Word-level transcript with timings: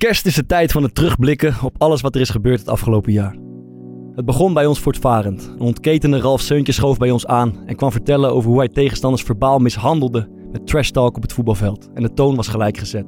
Kerst 0.00 0.26
is 0.26 0.34
de 0.34 0.46
tijd 0.46 0.72
van 0.72 0.82
het 0.82 0.94
terugblikken 0.94 1.54
op 1.62 1.74
alles 1.78 2.00
wat 2.00 2.14
er 2.14 2.20
is 2.20 2.30
gebeurd 2.30 2.58
het 2.58 2.68
afgelopen 2.68 3.12
jaar. 3.12 3.36
Het 4.14 4.24
begon 4.24 4.54
bij 4.54 4.66
ons 4.66 4.80
voortvarend. 4.80 5.52
Een 5.54 5.60
ontketende 5.60 6.20
Ralf 6.20 6.40
Seuntje 6.40 6.72
schoof 6.72 6.98
bij 6.98 7.10
ons 7.10 7.26
aan 7.26 7.66
en 7.66 7.76
kwam 7.76 7.92
vertellen 7.92 8.32
over 8.32 8.50
hoe 8.50 8.58
hij 8.58 8.68
tegenstanders 8.68 9.22
verbaal 9.22 9.58
mishandelde 9.58 10.28
met 10.52 10.66
trash 10.66 10.90
talk 10.90 11.16
op 11.16 11.22
het 11.22 11.32
voetbalveld. 11.32 11.88
En 11.94 12.02
de 12.02 12.12
toon 12.12 12.36
was 12.36 12.48
gelijk 12.48 12.76
gezet. 12.76 13.06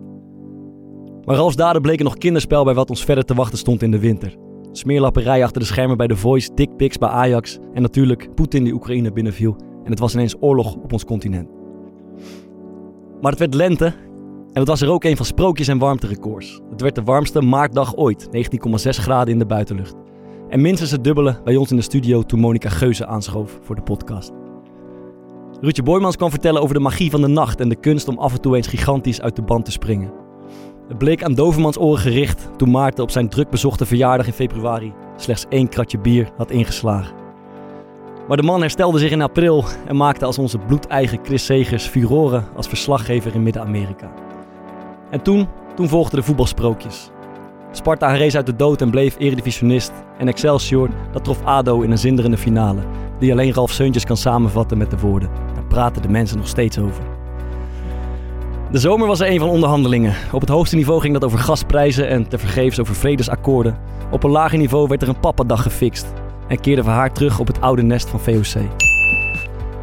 Maar 1.25 1.37
Ralfs 1.37 1.57
daden 1.57 1.83
bleken 1.83 2.05
nog 2.05 2.19
kinderspel 2.19 2.65
bij 2.65 2.75
wat 2.75 2.91
ons 2.91 3.05
verder 3.05 3.25
te 3.25 3.35
wachten 3.35 3.59
stond 3.59 3.83
in 3.83 3.91
de 3.91 3.99
winter. 3.99 4.37
Smeerlapperij 4.73 5.45
achter 5.45 5.61
de 5.61 5.67
schermen 5.67 5.97
bij 5.97 6.07
The 6.07 6.17
Voice, 6.17 6.55
dickpics 6.55 6.99
bij 6.99 7.09
Ajax 7.09 7.59
en 7.75 7.83
natuurlijk 7.83 8.35
Poetin 8.35 8.65
die 8.65 8.73
Oekraïne 8.73 9.13
binnenviel. 9.13 9.57
En 9.85 9.91
het 9.91 9.99
was 9.99 10.15
ineens 10.15 10.37
oorlog 10.41 10.75
op 10.75 10.93
ons 10.93 11.05
continent. 11.05 11.49
Maar 13.21 13.31
het 13.31 13.41
werd 13.41 13.55
lente 13.55 13.95
en 14.53 14.61
het 14.61 14.69
was 14.69 14.81
er 14.81 14.91
ook 14.91 15.05
een 15.05 15.17
van 15.17 15.27
sprookjes 15.27 15.69
en 15.69 15.79
warmterecords. 15.79 16.61
Het 16.71 16.81
werd 16.81 16.95
de 16.95 17.03
warmste 17.03 17.41
maartdag 17.41 17.97
ooit, 17.97 18.27
19,6 18.27 18.31
graden 18.83 19.33
in 19.33 19.39
de 19.39 19.47
buitenlucht. 19.47 19.95
En 20.49 20.61
minstens 20.61 20.91
het 20.91 21.05
dubbele 21.05 21.41
bij 21.45 21.57
ons 21.57 21.71
in 21.71 21.77
de 21.77 21.83
studio 21.83 22.23
toen 22.23 22.41
Monica 22.41 22.69
Geuze 22.69 23.07
aanschoof 23.07 23.59
voor 23.63 23.75
de 23.75 23.83
podcast. 23.83 24.33
Ruudje 25.61 25.83
Boymans 25.83 26.17
kwam 26.17 26.31
vertellen 26.31 26.63
over 26.63 26.75
de 26.75 26.81
magie 26.81 27.11
van 27.11 27.21
de 27.21 27.27
nacht 27.27 27.61
en 27.61 27.69
de 27.69 27.77
kunst 27.77 28.09
om 28.09 28.19
af 28.19 28.33
en 28.33 28.41
toe 28.41 28.57
eens 28.57 28.67
gigantisch 28.67 29.21
uit 29.21 29.37
de 29.37 29.43
band 29.43 29.65
te 29.65 29.71
springen. 29.71 30.13
Het 30.89 30.99
bleek 30.99 31.25
aan 31.25 31.35
Dovermans 31.35 31.79
oren 31.79 32.01
gericht 32.01 32.49
toen 32.57 32.71
Maarten 32.71 33.03
op 33.03 33.11
zijn 33.11 33.29
druk 33.29 33.51
bezochte 33.51 33.87
verjaardag 33.87 34.27
in 34.27 34.33
februari 34.33 34.93
slechts 35.17 35.47
één 35.49 35.69
kratje 35.69 35.99
bier 35.99 36.31
had 36.37 36.51
ingeslagen. 36.51 37.15
Maar 38.29 38.37
de 38.37 38.43
man 38.43 38.61
herstelde 38.61 38.99
zich 38.99 39.11
in 39.11 39.23
april 39.23 39.65
en 39.87 39.97
maakte 39.97 40.25
als 40.25 40.39
onze 40.39 40.59
bloedeigen 40.59 41.19
Chris 41.23 41.45
Segers 41.45 41.87
furoren 41.87 42.45
als 42.57 42.69
verslaggever 42.69 43.35
in 43.35 43.43
Midden-Amerika. 43.43 44.13
En 45.13 45.23
toen, 45.23 45.49
toen 45.75 45.89
volgden 45.89 46.19
de 46.19 46.25
voetbalsprookjes. 46.25 47.11
Sparta 47.73 48.13
rees 48.13 48.37
uit 48.37 48.47
de 48.47 48.57
dood 48.57 48.81
en 48.81 48.91
bleef 48.91 49.17
eredivisionist. 49.19 49.93
En 50.19 50.29
Excelsior, 50.29 50.89
dat 51.13 51.25
trof 51.25 51.45
ADO 51.45 51.81
in 51.81 51.91
een 51.91 51.99
zinderende 51.99 52.37
finale. 52.37 52.81
Die 53.19 53.33
alleen 53.33 53.53
Ralf 53.53 53.71
Seuntjes 53.71 54.05
kan 54.05 54.17
samenvatten 54.17 54.79
met 54.79 54.91
de 54.91 54.99
woorden. 54.99 55.31
Daar 55.55 55.65
praten 55.65 56.03
de 56.03 56.09
mensen 56.09 56.37
nog 56.39 56.47
steeds 56.47 56.79
over. 56.79 57.03
De 58.71 58.79
zomer 58.79 59.07
was 59.07 59.21
er 59.21 59.31
een 59.31 59.39
van 59.39 59.49
onderhandelingen. 59.49 60.15
Op 60.33 60.41
het 60.41 60.51
hoogste 60.51 60.77
niveau 60.77 61.01
ging 61.01 61.13
dat 61.13 61.25
over 61.25 61.39
gasprijzen 61.39 62.09
en 62.09 62.29
tevergeefs 62.29 62.81
over 62.81 62.95
vredesakkoorden. 62.95 63.79
Op 64.11 64.25
een 64.25 64.31
lager 64.31 64.59
niveau 64.59 64.89
werd 64.89 65.03
er 65.03 65.09
een 65.09 65.21
pappadag 65.21 65.63
gefixt. 65.63 66.13
En 66.49 66.61
keerden 66.61 66.85
we 66.85 66.91
haar 66.91 67.13
terug 67.13 67.39
op 67.39 67.47
het 67.47 67.61
oude 67.61 67.83
nest 67.83 68.09
van 68.09 68.21
VOC. 68.21 68.63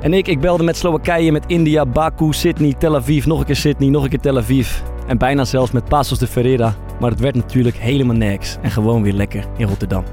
En 0.01 0.13
ik, 0.13 0.27
ik 0.27 0.39
belde 0.39 0.63
met 0.63 0.77
Slowakije, 0.77 1.31
met 1.31 1.45
India, 1.47 1.85
Baku, 1.85 2.33
Sydney, 2.33 2.73
Tel 2.73 2.95
Aviv, 2.95 3.25
nog 3.25 3.39
een 3.39 3.45
keer 3.45 3.55
Sydney, 3.55 3.89
nog 3.89 4.03
een 4.03 4.09
keer 4.09 4.19
Tel 4.19 4.37
Aviv. 4.37 4.81
En 5.09 5.17
bijna 5.17 5.45
zelfs 5.45 5.71
met 5.71 5.85
Pasos 5.85 6.17
de 6.17 6.27
Ferreira. 6.27 6.75
Maar 6.99 7.09
het 7.09 7.19
werd 7.19 7.35
natuurlijk 7.35 7.75
helemaal 7.77 8.15
niks. 8.15 8.57
En 8.61 8.71
gewoon 8.71 9.01
weer 9.01 9.13
lekker 9.13 9.45
in 9.57 9.67
Rotterdam. 9.67 10.03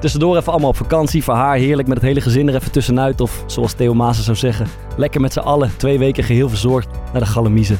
Tussendoor 0.00 0.36
even 0.36 0.52
allemaal 0.52 0.70
op 0.70 0.76
vakantie. 0.76 1.24
Voor 1.24 1.34
haar 1.34 1.56
heerlijk 1.56 1.88
met 1.88 1.96
het 1.96 2.06
hele 2.06 2.20
gezin 2.20 2.48
er 2.48 2.54
even 2.54 2.70
tussenuit. 2.70 3.20
Of 3.20 3.44
zoals 3.46 3.72
Theo 3.72 3.94
Maassen 3.94 4.24
zou 4.24 4.36
zeggen, 4.36 4.66
lekker 4.96 5.20
met 5.20 5.32
z'n 5.32 5.38
allen 5.38 5.70
twee 5.76 5.98
weken 5.98 6.24
geheel 6.24 6.48
verzorgd 6.48 6.88
naar 7.12 7.20
de 7.20 7.28
Galamiezen. 7.28 7.78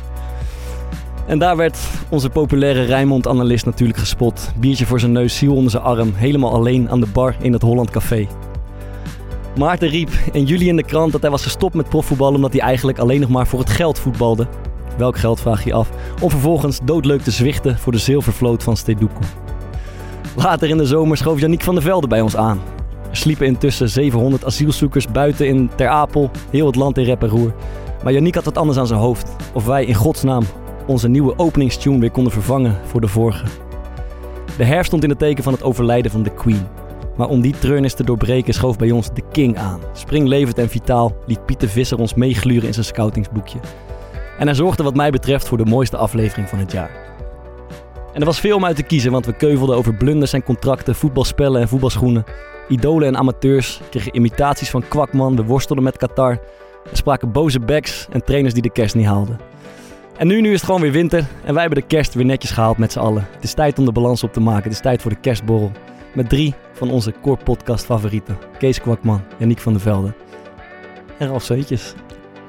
En 1.27 1.39
daar 1.39 1.57
werd 1.57 1.79
onze 2.09 2.31
populaire 2.31 2.83
Rijnmond-analyst 2.83 3.65
natuurlijk 3.65 3.99
gespot. 3.99 4.53
Biertje 4.57 4.87
voor 4.87 5.01
zijn 5.01 5.13
neus, 5.13 5.37
ziel 5.37 5.55
onder 5.55 5.71
zijn 5.71 5.83
arm. 5.83 6.13
Helemaal 6.15 6.53
alleen 6.53 6.91
aan 6.91 7.01
de 7.01 7.09
bar 7.13 7.37
in 7.41 7.53
het 7.53 7.63
Holland 7.63 7.91
Café. 7.91 8.27
Maarten 9.59 9.89
riep 9.89 10.11
in 10.33 10.45
juli 10.45 10.69
in 10.69 10.77
de 10.77 10.85
krant 10.85 11.13
dat 11.13 11.21
hij 11.21 11.31
was 11.31 11.43
gestopt 11.43 11.75
met 11.75 11.89
profvoetbal 11.89 12.35
omdat 12.35 12.53
hij 12.53 12.61
eigenlijk 12.61 12.99
alleen 12.99 13.21
nog 13.21 13.31
maar 13.31 13.47
voor 13.47 13.59
het 13.59 13.71
geld 13.71 13.99
voetbalde. 13.99 14.47
Welk 14.97 15.19
geld 15.19 15.41
vraag 15.41 15.65
je 15.65 15.73
af? 15.73 15.91
Om 16.23 16.31
vervolgens 16.31 16.81
doodleuk 16.85 17.23
te 17.23 17.31
zwichten 17.31 17.79
voor 17.79 17.93
de 17.93 17.99
zilvervloot 17.99 18.63
van 18.63 18.77
Stedoekoe. 18.77 19.27
Later 20.37 20.69
in 20.69 20.77
de 20.77 20.87
zomer 20.87 21.17
schoof 21.17 21.41
Janiek 21.41 21.63
van 21.63 21.75
der 21.75 21.83
Velde 21.83 22.07
bij 22.07 22.21
ons 22.21 22.37
aan. 22.37 22.61
Er 23.11 23.17
sliepen 23.17 23.47
intussen 23.47 23.89
700 23.89 24.45
asielzoekers 24.45 25.09
buiten 25.09 25.47
in 25.47 25.71
Ter 25.75 25.89
Apel, 25.89 26.31
heel 26.51 26.67
het 26.67 26.77
land 26.77 26.99
in 26.99 27.05
rep 27.05 27.23
roer. 27.23 27.55
Maar 28.03 28.13
Janiek 28.13 28.35
had 28.35 28.45
wat 28.45 28.59
anders 28.59 28.79
aan 28.79 28.87
zijn 28.87 29.01
hoofd. 29.01 29.37
Of 29.53 29.67
wij 29.67 29.85
in 29.85 29.95
godsnaam 29.95 30.43
onze 30.87 31.09
nieuwe 31.09 31.39
openingstune 31.39 31.99
weer 31.99 32.11
konden 32.11 32.33
vervangen 32.33 32.79
voor 32.85 33.01
de 33.01 33.09
vorige. 33.09 33.47
De 34.57 34.65
herfst 34.65 34.87
stond 34.87 35.03
in 35.03 35.11
het 35.11 35.19
teken 35.19 35.45
van 35.45 35.53
het 35.53 35.63
overlijden 35.63 36.11
van 36.11 36.23
de 36.23 36.35
Queen. 36.35 36.67
Maar 37.17 37.29
om 37.29 37.41
die 37.41 37.55
treurnis 37.59 37.95
te 37.95 38.05
doorbreken 38.05 38.55
schoof 38.55 38.77
bij 38.79 38.91
ons 38.91 39.09
de 39.15 39.23
King 39.33 39.59
aan. 39.59 39.81
Springlevend 39.93 40.59
en 40.59 40.69
vitaal 40.69 41.17
liet 41.27 41.47
Pieter 41.47 41.69
Visser 41.69 41.99
ons 41.99 42.15
meegluren 42.15 42.67
in 42.67 42.75
zijn 42.75 42.87
scoutingsboekje. 42.87 43.59
En 44.39 44.47
hij 44.47 44.55
zorgde 44.55 44.83
wat 44.83 44.95
mij 44.95 45.11
betreft 45.11 45.49
voor 45.49 45.59
de 45.59 45.65
mooiste 45.65 45.97
aflevering 45.97 46.49
van 46.49 46.59
het 46.59 46.73
jaar. 46.73 46.91
En 48.13 48.21
er 48.21 48.27
was 48.27 48.41
veel 48.41 48.57
om 48.57 48.65
uit 48.65 48.77
te 48.77 48.83
kiezen, 48.83 49.13
want 49.13 49.27
we 49.27 49.33
keuvelden 49.33 49.77
over 49.77 49.95
blunders 49.95 50.33
en 50.33 50.43
contracten, 50.43 50.95
voetbalspellen 50.95 51.61
en 51.61 51.69
voetbalschoenen. 51.69 52.25
Idolen 52.69 53.09
en 53.09 53.17
amateurs 53.17 53.81
kregen 53.91 54.17
imitaties 54.17 54.71
van 54.71 54.89
Kwakman, 54.89 55.37
we 55.37 55.45
worstelden 55.45 55.85
met 55.85 55.97
Qatar. 55.97 56.31
Er 56.91 56.97
spraken 56.97 57.33
boze 57.33 57.61
backs 57.61 58.07
en 58.11 58.25
trainers 58.25 58.55
die 58.55 58.63
de 58.63 58.71
kerst 58.71 58.95
niet 58.95 59.07
haalden. 59.07 59.39
En 60.17 60.27
nu, 60.27 60.41
nu 60.41 60.49
is 60.49 60.55
het 60.55 60.65
gewoon 60.65 60.81
weer 60.81 60.93
winter 60.93 61.27
en 61.45 61.53
wij 61.53 61.63
hebben 61.63 61.81
de 61.81 61.87
kerst 61.87 62.15
weer 62.15 62.25
netjes 62.25 62.51
gehaald 62.51 62.79
met 62.79 62.93
z'n 62.93 62.99
allen. 62.99 63.27
Het 63.35 63.45
is 63.45 63.55
tijd 63.55 63.79
om 63.79 63.85
de 63.85 63.93
balans 63.93 64.23
op 64.23 64.33
te 64.33 64.41
maken, 64.41 64.63
het 64.63 64.73
is 64.73 64.81
tijd 64.81 65.03
voor 65.03 65.11
de 65.11 65.21
kerstborrel. 65.21 65.73
Met 66.15 66.29
drie 66.29 66.55
van 66.73 66.91
onze 66.91 67.13
core 67.23 67.43
podcast 67.45 67.85
favorieten. 67.85 68.39
Kees 68.59 68.81
Kwakman, 68.81 69.23
Janiek 69.39 69.59
van 69.59 69.73
der 69.73 69.83
Velde 69.83 70.15
en 71.19 71.29
Ralf 71.29 71.45
Zeutjes. 71.45 71.95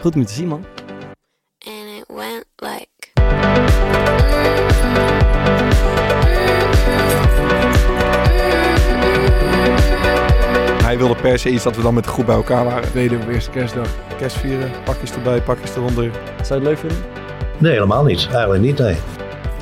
Goed 0.01 0.13
om 0.15 0.21
je 0.21 0.27
te 0.27 0.33
zien 0.33 0.47
man. 0.47 0.65
Went 2.07 2.45
like. 2.57 2.87
Hij 10.83 10.97
wilde 10.97 11.15
per 11.15 11.39
se 11.39 11.49
iets 11.49 11.63
dat 11.63 11.75
we 11.75 11.81
dan 11.81 11.93
met 11.93 12.03
de 12.03 12.09
groep 12.09 12.25
bij 12.25 12.35
elkaar 12.35 12.65
waren. 12.65 12.89
Tweede 12.89 13.17
of 13.17 13.27
eerste 13.27 13.49
kerstdag. 13.49 13.87
Kerst 14.17 14.37
vieren, 14.37 14.71
pakjes 14.83 15.11
erbij, 15.11 15.41
pakjes 15.41 15.75
eronder. 15.75 16.11
Zou 16.41 16.47
je 16.47 16.53
het 16.53 16.63
leuk 16.63 16.77
vinden? 16.77 16.97
Nee, 17.57 17.71
helemaal 17.71 18.03
niet. 18.03 18.27
Eigenlijk 18.31 18.61
niet, 18.61 18.77
nee. 18.77 18.95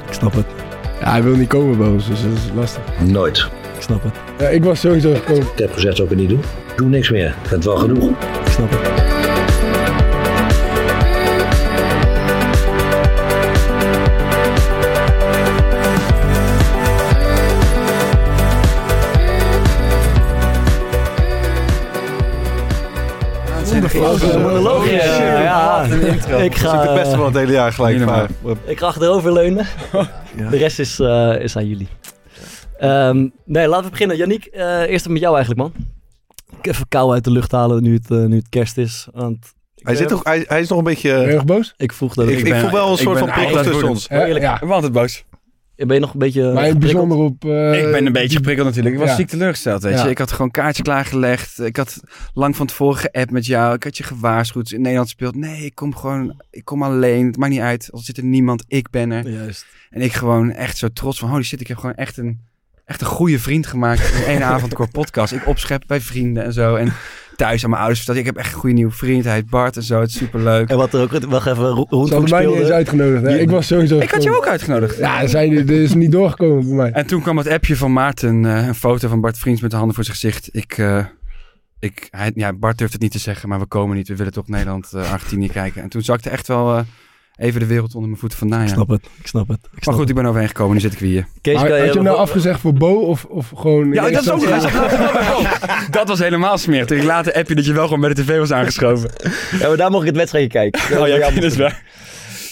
Ik 0.08 0.14
snap 0.14 0.34
het, 0.34 0.46
Ja, 1.00 1.12
hij 1.12 1.24
wil 1.24 1.36
niet 1.36 1.48
komen 1.50 1.78
bij 1.78 1.88
ons, 1.88 2.08
dus 2.08 2.22
dat 2.22 2.32
is 2.32 2.50
lastig. 2.56 2.84
Nooit. 3.00 3.38
ik 3.76 3.82
snap 3.82 4.04
het, 4.04 4.14
Ja, 4.40 4.48
ik 4.48 4.64
was 4.64 4.80
sowieso 4.80 5.14
gekomen. 5.14 5.44
Ik 5.44 5.58
heb 5.60 5.74
gezegd, 5.74 5.96
zou 5.96 6.10
ik 6.10 6.18
het 6.18 6.28
niet 6.28 6.30
doen. 6.30 6.44
Doe 6.76 6.88
niks 6.88 7.10
meer. 7.10 7.36
Het 7.48 7.66
wel 7.66 7.78
genoeg. 7.78 8.10
ik 8.10 8.52
snap 8.52 8.70
het. 8.70 9.05
Monoloog, 23.94 24.90
ja. 24.90 25.42
ja. 25.42 25.84
Ik 26.38 26.56
ga, 26.56 26.82
Het 26.82 26.94
beste 26.94 27.16
van 27.16 27.26
het 27.26 27.36
hele 27.36 27.52
jaar 27.52 27.74
gelijk. 27.74 28.06
Maar, 28.06 28.30
Ik 28.66 28.80
ga 28.80 28.86
achteroverleunen. 28.86 29.66
De 30.50 30.58
rest 30.58 30.80
is, 30.80 31.00
eh, 31.00 31.40
is 31.40 31.58
aan 31.58 31.68
jullie. 31.68 31.88
Ehm, 32.78 33.28
nee, 33.46 33.68
laten 33.68 33.86
we 33.86 33.92
beginnen. 33.92 34.18
Yannick, 34.18 34.46
eh, 34.46 34.82
eerst 34.82 35.08
met 35.10 35.22
jou 35.22 35.36
eigenlijk, 35.36 35.62
man. 35.62 35.74
Ik 36.62 36.68
even 36.68 36.88
kou 36.88 37.14
uit 37.14 37.24
de 37.24 37.32
lucht 37.32 37.52
halen 37.52 37.84
nu 37.84 37.94
het, 37.94 38.12
eh, 38.12 38.18
nu 38.18 38.36
het 38.36 38.50
kerst 38.50 38.78
is. 38.78 39.08
Want 39.14 39.38
ik, 39.76 39.88
hij, 39.88 39.96
zit 39.96 40.08
toch, 40.08 40.24
hij, 40.24 40.46
hij 40.48 40.60
is 40.60 40.70
nog 40.70 40.78
een 40.78 40.84
beetje... 40.84 41.12
Erg 41.12 41.46
boos? 41.46 41.74
Ik 41.78 41.94
vroeg 41.94 42.14
dat 42.14 42.28
ik, 42.28 42.32
ik, 42.32 42.38
ik, 42.46 42.52
ben- 42.52 42.62
voel 42.62 42.72
wel 42.72 42.88
een 42.88 42.94
ik 42.94 43.00
soort 43.00 43.20
van 43.20 43.32
prikkel 43.32 43.64
tussen 43.64 43.90
ons. 43.90 44.06
Ja, 44.10 44.26
ja. 44.26 44.54
Ik 44.54 44.60
ben 44.60 44.72
altijd 44.72 44.92
boos. 44.92 45.24
Ben 45.76 45.94
je 45.94 46.00
nog 46.00 46.14
een 46.14 46.20
beetje 46.20 46.52
Maar 46.54 46.64
in 46.64 46.70
het 46.70 46.80
bijzonder 46.80 47.18
op... 47.18 47.46
eh, 47.46 47.86
ik 47.86 47.92
ben 47.92 48.06
een 48.06 48.12
beetje 48.12 48.38
geprikkeld 48.38 48.68
natuurlijk. 48.68 48.96
Ik 48.96 49.02
was 49.02 49.10
ja. 49.10 49.16
ziek 49.16 49.28
teleurgesteld, 49.28 49.84
weet 49.84 49.94
Ja. 49.98 50.04
je. 50.04 50.10
Ik 50.10 50.18
had 50.18 50.32
gewoon 50.32 50.52
kaartje 50.52 50.84
klaargelegd. 50.84 51.60
Ik 51.60 51.78
had 51.78 52.00
lang 52.34 52.56
van 52.56 52.68
tevoren 52.68 52.98
geappt 52.98 53.32
met 53.32 53.46
jou. 53.46 53.76
Ik 53.76 53.84
had 53.84 53.98
je 53.98 54.04
gewaarschuwd. 54.04 54.72
In 54.72 54.82
Nederland 54.82 55.10
speelt. 55.10 55.36
Nee, 55.36 55.66
ik 55.66 55.76
kom 55.76 55.96
gewoon... 55.96 56.42
Ik 56.50 56.66
kom 56.66 56.84
alleen. 56.84 57.26
Het 57.28 57.38
maakt 57.38 57.52
niet 57.52 57.62
uit. 57.62 57.90
Al 57.92 58.00
zit 58.00 58.18
er 58.18 58.24
niemand. 58.24 58.64
Ik 58.68 58.90
ben 58.90 59.12
er. 59.12 59.30
Juist. 59.30 59.66
En 59.90 60.02
ik 60.02 60.14
gewoon 60.14 60.52
echt 60.52 60.78
zo 60.78 60.88
trots 60.94 61.20
van... 61.20 61.30
Holy 61.30 61.44
shit, 61.44 61.62
ik 61.62 61.68
heb 61.68 61.78
gewoon 61.78 61.96
echt 61.96 62.18
een... 62.18 62.40
Echt 62.86 63.02
een 63.02 63.08
goede 63.08 63.40
vriend 63.40 63.68
gemaakt 63.68 64.14
in 64.14 64.24
één 64.24 64.44
avond 64.44 64.74
core 64.76 64.90
podcast. 64.92 65.34
Ik 65.34 65.48
opschep 65.48 65.84
bij 65.88 66.02
vrienden 66.02 66.44
en 66.44 66.54
zo. 66.54 66.76
En 66.76 66.94
thuis 67.36 67.64
aan 67.64 67.70
mijn 67.70 67.82
ouders 67.82 68.04
verteld. 68.04 68.26
Ik 68.26 68.34
heb 68.34 68.44
echt 68.44 68.54
een 68.54 68.60
goede 68.60 68.76
nieuwe 68.76 68.92
vriend. 68.92 69.24
Hij 69.24 69.34
heet 69.34 69.50
Bart 69.50 69.76
en 69.76 69.84
zo. 69.84 70.00
Het 70.00 70.10
is 70.10 70.18
superleuk. 70.18 70.70
En 70.70 70.78
wat 70.78 70.94
er 70.94 71.02
ook... 71.02 71.12
Wacht 71.12 71.48
even, 71.48 71.66
Rondvoet 71.66 72.10
hadden 72.10 72.30
mij 72.30 72.40
niet 72.40 72.48
eens 72.48 72.56
speelde. 72.56 72.74
uitgenodigd. 72.74 73.24
Hè? 73.24 73.38
Ik 73.38 73.50
was 73.50 73.68
sowieso 73.68 74.00
Ik 74.00 74.12
had 74.12 74.24
je 74.24 74.38
ook 74.38 74.48
uitgenodigd. 74.48 74.98
Ja, 74.98 75.26
dit 75.46 75.70
is 75.70 75.94
niet 75.94 76.12
doorgekomen 76.12 76.66
bij 76.66 76.76
mij. 76.76 76.92
En 76.92 77.06
toen 77.06 77.22
kwam 77.22 77.38
het 77.38 77.48
appje 77.48 77.76
van 77.76 77.94
Maarten, 77.94 78.46
eh, 78.46 78.68
een 78.68 78.76
foto 78.76 79.08
van 79.08 79.22
Bart 79.22 79.38
Vriends 79.38 79.62
met 79.62 79.72
de 79.72 79.78
handen 79.78 79.96
voor 79.96 80.04
zijn 80.04 80.18
gezicht. 80.18 80.50
Ik, 80.52 80.78
eh, 80.78 81.06
ik, 81.80 82.08
hij, 82.12 82.32
ja, 82.36 82.54
Bart 82.54 82.78
durft 82.78 82.94
het 82.94 83.02
niet 83.02 83.12
te 83.12 83.20
zeggen, 83.20 83.50
maar 83.50 83.60
we 83.60 83.66
komen 83.66 83.96
niet. 83.96 84.08
We 84.08 84.16
willen 84.16 84.34
toch 84.34 84.48
Nederland, 84.48 84.94
eh, 84.94 85.12
Argentinië 85.12 85.50
kijken. 85.50 85.82
En 85.82 85.90
toen 85.90 86.02
zakte 86.02 86.30
echt 86.30 86.48
wel 86.48 86.78
eh, 86.78 86.84
even 87.38 87.60
de 87.60 87.66
wereld 87.66 87.94
onder 87.94 88.10
mijn 88.10 88.20
voeten 88.20 88.38
vandaan. 88.38 88.62
Ik 88.62 88.68
snap 88.68 88.88
het, 88.88 89.06
ik 89.20 89.28
snap 89.28 89.48
het. 89.48 89.60
Ik 89.76 89.86
Maar 89.86 89.96
goed, 89.96 90.10
ik 90.10 90.16
ben 90.16 90.26
overheen 90.26 90.48
gekomen. 90.48 90.74
Nu 90.74 90.80
zit 90.80 90.94
ik 90.94 91.00
weer 91.00 91.10
hier. 91.10 91.28
Kees, 91.42 91.56
Maar 91.56 91.68
kan 91.68 91.78
had 91.78 91.88
je 91.88 91.94
hem 91.94 92.04
nou 92.04 92.18
afgezegd 92.18 92.60
voor 92.60 92.74
Bo 92.74 92.94
of, 92.94 93.26
of 93.26 93.52
gewoon... 93.56 93.94
Ja, 93.94 94.10
dat 94.10 94.22
is 94.22 94.30
ook 94.30 94.48
Dat 95.92 96.08
was 96.08 96.20
helemaal 96.20 96.58
smerig. 96.58 96.86
Toen 96.86 96.98
ik 96.98 97.04
later 97.04 97.34
appje 97.34 97.56
dat 97.56 97.66
je 97.66 97.74
wel 97.74 97.84
gewoon 97.84 98.00
bij 98.00 98.14
de 98.14 98.22
tv 98.24 98.38
was 98.38 98.52
aangeschoven. 98.52 99.10
Ja, 99.60 99.68
maar 99.68 99.78
daar 99.78 99.92
mocht 99.92 100.02
ik 100.02 100.08
het 100.08 100.18
wedstrijdje 100.18 100.50
kijken. 100.50 101.02
Oh 101.02 101.08
ja, 101.08 101.32
dat 101.32 101.44
is 101.44 101.58
waar. 101.58 101.84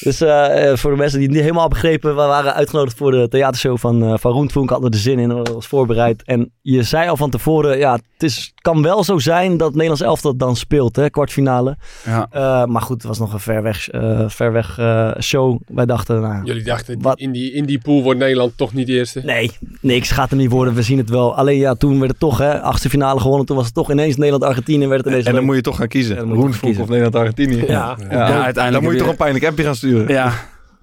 Dus 0.04 0.22
eh, 0.22 0.70
eh, 0.72 0.78
voor 0.78 0.92
de 0.92 0.98
mensen 0.98 1.18
die 1.18 1.28
het 1.28 1.36
niet 1.36 1.46
helemaal 1.46 1.68
begrepen, 1.68 2.10
we 2.10 2.22
waren 2.22 2.54
uitgenodigd 2.54 2.98
voor 2.98 3.12
de 3.12 3.28
theatershow 3.28 3.78
van, 3.78 4.04
eh 4.04 4.14
van 4.18 4.32
Roentvonk. 4.32 4.70
Hadden 4.70 4.92
er 4.92 4.98
zin 4.98 5.20
in, 5.20 5.30
dat 5.30 5.48
was 5.54 5.68
voorbereid. 5.68 6.24
En 6.24 6.52
je 6.62 6.84
zei 6.84 7.10
al 7.10 7.18
van 7.18 7.30
tevoren, 7.30 7.78
ja, 7.78 7.94
het 7.94 8.24
is, 8.24 8.54
kan 8.62 8.82
wel 8.82 9.04
zo 9.04 9.18
zijn 9.20 9.58
dat 9.58 9.72
Nederlands 9.72 10.02
elftal 10.02 10.36
dan 10.38 10.56
speelt, 10.56 10.96
hè, 10.96 11.10
kwartfinale. 11.10 11.78
Ja. 12.06 12.28
Eh, 12.32 12.66
maar 12.66 12.82
goed, 12.82 12.98
het 12.98 13.06
was 13.08 13.20
nog 13.20 13.34
een 13.34 13.40
ver 13.40 13.64
weg, 13.64 13.90
eh, 13.90 14.24
ver 14.28 14.52
weg 14.52 14.78
eh, 14.80 15.12
show. 15.22 15.60
Wij 15.68 15.86
dachten, 15.86 16.22
nou, 16.22 16.44
Jullie 16.44 16.64
dachten, 16.64 17.02
Wat? 17.02 17.20
in 17.20 17.32
die, 17.32 17.52
in 17.54 17.66
die 17.66 17.80
pool 17.80 18.04
wordt 18.04 18.20
Nederland 18.20 18.58
toch 18.58 18.74
niet 18.74 18.90
eerste? 18.90 19.22
nee, 19.26 19.52
niks 19.82 20.12
gaat 20.12 20.32
er 20.32 20.38
niet 20.38 20.52
worden. 20.52 20.74
We 20.74 20.82
zien 20.82 20.98
het 20.98 21.10
wel. 21.10 21.36
Alleen 21.36 21.58
ja, 21.58 21.74
toen 21.76 21.98
werd 22.00 22.12
het 22.12 22.20
toch, 22.20 22.38
hè, 22.38 22.62
achtste 22.62 22.90
finale 22.90 23.20
gewonnen. 23.20 23.46
Toen 23.46 23.56
was 23.56 23.66
het 23.66 23.74
toch 23.76 23.92
ineens 23.92 24.16
Nederland-Argentinië. 24.16 24.84
Ineens 24.86 25.26
En 25.26 25.34
dan 25.34 25.44
moet 25.46 25.56
je 25.56 25.62
toch 25.62 25.76
gaan 25.76 25.88
kiezen. 25.88 26.16
Kiezen. 26.60 26.82
of 26.84 26.90
Nederland-Argentinië. 26.90 27.64
Ja. 27.68 27.98
Ja, 28.10 28.18
uiteindelijk 28.44 28.54
Dan 28.56 28.72
moet 28.72 28.82
je 28.84 28.90
weer- 28.90 29.00
toch 29.00 29.10
een 29.10 29.16
pijnlijk 29.16 29.46
appje 29.46 29.64
gaan 29.64 29.76
sturen. 29.76 29.93
Ja. 30.00 30.34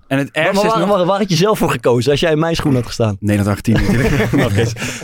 En 0.06 0.18
het 0.18 0.30
ergste 0.30 0.54
maar 0.54 0.64
is 0.64 0.70
waar, 0.70 0.80
nog... 0.86 0.96
waar, 0.96 1.06
waar 1.06 1.18
had 1.18 1.30
je 1.30 1.36
zelf 1.36 1.58
voor 1.58 1.70
gekozen 1.70 2.10
als 2.10 2.20
jij 2.20 2.32
in 2.32 2.38
mijn 2.38 2.56
schoen 2.56 2.74
had 2.74 2.86
gestaan? 2.86 3.16
Nederland 3.20 3.56
18 3.56 3.74
natuurlijk. 3.74 4.08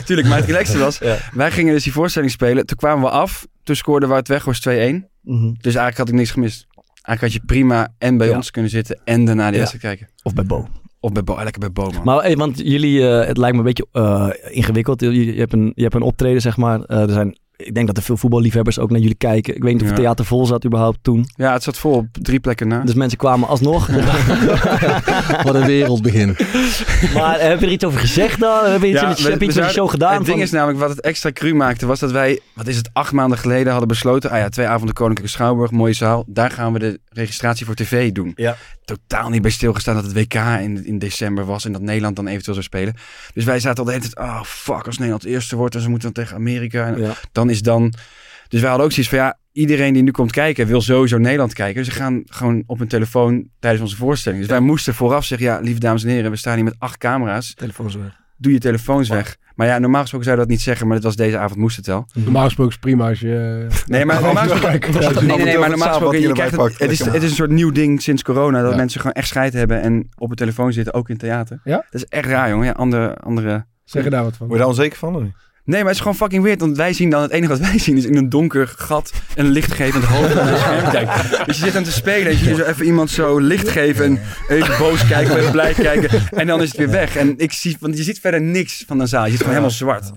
Tuurlijk, 0.05 0.27
maar 0.27 0.37
het 0.37 0.45
relaxte 0.45 0.77
was, 0.77 0.97
Ja. 0.97 1.17
wij 1.33 1.51
gingen 1.51 1.73
dus 1.73 1.83
die 1.83 1.93
voorstelling 1.93 2.31
spelen. 2.31 2.65
Toen 2.65 2.77
kwamen 2.77 3.03
we 3.03 3.09
af, 3.09 3.47
toen 3.63 3.75
scoorden 3.75 4.09
we 4.09 4.15
het 4.15 4.27
weg, 4.27 4.45
was 4.45 4.59
2-1. 4.59 4.71
Mhm. 4.71 5.45
Dus 5.47 5.75
eigenlijk 5.75 5.97
had 5.97 6.09
ik 6.09 6.13
niks 6.13 6.31
gemist. 6.31 6.67
Eigenlijk 7.01 7.21
had 7.21 7.33
je 7.33 7.41
prima 7.45 7.93
en 7.97 8.17
bij 8.17 8.27
Ja. 8.27 8.35
ons 8.35 8.51
kunnen 8.51 8.71
zitten 8.71 8.99
en 9.03 9.25
daarna 9.25 9.47
de 9.47 9.53
Ja. 9.53 9.57
wedstrijd 9.59 9.83
kijken. 9.97 10.13
Of 10.23 10.33
bij 10.33 10.45
Bo. 10.45 10.67
Of 10.99 11.11
bij 11.11 11.23
Bo, 11.23 11.33
ah, 11.33 11.43
lekker 11.43 11.59
bij 11.59 11.71
Bo, 11.71 11.91
man. 11.91 12.03
Maar 12.03 12.21
hey, 12.21 12.35
want 12.35 12.57
jullie, 12.63 13.09
eh, 13.09 13.27
het 13.27 13.37
lijkt 13.37 13.53
me 13.55 13.61
een 13.61 13.67
beetje 13.67 13.87
eh, 13.91 14.29
ingewikkeld. 14.49 15.01
Je, 15.01 15.25
je, 15.33 15.39
hebt 15.39 15.53
een, 15.53 15.71
je 15.75 15.81
hebt 15.83 15.95
een 15.95 16.01
optreden, 16.01 16.41
zeg 16.41 16.57
maar. 16.57 16.81
Eh, 16.81 17.01
er 17.01 17.09
zijn, 17.09 17.37
ik 17.57 17.73
denk 17.73 17.87
dat 17.87 17.97
er 17.97 18.03
veel 18.03 18.17
voetballiefhebbers 18.17 18.79
ook 18.79 18.89
naar 18.89 18.99
jullie 18.99 19.15
kijken. 19.15 19.55
Ik 19.55 19.61
weet 19.63 19.73
niet 19.73 19.81
of 19.81 19.87
het 19.87 19.97
Ja. 19.97 20.03
theater 20.03 20.25
vol 20.25 20.45
zat 20.45 20.65
überhaupt 20.65 20.97
toen. 21.01 21.25
Ja, 21.35 21.53
het 21.53 21.63
zat 21.63 21.77
vol 21.77 21.93
op 21.93 22.05
drie 22.11 22.39
plekken 22.39 22.67
na. 22.67 22.79
Dus 22.83 22.93
mensen 22.93 23.17
kwamen 23.17 23.47
alsnog. 23.47 23.87
Wat 25.43 25.55
een 25.55 25.65
wereldbegin. 25.65 26.35
maar 27.13 27.35
eh, 27.37 27.47
heb 27.47 27.59
je 27.59 27.65
er 27.65 27.71
iets 27.71 27.83
over 27.83 27.99
gezegd 27.99 28.39
dan? 28.39 28.65
Heb 28.71 28.81
je 28.81 28.87
iets, 28.87 28.99
Ja, 29.01 29.09
in 29.09 29.15
de- 29.15 29.37
we- 29.37 29.45
iets 29.45 29.55
we 29.55 29.61
de 29.61 29.69
show 29.69 29.89
gedaan? 29.89 30.13
Het 30.13 30.25
ding 30.25 30.31
van- 30.37 30.39
is 30.45 30.51
namelijk, 30.51 30.79
wat 30.79 30.89
het 30.89 31.01
extra 31.01 31.31
cru 31.31 31.53
maakte, 31.53 31.85
was 31.85 31.99
dat 31.99 32.11
wij, 32.11 32.39
wat 32.53 32.67
is 32.67 32.77
het, 32.77 32.89
acht 32.93 33.11
maanden 33.11 33.37
geleden 33.37 33.69
hadden 33.69 33.87
besloten, 33.87 34.29
ah 34.29 34.37
ja, 34.37 34.49
twee 34.49 34.67
avonden 34.67 34.95
Koninklijke 34.95 35.31
Schouwburg, 35.33 35.71
mooie 35.71 35.93
zaal, 35.93 36.23
daar 36.27 36.51
gaan 36.51 36.73
we 36.73 36.79
de 36.79 36.99
registratie 37.09 37.65
voor 37.65 37.75
tv 37.75 38.11
doen. 38.11 38.31
Ja. 38.35 38.55
Totaal 38.85 39.29
niet 39.29 39.41
bij 39.41 39.51
stilgestaan 39.51 39.95
dat 39.95 40.03
het 40.03 40.13
WK 40.13 40.33
in, 40.61 40.85
in 40.85 40.99
december 40.99 41.45
was 41.45 41.65
en 41.65 41.71
dat 41.71 41.81
Nederland 41.81 42.15
dan 42.15 42.27
eventueel 42.27 42.53
zou 42.55 42.65
spelen. 42.65 42.93
Dus 43.33 43.43
wij 43.43 43.59
zaten 43.59 43.77
al 43.79 43.85
de 43.85 43.91
hele 43.91 44.03
tijd, 44.03 44.17
oh 44.27 44.41
fuck, 44.43 44.85
als 44.85 44.97
Nederland 44.97 45.25
eerste 45.25 45.55
wordt 45.55 45.75
en 45.75 45.81
ze 45.81 45.89
moeten 45.89 46.13
dan 46.13 46.23
tegen 46.23 46.37
Amerika, 46.37 46.85
en 46.87 46.99
Ja. 47.01 47.13
Dan 47.47 47.55
is 47.55 47.61
dan... 47.61 47.93
Dus 48.47 48.59
wij 48.59 48.69
hadden 48.69 48.85
ook 48.87 48.93
zoiets 48.93 49.11
van, 49.13 49.21
ja, 49.23 49.37
iedereen 49.51 49.93
die 49.93 50.03
nu 50.03 50.11
komt 50.11 50.31
kijken 50.31 50.67
wil 50.67 50.81
sowieso 50.81 51.17
Nederland 51.17 51.53
kijken. 51.53 51.83
Dus 51.83 51.93
ze 51.93 51.99
gaan 51.99 52.21
gewoon 52.25 52.63
op 52.65 52.79
hun 52.79 52.87
telefoon 52.87 53.47
tijdens 53.59 53.83
onze 53.83 53.95
voorstelling. 53.95 54.41
Dus 54.41 54.49
wij 54.49 54.59
moesten 54.59 54.93
vooraf 54.93 55.25
zeggen, 55.25 55.47
ja, 55.47 55.59
lieve 55.59 55.79
dames 55.79 56.03
en 56.03 56.09
heren, 56.09 56.31
we 56.31 56.37
staan 56.37 56.55
hier 56.55 56.63
met 56.63 56.75
acht 56.79 56.97
camera's 56.97 57.53
Telefoon 57.53 57.91
zo 57.91 57.99
weg. 57.99 58.15
doe 58.37 58.51
je 58.51 58.59
telefoons 58.59 59.09
weg. 59.09 59.37
Maar 59.55 59.67
ja, 59.67 59.79
normaal 59.79 60.01
gesproken 60.01 60.27
zou 60.27 60.37
je 60.39 60.43
dat 60.45 60.51
niet 60.53 60.61
zeggen, 60.61 60.85
maar 60.87 60.95
het 60.95 61.05
was 61.05 61.15
deze 61.15 61.37
avond 61.37 61.59
moest 61.59 61.75
het 61.75 61.85
wel. 61.85 62.05
Normaal 62.13 62.43
gesproken 62.43 62.73
is 62.73 62.77
het 62.81 62.89
prima 62.89 63.09
als 63.09 63.19
je... 63.19 63.65
eh, 63.69 63.77
Nee, 63.85 64.05
maar 64.05 64.21
normaal 64.21 64.47
gesproken, 64.47 64.91
nee, 64.93 65.35
nee, 65.37 65.45
nee, 65.45 65.57
maar 65.57 65.69
normaal 65.69 65.87
gesproken, 65.87 66.19
je 66.21 66.31
krijgt 66.31 66.55
het, 66.57 66.79
het, 66.79 66.91
is, 66.91 66.99
het 66.99 67.23
is 67.23 67.29
een 67.29 67.35
soort 67.35 67.49
nieuw 67.51 67.71
ding 67.71 68.01
sinds 68.01 68.23
corona, 68.23 68.61
dat 68.61 68.71
Ja. 68.71 68.77
mensen 68.77 68.99
gewoon 68.99 69.15
echt 69.15 69.27
scheid 69.27 69.53
hebben 69.53 69.81
en 69.81 70.07
op 70.17 70.29
een 70.29 70.35
telefoon 70.35 70.73
zitten, 70.73 70.93
ook 70.93 71.09
in 71.09 71.17
theater. 71.17 71.59
Ja? 71.63 71.75
Dat 71.75 72.01
is 72.01 72.05
echt 72.05 72.25
raar, 72.27 72.49
jongen. 72.49 72.65
Ja, 72.65 72.71
andere, 72.71 73.15
andere... 73.15 73.65
Zeg 73.83 74.03
je 74.03 74.09
daar 74.09 74.23
wat 74.23 74.35
van? 74.37 74.47
Word 74.47 74.59
je 74.59 74.65
daar 74.65 74.75
onzeker 74.75 74.97
van? 74.97 75.15
of 75.15 75.21
niet? 75.21 75.35
Nee, 75.67 75.79
maar 75.79 75.87
het 75.87 75.95
is 75.95 76.01
gewoon 76.01 76.15
fucking 76.15 76.43
weird, 76.43 76.59
want 76.59 76.77
wij 76.77 76.93
zien 76.93 77.09
dan, 77.09 77.21
het 77.21 77.31
enige 77.31 77.51
wat 77.51 77.67
wij 77.69 77.79
zien 77.79 77.97
is 77.97 78.05
in 78.05 78.15
een 78.15 78.29
donker 78.29 78.67
gat 78.67 79.11
een 79.35 79.47
lichtgevend 79.47 80.03
hoofd 80.03 80.33
het 80.33 80.59
scherm 80.59 80.89
kijken. 80.91 81.15
Dus 81.45 81.57
je 81.57 81.65
zit 81.65 81.75
aan 81.75 81.83
te 81.83 81.91
spelen 81.91 82.25
en 82.25 82.37
je 82.37 82.43
ziet 82.43 82.55
zo 82.55 82.63
even 82.63 82.85
iemand 82.85 83.09
zo 83.09 83.39
licht 83.39 83.69
geven 83.69 84.05
en 84.05 84.19
even 84.47 84.77
boos 84.77 85.07
kijken, 85.07 85.37
even 85.37 85.51
blij 85.51 85.73
kijken 85.73 86.27
en 86.31 86.47
dan 86.47 86.61
is 86.61 86.67
het 86.67 86.77
weer 86.77 86.89
weg. 86.89 87.15
En 87.15 87.33
ik 87.37 87.51
zie, 87.51 87.77
want 87.79 87.97
je 87.97 88.03
ziet 88.03 88.19
verder 88.19 88.41
niks 88.41 88.83
van 88.87 88.97
de 88.97 89.05
zaal, 89.05 89.23
je 89.23 89.29
ziet 89.29 89.37
gewoon 89.39 89.53
helemaal 89.53 89.75
zwart. 89.75 90.11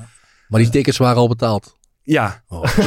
Maar 0.49 0.61
die 0.61 0.71
tickets 0.71 0.99
waren 0.99 1.17
al 1.17 1.29
betaald. 1.29 1.77
Ja. 2.03 2.43
Oh. 2.49 2.65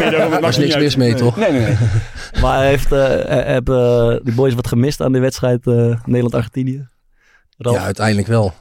Er 0.00 0.48
is 0.48 0.56
niks 0.56 0.76
mis 0.76 0.96
mee, 0.96 1.14
toch? 1.14 1.36
Nee, 1.36 1.52
nee, 1.52 1.60
nee. 1.60 1.76
Maar 2.42 2.64
heeft, 2.64 2.92
eh, 2.92 3.38
eh, 3.38 3.46
hebben 3.46 4.10
eh, 4.12 4.24
die 4.24 4.34
boys 4.34 4.54
wat 4.54 4.66
gemist 4.66 5.00
aan 5.00 5.12
de 5.12 5.18
wedstrijd 5.18 5.66
eh, 5.66 5.74
Nederland-Argentinië? 6.04 6.88
Ja, 7.56 7.78
uiteindelijk 7.78 8.28
wel. 8.28 8.54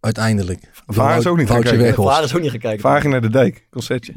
Uiteindelijk. 0.00 0.60
Vaar 0.86 1.18
is 1.18 1.26
ook 1.26 1.36
niet 1.36 1.48
gaan 1.50 1.62
kijken. 1.62 1.94
Vaar 1.94 2.22
is 2.22 2.34
ook 2.34 2.40
niet 2.42 2.50
gekeken. 2.50 2.80
Vaar 2.80 3.00
ging 3.00 3.12
naar 3.12 3.22
de 3.22 3.30
dijk, 3.30 3.66
concertje. 3.70 4.12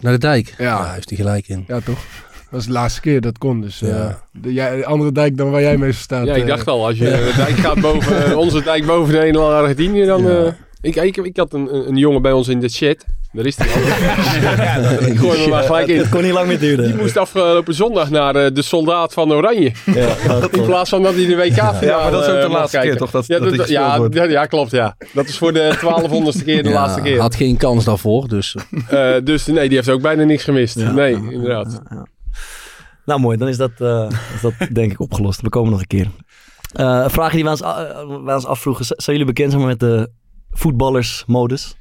Naar 0.00 0.12
de 0.12 0.18
dijk. 0.18 0.54
Ja. 0.58 0.64
Ja, 0.64 0.92
heeft 0.92 1.08
hij 1.08 1.18
gelijk 1.18 1.48
in. 1.48 1.64
Ja, 1.66 1.80
toch? 1.80 1.98
Dat 2.34 2.50
was 2.50 2.66
de 2.66 2.72
laatste 2.72 3.00
keer 3.00 3.20
dat 3.20 3.38
kon. 3.38 3.60
Dus 3.60 3.82
eh, 3.82 3.88
Ja. 3.88 4.22
de, 4.32 4.52
jij- 4.52 4.76
de 4.76 4.84
andere 4.86 5.12
dijk 5.12 5.36
dan 5.36 5.50
waar 5.50 5.60
jij 5.60 5.76
meestal 5.76 6.02
staat. 6.02 6.26
Ja, 6.26 6.34
ik 6.34 6.42
eh, 6.42 6.48
dacht 6.48 6.66
al, 6.66 6.86
als 6.86 6.98
je 6.98 7.04
de 7.04 7.32
dijk 7.36 7.56
gaat 7.56 7.80
boven, 7.80 8.24
eh, 8.24 8.36
onze 8.44 8.62
dijk 8.62 8.86
boven 8.86 9.12
de 9.12 9.18
Nederland 9.18 9.52
Argentinië, 9.52 10.04
dan... 10.04 10.22
Ja. 10.22 10.44
eh, 10.44 10.52
ik, 10.80 10.96
ik, 10.96 11.16
ik 11.16 11.36
had 11.36 11.52
een, 11.52 11.74
een 11.74 11.88
een 11.88 11.96
jongen 11.96 12.22
bij 12.22 12.32
ons 12.32 12.48
in 12.48 12.60
de 12.60 12.68
chat. 12.68 13.04
Daar 13.32 13.46
is 13.46 13.56
hij 13.56 13.68
al. 15.00 15.06
ik 15.06 15.18
gooi 15.18 15.40
hem 15.40 15.48
maar 15.50 15.62
gelijk 15.62 15.86
in. 15.88 15.98
Het 15.98 16.08
kon 16.08 16.22
niet 16.22 16.32
lang 16.32 16.46
meer 16.46 16.58
duren. 16.58 16.84
Die 16.84 16.94
moest 16.94 17.16
afgelopen 17.16 17.74
zondag 17.74 18.10
naar 18.10 18.36
eh, 18.36 18.54
de 18.54 18.62
soldaat 18.62 19.12
van 19.12 19.32
Oranje. 19.32 19.72
Ja, 19.84 20.16
In 20.50 20.64
plaats 20.64 20.90
van 20.90 21.02
dat 21.02 21.14
hij 21.14 21.26
de 21.26 21.36
WK 21.36 21.52
finale 21.54 21.86
Ja, 21.86 21.98
maar 22.02 22.10
dat 22.10 22.22
is 22.22 22.28
ook 22.28 22.32
de 22.34 22.38
eh, 22.40 22.46
mocht 22.46 22.58
laatste 22.58 22.76
kijken. 22.76 22.90
keer 22.90 23.00
toch 23.00 23.10
dat, 23.10 23.26
Ja, 23.26 23.38
dat, 23.38 23.56
dat- 23.56 23.68
ja, 23.68 24.08
ja, 24.10 24.24
ja, 24.24 24.46
klopt, 24.46 24.70
ja. 24.70 24.96
Dat 25.12 25.26
is 25.28 25.38
voor 25.38 25.52
de 25.52 25.72
1200ste 26.40 26.44
keer 26.44 26.62
de 26.62 26.68
Ja, 26.68 26.74
laatste 26.74 27.00
keer. 27.00 27.20
Had 27.20 27.34
geen 27.34 27.56
kans 27.56 27.84
daarvoor, 27.84 28.28
dus... 28.28 28.56
Eh, 28.88 29.12
dus 29.24 29.46
nee, 29.46 29.68
die 29.68 29.76
heeft 29.76 29.90
ook 29.90 30.02
bijna 30.02 30.24
niks 30.24 30.44
gemist. 30.44 30.78
Ja. 30.78 30.90
Nee, 30.92 31.12
inderdaad. 31.14 31.82
Nou 33.04 33.20
mooi, 33.20 33.36
dan 33.36 33.48
is 33.48 33.56
dat, 33.56 33.70
eh, 33.78 34.06
is 34.34 34.40
dat 34.40 34.52
denk 34.72 34.92
ik 34.92 35.00
opgelost. 35.00 35.40
We 35.40 35.48
komen 35.48 35.70
nog 35.70 35.80
een 35.80 35.86
keer. 35.86 36.06
Eh, 36.72 37.00
een 37.04 37.10
vraag 37.10 37.32
die 37.32 37.44
we 37.44 37.50
ons, 37.50 37.60
we 37.60 38.32
ons 38.34 38.46
afvroegen. 38.46 38.84
Z- 38.84 38.88
Zijn 38.96 39.16
jullie 39.18 39.32
bekend 39.32 39.64
met 39.64 39.80
de 39.80 40.10
voetballersmodus? 40.50 41.74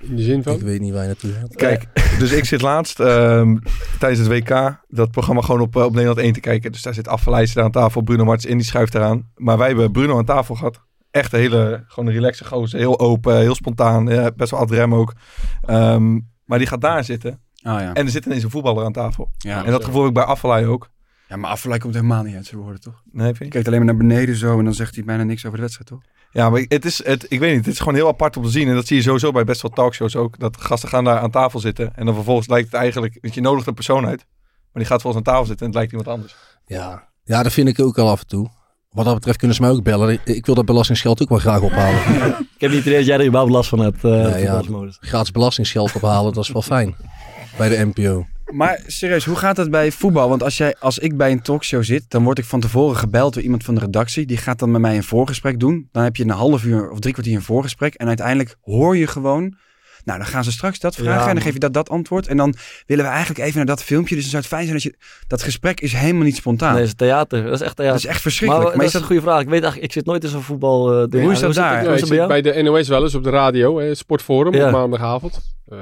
In 0.00 0.16
de 0.16 0.22
zin 0.22 0.38
Ik 0.38 0.44
van? 0.44 0.58
weet 0.58 0.80
niet 0.80 0.92
waar 0.92 1.00
je 1.02 1.06
naartoe 1.06 1.32
gaat. 1.32 1.56
Kijk, 1.56 1.86
dus 2.18 2.32
ik 2.32 2.44
zit 2.44 2.60
laatst 2.62 3.00
ehm, 3.00 3.56
tijdens 3.98 4.28
het 4.28 4.28
WK 4.28 4.80
dat 4.88 5.10
programma 5.10 5.40
gewoon 5.42 5.60
op, 5.60 5.76
eh, 5.76 5.82
op 5.82 5.90
Nederland 5.92 6.18
1 6.18 6.32
te 6.32 6.40
kijken. 6.40 6.72
Dus 6.72 6.82
daar 6.82 6.94
zit 6.94 7.08
Affelijst 7.08 7.58
aan 7.58 7.70
tafel, 7.70 8.00
Bruno 8.02 8.24
Martens 8.24 8.50
in, 8.50 8.56
die 8.56 8.66
schuift 8.66 8.94
eraan. 8.94 9.30
Maar 9.34 9.58
wij 9.58 9.66
hebben 9.66 9.92
Bruno 9.92 10.18
aan 10.18 10.24
tafel 10.24 10.54
gehad. 10.54 10.80
Echt 11.10 11.32
een 11.32 11.38
hele, 11.40 11.84
gewoon 11.88 12.08
een 12.08 12.14
relaxe 12.14 12.44
gozer. 12.44 12.78
Heel 12.78 12.98
open, 13.00 13.38
heel 13.40 13.54
spontaan, 13.54 14.06
ja, 14.06 14.30
best 14.36 14.50
wel 14.50 14.60
ad 14.60 14.70
rem 14.70 14.94
ook. 14.94 15.12
Ehm, 15.62 16.18
maar 16.44 16.58
die 16.58 16.66
gaat 16.66 16.80
daar 16.80 17.04
zitten 17.04 17.40
Oh 17.56 17.72
ja. 17.80 17.94
en 17.94 18.04
er 18.04 18.10
zit 18.10 18.26
ineens 18.26 18.42
een 18.42 18.50
voetballer 18.50 18.84
aan 18.84 18.92
tafel. 18.92 19.30
Ja, 19.38 19.64
en 19.64 19.70
dat 19.70 19.84
gevoel 19.84 20.00
heb 20.00 20.08
ik 20.08 20.14
bij 20.14 20.24
Affelay 20.24 20.66
ook. 20.66 20.90
ja 21.28 21.36
maar 21.36 21.50
Affelay 21.50 21.78
komt 21.78 21.94
helemaal 21.94 22.22
niet 22.22 22.34
uit 22.34 22.46
zijn 22.46 22.60
woorden, 22.60 22.80
toch? 22.80 23.02
Nee, 23.12 23.26
vind 23.26 23.38
je? 23.38 23.48
kijkt 23.48 23.66
alleen 23.66 23.84
maar 23.84 23.94
naar 23.94 24.06
beneden 24.06 24.36
zo 24.36 24.58
en 24.58 24.64
dan 24.64 24.74
zegt 24.74 24.94
hij 24.94 25.04
bijna 25.04 25.22
niks 25.22 25.44
over 25.44 25.56
de 25.56 25.62
wedstrijd, 25.62 25.88
toch? 25.88 26.00
Ja, 26.36 26.50
maar 26.50 26.64
het 26.68 26.84
is, 26.84 27.04
het, 27.04 27.26
ik 27.28 27.38
weet 27.40 27.54
niet, 27.56 27.64
het 27.64 27.74
is 27.74 27.78
gewoon 27.78 27.94
heel 27.94 28.08
apart 28.08 28.36
om 28.36 28.42
te 28.42 28.48
zien. 28.50 28.68
En 28.68 28.74
dat 28.74 28.86
zie 28.86 28.96
je 28.96 29.02
sowieso 29.02 29.30
bij 29.32 29.44
best 29.44 29.62
wel 29.62 29.70
talkshows 29.70 30.16
ook. 30.16 30.38
Dat 30.38 30.56
gasten 30.60 30.88
gaan 30.88 31.04
daar 31.04 31.18
aan 31.18 31.30
tafel 31.30 31.60
zitten. 31.60 31.92
En 31.94 32.04
dan 32.06 32.14
vervolgens 32.14 32.48
lijkt 32.48 32.66
het 32.72 32.80
eigenlijk, 32.80 33.18
dat 33.20 33.34
je 33.34 33.40
nodigt 33.40 33.66
een 33.66 33.74
persoon 33.74 34.06
uit. 34.06 34.26
Maar 34.72 34.82
die 34.82 34.84
gaat 34.84 35.00
volgens 35.02 35.26
aan 35.26 35.32
tafel 35.32 35.46
zitten 35.46 35.66
en 35.66 35.72
het 35.72 35.74
lijkt 35.80 35.90
iemand 35.92 36.10
anders. 36.16 36.36
Ja. 36.66 37.08
ja, 37.24 37.42
dat 37.42 37.52
vind 37.52 37.68
ik 37.68 37.80
ook 37.80 37.98
al 37.98 38.08
af 38.10 38.20
en 38.20 38.26
toe. 38.26 38.48
Wat 38.90 39.04
dat 39.04 39.14
betreft 39.14 39.38
kunnen 39.38 39.56
ze 39.56 39.62
mij 39.62 39.70
ook 39.70 39.82
bellen. 39.82 40.18
Ik- 40.24 40.46
wil 40.46 40.54
dat 40.54 40.64
belastingsgeld 40.64 41.22
ook 41.22 41.28
wel 41.28 41.38
graag 41.38 41.60
ophalen. 41.60 41.98
Ik 42.56 42.62
heb 42.62 42.70
niet 42.70 42.78
het 42.78 42.86
idee 42.86 42.96
dat 42.98 43.06
jij 43.06 43.16
er 43.18 43.24
überhaupt 43.26 43.52
last 43.52 43.68
van 43.68 43.78
hebt. 43.78 44.04
eh 44.04 44.10
ja. 44.12 44.36
voetballersmodus. 44.36 44.96
Gratis 45.00 45.30
belastingsgeld 45.30 45.94
ophalen, 45.94 46.32
dat 46.32 46.44
is 46.44 46.50
wel 46.52 46.62
fijn. 46.62 46.96
Bij 47.58 47.68
de 47.68 47.84
NPO. 47.94 48.26
Maar 48.52 48.80
serieus, 48.86 49.24
hoe 49.24 49.36
gaat 49.36 49.56
dat 49.56 49.70
bij 49.70 49.92
voetbal? 49.92 50.28
Want 50.28 50.42
als, 50.42 50.56
jij, 50.56 50.76
als 50.78 50.98
ik 50.98 51.16
bij 51.16 51.30
een 51.30 51.42
talkshow 51.42 51.82
zit, 51.84 52.04
dan 52.08 52.24
word 52.24 52.38
ik 52.38 52.44
van 52.44 52.60
tevoren 52.60 52.96
gebeld 52.96 53.34
door 53.34 53.42
iemand 53.42 53.64
van 53.64 53.74
de 53.74 53.80
redactie. 53.80 54.26
Die 54.26 54.36
gaat 54.36 54.58
dan 54.58 54.70
met 54.70 54.80
mij 54.80 54.96
een 54.96 55.04
voorgesprek 55.04 55.60
doen. 55.60 55.88
Dan 55.92 56.02
heb 56.02 56.16
je 56.16 56.22
een 56.22 56.30
half 56.30 56.64
uur 56.64 56.90
of 56.90 56.98
drie 56.98 57.12
kwartier 57.12 57.34
een 57.34 57.42
voorgesprek. 57.42 57.94
En 57.94 58.06
uiteindelijk 58.06 58.56
hoor 58.62 58.96
je 58.96 59.06
gewoon... 59.06 59.56
Nou, 60.04 60.18
dan 60.18 60.28
gaan 60.28 60.44
ze 60.44 60.52
straks 60.52 60.78
dat 60.78 60.94
vragen 60.94 61.20
Ja, 61.22 61.28
en 61.28 61.34
dan 61.34 61.42
geef 61.42 61.52
je 61.52 61.58
dat, 61.58 61.72
dat 61.72 61.88
antwoord. 61.88 62.26
En 62.26 62.36
dan 62.36 62.54
willen 62.86 63.04
we 63.04 63.10
eigenlijk 63.10 63.40
even 63.40 63.56
naar 63.56 63.66
dat 63.66 63.82
filmpje. 63.82 64.14
Dus 64.14 64.22
dan 64.22 64.30
zou 64.30 64.42
het 64.42 64.52
fijn 64.52 64.62
zijn 64.62 64.74
als 64.74 64.82
je... 64.82 64.94
Dat 65.26 65.42
gesprek 65.42 65.80
is 65.80 65.92
helemaal 65.92 66.22
niet 66.22 66.36
spontaan. 66.36 66.70
Nee, 66.72 66.80
dat 66.80 66.88
is 66.88 66.94
theater. 66.94 67.42
Dat 67.44 67.52
is 67.52 67.60
echt 67.60 67.76
theater. 67.76 67.94
dat 67.94 68.04
is 68.04 68.10
echt 68.10 68.20
verschrikkelijk. 68.20 68.68
maar, 68.68 68.76
dat 68.78 68.94
is 68.94 69.00
een 69.00 69.06
goede 69.06 69.22
vraag. 69.22 69.40
Ik 69.40 69.48
weet 69.48 69.62
eigenlijk, 69.62 69.84
ik 69.84 69.92
zit 69.92 70.06
nooit 70.06 70.24
in 70.24 70.30
zo'n 70.30 70.42
voetbal 70.42 70.92
eh, 70.92 71.08
ding. 71.08 71.22
Hoe 71.22 71.32
is 71.32 71.40
dat 71.40 71.54
daar? 71.54 71.72
Ja, 71.72 71.78
dat 71.78 71.88
bij 71.88 71.98
zit 71.98 72.08
jou? 72.08 72.28
bij 72.28 72.42
de 72.42 72.62
NOS 72.62 72.88
wel 72.88 73.02
eens 73.02 73.14
op 73.14 73.24
de 73.24 73.30
radio, 73.30 73.78
hè, 73.78 73.94
Sportforum, 73.94 74.54
Ja. 74.54 74.66
op 74.66 74.72
maandagavond. 74.72 75.40
Eh, 75.68 75.78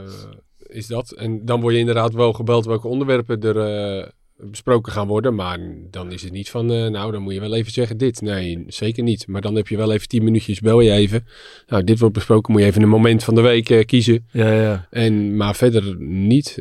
is 0.75 0.87
dat. 0.87 1.11
En 1.11 1.45
dan 1.45 1.61
word 1.61 1.75
je 1.75 1.81
inderdaad 1.81 2.15
wel 2.15 2.33
gebeld 2.33 2.65
welke 2.65 2.89
onderwerpen 2.89 3.41
er 3.41 3.59
eh, 3.59 4.07
besproken 4.37 4.93
gaan 4.93 5.07
worden. 5.07 5.35
Maar 5.35 5.59
dan 5.91 6.13
is 6.13 6.23
het 6.23 6.33
niet 6.33 6.51
van, 6.51 6.73
eh, 6.73 6.87
nou, 6.87 7.13
dan 7.13 7.23
moet 7.23 7.35
je 7.35 7.41
wel 7.41 7.55
even 7.55 7.73
zeggen 7.73 7.97
dit. 7.97 8.21
Nee, 8.21 8.65
zeker 8.67 9.03
niet. 9.03 9.27
Maar 9.27 9.41
dan 9.41 9.55
heb 9.55 9.69
je 9.69 9.77
wel 9.77 9.93
even 9.93 10.09
tien 10.09 10.25
minuutjes, 10.25 10.61
bel 10.61 10.81
je 10.81 10.91
even. 10.91 11.27
Nou, 11.67 11.85
dit 11.85 11.99
wordt 11.99 12.15
besproken, 12.15 12.53
moet 12.53 12.61
je 12.61 12.67
even 12.67 12.83
een 12.83 12.89
moment 12.89 13.25
van 13.25 13.35
de 13.35 13.41
week 13.41 13.71
eh, 13.71 13.85
kiezen. 13.85 14.27
Ja, 14.31 14.53
ja. 14.53 14.87
En, 14.91 15.37
maar 15.37 15.55
verder 15.55 15.97
niet. 15.99 16.57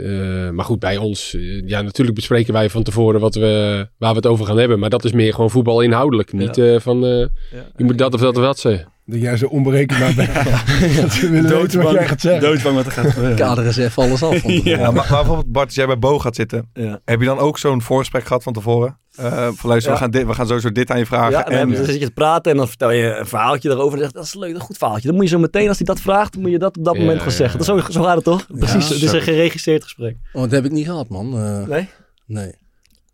Maar 0.51 0.65
goed, 0.65 0.79
bij 0.79 0.98
ons, 0.98 1.38
ja, 1.65 1.82
natuurlijk 1.82 2.15
bespreken 2.15 2.53
wij 2.53 2.70
van 2.70 2.84
tevoren 2.84 3.20
wat 3.20 3.36
we, 3.36 3.88
waar 3.98 4.10
we 4.10 4.15
het 4.15 4.27
over 4.27 4.46
gaan 4.46 4.58
hebben. 4.58 4.79
Maar 4.79 4.89
dat 4.89 5.03
is 5.05 5.12
meer 5.12 5.34
gewoon 5.34 5.50
voetbal 5.50 5.82
inhoudelijk. 5.82 6.34
Niet 6.34 6.62
van, 6.77 7.00
je 7.01 7.29
moet 7.77 7.98
dat 7.98 8.13
of 8.13 8.20
dat 8.20 8.38
of 8.38 8.43
dat 8.43 8.60
zeggen. 8.60 8.92
Dat 9.05 9.22
jij 9.22 9.38
zo 9.38 9.45
onberekenbaar 9.45 10.13
bent. 10.13 10.33
dat 11.01 11.12
ze 11.12 11.29
willen 11.29 11.62
weten 11.62 11.81
wat 11.81 11.93
jij 11.93 12.07
gaat 12.07 12.22
zeggen. 12.22 12.41
Doodsbang 12.41 12.75
wat 12.75 12.86
er 12.86 12.91
gaat 12.91 13.12
gebeuren. 13.12 13.38
Kader 13.38 13.65
eens 13.65 13.77
even 13.77 14.03
alles 14.03 14.24
af. 14.24 14.41
Ja, 14.63 14.77
maar, 14.77 14.93
maar 14.93 15.07
bijvoorbeeld 15.07 15.51
Bart, 15.51 15.65
als 15.65 15.75
jij 15.75 15.86
bij 15.86 16.00
Bo 16.00 16.19
gaat 16.19 16.36
zitten. 16.36 16.69
ja. 16.74 17.00
Heb 17.05 17.19
je 17.19 17.25
dan 17.25 17.38
ook 17.38 17.57
zo'n 17.57 17.81
voorgesprek 17.81 18.25
gehad 18.25 18.43
van 18.43 18.53
tevoren? 18.53 18.98
Eh, 19.15 19.48
van 19.53 19.69
luister, 19.69 19.91
Ja. 19.91 19.98
we, 19.98 20.03
gaan 20.03 20.12
dit, 20.12 20.25
we 20.27 20.33
gaan 20.33 20.48
sowieso 20.48 20.72
dit 20.72 20.91
aan 20.91 20.98
je 20.98 21.05
vragen. 21.05 21.31
Ja, 21.31 21.45
en 21.48 21.57
en, 21.60 21.72
dan 21.72 21.86
zit 21.86 22.00
je 22.00 22.05
te 22.05 22.12
praten 22.12 22.51
en 22.51 22.57
dan 22.57 22.67
vertel 22.67 22.91
je 22.91 23.15
een 23.17 23.25
verhaaltje 23.27 23.69
erover. 23.69 23.93
En 23.93 24.00
zegt, 24.00 24.13
dat 24.13 24.24
is 24.24 24.33
leuk, 24.33 24.41
dat 24.41 24.50
is 24.55 24.60
een 24.60 24.65
goed 24.65 24.77
verhaaltje. 24.77 25.07
Dan 25.07 25.15
moet 25.15 25.25
je 25.25 25.29
zo 25.31 25.39
meteen, 25.39 25.67
als 25.67 25.77
hij 25.77 25.86
dat 25.86 26.00
vraagt, 26.01 26.38
moet 26.38 26.51
je 26.51 26.60
dat 26.60 26.77
op 26.77 26.83
dat 26.83 26.93
Ja, 26.93 27.00
moment 27.00 27.19
gaan 27.19 27.29
ja, 27.29 27.36
zeggen. 27.36 27.60
Dat 27.60 27.67
is 27.77 27.83
zo, 27.86 27.91
zo 27.91 28.03
gaat 28.03 28.15
het 28.15 28.24
toch? 28.24 28.45
Precies, 28.57 28.89
het 28.89 29.01
is 29.01 29.12
een 29.12 29.22
geregisseerd 29.22 29.83
gesprek. 29.83 30.17
Oh, 30.33 30.41
dat 30.41 30.51
heb 30.51 30.65
ik 30.65 30.72
niet 30.72 30.86
gehad, 30.86 31.10
man. 31.10 31.38
Eh, 31.38 31.67
Nee? 31.67 31.89
nee. 32.25 32.51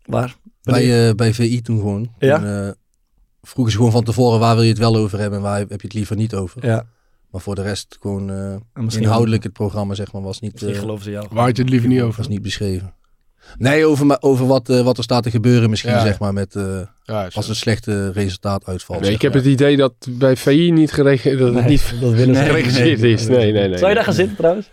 Waar? 0.04 0.34
Bij, 0.62 1.08
eh, 1.08 1.14
bij 1.14 1.34
VI 1.34 1.60
toen 1.60 1.78
gewoon. 1.78 2.12
Ja? 2.18 2.38
Toen, 2.38 2.46
eh, 2.46 2.68
vroegen 3.42 3.72
ze 3.72 3.78
gewoon 3.78 3.92
van 3.92 4.04
tevoren 4.04 4.38
waar 4.40 4.54
wil 4.54 4.64
je 4.64 4.70
het 4.70 4.78
wel 4.78 4.96
over 4.96 5.18
hebben 5.18 5.38
en 5.38 5.44
waar 5.44 5.58
heb 5.58 5.68
je 5.68 5.74
het 5.86 5.92
liever 5.94 6.16
niet 6.16 6.34
over. 6.34 6.66
Ja, 6.66 6.86
Maar 7.30 7.40
voor 7.40 7.54
de 7.54 7.62
rest 7.62 7.96
gewoon 8.00 8.30
eh, 8.30 8.92
inhoudelijk 9.00 9.42
het 9.42 9.52
programma 9.52 9.94
zeg 9.94 10.12
maar 10.12 10.22
was 10.22 10.40
niet, 10.40 10.52
misschien 10.52 10.74
eh, 10.74 10.80
geloven 10.80 11.04
ze 11.04 11.10
jou. 11.10 11.26
Waar 11.30 11.46
had 11.46 11.56
je 11.56 11.62
het 11.62 11.70
liever 11.70 11.88
niet 11.88 12.00
over? 12.00 12.16
was 12.16 12.28
niet 12.28 12.42
beschreven. 12.42 12.94
Nee, 13.58 13.84
over, 13.86 14.16
over 14.22 14.46
wat, 14.46 14.68
eh, 14.68 14.80
wat 14.82 14.96
er 14.98 15.02
staat 15.04 15.22
te 15.22 15.30
gebeuren 15.30 15.70
misschien 15.70 15.92
Ja. 15.92 16.00
zeg 16.02 16.18
maar 16.18 16.32
met 16.32 16.54
eh, 16.56 16.80
Ja, 17.02 17.28
als 17.32 17.48
een 17.48 17.54
slechte 17.54 18.10
resultaat 18.10 18.66
uitvalt. 18.66 19.00
Nee, 19.00 19.12
ik 19.12 19.22
heb 19.22 19.32
maar. 19.32 19.42
het 19.42 19.50
idee 19.50 19.76
dat 19.76 19.94
bij 20.10 20.36
VI 20.36 20.70
niet, 20.70 20.92
gerege- 20.92 21.36
dat 21.36 21.46
het 21.46 21.54
Nee, 21.54 21.64
niet 21.64 21.94
dat 22.00 22.12
willen 22.12 22.34
ze 22.34 22.42
geregisseerd 22.50 23.02
is. 23.02 23.26
Nee, 23.26 23.52
nee, 23.52 23.68
nee. 23.68 23.78
Zou 23.78 23.88
je 23.88 23.94
daar 23.94 24.04
gaan 24.04 24.14
zitten 24.14 24.36
trouwens? 24.36 24.70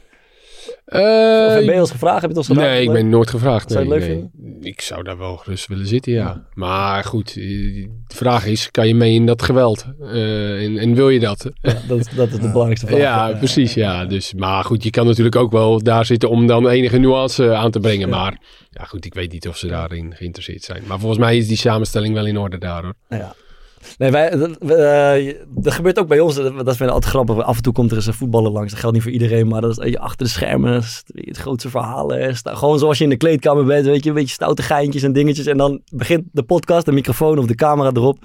Eh, 0.86 1.00
Of 1.02 1.66
ben 1.66 1.74
je 1.74 1.80
ons 1.80 1.92
gevraagd? 1.92 2.22
Heb 2.22 2.32
je 2.32 2.38
het 2.38 2.38
ons 2.38 2.48
gevraagd? 2.48 2.70
Nee, 2.72 2.84
ik 2.84 2.92
ben 2.92 3.10
nooit 3.10 3.30
gevraagd. 3.30 3.72
Zou 3.72 3.84
je 3.84 3.90
Nee, 3.90 4.00
het 4.00 4.08
leuk 4.10 4.30
nee. 4.38 4.60
Ik 4.72 4.82
zou 4.82 5.04
daar 5.04 5.18
wel 5.18 5.38
gerust 5.38 5.68
willen 5.68 5.88
zitten, 5.88 6.12
ja. 6.14 6.46
Maar 6.54 7.04
goed, 7.04 7.36
vraag 8.18 8.46
is, 8.46 8.72
kan 8.72 8.88
je 8.88 8.96
mee 8.96 9.14
in 9.14 9.26
dat 9.26 9.42
geweld? 9.42 9.86
Eh, 10.02 10.64
en, 10.66 10.78
en 10.78 10.94
wil 10.94 11.10
je 11.10 11.20
dat? 11.20 11.50
Ja, 11.62 11.74
dat, 11.88 12.00
is- 12.00 12.16
dat 12.16 12.28
is 12.28 12.34
de 12.40 12.50
belangrijkste 12.52 12.88
vraag. 12.88 13.00
Ja, 13.00 13.32
precies, 13.38 13.74
ja. 13.74 14.06
Dus, 14.06 14.34
maar 14.34 14.64
goed, 14.64 14.84
je 14.84 14.90
kan 14.90 15.06
natuurlijk 15.06 15.36
ook 15.36 15.52
wel 15.52 15.84
daar 15.84 16.06
zitten 16.06 16.30
om 16.30 16.48
dan 16.48 16.68
enige 16.70 16.98
nuance 16.98 17.54
aan 17.56 17.72
te 17.72 17.80
brengen. 17.80 18.10
Maar 18.10 18.38
ja, 18.70 18.84
goed, 18.84 19.06
ik 19.06 19.14
weet 19.14 19.32
niet 19.32 19.48
of 19.48 19.58
ze 19.58 19.68
daarin 19.68 20.14
geïnteresseerd 20.16 20.64
zijn. 20.64 20.84
Maar 20.88 21.00
volgens 21.00 21.20
mij 21.20 21.38
is 21.38 21.48
die 21.48 21.58
samenstelling 21.58 22.14
wel 22.14 22.26
in 22.26 22.38
orde 22.38 22.58
daar, 22.58 22.84
hoor. 22.84 22.94
Ja. 23.10 23.36
Nee, 23.98 24.12
wij, 24.12 24.30
eh, 24.32 25.36
dat 25.48 25.74
gebeurt 25.74 26.00
ook 26.00 26.08
bij 26.08 26.20
ons. 26.20 26.36
Dat, 26.36 26.46
vinden 26.54 26.78
we 26.78 26.92
altijd 26.92 27.14
grappig. 27.14 27.42
Af 27.42 27.56
en 27.58 27.62
toe 27.64 27.74
komt 27.74 27.92
er 27.92 27.98
eens 27.98 28.06
een 28.06 28.14
voetballer 28.14 28.52
langs. 28.52 28.72
Dat 28.72 28.80
geldt 28.80 28.96
niet 28.96 29.04
voor 29.04 29.14
iedereen, 29.14 29.48
maar 29.48 29.62
dat 29.62 29.72
is 29.72 29.78
weet 29.78 29.92
je, 29.92 30.00
achter 30.00 30.26
de 30.26 30.32
schermen. 30.32 30.76
Is 30.78 31.04
het 31.14 31.38
grootste 31.38 31.70
hè. 32.18 32.34
Sta- 32.34 32.56
Gewoon 32.56 32.80
zoals 32.80 32.98
je 32.98 33.04
in 33.04 33.10
de 33.10 33.18
kleedkamer 33.18 33.66
bent, 33.66 33.86
weet 33.86 34.04
je, 34.04 34.10
een 34.10 34.16
beetje 34.16 34.34
stoute 34.34 34.62
geintjes 34.62 35.04
en 35.04 35.14
dingetjes. 35.14 35.46
En 35.46 35.58
dan 35.58 35.82
begint 35.94 36.24
de 36.32 36.44
podcast, 36.44 36.86
de 36.86 36.92
microfoon 36.92 37.38
of 37.38 37.46
de 37.46 37.56
camera 37.56 37.90
erop. 37.94 38.20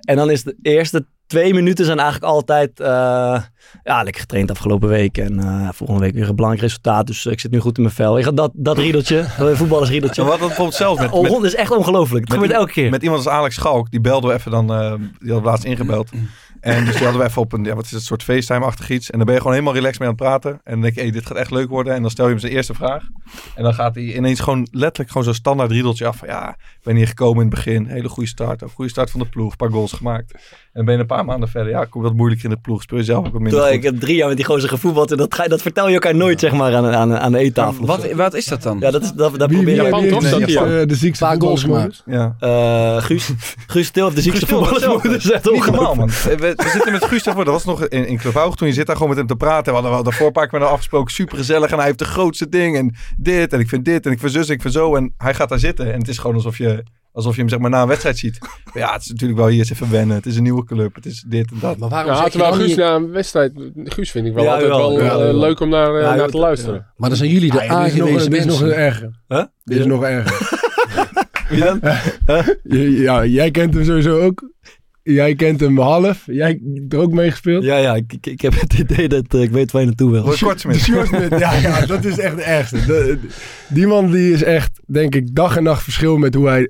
En 0.00 0.16
dan 0.16 0.30
is 0.30 0.42
de 0.42 0.56
eerste 0.62 1.06
twee 1.26 1.54
minuten 1.54 1.84
zijn 1.84 1.98
eigenlijk 1.98 2.32
altijd... 2.32 2.80
eh, 2.80 3.42
ja, 3.82 4.02
lekker 4.02 4.20
getraind 4.20 4.50
afgelopen 4.50 4.88
week. 4.88 5.18
En 5.18 5.38
eh, 5.38 5.68
volgende 5.72 6.00
week 6.02 6.14
weer 6.14 6.28
een 6.28 6.34
belangrijk 6.34 6.64
resultaat. 6.66 7.06
Dus 7.06 7.26
ik 7.26 7.40
zit 7.40 7.50
nu 7.50 7.58
goed 7.58 7.76
in 7.76 7.82
mijn 7.82 7.94
vel. 7.94 8.18
Ik 8.18 8.24
ga 8.24 8.30
dat, 8.30 8.50
dat 8.54 8.78
riedeltje, 8.78 9.26
dat 9.38 9.56
voetballersriedeltje. 9.56 10.20
hadden 10.22 10.38
het 10.38 10.48
bijvoorbeeld 10.48 10.76
zelf 10.78 10.98
met, 11.00 11.10
Oh, 11.10 11.22
met, 11.22 11.30
dat 11.32 11.44
is 11.44 11.54
echt 11.54 11.70
ongelooflijk. 11.70 12.20
Het 12.28 12.28
met- 12.28 12.38
gebeurt 12.40 12.60
elke 12.60 12.72
keer. 12.72 12.90
met 12.90 13.02
iemand 13.02 13.24
als 13.26 13.34
Alex 13.34 13.54
Schalk. 13.54 13.90
Die 13.90 14.00
belden 14.00 14.30
we 14.30 14.36
even 14.36 14.50
dan, 14.50 14.72
eh, 14.72 14.94
die 15.20 15.34
we 15.34 15.40
laatst 15.40 15.64
ingebeld. 15.64 16.10
En 16.60 16.84
dus 16.84 16.94
die 16.94 17.02
hadden 17.02 17.22
we 17.22 17.28
even 17.28 17.42
op 17.42 17.52
een, 17.52 17.64
ja, 17.64 17.74
wat 17.74 17.84
is 17.84 17.90
het, 17.90 18.02
soort 18.02 18.22
FaceTime-achtig 18.22 18.90
iets. 18.90 19.10
En 19.10 19.16
dan 19.16 19.24
ben 19.26 19.34
je 19.34 19.40
gewoon 19.40 19.56
helemaal 19.56 19.74
relaxed 19.76 19.98
mee 20.00 20.08
aan 20.08 20.14
het 20.14 20.24
praten. 20.24 20.50
En 20.64 20.72
dan 20.72 20.80
denk 20.80 20.94
je, 20.94 21.00
hey, 21.00 21.10
dit 21.10 21.26
gaat 21.26 21.36
echt 21.36 21.50
leuk 21.50 21.68
worden. 21.68 21.94
En 21.94 22.02
dan 22.02 22.10
stel 22.10 22.24
je 22.24 22.30
hem 22.30 22.40
zijn 22.40 22.52
eerste 22.52 22.74
vraag. 22.74 23.02
En 23.54 23.62
dan 23.62 23.74
gaat 23.74 23.94
hij 23.94 24.04
ineens 24.14 24.40
gewoon 24.40 24.66
letterlijk 24.70 25.08
gewoon 25.10 25.24
zo'n 25.26 25.34
standaard 25.34 25.70
riedeltje 25.70 26.06
af. 26.06 26.16
Van, 26.16 26.28
ja, 26.28 26.48
ik 26.50 26.80
ben 26.82 26.96
hier 26.96 27.06
gekomen 27.06 27.36
in 27.44 27.46
het 27.46 27.54
begin. 27.54 27.86
Hele 27.86 28.08
goede 28.08 28.28
start. 28.28 28.62
Ook 28.62 28.70
goede 28.74 28.90
start 28.90 29.10
van 29.10 29.20
de 29.20 29.26
ploeg. 29.26 29.50
Een 29.50 29.56
paar 29.56 29.70
goals 29.70 29.92
gemaakt. 29.92 30.32
En 30.32 30.40
dan 30.72 30.84
ben 30.84 30.94
je 30.94 31.00
een 31.00 31.06
paar 31.06 31.24
maanden 31.24 31.48
verder. 31.48 31.72
Ja, 31.72 31.82
ik 31.82 31.90
kom 31.90 32.02
wat 32.02 32.14
moeilijker 32.14 32.44
in 32.48 32.54
de 32.54 32.60
ploeg. 32.60 32.82
Speel 32.82 32.98
je 32.98 33.04
zelf 33.04 33.26
ook 33.26 33.32
wat 33.32 33.40
minder 33.40 33.51
Terwijl 33.52 33.72
ik 33.74 33.82
heb 33.82 34.00
drie 34.00 34.16
jaar 34.16 34.28
met 34.28 34.36
die 34.36 34.46
gozer 34.46 34.68
gevoetbald 34.68 35.10
en 35.10 35.16
dat, 35.16 35.34
ga, 35.34 35.46
dat 35.48 35.62
vertel 35.62 35.86
je 35.88 35.92
elkaar 35.94 36.14
nooit 36.14 36.40
zeg 36.40 36.52
maar 36.52 36.74
aan, 36.74 36.86
aan, 36.86 37.18
aan 37.18 37.32
de 37.32 37.38
eettafel. 37.38 37.86
Wat, 37.86 38.12
wat 38.12 38.34
is 38.34 38.44
dat 38.44 38.62
dan? 38.62 38.76
Ja, 38.80 38.90
dat 38.90 39.02
is, 39.02 39.12
dat, 39.12 39.30
wie, 39.30 39.38
probeer 39.38 39.64
wie, 39.64 39.74
je... 39.74 39.82
Japan, 39.82 40.08
toch? 40.08 40.20
heeft 40.22 40.30
Dat 40.30 40.40
de, 40.40 40.76
die- 40.76 40.86
de 40.86 40.94
ziekste 40.94 41.24
Paar 41.24 41.40
goals 41.40 41.60
voetballersmodus? 41.60 42.02
Ja. 42.06 42.36
Eh 42.96 43.02
Guus, 43.02 43.30
Guus 43.66 43.90
Til 43.90 44.04
heeft 44.04 44.16
de 44.16 44.22
ziekste 44.22 44.46
voetballersmoeder. 44.46 45.10
Dat 45.10 45.24
is 45.24 45.30
echt 45.30 45.50
Niet 45.50 45.66
normaal, 45.66 45.90
ongelooflijk. 45.90 46.40
man. 46.40 46.48
We, 46.48 46.54
we 46.56 46.68
zitten 46.68 46.92
met 46.92 47.04
Guus 47.04 47.22
daarvoor. 47.22 47.44
Dat 47.44 47.54
was 47.54 47.64
nog 47.64 47.86
in, 47.86 48.06
in 48.06 48.18
toen 48.54 48.66
je 48.68 48.72
zit 48.72 48.86
daar 48.86 48.94
gewoon 48.96 49.08
met 49.10 49.18
hem 49.18 49.26
te 49.26 49.36
praten. 49.36 49.64
We 49.64 49.70
hadden, 49.72 49.90
we 49.90 49.94
hadden 49.96 50.10
daarvoor 50.10 50.26
een 50.26 50.32
paar 50.32 50.48
keer 50.48 50.52
met 50.58 50.62
hem 50.62 50.72
afgesproken. 50.76 51.12
Super 51.14 51.36
gezellig. 51.36 51.70
En 51.70 51.76
hij 51.76 51.86
heeft 51.86 51.98
de 51.98 52.04
grootste 52.04 52.48
ding. 52.48 52.76
En 52.76 52.94
dit. 53.18 53.52
En 53.52 53.60
ik 53.60 53.68
vind 53.68 53.84
dit. 53.84 54.06
En 54.06 54.12
ik 54.12 54.18
vind 54.18 54.32
zus. 54.32 54.48
En 54.48 54.54
ik 54.54 54.60
vind 54.60 54.74
zo. 54.74 54.94
En 54.96 55.14
hij 55.16 55.34
gaat 55.34 55.48
daar 55.48 55.58
zitten. 55.58 55.92
En 55.92 55.98
het 55.98 56.08
is 56.08 56.18
gewoon 56.18 56.36
alsof 56.36 56.58
je, 56.58 56.82
alsof 57.12 57.34
je 57.34 57.40
hem 57.40 57.48
zeg 57.48 57.58
maar 57.58 57.70
na 57.70 57.82
een 57.82 57.88
wedstrijd 57.88 58.18
ziet. 58.18 58.38
Maar 58.40 58.82
ja, 58.82 58.92
het 58.92 59.02
is 59.02 59.08
natuurlijk 59.08 59.38
wel 59.38 59.48
hier 59.48 59.58
eens 59.58 59.70
even 59.70 59.90
wennen. 59.90 60.16
Het 60.16 60.26
is 60.26 60.36
een 60.36 60.42
nieuwe 60.42 60.64
club. 60.64 60.94
Het 60.94 61.06
is 61.06 61.24
dit 61.26 61.50
en 61.50 61.56
dat. 61.60 61.78
Maar 61.78 61.88
waarom 61.88 62.10
Ja, 62.10 62.16
zeg 62.16 62.24
je 62.24 62.30
terwijl 62.30 62.50
dan 62.50 62.60
Guus 62.60 62.68
niet... 62.68 62.78
na 62.78 62.94
een 62.94 63.10
wedstrijd... 63.10 63.52
Guus 63.84 64.10
vind 64.10 64.26
ik 64.26 64.34
wel 64.34 64.44
Ja, 64.44 64.52
altijd 64.52 64.70
wel 64.70 65.02
Ja, 65.02 65.28
eh, 65.28 65.38
leuk 65.38 65.60
om 65.60 65.68
naar, 65.68 65.94
eh, 65.94 66.02
Ja, 66.02 66.14
naar 66.14 66.28
te 66.28 66.38
luisteren. 66.38 66.86
Maar 66.96 67.08
dan 67.08 67.18
zijn 67.18 67.30
jullie 67.30 67.50
de 67.50 67.68
Ah, 67.68 67.84
dit 67.84 67.92
is 67.92 67.98
nog, 67.98 68.08
aangewezen 68.08 68.30
dit 68.30 68.40
is 68.40 68.46
nog 68.46 68.60
een 68.60 68.72
erger. 68.72 69.20
Huh? 69.28 69.44
Dit 69.64 69.78
is 69.78 69.86
nog 69.86 70.02
erger. 70.02 70.60
Wie 71.48 71.64
dan? 71.64 71.80
Ja, 73.02 73.24
jij 73.24 73.50
kent 73.50 73.74
hem 73.74 73.84
sowieso 73.84 74.20
ook. 74.20 74.51
Jij 75.02 75.34
kent 75.34 75.60
hem 75.60 75.78
half. 75.78 76.22
Jij 76.26 76.60
hebt 76.74 76.92
er 76.92 76.98
ook 76.98 77.12
mee 77.12 77.30
gespeeld. 77.30 77.64
Ja, 77.64 77.76
ja, 77.76 77.94
ik, 77.94 78.14
ik, 78.20 78.40
heb 78.40 78.60
het 78.60 78.72
idee 78.72 79.08
dat 79.08 79.24
eh, 79.34 79.42
ik 79.42 79.50
weet 79.50 79.70
waar 79.72 79.80
je 79.80 79.86
naartoe 79.86 80.10
wil. 80.10 80.22
Kortsmit. 80.40 80.76
Sjoerd, 80.80 81.10
ja, 81.38 81.52
ja, 81.54 81.86
dat 81.86 82.04
is 82.04 82.18
echt 82.18 82.36
de 82.36 82.42
ergste. 82.42 82.84
De- 82.86 83.18
die 83.68 83.86
man 83.86 84.10
die 84.10 84.32
is 84.32 84.42
echt, 84.42 84.80
denk 84.86 85.14
ik, 85.14 85.34
dag 85.34 85.56
en 85.56 85.62
nacht 85.62 85.82
verschil 85.82 86.16
met 86.16 86.34
hoe 86.34 86.48
hij 86.48 86.68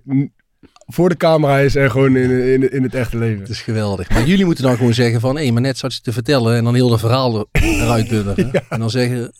voor 0.87 1.09
de 1.09 1.17
camera 1.17 1.59
is 1.59 1.75
en 1.77 1.91
gewoon 1.91 2.17
in, 2.17 2.31
in, 2.53 2.73
in 2.73 2.83
het 2.83 2.95
echte 2.95 3.19
leven. 3.19 3.41
Het 3.41 3.49
is 3.49 3.61
geweldig. 3.61 4.11
Maar 4.11 4.27
jullie 4.27 4.45
moeten 4.45 4.65
dan 4.65 4.77
gewoon 4.77 4.95
zeggen 4.95 5.21
van, 5.21 5.37
hé, 5.39 5.51
maar 5.51 5.62
net 5.62 5.79
zat 5.79 5.95
je 5.95 6.01
te 6.01 6.12
vertellen 6.12 6.57
en 6.57 6.65
dan 6.65 6.75
heel 6.75 6.89
de 6.89 6.99
verhaal 6.99 7.39
er- 7.39 7.61
eruit 7.62 8.09
dunnen. 8.09 8.51
En 8.69 8.79
dan 8.79 8.91
zeggen, 8.91 9.33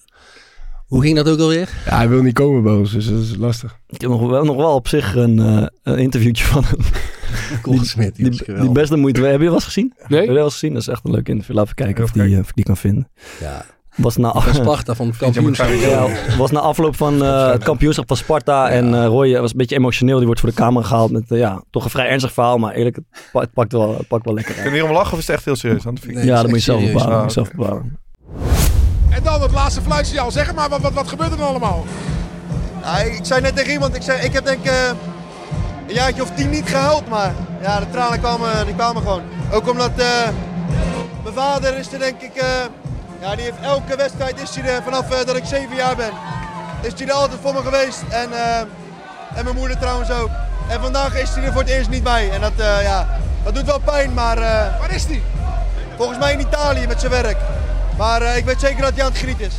hoe 0.93 1.03
ging 1.03 1.17
dat 1.17 1.29
ook 1.29 1.39
alweer? 1.39 1.69
Ja, 1.87 1.97
hij 1.97 2.09
wil 2.09 2.23
niet 2.23 2.35
komen 2.35 2.63
bij 2.63 2.73
ons, 2.73 2.93
dus 2.93 3.09
dat 3.09 3.21
is 3.21 3.37
lastig. 3.37 3.77
Ik 3.89 4.01
heb 4.01 4.11
nog 4.11 4.29
wel, 4.31 4.45
nog 4.45 4.57
wel 4.57 4.75
op 4.75 4.89
zich 4.89 5.15
een, 5.15 5.39
eh, 5.39 5.67
een 5.83 5.99
interviewtje 5.99 6.45
van 6.45 6.65
hem. 6.65 6.79
Koolsmit, 7.63 8.17
die, 8.17 8.71
beste 8.73 8.97
moeite. 8.97 9.21
Heb 9.23 9.39
je 9.41 9.45
wel 9.45 9.55
eens 9.55 9.65
gezien? 9.65 9.93
Heb 9.97 10.09
je 10.11 10.17
Nee? 10.17 10.31
wel 10.31 10.45
eens 10.45 10.53
gezien? 10.53 10.73
Dat 10.73 10.83
is 10.83 10.89
echt 10.89 11.05
een 11.05 11.11
leuk 11.11 11.29
interview. 11.29 11.57
Laten 11.57 11.75
we 11.77 11.83
kijken 11.85 12.05
of 12.05 12.11
die, 12.11 12.23
eh, 12.23 12.39
of 12.39 12.49
ik 12.49 12.55
die 12.55 12.65
kan 12.65 12.77
vinden. 12.77 13.09
Ja, 13.41 13.65
Was 13.97 14.17
na, 14.17 14.33
van 14.33 14.55
Sparta, 14.55 14.95
van 14.95 15.07
het 15.13 15.17
kampioenschap. 15.17 15.69
Ja, 15.69 16.07
was 16.39 16.51
na 16.51 16.61
afloop 16.61 16.97
van 16.97 17.23
eh, 17.25 17.51
het 17.51 17.65
kampioenschap 17.65 18.07
van 18.09 18.17
Sparta. 18.17 18.69
En 18.71 18.95
eh, 18.95 19.07
Roy 19.07 19.41
was 19.41 19.51
een 19.51 19.57
beetje 19.57 19.77
emotioneel. 19.77 20.17
Die 20.17 20.27
wordt 20.27 20.41
voor 20.41 20.49
de 20.51 20.55
camera 20.57 20.87
gehaald 20.87 21.11
met 21.11 21.25
ja, 21.29 21.63
toch 21.71 21.85
een 21.85 21.91
vrij 21.91 22.09
ernstig 22.09 22.33
verhaal. 22.33 22.59
Maar 22.59 22.75
eerlijk, 22.75 22.97
het, 22.97 23.05
pa- 23.33 23.41
het 23.41 23.53
pakt, 23.53 23.73
wel, 23.73 23.97
het 23.99 24.09
pakt 24.09 24.25
wel 24.25 24.35
lekker 24.35 24.55
uit. 24.55 24.63
Kun 24.63 24.73
je 24.73 24.79
hier 24.81 24.89
om 24.89 24.95
lachen 24.95 25.13
of 25.13 25.19
is 25.19 25.27
het 25.27 25.37
echt 25.37 25.45
heel 25.45 25.57
serieus? 25.57 25.85
Nee, 26.07 26.25
ja, 26.25 26.35
dat 26.41 26.47
moet 26.47 26.65
je 26.65 26.73
zelf 26.73 26.85
bepalen. 26.93 27.23
Ah, 27.23 27.29
zelf 27.29 27.51
bepalen. 27.51 27.99
En 29.15 29.23
dan 29.23 29.43
het 29.43 29.53
laatste 29.53 29.83
fluitsignaal. 29.83 30.31
Zeg 30.31 30.55
maar, 30.55 30.69
wat, 30.69 30.81
wat, 30.81 30.93
wat 30.93 31.09
gebeurt 31.09 31.31
er 31.31 31.37
dan 31.37 31.49
allemaal? 31.49 31.85
ik 33.05 33.19
zei 33.23 33.41
net 33.41 33.57
tegen 33.57 33.73
iemand, 33.73 33.97
ik, 33.97 34.03
zei, 34.03 34.21
ik 34.21 34.33
heb 34.33 34.45
denk 34.45 34.59
ik 34.59 34.71
eh, 34.71 34.87
een 35.89 35.95
jaartje 35.95 36.23
of 36.23 36.31
tien 36.35 36.51
niet 36.51 36.69
gehuild, 36.69 37.09
maar 37.09 37.33
ja, 37.61 37.81
de 37.81 37.91
tranen 37.91 38.21
kwamen, 38.21 38.67
die 38.67 38.75
kwamen 38.75 39.03
gewoon. 39.03 39.23
Ook 39.53 39.69
omdat 39.69 39.91
eh, 39.97 40.29
mijn 41.23 41.35
vader 41.35 41.79
is 41.79 41.93
er 41.93 41.99
denk 41.99 42.21
ik, 42.21 42.35
eh, 42.35 42.47
ja, 43.21 43.35
die 43.35 43.45
heeft 43.45 43.61
elke 43.63 43.97
wedstrijd 43.97 44.41
is 44.41 44.55
hij 44.55 44.75
er 44.75 44.83
vanaf 44.83 45.09
dat 45.09 45.37
ik 45.37 45.45
zeven 45.45 45.77
jaar 45.77 45.97
ben. 45.97 46.13
Is 46.81 46.93
hij 46.97 47.07
er 47.07 47.13
altijd 47.13 47.41
voor 47.43 47.53
me 47.55 47.63
geweest 47.63 48.03
en, 48.09 48.29
en 49.35 49.45
mijn 49.45 49.57
moeder 49.57 49.79
trouwens 49.79 50.11
ook. 50.11 50.31
En 50.69 50.81
vandaag 50.81 51.21
is 51.21 51.35
hij 51.35 51.45
er 51.45 51.53
voor 51.53 51.63
het 51.63 51.71
eerst 51.71 51.91
niet 51.91 52.03
bij 52.03 52.31
en 52.31 52.41
dat, 52.41 52.53
ja, 52.83 53.09
dat 53.45 53.55
doet 53.55 53.67
wel 53.67 53.81
pijn, 53.81 54.15
maar... 54.15 54.37
Waar 54.79 54.95
is 54.95 55.05
hij? 55.05 55.23
Volgens 55.97 56.19
mij 56.19 56.33
in 56.33 56.41
Italië 56.41 56.87
met 56.87 57.01
zijn 57.01 57.13
werk. 57.13 57.37
Maar 57.99 58.23
eh, 58.23 58.37
ik 58.37 58.45
weet 58.45 58.61
zeker 58.61 58.83
dat 58.83 58.93
hij 58.95 59.05
aan 59.05 59.11
het 59.11 59.19
genieten 59.19 59.47
is. 59.47 59.55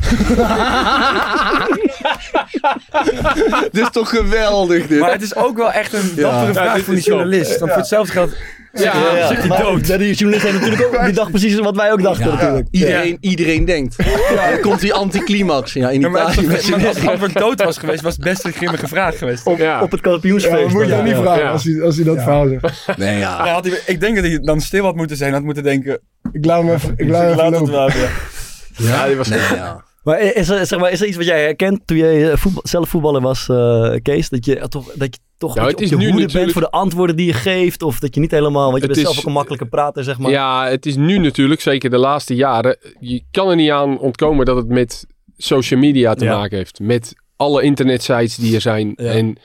Dit 3.72 3.82
is 3.82 3.90
toch 3.90 4.08
geweldig, 4.10 4.86
dit. 4.86 5.00
Maar 5.00 5.10
het 5.10 5.22
is 5.22 5.34
ook 5.34 5.56
wel 5.56 5.72
echt 5.72 5.92
een 5.92 6.12
dappere 6.16 6.46
Ja, 6.46 6.52
vraag 6.52 6.84
van 6.84 6.94
die 6.94 7.04
journalist. 7.04 7.58
Want 7.58 7.70
voor 7.70 7.80
hetzelfde 7.80 8.12
geld... 8.12 8.32
Ja, 8.72 8.82
Ja, 8.82 9.16
ja. 9.16 9.28
zit 9.28 9.38
hij 9.38 9.46
Maar 9.48 9.62
dood. 9.62 9.86
ja, 9.86 9.96
Die 9.96 10.14
journalist 10.14 10.46
heeft 10.50 10.60
natuurlijk 10.60 10.94
ook 10.94 11.04
die 11.04 11.12
dacht 11.14 11.30
precies 11.30 11.58
wat 11.58 11.76
wij 11.76 11.92
ook 11.92 12.02
dachten 12.02 12.26
natuurlijk. 12.26 12.68
Iedereen, 12.70 13.16
iedereen 13.20 13.64
denkt. 13.64 13.94
Ja. 14.34 14.50
Dan 14.50 14.60
komt 14.60 14.80
die 14.80 14.94
anticlimax. 14.94 15.72
Ja, 15.72 15.90
in 15.90 16.00
Ja, 16.00 16.08
maar, 16.08 16.30
Italië 16.32 16.48
als, 16.54 16.64
zijn 16.66 16.80
maar 17.04 17.20
als 17.22 17.32
dood 17.32 17.62
was 17.62 17.78
geweest, 17.78 18.00
was 18.02 18.14
het 18.14 18.24
best 18.24 18.44
een 18.44 18.52
grimmige 18.52 18.88
vraag 18.88 19.18
geweest. 19.18 19.46
Op, 19.46 19.58
Ja. 19.58 19.82
op 19.82 19.90
het 19.90 20.00
Ja, 20.04 20.10
kampioensfeest. 20.10 20.60
dat 20.62 20.70
moet 20.70 20.82
je 20.82 20.88
Ja, 20.88 20.94
hem 20.94 21.04
niet 21.04 21.14
ja. 21.14 21.20
vragen 21.22 21.42
ja. 21.44 21.50
als 21.50 21.64
hij, 21.64 21.82
als 21.82 21.96
hij 21.96 22.04
dat 22.04 22.16
verhaal 22.22 22.48
zegt. 22.48 22.96
Nee, 22.96 23.18
ja. 23.18 23.46
Had 23.52 23.64
hij, 23.64 23.78
ik 23.86 24.00
denk 24.00 24.14
dat 24.16 24.24
hij 24.24 24.38
dan 24.40 24.60
stil 24.60 24.84
had 24.84 24.94
moeten 24.94 25.16
zijn. 25.16 25.32
Had 25.32 25.42
moeten 25.42 25.62
denken... 25.62 26.00
Ik 26.32 26.44
laat 26.44 26.62
hem 26.62 26.72
even, 26.72 26.92
ik 26.96 27.08
laat 27.08 27.20
hem 27.22 27.30
even 27.32 27.50
Laat 27.50 27.60
het 27.60 27.68
wel, 27.70 27.90
ja. 27.90 28.08
Ja, 28.76 29.06
die 29.06 29.16
was 29.16 29.28
Nee, 29.28 29.38
ja. 29.38 29.84
Maar 30.02 30.20
is 30.20 30.48
er, 30.48 30.66
zeg 30.66 30.78
maar 30.78 30.90
is 30.90 31.00
er 31.00 31.06
iets 31.06 31.16
wat 31.16 31.26
jij 31.26 31.42
herkent 31.42 31.86
toen 31.86 31.96
je 31.96 32.30
eh, 32.30 32.36
voetbal, 32.36 32.62
zelf 32.66 32.88
voetballer 32.88 33.20
was, 33.20 33.48
eh, 33.48 33.94
Kees? 34.02 34.28
Dat 34.28 34.44
je 34.44 34.68
toch, 34.68 34.92
dat 34.92 35.14
je 35.14 35.20
toch 35.38 35.54
Nou, 35.54 35.66
het 35.68 35.76
op 35.92 36.00
je 36.00 36.10
hoede 36.10 36.32
bent 36.32 36.52
voor 36.52 36.60
de 36.60 36.70
antwoorden 36.70 37.16
die 37.16 37.26
je 37.26 37.32
geeft? 37.32 37.82
Of 37.82 37.98
dat 37.98 38.14
je 38.14 38.20
niet 38.20 38.30
helemaal, 38.30 38.70
want 38.70 38.82
je 38.82 38.88
bent 38.88 39.00
zelf 39.00 39.18
ook 39.18 39.24
een 39.24 39.32
makkelijke 39.32 39.66
prater, 39.66 40.04
zeg 40.04 40.18
maar. 40.18 40.30
Ja, 40.30 40.66
het 40.68 40.86
is 40.86 40.96
nu 40.96 41.18
natuurlijk, 41.18 41.60
zeker 41.60 41.90
de 41.90 41.98
laatste 41.98 42.34
jaren. 42.34 42.76
Je 43.00 43.22
kan 43.30 43.48
er 43.50 43.56
niet 43.56 43.70
aan 43.70 43.98
ontkomen 43.98 44.46
dat 44.46 44.56
het 44.56 44.68
met 44.68 45.06
social 45.36 45.80
media 45.80 46.14
te 46.14 46.24
Ja. 46.24 46.36
maken 46.38 46.56
heeft. 46.56 46.80
Met 46.80 47.14
alle 47.36 47.62
internetsites 47.62 48.36
die 48.36 48.54
er 48.54 48.60
zijn. 48.60 48.92
Ja. 48.96 49.04
En 49.10 49.38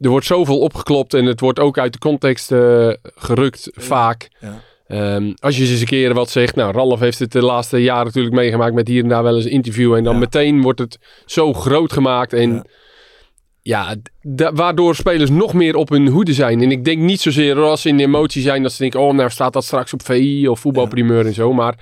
er 0.00 0.08
wordt 0.10 0.26
zoveel 0.26 0.58
opgeklopt 0.58 1.14
en 1.14 1.24
het 1.24 1.40
wordt 1.40 1.58
ook 1.58 1.78
uit 1.78 1.92
de 1.92 1.98
context 1.98 2.52
eh, 2.52 2.88
gerukt 3.14 3.68
vaak. 3.72 4.28
Ja. 4.40 4.60
Ehm, 4.90 5.32
als 5.38 5.56
je 5.56 5.62
eens 5.68 5.80
een 5.80 5.86
keer 5.86 6.14
wat 6.14 6.30
zegt. 6.30 6.54
Nou, 6.54 6.72
Ralf 6.72 7.00
heeft 7.00 7.18
het 7.18 7.32
de 7.32 7.42
laatste 7.42 7.82
jaren 7.82 8.04
natuurlijk 8.04 8.34
meegemaakt 8.34 8.74
met 8.74 8.88
hier 8.88 9.02
en 9.02 9.08
daar 9.08 9.22
wel 9.22 9.36
eens 9.36 9.44
een 9.44 9.50
interview. 9.50 9.94
En 9.94 10.04
dan 10.04 10.12
Ja. 10.12 10.18
meteen 10.18 10.62
wordt 10.62 10.78
het 10.78 10.98
zo 11.26 11.52
groot 11.52 11.92
gemaakt. 11.92 12.32
En 12.32 12.52
Ja. 13.62 13.96
ja, 14.22 14.50
waardoor 14.54 14.94
spelers 14.94 15.30
nog 15.30 15.54
meer 15.54 15.76
op 15.76 15.88
hun 15.88 16.06
hoede 16.08 16.32
zijn. 16.32 16.62
En 16.62 16.70
ik 16.70 16.84
denk 16.84 16.98
niet 16.98 17.20
zozeer 17.20 17.56
als 17.56 17.82
ze 17.82 17.88
in 17.88 17.96
de 17.96 18.02
emotie 18.02 18.42
zijn 18.42 18.62
dat 18.62 18.72
ze 18.72 18.78
denken, 18.82 19.00
oh, 19.00 19.14
nou 19.14 19.30
staat 19.30 19.52
dat 19.52 19.64
straks 19.64 19.92
op 19.92 20.02
VI 20.02 20.48
of 20.48 20.60
voetbalprimeur 20.60 21.26
en 21.26 21.34
zo. 21.34 21.52
Maar 21.52 21.74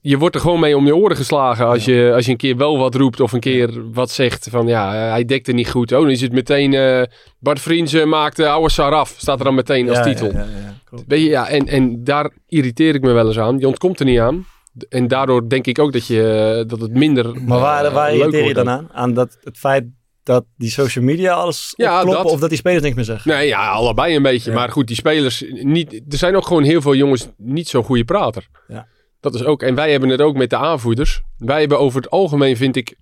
je 0.00 0.18
wordt 0.18 0.34
er 0.34 0.40
gewoon 0.40 0.60
mee 0.60 0.76
om 0.76 0.86
je 0.86 0.96
oren 0.96 1.16
geslagen 1.16 1.66
als, 1.66 1.84
je, 1.84 2.12
als 2.14 2.24
je 2.24 2.30
een 2.30 2.36
keer 2.36 2.56
wel 2.56 2.78
wat 2.78 2.94
roept 2.94 3.20
of 3.20 3.32
een 3.32 3.40
keer 3.40 3.90
wat 3.92 4.10
zegt 4.10 4.48
van 4.50 4.66
ja, 4.66 4.94
eh, 4.94 5.10
hij 5.10 5.24
dekte 5.24 5.52
niet 5.52 5.70
goed. 5.70 5.92
Oh, 5.92 6.00
dan 6.00 6.10
is 6.10 6.20
het 6.20 6.32
meteen 6.32 6.74
eh, 6.74 7.02
Bart 7.38 7.60
Vriendse 7.60 8.04
maakte 8.04 8.48
oude 8.48 8.70
Saraf, 8.70 9.14
staat 9.16 9.38
er 9.38 9.44
dan 9.44 9.54
meteen 9.54 9.88
als 9.88 10.02
titel. 10.02 10.32
Ja, 10.32 10.38
ja, 10.38 10.44
ja, 10.44 10.74
klopt. 10.84 11.04
Weet 11.06 11.20
je, 11.20 11.28
ja, 11.28 11.48
en, 11.48 11.68
en 11.68 12.04
daar 12.04 12.30
irriteer 12.48 12.94
ik 12.94 13.02
me 13.02 13.12
wel 13.12 13.26
eens 13.26 13.38
aan. 13.38 13.58
Je 13.58 13.66
ontkomt 13.66 14.00
er 14.00 14.06
niet 14.06 14.18
aan. 14.18 14.46
En 14.88 15.08
daardoor 15.08 15.48
denk 15.48 15.66
ik 15.66 15.78
ook 15.78 15.92
dat, 15.92 16.06
je, 16.06 16.56
eh, 16.60 16.68
dat 16.68 16.80
het 16.80 16.92
minder 16.92 17.42
Maar 17.42 17.60
waar, 17.60 17.84
eh, 17.84 17.92
waar 17.92 18.14
irriteer 18.14 18.44
je 18.46 18.54
dan 18.54 18.68
aan? 18.68 18.88
Aan 18.92 19.14
dat, 19.14 19.38
het 19.42 19.58
feit 19.58 19.84
dat 20.22 20.44
die 20.56 20.70
social 20.70 21.04
media 21.04 21.32
alles 21.32 21.72
Ja, 21.76 22.00
kloppen 22.00 22.22
dat. 22.22 22.32
of 22.32 22.40
dat 22.40 22.48
die 22.48 22.58
spelers 22.58 22.82
niks 22.82 22.94
meer 22.94 23.04
zeggen? 23.04 23.30
Nee, 23.30 23.46
ja, 23.46 23.68
allebei 23.68 24.16
een 24.16 24.22
beetje. 24.22 24.50
Ja. 24.50 24.56
Maar 24.56 24.68
goed, 24.68 24.86
die 24.86 24.96
spelers, 24.96 25.44
niet, 25.48 25.92
er 25.92 26.18
zijn 26.18 26.36
ook 26.36 26.46
gewoon 26.46 26.62
heel 26.62 26.80
veel 26.80 26.94
jongens 26.94 27.28
niet 27.36 27.68
zo'n 27.68 27.84
goede 27.84 28.04
prater. 28.04 28.48
Ja. 28.68 28.86
Dat 29.24 29.34
is 29.34 29.44
ook, 29.44 29.62
en 29.62 29.74
wij 29.74 29.90
hebben 29.90 30.08
het 30.08 30.20
ook 30.20 30.36
met 30.36 30.50
de 30.50 30.56
aanvoerders. 30.56 31.22
Wij 31.38 31.60
hebben 31.60 31.78
over 31.78 32.00
het 32.00 32.10
algemeen, 32.10 32.56
vind 32.56 32.76
ik, 32.76 32.94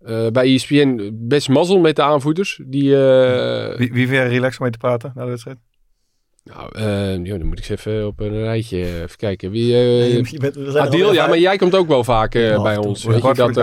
eh, 0.00 0.26
bij 0.32 0.54
ESPN 0.54 1.10
best 1.12 1.48
mazzel 1.48 1.78
met 1.78 1.96
de 1.96 2.02
aanvoerders. 2.02 2.60
Die, 2.66 2.96
eh, 3.06 3.76
Wie, 3.76 3.92
wie 3.92 4.06
vind 4.06 4.18
jij 4.18 4.28
relaxed 4.28 4.58
om 4.58 4.62
mee 4.62 4.72
te 4.72 4.78
praten 4.78 5.12
na 5.14 5.24
de 5.24 5.28
wedstrijd? 5.30 5.58
nou, 6.44 6.68
eh, 6.78 7.24
joh, 7.26 7.38
dan 7.38 7.46
moet 7.46 7.58
ik 7.58 7.68
eens 7.68 7.80
even 7.86 8.06
op 8.06 8.20
een 8.20 8.42
rijtje 8.42 8.76
even 8.76 9.16
kijken. 9.16 9.50
Wie, 9.50 9.66
Je 9.66 10.38
bent- 10.40 10.54
we 10.54 10.70
zijn 10.70 10.86
Adil, 10.86 11.12
ja, 11.12 11.26
maar 11.26 11.38
jij 11.38 11.56
komt 11.56 11.74
ook 11.76 11.88
wel 11.88 12.04
vaak 12.04 12.32
Ja, 12.32 12.62
bij 12.62 12.76
ons. 12.76 13.04
Weet 13.04 13.22
je, 13.22 13.34
dat, 13.34 13.54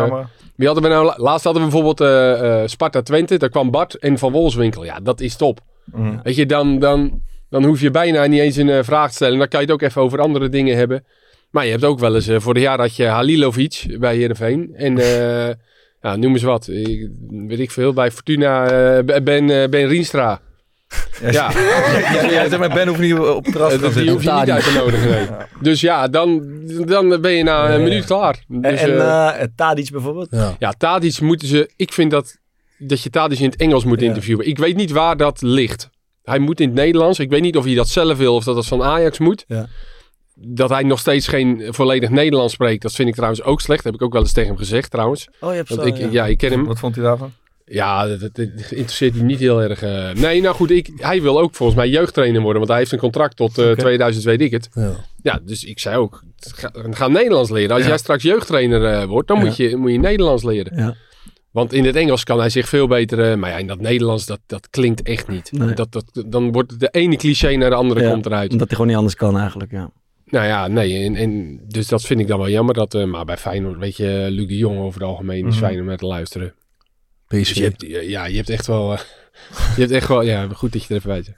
wie 0.55 0.65
hadden 0.65 0.83
we 0.83 0.89
nou? 0.89 1.05
la- 1.05 1.15
Laatst 1.17 1.43
hadden 1.43 1.63
we 1.63 1.69
bijvoorbeeld 1.69 2.01
eh, 2.01 2.61
eh, 2.61 2.67
Sparta 2.67 3.01
Twente. 3.01 3.37
Daar 3.37 3.49
kwam 3.49 3.71
Bart 3.71 3.95
en 3.99 4.17
Van 4.17 4.31
Wolfswinkel. 4.31 4.83
Ja, 4.85 4.99
dat 4.99 5.21
is 5.21 5.35
top. 5.35 5.59
Mhm. 5.85 6.17
Weet 6.23 6.35
je, 6.35 6.45
dan, 6.45 6.79
dan, 6.79 7.21
dan 7.49 7.63
hoef 7.63 7.81
je 7.81 7.91
bijna 7.91 8.25
niet 8.25 8.39
eens 8.39 8.55
een 8.55 8.85
vraag 8.85 9.09
te 9.09 9.15
stellen. 9.15 9.37
Dan 9.37 9.47
kan 9.47 9.59
je 9.59 9.65
het 9.65 9.75
ook 9.75 9.81
even 9.81 10.01
over 10.01 10.19
andere 10.19 10.49
dingen 10.49 10.77
hebben. 10.77 11.05
Maar 11.55 11.65
je 11.65 11.71
hebt 11.71 11.83
ook 11.83 11.99
wel 11.99 12.15
eens, 12.15 12.27
eh, 12.27 12.39
vorig 12.39 12.61
jaar 12.63 12.79
had 12.79 12.95
je 12.95 13.05
Halilovic 13.05 13.95
bij 13.99 14.15
Heerenveen. 14.15 14.71
En 14.75 14.97
eh, 15.47 15.53
ja, 16.01 16.15
noem 16.15 16.33
eens 16.33 16.43
wat. 16.43 16.67
Ik, 16.67 17.09
weet 17.29 17.59
ik 17.59 17.71
veel, 17.71 17.93
bij 17.93 18.11
Fortuna 18.11 18.65
eh, 18.97 19.21
Ben, 19.23 19.69
ben 19.69 19.87
Rienstra. 19.87 20.41
Ja, 21.21 21.31
Ja, 21.31 21.51
ja, 22.13 22.31
ja, 22.31 22.49
zeg 22.49 22.59
maar, 22.59 22.69
Ben 22.73 22.87
hoeft 22.87 22.99
niet 22.99 23.13
op 23.13 23.43
het 23.43 23.53
terras 23.53 23.69
te 23.73 23.75
Eh, 23.75 23.81
die 23.83 23.91
zitten. 23.91 24.13
hoef 24.13 24.23
je 24.23 24.31
niet 24.31 24.49
uit 24.51 24.63
te 24.63 24.73
nodigen. 24.77 25.09
Nee. 25.09 25.27
Dus 25.61 25.81
ja, 25.81 26.07
dan, 26.07 26.43
dan 26.85 27.21
ben 27.21 27.31
je 27.31 27.43
na 27.43 27.73
een 27.73 27.83
minuut 27.83 28.05
klaar. 28.05 28.43
En, 28.49 28.61
Dus, 28.61 28.79
en 28.81 28.89
eh, 28.99 29.41
eh, 29.41 29.47
Tadic 29.55 29.91
bijvoorbeeld? 29.91 30.27
Ja. 30.31 30.55
ja, 30.59 30.71
Tadic 30.77 31.19
moeten 31.21 31.47
ze... 31.47 31.69
Ik 31.75 31.93
vind 31.93 32.11
dat, 32.11 32.37
dat 32.77 33.01
je 33.01 33.09
Tadic 33.09 33.39
in 33.39 33.45
het 33.49 33.55
Engels 33.55 33.83
moet 33.85 33.99
Ja. 33.99 34.05
interviewen. 34.07 34.47
Ik 34.47 34.57
weet 34.57 34.75
niet 34.75 34.91
waar 34.91 35.17
dat 35.17 35.41
ligt. 35.41 35.89
Hij 36.23 36.39
moet 36.39 36.59
in 36.59 36.67
het 36.67 36.75
Nederlands. 36.77 37.19
Ik 37.19 37.29
weet 37.29 37.41
niet 37.41 37.57
of 37.57 37.65
hij 37.65 37.73
dat 37.75 37.87
zelf 37.89 38.17
wil 38.17 38.35
of 38.35 38.43
dat 38.43 38.55
dat 38.55 38.65
van 38.65 38.83
Ajax 38.83 39.19
moet. 39.19 39.43
Ja. 39.47 39.67
Dat 40.37 40.69
hij 40.69 40.83
nog 40.83 40.99
steeds 40.99 41.27
geen 41.27 41.63
volledig 41.69 42.09
Nederlands 42.09 42.53
spreekt, 42.53 42.81
dat 42.81 42.91
vind 42.93 43.07
ik 43.07 43.13
trouwens 43.15 43.43
ook 43.43 43.61
slecht. 43.61 43.83
Dat 43.83 43.91
heb 43.91 44.01
ik 44.01 44.07
ook 44.07 44.13
wel 44.13 44.21
eens 44.21 44.31
tegen 44.31 44.49
hem 44.49 44.57
gezegd 44.59 44.91
trouwens. 44.91 45.27
Oh, 45.39 45.49
je 45.49 45.55
hebt 45.55 45.69
Want 45.69 45.81
zo, 45.81 45.87
ik, 45.87 45.97
ja. 45.97 46.07
ja. 46.11 46.25
ik 46.25 46.37
ken 46.37 46.51
hem. 46.51 46.65
Wat 46.65 46.79
vond 46.79 46.95
hij 46.95 47.03
daarvan? 47.03 47.31
Ja, 47.65 48.07
dat, 48.07 48.19
dat- 48.19 48.35
dat 48.35 48.47
interesseert 48.71 49.13
hij 49.15 49.23
niet 49.23 49.39
heel 49.39 49.61
erg. 49.61 49.81
eh. 49.81 50.11
Nee, 50.11 50.41
nou 50.41 50.55
goed, 50.55 50.71
ik, 50.71 50.89
hij 50.95 51.21
wil 51.21 51.39
ook 51.39 51.55
volgens 51.55 51.77
mij 51.77 51.89
jeugdtrainer 51.89 52.41
worden. 52.41 52.57
Want 52.57 52.69
hij 52.69 52.79
heeft 52.79 52.91
een 52.91 52.99
contract 52.99 53.35
tot 53.35 53.57
eh, 53.57 53.69
Oké. 53.69 53.75
2000, 53.81 54.25
weet 54.25 54.41
ik 54.41 54.51
het. 54.51 54.69
Ja. 54.73 54.91
Ja, 55.21 55.39
dus 55.43 55.63
ik 55.63 55.79
zei 55.79 55.97
ook, 55.97 56.23
ga, 56.37 56.71
ga 56.73 57.07
Nederlands 57.07 57.49
leren. 57.49 57.71
Als 57.71 57.81
Ja. 57.83 57.87
jij 57.87 57.97
straks 57.97 58.23
jeugdtrainer 58.23 58.85
eh, 58.85 59.03
wordt, 59.05 59.27
dan 59.27 59.37
Ja. 59.37 59.43
moet, 59.45 59.55
je, 59.57 59.75
moet 59.77 59.91
je 59.91 59.97
Nederlands 59.99 60.43
leren. 60.43 60.77
Ja. 60.77 60.95
Want 61.51 61.73
in 61.73 61.85
het 61.85 61.95
Engels 61.95 62.23
kan 62.23 62.39
hij 62.39 62.49
zich 62.49 62.69
veel 62.69 62.87
beter... 62.87 63.31
eh, 63.31 63.37
maar 63.37 63.49
ja, 63.49 63.57
in 63.57 63.67
dat 63.67 63.79
Nederlands, 63.79 64.25
dat, 64.25 64.39
dat 64.45 64.69
klinkt 64.69 65.01
echt 65.01 65.27
niet. 65.27 65.51
Nee. 65.51 65.73
Dat, 65.73 65.91
dat, 65.91 66.05
dan 66.27 66.51
wordt 66.51 66.79
de 66.79 66.87
ene 66.91 67.15
cliché 67.15 67.55
naar 67.55 67.69
de 67.69 67.75
andere 67.75 68.01
Ja. 68.01 68.09
komt 68.09 68.25
eruit. 68.25 68.51
Omdat 68.51 68.67
hij 68.67 68.75
gewoon 68.75 68.87
niet 68.87 68.97
anders 68.97 69.15
kan 69.15 69.37
eigenlijk, 69.37 69.71
ja. 69.71 69.89
Nou 70.35 70.47
ja, 70.47 70.67
nee. 70.67 71.03
En, 71.05 71.15
en, 71.15 71.59
dus 71.67 71.87
dat 71.87 72.01
vind 72.01 72.19
ik 72.19 72.27
dan 72.27 72.37
wel 72.37 72.49
jammer. 72.49 72.73
Dat, 72.73 72.93
eh, 72.93 73.03
maar 73.05 73.25
bij 73.25 73.37
Feyenoord, 73.37 73.77
weet 73.77 73.97
je, 73.97 74.27
Luc 74.29 74.47
de 74.47 74.57
Jong 74.57 74.79
over 74.79 74.99
het 74.99 75.09
algemeen 75.09 75.47
is 75.47 75.55
Mhm. 75.55 75.65
fijn 75.65 75.79
om 75.79 75.85
naar 75.85 75.97
te 75.97 76.05
luisteren. 76.05 76.53
Dus 77.27 77.51
je 77.51 77.63
hebt, 77.63 77.85
ja, 77.87 78.25
je 78.25 78.35
hebt 78.35 78.49
echt 78.49 78.67
wel... 78.67 78.93
eh, 78.93 78.99
je 79.75 79.81
hebt 79.81 79.91
echt 79.91 80.07
wel... 80.07 80.21
Ja, 80.21 80.47
goed 80.53 80.73
dat 80.73 80.81
je 80.83 80.87
er 80.89 80.95
even 80.95 81.09
bij 81.09 81.21
bent. 81.23 81.37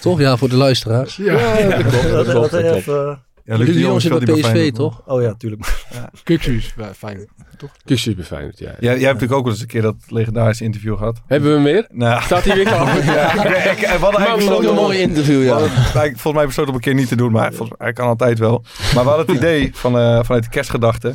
Toch? 0.00 0.20
Ja, 0.20 0.36
voor 0.36 0.48
de 0.48 0.56
luisteraars. 0.56 1.16
Ja, 1.16 1.68
dat 1.68 1.82
klopt. 1.86 2.10
Dat 2.10 2.28
klopt, 2.28 2.50
dat 2.50 2.82
klopt. 2.82 3.18
Ja, 3.48 3.56
Luc 3.56 3.66
de 3.66 3.78
Jong 3.78 4.00
speelt 4.00 4.24
bij 4.24 4.34
PSV, 4.34 4.44
Feyenoord. 4.44 4.74
toch? 4.74 5.02
Oh 5.06 5.22
ja, 5.22 5.34
tuurlijk. 5.34 5.84
Kuksus. 6.24 6.74
Fijn. 6.96 7.28
Bij 7.84 8.24
Feyenoord, 8.24 8.58
ja. 8.58 8.66
Jij, 8.66 8.76
jij 8.80 8.90
hebt 8.90 9.02
natuurlijk 9.04 9.32
ook 9.32 9.42
wel 9.42 9.52
eens 9.52 9.60
een 9.60 9.66
keer 9.66 9.82
dat 9.82 9.94
legendarische 10.06 10.64
interview 10.64 10.96
gehad. 10.96 11.20
Hebben 11.26 11.48
we 11.48 11.54
hem 11.54 11.64
weer? 11.64 11.86
Nou, 11.92 12.22
Staat 12.22 12.44
hij 12.44 12.54
weer 12.56 12.64
klaar? 12.64 13.04
ja, 13.04 13.44
ik, 13.44 13.80
ik, 13.80 13.80
we 13.80 13.86
hadden 13.86 14.00
Maar 14.00 14.12
eigenlijk 14.12 14.38
we 14.38 14.38
besloten 14.38 14.64
Een 14.64 14.76
om- 14.78 14.84
mooi 14.84 14.98
interview, 14.98 15.44
ja. 15.44 15.58
volgens 15.58 16.32
mij 16.32 16.46
besloten 16.46 16.68
om 16.72 16.74
een 16.76 16.84
keer 16.84 16.94
niet 16.94 17.08
te 17.08 17.16
doen, 17.16 17.32
maar 17.32 17.52
hij 17.78 17.92
kan 17.92 18.06
altijd 18.06 18.38
wel. 18.38 18.64
Maar 18.94 19.04
we 19.04 19.08
hadden 19.10 19.26
het 19.26 19.36
idee 19.36 19.70
van, 19.74 19.98
eh, 19.98 20.22
vanuit 20.22 20.44
de 20.44 20.50
kerstgedachte. 20.50 21.14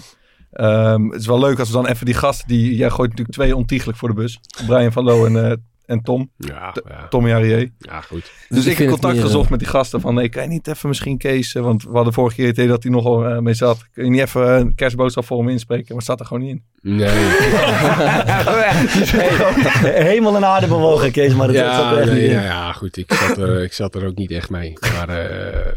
Ehm, 0.52 1.06
het 1.10 1.20
is 1.22 1.28
wel 1.28 1.40
leuk 1.40 1.60
als 1.60 1.68
we 1.68 1.74
dan 1.74 1.88
even 1.88 2.06
die 2.06 2.16
gasten, 2.16 2.48
die, 2.48 2.76
jij 2.76 2.90
gooit 2.90 3.10
natuurlijk 3.10 3.38
twee 3.38 3.56
ontiegelijk 3.56 3.98
voor 3.98 4.10
de 4.10 4.16
bus. 4.16 4.40
Brian 4.68 4.92
van 4.92 5.04
Loo 5.04 5.26
en, 5.26 5.46
eh, 5.50 5.56
en 5.86 6.02
Tom, 6.02 6.32
Ja, 6.38 6.74
ja. 6.88 7.08
Tommy 7.08 7.34
Arrier. 7.34 7.70
ja, 7.78 8.02
goed. 8.02 8.32
Dus 8.50 8.66
ik 8.66 8.78
heb 8.78 8.90
contact 8.90 9.14
meer, 9.14 9.24
gezocht 9.24 9.46
eh, 9.46 9.52
met 9.52 9.60
die 9.60 9.68
gasten 9.68 10.02
van, 10.02 10.14
nee, 10.16 10.30
kan 10.30 10.44
je 10.44 10.50
niet 10.50 10.68
even 10.68 10.90
misschien 10.90 11.18
Kees, 11.18 11.56
eh, 11.56 11.64
want 11.64 11.84
we 11.84 11.90
hadden 11.96 12.14
vorige 12.14 12.36
keer 12.36 12.46
het 12.48 12.56
idee 12.56 12.68
dat 12.68 12.84
hij 12.84 12.92
nogal 12.92 13.26
eh, 13.26 13.38
mee 13.40 13.54
zat. 13.54 13.78
Kun 13.94 14.04
je 14.04 14.10
niet 14.10 14.22
even 14.22 14.60
een 14.60 14.76
kerstboodschap 14.76 15.26
voor 15.26 15.38
hem 15.38 15.50
inspreken? 15.50 15.86
Maar 15.88 15.96
het 15.96 16.04
staat 16.06 16.20
er 16.20 16.26
gewoon 16.26 16.44
niet 16.44 16.52
in. 16.52 16.64
Nee. 16.98 17.10
Hemel 20.14 20.36
en 20.36 20.46
aarde 20.46 20.68
bewogen, 20.68 21.12
Kees, 21.12 21.34
maar 21.34 21.48
dat 21.48 21.56
Ja, 21.56 21.92
er 21.92 21.98
echt 21.98 22.06
nee, 22.12 22.22
niet 22.22 22.24
in. 22.24 22.32
ja, 22.36 22.42
ja, 22.44 22.72
goed. 22.72 22.98
Ik 22.98 23.14
zat, 23.14 23.38
er, 23.38 23.64
ik 23.64 23.74
zat 23.74 23.96
er 23.96 24.06
ook 24.08 24.16
niet 24.16 24.32
echt 24.32 24.50
mee. 24.50 24.74
Maar 24.94 25.10
eh, 25.10 25.72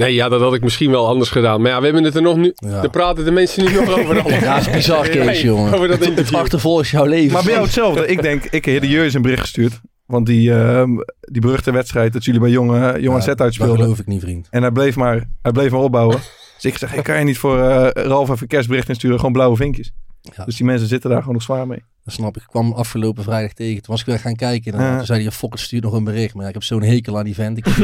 nee, 0.00 0.14
ja, 0.14 0.28
dat 0.28 0.40
had 0.40 0.54
ik 0.54 0.62
misschien 0.62 0.90
wel 0.90 1.06
anders 1.08 1.30
gedaan. 1.30 1.60
Maar 1.62 1.70
ja, 1.70 1.78
we 1.78 1.84
hebben 1.84 2.04
het 2.04 2.14
er 2.14 2.22
nog 2.22 2.36
nu. 2.36 2.52
Ja. 2.54 2.68
Daar 2.80 2.90
praten 2.90 3.24
de 3.24 3.30
mensen 3.30 3.64
nu 3.64 3.72
nog 3.72 3.88
over. 3.98 4.20
alles. 4.22 4.38
Ja, 4.40 4.54
dat 4.56 4.66
is 4.66 4.72
bizar, 4.72 5.08
Kees, 5.08 5.24
Nee, 5.26 5.42
jongen. 5.44 5.74
Over 5.74 5.88
dat 5.88 5.98
Het 5.98 6.08
interview. 6.08 6.38
achtervolgt 6.38 6.88
jouw 6.88 7.04
leven. 7.04 7.32
Maar 7.32 7.42
bij 7.42 7.52
jou 7.52 7.64
hetzelfde. 7.64 8.06
ik 8.06 8.22
denk, 8.22 8.44
ik 8.44 8.64
heb 8.64 8.80
de 8.80 8.88
Jurjes 8.88 9.14
een 9.14 9.22
bericht 9.22 9.40
gestuurd. 9.40 9.80
Want 10.06 10.26
die, 10.26 10.52
ehm, 10.52 10.90
die 11.20 11.40
beruchte 11.40 11.72
wedstrijd 11.72 12.12
dat 12.12 12.24
jullie 12.24 12.40
bij 12.40 12.50
Jonge, 12.50 13.00
jonge 13.00 13.16
Ja, 13.16 13.22
Z 13.22 13.26
Dat 13.26 13.40
uitspeelden. 13.40 13.76
geloof 13.78 13.98
ik 13.98 14.06
niet, 14.06 14.20
vriend. 14.20 14.46
En 14.50 14.62
hij 14.62 14.70
bleef 14.70 14.96
maar, 14.96 15.28
hij 15.42 15.52
bleef 15.52 15.70
maar 15.70 15.80
opbouwen. 15.80 16.18
Dus 16.60 16.72
ik 16.72 16.78
zeg, 16.78 16.92
hey, 16.92 17.02
kan 17.02 17.18
je 17.18 17.24
niet 17.24 17.38
voor 17.38 17.58
eh, 17.60 18.04
Ralf 18.04 18.28
even 18.28 18.42
een 18.42 18.48
kerstbericht 18.48 18.88
insturen? 18.88 19.16
Gewoon 19.16 19.32
blauwe 19.32 19.56
vinkjes. 19.56 19.92
Ja. 20.20 20.44
Dus 20.44 20.56
die 20.56 20.66
mensen 20.66 20.88
zitten 20.88 21.10
daar 21.10 21.18
gewoon 21.18 21.34
nog 21.34 21.42
zwaar 21.42 21.66
mee. 21.66 21.84
Dat 22.04 22.14
snap 22.14 22.36
ik. 22.36 22.42
Ik 22.42 22.48
kwam 22.48 22.72
afgelopen 22.72 23.24
vrijdag 23.24 23.52
tegen. 23.52 23.82
Toen 23.82 23.90
was 23.92 24.00
ik 24.00 24.06
weer 24.06 24.18
gaan 24.18 24.36
kijken. 24.36 24.72
En 24.72 24.80
Ja. 24.82 24.96
toen 24.96 25.06
zei 25.06 25.22
hij, 25.22 25.30
Fokker 25.32 25.58
stuurt 25.60 25.82
nog 25.82 25.92
een 25.92 26.04
bericht. 26.04 26.34
Maar 26.34 26.42
ja, 26.42 26.48
ik 26.48 26.54
heb 26.54 26.62
zo'n 26.64 26.82
hekel 26.82 27.18
aan 27.18 27.24
die 27.24 27.34
vent. 27.34 27.56
Ik 27.58 27.64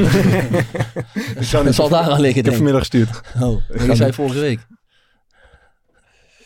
dat 1.65 1.75
zal 1.75 1.89
daar 1.89 2.01
aan 2.11 2.21
liggen, 2.21 2.29
Ik 2.29 2.35
heb 2.35 2.35
denk 2.35 2.47
ik. 2.47 2.53
vanmiddag 2.55 2.81
gestuurd. 2.81 3.21
Oh, 3.41 3.87
je 3.87 3.95
zei 3.95 4.13
vorige 4.13 4.39
week. 4.41 4.67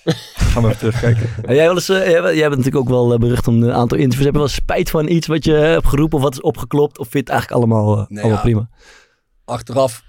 Gaan 0.34 0.62
we 0.62 0.68
even 0.68 0.78
terugkijken. 0.78 1.28
En 1.44 1.54
jij, 1.54 1.64
wel 1.66 1.74
eens, 1.74 1.88
eh, 1.88 1.96
jij, 2.10 2.20
jij 2.36 2.48
bent 2.48 2.56
natuurlijk 2.64 2.76
ook 2.76 2.88
wel 2.88 3.12
eh, 3.12 3.18
berucht 3.18 3.48
om 3.48 3.62
een 3.62 3.72
aantal 3.72 3.98
interviews. 3.98 4.24
Heb 4.24 4.32
je 4.34 4.38
wel 4.38 4.48
spijt 4.48 4.90
van 4.90 5.08
iets 5.08 5.26
wat 5.26 5.44
je 5.44 5.52
hebt 5.52 5.86
geroepen 5.86 6.16
of 6.18 6.24
wat 6.24 6.32
is 6.32 6.40
opgeklopt? 6.40 6.98
Of 6.98 7.08
vind 7.08 7.12
je 7.28 7.32
het 7.32 7.40
eigenlijk 7.42 7.60
allemaal, 7.72 7.98
eh, 7.98 8.04
Nee, 8.08 8.18
allemaal 8.22 8.36
ja. 8.36 8.42
prima? 8.44 8.68
Achteraf 9.44 10.02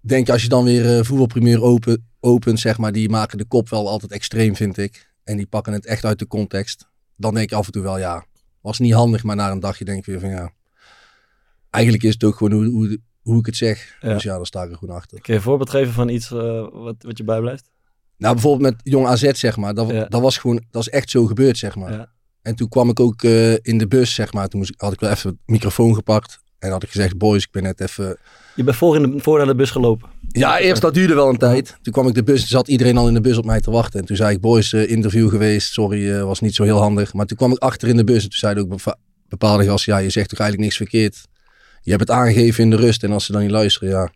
denk 0.00 0.26
je 0.26 0.32
als 0.32 0.42
je 0.42 0.48
dan 0.48 0.64
weer 0.64 0.98
eh 0.98 1.04
voetbalpremier 1.04 1.62
open, 1.62 2.08
opent, 2.26 2.60
zeg 2.60 2.78
maar. 2.78 2.92
Die 2.92 3.08
maken 3.08 3.38
de 3.38 3.44
kop 3.44 3.68
wel 3.68 3.88
altijd 3.88 4.12
extreem, 4.12 4.56
vind 4.56 4.76
ik. 4.78 5.10
En 5.24 5.36
die 5.36 5.46
pakken 5.46 5.72
het 5.72 5.86
echt 5.86 6.04
uit 6.04 6.18
de 6.18 6.26
context. 6.26 6.88
Dan 7.16 7.34
denk 7.34 7.50
je 7.50 7.56
af 7.56 7.66
en 7.66 7.72
toe 7.72 7.82
wel, 7.82 7.98
ja, 7.98 8.24
was 8.60 8.78
niet 8.78 8.92
handig. 8.92 9.22
Maar 9.22 9.36
na 9.36 9.50
een 9.50 9.60
dagje 9.60 9.84
denk 9.84 10.04
je 10.04 10.10
weer 10.10 10.20
van, 10.20 10.30
ja. 10.30 10.52
Eigenlijk 11.70 12.04
is 12.04 12.12
het 12.12 12.24
ook 12.24 12.36
gewoon 12.36 12.52
hoe, 12.52 12.66
hoe, 12.70 12.98
hoe 13.22 13.38
ik 13.38 13.46
het 13.46 13.56
zeg. 13.56 13.96
Ja. 14.00 14.12
Dus 14.12 14.22
ja, 14.22 14.36
daar 14.36 14.46
sta 14.46 14.62
ik 14.62 14.70
er 14.70 14.76
gewoon 14.76 14.96
achter. 14.96 15.20
Kun 15.20 15.32
je 15.32 15.38
een 15.38 15.44
voorbeeld 15.44 15.70
geven 15.70 15.92
van 15.92 16.08
iets 16.08 16.30
eh, 16.30 16.66
wat, 16.72 16.94
wat 16.98 17.18
je 17.18 17.24
bijblijft? 17.24 17.70
Nou, 18.18 18.34
bijvoorbeeld 18.34 18.72
met 18.72 18.80
Jong 18.92 19.06
AZ, 19.06 19.30
zeg 19.30 19.56
maar. 19.56 19.74
Dat, 19.74 19.90
Ja. 19.90 20.04
dat 20.04 20.20
was 20.20 20.38
gewoon, 20.38 20.64
dat 20.70 20.82
is 20.82 20.88
echt 20.88 21.10
zo 21.10 21.26
gebeurd, 21.26 21.58
zeg 21.58 21.76
maar. 21.76 21.92
Ja. 21.92 22.12
En 22.42 22.54
toen 22.54 22.68
kwam 22.68 22.88
ik 22.88 23.00
ook 23.00 23.22
eh, 23.22 23.52
in 23.52 23.78
de 23.78 23.88
bus, 23.88 24.14
zeg 24.14 24.32
maar. 24.32 24.48
Toen 24.48 24.58
moest 24.58 24.72
ik, 24.72 24.80
had 24.80 24.92
ik 24.92 25.00
wel 25.00 25.10
even 25.10 25.30
het 25.30 25.38
microfoon 25.46 25.94
gepakt. 25.94 26.38
En 26.58 26.70
had 26.70 26.82
ik 26.82 26.90
gezegd, 26.90 27.18
boys, 27.18 27.44
ik 27.44 27.50
ben 27.50 27.62
net 27.62 27.80
even... 27.80 28.18
Je 28.54 28.64
bent 28.64 28.76
voor, 28.76 28.96
in 28.96 29.10
de, 29.10 29.20
voor 29.20 29.36
naar 29.36 29.46
de 29.46 29.54
bus 29.54 29.70
gelopen. 29.70 30.08
Ja, 30.38 30.58
eerst 30.58 30.82
dat 30.82 30.94
duurde 30.94 31.14
wel 31.14 31.28
een 31.28 31.36
tijd. 31.38 31.76
Toen 31.82 31.92
kwam 31.92 32.08
ik 32.08 32.14
de 32.14 32.22
bus, 32.22 32.46
zat 32.46 32.68
iedereen 32.68 32.96
al 32.96 33.08
in 33.08 33.14
de 33.14 33.20
bus 33.20 33.36
op 33.38 33.44
mij 33.44 33.60
te 33.60 33.70
wachten. 33.70 34.00
En 34.00 34.06
toen 34.06 34.16
zei 34.16 34.34
ik, 34.34 34.40
boys, 34.40 34.72
eh, 34.72 34.90
interview 34.90 35.28
geweest. 35.28 35.72
Sorry, 35.72 36.12
eh, 36.12 36.22
was 36.22 36.40
niet 36.40 36.54
zo 36.54 36.62
heel 36.62 36.78
handig. 36.78 37.12
Maar 37.14 37.26
toen 37.26 37.36
kwam 37.36 37.52
ik 37.52 37.58
achter 37.58 37.88
in 37.88 37.96
de 37.96 38.04
bus. 38.04 38.22
En 38.22 38.28
toen 38.30 38.38
zeiden 38.38 38.62
ook 38.62 38.68
bepa- 38.68 38.96
bepaalde 39.28 39.64
gasten, 39.64 39.92
ja, 39.92 39.98
je 39.98 40.10
zegt 40.10 40.28
toch 40.28 40.38
eigenlijk 40.38 40.68
niks 40.70 40.76
verkeerd. 40.90 41.22
Je 41.82 41.90
hebt 41.90 42.08
het 42.08 42.18
aangegeven 42.18 42.64
in 42.64 42.70
de 42.70 42.76
rust. 42.76 43.02
En 43.04 43.12
als 43.12 43.24
ze 43.24 43.32
dan 43.32 43.40
niet 43.42 43.50
luisteren, 43.50 43.88
ja, 43.88 44.10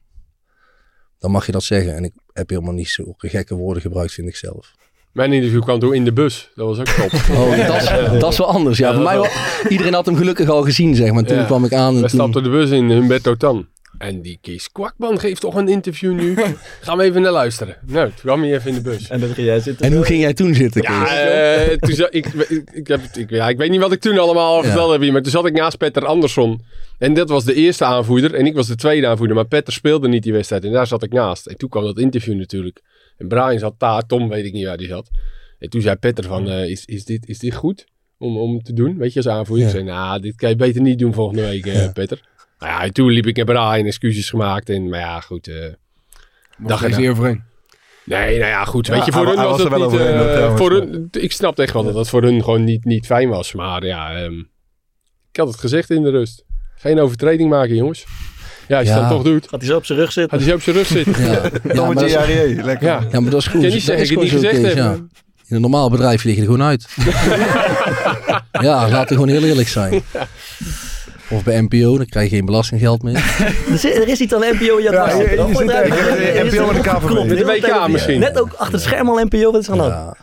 dan 1.19 1.31
mag 1.31 1.47
je 1.47 1.53
dat 1.53 1.63
zeggen. 1.63 1.95
En 1.97 2.05
ik 2.05 2.13
heb 2.33 2.49
helemaal 2.51 2.73
niet 2.75 2.89
zo 2.89 3.15
gekke 3.19 3.55
woorden 3.55 3.83
gebruikt, 3.83 4.13
vind 4.13 4.29
ik 4.29 4.37
zelf. 4.37 4.73
Mijn 5.13 5.33
interview 5.33 5.63
kwam 5.63 5.79
toen 5.81 5.95
in 5.95 6.05
de 6.05 6.13
bus. 6.13 6.51
Dat 6.55 6.67
was 6.67 6.79
ook 6.79 6.87
top. 6.89 7.21
Oh, 7.39 7.67
dat, 7.67 7.83
is, 7.83 8.21
dat 8.21 8.33
is 8.33 8.39
wel 8.39 8.47
anders. 8.53 8.79
Ja, 8.79 8.89
Ja, 8.89 8.95
voor 8.95 9.03
mij 9.03 9.15
wel, 9.15 9.27
iedereen 9.69 9.95
had 9.95 10.07
hem 10.07 10.17
gelukkig 10.17 10.49
al 10.49 10.63
gezien, 10.63 10.95
zeg 10.95 11.13
maar. 11.13 11.23
Toen 11.25 11.37
Ja. 11.37 11.45
kwam 11.45 11.65
ik 11.65 11.73
aan 11.73 11.89
en 11.95 11.95
We 11.95 12.01
toen... 12.01 12.09
stapten 12.21 12.43
de 12.43 12.49
bus 12.51 12.71
in, 12.71 12.91
Humberto 12.91 13.35
Tan. 13.35 13.67
En 14.01 14.21
die 14.21 14.39
Kees 14.41 14.73
Kwakman 14.73 15.19
geeft 15.21 15.41
toch 15.41 15.55
een 15.55 15.69
interview 15.69 16.13
nu. 16.13 16.35
Gaan 16.81 16.99
we 16.99 17.05
even 17.05 17.23
naar 17.23 17.33
luisteren. 17.33 17.77
Nou, 17.87 18.07
toen 18.09 18.17
kwam 18.17 18.43
hij 18.43 18.55
even 18.55 18.69
in 18.69 18.75
de 18.75 18.81
bus. 18.81 19.09
En 19.09 19.21
dan 19.21 19.29
ging 19.29 19.47
jij 19.47 19.61
zitten. 19.61 19.87
En 19.87 19.93
hoe 19.93 20.05
ging 20.05 20.21
jij 20.21 20.35
toen 20.35 20.55
zitten, 20.55 20.83
Kees? 20.83 20.95
Ja, 20.95 21.17
eh, 21.17 21.77
toen 21.77 22.07
ik, 22.11 22.27
ik, 22.27 22.71
ik, 22.73 22.87
heb, 22.89 23.01
ik, 23.15 23.31
ja, 23.31 23.49
ik 23.49 23.57
weet 23.57 23.71
niet 23.71 23.81
wat 23.81 23.93
ik 23.93 24.01
toen 24.01 24.19
allemaal 24.19 24.57
Ja. 24.57 24.63
verteld 24.63 24.91
heb 24.93 25.01
hier, 25.01 25.13
maar 25.13 25.23
toen 25.23 25.31
zat 25.31 25.47
ik 25.47 25.53
naast 25.53 25.79
Petter 25.79 26.07
Andersson. 26.07 26.61
En 26.99 27.15
dat 27.15 27.29
was 27.29 27.45
de 27.45 27.55
eerste 27.55 27.85
aanvoerder 27.85 28.35
en 28.35 28.47
ik 28.47 28.55
was 28.55 28.67
de 28.67 28.75
tweede 28.75 29.07
aanvoerder. 29.07 29.37
Maar 29.37 29.47
Petter 29.47 29.73
speelde 29.73 30.09
niet 30.09 30.23
die 30.23 30.33
wedstrijd 30.33 30.65
en 30.65 30.73
daar 30.73 30.87
zat 30.87 31.03
ik 31.03 31.13
naast. 31.13 31.47
En 31.47 31.57
toen 31.57 31.69
kwam 31.69 31.85
dat 31.85 31.99
interview 31.99 32.35
natuurlijk. 32.39 32.81
En 33.19 33.29
Brian 33.29 33.59
zat 33.59 33.75
daar, 33.79 34.07
Tom 34.07 34.29
weet 34.29 34.45
ik 34.45 34.53
niet 34.53 34.67
waar 34.67 34.77
die 34.77 34.89
zat. 34.89 35.11
En 35.59 35.71
toen 35.71 35.81
zei 35.81 35.97
Petter 35.97 36.25
van, 36.25 36.51
eh, 36.51 36.71
is, 36.71 36.85
is, 36.85 37.05
dit, 37.05 37.29
is 37.29 37.39
dit 37.39 37.55
goed 37.55 37.85
om, 38.19 38.39
om 38.39 38.63
te 38.63 38.73
doen? 38.73 38.99
Weet 38.99 39.13
je, 39.13 39.19
als 39.19 39.29
aanvoerder. 39.29 39.65
Ik 39.67 39.73
zei, 39.73 39.85
nou, 39.85 40.21
dit 40.21 40.35
kan 40.37 40.49
je 40.49 40.57
beter 40.57 40.81
niet 40.81 40.99
doen 40.99 41.15
volgende 41.15 41.43
week, 41.43 41.67
eh, 41.67 41.93
Petter. 41.93 42.29
Nou 42.61 42.73
ja, 42.73 42.83
en 42.83 42.92
toen 42.92 43.11
liep 43.11 43.27
ik 43.27 43.37
naar 43.37 43.44
Brian, 43.44 43.87
excuses 43.87 44.31
gemaakt. 44.31 44.68
En, 44.68 44.88
maar 44.88 45.01
ja, 45.01 45.20
goed. 45.20 45.49
eh 45.49 45.55
Daar 46.59 46.79
ging 46.79 46.94
ze 46.94 47.11
overheen. 47.11 47.42
Nee, 48.05 48.38
nou 48.38 48.51
ja, 48.51 48.64
goed. 48.64 48.87
Ja, 48.87 48.92
Weet 48.94 49.05
je, 49.05 49.12
voor 49.12 49.27
hun 49.27 49.37
was 49.37 49.44
was 49.44 49.59
het 49.61 49.68
wel 49.68 49.79
niet... 49.79 49.87
overheen, 49.87 50.14
eh, 50.37 50.57
voor 50.57 50.70
hun, 50.70 51.09
ik 51.11 51.33
snap 51.33 51.59
echt 51.59 51.73
wel 51.73 51.85
dat 51.85 51.94
dat 51.94 52.09
voor 52.09 52.23
hun 52.23 52.44
gewoon 52.44 52.64
niet, 52.64 52.85
niet 52.85 53.07
fijn 53.07 53.29
was. 53.29 53.53
Maar 53.53 53.85
ja, 53.85 54.14
ehm, 54.16 54.38
ik 55.31 55.37
had 55.37 55.49
het 55.49 55.59
gezegd 55.59 55.90
in 55.90 56.03
de 56.03 56.11
rust. 56.11 56.44
Geen 56.77 56.99
overtreding 57.01 57.51
maken, 57.51 57.75
jongens. 57.75 58.05
Ja, 58.68 58.79
als 58.79 58.87
je 58.87 58.92
Ja. 58.94 59.01
dat 59.01 59.11
toch 59.11 59.23
doet, 59.23 59.49
Gaat 59.49 59.61
hij 59.61 59.68
zo 59.70 59.77
op 59.77 59.85
zijn 59.87 59.99
rug 59.99 60.12
zitten? 60.12 60.38
had 60.38 60.40
hij 60.40 60.49
zo 60.51 60.57
op 60.57 60.62
zijn 60.62 60.77
rug 60.77 60.87
zitten. 60.87 61.23
Ja, 61.25 61.33
ja, 61.33 61.40
maar 61.40 61.75
Tommetje 61.75 61.94
dat 61.94 62.03
is, 62.05 62.12
Jarier, 62.12 62.64
lekker. 62.64 62.87
Ja. 62.87 63.07
ja, 63.11 63.20
maar 63.20 63.31
dat 63.31 63.40
is 63.40 63.46
goed. 63.46 63.61
Kan 63.61 63.70
niet 63.70 63.73
Dat 63.73 63.83
zeggen, 63.83 64.05
is 64.05 64.11
ik 64.11 64.16
het 64.16 64.25
niet 64.25 64.33
gezegd 64.33 64.75
heb. 64.75 64.94
In 65.46 65.57
een 65.57 65.61
normaal 65.61 65.90
bedrijf 65.90 66.25
lig 66.25 66.35
je 66.35 66.40
er 66.40 66.46
gewoon 66.46 66.62
uit. 66.62 66.88
ja, 68.66 68.88
laten 68.88 69.09
we 69.09 69.14
gewoon 69.14 69.29
heel 69.29 69.42
eerlijk 69.44 69.68
zijn. 69.68 70.03
Of 71.31 71.45
bij 71.45 71.61
NPO, 71.61 71.97
dan 71.97 72.07
krijg 72.07 72.31
je 72.31 72.37
geen 72.37 72.45
belastinggeld 72.45 73.03
meer. 73.03 73.14
Er, 73.71 73.79
zit- 73.79 73.95
er 73.97 74.09
is 74.09 74.21
iets 74.21 74.35
aan 74.35 74.40
de 74.40 74.57
NPO 74.61 74.77
in 74.77 74.85
is 74.85 74.90
NPO 74.90 75.61
een 75.61 76.69
en 76.69 76.75
de 76.75 76.81
KVB. 76.83 77.29
Met 77.29 77.38
de 77.38 77.45
WK 77.45 77.88
misschien. 77.88 78.21
Net 78.21 78.40
ook 78.40 78.53
achter 78.53 78.75
het 78.75 78.83
scherm 78.83 79.09
al 79.09 79.25
NPO, 79.25 79.51
wat 79.53 79.61
is 79.61 79.66
er 79.69 79.73
aan 79.73 79.79
de? 79.79 79.85
Ja. 79.85 80.16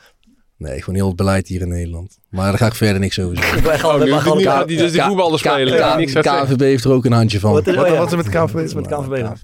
Nee, 0.58 0.80
gewoon 0.80 0.96
heel 0.96 1.08
het 1.08 1.16
beleid 1.16 1.48
hier 1.48 1.62
in 1.62 1.68
Nederland. 1.68 2.18
Maar 2.30 2.50
daar 2.50 2.58
ga 2.58 2.66
ik 2.66 2.74
verder 2.76 3.00
niks 3.00 3.20
over 3.20 3.38
zeggen. 3.38 3.58
Ik 3.74 3.82
al- 3.82 4.02
Oh, 4.02 4.22
gaan 4.22 4.38
hij 4.58 4.66
dus 4.66 4.92
die 4.92 5.02
K- 5.02 5.06
voetballers 5.06 5.42
spelen. 5.42 5.74
K- 5.74 5.78
Daar 5.78 5.98
niks 5.98 6.16
aan 6.16 6.24
zeggen. 6.24 6.46
KNVB 6.48 6.60
heeft 6.60 6.84
er 6.84 6.92
ook 6.92 7.06
een 7.06 7.12
handje 7.12 7.40
van. 7.40 7.52
Wat 7.52 7.68
is, 7.68 7.76
Wat, 7.76 7.86
is 7.88 8.12
er 8.12 8.18
met 8.18 8.26
de 8.26 8.32
KNVB? 8.32 8.54
Wat 8.54 8.64
is 8.64 8.74
met 8.74 8.88
KNVB 8.88 9.22
dan? 9.22 9.38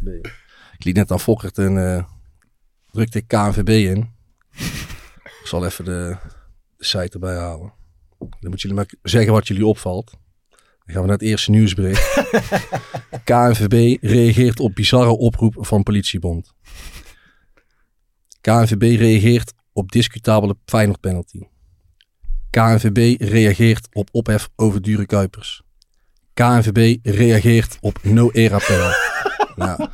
Ik 0.78 0.84
liet 0.86 0.96
net 0.96 1.12
aan 1.12 1.20
Fokkert 1.20 1.58
en 1.58 1.96
eh 1.96 2.04
drukte 2.92 3.18
ik 3.18 3.28
KNVB 3.28 3.70
in. 3.70 4.10
Ik 5.24 5.44
zal 5.50 5.66
even 5.66 5.86
de, 5.86 6.16
de 6.78 6.86
site 6.86 7.10
erbij 7.14 7.36
halen. 7.36 7.74
Dan 8.20 8.30
moeten 8.50 8.60
jullie 8.70 8.76
maar 8.76 8.94
zeggen 9.02 9.34
wat 9.34 9.48
jullie 9.48 9.66
opvalt. 9.66 10.14
Dan 10.86 10.94
gaan 10.94 11.02
we 11.02 11.08
naar 11.08 11.18
het 11.18 11.28
eerste 11.28 11.52
nieuwsbericht. 11.52 12.22
KNVB 13.24 14.04
reageert 14.04 14.60
op 14.60 14.76
bizarre 14.76 15.18
oproep 15.18 15.56
van 15.60 15.84
politiebond. 15.84 16.54
KNVB 18.42 19.00
reageert 19.00 19.54
op 19.74 19.92
discutabele 19.92 20.56
Feyenoord 20.66 21.00
penalty. 21.00 21.40
KNVB 22.50 23.22
reageert 23.22 23.88
op 23.92 24.10
ophef 24.12 24.50
over 24.56 24.82
dure 24.82 25.06
Kuipers. 25.06 25.62
KNVB 26.34 26.98
reageert 27.06 27.78
op 27.80 28.00
no-era-panel. 28.04 28.92
nou, 29.56 29.88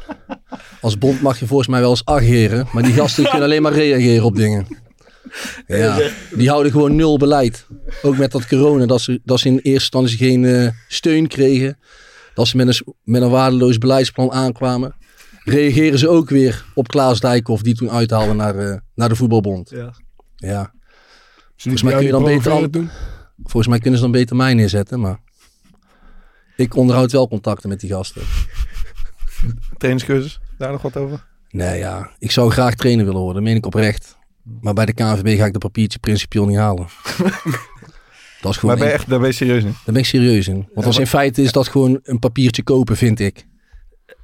als 0.82 0.98
bond 0.98 1.22
mag 1.22 1.40
je 1.40 1.48
volgens 1.48 1.70
mij 1.70 1.80
wel 1.80 1.90
eens 1.90 2.06
ageren, 2.06 2.68
maar 2.74 2.84
die 2.84 2.94
gasten 2.94 3.24
kunnen 3.24 3.44
alleen 3.44 3.62
maar 3.62 3.74
reageren 3.74 4.26
op 4.26 4.36
dingen. 4.36 4.68
Ja, 5.68 6.00
die 6.32 6.50
houden 6.50 6.72
gewoon 6.72 6.96
nul 6.96 7.18
beleid. 7.18 7.68
Ook 8.02 8.18
met 8.18 8.32
dat 8.32 8.48
corona, 8.48 8.86
dat 8.86 9.02
ze, 9.02 9.22
dat 9.24 9.40
ze 9.40 9.48
in 9.48 9.54
eerste 9.54 9.70
instantie 9.72 10.18
geen 10.18 10.46
eh, 10.46 10.68
steun 10.88 11.28
kregen. 11.28 11.78
Dat 12.34 12.48
ze 12.48 12.58
met 12.58 12.68
een, 12.68 12.94
met 13.04 13.22
een 13.22 13.30
waardeloos 13.30 13.78
beleidsplan 13.78 14.32
aankwamen. 14.32 14.96
Reageren 15.44 16.00
ze 16.00 16.08
ook 16.08 16.30
weer 16.30 16.66
op 16.74 16.88
Klaas 16.88 17.20
Dijkhoff, 17.20 17.62
die 17.62 17.76
toen 17.76 17.92
uithaalde 17.92 18.34
naar, 18.34 18.56
eh, 18.56 18.78
naar 18.96 19.10
de 19.10 19.16
voetbalbond. 19.16 19.70
Ja. 19.70 19.94
Ja, 20.36 20.74
Volgens 21.58 21.84
mij 21.84 21.94
kun 21.94 22.04
je 22.06 22.12
dan 22.12 22.24
beter 22.24 22.52
al- 22.52 22.70
volgens 23.44 23.68
mij 23.68 23.80
kunnen 23.80 24.00
ze 24.00 24.06
dan 24.06 24.14
beter 24.14 24.36
mij 24.36 24.54
neerzetten, 24.54 25.00
maar... 25.00 25.20
Ik 26.56 26.76
onderhoud 26.76 27.12
wel 27.12 27.28
contacten 27.28 27.70
met 27.70 27.80
die 27.80 27.90
gasten. 27.90 28.22
Trainingscursus, 29.78 30.40
daar 30.58 30.72
nog 30.72 30.82
wat 30.82 30.98
over? 30.98 31.26
Nee, 31.50 31.78
ja. 31.78 32.12
Ik 32.20 32.32
zou 32.32 32.52
graag 32.52 32.76
trainer 32.76 33.06
willen 33.06 33.22
worden, 33.22 33.44
meen 33.44 33.56
ik 33.56 33.66
oprecht. 33.66 34.18
Maar 34.62 34.74
bij 34.74 34.86
de 34.86 34.94
KNVB 34.94 35.38
ga 35.38 35.46
ik 35.46 35.54
de 35.54 35.60
papiertje 35.60 36.00
principieel 36.00 36.46
niet 36.46 36.58
halen. 36.58 36.88
dat 38.42 38.52
is 38.52 38.58
gewoon 38.58 38.76
Maar 38.76 38.78
ben 38.78 38.88
je 38.88 38.94
echt, 38.94 39.10
daar 39.10 39.20
ben 39.20 39.28
je 39.28 39.34
serieus 39.34 39.64
in? 39.64 39.70
Daar 39.70 39.94
ben 39.94 39.96
ik 39.96 40.06
serieus 40.06 40.48
in. 40.48 40.68
Want 40.74 40.86
als 40.88 41.00
in 41.00 41.08
feite 41.08 41.42
is 41.42 41.52
dat 41.52 41.68
gewoon 41.68 42.00
een 42.04 42.20
papiertje 42.20 42.64
kopen, 42.64 42.98
vind 42.98 43.20
ik. 43.20 43.48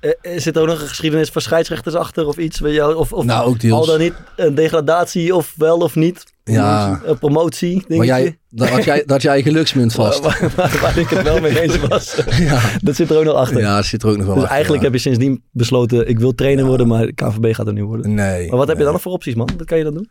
Eh, 0.05 0.33
eh, 0.33 0.39
Zit 0.41 0.55
er 0.55 0.61
ook 0.61 0.67
nog 0.67 0.81
een 0.81 0.87
geschiedenis 0.87 1.29
van 1.29 1.41
scheidsrechters 1.41 1.95
achter 1.95 2.27
of 2.27 2.37
iets? 2.37 2.59
Weet 2.59 2.73
je, 2.73 2.79
wel? 2.79 2.95
of, 2.95 3.13
of 3.13 3.25
Nou, 3.25 3.47
ook 3.47 3.71
al 3.71 3.85
dan 3.85 3.99
niet 3.99 4.13
een 4.35 4.55
degradatie 4.55 5.35
of 5.35 5.53
wel 5.57 5.77
of 5.77 5.95
niet? 5.95 6.23
Ja. 6.43 7.01
Een 7.05 7.19
promotie, 7.19 7.73
denk 7.87 7.97
Maar 7.97 8.05
jij, 8.05 8.37
dat 8.49 8.69
had 8.69 8.83
jij, 8.83 9.03
dat 9.05 9.21
jij 9.21 9.41
geluksmunt 9.41 9.93
vast. 10.01 10.19
Waar, 10.23 10.51
waar- 10.55 10.79
waar 10.81 10.97
ik 10.97 11.09
het 11.09 11.21
wel 11.21 11.39
mee 11.39 11.61
eens 11.61 11.79
was. 11.79 12.15
ja. 12.37 12.61
Dat 12.81 12.95
zit 12.95 13.09
er 13.09 13.17
ook 13.17 13.23
nog 13.23 13.35
achter. 13.35 13.59
ja, 13.59 13.75
dat 13.75 13.85
zit 13.85 14.03
er 14.03 14.09
ook 14.09 14.17
nog 14.17 14.25
wel 14.25 14.33
dus 14.33 14.43
achter, 14.43 14.55
eigenlijk 14.55 14.83
ja. 14.83 14.89
heb 14.89 14.97
je 14.99 15.03
sindsdien 15.03 15.43
besloten, 15.51 16.07
ik 16.07 16.19
wil 16.19 16.35
trainer 16.35 16.65
worden, 16.65 16.87
maar 16.87 17.11
KVB 17.13 17.53
gaat 17.55 17.67
er 17.67 17.73
niet 17.73 17.83
worden. 17.83 18.13
Nee. 18.13 18.47
Maar 18.49 18.57
wat 18.57 18.67
heb 18.67 18.77
je 18.77 18.83
dan 18.83 18.93
nog 18.93 19.01
voor 19.01 19.11
opties, 19.11 19.35
man? 19.35 19.49
Wat 19.57 19.67
kan 19.67 19.77
je 19.77 19.83
dan 19.83 19.93
doen? 19.93 20.09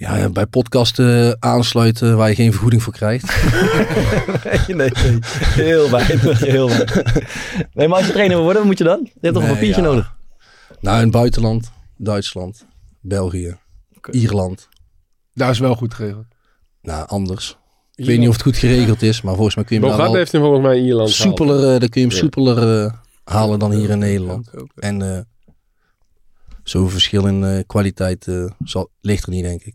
Ja, 0.00 0.16
ja, 0.16 0.28
bij 0.28 0.46
podcasten 0.46 1.36
aansluiten 1.42 2.16
waar 2.16 2.28
je 2.28 2.34
geen 2.34 2.50
vergoeding 2.50 2.82
voor 2.82 2.92
krijgt. 2.92 3.24
nee, 4.66 4.76
nee, 4.76 4.90
nee. 4.90 5.18
Heel 5.40 5.90
weinig, 5.90 6.40
heel 6.40 6.68
weinig. 6.68 6.94
Nee, 7.74 7.88
maar 7.88 7.96
als 7.98 8.06
je 8.06 8.12
trainer 8.12 8.36
wil 8.36 8.44
worden, 8.44 8.62
wat 8.62 8.70
moet 8.70 8.78
je 8.78 8.84
dan? 8.84 9.00
Je 9.02 9.18
hebt 9.20 9.34
toch 9.34 9.42
een 9.42 9.48
papiertje 9.52 9.82
ja. 9.82 9.88
nodig? 9.88 10.16
Nou, 10.80 10.96
in 10.96 11.02
het 11.02 11.12
buitenland. 11.12 11.72
Duitsland. 11.96 12.66
België. 13.00 13.56
Ierland. 14.10 14.68
Daar 15.32 15.50
is 15.50 15.58
wel 15.58 15.74
goed 15.74 15.94
geregeld. 15.94 16.26
Nou, 16.82 17.08
anders. 17.08 17.58
Ik 17.94 18.04
weet 18.04 18.18
niet 18.18 18.28
of 18.28 18.34
het 18.34 18.42
goed 18.42 18.56
geregeld 18.56 19.02
is, 19.02 19.22
maar 19.22 19.34
volgens 19.34 19.56
mij 19.56 19.64
kun 19.64 19.80
je 19.80 19.86
hem 19.86 19.96
wel 19.96 20.14
heeft 20.14 20.32
hem 20.32 20.40
volgens 20.40 20.62
mij 20.62 20.78
in 20.78 20.84
Ierland 20.84 21.10
soepeler, 21.10 21.74
eh, 21.74 21.80
dan 21.80 21.88
kun 21.88 22.00
je 22.00 22.06
hem 22.06 22.16
Ja. 22.16 22.22
soepeler 22.22 22.84
eh, 22.84 22.92
halen 23.24 23.58
dan 23.58 23.72
hier 23.72 23.90
in 23.90 23.98
Nederland. 23.98 24.50
En 24.74 25.02
eh 25.02 25.20
zo'n 26.62 26.90
verschil 26.90 27.26
in 27.26 27.44
eh, 27.44 27.60
kwaliteit 27.66 28.26
eh, 28.28 28.44
zal, 28.64 28.90
ligt 29.00 29.24
er 29.26 29.30
niet, 29.30 29.44
denk 29.44 29.62
ik. 29.62 29.74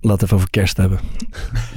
Laten 0.00 0.18
we 0.18 0.24
even 0.24 0.36
over 0.36 0.50
kerst 0.50 0.76
hebben. 0.76 0.98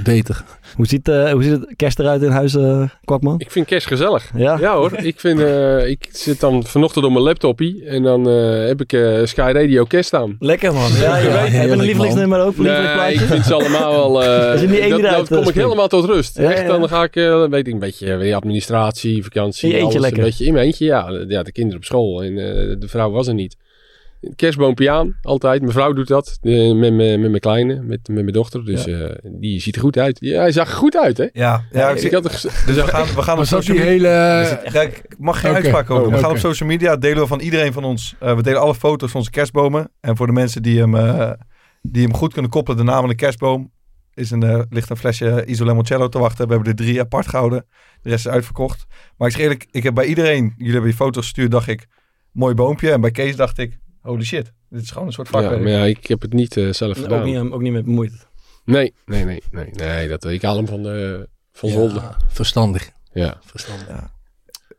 Beter. 0.04 0.44
Hoe 0.76 0.88
ziet, 0.88 1.08
eh, 1.08 1.32
hoe 1.32 1.44
ziet 1.44 1.52
het 1.52 1.74
kerst 1.76 2.00
eruit 2.00 2.22
in 2.22 2.30
huis, 2.30 2.56
eh, 2.56 2.84
Kwakman? 3.06 3.40
Ik 3.40 3.52
vind 3.52 3.66
kerst 3.66 3.88
gezellig. 3.88 4.32
Ja? 4.36 4.58
Ja 4.60 4.76
hoor, 4.76 4.94
ik, 4.94 5.20
vind, 5.20 5.40
eh, 5.40 5.88
ik 5.88 6.10
zit 6.12 6.40
dan 6.40 6.64
vanochtend 6.66 7.06
op 7.06 7.12
mijn 7.12 7.24
laptopie 7.24 7.86
en 7.86 8.04
dan 8.04 8.30
eh, 8.30 8.66
heb 8.68 8.82
ik 8.82 8.94
eh, 8.94 9.26
Sky 9.26 9.52
Radio 9.54 9.84
kerst 9.84 10.14
aan. 10.14 10.36
Lekker 10.40 10.74
man. 10.74 10.92
Ja, 10.92 11.18
ja. 11.18 11.26
Ja, 11.48 11.52
Heb 11.52 11.66
je 11.66 11.72
een 11.72 11.80
lievelingsnummer 11.80 12.40
ook? 12.42 12.58
Nee, 12.58 13.14
ik 13.14 13.20
vind 13.20 13.46
ze 13.46 13.54
allemaal 13.54 13.92
wel... 14.14 14.24
Is 14.54 14.62
niet 14.62 14.80
één 14.80 14.94
die 14.94 15.02
dat, 15.02 15.28
kom 15.28 15.48
ik 15.48 15.54
helemaal 15.56 15.88
tot 15.88 16.06
rust. 16.06 16.38
Ja, 16.38 16.52
Echt, 16.52 16.62
ja. 16.62 16.68
dan 16.68 16.90
ga 16.90 17.04
ik, 17.04 17.16
eh, 17.16 17.46
weet 17.48 17.68
ik, 17.68 17.74
een 17.74 17.80
beetje 17.80 18.16
weer 18.16 18.36
administratie, 18.36 19.24
vakantie, 19.24 19.70
In 19.70 19.76
je 19.76 19.82
eentje 19.82 19.90
alles 19.98 20.02
lekker. 20.02 20.20
een 20.24 20.30
beetje 20.30 20.46
in 20.46 20.54
mijn 20.54 20.66
eentje. 20.66 20.86
Ja, 20.86 21.26
ja, 21.28 21.44
de 21.44 21.52
kinderen 21.52 21.78
op 21.78 21.86
school 21.86 22.24
en 22.24 22.30
eh, 22.30 22.80
de 22.80 22.88
vrouw 22.88 23.12
was 23.12 23.28
er 23.28 23.34
niet. 23.34 23.56
Kerstboompje 24.36 24.90
aan, 24.92 25.18
altijd. 25.22 25.62
Mijn 25.62 25.74
vrouw 25.74 25.94
doet 25.94 26.08
dat 26.08 26.38
eh, 26.42 26.54
met, 26.74 26.94
mijn- 26.94 27.20
met 27.22 27.30
mijn 27.30 27.40
kleine, 27.40 27.76
met, 27.82 28.08
met 28.08 28.16
mijn 28.22 28.32
dochter. 28.32 28.66
Dus 28.66 28.86
eh, 28.88 29.10
die 29.40 29.60
ziet 29.62 29.76
er 29.76 29.82
goed 29.82 29.98
uit. 29.98 30.18
Ja, 30.20 30.40
hij 30.40 30.52
zag 30.52 30.70
er 30.70 30.76
goed 30.76 30.98
uit, 30.98 31.18
hè? 31.18 31.26
Ja, 31.34 31.64
ja 31.72 31.94
Dus 31.94 32.04
ik 32.04 32.12
had 32.12 32.26
er 32.26 32.32
gez- 32.32 32.66
dus 32.66 32.76
we 32.76 32.82
gaan, 32.88 33.06
we 33.16 33.22
gaan 33.22 33.38
op 33.38 33.46
social 33.46 33.78
media... 33.78 33.92
hele... 33.92 34.08
Ja, 34.74 34.82
ik 34.82 35.16
mag 35.18 35.40
geen 35.40 35.54
uitspraak 35.54 35.90
over. 35.90 36.06
Oh, 36.08 36.14
we 36.14 36.18
gaan 36.20 36.32
op 36.32 36.38
social 36.38 36.70
media 36.70 36.96
delen 36.96 37.22
we 37.22 37.28
van 37.28 37.40
iedereen 37.40 37.74
van 37.74 37.84
ons. 37.84 38.16
eh, 38.20 38.36
we 38.36 38.42
delen 38.44 38.62
alle 38.62 38.76
foto's 38.76 39.12
van 39.12 39.20
onze 39.20 39.32
kerstbomen. 39.32 39.92
En 40.00 40.18
voor 40.18 40.26
de 40.28 40.34
mensen 40.34 40.62
die 40.62 40.80
hem, 40.80 40.92
die 41.82 42.04
hem 42.04 42.14
goed 42.14 42.34
kunnen 42.34 42.52
koppelen, 42.52 42.78
de 42.78 42.84
naam 42.86 43.00
van 43.00 43.10
de 43.10 43.16
kerstboom. 43.16 43.72
Is 44.14 44.32
een, 44.32 44.44
eh, 44.44 44.62
ligt 44.70 44.90
een 44.90 44.98
flesje 44.98 45.44
Isolemoncello 45.46 46.08
te 46.10 46.20
wachten. 46.20 46.48
We 46.48 46.54
hebben 46.54 46.72
er 46.72 46.78
drie 46.78 47.00
apart 47.00 47.28
gehouden. 47.28 47.66
De 48.02 48.10
rest 48.10 48.26
is 48.26 48.32
uitverkocht. 48.32 48.86
Maar 49.18 49.28
ik 49.28 49.34
zeg 49.34 49.44
eerlijk, 49.44 49.68
ik 49.72 49.84
heb 49.84 49.94
bij 49.94 50.06
iedereen, 50.06 50.54
jullie 50.58 50.72
hebben 50.72 50.90
die 50.90 51.00
foto's 51.00 51.24
gestuurd, 51.24 51.52
dacht 51.52 51.68
ik, 51.68 51.86
mooi 52.32 52.54
boompje. 52.56 52.92
En 52.92 53.02
bij 53.02 53.12
Kees 53.12 53.36
dacht 53.36 53.58
ik, 53.58 53.78
holy 54.08 54.24
shit, 54.24 54.52
dit 54.70 54.82
is 54.82 54.92
gewoon 54.92 55.08
een 55.08 55.14
soort 55.14 55.28
Ja, 55.32 55.34
vakwerk. 55.40 55.62
maar 55.62 55.72
ja, 55.72 55.84
ik 55.84 56.08
heb 56.08 56.22
het 56.22 56.34
niet 56.34 56.58
eh, 56.58 56.74
zelf 56.74 56.98
gedaan. 56.98 57.20
Ook 57.20 57.26
niet, 57.26 57.52
ook 57.52 57.62
niet 57.62 57.74
met 57.74 57.86
bemoeid. 57.86 58.28
Nee, 58.66 58.94
nee, 59.06 59.26
nee, 59.26 59.44
nee, 59.52 59.70
nee. 59.72 60.08
Dat, 60.08 60.26
ik 60.26 60.42
haal 60.42 60.56
hem 60.56 60.68
van 60.68 60.84
de 60.84 61.28
van 61.52 61.70
Zolder. 61.70 62.02
Ja, 62.02 62.18
verstandig. 62.28 62.90
Ja. 63.14 63.38
verstandig. 63.46 63.88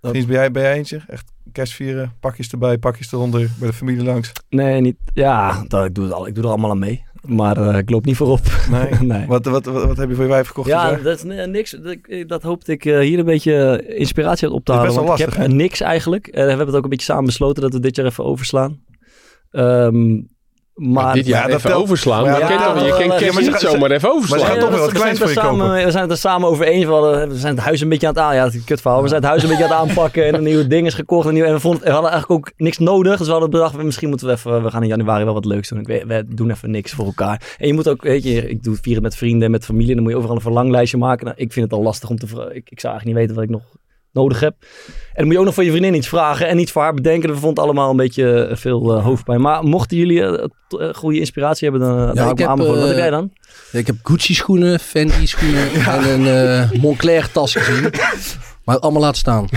Vriends, 0.02 0.26
ben 0.26 0.36
jij, 0.36 0.50
ben 0.50 0.62
jij 0.62 0.72
eentje? 0.74 1.00
Echt 1.06 1.32
kerst 1.52 1.72
vieren, 1.72 2.12
pakjes 2.20 2.50
erbij, 2.50 2.78
pakjes 2.78 3.12
eronder, 3.12 3.50
bij 3.58 3.68
de 3.68 3.74
familie 3.74 4.04
langs. 4.04 4.32
Nee, 4.48 4.80
niet. 4.80 4.96
Ja, 5.14 5.64
dat, 5.68 5.84
ik, 5.84 5.94
doe 5.94 6.04
het 6.04 6.12
al, 6.12 6.26
ik 6.26 6.34
doe 6.34 6.44
er 6.44 6.50
allemaal 6.50 6.70
aan 6.70 6.78
mee. 6.78 7.04
Maar 7.22 7.56
eh, 7.56 7.78
ik 7.78 7.90
loop 7.90 8.04
niet 8.04 8.16
voorop. 8.16 8.40
Nee. 8.70 8.92
nee. 9.16 9.26
Wat, 9.26 9.44
wat, 9.44 9.64
wat, 9.64 9.84
wat 9.84 9.96
heb 9.96 10.08
je 10.08 10.14
voor 10.14 10.24
je 10.24 10.30
wijf 10.30 10.46
gekocht? 10.46 10.68
Ja, 10.68 10.92
dat 10.96 11.16
is 11.16 11.22
ni- 11.22 11.46
niks. 11.46 11.76
Dat, 12.26 12.42
hoopte 12.42 12.72
ik 12.72 12.84
eh, 12.84 12.98
hier 12.98 13.18
een 13.18 13.24
beetje 13.24 13.84
inspiratie 13.96 14.46
uit 14.46 14.56
op 14.56 14.64
te 14.64 14.72
Dat 14.72 14.80
is 14.84 14.88
halen. 14.88 14.94
best 14.94 14.96
wel 14.96 15.04
want 15.06 15.20
ik 15.20 15.26
lastig, 15.26 15.42
heb 15.46 15.52
niks 15.52 15.80
eigenlijk. 15.80 16.26
Eh, 16.26 16.42
we 16.42 16.48
hebben 16.48 16.66
het 16.66 16.76
ook 16.76 16.82
een 16.82 16.88
beetje 16.90 17.04
samen 17.04 17.24
besloten 17.24 17.62
dat 17.62 17.72
we 17.72 17.80
dit 17.80 17.96
jaar 17.96 18.06
even 18.06 18.24
overslaan. 18.24 18.80
Ehm, 19.50 20.20
Maar 20.74 21.14
dit 21.14 21.26
jaar 21.26 21.48
ja, 21.48 21.54
even 21.56 21.74
overslaan. 21.76 22.22
maar 22.22 22.30
Maar 22.30 22.40
ja, 22.40 22.46
je 22.48 22.58
dat 22.58 22.64
kent 22.64 22.78
toch- 22.78 22.86
je 22.86 22.96
kent 23.06 23.18
kerst 23.20 23.34
maar 23.34 23.42
niet 23.42 23.54
zomaar 23.60 23.90
even 23.90 23.90
maar 23.90 24.00
ze 24.00 24.06
overslaan. 24.16 24.46
gaan 24.46 24.58
toch 24.58 24.68
wel 24.70 24.78
wat 24.78 24.92
we, 24.92 24.98
kleins 24.98 25.18
zijn 25.18 25.30
voor 25.30 25.42
het 25.42 25.44
je 25.44 25.56
samen, 25.56 25.66
kopen. 25.66 25.84
we 25.84 25.90
zijn 25.90 26.02
het 26.02 26.12
er 26.12 26.18
samen 26.18 26.48
over 26.48 26.66
eens. 26.66 26.84
We, 26.84 27.26
we 27.28 27.36
zijn 27.38 27.54
het 27.54 27.64
huis 27.64 27.80
een 27.80 27.88
beetje 27.88 28.06
aan 28.06 28.12
het 28.14 28.22
aan. 28.22 28.34
Ja, 28.34 28.44
het 28.44 28.52
is 28.52 28.58
een 28.58 28.64
kutverhaal. 28.64 29.02
We 29.02 29.08
zijn 29.08 29.20
het 29.20 29.30
huis 29.30 29.42
een 29.42 29.48
beetje 29.48 29.64
aan 29.64 29.70
het 29.70 29.88
aanpakken. 29.88 30.26
En 30.26 30.34
een 30.34 30.42
nieuwe 30.50 30.66
ding 30.66 30.86
is 30.86 30.94
gekocht. 30.94 31.28
En, 31.28 31.34
nieuw, 31.34 31.44
en 31.44 31.52
we, 31.52 31.60
vonden, 31.60 31.82
we 31.84 31.90
hadden 31.90 32.10
eigenlijk 32.10 32.40
ook 32.40 32.52
niks 32.56 32.78
nodig. 32.78 33.16
Dus 33.16 33.26
we 33.26 33.32
hadden 33.32 33.50
bedacht, 33.50 33.82
misschien 33.82 34.08
moeten 34.08 34.26
we 34.26 34.32
even... 34.32 34.62
We 34.62 34.70
gaan 34.70 34.82
in 34.82 34.88
januari 34.88 35.24
wel 35.24 35.34
wat 35.34 35.44
leuks 35.44 35.68
doen. 35.68 35.78
Ik 35.80 35.86
weet, 35.86 36.04
we 36.06 36.24
doen 36.28 36.50
even 36.50 36.70
niks 36.70 36.92
voor 36.92 37.04
elkaar. 37.06 37.54
En 37.58 37.66
je 37.66 37.74
moet 37.74 37.88
ook, 37.88 38.02
weet 38.02 38.22
je, 38.22 38.48
ik 38.48 38.62
doe 38.62 38.72
het 38.72 38.82
vieren 38.82 39.02
met 39.02 39.16
vrienden 39.16 39.42
en 39.44 39.50
met 39.50 39.64
familie. 39.64 39.88
En 39.88 39.94
dan 39.94 40.02
moet 40.02 40.12
je 40.12 40.18
overal 40.18 40.36
een 40.36 40.42
verlanglijstje 40.42 40.96
maken. 40.98 41.24
Nou, 41.24 41.36
ik 41.38 41.52
vind 41.52 41.64
het 41.70 41.74
al 41.78 41.84
lastig 41.84 42.10
om 42.10 42.16
te. 42.18 42.26
Ik, 42.26 42.70
ik 42.70 42.80
zou 42.80 42.92
eigenlijk 42.94 43.04
niet 43.04 43.14
weten 43.14 43.34
wat 43.34 43.44
ik 43.44 43.50
nog 43.50 43.62
nodig 44.18 44.40
heb. 44.40 44.54
En 44.58 45.14
dan 45.14 45.24
moet 45.24 45.32
je 45.32 45.38
ook 45.38 45.44
nog 45.44 45.54
van 45.54 45.64
je 45.64 45.70
vriendin 45.70 45.94
iets 45.94 46.08
vragen 46.08 46.48
en 46.48 46.58
iets 46.58 46.72
voor 46.72 46.82
haar 46.82 46.94
bedenken. 46.94 47.28
We 47.28 47.34
vonden 47.34 47.48
het 47.48 47.58
allemaal 47.58 47.90
een 47.90 47.96
beetje 47.96 48.44
eh, 48.44 48.56
veel 48.56 48.94
eh, 48.94 49.04
hoofdpijn. 49.04 49.40
Maar 49.40 49.62
mochten 49.62 49.96
jullie 49.96 50.22
eh, 50.22 50.94
goede 50.94 51.18
inspiratie 51.18 51.70
hebben, 51.70 51.88
dan 51.88 52.14
ja, 52.14 52.30
ik 52.30 52.38
heb, 52.38 52.48
aanbevolen. 52.48 52.80
Wat 52.80 52.88
heb 52.88 52.98
jij 52.98 53.10
dan? 53.10 53.30
Ja, 53.72 53.78
ik 53.78 53.86
heb 53.86 53.96
Gucci 54.02 54.34
schoenen, 54.34 54.80
Fendi 54.80 55.26
schoenen 55.26 55.70
en 55.86 56.26
een 56.26 56.80
Moncler 56.80 57.30
tas 57.32 57.54
gezien. 57.54 57.90
Maar 58.68 58.78
allemaal 58.78 59.02
laten 59.02 59.18
staan. 59.18 59.48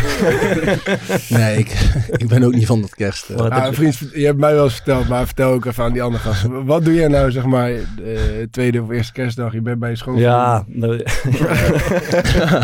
nee, 1.39 1.57
ik, 1.57 1.91
ik 2.17 2.27
ben 2.27 2.43
ook 2.43 2.53
niet 2.53 2.65
van 2.65 2.81
dat 2.81 2.95
kerst. 2.95 3.35
Ah, 3.35 3.65
je? 3.65 3.73
vriend, 3.73 3.97
je 4.13 4.25
hebt 4.25 4.37
mij 4.37 4.53
wel 4.53 4.63
eens 4.63 4.73
verteld, 4.73 5.07
maar 5.07 5.25
vertel 5.25 5.51
ook 5.51 5.65
even 5.65 5.83
aan 5.83 5.93
die 5.93 6.01
andere 6.01 6.23
gasten. 6.23 6.65
Wat 6.65 6.85
doe 6.85 6.93
jij 6.93 7.07
nou, 7.07 7.31
zeg 7.31 7.45
maar, 7.45 7.69
eh, 7.71 7.79
tweede 8.51 8.81
of 8.81 8.89
eerste 8.89 9.13
kerstdag? 9.13 9.53
Je 9.53 9.61
bent 9.61 9.79
bij 9.79 9.89
je 9.89 9.95
schoonvader. 9.95 10.29
Ja, 10.29 10.63
nou, 10.67 11.03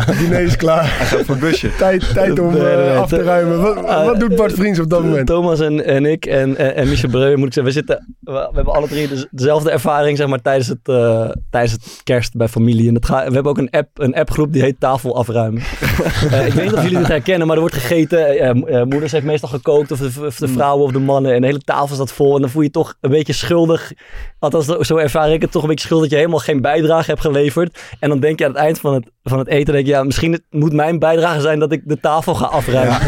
Het 0.06 0.18
diner 0.18 0.40
is 0.40 0.56
klaar. 0.56 0.86
Voor 0.86 1.34
het 1.34 1.38
busje. 1.38 1.76
Tijd, 1.76 2.14
tijd 2.14 2.38
om 2.38 2.56
eh, 2.56 2.62
nee. 2.62 2.90
af 2.90 3.08
te 3.08 3.22
ruimen. 3.22 3.60
Wat, 3.60 4.04
wat 4.04 4.20
doet 4.20 4.36
Bart 4.36 4.52
Vriends 4.52 4.78
op 4.78 4.90
dat 4.90 5.02
moment? 5.02 5.26
Thomas 5.26 5.60
en, 5.60 5.84
en 5.84 6.06
ik 6.06 6.26
en, 6.26 6.56
en, 6.56 6.74
en 6.74 6.88
Michel 6.88 7.10
Breu, 7.10 7.36
moet 7.36 7.46
ik 7.46 7.52
zeggen, 7.52 7.72
we, 7.72 7.78
zitten, 7.78 8.16
we, 8.20 8.32
we 8.32 8.54
hebben 8.54 8.74
alle 8.74 8.88
drie 8.88 9.08
de- 9.08 9.28
dezelfde 9.30 9.70
ervaring 9.70 10.16
zeg 10.16 10.26
maar, 10.26 10.42
tijdens, 10.42 10.68
het, 10.68 10.88
eh, 10.88 11.30
tijdens 11.50 11.72
het 11.72 12.00
kerst 12.04 12.36
bij 12.36 12.48
familie. 12.48 12.88
En 12.88 12.94
het 12.94 13.06
ga, 13.06 13.26
we 13.26 13.34
hebben 13.34 13.52
ook 13.52 13.58
een, 13.58 13.70
app, 13.70 13.88
een 13.94 14.14
appgroep 14.14 14.52
die 14.52 14.62
heet 14.62 14.80
Tafel 14.80 15.16
Afruimen. 15.16 15.62
Eh, 16.40 16.46
ik 16.46 16.52
weet 16.52 16.64
niet 16.64 16.74
of 16.74 16.82
jullie 16.82 16.98
dit 16.98 17.08
herkennen, 17.08 17.46
maar 17.46 17.56
er 17.56 17.62
wordt 17.62 17.76
gegeten. 17.76 18.26
eh, 18.28 18.48
eh, 18.80 18.86
moeders 18.86 19.12
heeft 19.12 19.24
meestal 19.24 19.48
gekookt, 19.48 19.90
of 19.92 19.98
de, 19.98 20.26
of 20.26 20.36
de 20.36 20.48
vrouwen 20.48 20.84
of 20.84 20.92
de 20.92 20.98
mannen. 20.98 21.34
En 21.34 21.40
de 21.40 21.46
hele 21.46 21.58
tafel 21.60 21.94
staat 21.94 22.12
vol. 22.12 22.34
En 22.34 22.40
dan 22.40 22.50
voel 22.50 22.60
je 22.62 22.66
je 22.66 22.72
toch 22.72 22.94
een 23.00 23.10
beetje 23.10 23.32
schuldig. 23.32 23.92
Althans, 24.38 24.66
zo 24.66 24.96
ervaar 24.96 25.32
ik 25.32 25.40
het 25.42 25.50
toch 25.52 25.62
een 25.62 25.68
beetje 25.68 25.86
schuldig 25.86 26.04
dat 26.08 26.14
je 26.18 26.24
helemaal 26.24 26.44
geen 26.44 26.60
bijdrage 26.60 27.10
hebt 27.10 27.20
geleverd. 27.22 27.78
En 28.00 28.08
dan 28.08 28.20
denk 28.20 28.38
je 28.38 28.44
aan 28.44 28.50
het 28.50 28.60
eind 28.60 28.80
van 28.80 28.94
het, 28.94 29.10
van 29.22 29.38
het 29.38 29.48
eten, 29.48 29.72
denk 29.74 29.86
je, 29.86 29.92
ja, 29.92 30.02
misschien 30.02 30.32
het- 30.32 30.44
moet 30.50 30.72
mijn 30.72 30.98
bijdrage 30.98 31.40
zijn 31.40 31.58
dat 31.58 31.72
ik 31.72 31.82
de 31.84 32.00
tafel 32.00 32.34
ga 32.34 32.44
afruimen. 32.46 32.98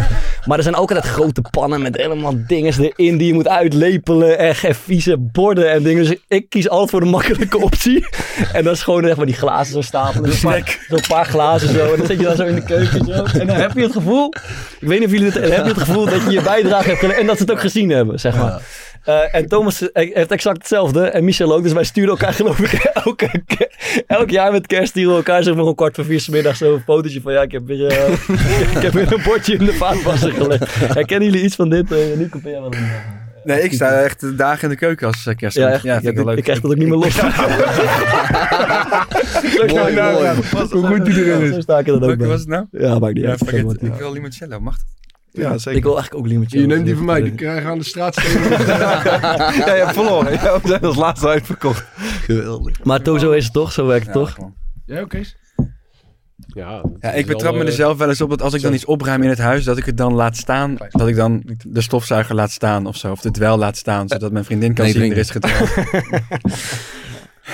Maar 0.46 0.56
er 0.56 0.62
zijn 0.62 0.76
ook 0.76 0.90
altijd 0.90 1.12
grote 1.12 1.42
pannen 1.50 1.82
met 1.82 1.96
helemaal 1.96 2.34
dingen 2.46 2.74
erin 2.80 3.16
die 3.16 3.26
je 3.26 3.34
moet 3.34 3.48
uitlepelen. 3.48 4.38
En 4.38 4.74
vieze 4.74 5.16
borden 5.18 5.70
en 5.70 5.82
dingen. 5.82 6.04
Dus 6.04 6.16
ik 6.28 6.48
kies 6.48 6.68
altijd 6.68 6.90
voor 6.90 7.00
de 7.00 7.06
makkelijke 7.06 7.58
optie. 7.58 8.06
En 8.52 8.64
dat 8.64 8.74
is 8.74 8.82
gewoon 8.82 9.04
echt 9.04 9.16
maar 9.16 9.26
die 9.26 9.34
glazen 9.34 9.72
zo 9.72 9.80
stapelen. 9.80 10.32
Zo'n 10.32 10.50
paar, 10.50 11.06
paar 11.08 11.24
glazen 11.24 11.68
zo. 11.68 11.90
En 11.90 11.96
dan 11.96 12.06
zit 12.06 12.18
je 12.18 12.24
dan 12.24 12.36
zo 12.36 12.44
in 12.44 12.54
de 12.54 12.62
keuken 12.62 13.04
zo. 13.04 13.24
En 13.40 13.46
dan 13.46 13.56
heb 13.56 13.72
je 13.72 13.82
het 13.82 13.92
gevoel, 13.92 14.34
ik 14.80 14.88
weet 14.88 14.98
niet 14.98 15.08
of 15.08 15.14
jullie 15.14 15.30
het, 15.30 15.34
heb 15.34 15.64
je 15.64 15.70
het 15.70 15.78
gevoel 15.78 16.04
dat 16.04 16.22
je 16.22 16.30
je 16.30 16.42
bijdrage 16.42 16.88
hebt 16.88 16.98
geleverd. 16.98 17.20
En 17.20 17.26
dat 17.26 17.36
ze 17.36 17.42
het 17.42 17.52
ook 17.52 17.60
gezien 17.60 17.90
hebben, 17.90 18.20
zeg 18.20 18.36
maar. 18.36 18.60
Eh, 19.04 19.34
en 19.34 19.46
Thomas 19.48 19.90
eh, 19.92 20.14
heeft 20.14 20.30
exact 20.30 20.56
hetzelfde. 20.58 21.04
En 21.04 21.24
Michel 21.24 21.54
ook. 21.54 21.62
Dus 21.62 21.72
wij 21.72 21.84
sturen 21.84 22.10
elkaar 22.10 22.32
geloof 22.40 22.58
ik 22.58 22.72
elke, 23.04 23.28
elk 24.06 24.30
jaar 24.30 24.52
met 24.52 24.66
kerst 24.66 24.88
sturen 24.90 25.10
we 25.10 25.16
elkaar 25.16 25.42
zeg 25.42 25.54
maar 25.54 25.64
om 25.64 25.74
kwart 25.74 25.94
voor 25.94 26.04
vier 26.04 26.20
's 26.20 26.28
middags 26.28 26.58
zo'n 26.58 26.82
fotootje 26.86 27.20
van 27.20 27.32
ja, 27.32 27.42
ik 27.42 27.52
heb 27.52 27.66
weer, 27.66 27.86
eh, 27.86 28.12
ik 28.76 28.82
heb 28.82 28.92
weer 28.92 29.12
een 29.12 29.22
bordje 29.22 29.52
in 29.54 29.64
de 29.64 29.72
vaatwasser 29.72 30.32
gelegd. 30.32 30.74
Herkennen 30.74 31.28
jullie 31.30 31.44
iets 31.44 31.54
van 31.56 31.68
dit? 31.70 31.92
Uh, 31.92 31.98
Nico, 32.16 32.38
ben 32.42 32.50
jij 32.52 32.60
wel 32.60 32.72
een... 32.74 32.88
Nee, 33.44 33.62
ik 33.62 33.72
sta 33.72 34.00
echt 34.02 34.20
de 34.20 34.34
dagen 34.34 34.62
in 34.62 34.68
de 34.68 34.76
keuken 34.76 35.06
als 35.06 35.26
uh, 35.26 35.34
kerst. 35.34 35.56
Ja, 35.56 35.68
echt? 35.70 35.82
ja, 35.82 35.92
vind 35.92 36.04
ik 36.04 36.10
ik, 36.10 36.16
wel 36.16 36.24
leuk. 36.26 36.36
ik 36.36 36.42
krijg 36.44 36.60
dat 36.60 36.70
ook 36.70 36.76
niet 36.76 36.88
meer 36.88 36.96
los. 36.98 37.20
Mooi, 39.66 39.94
mooi. 39.94 40.28
Hoe 40.70 40.86
goed 40.86 41.06
hij 41.06 41.16
erin 41.24 41.40
is. 41.40 41.54
Zo 41.54 41.60
sta 41.60 41.78
ik 41.78 41.86
er 41.86 41.92
dan 41.92 41.94
ook 41.94 42.00
Welke 42.00 42.16
bij. 42.16 42.26
was 42.28 42.40
het 42.40 42.48
nou? 42.48 42.64
Ja, 42.70 42.98
maakt 42.98 43.14
niet 43.14 43.22
Ja, 43.24 43.30
uit. 43.30 43.50
die- 43.80 43.88
Ik 43.90 43.94
wil 43.94 44.12
limoncello, 44.12 44.60
mag 44.60 44.76
dat? 44.76 44.86
Ja, 45.32 45.52
Ik 45.52 45.60
zeker. 45.60 45.82
wil 45.82 45.92
eigenlijk 45.94 46.24
ook 46.24 46.30
limoncello. 46.30 46.62
Je 46.62 46.68
neemt 46.68 46.84
die 46.86 46.96
van 46.96 47.04
mij, 47.04 47.22
die 47.22 47.34
krijgen 47.34 47.70
aan 47.70 47.78
de 47.78 47.84
straat. 47.84 48.14
Ja, 48.22 49.74
je 49.74 49.82
hebt 49.84 49.92
verloren. 49.92 50.32
Ja, 50.32 50.60
we 50.60 50.68
zijn 50.68 50.80
als 50.80 50.96
laatste 50.96 51.28
uitverkocht. 51.28 51.84
Geweldig. 52.24 52.84
Maar 52.84 53.02
to, 53.02 53.18
zo 53.18 53.30
is 53.30 53.44
het 53.44 53.52
toch? 53.52 53.72
Zo 53.72 53.86
werkt 53.86 54.04
het 54.04 54.14
toch? 54.14 54.36
Ja, 54.86 55.00
oké. 55.00 55.20
Ja, 56.46 56.82
Ja, 57.00 57.12
ik 57.12 57.26
betrap 57.26 57.54
me 57.54 57.64
er 57.64 57.72
zelf 57.72 57.98
wel 57.98 58.08
eens 58.08 58.20
op 58.20 58.30
dat 58.30 58.42
als 58.42 58.54
ik 58.54 58.62
dan 58.62 58.74
iets 58.74 58.84
opruim 58.84 59.22
in 59.22 59.28
het 59.28 59.38
huis, 59.38 59.64
dat 59.64 59.78
ik 59.78 59.84
het 59.84 59.96
dan 59.96 60.14
laat 60.14 60.36
staan. 60.36 60.76
Dat 60.88 61.08
ik 61.08 61.16
dan 61.16 61.42
de 61.66 61.80
stofzuiger 61.80 62.34
laat 62.34 62.50
staan 62.50 62.86
of 62.86 62.96
zo. 62.96 63.10
Of 63.10 63.20
de 63.20 63.30
dwel 63.30 63.58
laat 63.58 63.76
staan, 63.76 64.08
zodat 64.08 64.32
mijn 64.32 64.44
vriendin 64.44 64.74
kan 64.74 64.84
Nee, 64.84 64.94
zien 64.94 65.10
er 65.10 65.16
is 65.16 65.30
gedweld. 65.30 65.68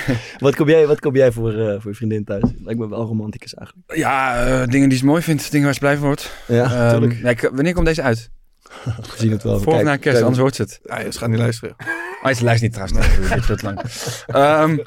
Wat 0.39 0.55
kom 0.55 0.69
jij, 0.69 0.87
wat 0.87 0.99
kom 0.99 1.15
jij 1.15 1.31
voor, 1.31 1.51
eh, 1.53 1.81
voor 1.81 1.91
je 1.91 1.97
vriendin 1.97 2.23
thuis? 2.23 2.43
Lijkt 2.63 2.79
me 2.79 2.89
wel 2.89 3.05
romanticus 3.05 3.53
eigenlijk. 3.53 3.91
Ja, 3.99 4.45
eh, 4.45 4.67
dingen 4.67 4.89
die 4.89 4.97
ze 4.97 5.05
mooi 5.05 5.21
vindt, 5.21 5.51
dingen 5.51 5.65
waar 5.65 5.73
ze 5.73 5.79
blij 5.79 5.95
van 5.97 6.05
wordt. 6.05 6.31
Ja, 6.47 7.29
ik- 7.29 7.49
wanneer 7.53 7.73
komt 7.73 7.85
deze 7.85 8.01
uit? 8.01 8.29
We 8.85 8.93
zien 9.17 9.31
het 9.31 9.43
wel. 9.43 9.59
Voor 9.59 9.73
na 9.73 9.81
kerst, 9.83 10.01
kijk, 10.01 10.15
anders 10.21 10.37
hoort 10.37 10.55
ze 10.55 10.61
het. 10.61 10.79
Ja, 10.83 11.11
ze 11.11 11.17
gaan 11.19 11.29
niet 11.29 11.39
luisteren. 11.39 11.75
Oh, 12.23 12.33
ze 12.37 12.43
luistert 12.43 12.61
niet 12.61 12.73
trouwens. 12.73 13.17
Nee, 13.29 13.29
dit 13.39 13.47
wordt 13.47 13.61
lang. 13.61 13.81
Ehm, 14.27 14.77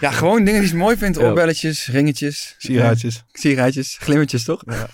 ja, 0.00 0.10
gewoon 0.10 0.44
dingen 0.44 0.60
die 0.60 0.68
ze 0.68 0.76
mooi 0.76 0.96
vindt. 0.96 1.18
Oorbelletjes, 1.18 1.86
ringetjes. 1.88 2.54
Sieraadjes. 2.58 3.24
Sieraadjes, 3.32 3.96
glimmertjes 4.00 4.44
toch? 4.44 4.62
Ja. 4.66 4.86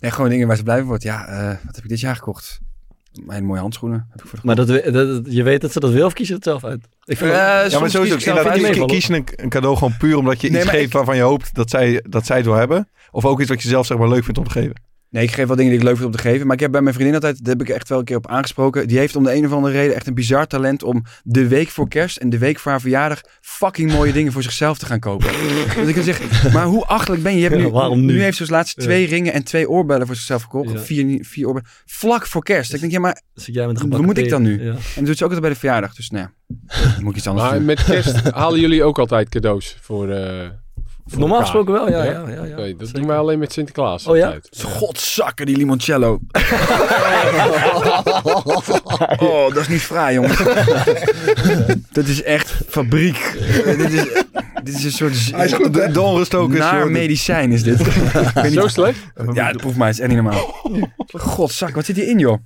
Nee, 0.00 0.10
gewoon 0.10 0.30
dingen 0.30 0.46
waar 0.46 0.56
ze 0.56 0.62
blij 0.62 0.78
van 0.78 0.86
wordt. 0.86 1.02
Ja, 1.02 1.26
eh, 1.26 1.46
wat 1.64 1.74
heb 1.74 1.84
ik 1.84 1.90
dit 1.90 2.00
jaar 2.00 2.16
gekocht? 2.16 2.58
Mijn 3.24 3.44
mooie 3.44 3.60
handschoenen 3.60 4.06
heb 4.10 4.20
ik 4.22 4.26
voor 4.28 4.38
Maar 4.42 4.56
dat, 4.56 4.66
dat, 4.68 4.92
dat- 4.92 5.22
je 5.28 5.42
weet 5.42 5.60
dat 5.60 5.72
ze 5.72 5.80
dat 5.80 5.90
wil 5.90 6.06
of 6.06 6.12
kies 6.12 6.28
je 6.28 6.34
het 6.34 6.44
zelf 6.44 6.64
uit? 6.64 6.88
Ik 7.04 7.16
vind 7.16 7.30
Eh, 7.30 7.36
Ja, 7.36 7.60
maar 7.80 7.90
sowieso, 7.90 8.14
kies 8.14 8.26
inderdaad, 8.26 8.56
een, 9.08 9.26
een 9.36 9.48
cadeau 9.48 9.76
gewoon 9.76 9.96
puur 9.96 10.16
omdat 10.16 10.40
je 10.40 10.50
Nee, 10.50 10.60
iets 10.60 10.70
geeft 10.70 10.84
ik- 10.86 10.92
waarvan 10.92 11.16
je 11.16 11.22
hoopt 11.22 11.54
dat 11.54 11.70
zij, 11.70 12.04
dat 12.08 12.26
zij 12.26 12.36
het 12.36 12.44
wil 12.46 12.54
hebben? 12.54 12.88
Of 13.10 13.24
ook 13.24 13.40
iets 13.40 13.48
wat 13.50 13.62
je 13.62 13.68
zelf 13.68 13.86
zeg 13.86 13.98
maar 13.98 14.08
leuk 14.08 14.24
vindt 14.24 14.38
om 14.38 14.44
te 14.44 14.50
geven? 14.50 14.74
Nee, 15.10 15.22
ik 15.24 15.30
geef 15.30 15.46
wel 15.46 15.56
dingen 15.56 15.70
die 15.70 15.80
ik 15.80 15.86
leuk 15.86 15.94
vind 15.96 16.06
om 16.06 16.12
te 16.12 16.18
geven. 16.18 16.46
Maar 16.46 16.54
ik 16.56 16.62
heb 16.62 16.70
bij 16.70 16.80
mijn 16.80 16.94
vriendin 16.94 17.14
altijd, 17.14 17.44
daar 17.44 17.56
heb 17.56 17.68
ik 17.68 17.74
echt 17.74 17.88
wel 17.88 17.98
een 17.98 18.04
keer 18.04 18.16
op 18.16 18.26
aangesproken. 18.26 18.88
Die 18.88 18.98
heeft 18.98 19.16
om 19.16 19.24
de 19.24 19.34
een 19.34 19.46
of 19.46 19.52
andere 19.52 19.74
reden 19.74 19.94
echt 19.94 20.06
een 20.06 20.14
bizar 20.14 20.46
talent 20.46 20.82
om 20.82 21.04
de 21.24 21.48
week 21.48 21.68
voor 21.68 21.88
kerst 21.88 22.16
en 22.16 22.30
de 22.30 22.38
week 22.38 22.58
voor 22.58 22.70
haar 22.70 22.80
verjaardag 22.80 23.20
fucking 23.40 23.92
mooie 23.92 24.12
dingen 24.12 24.32
voor 24.32 24.42
zichzelf 24.42 24.78
te 24.78 24.86
gaan 24.86 25.00
kopen. 25.00 25.26
dat 25.76 25.88
ik 25.88 25.94
dan 25.94 26.04
zeg, 26.04 26.52
maar 26.52 26.64
hoe 26.66 26.84
achterlijk 26.84 27.22
ben 27.22 27.32
je? 27.32 27.38
je 27.40 27.44
hebt 27.44 27.56
nu, 27.56 27.62
Ja, 27.64 27.70
waarom 27.70 28.04
nu? 28.04 28.22
heeft 28.22 28.36
ze 28.36 28.42
als 28.42 28.50
laatste 28.50 28.80
twee 28.80 29.06
ringen 29.06 29.32
en 29.32 29.44
twee 29.44 29.68
oorbellen 29.70 30.06
voor 30.06 30.16
zichzelf 30.16 30.42
gekocht. 30.42 30.70
Ja. 30.72 30.78
Vier, 30.78 31.24
vier 31.24 31.46
oorbellen. 31.46 31.68
Vlak 31.86 32.26
voor 32.26 32.42
kerst. 32.42 32.74
Ik 32.74 32.80
denk, 32.80 32.92
ja, 32.92 33.00
maar 33.00 33.20
Zit 33.34 33.54
jij 33.54 33.66
Wat 33.66 34.02
moet 34.02 34.18
ik 34.18 34.28
dan 34.28 34.42
nu? 34.42 34.62
Ja. 34.64 34.70
en 34.70 34.76
dat 34.94 35.04
doet 35.06 35.18
ze 35.18 35.24
ook 35.24 35.30
altijd 35.30 35.40
bij 35.40 35.50
de 35.50 35.56
verjaardag. 35.56 35.94
Dus 35.94 36.10
nou 36.10 36.26
ja, 36.46 36.54
moet 37.00 37.10
ik 37.10 37.16
iets 37.16 37.26
anders 37.26 37.46
Maar 37.48 37.56
doen. 37.56 37.66
met 37.66 37.84
kerst 37.84 38.30
halen 38.30 38.60
jullie 38.60 38.82
ook 38.84 38.98
altijd 38.98 39.28
cadeaus 39.28 39.76
voor, 39.80 40.10
eh 40.10 40.40
voor 40.40 40.64
Normaal 41.14 41.40
gesproken 41.40 41.72
wel, 41.72 41.90
ja. 41.90 42.04
Ja? 42.04 42.10
ja, 42.12 42.28
ja, 42.28 42.44
ja. 42.44 42.56
Nee, 42.56 42.76
dat 42.76 42.86
Zeker. 42.86 43.00
doen 43.00 43.06
wij 43.10 43.16
alleen 43.16 43.38
met 43.38 43.52
Sinterklaas 43.52 44.06
Oh 44.06 44.16
ja? 44.16 44.24
altijd. 44.24 44.48
Godzakken, 44.62 45.46
die 45.46 45.56
limoncello. 45.56 46.12
oh, 49.18 49.48
dat 49.48 49.56
is 49.56 49.68
niet 49.68 49.80
fraai, 49.80 50.14
jongen. 50.14 50.36
dat 51.92 52.06
is 52.06 52.22
echt 52.22 52.54
fabriek. 52.68 53.36
Dit, 53.64 53.92
is, 53.92 54.02
dit 54.64 54.74
is 54.74 54.84
een 54.84 54.92
soort... 54.92 55.30
Hij 55.34 55.44
is 55.44 55.52
goed, 55.52 55.74
hè? 55.76 55.92
De 55.92 56.00
onrust 56.00 56.34
ook 56.34 56.52
is... 56.52 56.58
Naar 56.58 56.90
medicijn 56.90 57.52
is 57.52 57.62
dit. 57.62 57.78
Zo 58.34 58.42
niet- 58.42 58.70
slecht? 58.70 58.98
ja, 59.32 59.50
proef 59.52 59.76
maar, 59.76 59.86
het 59.86 59.96
is 59.96 60.02
echt 60.02 60.12
niet 60.12 60.22
normaal. 60.22 60.54
Godzak, 61.12 61.74
wat 61.74 61.84
zit 61.84 61.96
hierin, 61.96 62.18
joh? 62.18 62.38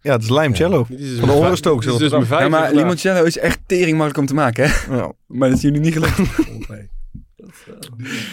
Ja, 0.00 0.12
het 0.12 0.22
is 0.22 0.28
limecello. 0.30 0.86
Dit 0.88 1.00
is 1.00 1.08
dus 1.08 1.18
Van 1.18 1.20
de 1.20 1.34
mijn 1.34 1.38
onrust 1.44 1.66
ook, 1.66 1.82
Dit 1.82 1.90
is 1.90 1.98
zullen 1.98 2.20
dus 2.20 2.28
Ja, 2.28 2.48
maar 2.48 2.72
limoncello 2.72 3.22
is 3.24 3.38
echt 3.38 3.58
tering 3.66 3.90
makkelijk 3.90 4.18
om 4.18 4.26
te 4.26 4.34
maken, 4.34 4.70
hè? 4.70 4.96
Ja. 4.96 5.12
Maar 5.26 5.48
dat 5.48 5.56
is 5.58 5.64
jullie 5.64 5.80
niet 5.80 5.92
gelukt. 5.92 6.18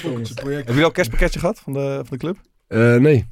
Hebben 0.02 0.64
jullie 0.66 0.84
al 0.84 0.92
kerstpakketje 0.92 1.40
gehad 1.40 1.60
van 1.60 1.74
de, 1.74 1.96
van 1.96 2.06
de 2.10 2.18
club? 2.18 2.38
Eh, 2.68 2.96
nee. 2.96 3.28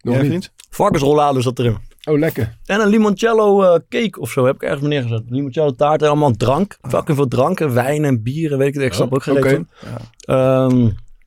Nog 0.00 0.16
niet. 0.16 0.26
vriend? 0.26 0.52
Varkensrollade 0.70 1.40
zat 1.40 1.58
erin. 1.58 1.76
Oh, 2.04 2.18
lekker. 2.18 2.58
En 2.64 2.80
een 2.80 2.88
limoncello 2.88 3.62
eh, 3.62 3.80
cake 3.88 4.20
of 4.20 4.30
zo 4.30 4.44
heb 4.46 4.54
ik 4.54 4.62
ergens 4.62 4.80
maar 4.80 4.90
neergezet. 4.90 5.22
Limoncello 5.28 5.74
taart 5.74 6.02
en 6.02 6.08
allemaal 6.08 6.32
drank. 6.32 6.78
Fucking 6.88 7.16
veel 7.16 7.28
drank 7.28 7.60
en 7.60 7.74
wijn 7.74 8.04
en 8.04 8.22
bier 8.22 8.52
en 8.52 8.58
weet 8.58 8.68
ik 8.68 8.74
het. 8.74 8.82
Ik 8.82 8.92
snap 8.92 9.14
ook 9.14 9.22
geen 9.22 9.36
oké. 9.36 9.48
reet 9.48 9.66
van. 9.72 9.98
Ehm, 10.36 10.82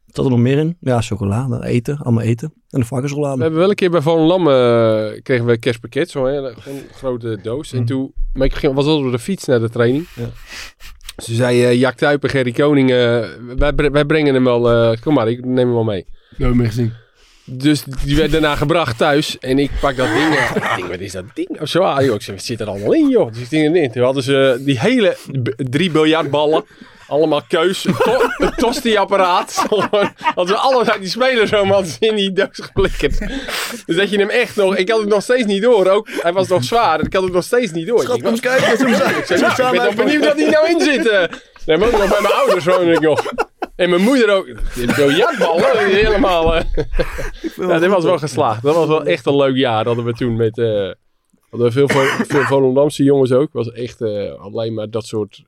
wat 0.06 0.16
zat 0.16 0.26
er 0.26 0.32
nog 0.32 0.40
meer 0.40 0.58
in? 0.58 0.78
Ja, 0.80 1.02
chocolade, 1.02 1.66
eten, 1.66 1.98
allemaal 1.98 2.24
eten. 2.24 2.54
En 2.70 2.80
de 2.80 2.86
varkensrollade. 2.86 3.36
We 3.38 3.42
hebben 3.42 3.60
wel 3.60 3.70
een 3.70 3.76
keer 3.76 3.90
bij 3.90 4.02
Van 4.02 4.20
Lam 4.20 4.48
eh, 4.48 5.22
kregen 5.22 5.46
we 5.46 5.52
een 5.52 5.60
kerstpakket, 5.60 6.10
zo'n 6.10 6.28
hele 6.28 6.54
gewoon 6.58 6.78
een 6.78 6.84
grote 6.94 7.40
doos. 7.42 7.74
En 7.74 7.86
toen, 7.86 8.14
maar 8.34 8.48
ik 8.48 8.54
ging, 8.54 8.74
was 8.74 8.86
al 8.86 9.06
op 9.06 9.12
de 9.12 9.20
fiets 9.20 9.46
naar 9.46 9.60
de 9.60 9.70
training. 9.70 10.08
Ja. 10.16 10.30
Ze 11.18 11.36
zei, 11.36 11.64
eh 11.64 11.80
Jack 11.80 12.00
Gerry 12.22 12.52
Koning, 12.52 12.92
eh, 12.92 13.24
wij, 13.58 13.92
wij 13.92 14.06
brengen 14.06 14.34
hem 14.34 14.44
wel, 14.44 14.72
eh, 14.72 14.98
kom 15.02 15.14
maar, 15.14 15.30
ik 15.30 15.46
neem 15.46 15.58
hem 15.58 15.74
wel 15.74 15.84
mee. 15.84 16.06
Nooit 16.38 16.56
meer 16.56 16.68
gezien. 16.68 16.94
Dus 17.46 17.84
die 18.06 18.16
werd 18.16 18.32
daarna 18.32 18.56
gebracht 18.56 18.98
thuis. 18.98 19.40
En 19.40 19.60
ik 19.60 19.72
pak 19.82 19.96
dat 19.96 20.08
ding. 20.08 20.36
en 20.36 20.56
Ik 20.56 20.76
denk, 20.76 20.88
wat 20.88 21.00
is 21.00 21.12
dat 21.12 21.24
ding? 21.34 21.62
Of 21.62 21.70
zo, 21.70 21.82
ah, 21.82 22.06
joh. 22.06 22.16
Ik 22.16 22.22
zeg, 22.22 22.36
wat 22.36 22.44
zit 22.44 22.60
er 22.60 22.68
allemaal 22.68 22.94
in, 22.94 23.10
joh? 23.10 23.34
Dus 23.34 23.42
ik 23.42 23.50
denk 23.50 23.76
erin. 23.76 23.92
Toen 23.92 24.04
hadden 24.04 24.24
ze 24.24 24.62
die 24.66 24.80
hele 24.80 25.18
drie 25.56 25.92
biljartballen. 25.92 26.64
Allemaal 27.08 27.42
keus. 27.48 27.86
Een, 27.86 27.94
to 27.94 28.22
een 28.38 28.54
tosti-apparaat. 28.56 29.66
Als 30.36 30.50
we 30.50 30.56
allebei 30.56 31.00
die 31.00 31.10
spelers 31.10 31.50
zo 31.50 31.84
in 32.00 32.16
die 32.16 32.32
doos 32.32 32.50
geblikkerd. 32.52 33.20
Dus 33.86 33.96
dat 33.96 34.10
je 34.10 34.18
hem 34.18 34.30
echt 34.30 34.56
nog... 34.56 34.76
Ik 34.76 34.90
had 34.90 35.00
het 35.00 35.10
nog 35.10 35.22
steeds 35.22 35.46
niet 35.46 35.62
door. 35.62 35.88
Ook, 35.88 36.08
hij 36.22 36.34
was 36.34 36.48
nog 36.48 36.64
zwaar. 36.64 37.02
Ik 37.06 37.14
had 37.14 37.24
het 37.24 37.34
nog 37.34 37.44
steeds 37.44 37.72
niet 37.72 37.88
door. 37.88 38.02
Schat, 38.02 38.16
ik 38.16 38.22
kom 38.22 38.32
eens 38.32 38.40
kijken. 38.40 38.72
Ik, 38.72 39.26
zei, 39.26 39.42
nou, 39.58 39.76
ik 39.76 39.82
ben 39.96 40.06
benieuwd 40.06 40.24
dat 40.24 40.36
hij 40.36 40.50
nou 40.50 40.70
in 40.70 40.80
zit. 40.82 41.08
eh. 41.10 41.24
Nee, 41.66 41.78
maar 41.78 41.88
ook 41.88 41.98
nog 41.98 42.10
bij 42.10 42.22
mijn 42.22 42.34
ouders 42.34 42.66
woon 42.66 42.90
ik 42.90 43.00
nog. 43.00 43.24
En 43.76 43.90
mijn 43.90 44.02
moeder 44.02 44.30
ook. 44.30 44.46
Die 44.76 44.96
biljartballen. 44.96 45.86
die 45.86 45.96
Helemaal... 45.96 46.56
eh. 46.56 46.64
Ja, 47.56 47.80
dit 47.80 47.90
was 47.90 48.04
wel 48.04 48.18
geslaagd. 48.18 48.64
Dat 48.64 48.76
was 48.76 48.88
wel 48.88 49.04
echt 49.06 49.26
een 49.26 49.36
leuk 49.36 49.56
jaar. 49.56 49.86
Hadden 49.86 50.06
we 50.06 50.14
toen 50.14 50.36
met... 50.36 50.56
hadden 51.50 51.68
we 51.68 51.72
veel, 51.72 51.88
veel 52.28 52.42
Volendamse 52.44 53.04
jongens 53.04 53.32
ook. 53.32 53.50
was 53.52 53.72
echt 53.72 54.02
alleen 54.38 54.74
maar 54.74 54.90
dat 54.90 55.06
soort... 55.06 55.42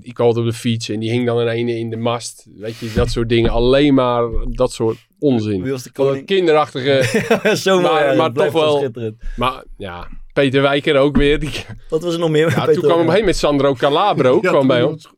Ik 0.00 0.16
had 0.16 0.36
op 0.36 0.44
de 0.44 0.52
fiets 0.52 0.88
en 0.88 1.00
die 1.00 1.10
hing 1.10 1.26
dan 1.26 1.40
in 1.40 1.48
een 1.48 1.68
in 1.68 1.90
de 1.90 1.96
mast. 1.96 2.46
Weet 2.56 2.76
je, 2.76 2.92
dat 2.94 3.10
soort 3.10 3.28
dingen. 3.28 3.50
Alleen 3.50 3.94
maar 3.94 4.22
dat 4.50 4.72
soort 4.72 4.96
onzin. 5.18 5.62
Wie 5.62 5.72
was 5.72 5.82
de 5.82 5.90
Van 5.92 6.04
dat 6.04 6.12
koning? 6.12 6.26
kinderachtige... 6.26 7.02
Zo 7.56 7.80
Maar- 7.80 8.04
ja, 8.10 8.14
maar 8.14 8.32
toch 8.32 8.52
wel-. 8.52 8.90
Maar 9.36 9.64
ja, 9.76 10.08
Peter 10.32 10.62
Wijker 10.62 10.96
ook 10.96 11.16
weer. 11.16 11.38
Die, 11.38 11.50
Wat 11.88 12.02
was 12.02 12.12
er 12.12 12.18
nog 12.18 12.30
meer? 12.30 12.48
ja, 12.50 12.54
Peter 12.64 12.72
toen 12.74 12.82
kwam 12.82 12.92
op 12.92 12.98
een 13.00 13.06
Wijker? 13.06 13.24
gegeven 13.34 13.50
moment 13.50 13.78
Sandro 13.80 13.88
Calabro 13.88 14.40
kwam 14.50 14.66
bij 14.66 14.82
ons. 14.82 15.08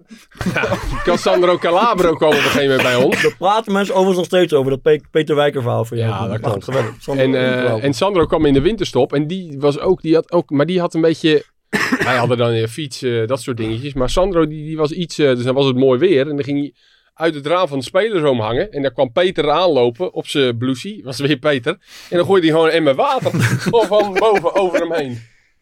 Ja, 1.04 1.16
Sandro 1.16 1.58
Calabro 1.58 2.14
kwam 2.14 2.28
op 2.30 2.34
een 2.36 2.40
gegeven 2.42 2.62
moment 2.76 2.82
bij 2.82 2.96
ons. 2.96 3.22
Daar 3.22 3.36
praten 3.36 3.72
mensen 3.72 3.94
overigens 3.94 4.16
nog 4.30 4.40
steeds 4.40 4.52
over. 4.52 4.70
Dat 4.70 4.82
Pe- 4.82 5.00
Peter 5.10 5.34
Wijker 5.36 5.62
verhaal 5.62 5.84
voor 5.84 5.96
jou. 5.96 6.08
Ja, 6.10 6.28
dat 6.28 6.40
klopt. 6.40 6.64
Geweldig. 6.64 6.94
Sander, 7.00 7.24
En, 7.24 7.34
eh, 7.34 7.84
en 7.84 7.92
Sandro 7.94 8.26
kwam 8.26 8.44
in 8.46 8.52
de 8.52 8.60
winterstop. 8.60 9.12
En 9.12 9.26
die 9.26 9.56
was 9.58 9.78
ook, 9.78 10.02
die 10.02 10.14
had 10.14 10.32
ook, 10.32 10.50
maar 10.50 10.66
die 10.66 10.80
had 10.80 10.94
een 10.94 11.00
beetje. 11.00 11.44
Wij 12.04 12.16
hadden 12.16 12.36
dan 12.36 12.50
een 12.50 12.68
fiets, 12.68 13.02
eh, 13.02 13.26
dat 13.26 13.42
soort 13.42 13.56
dingetjes. 13.56 13.92
Maar 13.92 14.10
Sandro, 14.10 14.46
die, 14.46 14.64
die 14.64 14.76
was 14.76 14.90
iets, 14.90 15.18
eh, 15.18 15.34
dus 15.34 15.44
dan 15.44 15.54
was 15.54 15.66
het 15.66 15.76
mooi 15.76 15.98
weer. 15.98 16.20
En 16.28 16.36
dan 16.36 16.44
ging 16.44 16.58
hij 16.58 16.74
uit 17.14 17.34
het 17.34 17.46
raam 17.46 17.68
van 17.68 17.78
de 17.78 17.84
spelersroom 17.84 18.40
hangen. 18.40 18.72
En 18.72 18.82
dan 18.82 18.92
kwam 18.92 19.12
Peter 19.12 19.50
aanlopen 19.50 20.12
op 20.12 20.26
zijn 20.26 20.58
blousie. 20.58 21.00
Was 21.04 21.18
weer 21.18 21.36
Peter. 21.36 21.72
En 22.10 22.16
dan 22.16 22.26
gooide 22.26 22.46
hij 22.46 22.54
gewoon 22.54 22.70
een 22.70 22.76
emmer 22.76 22.94
water. 22.94 23.30
van 23.88 24.14
boven 24.14 24.54
over 24.54 24.78
hem 24.78 24.92
heen. 24.92 25.18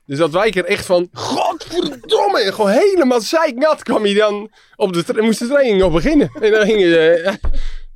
Dus 0.07 0.19
dat 0.19 0.31
wijker 0.31 0.64
echt 0.64 0.87
van, 0.87 1.09
godverdomme. 1.12 2.40
En 2.40 2.55
gewoon 2.55 2.71
helemaal 2.71 3.21
zeiknat 3.21 3.83
kwam 3.83 4.03
hij 4.03 4.14
dan 4.14 4.51
op 4.77 4.92
de, 4.92 5.23
moest 5.23 5.38
de 5.38 5.47
training 5.47 5.79
nog 5.79 5.92
beginnen. 5.92 6.31
En 6.40 6.51
dan 6.53 6.66
gingen 6.66 6.88
ze... 6.88 7.38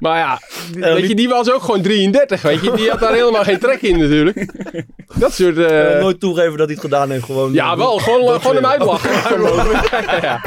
Maar 0.00 0.18
ja, 0.18 0.40
die- 0.72 0.84
Eh, 0.84 0.94
weet 0.94 1.08
je, 1.08 1.14
die 1.14 1.28
was 1.28 1.52
ook 1.52 1.62
gewoon 1.62 1.82
33, 1.82 2.42
weet 2.42 2.60
je. 2.64 2.72
Die 2.76 2.90
had 2.90 3.00
daar 3.00 3.14
helemaal 3.14 3.42
geen 3.44 3.58
trek 3.58 3.80
in 3.82 3.98
natuurlijk. 3.98 4.52
Dat 5.18 5.32
soort... 5.32 5.56
eh, 5.58 5.94
Eh, 5.94 6.00
nooit 6.00 6.20
toegeven 6.20 6.50
dat 6.56 6.66
hij 6.66 6.74
het 6.74 6.80
gedaan 6.80 7.10
heeft. 7.10 7.24
Gewoon, 7.24 7.52
ja, 7.52 7.76
wel. 7.76 7.98
Gewoon, 7.98 8.40
gewoon 8.40 8.56
hem 8.56 8.66
uitlachen. 8.66 9.10
Ja, 9.10 9.80
ja. 10.22 10.40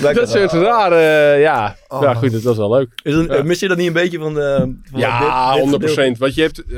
Lekker. 0.00 0.14
Dat 0.20 0.30
soort 0.30 0.52
rare... 0.52 0.94
eh, 0.96 1.40
ja. 1.40 1.76
Oh. 1.88 2.02
ja, 2.02 2.14
goed, 2.14 2.32
dat 2.32 2.42
was 2.42 2.56
wel 2.56 2.70
leuk. 2.70 2.88
Is 3.02 3.14
Ja. 3.14 3.26
eh, 3.26 3.42
mis 3.42 3.58
je 3.60 3.68
dat 3.68 3.76
niet 3.76 3.86
een 3.86 3.92
beetje 3.92 4.18
van 4.18 4.34
de... 4.34 4.56
Van 4.90 5.00
Ja, 5.00 5.54
dit- 5.54 5.62
dit 5.70 5.80
100%. 5.80 5.90
gedeelte? 5.90 6.18
Want 6.18 6.34
je 6.34 6.42
hebt... 6.42 6.58
eh, 6.58 6.70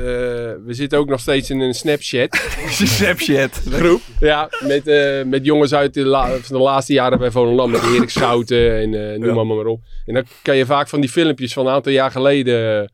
we 0.65 0.73
zitten 0.73 0.97
ook 0.99 1.09
nog 1.09 1.19
steeds 1.19 1.49
in 1.49 1.59
een 1.59 1.73
Snapchat 1.73 2.41
Snapchat. 2.69 3.61
groep. 3.71 4.01
Ja, 4.19 4.49
met, 4.59 4.87
eh, 4.87 5.23
met 5.25 5.45
jongens 5.45 5.73
uit 5.73 5.93
de, 5.93 6.05
la- 6.05 6.27
van 6.41 6.57
de 6.57 6.63
laatste 6.63 6.93
jaren 6.93 7.19
bij 7.19 7.31
Volendam. 7.31 7.71
Met 7.71 7.81
Erik 7.95 8.09
Schouten 8.09 8.75
en 8.81 8.93
eh, 8.93 9.17
noem 9.19 9.25
Ja. 9.27 9.33
maar, 9.33 9.45
maar 9.55 9.65
op. 9.65 9.79
En 10.05 10.13
dan 10.13 10.23
kan 10.41 10.57
je 10.57 10.65
vaak 10.65 10.87
van 10.89 11.01
die 11.01 11.09
filmpjes 11.09 11.53
van 11.53 11.67
een 11.67 11.73
aantal 11.73 11.91
jaar 11.91 12.11
geleden... 12.11 12.81
eh, 12.81 12.87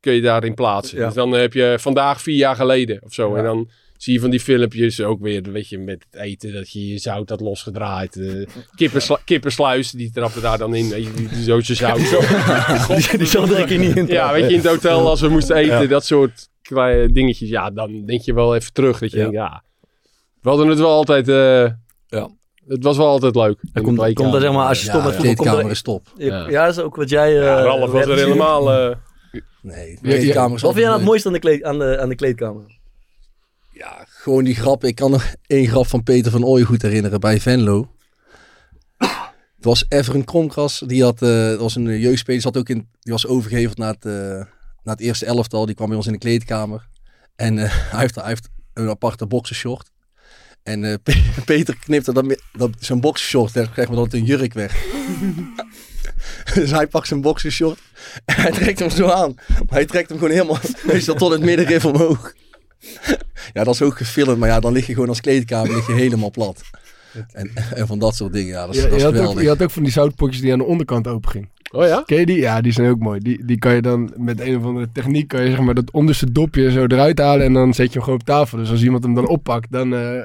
kun 0.00 0.12
je 0.12 0.20
daarin 0.20 0.54
plaatsen. 0.54 0.98
Ja. 0.98 1.04
Dus 1.04 1.14
dan 1.14 1.32
heb 1.32 1.52
je 1.52 1.76
vandaag 1.78 2.20
vier 2.22 2.36
jaar 2.36 2.56
geleden 2.56 3.02
of 3.02 3.12
zo. 3.14 3.30
Ja. 3.32 3.38
En 3.38 3.44
dan 3.44 3.70
zie 3.96 4.12
je 4.12 4.20
van 4.20 4.30
die 4.30 4.40
filmpjes 4.40 5.00
ook 5.00 5.20
weer, 5.20 5.42
weet 5.42 5.68
je, 5.68 5.78
met 5.78 6.04
het 6.10 6.20
eten, 6.20 6.52
dat 6.52 6.72
je 6.72 6.88
je 6.88 6.98
zout 6.98 7.28
had 7.28 7.40
losgedraaid. 7.40 8.20
kippensluis, 9.24 9.90
die 9.90 10.10
trappen 10.10 10.42
daar 10.42 10.58
dan 10.58 10.74
in. 10.74 10.88
Weet 10.88 11.04
je, 11.04 11.12
die, 11.12 11.28
die 11.28 11.42
zootje 11.42 11.74
zout. 11.74 11.98
Die, 13.08 13.18
die 13.18 13.26
zal 13.26 13.48
er 13.48 13.60
een 13.60 13.66
keer 13.66 13.78
niet 13.78 13.96
in 13.96 14.06
Ja, 14.06 14.32
weet 14.32 14.44
je, 14.44 14.50
in 14.56 14.56
het 14.60 14.66
hotel 14.68 15.08
als 15.08 15.20
we 15.20 15.28
moesten 15.28 15.56
eten, 15.56 15.80
Ja. 15.80 15.86
dat 15.86 16.04
soort 16.04 16.48
kleine 16.62 17.12
dingetjes. 17.12 17.48
Ja, 17.48 17.70
dan 17.70 18.04
denk 18.06 18.20
je 18.20 18.34
wel 18.34 18.54
even 18.56 18.72
terug. 18.72 18.98
Dat 18.98 19.10
je 19.10 19.16
denkt, 19.16 19.32
ja, 19.32 19.64
we 20.40 20.48
hadden 20.48 20.68
het 20.68 20.78
wel 20.78 20.90
altijd... 20.92 21.28
eh, 21.28 21.64
Ja. 22.06 22.30
Het 22.68 22.82
was 22.84 22.96
wel 22.96 23.06
altijd 23.06 23.34
leuk. 23.34 23.58
de 23.72 23.80
komt- 23.80 24.12
komt 24.14 24.34
er 24.34 24.40
zeg 24.40 24.52
maar, 24.52 24.66
als 24.68 24.78
je 24.80 24.84
Ja, 24.84 24.90
stopt 24.90 25.04
met 25.04 25.12
de 25.20 25.26
voetbal, 25.26 25.34
komt 25.34 25.46
er- 25.46 25.52
kleedkamer 25.52 25.70
is 25.70 25.82
top. 25.82 26.12
Ja, 26.16 26.48
ja, 26.48 26.64
dat 26.66 26.76
is 26.76 26.82
ook 26.82 26.96
wat 26.96 27.08
jij... 27.10 27.28
eh, 27.38 27.44
Ja, 27.44 27.60
Ralf 27.62 27.90
was 27.90 28.06
er 28.06 28.16
helemaal... 28.16 28.72
eh, 28.72 28.96
Nee, 29.62 29.98
de 30.02 30.08
Ja, 30.08 30.14
ja. 30.14 30.18
kleedkamer 30.18 30.56
is 30.56 30.62
Wat 30.62 30.72
vind 30.72 30.74
jij 30.74 30.84
nou 30.84 30.96
het 30.98 31.04
mooiste 31.08 31.26
aan 31.28 31.32
de, 31.34 31.38
kleed, 31.40 31.62
aan, 31.62 31.78
de, 31.78 31.98
aan 32.00 32.08
de 32.08 32.14
kleedkamer? 32.14 32.78
Ja, 33.72 34.04
gewoon 34.08 34.44
die 34.44 34.54
grap. 34.54 34.84
Ik 34.84 34.94
kan 34.94 35.10
nog 35.10 35.34
één 35.46 35.66
grap 35.68 35.86
van 35.86 36.02
Peter 36.02 36.30
van 36.32 36.44
Ooyen 36.44 36.66
goed 36.66 36.82
herinneren 36.82 37.20
bij 37.20 37.40
Venlo. 37.40 37.88
Het 38.96 39.64
was 39.66 39.84
Everen 39.88 40.24
Kromkras. 40.24 40.82
Die 40.86 41.02
had, 41.02 41.22
eh, 41.22 41.48
dat 41.48 41.58
was 41.60 41.74
een 41.76 41.82
jeugdspeler. 41.98 42.40
Die, 42.40 42.50
zat 42.52 42.56
ook 42.56 42.68
in, 42.68 42.88
die 43.00 43.12
was 43.12 43.26
overgeheveld 43.26 43.76
naar 43.78 43.92
het, 43.94 44.04
eh, 44.04 44.12
naar 44.82 44.94
het 44.96 45.00
eerste 45.00 45.26
elftal. 45.26 45.66
Die 45.66 45.74
kwam 45.74 45.86
bij 45.88 45.96
ons 45.96 46.06
in 46.06 46.12
de 46.12 46.18
kleedkamer. 46.18 46.88
En 47.36 47.58
eh, 47.58 47.64
hij, 47.92 48.00
heeft, 48.00 48.14
hij 48.14 48.26
heeft 48.28 48.48
een 48.74 48.88
aparte 48.88 49.26
boxershort. 49.26 49.90
En 50.68 50.84
eh, 50.84 50.94
Pe- 51.02 51.22
Peter 51.44 51.76
knipte 51.78 52.22
met- 52.22 52.42
dat 52.52 52.70
zijn 52.78 53.00
boxershort. 53.00 53.54
Daar 53.54 53.68
krijgt 53.70 53.90
me 53.90 53.96
dat 53.96 54.12
een 54.12 54.24
jurk 54.24 54.52
weg. 54.54 54.84
dus 56.54 56.70
hij 56.70 56.86
pakt 56.86 57.06
zijn 57.08 57.20
boxershort. 57.20 57.78
En 58.24 58.34
hij 58.40 58.50
trekt 58.50 58.78
hem 58.78 58.90
zo 58.90 59.08
aan. 59.08 59.34
Maar 59.48 59.66
hij 59.68 59.84
trekt 59.86 60.08
hem 60.08 60.18
gewoon 60.18 60.32
helemaal 60.32 60.58
meestal 60.92 61.14
tot 61.14 61.30
het 61.32 61.40
middenrif 61.40 61.84
omhoog. 61.84 62.32
Ja, 63.52 63.64
dat 63.64 63.74
is 63.74 63.82
ook 63.82 63.96
gefilmd, 63.96 64.38
maar 64.38 64.48
ja, 64.48 64.60
dan 64.60 64.72
lig 64.72 64.86
je 64.86 64.92
gewoon 64.94 65.08
als 65.08 65.20
kleedkamer 65.20 65.74
lig 65.74 65.86
je 65.86 65.92
helemaal 65.92 66.30
plat. 66.30 66.60
En, 67.32 67.50
en 67.74 67.86
van 67.86 67.98
dat 67.98 68.16
soort 68.16 68.32
dingen, 68.32 68.52
ja, 68.52 68.66
dat 68.66 68.74
is, 68.74 68.82
Je, 68.82 68.88
dat 68.88 68.96
is 68.96 68.98
je, 68.98 69.04
had 69.04 69.12
ook, 69.14 69.18
geweldig. 69.20 69.42
je 69.42 69.48
had 69.48 69.62
ook 69.62 69.70
van 69.70 69.82
die 69.82 69.92
zoutpotjes 69.92 70.40
die 70.42 70.52
aan 70.52 70.58
de 70.58 70.64
onderkant 70.64 71.06
open 71.06 71.30
ging. 71.30 71.48
Oh 71.70 71.86
ja? 71.86 72.02
Ken 72.06 72.18
je 72.18 72.26
die? 72.26 72.38
Ja, 72.38 72.60
die 72.60 72.72
zijn 72.72 72.90
ook 72.90 72.98
mooi. 72.98 73.20
Die, 73.20 73.44
die 73.44 73.58
kan 73.58 73.74
je 73.74 73.82
dan 73.82 74.12
met 74.16 74.40
een 74.40 74.56
of 74.56 74.64
andere 74.64 74.88
techniek, 74.92 75.28
kan 75.28 75.42
je 75.42 75.50
zeg 75.50 75.60
maar 75.60 75.74
dat 75.74 75.90
onderste 75.90 76.32
dopje 76.32 76.70
zo 76.70 76.84
eruit 76.84 77.18
halen 77.18 77.46
en 77.46 77.52
dan 77.52 77.74
zet 77.74 77.86
je 77.86 77.92
hem 77.92 78.02
gewoon 78.02 78.18
op 78.18 78.26
tafel. 78.26 78.58
Dus 78.58 78.70
als 78.70 78.82
iemand 78.82 79.02
hem 79.04 79.14
dan 79.14 79.28
oppakt, 79.28 79.72
dan 79.72 79.94
eh 79.94 80.22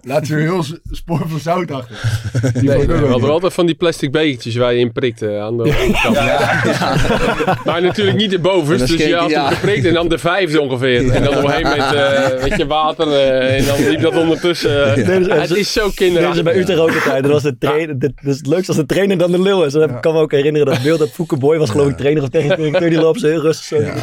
laat 0.00 0.26
je 0.26 0.34
een 0.34 0.40
heel 0.40 0.64
spoor 0.90 1.22
van 1.28 1.40
zout 1.40 1.70
achter. 1.70 1.96
Die 2.60 2.68
Nee, 2.68 2.86
we 2.86 3.06
hadden 3.06 3.30
altijd 3.30 3.52
van 3.52 3.66
die 3.66 3.74
plastic 3.74 4.12
bekertjes 4.12 4.56
waar 4.56 4.72
je 4.72 4.78
in 4.80 4.92
prikte 4.92 5.38
aan 5.38 5.56
de 5.56 5.62
onderkant. 5.62 6.16
Maar 7.64 7.82
natuurlijk 7.82 8.16
niet 8.16 8.30
de 8.30 8.36
En 8.36 8.42
bovenste, 8.42 8.96
dus 8.96 9.06
je 9.06 9.14
had 9.14 9.22
hem 9.22 9.30
ja. 9.30 9.50
geprikt 9.50 9.84
en 9.84 9.94
dan 9.94 10.08
de 10.08 10.18
vijfde 10.18 10.60
ongeveer. 10.60 11.10
En 11.10 11.22
dan 11.24 11.36
op 11.36 11.44
een 11.44 11.50
gegeven 11.50 11.70
moment 11.78 11.94
eh, 11.94 12.42
weet 12.42 12.56
je, 12.56 12.66
water 12.66 13.08
eh, 13.12 13.58
en 13.58 13.64
dan 13.66 13.88
liep 13.88 14.00
dat 14.00 14.16
ondertussen. 14.16 14.94
eh, 14.96 15.06
dus- 15.06 15.26
Het 15.26 15.56
is 15.56 15.72
zo 15.72 15.88
ze 15.88 15.94
kinderachtig. 15.94 16.42
bij 16.42 16.56
Utrecht 16.56 16.78
ook 16.80 16.94
altijd. 16.94 17.22
Dat 17.22 17.32
was 17.32 17.42
de 17.42 17.58
trainer. 17.58 17.98
dit- 17.98 18.12
Dus 18.22 18.36
het 18.36 18.46
leukste 18.46 18.68
als 18.68 18.76
de 18.76 18.86
trainer 18.86 19.18
dan 19.18 19.30
de 19.32 19.40
lul 19.42 19.64
is. 19.64 19.72
Dan 19.72 20.00
kan 20.00 20.14
me 20.14 20.20
ook 20.20 20.32
herinneren 20.32 20.66
dat 20.66 20.82
beeld 20.82 20.98
dat 20.98 21.10
Fouke 21.10 21.36
Boy 21.36 21.58
was 21.58 21.70
geloof 21.70 21.88
ik 21.88 21.96
trainer 21.96 22.22
of 22.22 22.28
technisch 22.28 22.56
directeur. 22.56 22.90
Die 22.90 22.98
loopt 23.00 23.20
zo 23.20 23.26
heel 23.26 23.40
rustig 23.40 23.64
zo 23.66 23.76
ja. 23.80 23.94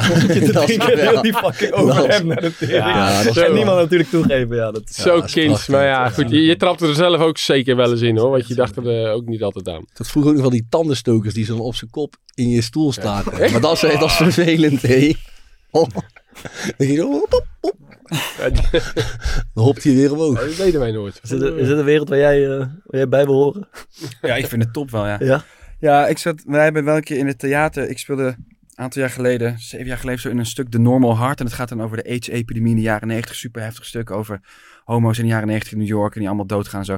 heel 0.95 1.21
die 1.27 1.33
fucking 1.33 1.71
over 1.71 2.07
hem 2.07 2.27
naar 2.27 2.41
de 2.41 2.55
tering. 2.57 2.77
Ja, 2.77 3.21
en 3.45 3.53
niemand 3.53 3.77
natuurlijk 3.77 4.09
toegeven. 4.09 4.55
Ja, 4.55 4.71
dat 4.71 4.81
is... 4.89 4.95
Zo 4.95 5.21
kind, 5.31 5.59
maar 5.83 5.91
ja, 5.93 6.09
goed, 6.09 6.29
je, 6.29 6.41
je 6.41 6.55
trapte 6.55 6.87
er 6.87 6.95
zelf 6.95 7.21
ook 7.21 7.37
zeker 7.37 7.75
wel 7.75 7.91
eens 7.91 8.01
in 8.01 8.17
hoor, 8.17 8.29
want 8.29 8.47
je 8.47 8.55
dacht 8.55 8.75
er 8.75 9.05
eh, 9.05 9.13
ook 9.13 9.25
niet 9.25 9.43
altijd 9.43 9.69
aan. 9.69 9.85
Dat 9.93 10.07
vroeger 10.07 10.31
ook 10.31 10.37
nog 10.37 10.47
wel 10.47 10.57
die 10.57 10.67
tandenstokers 10.69 11.33
die 11.33 11.45
zo 11.45 11.57
op 11.57 11.75
zijn 11.75 11.89
kop 11.89 12.15
in 12.35 12.49
je 12.49 12.61
stoel 12.61 12.91
staken. 12.91 13.51
Maar 13.51 13.61
dat 13.61 13.83
is, 13.83 13.99
dat 13.99 14.09
is 14.09 14.15
vervelend, 14.27 14.81
hé. 14.81 15.13
Oh. 15.71 15.89
Dan 16.43 16.73
ging 16.77 16.89
je 16.89 16.95
zo, 16.95 17.11
hop, 17.11 17.31
hop, 17.31 17.45
hop. 17.61 17.75
Dan 19.53 19.63
hopt 19.63 19.83
hij 19.83 19.93
weer 19.93 20.11
omhoog. 20.11 20.39
Dat 20.39 20.57
deden 20.57 20.79
wij 20.79 20.91
nooit. 20.91 21.19
Is, 21.23 21.29
het, 21.29 21.41
is 21.41 21.67
het 21.67 21.77
een 21.77 21.85
wereld 21.85 22.09
waar 22.09 22.17
jij, 22.17 22.43
eh, 22.43 22.57
waar 22.57 22.69
jij 22.85 23.09
bij 23.09 23.25
wil 23.25 23.33
horen? 23.33 23.67
Ja, 24.21 24.35
ik 24.35 24.47
vind 24.47 24.63
het 24.63 24.73
top 24.73 24.91
wel, 24.91 25.05
ja. 25.05 25.17
Ja? 25.19 25.43
Ja, 25.79 26.07
ik 26.07 26.17
zat, 26.17 26.43
wij 26.45 26.63
hebben 26.63 26.83
wel 26.83 26.95
een 26.95 27.03
keer 27.03 27.17
in 27.17 27.27
het 27.27 27.39
theater, 27.39 27.89
ik 27.89 27.99
speelde 27.99 28.23
een 28.25 28.83
aantal 28.83 29.01
jaar 29.01 29.11
geleden, 29.11 29.59
zeven 29.59 29.85
jaar 29.85 29.97
geleden, 29.97 30.21
zo 30.21 30.29
in 30.29 30.37
een 30.37 30.45
stuk 30.45 30.69
The 30.69 30.79
Normal 30.79 31.17
Heart. 31.17 31.39
En 31.39 31.45
het 31.45 31.55
gaat 31.55 31.69
dan 31.69 31.81
over 31.81 31.97
de 31.97 32.09
AIDS-epidemie 32.09 32.69
in 32.69 32.75
de 32.75 32.81
jaren 32.81 33.07
negentig. 33.07 33.35
Super 33.35 33.61
heftig 33.61 33.85
stuk 33.85 34.11
over 34.11 34.41
homo's 34.83 35.17
in 35.17 35.23
de 35.23 35.29
jaren 35.29 35.47
negentig 35.47 35.71
in 35.71 35.77
New 35.77 35.87
York 35.87 36.13
en 36.13 36.19
die 36.19 36.27
allemaal 36.27 36.47
doodgaan 36.47 36.79
en 36.79 36.85
zo. 36.85 36.97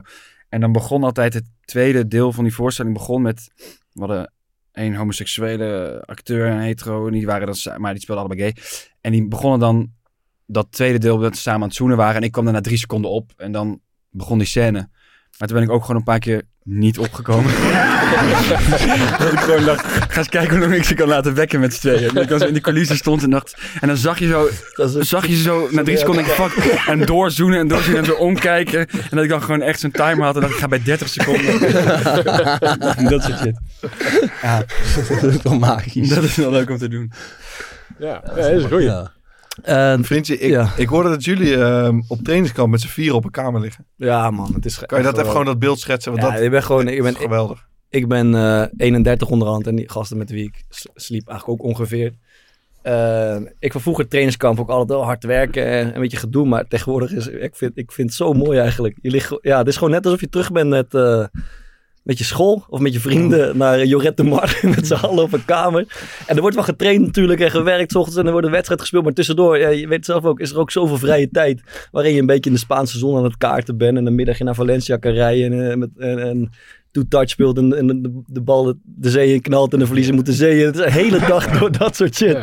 En 0.49 0.61
dan 0.61 0.71
begon 0.71 1.03
altijd 1.03 1.33
het 1.33 1.45
tweede 1.65 2.07
deel 2.07 2.31
van 2.31 2.43
die 2.43 2.53
voorstelling 2.53 2.93
begon 2.93 3.21
met, 3.21 3.51
we 3.91 3.99
hadden 3.99 4.33
een 4.71 4.95
homoseksuele 4.95 6.03
acteur 6.05 6.49
en 6.49 6.59
hetero, 6.59 7.07
en 7.07 7.13
die 7.13 7.25
waren 7.25 7.47
dan, 7.47 7.81
maar 7.81 7.93
die 7.93 8.01
speelden 8.01 8.25
allebei 8.25 8.51
gay. 8.51 8.63
En 9.01 9.11
die 9.11 9.27
begonnen 9.27 9.59
dan 9.59 9.91
dat 10.45 10.71
tweede 10.71 10.97
deel 10.97 11.17
dat 11.17 11.35
ze 11.35 11.41
samen 11.41 11.61
aan 11.61 11.67
het 11.67 11.77
zoenen 11.77 11.97
waren. 11.97 12.15
En 12.15 12.23
ik 12.23 12.31
kwam 12.31 12.47
er 12.47 12.53
na 12.53 12.61
drie 12.61 12.77
seconden 12.77 13.11
op 13.11 13.31
en 13.37 13.51
dan 13.51 13.81
begon 14.09 14.37
die 14.37 14.47
scène. 14.47 14.89
Maar 15.37 15.47
toen 15.47 15.57
ben 15.57 15.65
ik 15.65 15.71
ook 15.71 15.81
gewoon 15.81 15.95
een 15.95 16.03
paar 16.03 16.19
keer 16.19 16.43
niet 16.65 16.97
opgekomen. 16.99 17.51
dat 19.19 19.31
ik 19.33 19.39
gewoon 19.39 19.65
dacht, 19.65 19.85
ga 19.85 20.17
eens 20.17 20.29
kijken 20.29 20.57
hoe 20.57 20.59
lang 20.59 20.73
ik 20.73 20.83
ze 20.83 20.93
kan 20.93 21.07
laten 21.07 21.33
wekken 21.33 21.59
met 21.59 21.73
z'n 21.73 21.79
tweeën. 21.79 22.07
En 22.07 22.13
dat 22.13 22.23
ik 22.23 22.29
dan 22.29 22.39
zo 22.39 22.45
in 22.45 22.53
die 22.53 22.61
coulissen 22.61 22.95
stond 22.95 23.23
en 23.23 23.29
dacht... 23.29 23.57
En 23.81 23.87
dan 23.87 23.97
zag 23.97 24.19
je 24.19 24.27
zo, 24.27 24.49
is 24.97 25.09
zag 25.09 25.27
je 25.27 25.35
ze 25.35 25.41
zo 25.41 25.67
na 25.71 25.83
drie 25.83 25.97
seconden 25.97 26.25
denk 26.25 26.37
ik, 26.37 26.43
fuck. 26.43 26.73
En 26.87 27.05
doorzoenen 27.05 27.59
en 27.59 27.67
doorzoenen 27.67 27.99
en 27.99 28.05
zo 28.05 28.13
omkijken. 28.13 28.79
En 28.79 29.09
dat 29.09 29.23
ik 29.23 29.29
dan 29.29 29.41
gewoon 29.41 29.61
echt 29.61 29.79
zo'n 29.79 29.91
timer 29.91 30.23
had 30.23 30.35
en 30.35 30.41
dacht 30.41 30.53
ik 30.53 30.59
ga 30.59 30.67
bij 30.67 30.81
30 30.83 31.09
seconden. 31.09 31.59
dat 33.09 33.23
soort 33.23 33.39
shit. 33.39 33.59
Ja, 34.41 34.65
Dat 35.21 35.33
is 35.33 35.41
wel 35.41 35.59
magisch. 35.59 36.09
dat 36.09 36.23
is 36.23 36.35
wel 36.35 36.51
leuk 36.51 36.69
om 36.69 36.77
te 36.77 36.87
doen. 36.87 37.11
Ja, 37.99 38.21
ja 38.25 38.33
dat 38.35 38.51
is 38.51 38.63
een 38.63 38.69
goeie. 38.69 38.85
Ja. 38.85 39.14
En, 39.61 40.03
Vriendje, 40.03 40.37
ik, 40.37 40.49
Ja. 40.49 40.71
ik 40.77 40.87
hoorde 40.87 41.09
dat 41.09 41.23
jullie 41.23 41.57
ehm, 41.57 42.01
op 42.07 42.19
trainingskamp 42.23 42.71
met 42.71 42.81
z'n 42.81 42.87
vieren 42.87 43.15
op 43.15 43.25
een 43.25 43.31
kamer 43.31 43.61
liggen. 43.61 43.85
ja 43.95 44.31
man, 44.31 44.53
het 44.53 44.65
is 44.65 44.85
Kan 44.85 44.97
je 44.97 45.03
dat 45.03 45.17
even 45.17 45.29
gewoon 45.29 45.45
dat 45.45 45.59
beeld 45.59 45.79
schetsen? 45.79 46.11
Want 46.11 46.23
Ja, 46.23 46.31
dat 46.31 46.41
ik 46.41 46.49
ben 46.51 46.63
gewoon... 46.63 46.87
Ik 46.87 47.01
ben, 47.01 47.15
geweldig. 47.15 47.67
Ik 47.89 48.07
ben 48.07 48.35
eh, 48.35 48.65
31 48.77 49.29
onderhand 49.29 49.67
en 49.67 49.75
die 49.75 49.89
gasten 49.89 50.17
met 50.17 50.29
wie 50.29 50.43
ik 50.43 50.63
sliep 50.95 51.27
eigenlijk 51.27 51.61
ook 51.61 51.67
ongeveer. 51.67 52.13
Eh, 52.81 53.37
ik 53.59 53.71
van 53.71 53.81
vroeger 53.81 54.07
trainingskamp 54.07 54.59
ook 54.59 54.69
altijd 54.69 54.89
wel 54.89 55.03
hard 55.03 55.23
werken 55.23 55.65
en 55.65 55.95
een 55.95 56.01
beetje 56.01 56.17
gedoe. 56.17 56.45
Maar 56.47 56.67
tegenwoordig 56.67 57.11
is 57.11 57.27
ik 57.27 57.55
vind, 57.55 57.71
ik 57.77 57.91
vind 57.91 58.07
het 58.07 58.17
zo 58.17 58.33
mooi 58.33 58.59
eigenlijk. 58.59 58.97
Je 59.01 59.11
ligt, 59.11 59.37
ja, 59.41 59.57
het 59.57 59.67
is 59.67 59.75
gewoon 59.75 59.93
net 59.93 60.05
alsof 60.05 60.19
je 60.19 60.29
terug 60.29 60.51
bent 60.51 60.69
met, 60.69 60.93
eh, 60.93 61.25
met 62.05 62.17
je 62.17 62.23
school 62.23 62.65
of 62.69 62.79
met 62.79 62.93
je 62.93 62.99
vrienden 62.99 63.57
naar 63.57 63.85
Jorette 63.85 64.23
de 64.23 64.29
Mar 64.29 64.59
met 64.75 64.87
z'n 64.87 64.93
allen 64.93 65.23
op 65.23 65.33
een 65.33 65.45
kamer. 65.45 65.85
En 66.27 66.35
er 66.35 66.41
wordt 66.41 66.55
wel 66.55 66.65
getraind 66.65 67.05
natuurlijk 67.05 67.39
en 67.39 67.51
gewerkt 67.51 67.91
's 67.91 67.95
ochtends 67.95 68.19
en 68.19 68.25
er 68.25 68.31
wordt 68.31 68.45
een 68.45 68.53
wedstrijd 68.53 68.81
gespeeld. 68.81 69.03
Maar 69.03 69.13
tussendoor, 69.13 69.57
ja, 69.57 69.69
je 69.69 69.87
weet 69.87 69.97
het 69.97 70.05
zelf 70.05 70.23
ook, 70.23 70.39
is 70.39 70.51
er 70.51 70.59
ook 70.59 70.71
zoveel 70.71 70.97
vrije 70.97 71.29
tijd. 71.29 71.61
Waarin 71.91 72.13
je 72.13 72.19
een 72.19 72.25
beetje 72.25 72.49
in 72.49 72.55
de 72.55 72.61
Spaanse 72.61 72.97
zon 72.97 73.17
aan 73.17 73.23
het 73.23 73.37
kaarten 73.37 73.77
bent. 73.77 73.97
En 73.97 74.05
een 74.05 74.15
middag 74.15 74.39
naar 74.39 74.55
Valencia 74.55 74.97
kan 74.97 75.11
rijden 75.11 75.53
en, 75.53 75.71
eh, 75.71 75.77
met, 75.77 75.89
en, 75.97 76.19
en 76.19 76.51
two-touch 76.95 77.29
speelt 77.29 77.57
en, 77.57 77.77
en 77.77 77.87
de, 77.87 78.21
de 78.25 78.41
bal 78.41 78.73
de, 78.83 79.09
zee 79.09 79.33
in 79.33 79.41
knalt 79.41 79.73
en 79.73 79.79
de 79.79 79.85
verliezer 79.85 80.13
moet 80.13 80.25
de 80.25 80.33
zee 80.33 80.59
in. 80.59 80.65
Het 80.65 80.75
is 80.75 80.85
een 80.85 80.91
hele 80.91 81.19
dag 81.33 81.59
door 81.59 81.71
dat 81.71 81.95
soort 81.95 82.15
shit. 82.15 82.37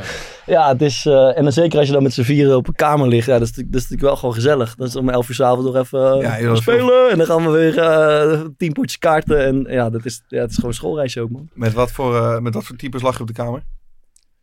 Ja, 0.46 0.68
het 0.68 0.82
is, 0.82 1.06
eh, 1.06 1.36
en 1.36 1.42
dan 1.42 1.52
zeker 1.52 1.78
als 1.78 1.86
je 1.86 1.92
dan 1.92 2.02
met 2.02 2.12
z'n 2.12 2.22
vieren 2.22 2.56
op 2.56 2.68
een 2.68 2.74
kamer 2.74 3.08
ligt, 3.08 3.26
ja, 3.26 3.38
dat, 3.38 3.42
is, 3.42 3.48
natuurlijk- 3.48 3.72
dat 3.72 3.82
is 3.82 3.88
natuurlijk 3.88 4.08
wel 4.08 4.16
gewoon 4.16 4.34
gezellig. 4.34 4.74
Dan 4.74 4.86
is 4.86 4.96
om 4.96 5.08
elf 5.08 5.28
uur 5.28 5.34
s'avonds 5.34 5.72
nog 5.72 5.76
even 5.76 6.12
eh, 6.12 6.20
Ja, 6.20 6.52
is 6.52 6.58
spelen 6.58 7.10
en 7.10 7.16
dan 7.18 7.26
gaan 7.26 7.44
we 7.44 7.50
weer 7.50 7.78
eh, 7.78 8.40
tien 8.56 8.72
potjes 8.72 8.98
kaarten. 8.98 9.44
En 9.44 9.66
ja, 9.68 9.90
dat 9.90 10.04
is, 10.04 10.22
ja, 10.28 10.40
het 10.40 10.50
is 10.50 10.54
gewoon 10.54 10.70
een 10.70 10.76
schoolreisje 10.76 11.20
ook, 11.20 11.30
man. 11.30 11.48
Met 11.54 11.72
wat 11.72 11.90
voor, 11.90 12.42
met 12.42 12.54
wat 12.54 12.64
voor 12.64 12.76
types 12.76 13.02
lag 13.02 13.14
je 13.14 13.20
op 13.20 13.26
de 13.26 13.32
kamer? 13.32 13.62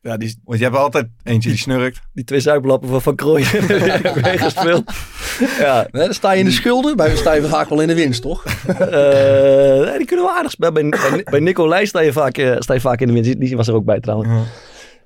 Ja, 0.01 0.17
die, 0.17 0.39
Want 0.43 0.59
je 0.59 0.65
hebt 0.65 0.77
altijd 0.77 1.07
eentje 1.23 1.49
die 1.49 1.57
snurkt. 1.57 1.99
die 2.13 2.23
twee 2.23 2.39
zuiplappen 2.39 2.89
van 2.89 3.01
Van 3.01 3.15
Krooijen, 3.15 3.65
meegespeeld. 4.21 4.91
Ja, 5.59 5.87
Nee, 5.91 6.03
dan 6.03 6.13
sta 6.13 6.31
je 6.31 6.39
in 6.39 6.45
de 6.45 6.51
schulden. 6.51 6.95
Bij 6.95 7.15
sta 7.15 7.33
je 7.33 7.41
vaak 7.41 7.69
wel 7.69 7.81
in 7.81 7.87
de 7.87 7.95
winst, 7.95 8.21
toch? 8.21 8.45
eh, 8.45 9.85
nee, 9.85 9.97
die 9.97 10.05
kunnen 10.05 10.25
we 10.25 10.31
aardig 10.37 10.51
spelen. 10.51 10.73
Bij, 10.73 10.89
bij, 10.89 11.23
bij 11.23 11.39
Nicolai 11.39 11.85
sta 11.85 11.99
je, 11.99 12.11
vaak, 12.11 12.37
eh, 12.37 12.55
sta 12.59 12.73
je 12.73 12.79
vaak 12.81 13.01
in 13.01 13.07
de 13.07 13.13
winst. 13.13 13.39
Die, 13.39 13.55
was 13.55 13.67
er 13.67 13.73
ook 13.73 13.85
bij 13.85 13.99
trouwens. 13.99 14.29
Ja. 14.29 14.43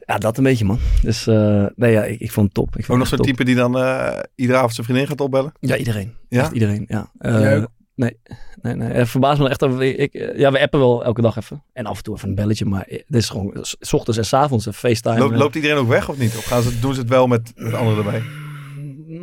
Ja, 0.06 0.18
dat 0.18 0.38
een 0.38 0.44
beetje, 0.44 0.66
man. 0.66 0.80
Dus 1.02 1.28
eh, 1.28 1.66
nee, 1.76 1.92
ja, 1.92 2.04
ik, 2.04 2.20
ik 2.20 2.32
vond 2.32 2.46
het 2.46 2.56
top. 2.56 2.68
Ik 2.68 2.86
vond 2.86 2.90
Ook 2.90 2.98
nog 2.98 3.08
zo'n 3.08 3.26
type 3.26 3.44
die 3.44 3.56
dan 3.56 3.78
eh, 3.78 4.20
iedere 4.36 4.58
avond 4.58 4.74
zijn 4.74 4.86
vriendin 4.86 5.08
gaat 5.08 5.22
opbellen. 5.22 5.54
Ja, 5.60 5.76
iedereen. 5.76 6.14
Ja? 6.30 6.42
Echt 6.42 6.52
iedereen, 6.52 6.86
ja. 6.88 7.12
Eh? 7.18 7.64
Nee, 7.96 8.18
nee, 8.62 8.76
nee. 8.76 8.90
Het 8.92 9.10
verbaast 9.10 9.40
me 9.40 9.50
echt. 9.50 9.62
We, 9.62 9.96
ik, 9.96 10.14
eh, 10.14 10.38
ja, 10.40 10.52
we 10.52 10.60
appen 10.62 10.80
wel 10.80 11.04
elke 11.04 11.22
dag 11.22 11.38
even. 11.38 11.64
En 11.74 11.86
af 11.86 11.98
en 11.98 12.04
toe 12.04 12.16
even 12.16 12.30
een 12.30 12.36
belletje. 12.36 12.66
Maar 12.66 12.84
het 12.88 13.04
is 13.08 13.30
gewoon 13.30 13.58
s- 13.62 13.94
ochtends 13.94 14.18
en 14.20 14.26
s 14.26 14.34
avonds 14.34 14.66
een 14.66 14.74
FaceTime. 14.74 15.18
Loopt, 15.20 15.34
Eh, 15.34 15.40
loopt 15.40 15.56
iedereen 15.56 15.78
ook 15.78 15.88
weg 15.88 16.10
of 16.10 16.18
niet? 16.18 16.38
Of 16.38 16.46
gaan 16.46 16.62
ze, 16.62 16.80
doen 16.80 16.94
ze 16.94 17.00
het 17.00 17.10
wel 17.10 17.28
met, 17.28 17.52
met 17.56 17.74
anderen 17.74 18.06
erbij? 18.06 18.22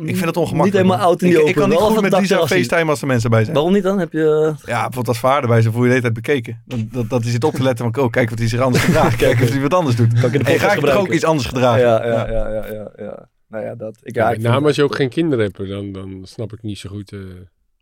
Ik 0.05 0.15
vind 0.15 0.25
het 0.25 0.37
ongemakkelijk. 0.37 0.63
Niet 0.63 0.73
helemaal 0.73 1.07
oud 1.07 1.21
in 1.21 1.27
die 1.27 1.35
ik, 1.35 1.41
open. 1.41 1.49
ik 1.53 1.55
kan 1.59 1.69
niet 1.69 1.77
Wel 1.79 1.87
goed 1.89 2.01
met 2.01 2.11
dakterras 2.11 2.49
zien. 2.49 2.57
FaceTime 2.63 2.89
als 2.89 3.01
er 3.01 3.07
mensen 3.07 3.29
bij 3.29 3.41
zijn. 3.43 3.53
Waarom 3.55 3.73
niet 3.73 3.83
dan? 3.83 3.99
Heb 3.99 4.11
je... 4.13 4.53
Ja, 4.65 4.73
bijvoorbeeld 4.81 5.07
als 5.07 5.19
vader 5.19 5.49
bij 5.49 5.61
zijn 5.61 5.73
voel 5.73 5.83
je 5.83 5.87
de 5.87 5.95
hele 5.95 6.11
tijd 6.11 6.25
bekeken. 6.25 6.61
Dat, 6.65 6.79
dat, 6.91 7.09
dat 7.09 7.21
hij 7.21 7.31
zit 7.31 7.43
op 7.43 7.53
te 7.53 7.63
letten 7.63 7.91
van, 7.93 8.03
oh, 8.03 8.09
kijk 8.11 8.29
wat 8.29 8.39
hij 8.39 8.47
zich 8.47 8.59
anders 8.59 8.83
gedraagt. 8.93 9.15
Kijk 9.15 9.41
of 9.41 9.49
hij 9.49 9.61
wat 9.61 9.73
anders 9.73 9.95
doet. 9.95 10.13
Kan 10.13 10.23
ik 10.29 10.33
in 10.33 10.43
de 10.43 10.51
En 10.51 10.59
ga 10.59 10.73
ik 10.73 10.79
toch 10.79 10.95
ook 10.95 11.11
iets 11.11 11.23
anders 11.25 11.47
gedragen? 11.47 11.81
Ja, 11.81 12.05
ja, 12.05 12.29
ja, 12.31 12.49
ja, 12.49 12.65
ja, 12.73 12.91
ja. 12.97 13.29
Nou 13.47 13.63
ja, 13.65 13.75
dat. 13.75 13.97
Ik, 14.03 14.15
ja, 14.15 14.29
Ja, 14.31 14.57
ik 14.57 14.63
als 14.65 14.75
je 14.75 14.83
ook 14.83 14.95
geen 14.95 15.09
kinderen 15.09 15.45
hebt, 15.45 15.67
dan, 15.69 15.91
dan 15.91 16.19
snap 16.23 16.53
ik 16.53 16.61
niet 16.61 16.77
zo 16.77 16.89
goed. 16.89 17.11
eh, 17.11 17.19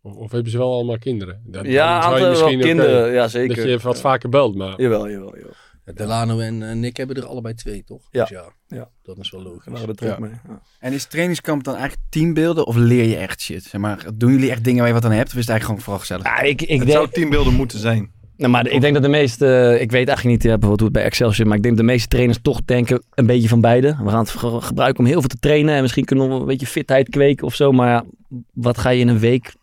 of, 0.01 0.13
of 0.15 0.31
hebben 0.31 0.51
ze 0.51 0.57
wel 0.57 0.73
allemaal 0.73 0.97
kinderen? 0.97 1.41
Dan, 1.45 1.65
Ja, 1.65 1.93
dan 1.93 2.01
zou 2.03 2.15
je 2.15 2.19
aantal 2.19 2.19
wel 2.19 2.29
misschien 2.29 2.57
oké, 2.57 2.65
kinderen. 2.67 3.11
Ja, 3.13 3.27
zeker. 3.27 3.55
Dat 3.55 3.65
je 3.65 3.71
even 3.71 3.87
wat 3.87 3.99
vaker 3.99 4.29
belt, 4.29 4.55
maar 4.55 4.81
Jawel, 4.81 5.09
jawel, 5.09 5.35
jawel. 5.37 5.53
Delano 5.93 6.39
en 6.39 6.69
eh, 6.69 6.75
Nick 6.75 6.97
hebben 6.97 7.15
er 7.15 7.25
allebei 7.25 7.53
twee, 7.53 7.83
toch? 7.83 8.01
Ja. 8.11 8.21
Dus 8.21 8.29
ja, 8.29 8.43
Ja. 8.67 8.89
dat 9.03 9.17
is 9.17 9.31
wel 9.31 9.41
logisch. 9.43 9.81
Er 9.81 9.95
terug 9.95 10.11
Ja. 10.13 10.19
mee. 10.19 10.31
Ja. 10.47 10.61
En 10.79 10.93
is 10.93 11.05
trainingskamp 11.05 11.63
dan 11.63 11.75
eigenlijk 11.75 12.03
teambeelden 12.09 12.65
of 12.67 12.75
leer 12.75 13.03
je 13.03 13.15
echt 13.15 13.41
shit? 13.41 13.63
Zeg 13.63 13.81
maar, 13.81 14.05
doen 14.15 14.31
jullie 14.31 14.49
echt 14.49 14.63
dingen 14.63 14.79
waar 14.79 14.87
je 14.87 14.93
wat 14.93 15.05
aan 15.05 15.11
hebt? 15.11 15.27
Of 15.31 15.33
is 15.35 15.39
het 15.47 15.49
eigenlijk 15.49 15.63
gewoon 15.81 15.99
vooral 15.99 15.99
gezellig? 15.99 16.23
Ja, 16.23 16.47
ik, 16.47 16.61
ik 16.61 16.69
Het 16.69 16.79
denk... 16.79 16.91
zou 16.91 17.09
teambeelden 17.09 17.53
moeten 17.53 17.79
zijn. 17.79 18.11
Nou, 18.37 18.51
maar 18.51 18.67
ik 18.67 18.81
denk 18.81 18.93
dat 18.93 19.03
de 19.03 19.09
meeste, 19.09 19.77
ik 19.79 19.91
weet 19.91 20.07
eigenlijk 20.07 20.25
niet 20.25 20.41
bijvoorbeeld 20.41 20.79
hoe 20.79 20.87
het 20.89 20.97
bij 20.97 21.03
Excelsior, 21.05 21.47
maar 21.47 21.57
ik 21.57 21.63
denk 21.63 21.75
dat 21.77 21.85
de 21.85 21.91
meeste 21.91 22.07
trainers 22.07 22.39
toch 22.41 22.61
denken 22.65 23.03
een 23.13 23.25
beetje 23.25 23.47
van 23.47 23.61
beide. 23.61 23.87
We 24.03 24.09
gaan 24.09 24.19
het 24.19 24.29
ge- 24.29 24.61
gebruiken 24.61 24.99
om 24.99 25.05
heel 25.09 25.19
veel 25.19 25.29
te 25.29 25.39
trainen 25.39 25.75
en 25.75 25.81
misschien 25.81 26.05
kunnen 26.05 26.27
we 26.29 26.33
een 26.35 26.45
beetje 26.45 26.67
fitheid 26.67 27.09
kweken 27.09 27.45
of 27.45 27.55
zo. 27.55 27.71
Maar 27.71 27.89
ja, 27.89 28.05
wat 28.53 28.77
ga 28.77 28.89
je 28.89 28.99
in 28.99 29.07
een 29.07 29.19
week, 29.19 29.55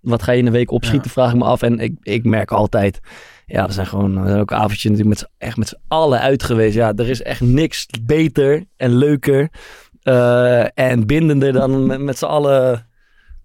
wat 0.00 0.22
ga 0.22 0.32
je 0.32 0.38
in 0.38 0.46
een 0.46 0.52
week 0.52 0.70
opschieten, 0.70 1.10
vraag 1.10 1.30
ik 1.32 1.36
me 1.38 1.44
af. 1.44 1.62
En 1.62 1.78
ik, 1.78 1.92
ik 2.02 2.24
merk 2.24 2.50
altijd, 2.50 3.00
ja, 3.46 3.66
er 3.66 3.72
zijn 3.72 3.86
gewoon 3.86 4.26
zijn 4.26 4.40
ook 4.40 4.52
avondjes 4.52 4.82
natuurlijk 4.82 5.08
met, 5.08 5.18
z'n- 5.18 5.44
echt 5.44 5.56
met 5.56 5.68
z'n 5.68 5.78
allen 5.88 6.20
uit 6.20 6.42
geweest. 6.42 6.74
Ja, 6.74 6.92
er 6.96 7.08
is 7.08 7.22
echt 7.22 7.40
niks 7.40 7.86
beter 8.02 8.64
en 8.76 8.94
leuker 8.94 9.48
eh, 10.02 10.78
en 10.78 11.06
bindender 11.06 11.52
dan 11.52 11.86
met, 11.86 12.00
met 12.00 12.18
z'n 12.18 12.24
allen 12.24 12.88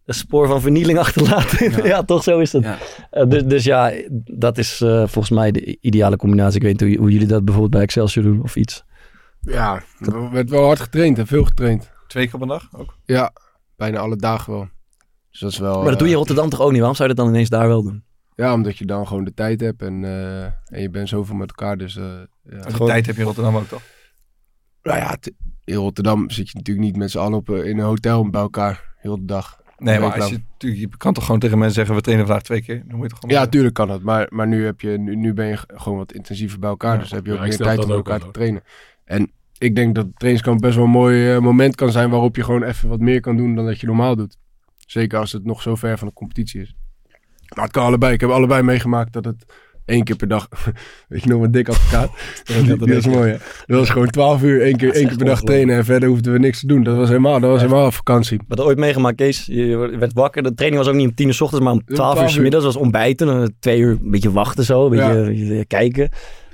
een 0.05 0.13
spoor 0.13 0.47
van 0.47 0.61
vernieling 0.61 0.97
achterlaten. 1.05 1.85
Ja, 1.85 2.03
toch 2.03 2.23
zo 2.23 2.39
is 2.39 2.51
het. 2.51 2.63
Ja. 2.63 2.77
Eh, 3.11 3.27
dus, 3.29 3.43
dus 3.43 3.63
ja, 3.63 3.91
dat 4.25 4.57
is 4.57 4.81
eh, 4.81 4.97
volgens 4.97 5.29
mij 5.29 5.51
de 5.51 5.77
ideale 5.81 6.17
combinatie. 6.17 6.55
Ik 6.55 6.61
weet 6.61 6.79
niet 6.79 6.89
hoe, 6.89 6.99
hoe 6.99 7.11
jullie 7.11 7.27
dat 7.27 7.39
bijvoorbeeld 7.43 7.73
bij 7.73 7.81
Excelsior 7.81 8.23
doen 8.25 8.43
of 8.43 8.55
iets. 8.55 8.83
Ja, 9.41 9.81
er 9.99 10.31
werd 10.31 10.49
wel 10.49 10.65
hard 10.65 10.79
getraind 10.79 11.17
en 11.17 11.27
veel 11.27 11.43
getraind. 11.43 11.91
Twee 12.07 12.25
keer 12.25 12.35
op 12.35 12.41
een 12.41 12.47
dag 12.47 12.67
ook. 12.71 12.97
Ja, 13.05 13.31
bijna 13.77 13.99
alle 13.99 14.15
dagen 14.15 14.53
wel. 14.53 14.67
Dus 15.35 15.43
dat 15.43 15.51
is 15.51 15.57
wel... 15.57 15.81
maar 15.81 15.89
dat 15.89 15.99
doe 15.99 16.07
je 16.07 16.13
in 16.13 16.19
eh, 16.19 16.25
Rotterdam 16.25 16.49
toch 16.49 16.61
ook 16.61 16.69
niet? 16.69 16.79
Waarom 16.79 16.95
zou 16.95 17.09
je 17.09 17.15
dat 17.15 17.25
dan 17.25 17.33
ineens 17.33 17.49
daar 17.49 17.67
wel 17.67 17.83
doen? 17.83 18.03
Ja, 18.35 18.53
omdat 18.53 18.77
je 18.77 18.85
dan 18.85 19.07
gewoon 19.07 19.23
de 19.23 19.33
tijd 19.33 19.61
hebt 19.61 19.81
en, 19.81 20.03
eh, 20.03 20.43
en 20.43 20.81
je 20.81 20.89
bent 20.89 21.09
zoveel 21.09 21.35
met 21.35 21.49
elkaar. 21.49 21.77
Dus 21.77 21.97
eh, 21.97 22.03
ja. 22.49 22.57
En 22.57 22.73
de 22.73 22.85
tijd 22.85 23.05
heb 23.05 23.15
je 23.15 23.21
in 23.21 23.27
Rotterdam 23.27 23.55
ook 23.55 23.67
toch? 23.67 23.81
Nou 24.83 24.97
ja, 24.97 25.17
in 25.63 25.75
Rotterdam 25.75 26.29
zit 26.29 26.49
je 26.49 26.57
natuurlijk 26.57 26.85
niet 26.85 26.97
met 26.97 27.11
z'n 27.11 27.17
allen 27.17 27.37
op, 27.37 27.49
in 27.49 27.77
een 27.77 27.85
hotel 27.85 28.29
bij 28.29 28.41
elkaar. 28.41 28.95
Heel 28.97 29.15
de 29.15 29.25
dag. 29.25 29.61
Nee, 29.77 29.99
maar 29.99 30.13
als 30.13 30.29
je, 30.29 30.31
lang. 30.31 30.45
tuurlijk, 30.57 30.81
je 30.81 30.97
kan 30.97 31.13
toch 31.13 31.25
gewoon 31.25 31.39
tegen 31.39 31.57
mensen 31.57 31.75
zeggen, 31.75 31.95
we 31.95 32.01
trainen 32.01 32.25
vandaag 32.25 32.43
twee 32.43 32.61
keer. 32.61 32.83
Dan 32.87 32.95
moet 32.95 33.03
je 33.03 33.09
toch 33.09 33.19
gewoon 33.19 33.35
Ja, 33.35 33.47
tuurlijk 33.47 33.73
kan 33.73 33.87
dat. 33.87 34.01
Maar, 34.01 34.27
maar 34.29 34.47
nu, 34.47 34.65
heb 34.65 34.81
je, 34.81 34.97
nu, 34.97 35.15
nu 35.15 35.33
ben 35.33 35.45
je 35.45 35.57
gewoon 35.67 35.97
wat 35.97 36.13
intensiever 36.13 36.59
bij 36.59 36.69
elkaar. 36.69 36.93
Ja. 36.93 36.99
Dus 36.99 37.11
heb 37.11 37.25
je 37.25 37.33
ook 37.33 37.39
meer 37.39 37.57
tijd 37.57 37.83
om 37.83 37.91
elkaar 37.91 38.19
te 38.19 38.31
trainen. 38.31 38.63
En 39.03 39.31
ik 39.57 39.75
denk 39.75 39.95
dat 39.95 40.05
het 40.05 40.15
trainingskamp 40.15 40.61
best 40.61 40.75
wel 40.75 40.83
een 40.83 40.89
mooi 40.89 41.39
moment 41.39 41.75
kan 41.75 41.91
zijn 41.91 42.09
waarop 42.09 42.35
je 42.35 42.43
gewoon 42.43 42.63
even 42.63 42.89
wat 42.89 42.99
meer 42.99 43.19
kan 43.19 43.37
doen 43.37 43.55
dan 43.55 43.65
dat 43.65 43.79
je 43.79 43.87
normaal 43.87 44.15
doet. 44.15 44.37
Zeker 44.85 45.19
als 45.19 45.31
het 45.31 45.45
nog 45.45 45.61
zo 45.61 45.75
ver 45.75 45.97
van 45.97 46.07
de 46.07 46.13
competitie 46.13 46.61
is. 46.61 46.75
Maar 47.55 47.63
het 47.63 47.73
kan 47.73 47.85
allebei. 47.85 48.13
Ik 48.13 48.21
heb 48.21 48.29
allebei 48.29 48.61
meegemaakt 48.61 49.13
dat 49.13 49.25
het 49.25 49.45
één 49.85 50.03
keer 50.03 50.15
per 50.15 50.27
dag... 50.27 50.47
Weet 51.07 51.23
je 51.23 51.29
nog, 51.29 51.41
een 51.43 51.51
dik 51.51 51.69
advocaat. 51.69 52.09
dat, 52.67 52.79
dat 52.79 52.89
is 52.89 53.07
mooi, 53.17 53.31
hè? 53.31 53.37
Dat 53.65 53.79
was 53.79 53.89
gewoon 53.89 54.07
twaalf 54.07 54.43
uur, 54.43 54.61
één 54.61 54.77
keer, 54.77 54.93
één 54.93 55.07
keer 55.07 55.17
per 55.17 55.25
dag 55.25 55.41
trainen. 55.41 55.75
En 55.75 55.85
verder 55.85 56.09
hoefden 56.09 56.33
we 56.33 56.39
niks 56.39 56.59
te 56.59 56.67
doen. 56.67 56.83
Dat 56.83 56.95
was 56.97 57.07
helemaal, 57.07 57.39
dat 57.39 57.49
was 57.49 57.61
helemaal 57.61 57.91
vakantie. 57.91 58.39
Wat 58.47 58.61
ooit 58.61 58.77
meegemaakt, 58.77 59.15
Kees? 59.15 59.45
Je 59.45 59.77
werd 59.77 60.13
wakker. 60.13 60.43
De 60.43 60.53
training 60.53 60.83
was 60.83 60.91
ook 60.93 60.97
niet 60.99 61.07
om 61.09 61.15
tien 61.15 61.27
uur 61.27 61.33
s 61.33 61.41
ochtends, 61.41 61.63
maar 61.65 61.73
om 61.73 61.83
twaalf 61.85 62.09
uur 62.13 62.15
12 62.15 62.31
s 62.31 62.35
uur. 62.35 62.41
middags. 62.41 62.63
Was 62.65 62.75
ontbijten. 62.75 63.27
Dan 63.27 63.53
Twee 63.59 63.79
uur 63.79 63.91
een 64.01 64.11
beetje 64.11 64.31
wachten 64.31 64.63
zo. 64.63 64.83
Een 64.85 64.89
beetje, 64.89 65.55
Ja. 65.55 65.63
kijken. 65.67 66.09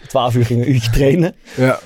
Twaalf 0.08 0.36
uur 0.36 0.46
ging 0.46 0.62
een 0.62 0.72
uurtje 0.72 0.92
trainen. 0.92 1.36
Ja. 1.58 1.80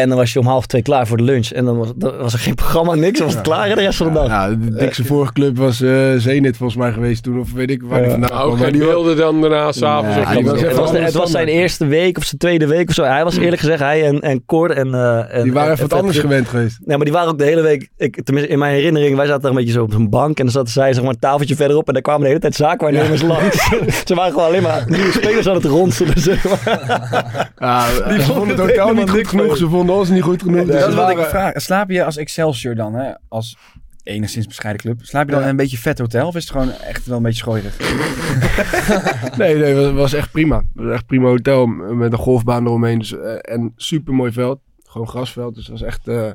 En 0.00 0.08
dan 0.08 0.18
was 0.18 0.32
je 0.32 0.38
om 0.38 0.46
half 0.46 0.66
twee 0.66 0.82
klaar 0.82 1.06
voor 1.06 1.16
de 1.16 1.22
lunch. 1.22 1.48
En 1.50 1.64
dan 1.64 1.78
was, 1.78 1.92
dan 1.96 2.16
was 2.16 2.32
er 2.32 2.38
geen 2.38 2.54
programma, 2.54 2.94
niks. 2.94 3.16
Dan 3.18 3.26
was 3.26 3.36
het 3.36 3.44
klaar 3.44 3.68
hè, 3.68 3.74
de 3.74 3.80
rest 3.80 3.96
van 3.98 4.06
de 4.06 4.12
dag. 4.12 4.26
Ja, 4.26 4.48
de 4.48 4.74
dikste 4.74 5.04
vorige 5.04 5.32
club 5.32 5.56
was 5.58 5.80
eh 5.80 6.12
Zenit 6.16 6.56
volgens 6.56 6.78
mij 6.78 6.92
geweest 6.92 7.22
toen. 7.22 7.38
Of 7.40 7.52
weet 7.52 7.70
ik 7.70 7.82
waar 7.82 7.98
die 7.98 8.04
Ja. 8.06 8.10
vandaan 8.10 8.30
Nou, 8.30 8.42
kwam. 8.42 8.52
ook 8.52 8.58
Maar 8.58 8.68
geen 8.68 8.72
die 8.78 8.82
wa- 8.86 8.92
beelden 8.92 9.16
dan 9.16 9.40
daarna, 9.40 9.72
s'avonds. 9.72 10.14
Die 10.30 10.50
ook. 10.50 10.58
Het 10.60 10.76
was, 10.76 10.86
anders 10.88 11.04
het 11.04 11.14
was 11.14 11.30
zijn 11.30 11.48
eerste 11.48 11.86
week 11.86 12.16
of 12.16 12.24
zijn 12.24 12.38
tweede 12.38 12.66
week 12.66 12.88
of 12.88 12.94
zo. 12.94 13.02
Hij 13.02 13.24
was 13.24 13.36
eerlijk 13.36 13.60
gezegd, 13.60 13.80
hij 13.80 14.04
en, 14.06 14.20
en 14.20 14.44
Cor 14.46 14.70
en, 14.70 14.94
eh, 14.94 15.34
en... 15.36 15.42
Die 15.42 15.52
waren 15.52 15.68
en- 15.68 15.74
even 15.76 15.88
wat 15.88 15.98
anders 15.98 16.18
gewend 16.18 16.48
geweest. 16.48 16.78
Nee, 16.84 16.96
maar 16.96 17.04
die 17.06 17.14
waren 17.14 17.28
ook 17.28 17.38
de 17.38 17.44
hele 17.44 17.62
week, 17.62 17.88
ik, 17.96 18.24
tenminste 18.24 18.52
in 18.52 18.58
mijn 18.58 18.74
herinnering, 18.74 19.16
wij 19.16 19.26
zaten 19.26 19.42
daar 19.42 19.50
een 19.50 19.56
beetje 19.56 19.72
zo 19.72 19.82
op 19.82 19.92
zo'n 19.92 20.08
bank 20.10 20.38
en 20.38 20.44
dan 20.44 20.52
zaten 20.52 20.72
zij 20.72 20.92
zeg 20.92 21.02
maar 21.02 21.12
een 21.12 21.18
tafeltje 21.18 21.56
verderop 21.56 21.86
en 21.86 21.92
daar 21.92 22.02
kwamen 22.02 22.20
de 22.22 22.26
hele 22.28 22.40
tijd 22.40 22.54
zaakwaarnemers 22.54 23.22
langs. 23.22 23.68
Ze 24.06 24.14
waren 24.14 24.32
gewoon 24.32 24.46
alleen 24.48 24.62
maar 24.62 24.84
nieuwe 24.86 25.12
spelers 25.12 25.48
aan 25.48 25.54
het 25.54 25.64
ronselen, 25.64 26.20
zeg 26.20 26.44
maar. 26.44 27.50
Ja, 27.58 27.86
Die 28.08 28.20
vonden 28.20 28.48
het 28.48 28.58
hotel 28.58 28.66
helemaal 28.66 28.94
niet 28.94 29.08
goed 29.08 29.16
niks 29.16 29.28
genoeg. 29.28 29.56
Ze 29.56 29.68
vonden 29.68 29.83
ons 29.90 30.08
niet 30.08 30.22
goed 30.22 30.42
genoeg. 30.42 30.66
dus 30.66 30.80
dat 30.80 30.88
is 30.88 30.94
wat 30.94 31.10
ik 31.10 31.18
vraag. 31.18 31.60
Slaap 31.60 31.90
je 31.90 32.04
als 32.04 32.16
Excelsior 32.16 32.74
dan, 32.74 32.94
hè? 32.94 33.12
als 33.28 33.56
enigszins 34.02 34.46
bescheiden 34.46 34.82
club, 34.82 34.98
slaap 35.02 35.24
je 35.24 35.30
dan 35.30 35.38
Ja. 35.40 35.44
in 35.44 35.50
een 35.50 35.56
beetje 35.56 35.78
vet 35.78 35.98
hotel 35.98 36.26
of 36.26 36.34
is 36.36 36.42
het 36.42 36.52
gewoon 36.52 36.70
echt 36.72 37.06
wel 37.06 37.16
een 37.16 37.22
beetje 37.22 37.38
schooierig? 37.38 37.76
Nee, 39.38 39.56
nee, 39.56 39.74
het 39.74 39.94
was 39.94 40.12
echt 40.12 40.30
prima. 40.30 40.56
Het 40.56 40.84
was 40.84 40.92
echt 40.94 41.06
prima 41.06 41.26
hotel 41.28 41.66
met 41.66 42.12
een 42.12 42.18
golfbaan 42.18 42.66
eromheen. 42.66 42.98
Dus, 42.98 43.16
eh, 43.18 43.34
en 43.40 43.72
super 43.76 44.14
mooi 44.14 44.32
veld. 44.32 44.60
Gewoon 44.84 45.08
grasveld. 45.08 45.54
Dus 45.54 45.66
dat 45.66 45.78
was 45.78 45.88
echt... 45.88 46.08
eh, 46.08 46.30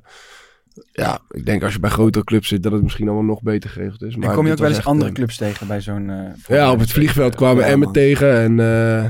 ja, 0.92 1.20
ik 1.30 1.46
denk 1.46 1.64
als 1.64 1.74
je 1.74 1.80
bij 1.80 1.90
grotere 1.90 2.24
clubs 2.26 2.48
zit 2.48 2.64
dat 2.64 2.72
het 2.72 2.84
misschien 2.84 3.08
allemaal 3.08 3.26
nog 3.26 3.42
beter 3.42 3.70
geregeld 3.70 4.02
is. 4.02 4.14
En 4.14 4.20
Maar 4.20 4.34
kom 4.34 4.46
je 4.46 4.52
ook 4.52 4.58
wel 4.58 4.70
eens 4.70 4.86
andere 4.86 5.10
eh, 5.10 5.16
clubs 5.16 5.38
tegen 5.38 5.68
bij 5.68 5.82
zo'n... 5.82 6.12
Ja, 6.48 6.72
op 6.72 6.80
het 6.80 6.92
vliegveld 6.92 7.36
kwamen 7.36 7.64
Ja, 7.64 7.70
Emmen 7.70 7.92
tegen. 7.92 8.38
En 8.40 8.60
eh, 8.60 9.06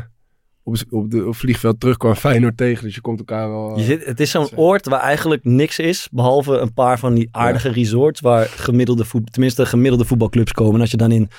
op, 0.69 0.77
het, 0.77 0.85
op, 0.89 1.11
de, 1.11 1.27
op 1.27 1.35
vliegveld 1.35 1.79
terug 1.79 1.97
kwam 1.97 2.15
Feyenoord 2.15 2.57
tegen. 2.57 2.83
Dus 2.83 2.95
je 2.95 3.01
komt 3.01 3.19
elkaar 3.19 3.49
wel... 3.49 3.77
Je 3.77 3.83
zit, 3.83 4.05
het 4.05 4.19
is 4.19 4.31
zo'n 4.31 4.49
oord 4.55 4.87
waar 4.87 5.01
eigenlijk 5.01 5.43
niks 5.43 5.79
is, 5.79 6.07
behalve 6.11 6.57
een 6.57 6.73
paar 6.73 6.99
van 6.99 7.13
die 7.13 7.29
aardige 7.31 7.69
resorts 7.69 8.19
waar 8.19 8.45
gemiddelde 8.45 9.05
voet, 9.05 9.31
tenminste 9.31 9.65
gemiddelde 9.65 10.05
voetbalclubs 10.05 10.51
komen. 10.51 10.75
En 10.75 10.81
als 10.81 10.91
je 10.91 10.97
dan 10.97 11.11
in 11.11 11.29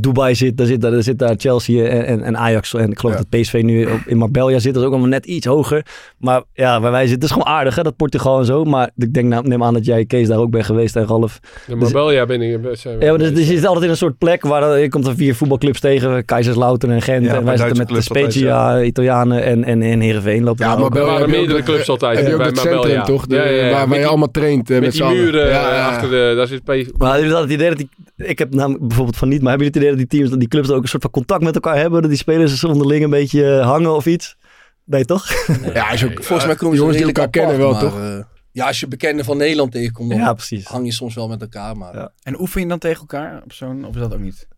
Dubai 0.00 0.34
zit, 0.34 0.56
daar 0.56 0.66
zit, 0.66 0.80
daar 0.80 1.02
zit 1.02 1.18
daar 1.18 1.34
Chelsea 1.38 1.84
en, 1.88 2.06
en, 2.06 2.22
en 2.22 2.36
Ajax. 2.36 2.74
En 2.74 2.90
ik 2.90 2.98
geloof 2.98 3.16
Ja. 3.16 3.22
dat 3.28 3.40
PSV 3.40 3.60
nu 3.64 3.84
op, 3.84 3.98
in 4.06 4.16
Marbella 4.16 4.58
zit. 4.58 4.72
Dat 4.72 4.82
is 4.82 4.86
ook 4.88 4.92
allemaal 4.92 5.10
net 5.10 5.26
iets 5.26 5.46
hoger. 5.46 5.86
Maar 6.18 6.42
ja, 6.52 6.80
waar 6.80 6.90
wij 6.90 7.06
zitten, 7.06 7.28
is 7.28 7.34
gewoon 7.34 7.48
aardig 7.48 7.74
hè, 7.74 7.82
dat 7.82 7.96
Portugal 7.96 8.38
en 8.38 8.44
zo. 8.44 8.64
Maar 8.64 8.90
ik 8.96 9.12
denk, 9.14 9.28
nou, 9.28 9.48
neem 9.48 9.62
aan 9.64 9.74
dat 9.74 9.84
jij, 9.84 10.04
Kees, 10.04 10.28
daar 10.28 10.38
ook 10.38 10.50
bent 10.50 10.64
geweest 10.64 10.96
en 10.96 11.06
Ralf. 11.06 11.38
De 11.66 11.76
Marbella 11.76 12.26
ben 12.26 12.42
ik... 12.42 12.58
zijn 12.72 13.00
Ja, 13.00 13.08
maar 13.10 13.18
dus, 13.18 13.32
dus 13.34 13.48
je 13.48 13.54
zit 13.54 13.66
altijd 13.66 13.84
in 13.84 13.90
een 13.90 13.96
soort 13.96 14.18
plek 14.18 14.42
waar 14.44 14.72
eh, 14.72 14.82
je 14.82 14.88
komt 14.88 15.06
er 15.06 15.14
vier 15.16 15.34
voetbalclubs 15.34 15.80
tegen. 15.80 16.24
Kaiserslautern 16.24 16.92
en 16.92 17.02
Gent. 17.02 17.24
Ja, 17.24 17.34
en 17.34 17.44
wij 17.44 17.56
zitten 17.56 17.76
met 17.76 17.88
de 17.88 18.00
Spezia, 18.00 18.82
Italianen 18.82 19.42
en, 19.42 19.64
en, 19.64 19.82
en 19.82 20.00
Heerenveen. 20.00 20.44
Loopt 20.44 20.58
Ja, 20.58 20.76
maar 20.76 20.90
Er 20.90 21.04
waren 21.06 21.30
meerdere 21.30 21.62
clubs 21.62 21.88
altijd. 21.88 22.18
Heb 22.18 22.26
je 22.26 22.32
ook 22.32 22.38
bij 22.38 22.54
centrum 22.54 23.02
toch? 23.02 23.26
De- 23.26 23.36
Ja, 23.36 23.44
ja, 23.44 23.50
ja. 23.66 23.70
Waar, 23.72 23.88
je 23.88 23.94
die- 23.94 24.06
allemaal 24.06 24.30
traint 24.30 24.70
eh, 24.70 24.76
Met 24.80 24.84
met 24.84 24.92
die 24.92 25.04
muren 25.20 25.48
Ja, 25.48 25.70
eh, 25.70 25.76
ja. 25.76 25.88
achter 25.88 26.10
de... 26.10 26.32
Daar 26.36 26.46
zit 26.46 26.66
Maar 26.66 26.76
hebben 26.76 27.16
jullie 27.16 27.28
dat 27.30 27.40
het 27.42 27.50
idee 27.50 27.68
dat 27.68 27.78
die... 27.78 27.88
Ik 28.16 28.38
heb 28.38 28.54
namelijk 28.54 28.86
bijvoorbeeld 28.86 29.16
van 29.16 29.28
niet, 29.28 29.42
maar 29.42 29.50
hebben 29.50 29.66
jullie 29.66 29.77
dat 29.80 29.96
die 29.96 30.06
teams, 30.06 30.30
dat 30.30 30.38
die 30.38 30.48
clubs 30.48 30.70
ook 30.70 30.82
een 30.82 30.88
soort 30.88 31.02
van 31.02 31.10
contact 31.10 31.42
met 31.42 31.54
elkaar 31.54 31.76
hebben? 31.76 32.00
Dat 32.00 32.10
die 32.10 32.18
spelers 32.18 32.64
onderling 32.64 33.04
een 33.04 33.10
beetje 33.10 33.56
eh, 33.58 33.66
hangen 33.66 33.94
of 33.94 34.06
iets? 34.06 34.36
Nee, 34.84 35.04
toch? 35.04 35.26
Ja, 35.74 35.90
is 35.90 36.04
ook, 36.04 36.12
Volgens 36.24 36.46
mij 36.46 36.56
komen 36.56 36.74
ze 36.76 36.80
jongens 36.82 36.96
die 36.98 37.06
elkaar 37.06 37.30
kennen 37.30 37.58
wel, 37.58 37.70
maar, 37.72 37.80
toch? 37.80 37.98
eh, 38.00 38.18
ja, 38.52 38.66
als 38.66 38.80
je 38.80 38.88
bekenden 38.88 39.24
van 39.24 39.36
Nederland 39.36 39.72
tegenkomt, 39.72 40.10
dan 40.10 40.18
Ja, 40.18 40.32
precies. 40.32 40.66
hang 40.66 40.84
je 40.86 40.92
soms 40.92 41.14
wel 41.14 41.28
met 41.28 41.40
elkaar. 41.40 41.76
Maar 41.76 41.94
Ja. 41.94 42.12
En 42.22 42.40
oefen 42.40 42.60
je 42.60 42.66
dan 42.66 42.78
tegen 42.78 43.00
elkaar 43.00 43.40
op 43.44 43.52
zo'n, 43.52 43.84
of 43.84 43.94
is 43.94 44.00
dat 44.00 44.12
ook 44.14 44.20
niet? 44.20 44.48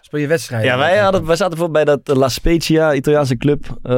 Speel 0.00 0.20
je 0.20 0.26
wedstrijden? 0.26 0.68
Ja, 0.70 0.78
wij, 0.78 0.98
hadden, 0.98 1.26
wij 1.26 1.36
zaten 1.36 1.56
bijvoorbeeld 1.56 1.84
bij 1.84 1.96
dat 1.96 2.16
La 2.16 2.28
Spezia, 2.28 2.94
Italiaanse 2.94 3.36
club, 3.36 3.78
eh, 3.82 3.92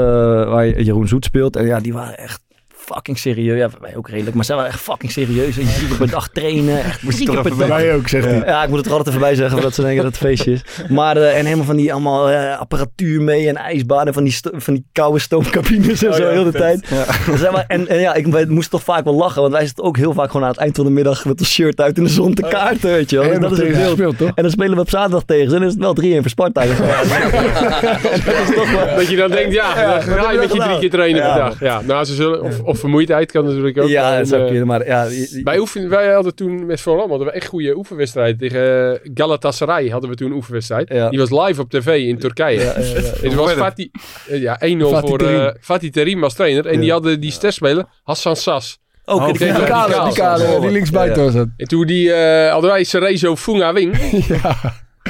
waar 0.49 0.81
Jeroen 0.81 1.09
Zoet 1.09 1.25
speelt. 1.25 1.57
En 1.57 1.67
ja, 1.67 1.81
die 1.81 1.93
waren 1.93 2.19
echt 2.19 2.41
fucking 2.85 3.19
serieus. 3.19 3.59
Ja, 3.59 3.69
wij 3.81 3.97
ook 3.97 4.09
redelijk, 4.09 4.35
maar 4.37 4.45
zij 4.45 4.57
waren 4.57 4.71
echt 4.71 4.81
fucking 4.81 5.13
serieus. 5.13 5.59
En 5.59 5.67
je 5.67 5.73
drie 5.73 5.89
keer 5.89 5.97
per 5.97 6.11
dag 6.11 6.29
trainen, 6.29 6.85
echt 6.85 7.01
drie 7.01 7.27
keer 7.29 7.43
per 7.43 7.57
dag. 7.59 7.69
Wij 7.69 7.95
ook, 7.95 8.09
zegt 8.09 8.25
hij. 8.25 8.43
Ja, 8.47 8.63
ik 8.63 8.69
moet 8.69 8.77
het 8.79 8.87
er 8.87 8.93
altijd 8.93 9.09
even 9.09 9.21
bij 9.21 9.35
zeggen, 9.35 9.63
dat 9.63 9.75
ze 9.75 9.81
denken 9.83 10.03
dat 10.03 10.13
het 10.13 10.21
feestje 10.21 10.53
is. 10.53 10.63
Maar, 10.89 11.17
eh, 11.17 11.39
en 11.39 11.45
helemaal 11.45 11.65
van 11.67 11.77
die 11.77 11.93
allemaal 11.93 12.31
eh, 12.31 12.59
apparatuur 12.59 13.23
mee 13.23 13.49
en 13.49 13.57
ijsbaden 13.57 14.15
van 14.15 14.25
die, 14.25 14.39
van 14.53 14.75
die 14.75 14.85
koude 14.93 15.19
stoomcabines 15.19 16.03
en 16.03 16.15
zo, 16.15 16.29
heel 16.29 16.45
de 16.45 16.51
tijd. 16.53 16.87
Zeg 17.35 17.51
maar, 17.51 17.65
en, 17.69 17.89
en 17.89 18.01
ja, 18.01 18.15
ik 18.15 18.27
wij 18.27 18.47
moesten 18.47 18.71
toch 18.71 18.83
vaak 18.83 19.05
wel 19.05 19.15
lachen, 19.15 19.41
want 19.41 19.53
wij 19.55 19.67
zitten 19.67 19.85
ook 19.85 19.97
heel 19.97 20.13
vaak 20.13 20.27
gewoon 20.27 20.43
aan 20.43 20.53
het 20.53 20.61
eind 20.61 20.77
van 20.77 20.85
de 20.85 20.91
middag 20.91 21.25
met 21.25 21.41
ons 21.41 21.51
shirt 21.53 21.81
uit 21.81 21.97
in 21.97 22.05
de 22.05 22.11
zon 22.11 22.35
te 22.35 22.43
kaarten, 22.43 22.91
weet 22.91 23.11
je 23.11 23.17
wel. 23.19 23.31
En 23.31 23.41
Dus 23.41 23.49
dat 23.51 23.59
is 23.59 23.77
het 23.77 23.87
gespeeld, 23.87 24.19
toch? 24.19 24.31
En 24.35 24.43
dan 24.43 24.51
spelen 24.53 24.75
we 24.75 24.81
op 24.81 24.91
zaterdag 24.91 25.23
tegen 25.25 25.49
ze 25.49 25.55
en 25.55 25.61
dan 25.61 25.69
is 25.69 25.75
het 25.75 25.83
wel 25.83 26.19
3-1 26.19 26.21
voor 26.21 26.31
Sparta. 26.31 26.61
dat 26.67 28.49
is 28.49 28.55
toch 28.55 28.73
wel... 28.73 28.97
Dat 28.97 29.09
je 29.09 29.17
dan 29.17 29.31
denkt, 29.31 29.53
ja, 29.55 29.81
Ja, 29.81 29.93
dan 29.93 30.03
ga 30.03 30.31
je 30.31 30.39
met 30.39 30.53
je 30.53 30.61
drie 30.61 30.79
keer 30.79 30.91
trainen 30.91 31.23
Ja. 31.23 31.33
per 31.35 31.43
dag. 31.45 31.61
Ja, 31.61 31.81
nou, 31.81 32.05
ze 32.05 32.15
zullen, 32.15 32.43
of, 32.43 32.61
of 32.73 32.79
vermoeidheid 32.81 33.33
kan 33.33 33.45
natuurlijk 33.45 33.79
ook. 33.79 33.89
Ja, 33.89 34.19
dat 34.19 34.29
zou 34.29 34.41
eh, 34.43 34.49
kunnen, 34.49 34.67
maar 34.67 34.87
ja... 34.87 35.05
je- 35.05 35.29
je- 35.31 35.41
Wij, 35.43 35.59
oefen, 35.59 35.89
wij 35.89 36.13
hadden 36.13 36.35
toen 36.35 36.67
met 36.67 36.81
Volendam 36.81 37.09
hadden 37.11 37.27
we 37.29 37.33
echt 37.35 37.47
goede 37.47 37.77
oefenwedstrijden. 37.77 38.39
Tegen 38.39 38.93
eh, 39.03 39.11
Galatasaray 39.15 39.89
hadden 39.89 40.11
we 40.11 40.17
toen 40.17 40.31
een 40.31 40.37
oefenwedstrijd. 40.37 40.89
Ja. 40.89 41.09
Die 41.09 41.19
was 41.19 41.31
live 41.31 41.61
op 41.61 41.71
tv 41.71 41.87
in 42.09 42.19
Turkije. 42.19 42.59
Ja, 42.61 42.65
ja, 42.65 42.71
ja. 42.81 42.95
En 42.97 43.03
het 43.31 43.35
was 43.35 43.53
Fatih, 43.53 43.89
eh, 44.29 44.41
ja, 44.41 44.55
1-0 44.55 44.59
Fatih 44.61 45.09
voor 45.09 45.19
Terim. 45.19 45.41
eh, 45.41 45.51
Fatih 45.61 45.91
Terim 45.93 46.23
als 46.25 46.35
trainer. 46.35 46.67
En 46.67 46.81
die 46.81 46.91
hadden 46.91 47.21
die 47.21 47.31
sterspeler 47.31 47.85
Hassan 48.03 48.37
Sas. 48.37 48.79
Ook 49.05 49.21
Oh, 49.21 49.27
die 49.27 49.37
tegen 49.37 49.55
Die 49.55 49.65
die 49.65 49.73
kale, 49.73 50.05
die 50.05 50.15
kale, 50.15 50.61
die 50.61 50.71
linksbuiten 50.71 51.25
was 51.25 51.35
dat. 51.35 51.49
En 51.57 51.69
toen 51.69 51.87
die, 51.87 52.13
eh 52.13 52.53
hadden 52.53 52.71
wij 52.71 52.85
Cerezo 52.85 53.37
Funga 53.37 53.73
Wing, 53.73 53.97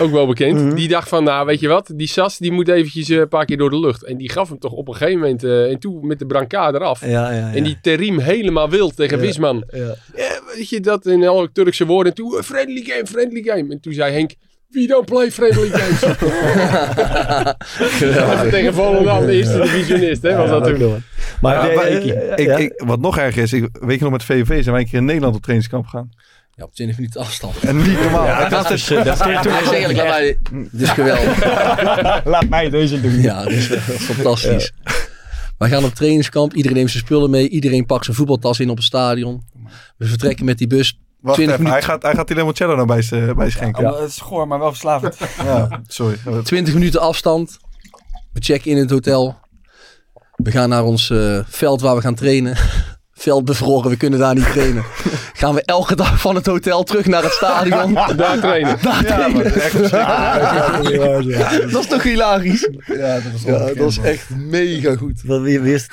ook 0.01 0.11
wel 0.11 0.26
bekend. 0.26 0.61
Mhm. 0.64 0.74
Die 0.74 0.88
dacht 0.88 1.09
van, 1.09 1.24
nou 1.24 1.47
weet 1.47 1.61
je 1.61 1.68
wat, 1.68 1.90
die 1.95 2.07
Sas 2.09 2.38
die 2.38 2.53
moet 2.53 2.68
eventjes 2.68 3.09
eh, 3.09 3.18
een 3.18 3.28
paar 3.28 3.45
keer 3.45 3.57
door 3.57 3.70
de 3.70 3.80
lucht. 3.80 4.05
En 4.05 4.16
die 4.16 4.30
gaf 4.30 4.49
hem 4.49 4.59
toch 4.59 4.72
op 4.72 4.88
een 4.88 4.95
gegeven 4.95 5.20
moment, 5.20 5.45
eh, 5.45 5.70
en 5.70 5.78
toen 5.78 6.07
met 6.07 6.18
de 6.18 6.26
brancard 6.26 6.74
eraf. 6.74 7.01
Ja, 7.01 7.09
ja, 7.09 7.30
ja. 7.38 7.53
En 7.55 7.64
die 7.64 7.78
Terim 7.82 8.18
helemaal 8.18 8.70
wild 8.70 8.97
tegen 8.97 9.16
Ja. 9.18 9.24
Wisman. 9.24 9.64
Ja. 9.70 9.95
Ja, 10.16 10.40
weet 10.57 10.68
je 10.68 10.80
dat 10.80 11.07
in 11.07 11.26
alle 11.28 11.51
Turkse 11.53 11.86
woorden. 11.86 12.12
En 12.12 12.18
toen, 12.18 12.36
eh, 12.36 12.43
friendly 12.43 12.82
game, 12.86 13.07
friendly 13.07 13.43
game. 13.43 13.72
En 13.72 13.80
toen 13.80 13.93
zei 13.93 14.12
Henk, 14.12 14.34
we 14.68 14.86
don't 14.86 15.05
play 15.05 15.30
friendly 15.30 15.68
games. 15.70 16.01
tegen 18.51 18.74
Volendam, 18.74 19.26
de 19.26 19.32
eerste 19.32 19.61
divisionist, 19.61 20.22
hè, 20.22 20.36
was 20.36 20.51
dat 20.51 20.66
Ja, 20.68 20.74
toen. 20.74 21.03
Maar 21.40 21.74
maar 21.74 21.88
ik, 21.88 22.05
ik, 22.05 22.38
ja. 22.47 22.57
ik- 22.57 22.82
wat 22.86 23.01
nog 23.01 23.18
erger 23.18 23.43
is, 23.43 23.53
ik, 23.53 23.68
weet 23.72 23.99
je 23.99 24.03
nog 24.05 24.12
met 24.12 24.24
VVV 24.24 24.49
zijn 24.62 24.70
wij 24.74 24.80
een 24.80 24.88
keer 24.88 24.99
in 24.99 25.05
Nederland 25.05 25.34
op 25.34 25.40
trainingskamp 25.43 25.86
gegaan. 25.86 26.11
Ja, 26.62 26.68
op 26.68 26.74
20 26.74 26.96
minuten 26.96 27.20
afstand. 27.20 27.58
En 27.58 27.76
niet 27.76 28.00
normaal. 28.00 28.24
Ja, 28.24 28.48
dat 28.48 28.70
is, 28.70 28.90
eh, 28.90 29.04
dat 29.04 29.18
Ja, 29.18 29.44
eigenlijk, 29.44 29.96
laat 29.96 30.08
mij, 30.08 30.38
dit 30.42 30.80
is 30.80 30.90
geweldig. 30.90 31.44
Laat 32.34 32.48
mij 32.48 32.70
deze 32.70 33.00
doen. 33.00 33.20
Ja, 33.20 33.42
dat 33.42 33.52
is, 33.52 33.66
fantastisch. 33.98 34.72
Wij 35.58 35.68
gaan 35.68 35.84
op 35.84 35.94
trainingskamp, 35.94 36.54
iedereen 36.54 36.76
neemt 36.76 36.90
zijn 36.90 37.04
spullen 37.04 37.30
mee, 37.30 37.48
iedereen 37.48 37.86
pakt 37.86 38.04
zijn 38.04 38.16
voetbaltas 38.16 38.60
in 38.60 38.70
op 38.70 38.76
het 38.76 38.84
stadion. 38.84 39.42
We 39.96 40.06
vertrekken 40.06 40.44
met 40.44 40.58
die 40.58 40.66
bus. 40.66 40.98
Wacht 41.20 41.36
20 41.36 41.56
even, 41.56 41.70
hij 41.70 41.74
minuten, 41.74 41.82
gaat, 41.82 42.02
hij 42.02 42.14
gaat 42.14 42.26
die 42.26 42.36
limoncello 42.36 42.74
nou 42.74 42.86
bij 42.86 43.02
zijn 43.02 43.26
bij 43.26 43.34
zijn 43.34 43.50
schenken. 43.50 43.92
Oh, 43.92 44.00
het 44.00 44.08
is 44.08 44.18
goor, 44.18 44.48
maar 44.48 44.58
wel 44.58 44.68
verslavend. 44.68 45.16
Ja, 45.44 45.80
sorry. 45.86 46.16
20 46.42 46.74
minuten 46.74 47.00
afstand. 47.00 47.58
We 48.32 48.40
checken 48.40 48.70
in 48.70 48.76
het 48.76 48.90
hotel. 48.90 49.38
We 50.36 50.50
gaan 50.50 50.68
naar 50.68 50.84
ons 50.84 51.10
eh, 51.10 51.38
veld 51.46 51.80
waar 51.80 51.94
we 51.94 52.00
gaan 52.00 52.14
trainen. 52.14 52.56
Veld 53.12 53.44
bevroren, 53.44 53.90
we 53.90 53.96
kunnen 53.96 54.18
daar 54.18 54.34
niet 54.34 54.52
trainen. 54.52 54.84
Gaan 55.43 55.55
we 55.55 55.62
elke 55.62 55.97
dag 55.97 56.20
van 56.20 56.34
het 56.34 56.47
hotel 56.47 56.82
terug 56.82 57.07
naar 57.07 57.22
het 57.22 57.32
stadion. 57.32 57.95
Daar 58.16 58.38
trainen. 58.38 58.78
Daar 58.82 59.05
trainen. 59.05 59.45
Dat 61.72 61.82
is 61.82 61.86
toch 61.86 62.03
hilarisch? 62.03 62.68
Ja, 62.86 63.14
dat 63.14 63.32
was 63.32 63.43
Ja, 63.43 63.59
dat 63.59 63.76
was 63.76 63.99
echt 63.99 64.30
mega 64.30 64.97
goed. 64.97 65.22
Wat, 65.24 65.40
wie, 65.40 65.61
wie 65.61 65.74
is. 65.74 65.88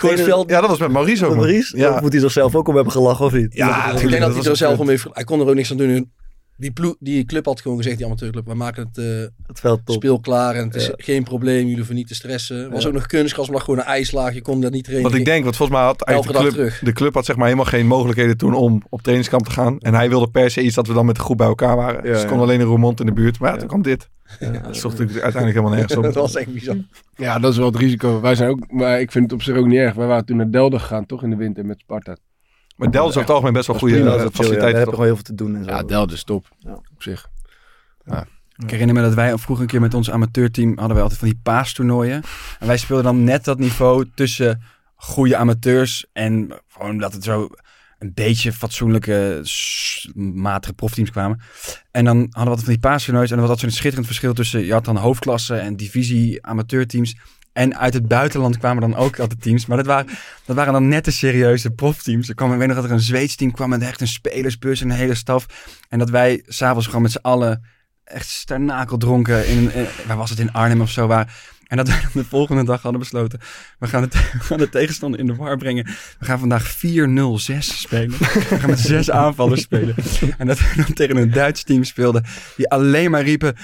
Ja, 0.48 0.62
dat 0.62 0.68
was 0.68 0.80
met 0.80 0.92
Maurice 0.92 1.26
ook. 1.26 1.30
Met. 1.30 1.40
Maurice? 1.40 1.78
Ja. 1.78 2.00
Moet 2.02 2.12
hij 2.12 2.22
zichzelf 2.22 2.56
ook 2.56 2.68
om 2.68 2.76
hebben 2.76 2.94
gelachen 2.94 3.26
of 3.26 3.34
niet? 3.34 3.54
Ja, 3.54 3.92
ik 3.92 4.10
denk 4.10 4.22
dat 4.22 4.36
hij 4.36 4.44
er 4.44 4.58
zelf 4.58 4.80
om 4.80 4.90
heeft. 4.90 5.06
Hij 5.12 5.24
kon 5.24 5.40
er 5.40 5.48
ook 5.48 5.56
niks 5.56 5.72
aan 5.72 5.78
doen. 5.78 6.12
Die, 6.60 6.72
ploeg, 6.72 6.96
die 7.00 7.26
club 7.26 7.46
had 7.46 7.62
gewoon 7.62 7.78
gezegd, 7.78 7.98
die 7.98 8.06
amateurclub, 8.06 8.46
we 8.46 8.54
maken 8.54 8.88
het 8.88 8.98
eh, 8.98 9.06
Het 9.48 9.60
veld 9.60 9.86
top. 9.86 9.96
speel 9.96 10.20
klaar 10.20 10.56
en 10.56 10.64
het 10.66 10.76
is 10.76 10.86
Ja. 10.86 10.94
geen 10.98 11.24
probleem, 11.24 11.62
jullie 11.62 11.76
hoeven 11.76 11.96
niet 11.96 12.08
te 12.08 12.16
stressen. 12.16 12.58
Er 12.64 12.70
was 12.70 12.82
Ja. 12.82 12.88
ook 12.88 12.94
nog 12.94 13.06
kunstgras, 13.06 13.50
maar 13.50 13.62
gewoon 13.62 13.80
een 13.80 13.86
ijslaag, 13.86 14.34
je 14.34 14.42
kon 14.42 14.62
daar 14.62 14.72
niet 14.72 14.84
trainen. 14.84 15.10
Want 15.10 15.20
ik 15.22 15.26
denk, 15.26 15.44
want 15.44 15.56
volgens 15.56 15.78
mij 15.78 15.88
had 15.88 16.02
eigenlijk 16.04 16.38
de 16.38 16.44
club, 16.44 16.56
terug. 16.58 16.80
de 16.80 16.94
club 16.94 17.14
had 17.14 17.26
zeg 17.26 17.36
maar 17.36 17.46
helemaal 17.46 17.66
geen 17.66 17.88
mogelijkheden 17.88 18.38
toen 18.38 18.54
om 18.54 18.82
op 18.90 19.02
trainingskamp 19.02 19.46
te 19.46 19.52
gaan. 19.52 19.80
En 19.80 19.94
hij 19.94 20.10
wilde 20.10 20.28
per 20.30 20.52
se 20.52 20.62
iets 20.62 20.76
dat 20.76 20.88
we 20.88 20.94
dan 20.94 21.06
met 21.06 21.16
de 21.16 21.22
groep 21.22 21.38
bij 21.38 21.48
elkaar 21.48 21.76
waren. 21.76 22.06
Ja, 22.06 22.12
dus 22.14 22.22
ja. 22.22 22.28
kon 22.28 22.40
alleen 22.40 22.60
in 22.60 22.66
Roermond 22.66 23.00
in 23.00 23.06
de 23.06 23.14
buurt. 23.14 23.40
Maar 23.40 23.52
ja, 23.52 23.58
toen 23.58 23.68
kwam 23.68 23.82
dit. 23.82 24.10
dat 24.40 24.50
zocht 24.78 24.98
natuurlijk 24.98 25.24
uiteindelijk 25.24 25.54
helemaal 25.54 25.70
nergens 25.72 25.96
op. 25.98 26.04
dat 26.14 26.14
was 26.16 26.36
echt 26.36 26.54
bizar. 26.54 26.76
Ja, 27.16 27.40
dat 27.40 27.52
is 27.52 27.58
wel 27.58 27.68
het 27.68 27.76
risico. 27.76 28.22
Wij 28.22 28.36
zijn 28.36 28.50
ook, 28.50 28.72
maar 28.72 29.00
ik 29.02 29.12
vind 29.12 29.24
het 29.24 29.34
op 29.34 29.42
zich 29.42 29.56
ook 29.56 29.66
niet 29.68 29.78
erg. 29.78 29.94
Wij 29.94 30.08
waren 30.08 30.26
toen 30.26 30.38
naar 30.38 30.52
Delden 30.52 30.80
gegaan, 30.80 31.06
toch 31.06 31.24
in 31.24 31.30
de 31.30 31.36
winter 31.36 31.66
met 31.66 31.80
Sparta. 31.80 32.18
Maar 32.80 32.92
Delft 32.92 33.10
is 33.10 33.16
over 33.16 33.22
het 33.22 33.30
algemeen 33.30 33.54
best 33.54 33.68
wel 33.68 33.78
goede 33.78 33.94
prima, 33.94 34.10
chill, 34.10 34.18
ja. 34.18 34.24
Daar 34.24 34.34
faciliteiten. 34.34 34.78
heb 34.78 34.86
je 34.86 34.94
gewoon 34.94 35.06
heel 35.06 35.16
veel 35.16 35.24
te 35.24 35.36
doen 35.36 35.56
en 35.56 35.64
zo. 35.64 35.70
Ja, 35.70 35.84
Delden 35.84 36.16
is 36.16 36.24
top. 36.24 36.48
Ja. 36.58 36.74
Op 36.74 37.04
zich. 37.04 37.30
Ik 38.58 38.70
herinner 38.70 38.96
me 38.96 39.02
dat 39.02 39.14
wij 39.14 39.38
vroeger 39.38 39.64
een 39.64 39.70
keer 39.72 39.82
met 39.82 39.94
ons 39.94 40.12
amateurteam 40.12 40.70
hadden 40.70 40.94
wij 40.94 41.02
altijd 41.02 41.20
van 41.20 41.30
die 41.30 41.40
paastoernooien. 41.44 42.24
En 42.60 42.68
wij 42.68 42.78
speelden 42.78 43.06
dan 43.06 43.24
net 43.24 43.44
dat 43.44 43.60
niveau 43.60 44.10
tussen 44.16 44.62
goede 44.96 45.38
amateurs 45.38 46.06
en 46.14 46.52
gewoon 46.68 46.98
dat 46.98 47.14
het 47.14 47.24
zo 47.24 47.50
een 48.00 48.12
beetje 48.14 48.54
fatsoenlijke, 48.54 49.42
matige 50.16 50.74
profteams 50.74 51.12
kwamen. 51.12 51.42
En 51.92 52.06
dan 52.06 52.18
hadden 52.18 52.44
we 52.44 52.50
altijd 52.50 52.64
van 52.64 52.74
die 52.74 52.80
paastoernooien 52.80 53.30
en 53.30 53.38
dan 53.38 53.48
was 53.48 53.56
dat 53.56 53.70
zo'n 53.70 53.78
schitterend 53.78 54.06
verschil 54.06 54.34
tussen, 54.34 54.66
je 54.66 54.72
had 54.72 54.86
dan 54.86 54.98
hoofdklasse 54.98 55.56
en 55.56 55.76
divisie 55.76 56.46
amateurteams. 56.46 57.16
En 57.54 57.78
uit 57.78 57.94
het 57.94 58.08
buitenland 58.08 58.58
kwamen 58.58 58.82
dan 58.82 58.96
ook 58.96 59.20
altijd 59.20 59.42
teams. 59.42 59.66
Maar 59.66 59.78
dat 59.78 59.86
waren, 59.86 60.08
dat 60.46 60.56
waren 60.56 60.74
dan 60.74 60.88
net 60.88 61.06
de 61.06 61.12
serieuze 61.12 61.72
profteams. 61.72 62.30
Ik 62.30 62.40
weet 62.40 62.68
nog 62.68 62.76
dat 62.76 62.84
er 62.84 62.92
een 62.92 63.00
Zweeds 63.00 63.36
team 63.36 63.52
kwam 63.52 63.70
met 63.70 63.82
echt 63.82 64.02
een 64.02 64.08
spelersbus 64.08 64.82
en 64.82 64.90
een 64.90 64.96
hele 64.96 65.16
staf. 65.16 65.46
En 65.90 66.00
dat 66.00 66.10
wij 66.10 66.44
s'avonds 66.48 66.86
gewoon 66.86 67.02
met 67.02 67.12
z'n 67.12 67.18
allen 67.22 67.64
echt 68.04 68.30
sternakeldronken 68.30 69.48
in, 69.48 69.74
in, 69.74 69.86
waar 70.08 70.18
was 70.18 70.30
het 70.30 70.40
in 70.40 70.52
Arnhem 70.52 70.82
of 70.82 70.90
zo 70.90 71.08
waar. 71.08 71.58
En 71.70 71.78
dat 71.78 71.86
dan 71.86 71.96
de 72.14 72.26
volgende 72.26 72.64
dag 72.64 72.82
hadden 72.82 73.00
besloten. 73.00 73.40
We 73.80 73.88
gaan, 73.88 74.02
we 74.10 74.40
gaan 74.40 74.58
de 74.58 74.70
tegenstander 74.70 75.20
in 75.20 75.28
de 75.28 75.36
war 75.36 75.58
brengen. 75.58 75.86
We 76.20 76.26
gaan 76.26 76.40
vandaag 76.40 76.76
4-0-6 76.76 76.80
spelen. 77.58 78.18
We 78.18 78.58
gaan 78.60 78.70
met 78.70 78.80
zes 78.80 79.12
aanvallers 79.12 79.62
spelen. 79.62 79.96
En 80.38 80.48
dat 80.48 80.60
we 80.60 80.74
dan 80.76 80.94
tegen 80.94 81.18
een 81.18 81.32
Duits 81.32 81.64
team 81.64 81.84
speelden. 81.84 82.26
Die 82.56 82.70
alleen 82.70 83.12
maar 83.12 83.24
riepen. 83.24 83.56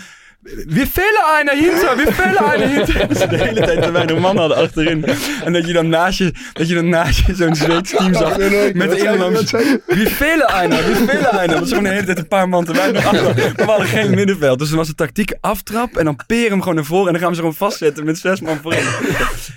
We 0.45 0.87
vullen 0.87 1.25
einer 1.37 1.53
hinter, 1.53 1.97
we 1.97 2.11
vullen 2.11 2.37
einer 2.37 2.67
hinter. 2.75 3.07
Dus 3.07 3.17
de 3.17 3.37
hele 3.37 3.61
tijd 3.61 3.81
terwijl 3.81 4.09
een 4.09 4.21
man 4.21 4.37
hadden 4.37 4.57
achterin. 4.57 5.05
En 5.43 5.53
dat 5.53 5.67
je 5.67 5.73
dan 5.73 5.89
naast 5.89 6.17
je, 6.17 6.33
dat 6.53 6.67
je 6.67 6.75
dan 6.75 6.89
naast 6.89 7.25
je 7.25 7.35
zo'n 7.35 7.55
Zweeds 7.55 7.91
team 7.91 8.13
zag. 8.13 8.37
Met 8.73 8.89
de 8.91 8.97
inlanders. 8.97 9.51
We 9.51 10.09
vullen 10.09 10.47
einer, 10.47 10.77
we 10.77 10.95
vullen 10.95 11.31
einer. 11.31 11.47
Dat 11.47 11.59
was 11.59 11.69
gewoon 11.69 11.83
de 11.83 11.89
hele 11.89 12.05
tijd 12.05 12.17
een 12.17 12.27
paar 12.27 12.49
man 12.49 12.65
terwijl 12.65 12.91
nog 12.91 13.05
achter. 13.05 13.23
Maar 13.35 13.53
we 13.55 13.63
hadden 13.63 13.87
geen 13.87 14.09
middenveld. 14.15 14.59
Dus 14.59 14.67
dan 14.67 14.77
was 14.77 14.87
de 14.87 14.95
tactiek 14.95 15.33
aftrap. 15.41 15.97
En 15.97 16.05
dan 16.05 16.19
peren 16.27 16.51
hem 16.51 16.59
gewoon 16.59 16.75
naar 16.75 16.85
voren. 16.85 17.05
En 17.07 17.11
dan 17.11 17.21
gaan 17.21 17.29
we 17.29 17.35
ze 17.35 17.41
gewoon 17.41 17.55
vastzetten 17.55 18.05
met 18.05 18.17
zes 18.17 18.41
man 18.41 18.59
voorin. 18.61 18.85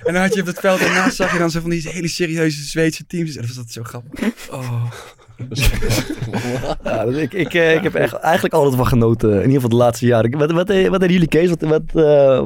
En 0.05 0.13
dan 0.13 0.23
had 0.23 0.35
je 0.35 0.41
op 0.41 0.47
het 0.47 0.61
veld. 0.61 0.81
En 0.81 0.93
naast 0.93 1.17
zag 1.17 1.33
je 1.33 1.39
dan 1.39 1.51
zo 1.51 1.61
van 1.61 1.71
die 1.71 1.89
hele 1.89 2.09
serieuze 2.09 2.63
Zweedse 2.63 3.07
teams. 3.07 3.35
En 3.35 3.41
dat 3.41 3.47
was 3.47 3.57
dat 3.57 3.73
zo 3.73 3.83
grappig. 3.83 4.33
Oh. 4.51 4.85
Ja, 6.85 7.05
dus 7.05 7.17
ik, 7.17 7.33
ik, 7.33 7.55
eh, 7.55 7.75
ik 7.75 7.83
heb 7.83 7.95
echt, 7.95 8.13
eigenlijk 8.13 8.55
altijd 8.55 8.75
van 8.77 8.87
genoten. 8.87 9.31
In 9.31 9.37
ieder 9.37 9.55
geval 9.55 9.69
de 9.69 9.77
laatste 9.77 10.07
jaren. 10.07 10.39
Wat, 10.39 10.51
wat, 10.53 10.71
eh, 10.71 10.89
wat 10.89 11.01
deden 11.01 11.13
jullie, 11.15 11.29
Kees? 11.29 11.49
Wat, 11.49 11.61
wat, 11.61 11.83
eh, 11.95 12.39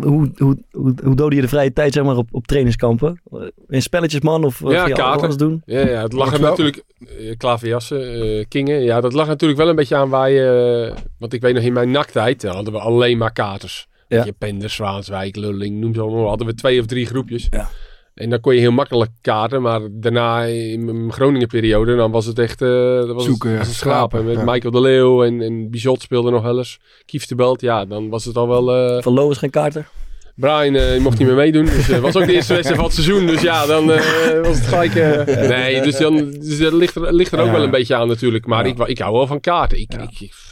hoe, 0.00 0.30
hoe, 0.36 0.58
hoe, 0.70 0.94
hoe 1.04 1.14
doodde 1.14 1.36
je 1.36 1.42
de 1.42 1.48
vrije 1.48 1.72
tijd 1.72 1.92
zeg 1.92 2.04
maar, 2.04 2.16
op, 2.16 2.28
op 2.32 2.46
trainingskampen? 2.46 3.20
In 3.68 3.82
spelletjes, 3.82 4.20
man? 4.20 4.44
Of 4.44 4.60
Ja, 4.60 4.66
ging 4.66 4.88
je 4.88 5.02
kaarten. 5.02 5.22
alles 5.22 5.36
doen? 5.36 5.62
Ja, 5.64 5.80
ja 5.80 6.02
het 6.02 6.12
lag 6.12 6.32
er 6.32 6.40
natuurlijk, 6.40 6.82
uh, 6.98 7.36
klaverjassen, 7.36 8.22
eh, 8.22 8.44
kingen, 8.48 8.82
ja, 8.82 9.00
dat 9.00 9.12
lag 9.12 9.26
natuurlijk 9.26 9.60
wel 9.60 9.68
een 9.68 9.76
beetje 9.76 9.96
aan 9.96 10.08
waar 10.08 10.30
je, 10.30 10.92
want 11.18 11.32
ik 11.32 11.40
weet 11.40 11.54
nog 11.54 11.62
in 11.62 11.72
mijn 11.72 11.90
naktijd 11.90 12.42
hadden 12.42 12.72
we 12.72 12.78
alleen 12.78 13.18
maar 13.18 13.32
katers. 13.32 13.88
Ja. 14.08 14.16
Ja. 14.16 14.24
Je 14.24 14.32
Penders, 14.32 14.74
Zwaanswijk, 14.74 15.36
Lulling, 15.36 15.80
noem 15.80 15.94
ze 15.94 16.00
allemaal, 16.00 16.28
hadden 16.28 16.46
we 16.46 16.54
twee 16.54 16.80
of 16.80 16.86
drie 16.86 17.06
groepjes. 17.06 17.46
Ja. 17.50 17.68
En 18.14 18.30
dan 18.30 18.40
kon 18.40 18.54
je 18.54 18.60
heel 18.60 18.70
makkelijk 18.72 19.10
kaarten, 19.20 19.62
maar 19.62 19.80
daarna 19.90 20.42
in 20.44 20.84
mijn 20.84 21.12
Groningen 21.12 21.48
periode, 21.48 21.96
dan 21.96 22.10
was 22.10 22.26
het 22.26 22.38
echt, 22.38 22.62
eh 22.62 22.68
dat 22.96 23.08
was 23.12 23.24
Zoeken, 23.24 23.48
het, 23.50 23.58
was 23.58 23.66
het 23.66 23.76
schrapen. 23.76 24.24
Met 24.24 24.34
ja. 24.36 24.44
Michael 24.44 24.72
de 24.72 24.80
Leeuw 24.80 25.24
en, 25.24 25.40
en 25.42 25.70
Bizot 25.70 26.02
speelde 26.02 26.30
nog 26.30 26.42
wel 26.42 26.58
eens. 26.58 26.78
Kief 27.06 27.26
de 27.26 27.34
Belt, 27.34 27.60
ja, 27.60 27.84
dan 27.84 28.08
was 28.08 28.24
het 28.24 28.36
al 28.36 28.48
wel... 28.48 28.74
eh, 28.96 29.02
Van 29.02 29.12
Loos 29.12 29.38
geen 29.38 29.50
kaarten? 29.50 29.86
Brian 30.34 30.74
eh, 30.74 30.90
die 30.90 31.00
mocht 31.00 31.18
niet 31.18 31.26
meer 31.28 31.36
meedoen. 31.36 31.64
Dus 31.64 31.86
was 31.98 32.16
ook 32.16 32.26
de 32.26 32.32
eerste 32.32 32.52
wedstrijd 32.52 32.80
van 32.80 32.84
het 32.90 32.94
seizoen. 32.94 33.26
Dus 33.26 33.40
ja, 33.42 33.66
dan 33.66 33.92
eh, 33.92 34.40
was 34.46 34.56
het 34.58 34.66
gelijk... 34.66 34.94
eh, 34.94 35.48
nee, 35.48 35.82
dus, 35.82 35.98
dan, 35.98 36.30
dus 36.30 36.58
dat 36.58 36.72
ligt 36.72 36.94
er, 36.94 37.14
ligt 37.14 37.32
er 37.32 37.38
ook 37.40 37.46
Ja. 37.46 37.52
wel 37.52 37.62
een 37.62 37.70
beetje 37.70 37.94
aan 37.94 38.08
natuurlijk. 38.08 38.46
Maar 38.46 38.66
Ja. 38.66 38.72
ik, 38.72 38.88
ik 38.88 38.98
hou 38.98 39.12
wel 39.12 39.26
van 39.26 39.40
kaarten. 39.40 39.78
Ik, 39.80 39.92
Ja. 39.92 40.00
ik, 40.02 40.20
ik- 40.20 40.48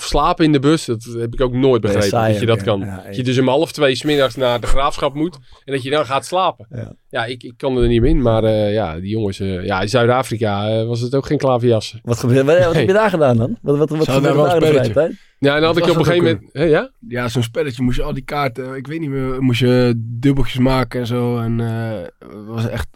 slapen 0.00 0.44
in 0.44 0.52
de 0.52 0.58
bus, 0.58 0.84
dat 0.84 1.02
heb 1.18 1.32
ik 1.34 1.40
ook 1.40 1.52
nooit 1.52 1.80
begrepen. 1.80 2.08
saai 2.08 2.32
dat 2.32 2.40
je 2.40 2.46
dat 2.46 2.58
ja. 2.58 2.64
kan. 2.64 2.80
Ja, 2.80 3.02
dat 3.06 3.16
je 3.16 3.22
dus 3.22 3.38
om 3.38 3.48
half 3.48 3.72
twee 3.72 3.94
smiddags 3.94 4.34
naar 4.36 4.60
de 4.60 4.66
graafschap 4.66 5.14
moet. 5.14 5.38
En 5.64 5.72
dat 5.72 5.82
je 5.82 5.90
dan 5.90 6.06
gaat 6.06 6.26
slapen. 6.26 6.66
Ja. 6.70 6.92
Ja, 7.08 7.24
ik, 7.24 7.42
ik 7.42 7.54
kan 7.56 7.76
er 7.76 7.88
niet 7.88 8.00
meer 8.00 8.10
in. 8.10 8.22
Maar 8.22 8.44
eh, 8.44 8.72
ja, 8.72 8.94
die 9.00 9.08
jongens... 9.10 9.40
eh, 9.40 9.64
ja, 9.64 9.80
in 9.80 9.88
Zuid-Afrika 9.88 10.68
eh, 10.68 10.86
was 10.86 11.00
het 11.00 11.14
ook 11.14 11.26
geen 11.26 11.38
klaverjassen. 11.38 12.00
Wat, 12.02 12.18
gebeurde, 12.18 12.44
wat, 12.44 12.58
wat 12.58 12.66
Nee. 12.66 12.78
heb 12.78 12.86
je 12.86 12.92
daar 12.92 13.10
gedaan 13.10 13.36
dan? 13.36 13.58
Wat, 13.62 13.78
wat, 13.78 13.90
wat 13.90 14.08
gebeurde 14.08 14.42
daar 14.42 14.62
in 14.62 14.76
een 14.76 14.82
de 14.82 14.90
tijd? 14.90 15.12
Ja, 15.38 15.54
en 15.54 15.60
dan 15.60 15.74
had 15.74 15.76
ik 15.76 15.82
op 15.90 15.96
een 15.96 16.04
gegeven 16.04 16.24
moment... 16.24 16.48
Hé, 16.52 16.64
ja? 16.64 16.90
Ja, 17.08 17.28
zo'n 17.28 17.42
spelletje 17.42 17.82
moest 17.82 17.96
je 17.96 18.02
al 18.02 18.14
die 18.14 18.24
kaarten, 18.24 18.74
ik 18.74 18.86
weet 18.86 19.00
niet 19.00 19.10
meer, 19.10 19.42
moest 19.42 19.60
je 19.60 19.94
dubbeltjes 19.96 20.58
maken 20.58 21.00
en 21.00 21.06
zo. 21.06 21.38
En 21.38 21.60
eh, 21.60 22.02
het 22.18 22.46
was 22.46 22.68
echt 22.68 22.88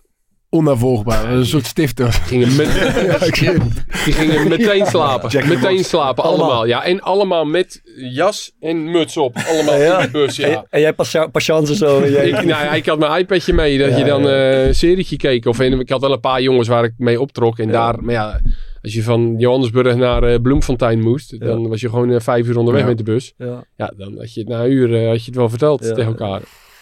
onnavolgbaar. 0.51 1.27
Was 1.29 1.37
een 1.39 1.47
soort 1.47 1.67
stifter. 1.67 2.13
Gingen 2.13 2.57
met, 2.57 2.67
ja. 3.41 3.53
Die 4.05 4.13
gingen 4.15 4.49
meteen 4.49 4.87
slapen. 4.87 5.29
Jack 5.31 5.45
meteen 5.47 5.85
slapen, 5.85 6.25
Allemaal. 6.25 6.47
allemaal. 6.47 6.67
Ja, 6.67 6.85
en 6.85 7.01
allemaal 7.01 7.45
met 7.45 7.81
jas 7.97 8.53
en 8.61 8.91
muts 8.91 9.17
op. 9.17 9.37
Allemaal 9.49 9.77
Ja. 9.79 9.99
in 9.99 10.05
de 10.05 10.11
bus, 10.11 10.39
En, 10.39 10.51
ja. 10.51 10.65
en 10.71 10.81
jij 10.81 10.93
pas- 10.93 11.17
patiënten 11.33 11.75
zo. 11.75 12.07
Jij, 12.07 12.27
Ik, 12.29 12.35
nou 12.45 12.47
ja, 12.47 12.73
ik 12.73 12.87
had 12.87 12.99
mijn 12.99 13.21
iPadje 13.21 13.53
mee, 13.53 13.79
dat 13.79 13.91
Ja, 13.91 13.97
je 13.99 14.05
dan 14.05 14.23
ja. 14.23 14.29
eh, 14.29 14.67
een 14.67 14.75
serietje 14.75 15.17
keek. 15.17 15.47
Of 15.47 15.61
ik 15.61 15.89
had 15.91 16.01
wel 16.01 16.13
een 16.13 16.21
paar 16.21 16.43
jongens 16.43 16.69
waar 16.69 16.85
ik 16.85 16.93
mee 16.97 17.21
optrok. 17.21 17.59
En 17.59 17.67
Ja. 17.67 17.73
daar, 17.73 18.03
maar 18.05 18.15
ja, 18.15 18.41
als 18.83 18.93
je 18.95 19.03
van 19.03 19.35
Johannesburg 19.39 19.97
naar 19.97 20.23
eh, 20.23 20.41
Bloemfontein 20.43 21.01
moest, 21.01 21.41
dan 21.41 21.69
was 21.69 21.81
je 21.81 21.89
gewoon 21.89 22.11
eh, 22.13 22.21
vijf 22.21 22.47
uur 22.47 22.59
onderweg 22.59 22.83
Ja. 22.83 22.89
met 22.89 22.99
de 22.99 23.05
bus. 23.05 23.33
ja. 23.39 23.65
Ja, 23.77 23.93
dan 23.97 24.15
had 24.19 24.35
je 24.35 24.41
het 24.41 24.49
na 24.49 24.65
een 24.65 24.71
uur 24.73 25.07
had 25.09 25.19
je 25.25 25.27
het 25.31 25.35
wel 25.37 25.49
verteld 25.49 25.85
Ja. 25.85 25.93
tegen 25.93 26.05
elkaar. 26.19 26.41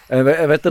En 0.08 0.24
we- 0.24 0.44
werd 0.46 0.64
er, 0.64 0.70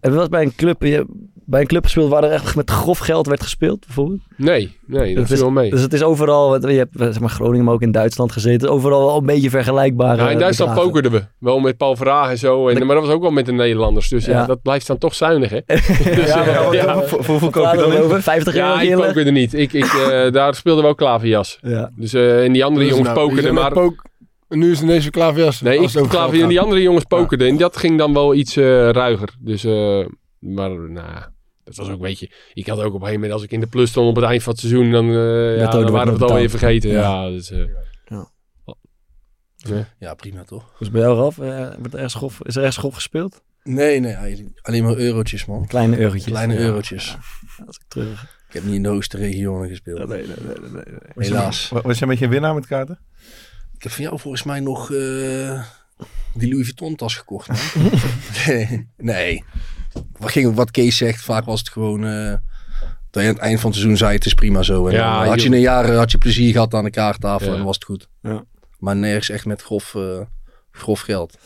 wel 0.00 0.20
eens 0.20 0.28
bij 0.28 0.42
een 0.42 0.54
club, 0.56 0.82
je, 0.82 1.06
bij 1.44 1.60
een 1.60 1.66
club 1.66 1.84
gespeeld 1.84 2.10
waar 2.10 2.24
er 2.24 2.30
echt 2.30 2.56
met 2.56 2.70
grof 2.70 2.98
geld 2.98 3.26
werd 3.26 3.42
gespeeld, 3.42 3.86
bijvoorbeeld? 3.86 4.20
Nee, 4.36 4.76
nee, 4.86 5.14
dat 5.14 5.24
is, 5.24 5.30
is 5.30 5.40
wel 5.40 5.50
mee. 5.50 5.70
Dus 5.70 5.80
het 5.80 5.92
is 5.92 6.02
overal, 6.02 6.48
wat- 6.50 6.62
je 6.62 6.68
hebt 6.76 6.92
zeg 6.98 7.20
maar, 7.20 7.28
Groningen, 7.30 7.64
maar 7.64 7.74
ook 7.74 7.82
in 7.82 7.90
Duitsland 7.92 8.32
gezeten, 8.32 8.70
overal 8.70 9.06
wel 9.06 9.16
een 9.16 9.26
beetje 9.26 9.50
vergelijkbare 9.50 10.22
Ja, 10.22 10.30
in 10.30 10.38
Duitsland 10.38 10.70
bedragen. 10.70 10.92
pokerden 10.92 11.20
we. 11.20 11.26
Wel 11.38 11.58
met 11.58 11.76
Paul 11.76 11.96
Verhaag 11.96 12.30
en 12.30 12.38
zo. 12.38 12.68
En, 12.68 12.86
maar 12.86 12.96
dat 12.96 13.04
was 13.06 13.14
ook 13.14 13.22
wel 13.22 13.30
met 13.30 13.46
de 13.46 13.52
Nederlanders. 13.52 14.08
Dus 14.08 14.24
ja, 14.24 14.32
Ja. 14.32 14.46
dat 14.46 14.62
blijft 14.62 14.86
dan 14.86 14.98
toch 14.98 15.14
zuinig, 15.14 15.50
hè? 15.50 15.60
ja, 16.26 16.72
ja, 16.72 16.84
maar 16.94 17.04
Voor, 17.04 17.24
voor 17.24 17.24
hoeveel 17.40 17.50
koop 17.50 17.72
je 17.72 17.78
dan 17.78 17.92
in? 17.92 18.00
over? 18.00 18.22
50 18.22 18.54
euro 18.56 18.66
Ja, 18.66 18.80
ik 18.80 18.94
pokerde 18.96 19.30
niet. 19.30 19.54
Ik, 19.54 19.72
ik, 19.72 19.84
eh, 19.84 20.30
daar 20.32 20.54
speelden 20.54 20.84
we 20.84 20.90
ook 20.90 20.96
klaverjas. 20.98 21.58
Ja. 21.62 21.90
Dus, 21.96 22.12
eh, 22.12 22.44
en 22.44 22.52
die 22.52 22.64
andere 22.64 22.84
Dus 22.86 22.94
jongens 22.94 23.14
nou, 23.14 23.28
pokerden. 23.28 23.54
Maar, 23.54 23.72
pook- 23.72 24.02
nu 24.48 24.70
is 24.70 24.78
het 24.80 24.88
ineens 24.88 25.04
een 25.04 25.10
klaverjas. 25.10 25.60
nee, 25.60 25.80
ik 25.80 25.90
klaver, 26.08 26.42
en 26.42 26.48
die 26.48 26.60
andere 26.60 26.82
jongens 26.82 27.04
pokerden. 27.04 27.48
En 27.48 27.56
dat 27.56 27.76
ging 27.76 27.98
dan 27.98 28.12
wel 28.14 28.34
iets 28.34 28.56
eh, 28.56 28.88
ruiger. 28.90 29.28
Dus, 29.40 29.64
eh, 29.64 29.98
maar 30.42 30.70
nou, 30.70 31.24
dat 31.64 31.76
was 31.76 31.86
ook 31.86 31.92
een 31.92 31.98
beetje... 31.98 32.30
Ik 32.54 32.66
had 32.66 32.78
ook 32.78 32.84
op 32.84 32.92
een 32.94 32.98
gegeven 33.00 33.14
moment, 33.14 33.32
als 33.32 33.42
ik 33.42 33.50
in 33.50 33.60
de 33.60 33.66
plus 33.66 33.90
stond 33.90 34.08
op 34.08 34.16
het 34.16 34.24
eind 34.24 34.42
van 34.42 34.52
het 34.52 34.60
seizoen, 34.60 34.90
dan, 34.90 35.08
eh, 35.08 35.56
ja, 35.58 35.70
dan 35.70 35.90
waren 35.90 36.06
we 36.14 36.20
het 36.20 36.30
alweer 36.30 36.50
vergeten. 36.50 36.90
Ja. 36.90 37.00
Ja, 37.00 37.28
dus, 37.28 37.50
eh, 37.50 37.58
Ja. 38.04 38.28
Ja. 39.56 39.88
Ja, 39.98 40.14
prima 40.14 40.44
toch? 40.44 40.74
Dus 40.78 40.90
bij 40.90 41.00
jou, 41.00 41.16
Raf, 41.18 41.38
eh, 41.38 41.68
wordt 41.78 41.94
er 41.94 42.10
schof, 42.10 42.40
is 42.42 42.54
er 42.54 42.58
ergens 42.58 42.76
schof 42.76 42.94
gespeeld? 42.94 43.42
Nee, 43.62 44.00
nee, 44.00 44.16
alleen 44.62 44.82
maar 44.84 44.96
eurotjes, 44.96 45.44
man. 45.46 45.66
Kleine 45.66 45.98
eurotjes. 45.98 46.24
Kleine 46.24 46.54
Ja. 46.54 46.60
eurotjes. 46.60 47.16
Als 47.66 47.76
ik 47.76 47.82
terug... 47.88 48.22
Ik 48.48 48.58
heb 48.58 48.64
niet 48.64 48.74
in 48.74 48.82
de 48.82 48.88
hoogste 48.88 49.16
regionen 49.16 49.68
gespeeld. 49.68 50.08
Nee, 50.08 50.26
nee, 50.26 50.26
nee, 50.26 50.58
nee, 50.60 50.70
nee, 50.70 50.82
nee. 51.14 51.26
Helaas. 51.28 51.68
Was 51.68 51.82
was 51.82 51.92
jij 51.98 52.02
een 52.02 52.08
beetje 52.08 52.24
een 52.24 52.30
winnaar 52.30 52.54
met 52.54 52.66
kaarten? 52.66 52.98
Ik 53.76 53.82
heb 53.82 53.92
van 53.92 54.04
jou 54.04 54.18
volgens 54.18 54.42
mij 54.42 54.60
nog 54.60 54.92
eh, 54.92 55.64
die 56.34 56.48
Louis 56.50 56.64
Vuitton 56.64 56.96
tas 56.96 57.16
gekocht. 57.16 57.48
Nee, 58.46 58.88
nee. 58.96 59.44
Wat, 60.18 60.30
ging, 60.30 60.54
wat 60.54 60.70
Kees 60.70 60.96
zegt, 60.96 61.22
vaak 61.24 61.44
was 61.44 61.58
het 61.58 61.68
gewoon... 61.68 62.04
eh, 62.06 62.32
dat 63.10 63.22
je 63.22 63.28
aan 63.28 63.34
het 63.34 63.42
eind 63.42 63.60
van 63.60 63.70
het 63.70 63.78
seizoen 63.78 63.98
zei, 63.98 64.14
het 64.14 64.26
is 64.26 64.34
prima 64.34 64.62
zo. 64.62 64.86
En 64.86 64.92
Ja, 64.94 65.18
dan 65.20 65.28
had 65.28 65.42
je 65.42 65.50
een 65.50 65.60
jaar 65.60 65.84
eh, 65.84 65.96
had 65.96 66.10
je 66.10 66.18
plezier 66.18 66.52
gehad 66.52 66.74
aan 66.74 66.84
de 66.84 66.90
kaarttafel 66.90 67.46
Ja. 67.46 67.50
en 67.50 67.56
dan 67.56 67.66
was 67.66 67.74
het 67.74 67.84
goed. 67.84 68.08
Ja. 68.22 68.44
Maar 68.78 68.96
nergens 68.96 69.30
echt 69.30 69.44
met 69.46 69.62
grof, 69.62 69.94
eh, 69.94 70.20
grof 70.70 71.00
geld. 71.00 71.38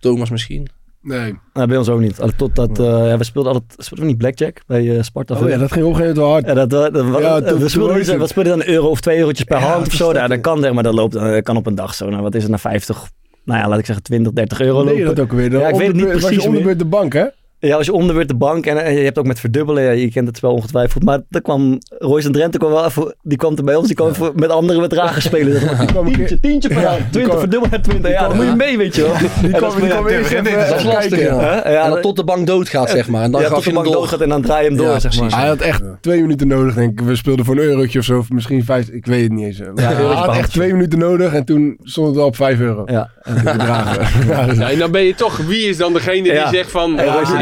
Thomas 0.00 0.30
misschien? 0.30 0.68
Nee. 1.02 1.34
Nou, 1.52 1.68
bij 1.68 1.76
ons 1.76 1.88
ook 1.88 2.00
niet. 2.00 2.20
Totdat, 2.36 2.78
eh, 2.78 2.84
ja, 2.86 3.18
we 3.18 3.24
speelden 3.24 3.52
altijd, 3.52 3.72
speelden 3.84 4.06
we 4.06 4.10
niet 4.12 4.18
Blackjack 4.20 4.60
bij 4.66 4.96
eh, 4.96 5.02
Sparta? 5.02 5.34
Oh 5.34 5.48
ja, 5.48 5.56
dat 5.58 5.72
ging 5.72 5.84
op 5.84 5.90
een 5.90 5.96
gegeven 5.96 6.22
moment 6.22 6.32
hard. 6.34 6.46
Ja, 6.46 6.54
dat, 6.66 6.70
dat, 6.70 6.94
dat- 6.94 7.22
Ja, 7.22 7.58
we 7.58 7.68
speelden, 7.68 7.98
was 7.98 8.06
niet- 8.08 8.16
wat 8.16 8.28
speelden 8.28 8.58
dan 8.58 8.66
een 8.66 8.72
euro 8.74 8.88
of 8.88 9.00
twee 9.00 9.18
eurotjes 9.18 9.44
per 9.44 9.58
Ja, 9.58 9.62
hand 9.62 9.78
dat 9.78 9.86
of 9.86 9.92
zo. 9.94 10.06
dat, 10.12 10.16
Ja, 10.22 10.26
dat 10.28 10.40
kan 10.40 10.60
zeg 10.60 10.72
maar, 10.72 10.82
dat 10.82 10.94
loopt, 10.94 11.12
dat 11.12 11.42
kan 11.42 11.56
op 11.56 11.66
een 11.66 11.74
dag 11.74 11.94
zo. 11.94 12.08
Nou, 12.10 12.22
wat 12.22 12.34
is 12.34 12.40
het, 12.42 12.50
naar 12.50 12.60
50, 12.60 13.10
nou 13.44 13.60
ja, 13.60 13.68
laat 13.68 13.78
ik 13.78 13.86
zeggen 13.86 14.04
20, 14.04 14.32
30 14.32 14.60
euro 14.60 14.84
Nee, 14.84 14.98
lopen. 14.98 15.14
dat 15.14 15.24
ook 15.24 15.32
weer. 15.32 15.50
Ja, 15.58 15.68
ik 15.68 15.74
weet 15.74 15.86
het 15.86 15.96
niet 15.96 16.04
Was 16.12 16.14
precies 16.24 16.42
je 16.42 16.48
onderbeurt 16.48 16.78
de 16.78 16.84
bank, 16.84 17.12
hè? 17.12 17.24
Ja, 17.58 17.76
als 17.76 17.86
je 17.86 17.92
onderbeurt 17.92 18.28
de 18.28 18.34
bank 18.36 18.66
en, 18.66 18.84
en 18.84 18.94
je 18.94 19.04
hebt 19.04 19.18
ook 19.18 19.26
met 19.26 19.40
verdubbelen, 19.40 19.82
ja, 19.82 19.90
je 19.90 20.10
kent 20.10 20.26
het 20.26 20.36
spel 20.36 20.52
ongetwijfeld. 20.52 21.02
Maar 21.04 21.20
dan 21.28 21.42
kwam 21.42 21.78
Royce 21.98 22.26
en 22.26 22.32
Drenthe 22.32 22.58
kwam 22.58 22.70
wel 22.70 22.84
even, 22.84 23.14
die 23.22 23.38
kwam 23.38 23.56
er 23.56 23.64
bij 23.64 23.74
ons, 23.74 23.86
die 23.86 23.96
kwam 23.96 24.12
met 24.34 24.50
andere 24.50 25.20
spelen. 25.20 25.60
Zeg 25.60 25.76
maar. 25.76 25.86
Kwam 25.86 26.06
een 26.06 26.12
keer- 26.12 26.26
Tientje, 26.26 26.40
tientje 26.40 26.68
per 26.68 26.80
Ja, 26.80 26.88
hand, 26.88 26.98
die 26.98 27.08
20 27.10 27.24
kwam- 27.28 27.38
verdubbeld 27.40 27.70
naar 27.70 27.82
20. 27.82 28.10
Ja, 28.10 28.28
dan 28.28 28.36
moet 28.36 28.46
je 28.46 28.54
mee, 28.54 28.76
weet 28.78 28.94
je 28.94 29.02
wel. 29.02 29.12
Die 29.42 29.52
En 29.52 29.58
kwam, 29.58 29.76
die 29.80 30.16
eerst 30.16 30.30
even 30.32 30.86
lastig, 30.86 31.18
ja. 31.20 31.38
Hè? 31.40 31.70
Ja, 31.72 31.84
en 31.84 31.90
dan 31.90 32.00
tot 32.00 32.16
de 32.16 32.24
bank 32.24 32.46
doodgaat, 32.46 32.90
zeg 32.90 33.08
maar. 33.08 33.22
En 33.22 33.30
dan 33.30 33.40
ja, 33.40 33.46
gaf 33.46 33.56
tot 33.56 33.64
je 33.64 33.70
de 33.70 33.76
bank 33.76 33.92
doorgaat 33.92 34.20
en 34.20 34.28
dan 34.28 34.42
draai 34.42 34.62
je 34.62 34.68
hem 34.68 34.78
door, 34.78 34.86
Ja, 34.86 34.98
zeg 34.98 35.20
maar. 35.20 35.38
Hij 35.38 35.48
had 35.48 35.60
echt 35.60 35.82
twee 36.00 36.20
minuten 36.20 36.48
nodig, 36.48 36.74
denk 36.74 37.00
ik. 37.00 37.06
We 37.06 37.16
speelden 37.16 37.44
voor 37.44 37.54
een 37.56 37.62
eurotje 37.62 37.98
of 37.98 38.04
zo, 38.04 38.18
of 38.18 38.30
misschien 38.30 38.64
vijf. 38.64 38.88
Ik 38.88 39.06
weet 39.06 39.22
het 39.22 39.32
niet 39.32 39.46
eens. 39.46 39.56
Ja, 39.58 39.92
hij 39.92 40.04
had 40.04 40.36
echt 40.36 40.50
twee 40.52 40.72
minuten 40.72 40.98
nodig 40.98 41.32
en 41.34 41.44
toen 41.44 41.78
stond 41.82 42.08
het 42.08 42.16
al 42.18 42.26
op 42.26 42.36
vijf 42.36 42.60
euro. 42.60 42.82
Ja. 42.86 43.10
De 43.24 43.32
bedragen. 43.32 44.04
Ja, 44.28 44.46
dus- 44.46 44.58
en 44.58 44.78
dan 44.78 44.90
ben 44.90 45.02
je 45.02 45.14
toch, 45.14 45.36
wie 45.36 45.68
is 45.68 45.76
dan 45.76 45.92
degene 45.92 46.22
die 46.22 46.46
zegt 46.50 46.70
van... 46.70 46.94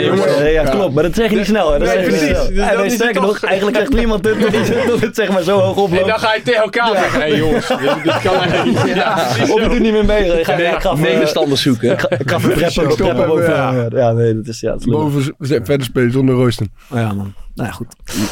Jongens, 0.05 0.39
ja, 0.53 0.65
klopt. 0.65 0.95
Maar 0.95 1.03
dat 1.03 1.15
zeg 1.15 1.31
je 1.31 1.37
niet 1.37 1.47
snel. 1.47 1.73
Hè. 1.73 1.79
Dat 1.79 1.89
Nee, 1.89 1.97
zeg 1.97 2.05
je 2.05 2.11
niet 2.11 2.19
precies. 2.21 2.37
snel. 2.47 2.55
Dus 2.55 2.71
En 2.73 2.77
nee, 2.81 2.91
sterker 2.91 3.21
nog, 3.21 3.45
eigenlijk 3.45 3.77
zegt 3.77 3.93
niemand 3.95 4.23
dit 4.23 4.41
dat 4.43 4.53
het- 4.53 4.87
dat 4.87 5.01
het 5.01 5.15
zeg 5.15 5.29
maar 5.33 5.43
zo 5.43 5.59
hoog 5.59 5.77
En 5.77 5.83
oploopt. 5.83 6.07
dan 6.07 6.19
ga 6.19 6.35
je 6.35 6.43
tegen 6.43 6.63
elkaar 6.63 6.89
zeggen, 6.97 7.21
hé 7.21 7.27
jongens, 7.27 7.67
dit, 8.03 8.21
kan 8.23 8.35
eigenlijk 8.35 8.65
niet. 8.87 8.95
Ja, 8.95 9.15
Of 9.41 9.61
je 9.63 9.69
doet 9.69 9.79
niet 9.81 9.93
meer 9.93 10.05
mee. 10.05 10.39
Ik 10.39 10.45
ga, 10.45 10.53
ik 10.55 10.81
ga 10.81 10.93
even- 10.93 11.05
Tegenstanders 11.05 11.63
zoeken. 11.63 11.91
Ik 11.93 12.01
ga- 12.01 12.11
ik 12.11 12.31
ga 12.31 12.37
even 12.37 12.51
preppen, 12.51 12.73
Stop 12.73 12.87
preppen 12.97 13.17
hem, 13.17 13.27
boven. 13.29 13.51
ja. 13.99 14.13
Nee, 14.13 14.35
dat 14.35 14.47
is 14.47 14.61
ja. 14.61 14.77
Boven 14.85 15.35
verder 15.39 15.83
spelen 15.85 16.13
zonder 16.13 16.35
Royston. 16.35 16.71
Ja, 16.95 17.13
man. 17.13 17.35
Nou 17.55 17.69
ja, 17.69 17.75
goed. 17.75 17.87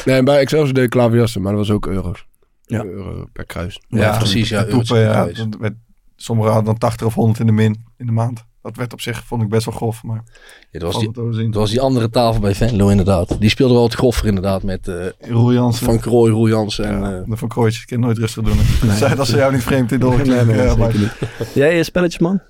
Nee, 0.05 0.17
en 0.17 0.25
bij 0.25 0.39
Excelsior 0.39 0.75
deed 0.75 0.85
ik 0.85 0.91
klaverjassen, 0.91 1.43
maar 1.43 1.53
dat 1.53 1.67
was 1.67 1.71
ook 1.77 1.87
euro's. 1.87 2.25
Ja. 2.67 2.85
Euro 2.85 3.25
per 3.33 3.47
kruis. 3.47 3.81
Ja, 3.89 4.17
precies. 4.17 4.49
Ja, 4.49 4.59
En 4.65 4.69
toepen, 4.69 4.99
ja. 4.99 5.05
per 5.05 5.13
kruis. 5.33 5.37
dat 5.39 5.61
werd- 5.61 5.75
Sommigen 6.17 6.53
hadden 6.53 6.71
dan 6.71 6.79
80 6.79 7.07
of 7.07 7.15
100 7.15 7.39
in 7.41 7.47
de 7.47 7.53
min 7.53 7.85
in 7.99 8.07
de 8.07 8.13
maand. 8.13 8.45
Dat 8.63 8.77
werd 8.77 8.93
op 8.93 9.01
zich, 9.01 9.25
vond 9.25 9.43
ik 9.43 9.49
best 9.49 9.65
wel 9.65 9.75
grof. 9.75 10.03
Maar 10.03 10.23
Ja, 10.71 10.79
dat, 10.79 10.93
was 10.93 11.03
die, 11.03 11.13
dat 11.13 11.55
was 11.55 11.71
die 11.71 11.81
andere 11.81 12.11
tafel 12.11 12.41
bij 12.41 12.55
Venlo 12.55 12.89
inderdaad. 12.89 13.41
Die 13.41 13.51
speelde 13.51 13.75
wel 13.75 13.83
het 13.83 13.95
groffer 13.95 14.27
inderdaad 14.27 14.63
met 14.63 14.89
eh, 14.89 15.07
Jansen. 15.53 15.87
Van 15.87 15.99
Krooi, 15.99 16.33
Roel 16.33 16.49
Jansen 16.49 16.85
en... 16.85 17.01
ja, 17.01 17.19
eh, 17.19 17.23
de 17.27 17.37
Van 17.37 17.49
kan 17.49 18.01
nooit 18.01 18.19
rustig 18.19 18.43
doen. 18.43 18.91
Zij 18.97 19.15
dat 19.15 19.27
ze 19.27 19.37
jou 19.37 19.53
niet 19.53 19.63
vreemd 19.63 19.93
in 19.93 20.01
de 20.01 20.07
oren 20.07 20.29
Nee, 20.29 20.45
nee, 20.45 20.57
zeker 20.57 20.79
maar-. 20.79 21.17
Jij 21.55 21.79
eh, 21.79 21.85
spelletjes, 21.85 22.21
man? 22.21 22.41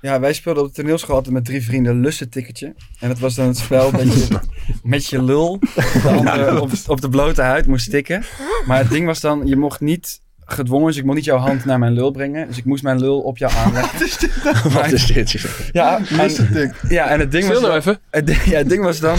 Ja, 0.00 0.20
wij 0.20 0.32
speelden 0.32 0.62
op 0.62 0.68
de 0.68 0.74
toneelschool 0.74 1.14
altijd 1.14 1.34
met 1.34 1.44
drie 1.44 1.62
vrienden 1.62 1.92
een 1.92 2.00
lussentikketje. 2.00 2.74
En 3.00 3.08
dat 3.08 3.18
was 3.18 3.34
dan 3.34 3.46
het 3.46 3.56
spel 3.56 3.90
dat 3.90 4.12
je 4.12 4.38
met 4.82 5.06
je 5.06 5.22
lul 5.22 5.58
de 5.58 6.08
andere 6.08 6.60
op, 6.60 6.70
op 6.86 7.00
de 7.00 7.08
blote 7.08 7.42
huid 7.42 7.66
moest 7.66 7.90
tikken. 7.90 8.24
Maar 8.66 8.78
het 8.78 8.90
ding 8.90 9.06
was 9.06 9.20
dan, 9.20 9.46
je 9.46 9.56
mocht 9.56 9.80
niet 9.80 10.20
gedwongen, 10.46 10.86
dus 10.86 10.96
ik 10.96 11.04
mocht 11.04 11.16
niet 11.16 11.24
jouw 11.24 11.36
hand 11.38 11.64
naar 11.64 11.78
mijn 11.78 11.92
lul 11.92 12.10
brengen. 12.10 12.46
Dus 12.48 12.58
ik 12.58 12.64
moest 12.64 12.82
mijn 12.82 12.98
lul 13.00 13.20
op 13.20 13.38
jou 13.38 13.52
aanleggen. 13.52 13.98
wat 14.72 14.92
is 14.92 15.06
dit? 15.06 15.34
Ja, 15.72 16.00
en, 16.18 16.74
ja, 16.88 17.08
en 17.08 17.20
het 17.20 17.30
ding 17.30 17.44
was 17.48 17.52
nou 17.60 17.66
dan- 17.68 17.76
even. 17.76 17.98
het 18.10 18.26
ding, 18.26 18.44
ja, 18.44 18.56
het 18.58 18.68
ding 18.68 18.82
was 18.82 19.00
dan... 19.00 19.18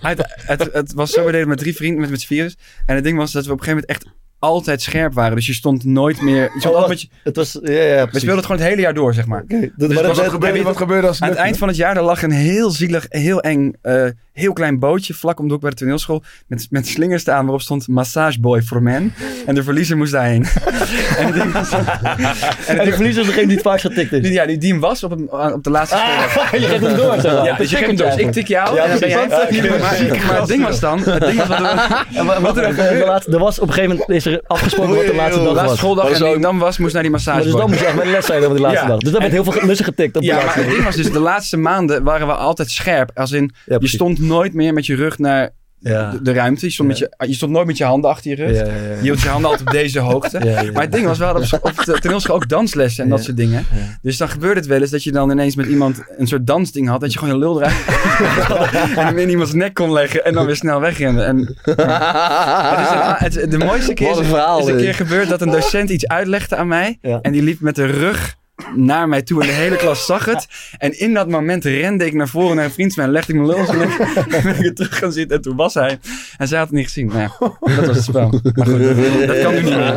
Het, 0.00 0.26
het, 0.36 0.68
het 0.72 0.92
was 0.92 1.10
zo, 1.10 1.24
we 1.24 1.32
deden 1.32 1.48
met 1.48 1.58
drie 1.58 1.74
vrienden, 1.76 2.00
met, 2.00 2.10
met 2.10 2.20
z'n 2.20 2.26
vieren. 2.26 2.54
En 2.86 2.94
het 2.94 3.04
ding 3.04 3.16
was 3.18 3.32
dat 3.32 3.46
we 3.46 3.52
op 3.52 3.58
een 3.58 3.64
gegeven 3.64 3.86
moment 3.88 4.04
echt 4.04 4.14
altijd 4.38 4.82
scherp 4.82 5.12
waren. 5.14 5.36
Dus 5.36 5.46
je 5.46 5.52
stond 5.54 5.84
nooit 5.84 6.20
meer... 6.20 6.42
Je 6.42 6.48
stond 6.58 6.74
Oh, 6.74 6.80
altijd 6.80 6.88
met 6.88 7.00
je- 7.00 7.08
Het 7.24 7.36
was, 7.36 7.58
ja, 7.62 7.70
ja, 7.72 8.04
we 8.04 8.08
speelden 8.10 8.36
het 8.36 8.46
gewoon 8.46 8.60
het 8.60 8.70
hele 8.70 8.80
jaar 8.80 8.94
door, 8.94 9.14
zeg 9.14 9.26
maar. 9.26 9.42
Oké, 9.42 9.60
dat- 9.60 9.70
Dus 9.88 9.94
maar 10.00 10.06
was 10.14 10.18
gebeurde- 10.28 10.62
wat 10.62 10.76
gebeurde 10.76 11.06
als 11.08 11.20
Aan 11.20 11.28
het 11.28 11.38
eind 11.38 11.58
van 11.58 11.68
het 11.68 11.76
jaar, 11.76 11.94
daar 11.94 12.02
lag 12.04 12.22
een 12.22 12.30
heel 12.30 12.70
zielig, 12.70 13.06
heel 13.08 13.40
eng, 13.40 13.72
eh, 13.82 14.06
heel 14.34 14.52
klein 14.52 14.78
bootje 14.78 15.14
vlak 15.14 15.38
om 15.38 15.46
de 15.46 15.52
hoek 15.52 15.62
bij 15.62 15.70
de 15.70 15.76
toneelschool. 15.76 16.22
Met, 16.46 16.66
met 16.70 16.86
slingers 16.86 17.22
staan 17.22 17.42
waarop 17.42 17.60
stond 17.60 17.88
Massage 17.88 18.40
Boy 18.40 18.62
for 18.62 18.82
Men. 18.82 19.14
En 19.46 19.54
de 19.54 19.62
verliezer 19.62 19.96
moest 19.96 20.12
daarheen. 20.12 20.44
en 21.18 21.52
was... 21.52 21.70
En 22.66 22.84
de 22.84 22.92
verliezer 22.92 23.22
is 23.22 23.26
degene 23.26 23.46
die 23.46 23.56
het 23.56 23.64
vaak 23.64 23.80
getikt 23.80 24.12
is. 24.12 24.28
Ja, 24.28 24.46
die, 24.46 24.58
die 24.58 24.72
hem 24.72 24.80
was 24.80 25.04
op, 25.04 25.12
op 25.52 25.64
de 25.64 25.70
laatste 25.70 25.96
speler. 25.96 26.60
je 26.62 26.66
geeft 26.68 26.86
hem 26.86 26.96
door, 26.96 27.16
maar. 27.16 27.44
Ja, 27.44 27.56
dus 27.56 27.70
je 27.70 27.76
geeft 27.76 27.88
hem 27.88 27.96
door. 27.96 28.06
Dus 28.06 28.16
ik 28.16 28.32
tik 28.32 28.48
jou 28.48 28.74
Ja, 28.74 28.82
en 28.82 28.90
dan 28.90 28.98
ben 28.98 29.08
jij... 29.08 29.26
precies. 29.26 29.56
Ja, 29.56 29.70
maar, 29.70 30.26
maar 30.26 30.38
het 30.38 30.48
ding 30.48 30.62
was 30.62 30.80
dan... 30.80 30.98
Het 30.98 31.26
ding 31.26 31.36
was 31.36 31.48
wat 32.24 32.36
er, 32.36 32.42
wat 32.42 32.56
er, 32.56 32.98
de 32.98 33.04
laatste, 33.06 33.32
er 33.32 33.38
was 33.38 33.58
op 33.58 33.68
een 33.68 33.74
gegeven 33.74 33.96
moment 33.96 34.10
is 34.10 34.26
er 34.26 34.42
afgesproken 34.46 34.94
wat 34.94 35.06
de 35.06 35.14
laatste 35.14 35.38
de 35.38 35.44
dag 35.44 35.54
laatste 35.54 35.68
was. 35.68 35.78
schooldag 35.78 36.10
en 36.10 36.22
die 36.22 36.34
ik 36.34 36.42
dan 36.42 36.58
was, 36.58 36.78
moest 36.78 36.92
naar 36.92 37.02
die 37.02 37.10
Maar 37.10 37.20
massage. 37.20 37.42
dus 37.42 37.52
dan 37.52 37.68
moest 37.68 37.80
je 37.80 37.86
echt 37.86 37.94
met 37.94 38.04
de 38.04 38.10
les 38.10 38.26
zijn 38.26 38.42
over 38.42 38.54
die 38.54 38.64
laatste 38.64 38.86
dag. 38.86 38.98
Dus 38.98 39.12
dan 39.12 39.20
werd 39.20 39.32
heel 39.32 39.44
veel 39.44 39.66
lussen 39.66 39.84
getikt 39.84 40.16
op 40.16 40.22
de 40.22 40.28
Ja, 40.28 40.34
maar 40.34 40.44
laatste 40.44 40.60
het 40.60 40.70
ding 40.70 40.84
was 40.84 40.96
dus, 40.96 41.12
de 41.12 41.18
laatste 41.18 41.56
maanden 41.56 42.02
waren 42.02 42.26
we 42.26 42.32
altijd 42.32 42.70
scherp. 42.70 43.10
Als 43.14 43.32
in, 43.32 43.54
je 43.64 43.88
stond 43.88 44.18
nooit 44.24 44.54
meer 44.54 44.72
met 44.72 44.86
je 44.86 44.94
rug 44.94 45.18
naar 45.18 45.50
Ja. 45.78 46.10
de, 46.10 46.22
de 46.22 46.32
ruimte. 46.32 46.66
Je 46.66 46.72
stond, 46.72 46.88
met 46.88 46.98
je, 46.98 47.14
je 47.26 47.34
stond 47.34 47.52
nooit 47.52 47.66
met 47.66 47.76
je 47.76 47.84
handen 47.84 48.10
achter 48.10 48.30
je 48.30 48.36
rug. 48.36 48.56
Ja. 48.56 48.64
Je 48.64 48.98
hield 49.00 49.20
je 49.20 49.28
handen 49.28 49.50
altijd 49.50 49.68
op 49.68 49.74
deze 49.74 49.98
hoogte. 49.98 50.38
Maar 50.72 50.82
het 50.82 50.92
ding 50.92 51.06
was, 51.06 51.18
we 51.18 51.24
hadden 51.24 51.42
op, 51.52 51.64
op 51.78 51.84
de 51.84 51.98
toneelschool 52.00 52.34
ook 52.34 52.48
danslessen 52.48 53.04
en 53.04 53.10
dat 53.10 53.24
soort 53.24 53.36
dingen. 53.36 53.64
Dus 54.02 54.16
dan 54.16 54.28
gebeurde 54.28 54.60
het 54.60 54.68
wel 54.68 54.80
eens 54.80 54.90
dat 54.90 55.02
je 55.02 55.12
dan 55.12 55.30
ineens 55.30 55.56
met 55.56 55.66
iemand 55.66 56.02
een 56.16 56.26
soort 56.26 56.46
dansding 56.46 56.88
had. 56.88 57.00
Dat 57.00 57.12
je 57.12 57.18
gewoon 57.18 57.34
je 57.34 57.40
lul 57.40 57.62
eruit 57.62 57.84
en 58.98 59.06
hem 59.06 59.18
in 59.18 59.28
iemands 59.30 59.52
nek 59.52 59.74
kon 59.74 59.92
leggen 59.92 60.24
en 60.24 60.34
dan 60.34 60.46
weer 60.46 60.56
snel 60.56 60.80
wegrende. 60.80 61.22
En, 61.22 61.38
het 61.38 63.28
is 63.28 63.36
een- 63.36 63.40
het- 63.42 63.50
de 63.50 63.58
mooiste 63.58 63.92
keer 63.94 64.10
is, 64.10 64.18
is 64.18 64.66
een 64.66 64.76
keer 64.76 64.94
gebeurd 64.94 65.28
dat 65.28 65.40
een 65.40 65.50
docent 65.50 65.90
iets 65.90 66.06
uitlegde 66.08 66.56
aan 66.56 66.68
mij. 66.68 66.98
En 67.22 67.32
die 67.32 67.42
liep 67.42 67.60
met 67.60 67.74
de 67.74 67.86
rug 67.86 68.36
naar 68.74 69.08
mij 69.08 69.22
toe 69.22 69.40
en 69.40 69.46
de 69.46 69.52
hele 69.52 69.76
klas 69.76 70.04
zag 70.06 70.24
het. 70.24 70.46
En 70.78 70.98
in 70.98 71.14
dat 71.14 71.28
moment 71.28 71.64
rende 71.64 72.06
ik 72.06 72.14
naar 72.14 72.28
voren 72.28 72.56
naar 72.56 72.64
een 72.64 72.70
vriend 72.70 72.94
van 72.94 73.02
mij 73.02 73.06
en 73.12 73.18
legde 73.18 73.32
ik 73.32 73.38
mijn 73.38 73.50
lul. 73.50 73.68
En 73.68 74.28
ben 74.28 74.46
ik 74.54 74.56
weer 74.56 74.74
terug 74.74 74.98
gaan 74.98 75.12
zitten 75.12 75.36
en 75.36 75.42
toen 75.42 75.56
was 75.56 75.74
hij. 75.74 75.98
En 76.36 76.48
zij 76.48 76.58
had 76.58 76.66
het 76.66 76.76
niet 76.76 76.84
gezien. 76.86 77.06
Nou 77.06 77.18
ja, 77.20 77.30
dat 77.76 77.86
was 77.86 77.96
het 77.96 78.04
spel. 78.04 78.40
Maar 78.54 78.66
goed, 78.66 79.26
dat 79.26 79.40
kan 79.40 79.54
nu 79.54 79.60
niet 79.62 79.70
meer. 79.70 79.92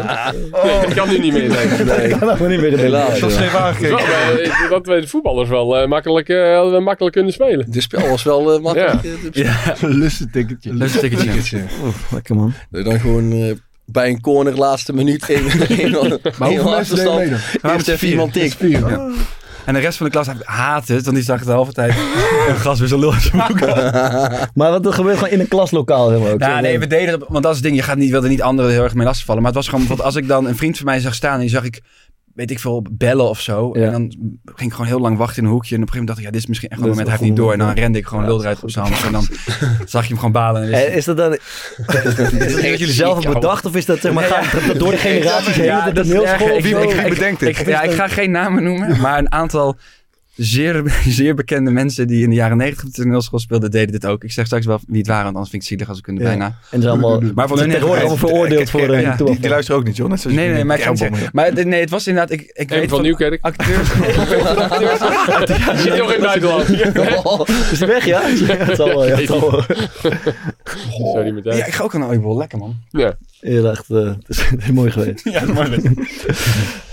Nee, 0.63 0.81
dat 0.85 0.93
kan 0.93 1.09
nu 1.09 1.19
niet 1.19 1.33
meer. 1.33 1.47
Nee. 1.85 2.09
Ik 2.09 2.17
kan 2.37 2.47
niet 2.49 2.61
meer 2.61 2.77
Helaas. 2.77 3.19
Dat 3.19 3.29
is 3.29 3.37
Dat, 3.37 3.55
aangekeken. 3.55 3.95
wel, 3.97 4.37
eh, 4.39 4.69
dat 4.69 4.85
we 4.87 4.99
de 5.01 5.07
voetballers 5.07 5.49
wel 5.49 5.77
eh, 5.77 5.87
makkelijk, 5.87 6.27
hadden 6.27 6.73
we 6.73 6.79
makkelijk 6.79 7.15
kunnen 7.15 7.33
spelen. 7.33 7.71
Dit 7.71 7.83
spel 7.83 8.07
was 8.07 8.23
wel 8.23 8.53
eh, 8.53 8.61
makkelijk. 8.61 9.03
Ja. 9.03 9.09
eh, 9.09 9.31
dit 9.31 9.75
spel. 9.75 9.89
Lussenticketje. 9.89 10.73
Lussenticketje. 10.73 11.63
Lekker 12.11 12.35
man. 12.35 12.53
Dat 12.69 12.83
je 12.83 12.89
dan 12.89 12.99
gewoon 12.99 13.57
bij 13.91 14.09
een 14.09 14.21
corner 14.21 14.53
laatste 14.57 14.93
minuut 14.93 15.29
één- 15.29 15.43
Maar 16.37 16.47
hoeveel 16.49 16.69
mensen 16.69 16.95
deden 16.95 17.11
achterstand. 17.11 17.17
mee 17.19 17.29
dan? 17.29 17.39
waren 17.61 17.75
Eerst 17.77 17.87
met 17.87 17.87
even 17.87 18.07
iemand 18.07 18.31
vier. 18.33 18.89
Ja. 18.89 19.09
En 19.65 19.73
de 19.73 19.79
rest 19.79 19.97
van 19.97 20.05
de 20.05 20.11
klas 20.11 20.27
haat 20.43 20.87
het, 20.87 21.03
want 21.03 21.15
die 21.15 21.25
zag 21.25 21.37
het 21.37 21.47
de 21.47 21.53
halve 21.53 21.71
tijd. 21.73 21.93
Een 22.49 22.55
gas 22.55 22.79
weer 22.79 22.87
zo 22.87 22.99
lul. 22.99 23.13
Maar 24.53 24.71
wat 24.71 24.85
er 24.85 24.93
gebeurt 24.93 25.17
gewoon 25.17 25.33
in 25.33 25.39
een 25.39 25.47
klaslokaal 25.47 26.09
helemaal 26.09 26.31
ook. 26.31 26.39
Nou, 26.39 26.55
Zo, 26.55 26.61
nee, 26.61 26.79
we 26.79 26.87
deden 26.87 27.13
het, 27.13 27.23
want 27.27 27.43
dat 27.43 27.51
is 27.51 27.57
het 27.57 27.65
ding. 27.65 27.75
Je 27.75 27.83
gaat 27.83 27.97
niet, 27.97 28.11
wilde 28.11 28.27
niet 28.27 28.41
anderen 28.41 28.71
heel 28.71 28.83
erg 28.83 28.93
mee 28.93 29.05
lastigvallen. 29.05 29.41
Maar 29.41 29.51
het 29.51 29.59
was 29.59 29.69
gewoon, 29.69 29.87
bijvoorbeeld 29.87 30.15
als 30.15 30.23
ik 30.23 30.27
dan 30.27 30.47
een 30.47 30.57
vriend 30.57 30.77
van 30.77 30.85
mij 30.85 30.99
zag 30.99 31.13
staan 31.13 31.33
en 31.33 31.39
die 31.39 31.49
zag 31.49 31.63
ik, 31.63 31.81
weet 32.37 32.51
ik 32.51 32.59
veel, 32.59 32.85
bellen 32.91 33.29
of 33.29 33.39
zo. 33.41 33.69
Ja. 33.73 33.85
En 33.85 33.91
dan 33.91 34.11
ging 34.55 34.69
ik 34.69 34.71
gewoon 34.71 34.87
heel 34.87 34.99
lang 34.99 35.17
wachten 35.17 35.37
in 35.37 35.43
een 35.47 35.51
hoekje. 35.53 35.75
En 35.75 35.81
op 35.81 35.87
een 35.87 35.93
gegeven 35.93 36.07
moment 36.07 36.07
dacht 36.07 36.19
ik, 36.19 36.25
ja, 36.25 36.31
dit 36.31 36.41
is 36.41 36.47
misschien 36.47 36.69
echt 36.69 36.79
een 36.81 36.87
moment, 36.87 37.07
hij 37.07 37.17
heeft 37.17 37.27
niet 37.29 37.37
door. 37.37 37.51
En 37.53 37.59
dan 37.59 37.71
rende 37.71 37.97
ik 37.97 38.05
gewoon 38.07 38.25
lul 38.25 38.39
eruit 38.41 38.63
op 38.63 38.71
zijn. 38.71 38.93
En 39.05 39.11
dan 39.11 39.27
zag 39.85 40.01
je 40.01 40.07
hem 40.07 40.17
gewoon 40.17 40.31
balen. 40.31 40.63
En 40.63 40.71
Eh, 40.87 40.95
Is 40.95 41.05
dat 41.05 41.17
dan... 41.17 41.33
Is 41.37 42.53
dat 42.53 42.61
jullie 42.63 42.87
zelf 42.91 43.13
hebben 43.23 43.33
bedacht? 43.33 43.65
Of 43.65 43.75
is 43.75 43.85
dat 43.85 43.99
zeg 44.01 44.13
maar, 44.13 44.49
Nee, 44.53 44.67
dat 44.67 44.79
door 44.79 44.91
de 44.91 44.97
generaties 44.97 45.55
heen? 45.55 45.65
Ja, 45.65 45.91
dat 45.91 46.05
is 46.05 46.11
Ik- 46.11 46.21
ik- 46.21 47.19
dit? 47.39 47.41
Ik, 47.41 47.67
ja, 47.67 47.81
ik 47.81 47.91
ga 47.91 48.07
geen 48.07 48.31
namen 48.31 48.63
noemen, 48.63 48.99
maar 48.99 49.17
een 49.17 49.31
aantal 49.31 49.77
zeer, 50.37 50.83
zeer 51.07 51.35
bekende 51.35 51.71
mensen 51.71 52.07
die 52.07 52.23
in 52.23 52.29
de 52.29 52.35
jaren 52.35 52.57
negentig 52.57 52.83
op 52.85 52.93
de 52.93 53.01
toneelschool 53.01 53.39
speelden, 53.39 53.71
deden 53.71 53.91
dit 53.91 54.05
ook. 54.05 54.23
Ik 54.23 54.31
zeg 54.31 54.45
straks 54.45 54.65
wel 54.65 54.79
wie 54.87 54.97
het 54.97 55.07
waren, 55.07 55.23
want 55.23 55.35
anders 55.35 55.51
vind 55.51 55.63
ik 55.63 55.69
het 55.69 55.77
zielig 55.79 55.89
als 55.89 55.97
ik 55.97 56.03
kunnen 56.03 56.23
Ja. 56.23 56.29
bijna. 56.29 56.55
En 56.71 56.81
ze 56.81 56.89
allemaal... 56.89 57.21
Maar 57.35 57.47
voor 57.47 57.57
ze 57.57 57.63
hun 57.63 57.81
allemaal 57.83 58.17
veroordeeld 58.17 58.69
voor 58.69 58.81
Ja, 58.99 59.11
een 59.11 59.17
die- 59.17 59.25
Die, 59.25 59.39
die 59.39 59.49
luisteren 59.49 59.79
ook 59.79 59.87
niet, 59.87 59.95
joh. 59.95 60.09
Net 60.09 60.19
zoals 60.19 60.35
Nee, 60.35 60.49
nee, 60.49 60.63
maar 60.63 60.77
ik 60.77 60.83
ga 60.83 60.91
Ja, 60.95 61.09
niet. 61.09 61.33
Maar 61.33 61.65
nee, 61.65 61.79
het 61.79 61.89
was 61.89 62.07
inderdaad, 62.07 62.31
ik, 62.31 62.41
ik 62.53 62.71
En 62.71 62.79
weet 62.79 62.89
van 62.89 63.01
Nieuwkerk. 63.01 63.37
acteurs. 63.41 63.87
Zit 65.83 65.97
nog 65.97 66.13
in 66.13 66.21
het 66.23 66.39
buitenland. 66.41 66.69
Is 67.71 67.79
hij 67.79 67.87
weg, 67.87 68.05
ja? 68.05 68.21
Ja, 68.27 68.55
het 68.55 68.75
zal 68.75 68.87
wel, 68.87 69.07
ja. 69.07 69.15
het. 69.15 69.25
Sorry 70.89 71.31
meteen. 71.31 71.55
Ja, 71.57 71.65
ik 71.65 71.73
ga 71.73 71.83
ook 71.83 71.95
aan 71.95 72.01
een 72.01 72.07
oliebol. 72.07 72.37
Lekker 72.37 72.57
man. 72.57 72.75
Ja. 72.89 73.13
Ja, 73.39 73.69
echt, 73.71 73.89
eh, 73.89 73.97
het, 74.05 74.23
is, 74.27 74.41
het 74.49 74.61
is 74.63 74.71
mooi 74.71 74.91
geweest. 74.91 75.23
Ja, 75.29 75.45
mooi. 75.53 75.81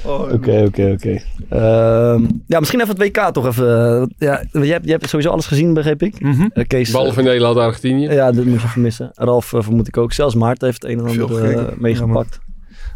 Oké, 0.03 0.63
oké, 0.67 0.91
oké. 0.93 1.23
Ehm, 1.49 2.23
Ja, 2.47 2.59
misschien 2.59 2.81
even 2.81 2.97
het 2.97 3.17
WK 3.17 3.34
toch 3.35 3.47
even. 3.47 3.67
eh, 4.01 4.07
Ja, 4.19 4.45
jij, 4.53 4.67
hebt, 4.67 4.85
jij 4.85 4.93
hebt 4.95 5.09
sowieso 5.09 5.31
alles 5.33 5.47
gezien, 5.47 5.75
begreep 5.75 6.03
ik. 6.03 6.21
Mhm. 6.21 6.49
Eh, 6.53 6.67
Kees, 6.67 6.91
Behalve 6.91 7.23
Nederland, 7.23 7.57
Argentinië. 7.57 8.09
Ja, 8.09 8.33
dat 8.33 8.45
moet 8.45 8.61
je 8.61 8.67
even 8.67 8.83
missen. 8.83 9.11
Ralf 9.15 9.53
eh, 9.53 9.63
vermoed 9.63 9.89
ik 9.89 9.97
ook. 9.97 10.13
Zelfs 10.13 10.35
Maarten 10.35 10.67
heeft 10.67 10.83
het 10.83 10.91
een 10.91 10.99
en 10.99 11.07
ander 11.07 11.59
eh, 11.59 11.77
meegepakt. 11.79 12.39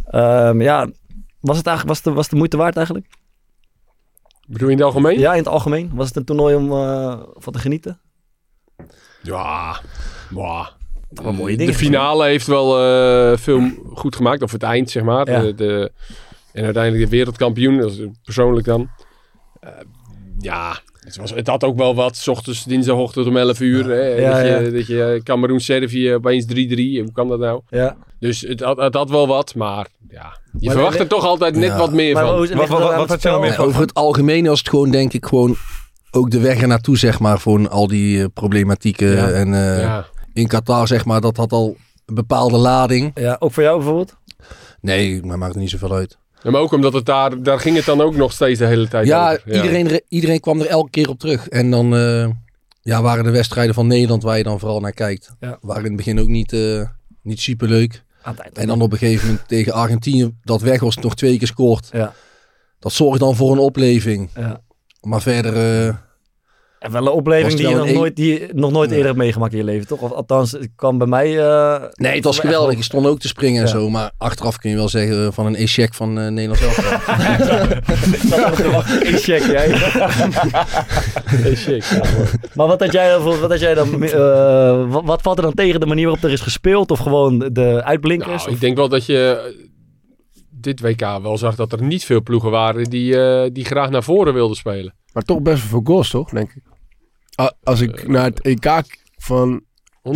Ehm, 0.07 0.61
ja, 0.61 0.89
was 1.41 1.57
het 1.57 1.67
eigenlijk 1.67 1.97
was 1.97 2.05
het, 2.05 2.15
was 2.15 2.29
de 2.29 2.37
moeite 2.37 2.57
waard 2.57 2.77
eigenlijk? 2.77 3.07
Bedoel 4.47 4.67
je 4.69 4.73
in 4.75 4.79
het 4.81 4.87
algemeen? 4.87 5.19
Ja, 5.19 5.33
in 5.33 5.39
het 5.39 5.49
algemeen. 5.49 5.91
Was 5.95 6.07
het 6.09 6.17
een 6.17 6.25
toernooi 6.25 6.55
om 6.55 6.73
eh, 6.73 7.21
van 7.35 7.53
te 7.53 7.59
genieten? 7.59 8.01
Ja. 9.23 9.81
Wel 11.09 11.33
mooie 11.33 11.53
De 11.53 11.59
dingen. 11.59 11.75
finale 11.75 12.25
heeft 12.25 12.47
wel 12.47 12.79
eh, 12.85 13.37
veel 13.39 13.69
goed 13.95 14.17
gemaakt. 14.17 14.43
Of 14.43 14.53
het 14.53 14.63
eind, 14.63 14.91
zeg 14.91 15.03
maar. 15.03 15.31
Ja. 15.31 15.41
De, 15.41 15.55
de- 15.55 15.93
en 16.53 16.65
uiteindelijk 16.65 17.05
de 17.11 17.17
wereldkampioen. 17.17 17.77
Dat 17.79 17.91
is 17.91 18.01
persoonlijk 18.23 18.67
dan. 18.67 18.89
Eh, 19.61 19.71
ja, 20.41 20.79
het, 21.01 21.17
was, 21.17 21.31
het 21.31 21.47
had 21.47 21.65
ook 21.65 21.77
wel 21.77 21.95
wat. 21.95 22.17
's 22.17 22.29
ochtends, 22.29 22.65
dinsdagochtend 22.65 23.27
om 23.27 23.37
11 23.37 23.61
uur. 23.61 23.85
Hè, 23.85 24.07
Ja, 24.07 24.31
dat, 24.31 24.47
ja. 24.47 24.59
je, 24.59 24.71
dat 24.71 24.87
je 24.87 25.21
Cameroen-Servië 25.25 26.15
opeens 26.15 26.45
3-3. 26.45 26.49
Hoe 26.49 27.13
kan 27.13 27.29
dat 27.29 27.39
nou? 27.39 27.61
Ja. 27.69 27.97
Dus 28.19 28.41
het 28.41 28.61
had, 28.61 28.77
het 28.77 28.95
had 28.95 29.11
wel 29.11 29.27
wat. 29.27 29.55
Maar 29.55 29.87
ja, 30.09 30.39
je 30.59 30.67
Maar 30.67 30.75
verwacht 30.75 30.99
er 30.99 31.07
toch 31.07 31.25
altijd 31.25 31.57
net 31.57 31.69
Ja. 31.69 31.79
wat 31.79 31.93
meer 31.93 32.15
Maar 32.15 32.25
van. 32.27 32.37
Wat, 32.39 32.49
wat, 32.69 33.09
wat, 33.09 33.23
je 33.23 33.39
meer 33.41 33.53
van? 33.53 33.65
Over 33.65 33.81
het 33.81 33.95
algemeen 33.95 34.47
was 34.47 34.59
het 34.59 34.69
gewoon 34.69 34.91
denk 34.91 35.13
ik 35.13 35.27
gewoon 35.27 35.57
ook 36.11 36.31
de 36.31 36.41
weg 36.41 36.61
ernaartoe 36.61 36.99
zeg 36.99 37.19
maar 37.21 37.41
voor 37.41 37.69
al 37.69 37.87
die 37.87 38.21
eh, 38.23 38.27
problematieken. 38.35 39.11
Ja. 39.11 39.31
En 39.31 39.55
eh, 39.55 39.81
ja. 39.81 40.07
in 40.33 40.47
Qatar 40.47 40.87
zeg 40.87 41.05
maar 41.05 41.21
dat 41.21 41.37
had 41.37 41.53
al 41.53 41.77
een 42.07 42.15
bepaalde 42.15 42.57
lading. 42.57 43.11
Ja, 43.15 43.37
ook 43.39 43.53
voor 43.53 43.63
jou 43.63 43.77
bijvoorbeeld? 43.77 44.17
Nee, 44.81 45.23
maar 45.23 45.39
maakt 45.39 45.55
er 45.55 45.61
niet 45.61 45.71
zoveel 45.71 45.95
uit. 45.95 46.19
Ja, 46.43 46.51
maar 46.51 46.61
ook 46.61 46.73
omdat 46.73 46.93
het 46.93 47.07
daar, 47.07 47.43
daar 47.43 47.61
ging 47.61 47.77
het 47.77 47.85
dan 47.85 48.01
ook 48.01 48.17
nog 48.17 48.33
steeds 48.33 48.59
de 48.59 48.67
hele 48.67 48.89
tijd 48.89 49.07
Ja, 49.07 49.33
over. 49.33 49.55
Iedereen, 49.55 49.89
re- 49.89 50.01
iedereen 50.09 50.41
kwam 50.41 50.61
er 50.61 50.67
elke 50.67 50.91
keer 50.91 51.09
op 51.09 51.19
terug. 51.19 51.49
En 51.49 51.71
dan 51.71 51.97
eh, 51.97 52.29
ja, 52.83 53.03
waren 53.03 53.25
de 53.25 53.31
wedstrijden 53.31 53.75
van 53.75 53.87
Nederland 53.87 54.23
waar 54.23 54.37
je 54.37 54.43
dan 54.43 54.59
vooral 54.59 54.81
naar 54.81 54.93
kijkt. 54.93 55.31
Ja. 55.41 55.59
Waren 55.61 55.83
in 55.83 55.89
het 55.89 55.97
begin 55.97 56.21
ook 56.21 56.29
niet, 56.29 56.53
eh 56.53 56.83
niet 57.23 57.41
super 57.41 57.69
leuk. 57.69 58.03
Aan 58.23 58.33
het 58.35 58.43
eind 58.43 58.59
En 58.59 58.67
dan 58.67 58.83
op 58.83 58.93
een 58.93 58.99
gegeven 58.99 59.27
moment 59.29 59.49
tegen 59.49 59.73
Argentinië, 59.73 60.35
dat 60.45 60.61
Weghorst 60.61 61.03
nog 61.03 61.15
twee 61.15 61.39
keer 61.39 61.47
scoort. 61.47 61.89
Ja. 61.93 62.13
Dat 62.79 62.93
zorgt 62.93 63.21
dan 63.21 63.37
voor 63.37 63.53
een 63.53 63.59
opleving. 63.59 64.31
Ja. 64.35 64.61
Maar 65.01 65.23
verder, 65.23 65.87
eh, 65.89 65.95
En 66.79 66.93
wel 66.93 67.03
een 67.07 67.13
opleving 67.13 67.45
Was 67.53 67.61
die 67.61 67.69
je 67.69 67.75
nog 67.77 67.89
een- 67.89 67.95
nooit, 67.95 68.17
die 68.17 68.33
je 68.41 68.49
nog 68.55 68.71
nooit 68.71 68.89
Nee. 68.89 68.97
eerder 68.99 69.13
hebt 69.13 69.25
meegemaakt 69.25 69.53
in 69.53 69.59
je 69.59 69.65
leven, 69.65 69.87
toch? 69.87 70.01
Of 70.01 70.13
althans, 70.13 70.53
het 70.53 70.69
kwam 70.77 70.99
bij 70.99 71.07
mij... 71.07 71.39
eh, 71.39 71.83
nee, 71.95 72.15
het 72.15 72.25
was 72.25 72.39
geweldig. 72.39 72.69
wel- 72.69 72.77
Je 72.77 72.83
stond 72.83 73.07
ook 73.07 73.19
te 73.21 73.29
springen 73.29 73.63
en 73.63 73.69
zo. 73.69 73.91
Maar 73.91 74.11
achteraf 74.19 74.57
kun 74.59 74.71
je 74.71 74.77
wel 74.77 74.89
zeggen 74.89 75.25
eh, 75.27 75.33
van 75.33 75.47
een 75.47 75.55
échec 75.57 75.95
van 75.95 76.19
eh 76.19 76.29
Nederland 76.29 76.59
zelf. 76.59 76.77
Eén 79.09 79.19
check, 79.19 79.43
jij. 79.43 79.69
Eén 81.45 81.57
check, 81.57 81.83
ja, 81.83 81.97
mooi. 82.17 82.29
Maar 82.55 82.67
wat 82.67 82.81
had 82.81 82.93
jij 82.93 83.11
dan, 83.11 83.23
voor- 83.23 83.41
wat 83.41 83.51
had 83.51 83.61
jij 83.61 83.75
dan 83.75 84.03
eh, 84.03 84.85
wat, 84.91 85.05
wat 85.05 85.23
valt 85.23 85.37
er 85.37 85.43
dan 85.45 85.55
tegen 85.55 85.81
de 85.81 85.87
manier 85.87 86.05
waarop 86.07 86.25
er 86.25 86.31
is 86.31 86.41
gespeeld? 86.41 86.91
Of 86.91 86.99
gewoon 86.99 87.39
de 87.53 87.83
uitblinkers? 87.85 88.43
Nou, 88.43 88.55
ik 88.55 88.61
denk 88.61 88.77
wel 88.77 88.89
dat 88.89 89.07
je 89.07 89.67
dit 90.61 90.81
WK 90.81 91.01
wel 91.01 91.39
zag 91.39 91.55
dat 91.57 91.73
er 91.73 91.83
niet 91.83 92.05
veel 92.05 92.23
ploegen 92.23 92.51
waren 92.51 92.85
die, 92.85 93.21
eh, 93.21 93.51
die 93.53 93.65
graag 93.65 93.91
naar 93.91 94.03
voren 94.03 94.35
wilden 94.35 94.57
spelen. 94.57 94.95
Maar 95.13 95.23
toch 95.23 95.41
best 95.43 95.61
wel 95.61 95.69
veel 95.69 95.81
goals, 95.95 96.11
toch? 96.11 96.31
Denk 96.31 96.53
ik. 96.55 96.63
A- 97.41 97.53
Als 97.63 97.81
ik 97.81 98.09
naar 98.09 98.25
het 98.25 98.41
EK 98.41 98.83
van... 99.17 99.63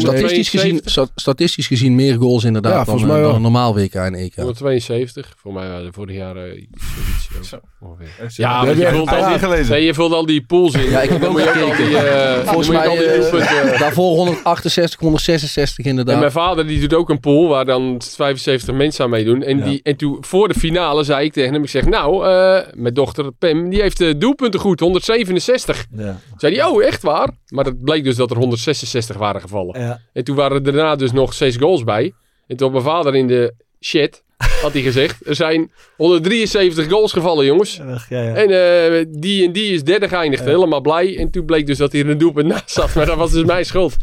Statistisch 0.00 0.48
gezien, 0.48 0.70
172, 0.70 0.90
sta- 0.90 1.20
statistisch 1.20 1.66
gezien 1.66 1.94
meer 1.94 2.16
goals 2.16 2.44
inderdaad 2.44 2.70
Ja, 2.72 2.76
dan, 2.76 2.86
volgens 2.86 3.04
eh, 3.06 3.10
mij 3.12 3.18
dan 3.20 3.26
wel. 3.28 3.36
een 3.36 3.42
normaal 3.42 3.74
WK 3.74 3.94
en 3.94 4.14
EK. 4.14 4.34
172. 4.34 5.34
Voor 5.38 5.52
mij 5.52 5.68
waren 5.68 5.86
er 5.86 5.92
vorig 5.92 6.16
jaar 6.16 6.36
eh, 6.36 6.60
iets, 6.62 7.54
ongeveer. 7.80 8.08
Ja, 8.36 8.64
je 8.64 8.86
vult 8.88 9.10
al 9.10 9.28
die, 9.28 9.38
gelezen? 9.38 9.70
nee, 9.72 9.84
je 9.84 9.94
vult 9.94 10.12
al 10.12 10.26
die 10.26 10.44
pools 10.46 10.74
in. 10.74 10.90
Ja, 10.90 11.00
ik 11.00 11.10
heb 11.10 11.24
ook 11.24 11.40
gekeken. 11.40 11.86
die, 11.86 11.96
eh, 11.96 12.34
dan 12.36 12.44
Volgens 12.46 12.68
mij 12.68 12.88
die 12.88 12.98
eh, 13.04 13.20
doelpunten- 13.20 13.78
daarvoor 13.78 14.14
168, 14.16 15.00
166 15.00 15.84
inderdaad. 15.84 16.14
En 16.14 16.20
mijn 16.20 16.32
vader 16.32 16.66
die 16.66 16.80
doet 16.80 16.94
ook 16.94 17.10
een 17.10 17.20
pool 17.20 17.48
waar 17.48 17.64
dan 17.64 18.00
75 18.16 18.74
mensen 18.74 19.04
aan 19.04 19.10
meedoen. 19.10 19.42
En, 19.42 19.58
Ja. 19.58 19.64
die, 19.64 19.80
en 19.82 19.96
toen 19.96 20.16
voor 20.20 20.48
de 20.48 20.54
finale 20.54 21.04
zei 21.04 21.24
ik 21.24 21.32
tegen 21.32 21.52
hem, 21.52 21.62
ik 21.62 21.68
zeg 21.68 21.84
nou, 21.86 22.26
eh, 22.26 22.60
mijn 22.74 22.94
dochter 22.94 23.32
Pam, 23.32 23.70
die 23.70 23.80
heeft 23.80 23.98
de 23.98 24.18
doelpunten 24.18 24.60
goed, 24.60 24.80
167. 24.80 25.86
Ja. 25.96 26.18
Zei 26.36 26.56
hij, 26.56 26.64
oh 26.64 26.84
echt 26.84 27.02
waar? 27.02 27.30
Maar 27.48 27.64
het 27.64 27.82
bleek 27.84 28.04
dus 28.04 28.16
dat 28.16 28.30
er 28.30 28.36
166 28.36 29.16
waren 29.16 29.40
gevallen. 29.40 29.74
Ja. 29.82 30.00
En 30.12 30.24
toen 30.24 30.36
waren 30.36 30.56
er 30.56 30.62
daarna 30.72 30.96
dus 30.96 31.12
nog 31.12 31.34
zes 31.34 31.56
goals 31.56 31.84
bij. 31.84 32.12
En 32.46 32.56
toen 32.56 32.72
had 32.72 32.82
mijn 32.82 32.94
vader 32.96 33.14
in 33.14 33.26
de 33.26 33.54
chat, 33.80 34.22
had 34.62 34.72
hij 34.72 34.82
gezegd. 34.82 35.26
Er 35.26 35.34
zijn 35.34 35.70
173 35.96 36.88
goals 36.88 37.12
gevallen, 37.12 37.44
jongens. 37.44 37.76
Ja, 38.08 38.22
ja. 38.22 38.34
En 38.34 38.50
eh, 38.50 39.04
die 39.08 39.44
en 39.46 39.52
die 39.52 39.72
is 39.74 39.82
derde 39.84 40.08
geëindigd. 40.08 40.44
Helemaal 40.44 40.80
blij. 40.80 41.18
En 41.18 41.30
toen 41.30 41.44
bleek 41.44 41.66
dus 41.66 41.78
dat 41.78 41.92
hij 41.92 42.00
er 42.00 42.10
een 42.10 42.18
doelpunt 42.18 42.46
naast 42.46 42.70
zat. 42.70 42.94
Maar 42.94 43.06
dat 43.06 43.16
was 43.16 43.32
dus 43.32 43.44
mijn 43.44 43.64
schuld. 43.64 43.96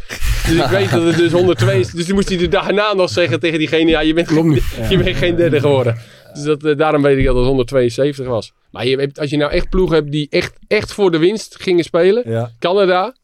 Dus 0.46 0.56
ik 0.64 0.66
weet 0.70 0.90
dat 0.90 1.02
het 1.02 1.16
dus 1.16 1.32
102 1.32 1.78
is. 1.80 1.90
Dus 1.90 2.04
toen 2.06 2.14
moest 2.14 2.28
hij 2.28 2.38
er 2.40 2.50
daarna 2.50 2.94
nog 2.94 3.10
zeggen 3.10 3.40
tegen 3.40 3.58
diegene... 3.58 3.90
Ja, 3.90 4.00
je 4.00 4.14
bent, 4.14 4.28
je 4.90 4.98
bent 5.04 5.16
geen 5.16 5.36
derde 5.36 5.60
geworden. 5.60 5.96
Dus 6.32 6.42
dat, 6.42 6.64
eh, 6.64 6.76
daarom 6.76 7.02
weet 7.02 7.18
ik 7.18 7.24
dat 7.24 7.36
het 7.36 7.44
172 7.46 8.26
was. 8.26 8.52
Maar 8.70 8.86
je, 8.86 8.96
hebt- 8.96 9.18
als 9.18 9.30
je 9.30 9.36
nou 9.36 9.50
echt 9.52 9.68
ploegen 9.70 9.96
hebt 9.96 10.10
die 10.12 10.26
echt, 10.30 10.52
echt 10.68 10.92
voor 10.92 11.10
de 11.10 11.18
winst 11.18 11.56
gingen 11.60 11.84
spelen. 11.84 12.22
Ja, 12.30 12.50
Canada, 12.58 13.16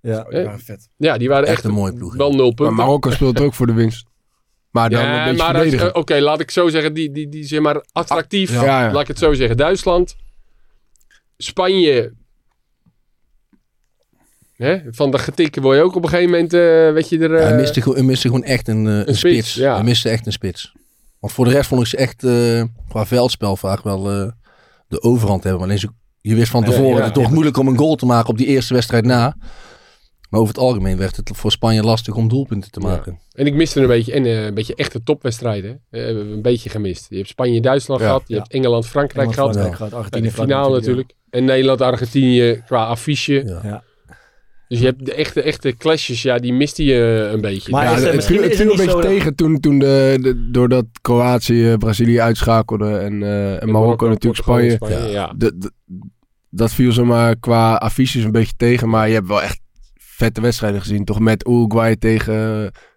ja. 0.00 0.22
Die 0.24 0.44
waren 0.44 0.60
vet. 0.60 0.88
ja, 0.96 1.18
die 1.18 1.28
waren 1.28 1.46
Echt 1.46 1.56
echt, 1.56 1.64
een 1.64 1.72
mooie 1.72 1.92
ploeg. 1.92 2.16
wel 2.16 2.30
nul 2.32 2.44
Maar 2.46 2.54
punten. 2.54 2.74
Marokko 2.74 3.10
speelt 3.10 3.40
ook 3.40 3.54
voor 3.54 3.66
de 3.66 3.72
winst. 3.72 4.06
Maar 4.70 4.90
dan 4.90 5.04
een 5.04 5.24
beetje 5.24 5.52
maar 5.52 5.54
eh, 5.64 5.90
oké, 5.92 6.20
laat 6.20 6.40
ik 6.40 6.50
zo 6.50 6.68
zeggen. 6.68 6.94
Die, 6.94 7.10
die, 7.12 7.28
die 7.28 7.44
zeg 7.44 7.60
maar 7.60 7.84
attractief. 7.92 8.50
Ja, 8.52 8.62
ja. 8.84 8.92
Laat 8.92 9.00
ik 9.02 9.08
het 9.08 9.18
zo 9.18 9.32
zeggen. 9.34 9.56
Duitsland, 9.56 10.16
Spanje. 11.36 12.12
Hè? 14.56 14.78
Van 14.90 15.10
de 15.10 15.18
getikken 15.18 15.62
word 15.62 15.76
je 15.76 15.82
ook 15.82 15.94
op 15.94 16.02
een 16.02 16.08
gegeven 16.08 16.30
moment, 16.30 16.52
eh, 16.52 16.60
weet 16.92 17.08
je 17.08 17.18
er... 17.18 17.34
eh, 17.34 17.42
hij, 17.44 17.56
miste, 17.56 17.80
gewoon- 17.82 17.96
hij 17.96 18.06
miste 18.06 18.26
gewoon 18.28 18.42
echt 18.44 18.68
een, 18.68 18.86
eh, 18.86 18.92
een 18.94 19.02
spits, 19.16 19.18
spits. 19.18 19.54
ja. 19.54 19.74
Hij 19.74 19.84
miste 19.84 20.08
echt 20.08 20.26
een 20.26 20.32
spits. 20.32 20.72
Want 21.20 21.32
voor 21.32 21.44
de 21.44 21.50
rest 21.50 21.68
vond 21.68 21.80
ik 21.80 21.86
ze 21.86 21.96
echt 21.96 22.24
eh, 22.24 22.62
qua 22.88 23.06
veldspel 23.06 23.56
vaak 23.56 23.82
wel 23.82 24.10
eh, 24.10 24.30
de 24.88 25.02
overhand 25.02 25.42
hebben. 25.42 25.60
Maar 25.60 25.70
alleen 25.70 25.92
je 26.20 26.34
wist 26.34 26.50
van 26.50 26.60
Ja, 26.62 26.66
tevoren 26.66 26.88
ja, 26.90 26.94
dat 26.96 27.04
het 27.04 27.14
toch 27.14 27.24
ja. 27.26 27.30
moeilijk 27.32 27.56
om 27.56 27.68
een 27.68 27.76
goal 27.78 27.94
te 27.94 28.06
maken 28.06 28.28
op 28.28 28.38
die 28.38 28.46
eerste 28.46 28.74
wedstrijd 28.74 29.04
na. 29.04 29.36
Maar 30.28 30.40
over 30.40 30.54
het 30.54 30.62
algemeen 30.62 30.96
werd 30.96 31.16
het 31.16 31.30
voor 31.34 31.50
Spanje 31.52 31.82
lastig 31.82 32.14
om 32.14 32.28
doelpunten 32.28 32.70
te 32.70 32.80
Ja. 32.80 32.86
maken. 32.88 33.18
En 33.32 33.46
ik 33.46 33.54
miste 33.54 33.80
een 33.80 33.86
beetje, 33.86 34.12
en, 34.12 34.24
eh, 34.26 34.44
een 34.44 34.54
beetje 34.54 34.74
echte 34.74 35.02
topwedstrijden. 35.02 35.80
hè. 35.90 35.98
Eh, 35.98 36.04
hebben 36.06 36.28
we 36.28 36.34
een 36.34 36.42
beetje 36.42 36.70
gemist. 36.70 37.06
Je 37.10 37.16
hebt 37.16 37.28
Spanje-Duitsland 37.28 38.00
Ja. 38.00 38.06
gehad. 38.06 38.22
Je 38.26 38.34
Ja. 38.34 38.40
hebt 38.40 38.52
Engeland-Frankrijk 38.52 39.32
gehad. 39.32 39.50
Frankrijk 39.50 39.76
gehad, 39.76 39.92
En 39.92 39.98
Argentinië, 39.98 40.26
de 40.28 40.32
finale 40.34 40.74
natuurlijk. 40.74 41.12
En 41.30 41.44
Nederland-Argentinië 41.44 42.62
qua 42.66 42.84
affiche. 42.86 43.42
Ja. 43.46 43.60
Ja. 43.62 43.82
Dus 44.68 44.78
je 44.78 44.84
hebt 44.84 45.04
de 45.06 45.14
echte, 45.14 45.42
echte 45.42 45.76
clashes, 45.76 46.22
ja, 46.22 46.38
die 46.38 46.52
miste 46.52 46.84
je 46.84 47.24
eh, 47.26 47.32
een 47.32 47.40
beetje. 47.40 47.70
Maar 47.70 47.84
Ja, 47.84 47.90
is 47.90 47.96
het 47.96 48.04
het, 48.06 48.14
misschien- 48.14 48.38
viel, 48.38 48.48
het 48.48 48.60
een 48.60 48.66
niet 48.66 48.76
beetje 48.76 48.92
dat- 48.92 49.02
tegen 49.02 49.34
toen, 49.34 49.60
toen 49.60 49.78
de, 49.78 50.18
de- 50.20 50.48
doordat 50.50 50.84
Kroatië 51.02 51.74
Brazilië 51.78 52.20
uitschakelde 52.20 52.96
en, 52.98 53.22
eh, 53.22 53.62
en 53.62 53.70
Marokko 53.70 54.08
natuurlijk 54.08 54.42
Spanje. 54.42 54.78
ja. 55.10 55.32
De- 55.36 55.58
de- 55.58 55.72
dat 56.50 56.72
viel 56.72 56.92
zomaar 56.92 57.36
qua 57.36 57.74
affiches 57.74 58.24
een 58.24 58.32
beetje 58.32 58.54
tegen. 58.56 58.88
Maar 58.88 59.08
je 59.08 59.14
hebt 59.14 59.28
wel 59.28 59.42
echt 59.42 59.60
vette 60.18 60.40
wedstrijden 60.40 60.80
gezien. 60.80 61.04
Toch 61.04 61.18
met 61.20 61.46
Uruguay 61.48 61.96
tegen 61.96 62.34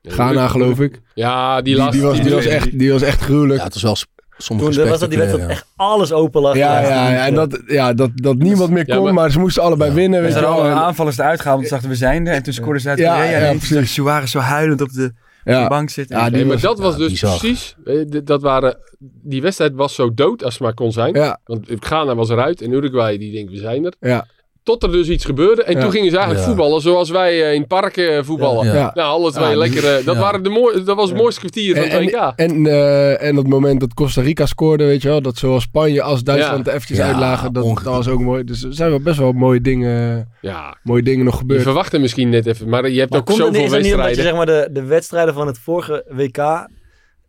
Ja, 0.01 0.11
Ghana 0.11 0.47
geloof 0.47 0.79
ik. 0.79 1.01
Ja, 1.13 1.61
die, 1.61 1.73
Die, 1.75 1.83
was, 2.01 2.21
die, 2.21 2.31
was, 2.33 2.45
echt, 2.45 2.79
die 2.79 2.91
was 2.91 3.01
echt 3.01 3.21
gruwelijk. 3.21 3.57
Ja, 3.59 3.63
het 3.65 3.73
was 3.73 3.83
wel 3.83 3.95
sommige 4.37 4.71
Toen 4.79 4.89
was 4.89 4.99
dat 4.99 5.09
die 5.09 5.19
wedstrijd 5.19 5.49
echt 5.49 5.65
alles 5.75 6.11
open 6.13 6.41
lag. 6.41 6.55
Ja, 6.55 6.79
ja, 6.81 7.09
ja, 7.11 7.25
en 7.25 7.33
dat, 7.33 7.61
ja, 7.67 7.93
dat, 7.93 8.09
dat 8.15 8.35
niemand 8.37 8.69
meer 8.69 8.83
Ja, 8.87 8.95
kon, 8.95 9.03
maar- 9.03 9.13
maar, 9.13 9.31
ze 9.31 9.39
moesten 9.39 9.63
allebei 9.63 9.89
Ja. 9.89 9.95
winnen. 9.95 10.19
We 10.19 10.25
Weet 10.25 10.33
je 10.35 10.39
zijn 10.39 10.51
wel. 10.51 10.61
alle 10.61 10.69
En- 10.71 10.75
aanvallers 10.77 11.17
eruit 11.17 11.41
gehaald. 11.41 11.59
Toen 11.61 11.69
dachten 11.69 11.89
we 11.89 11.95
zijn 11.95 12.27
er. 12.27 12.33
En 12.33 12.43
toen 12.43 12.53
scoorde 12.53 12.79
Zuid-Korea. 12.79 13.23
Ja, 13.23 13.29
ja, 13.39 13.47
en 13.47 13.59
toen 13.59 13.85
Suarez 13.85 14.31
zo 14.31 14.39
huilend 14.39 14.81
op 14.81 14.91
de 14.91 15.11
ja. 15.43 15.67
bank 15.67 15.89
zitten. 15.89 16.17
Ja, 16.17 16.23
die 16.23 16.31
Nee, 16.31 16.43
maar 16.43 16.53
was- 16.53 16.61
dat 16.61 16.79
was 16.79 16.93
ja, 16.93 16.99
dus 16.99 17.09
bizar. 17.11 17.37
precies. 17.37 17.75
Dat 18.23 18.41
waren, 18.41 18.77
die 19.23 19.41
wedstrijd 19.41 19.73
was 19.75 19.95
zo 19.95 20.13
dood 20.13 20.43
als 20.43 20.53
het 20.53 20.63
maar 20.63 20.73
kon 20.73 20.91
zijn. 20.91 21.13
Ja, 21.13 21.39
Want 21.43 21.67
Ghana 21.79 22.15
was 22.15 22.29
eruit 22.29 22.61
en 22.61 22.71
Uruguay 22.71 23.17
die 23.17 23.31
denkt 23.33 23.51
we 23.51 23.57
zijn 23.57 23.85
er. 23.85 23.93
ja, 23.99 24.25
Tot 24.63 24.83
er 24.83 24.91
dus 24.91 25.09
iets 25.09 25.25
gebeurde. 25.25 25.63
En 25.63 25.73
Ja. 25.75 25.81
toen 25.81 25.91
gingen 25.91 26.09
ze 26.09 26.15
eigenlijk 26.17 26.45
Ja. 26.45 26.51
voetballen 26.53 26.81
zoals 26.81 27.09
wij 27.09 27.43
eh, 27.43 27.53
in 27.53 27.67
parken 27.67 28.17
eh, 28.17 28.23
voetballen. 28.23 28.65
Ja. 28.65 28.73
ja. 28.73 28.91
Nou, 28.93 29.09
alle 29.09 29.31
twee 29.31 29.49
Ja, 29.49 29.55
lekker. 29.55 29.85
eh, 29.97 30.05
dat, 30.05 30.15
ja. 30.15 30.21
waren 30.21 30.43
de 30.43 30.49
mooi, 30.49 30.83
dat 30.83 30.95
was 30.95 31.09
het 31.09 31.17
mooiste 31.17 31.39
kwartier 31.39 31.75
van 31.75 31.83
En, 31.83 31.89
het 32.03 32.11
WK. 32.11 32.33
en, 32.35 32.49
en, 32.49 32.65
eh, 32.67 33.23
en 33.27 33.35
dat 33.35 33.47
moment 33.47 33.79
dat 33.79 33.93
Costa 33.93 34.21
Rica 34.21 34.45
scoorde, 34.45 34.85
weet 34.85 35.01
je 35.01 35.07
wel, 35.07 35.21
dat 35.21 35.37
zowel 35.37 35.59
Spanje 35.59 36.01
als 36.01 36.23
Duitsland 36.23 36.65
Ja. 36.65 36.69
er 36.71 36.75
eventjes 36.75 36.97
Ja, 36.97 37.05
uitlagen, 37.07 37.53
dat, 37.53 37.63
dat 37.63 37.83
was 37.83 38.07
ook 38.07 38.19
mooi. 38.19 38.43
Dus 38.43 38.63
er 38.63 38.73
zijn 38.73 38.89
wel 38.89 39.01
best 39.01 39.17
wel 39.17 39.31
mooie 39.31 39.61
dingen, 39.61 40.27
ja, 40.41 40.77
mooie 40.83 41.03
dingen 41.03 41.25
nog 41.25 41.33
je 41.33 41.39
gebeurd. 41.39 41.61
verwachtte 41.61 41.99
misschien 41.99 42.29
net 42.29 42.45
even. 42.45 42.69
Maar 42.69 42.89
je 42.89 42.99
hebt 42.99 43.11
Maar 43.11 43.19
ook 43.19 43.27
het 43.27 43.37
zoveel 43.37 43.51
het 43.53 43.61
niet 43.61 43.71
omdat 43.71 43.85
je 43.85 43.95
wedstrijden. 43.95 44.23
zeg 44.23 44.33
maar, 44.33 44.45
de, 44.73 44.81
de 44.81 44.83
wedstrijden 44.87 45.33
van 45.33 45.47
het 45.47 45.59
vorige 45.59 46.05
WK, 46.09 46.35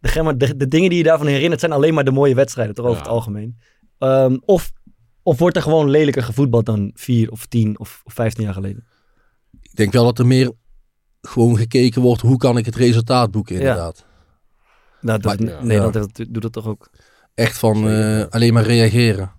de, 0.00 0.22
maar, 0.22 0.38
de, 0.38 0.56
de 0.56 0.68
dingen 0.68 0.88
die 0.88 0.98
je 0.98 1.04
daarvan 1.04 1.26
herinnert, 1.26 1.60
zijn 1.60 1.72
alleen 1.72 1.94
maar 1.94 2.04
de 2.04 2.10
mooie 2.10 2.34
wedstrijden, 2.34 2.74
toch 2.74 2.84
over 2.84 2.96
Ja. 2.96 3.02
het 3.04 3.12
algemeen. 3.12 3.56
Ehm, 3.98 4.36
of, 4.44 4.70
of 5.22 5.38
wordt 5.38 5.56
er 5.56 5.62
gewoon 5.62 5.90
lelijker 5.90 6.22
gevoetbald 6.22 6.66
dan 6.66 6.90
vier 6.94 7.30
of 7.30 7.46
tien 7.46 7.78
of, 7.78 8.00
of 8.04 8.12
vijftien 8.12 8.44
jaar 8.44 8.54
geleden? 8.54 8.86
Ik 9.60 9.76
denk 9.76 9.92
wel 9.92 10.04
dat 10.04 10.18
er 10.18 10.26
meer 10.26 10.52
gewoon 11.20 11.56
gekeken 11.56 12.02
wordt, 12.02 12.22
hoe 12.22 12.36
kan 12.36 12.58
ik 12.58 12.64
het 12.66 12.76
resultaat 12.76 13.30
boeken 13.30 13.54
inderdaad. 13.56 14.06
Nou, 15.00 15.18
dat, 15.20 15.38
Maar- 15.40 15.48
ja. 15.48 15.62
Nederland 15.62 15.94
heeft- 15.94 16.34
doet 16.34 16.42
dat 16.42 16.52
toch 16.52 16.66
ook. 16.66 16.90
Echt 17.34 17.58
van 17.58 17.88
eh, 17.88 18.24
alleen 18.28 18.52
maar 18.52 18.64
reageren. 18.64 19.32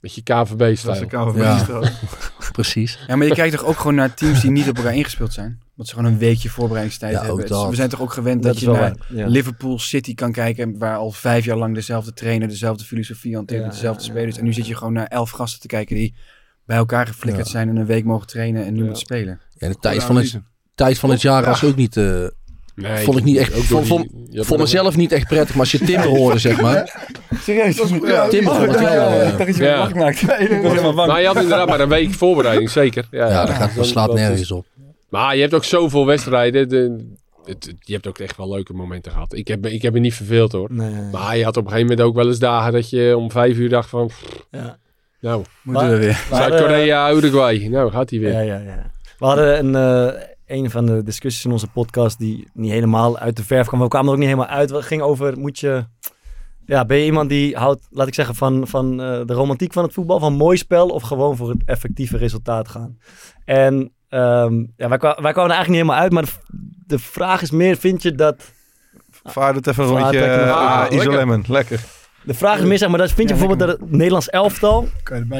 Met 0.00 0.14
je 0.14 0.22
KVB-stijl. 0.22 1.08
Ja. 1.36 1.66
Precies. 2.56 2.98
Ja, 3.06 3.16
maar 3.16 3.26
je 3.26 3.34
kijkt 3.34 3.56
toch 3.56 3.64
ook 3.64 3.76
gewoon 3.76 3.94
naar 3.94 4.14
teams 4.14 4.40
die 4.40 4.50
niet 4.50 4.68
op 4.68 4.76
elkaar 4.76 4.94
ingespeeld 4.94 5.32
zijn? 5.32 5.58
Want 5.74 5.88
ze 5.88 5.94
gewoon 5.94 6.12
een 6.12 6.18
weekje 6.18 6.48
voorbereidingstijd 6.48 7.12
Ja, 7.12 7.24
hebben. 7.24 7.46
Dus 7.46 7.68
we 7.68 7.74
zijn 7.74 7.88
toch 7.88 8.00
ook 8.00 8.12
gewend 8.12 8.42
Dat 8.42 8.60
je 8.60 8.66
naar 8.66 8.80
waar. 8.80 8.96
Ja. 9.08 9.26
Liverpool 9.26 9.78
City 9.78 10.14
kan 10.14 10.32
kijken... 10.32 10.78
waar 10.78 10.96
al 10.96 11.10
vijf 11.10 11.44
jaar 11.44 11.56
lang 11.56 11.74
dezelfde 11.74 12.12
trainer, 12.12 12.48
dezelfde 12.48 12.84
filosofie 12.84 13.34
hanteert... 13.34 13.62
Ja, 13.64 13.68
dezelfde 13.68 14.02
ja, 14.02 14.06
ja. 14.08 14.14
spelers. 14.14 14.38
En 14.38 14.44
nu 14.44 14.52
zit 14.52 14.66
je 14.66 14.74
gewoon 14.76 14.92
naar 14.92 15.06
elf 15.06 15.30
gasten 15.30 15.60
te 15.60 15.66
kijken... 15.66 15.96
die 15.96 16.14
bij 16.64 16.76
elkaar 16.76 17.06
geflikkerd 17.06 17.46
Ja. 17.46 17.52
zijn 17.52 17.68
en 17.68 17.76
een 17.76 17.86
week 17.86 18.04
mogen 18.04 18.26
trainen... 18.26 18.64
en 18.64 18.72
nu 18.72 18.78
Ja. 18.78 18.84
moeten 18.84 19.02
spelen. 19.02 19.40
Ja, 19.54 19.68
de 19.68 19.78
tijd 19.78 20.02
van 20.02 20.16
het, 20.16 20.40
tijd 20.74 20.98
van 20.98 21.10
het 21.10 21.22
jaar 21.22 21.44
was 21.44 21.64
ook 21.64 21.76
niet... 21.76 21.96
eh, 21.96 22.24
Nee, 22.76 23.04
Vond 23.04 23.18
ik 23.18 23.24
niet 23.24 23.36
echt- 23.36 23.54
ook 23.54 23.62
vond- 23.62 23.86
vond- 23.86 24.08
die- 24.30 24.58
mezelf 24.58 24.96
niet 24.96 25.12
echt 25.12 25.26
prettig, 25.28 25.50
maar 25.50 25.60
als 25.60 25.72
je 25.72 25.78
Timber 25.78 26.08
hoorde, 26.08 26.38
zeg 26.38 26.60
maar. 26.60 27.06
Serieus? 27.42 27.76
Ja, 28.04 28.28
Timber 28.28 28.54
vond 28.54 28.66
het 28.70 28.80
wel... 28.80 29.08
eh, 29.20 29.38
dat 29.38 29.56
je 29.56 29.64
Ja. 29.64 29.78
wakker 29.78 29.96
maakt. 29.96 30.22
Ik 30.22 30.28
was 30.28 30.38
helemaal 30.70 30.94
bang. 30.94 31.08
Nou, 31.08 31.20
je 31.20 31.26
had 31.26 31.36
inderdaad 31.36 31.68
maar 31.68 31.80
een 31.80 31.88
week 31.88 32.12
voorbereiding, 32.12 32.70
zeker. 32.70 33.06
Ja, 33.10 33.28
ja, 33.28 33.44
dat, 33.46 33.54
gaat, 33.54 33.66
dat 33.66 33.74
dan- 33.76 33.84
slaat 33.84 34.08
is- 34.08 34.14
nergens 34.14 34.50
op. 34.50 34.66
Maar 35.08 35.34
je 35.34 35.40
hebt 35.40 35.54
ook 35.54 35.64
zoveel 35.64 36.06
wedstrijden. 36.06 36.68
De, 36.68 37.06
het, 37.44 37.64
het- 37.66 37.74
je 37.80 37.92
hebt 37.92 38.06
ook 38.06 38.18
echt 38.18 38.36
wel 38.36 38.48
leuke 38.48 38.72
momenten 38.72 39.12
gehad. 39.12 39.34
Ik 39.34 39.48
heb, 39.48 39.60
me- 39.60 39.72
ik 39.72 39.82
heb 39.82 39.92
me 39.92 39.98
niet 39.98 40.14
verveeld 40.14 40.52
hoor. 40.52 40.68
Nee, 40.72 40.90
nee, 40.90 41.00
nee. 41.00 41.10
Maar 41.10 41.36
je 41.36 41.44
had 41.44 41.56
op 41.56 41.64
een 41.64 41.70
gegeven 41.70 41.90
moment 41.90 42.08
ook 42.08 42.14
wel 42.16 42.26
eens 42.26 42.38
dagen 42.38 42.72
dat 42.72 42.90
je 42.90 43.16
om 43.16 43.30
vijf 43.30 43.56
uur 43.56 43.68
dacht 43.68 43.88
van... 43.88 44.10
Ja. 44.50 44.78
Nou, 45.20 45.44
Moeten 45.62 45.90
we 45.90 45.96
weer. 45.96 46.24
Zuid-Korea, 46.30 47.12
Uruguay. 47.12 47.66
Nou, 47.70 47.90
gaat 47.90 48.10
hij 48.10 48.18
weer. 48.18 48.32
Ja, 48.32 48.40
ja, 48.40 48.58
ja. 48.58 48.90
We 49.18 49.24
hadden 49.26 49.58
een, 49.58 49.74
eh, 50.14 50.22
een 50.46 50.70
van 50.70 50.86
de 50.86 51.02
discussies 51.02 51.44
in 51.44 51.52
onze 51.52 51.66
podcast 51.66 52.18
die 52.18 52.48
niet 52.52 52.70
helemaal 52.70 53.18
uit 53.18 53.36
de 53.36 53.44
verf 53.44 53.66
kwam. 53.66 53.80
We 53.80 53.88
kwamen 53.88 54.06
er 54.08 54.12
ook 54.12 54.18
niet 54.18 54.28
helemaal 54.28 54.50
uit. 54.50 54.70
Het 54.70 54.84
ging 54.84 55.02
over, 55.02 55.38
moet 55.38 55.58
je... 55.58 55.84
Ja, 56.66 56.84
ben 56.84 56.96
je 56.96 57.04
iemand 57.04 57.28
die 57.28 57.56
houdt, 57.56 57.86
laat 57.90 58.06
ik 58.06 58.14
zeggen, 58.14 58.34
van, 58.34 58.68
van 58.68 59.00
eh, 59.00 59.20
de 59.24 59.32
romantiek 59.32 59.72
van 59.72 59.84
het 59.84 59.92
voetbal, 59.92 60.18
van 60.18 60.32
mooi 60.32 60.56
spel, 60.56 60.88
of 60.88 61.02
gewoon 61.02 61.36
voor 61.36 61.48
het 61.48 61.62
effectieve 61.64 62.16
resultaat 62.16 62.68
gaan? 62.68 62.98
En 63.44 63.92
ehm, 64.08 64.54
ja, 64.76 64.88
wij, 64.88 64.98
wij 64.98 64.98
kwamen 64.98 65.34
er 65.34 65.56
eigenlijk 65.56 65.68
niet 65.68 65.74
helemaal 65.74 65.96
uit, 65.96 66.12
maar 66.12 66.22
de, 66.22 66.30
de 66.86 66.98
vraag 66.98 67.42
is 67.42 67.50
meer, 67.50 67.76
vind 67.76 68.02
je 68.02 68.14
dat... 68.14 68.52
Vaar 69.24 69.54
het 69.54 69.66
even 69.66 69.84
een 69.84 69.90
rondje. 69.90 70.18
uh, 70.18 70.56
Ah, 70.56 70.90
lekker. 71.48 71.84
De 72.26 72.34
vraag 72.34 72.58
is 72.58 72.64
meer, 72.64 72.78
zeg 72.78 72.88
maar, 72.88 72.98
dat 72.98 73.12
vind 73.12 73.28
je 73.28 73.34
Ja, 73.34 73.40
bijvoorbeeld 73.40 73.70
dat 73.70 73.80
het 73.80 73.90
Nederlands 73.90 74.28
elftal 74.28 74.78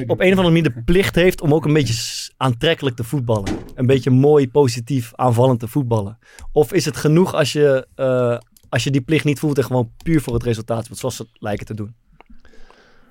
op 0.07 0.20
een 0.20 0.32
of 0.32 0.39
andere 0.39 0.43
manier 0.43 0.62
de 0.62 0.82
plicht 0.84 1.14
heeft 1.14 1.41
om 1.41 1.55
ook 1.55 1.64
een 1.64 1.72
beetje 1.72 2.30
aantrekkelijk 2.37 2.97
te 2.97 3.05
voetballen. 3.05 3.45
Een 3.74 3.87
beetje 3.87 4.11
mooi, 4.11 4.51
positief, 4.51 5.12
aanvallend 5.14 5.61
te 5.61 5.68
voetballen. 5.68 6.18
Of 6.53 6.72
is 6.72 6.84
het 6.84 6.97
genoeg 6.97 7.34
als 7.34 7.53
je, 7.53 7.87
eh, 7.95 8.39
als 8.68 8.84
je 8.84 8.91
die 8.91 9.01
plicht 9.01 9.24
niet 9.24 9.39
voelt 9.39 9.59
en 9.59 9.64
gewoon 9.64 9.91
puur 10.05 10.20
voor 10.20 10.34
het 10.34 10.43
resultaat 10.43 10.89
zoals 10.93 11.16
ze 11.16 11.22
het 11.22 11.30
lijken 11.43 11.66
te 11.66 11.74
doen? 11.74 11.95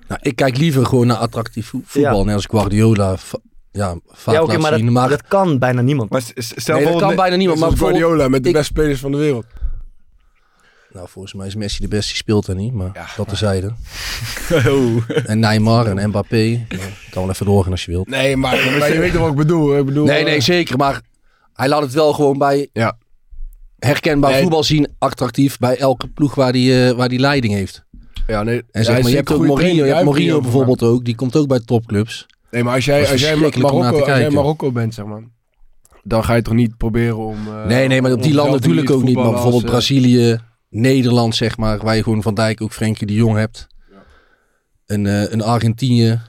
Nou, 0.08 0.20
ik 0.22 0.36
kijk 0.36 0.56
liever 0.56 0.86
gewoon 0.86 1.06
naar 1.06 1.16
attractief 1.16 1.66
vo- 1.68 1.80
voetbal. 1.84 2.18
Ja. 2.18 2.24
Net 2.24 2.34
als 2.34 2.46
Guardiola 2.46 3.16
ja, 3.72 3.96
vaak 4.06 4.34
ja, 4.34 4.58
maar, 4.58 4.70
dat, 4.70 4.78
zien. 4.80 4.92
Maar, 4.92 5.08
dat 5.08 5.22
kan 5.26 5.58
bijna 5.58 5.80
niemand. 5.80 6.10
Maar 6.10 6.22
stel 6.34 6.76
nee, 6.76 6.84
dat 6.84 7.00
kan 7.00 7.14
bijna 7.16 7.36
niemand. 7.36 7.58
Maar 7.60 7.72
Guardiola 7.72 8.28
met 8.28 8.42
de 8.42 8.48
ik- 8.48 8.54
beste 8.54 8.72
spelers 8.72 9.00
van 9.00 9.10
de 9.12 9.16
wereld. 9.18 9.46
Nou, 10.92 11.08
volgens 11.08 11.34
mij 11.34 11.46
is 11.46 11.54
Messi 11.54 11.80
de 11.80 11.88
beste, 11.88 12.08
die 12.08 12.16
speelt 12.16 12.46
er 12.46 12.54
niet. 12.54 12.72
Maar 12.72 12.90
Ja, 12.94 13.06
dat 13.16 13.28
terzijde. 13.28 13.72
Oh. 14.68 15.02
En 15.24 15.38
Neymar 15.38 15.86
en 15.86 16.08
Mbappé. 16.08 16.36
Nou, 16.36 16.60
ik 16.68 17.06
kan 17.10 17.22
wel 17.22 17.30
even 17.30 17.46
doorgaan 17.46 17.72
als 17.72 17.84
je 17.84 17.90
wilt. 17.90 18.08
Nee, 18.08 18.36
maar, 18.36 18.56
maar 18.78 18.92
je 18.92 18.98
weet 18.98 19.12
toch 19.12 19.20
wat 19.20 19.30
ik 19.30 19.36
bedoel? 19.36 19.78
Ik 19.78 19.84
bedoel 19.86 20.04
Nee, 20.06 20.18
eh, 20.18 20.24
nee, 20.24 20.40
zeker. 20.40 20.76
Maar 20.76 21.00
hij 21.52 21.68
laat 21.68 21.82
het 21.82 21.92
wel 21.92 22.12
gewoon 22.12 22.38
bij 22.38 22.68
Ja. 22.72 22.98
herkenbaar 23.78 24.30
Nee. 24.30 24.40
voetbal 24.40 24.64
zien. 24.64 24.88
Attractief 24.98 25.58
bij 25.58 25.76
elke 25.78 26.08
ploeg 26.08 26.34
waar 26.34 26.52
die, 26.52 26.86
eh, 26.86 26.92
waar 26.96 27.08
die 27.08 27.18
leiding 27.18 27.54
heeft. 27.54 27.84
Ja, 28.26 28.42
nee. 28.42 28.56
En 28.70 28.80
Ja, 28.80 28.82
zeg 28.82 29.02
maar, 29.02 29.10
je 29.10 29.16
hebt 29.16 29.32
ook 29.32 29.46
Mourinho, 29.46 29.84
je 29.84 29.92
hebt 29.92 30.04
Mourinho 30.04 30.40
bijvoorbeeld 30.40 30.82
ook. 30.82 31.04
Die 31.04 31.14
komt 31.14 31.36
ook 31.36 31.48
bij 31.48 31.60
topclubs. 31.60 32.26
Nee, 32.50 32.62
maar 32.64 32.74
als 32.74 32.84
jij, 32.84 33.10
als 33.10 33.20
jij 33.20 33.36
Marokko, 33.36 33.82
als 33.82 34.06
jij. 34.06 34.30
Marokko 34.30 34.72
bent, 34.72 34.94
zeg 34.94 35.04
maar, 35.04 35.22
dan 36.02 36.24
ga 36.24 36.34
je 36.34 36.42
toch 36.42 36.54
niet 36.54 36.76
proberen 36.76 37.16
om... 37.16 37.36
eh, 37.46 37.66
nee, 37.66 37.88
nee, 37.88 38.02
maar 38.02 38.12
op 38.12 38.22
die 38.22 38.34
landen 38.34 38.60
natuurlijk 38.60 38.90
ook 38.90 39.02
niet. 39.02 39.14
Maar 39.16 39.30
bijvoorbeeld 39.30 39.62
eh, 39.64 39.68
Brazilië, 39.70 40.38
Nederland, 40.68 41.34
zeg 41.34 41.56
maar. 41.56 41.78
Waar 41.78 41.96
je 41.96 42.02
gewoon 42.02 42.22
Van 42.22 42.34
Dijk 42.34 42.60
ook 42.60 42.72
Frenkie 42.72 43.06
de 43.06 43.14
Jong 43.14 43.36
hebt. 43.36 43.66
Een, 44.86 45.06
eh, 45.06 45.30
een 45.32 45.42
Argentinië. 45.42 46.20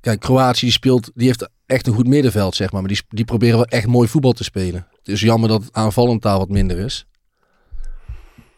Kijk, 0.00 0.20
Kroatië 0.20 0.60
die 0.60 0.72
speelt, 0.74 1.10
die 1.14 1.26
heeft 1.26 1.48
echt 1.66 1.86
een 1.86 1.94
goed 1.94 2.06
middenveld, 2.06 2.54
zeg 2.54 2.72
maar. 2.72 2.80
Maar 2.80 2.90
die, 2.90 3.02
die 3.08 3.24
proberen 3.24 3.56
wel 3.56 3.66
echt 3.66 3.86
mooi 3.86 4.08
voetbal 4.08 4.32
te 4.32 4.44
spelen. 4.44 4.86
Het 4.98 5.08
is 5.08 5.20
jammer 5.20 5.48
dat 5.48 5.62
het 5.62 5.72
aanvallend 5.72 6.22
daar 6.22 6.38
wat 6.38 6.48
minder 6.48 6.78
is. 6.78 7.06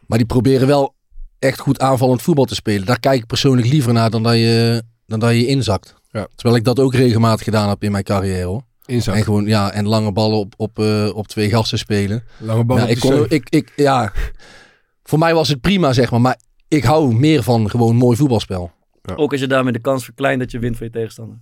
Maar 0.06 0.18
die 0.18 0.26
proberen 0.26 0.66
wel 0.66 0.94
echt 1.38 1.60
goed 1.60 1.80
aanvallend 1.80 2.22
voetbal 2.22 2.44
te 2.44 2.54
spelen. 2.54 2.86
Daar 2.86 3.00
kijk 3.00 3.20
ik 3.20 3.26
persoonlijk 3.26 3.68
liever 3.68 3.92
naar 3.92 4.10
dan 4.10 4.22
dat 4.22 4.34
je, 4.34 4.82
dan 5.06 5.20
dat 5.20 5.30
je 5.30 5.46
inzakt. 5.46 5.94
Ja. 6.10 6.26
Terwijl 6.34 6.58
ik 6.58 6.64
dat 6.64 6.78
ook 6.78 6.94
regelmatig 6.94 7.44
gedaan 7.44 7.68
heb 7.68 7.82
in 7.82 7.92
mijn 7.92 8.04
carrière 8.04 8.44
hoor. 8.44 8.62
Inzak. 8.86 9.14
En 9.14 9.22
gewoon, 9.22 9.46
ja, 9.46 9.70
en 9.72 9.86
lange 9.86 10.12
ballen 10.12 10.38
op, 10.38 10.54
op, 10.56 10.78
eh, 10.78 11.10
op 11.14 11.28
twee 11.28 11.50
gasten 11.50 11.78
spelen. 11.78 12.24
Lange 12.38 12.64
bal 12.64 12.76
Ja, 12.76 12.82
op 12.82 12.88
ik 12.88 13.00
kon, 13.00 13.26
ik, 13.28 13.50
ik, 13.50 13.72
ja, 13.76 14.12
voor 15.08 15.18
mij 15.18 15.34
was 15.34 15.48
het 15.48 15.60
prima, 15.60 15.92
zeg 15.92 16.10
maar. 16.10 16.20
Maar 16.20 16.38
ik 16.68 16.84
hou 16.84 17.14
meer 17.14 17.42
van 17.42 17.70
gewoon 17.70 17.96
mooi 17.96 18.16
voetbalspel. 18.16 18.72
Ook 19.16 19.32
als 19.32 19.40
je 19.40 19.46
daarmee 19.46 19.72
de 19.72 19.80
kans 19.80 20.04
verkleint 20.04 20.40
dat 20.40 20.50
je 20.50 20.58
wint 20.58 20.76
van 20.76 20.86
je 20.86 20.92
tegenstander. 20.92 21.36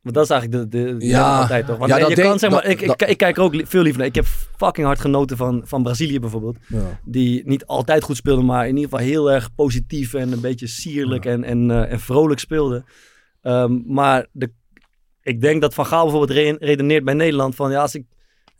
Want 0.00 0.16
dat 0.16 0.24
is 0.24 0.30
eigenlijk 0.30 0.70
de, 0.70 0.78
de, 0.84 0.96
de 0.96 1.06
Ja. 1.06 1.40
altijd 1.40 1.66
toch? 1.66 1.76
Want 1.78 1.90
Ja, 1.90 1.96
je 1.96 2.04
kan 2.04 2.14
denk- 2.14 2.38
zeg 2.38 2.50
maar, 2.50 2.62
dat- 2.62 2.70
ik, 2.70 2.80
ik, 2.80 2.86
dat- 2.98 3.08
ik 3.08 3.16
kijk 3.16 3.36
er 3.36 3.42
ook 3.42 3.54
li- 3.54 3.66
veel 3.66 3.82
liever 3.82 3.98
naar. 4.00 4.08
Ik 4.08 4.14
heb 4.14 4.24
fucking 4.56 4.86
hard 4.86 5.00
genoten 5.00 5.36
van, 5.36 5.62
van 5.64 5.82
Brazilië 5.82 6.20
bijvoorbeeld. 6.20 6.56
Ja. 6.68 7.00
Die 7.04 7.42
niet 7.46 7.66
altijd 7.66 8.02
goed 8.02 8.16
speelde, 8.16 8.42
maar 8.42 8.68
in 8.68 8.76
ieder 8.76 8.90
geval 8.90 9.04
heel 9.06 9.30
erg 9.32 9.54
positief 9.54 10.14
en 10.14 10.32
een 10.32 10.40
beetje 10.40 10.66
sierlijk 10.66 11.24
en, 11.24 11.44
en, 11.44 11.70
eh, 11.70 11.92
en 11.92 12.00
vrolijk 12.00 12.40
speelde. 12.40 12.84
Ehm, 13.42 13.78
maar 13.86 14.26
de, 14.32 14.52
ik 15.22 15.40
denk 15.40 15.60
dat 15.60 15.74
Van 15.74 15.86
Gaal 15.86 16.02
bijvoorbeeld 16.02 16.38
re- 16.38 16.66
redeneert 16.66 17.04
bij 17.04 17.14
Nederland 17.14 17.54
van 17.54 17.70
ja, 17.70 17.80
als 17.80 17.94
ik... 17.94 18.04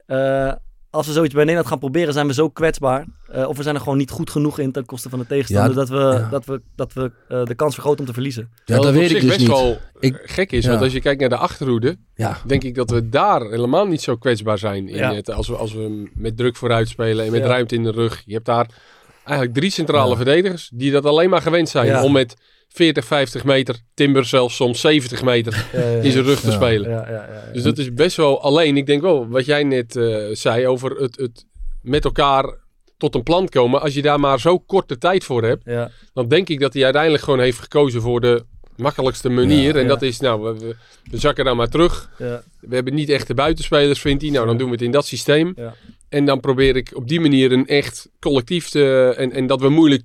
eh, 0.06 0.52
als 0.94 1.06
we 1.06 1.12
zoiets 1.12 1.32
bij 1.34 1.42
Nederland 1.42 1.68
gaan 1.68 1.78
proberen, 1.78 2.12
zijn 2.12 2.26
we 2.26 2.32
zo 2.34 2.48
kwetsbaar. 2.48 3.06
Eh, 3.28 3.48
of 3.48 3.56
we 3.56 3.62
zijn 3.62 3.74
er 3.74 3.80
gewoon 3.80 3.98
niet 3.98 4.10
goed 4.10 4.30
genoeg 4.30 4.58
in 4.58 4.72
ten 4.72 4.84
koste 4.86 5.08
van 5.08 5.18
de 5.18 5.26
tegenstander. 5.26 5.70
Ja, 5.70 5.76
dat 5.76 5.88
we, 5.88 5.96
ja. 5.96 6.28
dat 6.30 6.44
we, 6.44 6.60
dat 6.76 6.92
we 6.92 7.10
eh, 7.28 7.44
de 7.44 7.54
kans 7.54 7.74
vergroten 7.74 8.00
om 8.00 8.06
te 8.06 8.12
verliezen. 8.12 8.50
Ja, 8.64 8.74
dat 8.78 8.84
weet 8.84 8.94
op 8.96 9.00
ik 9.02 9.08
zich 9.08 9.20
dus 9.20 9.28
best 9.28 9.40
niet. 9.40 9.48
wel 9.48 9.78
Ik- 10.00 10.14
eh, 10.16 10.20
gek 10.24 10.52
is. 10.52 10.64
ja. 10.64 10.70
Want 10.70 10.82
als 10.82 10.92
je 10.92 11.00
kijkt 11.00 11.20
naar 11.20 11.28
de 11.28 11.36
achterhoede, 11.36 11.96
Ja. 12.14 12.36
denk 12.46 12.62
ik 12.62 12.74
dat 12.74 12.90
we 12.90 13.08
daar 13.08 13.40
helemaal 13.42 13.86
niet 13.86 14.02
zo 14.02 14.16
kwetsbaar 14.16 14.58
zijn. 14.58 14.88
In 14.88 14.96
Ja. 14.96 15.14
het, 15.14 15.30
als, 15.30 15.48
we, 15.48 15.56
als 15.56 15.72
we 15.72 16.10
met 16.14 16.36
druk 16.36 16.56
vooruit 16.56 16.88
spelen 16.88 17.24
en 17.26 17.32
met 17.32 17.40
Ja. 17.40 17.46
ruimte 17.46 17.74
in 17.74 17.82
de 17.82 17.90
rug. 17.90 18.22
Je 18.26 18.32
hebt 18.34 18.46
daar 18.46 18.66
eigenlijk 19.24 19.56
drie 19.58 19.70
centrale 19.70 20.10
Ja. 20.10 20.16
verdedigers 20.16 20.70
die 20.74 20.90
dat 20.92 21.04
alleen 21.04 21.30
maar 21.30 21.42
gewend 21.42 21.68
zijn. 21.68 21.86
Ja. 21.86 22.02
Om 22.02 22.12
met 22.12 22.36
40, 22.74 23.04
50 23.04 23.44
meter, 23.44 23.76
Timber 23.94 24.24
zelfs 24.24 24.56
soms 24.56 24.80
70 24.80 25.22
meter 25.22 25.66
in 26.02 26.12
zijn 26.12 26.24
rug 26.24 26.40
te 26.40 26.52
spelen. 26.52 26.90
Ja, 26.90 27.04
ja, 27.06 27.12
ja, 27.12 27.44
ja. 27.46 27.52
Dus 27.52 27.62
dat 27.62 27.78
is 27.78 27.94
best 27.94 28.16
wel 28.16 28.42
alleen. 28.42 28.76
Ik 28.76 28.86
denk 28.86 29.02
wel, 29.02 29.28
wat 29.28 29.44
jij 29.44 29.62
net 29.62 29.96
eh, 29.96 30.16
zei 30.32 30.66
over 30.66 30.90
het, 30.96 31.16
het 31.16 31.44
met 31.82 32.04
elkaar 32.04 32.54
tot 32.96 33.14
een 33.14 33.22
plan 33.22 33.48
komen. 33.48 33.80
Als 33.80 33.94
je 33.94 34.02
daar 34.02 34.20
maar 34.20 34.40
zo 34.40 34.58
korte 34.58 34.98
tijd 34.98 35.24
voor 35.24 35.42
hebt, 35.44 35.62
ja. 35.64 35.90
dan 36.12 36.28
denk 36.28 36.48
ik 36.48 36.60
dat 36.60 36.74
hij 36.74 36.84
uiteindelijk 36.84 37.22
gewoon 37.22 37.40
heeft 37.40 37.58
gekozen 37.58 38.00
voor 38.00 38.20
de 38.20 38.44
makkelijkste 38.76 39.28
manier. 39.28 39.72
Ja. 39.72 39.74
en 39.74 39.82
Ja. 39.82 39.88
dat 39.88 40.02
is, 40.02 40.20
nou, 40.20 40.42
we, 40.42 40.58
we, 40.58 40.76
we 41.10 41.18
zakken 41.18 41.44
dan 41.44 41.56
maar 41.56 41.68
terug. 41.68 42.10
ja. 42.18 42.42
We 42.60 42.74
hebben 42.74 42.94
niet 42.94 43.08
echte 43.08 43.34
buitenspelers, 43.34 44.00
vindt 44.00 44.22
hij. 44.22 44.30
Nou, 44.30 44.46
dan 44.46 44.56
doen 44.56 44.66
we 44.66 44.72
het 44.72 44.82
in 44.82 44.90
dat 44.90 45.06
systeem. 45.06 45.52
Ja. 45.56 45.74
En 46.08 46.24
dan 46.24 46.40
probeer 46.40 46.76
ik 46.76 46.90
op 46.94 47.08
die 47.08 47.20
manier 47.20 47.52
een 47.52 47.66
echt 47.66 48.10
collectief 48.20 48.68
te... 48.68 49.14
En, 49.16 49.32
en 49.32 49.46
dat 49.46 49.60
we 49.60 49.68
moeilijk 49.68 50.02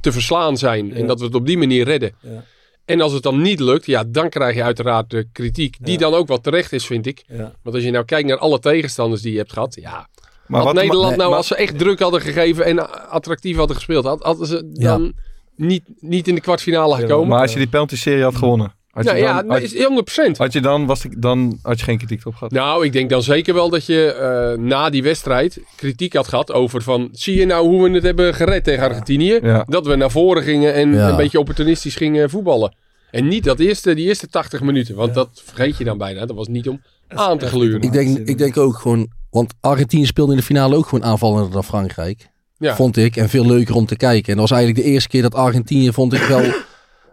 te 0.00 0.12
verslaan 0.12 0.56
zijn. 0.56 0.86
Ja. 0.86 0.94
En 0.94 1.06
dat 1.06 1.18
we 1.18 1.24
het 1.26 1.34
op 1.34 1.46
die 1.46 1.58
manier 1.58 1.84
redden. 1.84 2.12
Ja. 2.20 2.44
En 2.84 3.00
als 3.00 3.12
het 3.12 3.22
dan 3.22 3.42
niet 3.42 3.60
lukt, 3.60 3.86
ja, 3.86 4.04
dan 4.06 4.28
krijg 4.28 4.54
je 4.54 4.62
uiteraard 4.62 5.10
de 5.10 5.28
kritiek. 5.32 5.76
Die 5.80 5.92
Ja. 5.92 5.98
dan 5.98 6.14
ook 6.14 6.28
wel 6.28 6.40
terecht 6.40 6.72
is, 6.72 6.86
vind 6.86 7.06
ik. 7.06 7.24
Ja. 7.26 7.52
Want 7.62 7.74
als 7.76 7.84
je 7.84 7.90
nou 7.90 8.04
kijkt 8.04 8.28
naar 8.28 8.38
alle 8.38 8.58
tegenstanders 8.58 9.22
die 9.22 9.32
je 9.32 9.38
hebt 9.38 9.52
gehad. 9.52 9.74
Ja, 9.80 10.08
Maar 10.46 10.62
had 10.62 10.72
wat, 10.74 10.82
Nederland 10.82 11.16
nou, 11.16 11.28
maar- 11.28 11.38
als 11.38 11.46
ze 11.46 11.54
echt 11.56 11.78
druk 11.78 11.98
hadden 12.00 12.20
gegeven 12.20 12.64
en 12.64 13.08
attractief 13.10 13.56
hadden 13.56 13.76
gespeeld, 13.76 14.04
had, 14.04 14.22
hadden 14.22 14.46
ze 14.46 14.70
dan 14.72 15.12
niet, 15.56 15.82
niet 16.00 16.28
in 16.28 16.34
de 16.34 16.40
kwartfinale 16.40 16.94
Ja, 16.94 17.00
gekomen? 17.00 17.28
Maar 17.28 17.40
als 17.40 17.52
je 17.52 17.58
die 17.58 17.68
penalty-serie 17.68 18.22
had 18.22 18.36
gewonnen, 18.36 18.74
had 19.04 19.16
je 19.16 19.22
nou 19.22 19.34
ja, 19.34 19.42
dan, 19.42 19.50
had, 19.50 19.60
is 19.60 20.28
100%. 20.30 20.36
had 20.36 20.52
je 20.52 20.60
dan, 20.60 20.86
was 20.86 21.04
ik, 21.04 21.22
dan 21.22 21.58
had 21.62 21.78
je 21.78 21.84
geen 21.84 21.98
kritiek 21.98 22.26
op 22.26 22.34
gehad. 22.34 22.52
Nou, 22.52 22.84
ik 22.84 22.92
denk 22.92 23.10
dan 23.10 23.22
zeker 23.22 23.54
wel 23.54 23.68
dat 23.70 23.86
je 23.86 24.12
eh, 24.12 24.62
na 24.62 24.90
die 24.90 25.02
wedstrijd 25.02 25.60
kritiek 25.76 26.14
had 26.14 26.28
gehad 26.28 26.52
over 26.52 26.82
van... 26.82 27.08
Zie 27.12 27.36
je 27.36 27.46
nou 27.46 27.66
hoe 27.68 27.82
we 27.82 27.90
het 27.90 28.02
hebben 28.02 28.34
gered 28.34 28.64
tegen 28.64 28.84
Argentinië? 28.84 29.38
Ja. 29.42 29.64
Dat 29.68 29.86
we 29.86 29.96
naar 29.96 30.10
voren 30.10 30.42
gingen 30.42 30.74
en 30.74 30.92
Ja. 30.94 31.08
een 31.08 31.16
beetje 31.16 31.38
opportunistisch 31.38 31.94
gingen 31.96 32.30
voetballen. 32.30 32.76
En 33.10 33.28
niet 33.28 33.44
dat 33.44 33.58
eerste, 33.58 33.94
die 33.94 34.06
eerste 34.06 34.28
80 34.28 34.60
minuten. 34.60 34.94
Want 34.94 35.14
dat 35.14 35.42
vergeet 35.44 35.76
je 35.76 35.84
dan 35.84 35.98
bijna. 35.98 36.26
Dat 36.26 36.36
was 36.36 36.48
niet 36.48 36.68
om 36.68 36.80
aan 37.08 37.38
te 37.38 37.46
gluren. 37.46 37.80
Ik 37.80 37.92
denk, 37.92 38.18
ik 38.18 38.38
denk 38.38 38.56
ook 38.56 38.76
gewoon, 38.76 39.08
want 39.30 39.54
Argentinië 39.60 40.06
speelde 40.06 40.32
in 40.32 40.38
de 40.38 40.44
finale 40.44 40.76
ook 40.76 40.86
gewoon 40.86 41.04
aanvallender 41.04 41.50
dan 41.50 41.64
Frankrijk. 41.64 42.28
Ja. 42.58 42.74
Vond 42.76 42.96
ik. 42.96 43.16
En 43.16 43.28
veel 43.28 43.46
leuker 43.46 43.74
om 43.74 43.86
te 43.86 43.96
kijken. 43.96 44.32
En 44.32 44.38
dat 44.38 44.48
was 44.48 44.58
eigenlijk 44.58 44.86
de 44.86 44.92
eerste 44.92 45.08
keer 45.08 45.22
dat 45.22 45.34
Argentinië, 45.34 45.92
vond 45.92 46.12
ik 46.12 46.22
wel, 46.22 46.42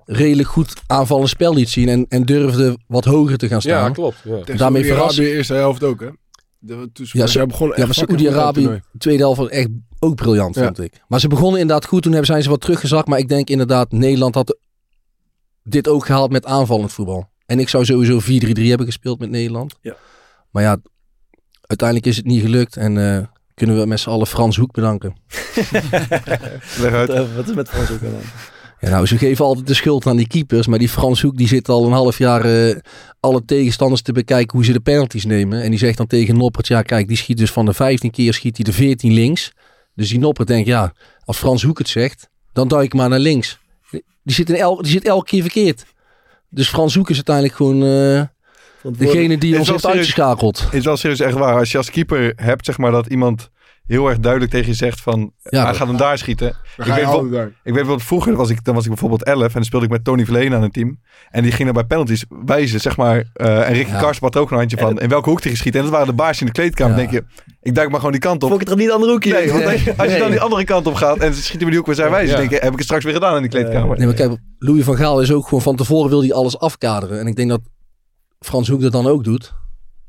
redelijk 0.05 0.47
goed 0.47 0.73
aanvallend 0.87 1.29
spel 1.29 1.53
liet 1.53 1.69
zien. 1.69 1.89
En, 1.89 2.05
en 2.09 2.23
durfde 2.25 2.77
wat 2.87 3.05
hoger 3.05 3.37
te 3.37 3.47
gaan 3.47 3.59
Ja, 3.63 3.77
staan. 3.79 3.93
klopt. 3.93 4.17
Ja. 4.23 4.37
Tegen 4.39 4.57
daarmee 4.57 4.83
Saoedi-Arabië 4.83 5.15
verras- 5.15 5.35
eerste 5.37 5.53
helft 5.53 5.83
ook, 5.83 5.99
hè? 5.99 6.07
De, 6.59 6.89
toen, 6.93 7.05
Ja, 7.11 7.21
ja, 7.21 7.27
ze- 7.27 7.45
begonnen 7.45 7.77
Ja, 7.79 7.85
maar 7.85 7.93
Saoedi-Arabië, 7.95 8.81
tweede 8.97 9.23
helft 9.23 9.39
was 9.39 9.49
echt 9.49 9.67
ook 9.99 10.15
briljant, 10.15 10.55
Ja. 10.55 10.63
vond 10.63 10.79
ik. 10.79 10.93
Maar 11.07 11.19
ze 11.19 11.27
begonnen 11.27 11.59
inderdaad 11.61 11.85
goed. 11.85 12.01
Toen 12.01 12.11
hebben 12.11 12.29
zijn 12.31 12.43
ze 12.43 12.49
wat 12.49 12.61
teruggezakt. 12.61 13.07
Maar 13.07 13.19
ik 13.19 13.27
denk 13.29 13.49
inderdaad, 13.49 13.91
Nederland 13.91 14.35
had 14.35 14.57
dit 15.63 15.87
ook 15.87 16.05
gehaald 16.05 16.31
met 16.31 16.45
aanvallend 16.45 16.93
voetbal. 16.93 17.29
En 17.45 17.59
ik 17.59 17.69
zou 17.69 17.85
sowieso 17.85 18.19
4-3-3 18.19 18.69
hebben 18.69 18.85
gespeeld 18.85 19.19
met 19.19 19.29
Nederland. 19.29 19.75
Ja. 19.81 19.95
Maar 20.51 20.63
ja, 20.63 20.77
uiteindelijk 21.61 22.07
is 22.07 22.17
het 22.17 22.25
niet 22.25 22.41
gelukt. 22.41 22.77
En 22.77 22.97
eh, 23.17 23.25
kunnen 23.53 23.79
we 23.79 23.85
met 23.85 23.99
z'n 23.99 24.09
allen 24.09 24.27
Frans 24.27 24.57
Hoek 24.57 24.71
bedanken. 24.71 25.15
Leg 26.81 26.91
uit. 26.93 27.07
Wat, 27.07 27.31
wat 27.35 27.47
is 27.49 27.55
met 27.55 27.69
Frans 27.69 27.91
ook 27.91 28.01
aan? 28.03 28.09
Ja, 28.85 28.91
nou, 28.91 29.05
ze 29.05 29.17
geven 29.17 29.45
altijd 29.45 29.67
de 29.67 29.73
schuld 29.73 30.07
aan 30.07 30.17
die 30.17 30.27
keepers. 30.27 30.67
Maar 30.67 30.79
die 30.79 30.89
Frans 30.89 31.21
Hoek 31.21 31.37
die 31.37 31.47
zit 31.47 31.69
al 31.69 31.85
een 31.85 31.91
half 31.91 32.17
jaar 32.17 32.45
eh, 32.45 32.75
alle 33.19 33.45
tegenstanders 33.45 34.01
te 34.01 34.11
bekijken 34.11 34.57
hoe 34.57 34.65
ze 34.65 34.71
de 34.71 34.79
penalties 34.79 35.25
nemen. 35.25 35.61
En 35.61 35.69
die 35.69 35.79
zegt 35.79 35.97
dan 35.97 36.07
tegen 36.07 36.37
Noppert, 36.37 36.67
ja 36.67 36.81
kijk, 36.81 37.07
die 37.07 37.17
schiet 37.17 37.37
dus 37.37 37.51
van 37.51 37.65
de 37.65 37.73
15 37.73 38.11
keer 38.11 38.33
schiet 38.33 38.55
hij 38.55 38.65
de 38.65 38.73
14 38.73 39.13
links. 39.13 39.51
Dus 39.95 40.09
die 40.09 40.19
Noppert 40.19 40.47
denkt, 40.47 40.67
ja, 40.67 40.93
als 41.23 41.37
Frans 41.37 41.63
Hoek 41.63 41.77
het 41.77 41.87
zegt, 41.87 42.29
dan 42.53 42.67
duik 42.67 42.85
ik 42.85 42.93
maar 42.93 43.09
naar 43.09 43.19
links. 43.19 43.59
Die 44.23 44.35
zit, 44.35 44.49
in 44.49 44.55
el, 44.55 44.81
die 44.81 44.91
zit 44.91 45.05
elke 45.05 45.25
keer 45.25 45.41
verkeerd. 45.41 45.85
Dus 46.49 46.69
Frans 46.69 46.95
Hoek 46.95 47.09
is 47.09 47.15
uiteindelijk 47.15 47.55
gewoon 47.55 47.83
eh, 47.83 48.21
degene 48.97 49.37
die 49.37 49.59
ons 49.59 49.69
heeft 49.69 49.85
uitgeschakeld. 49.85 50.67
is 50.71 50.85
wel 50.85 50.97
serieus 50.97 51.19
echt 51.19 51.37
waar. 51.37 51.59
Als 51.59 51.71
je 51.71 51.77
als 51.77 51.89
keeper 51.91 52.33
hebt, 52.35 52.65
zeg 52.65 52.77
maar, 52.77 52.91
dat 52.91 53.07
iemand 53.07 53.49
heel 53.87 54.07
erg 54.09 54.19
duidelijk 54.19 54.51
tegen 54.51 54.67
je 54.67 54.73
zegt 54.73 55.01
van, 55.01 55.31
Ja. 55.43 55.63
hij 55.65 55.73
gaat 55.73 55.87
hem 55.87 55.97
daar 55.97 56.17
schieten. 56.17 56.47
Ik 56.77 56.83
weet, 56.85 57.05
wel, 57.05 57.47
ik 57.63 57.73
weet 57.73 57.85
wel, 57.85 57.99
vroeger 57.99 58.35
was 58.35 58.49
ik, 58.49 58.63
dan 58.63 58.73
was 58.75 58.83
ik 58.83 58.89
bijvoorbeeld 58.89 59.23
11 59.23 59.43
en 59.47 59.51
dan 59.53 59.63
speelde 59.63 59.85
ik 59.85 59.91
met 59.91 60.03
Tony 60.03 60.25
Verleen 60.25 60.53
aan 60.53 60.63
een 60.63 60.71
team. 60.71 60.99
En 61.29 61.43
die 61.43 61.51
ging 61.51 61.63
dan 61.63 61.73
bij 61.73 61.83
penalties 61.83 62.25
wijzen, 62.45 62.79
zeg 62.79 62.97
maar. 62.97 63.23
eh, 63.33 63.67
en 63.67 63.73
Ricky 63.73 63.91
Ja. 63.91 63.99
Karsten 63.99 64.25
had 64.25 64.37
ook 64.37 64.51
een 64.51 64.57
handje 64.57 64.77
van 64.77 64.99
in 64.99 65.09
welke 65.09 65.29
hoek 65.29 65.41
hij 65.41 65.51
geschiet. 65.51 65.75
En 65.75 65.81
dat 65.81 65.91
waren 65.91 66.07
de 66.07 66.13
baasjes 66.13 66.39
in 66.39 66.45
de 66.45 66.51
kleedkamer. 66.51 66.95
Denk 66.95 67.11
je, 67.11 67.23
ik 67.61 67.75
duik 67.75 67.87
maar 67.89 67.97
gewoon 67.97 68.11
die 68.11 68.21
kant 68.21 68.43
op. 68.43 68.49
Vond 68.49 68.61
ik 68.61 68.67
het 68.67 68.77
toch 68.77 68.85
niet 68.85 68.95
aan 68.95 69.01
de 69.01 69.07
hoekje? 69.11 69.33
Nee, 69.33 69.51
want 69.51 69.63
als 69.99 70.11
je 70.13 70.17
dan 70.19 70.31
die 70.31 70.39
andere 70.41 70.63
kant 70.63 70.87
op 70.87 70.93
gaat 70.93 71.17
en 71.17 71.33
ze 71.33 71.41
schieten 71.41 71.59
me 71.63 71.67
die 71.67 71.75
hoek 71.77 71.85
waar 71.85 71.95
zij 71.95 72.09
wijzen, 72.09 72.29
Ja. 72.31 72.37
denk 72.37 72.49
je, 72.49 72.55
heb 72.55 72.65
ik 72.71 72.75
het 72.75 72.83
straks 72.83 73.03
weer 73.03 73.13
gedaan 73.13 73.35
in 73.35 73.41
die 73.41 73.49
kleedkamer. 73.51 73.97
Nee, 73.97 74.05
maar 74.05 74.15
kijk, 74.15 74.37
Louis 74.59 74.83
van 74.83 74.95
Gaal 74.97 75.21
is 75.21 75.31
ook 75.31 75.43
gewoon 75.43 75.61
van 75.61 75.75
tevoren 75.75 76.09
wil 76.09 76.21
hij 76.21 76.33
alles 76.33 76.59
afkaderen. 76.59 77.19
En 77.19 77.27
ik 77.27 77.35
denk 77.35 77.49
dat 77.49 77.61
Frans 78.39 78.67
Hoek 78.67 78.81
dat 78.81 78.91
dan 78.91 79.07
ook 79.07 79.23
doet. 79.23 79.53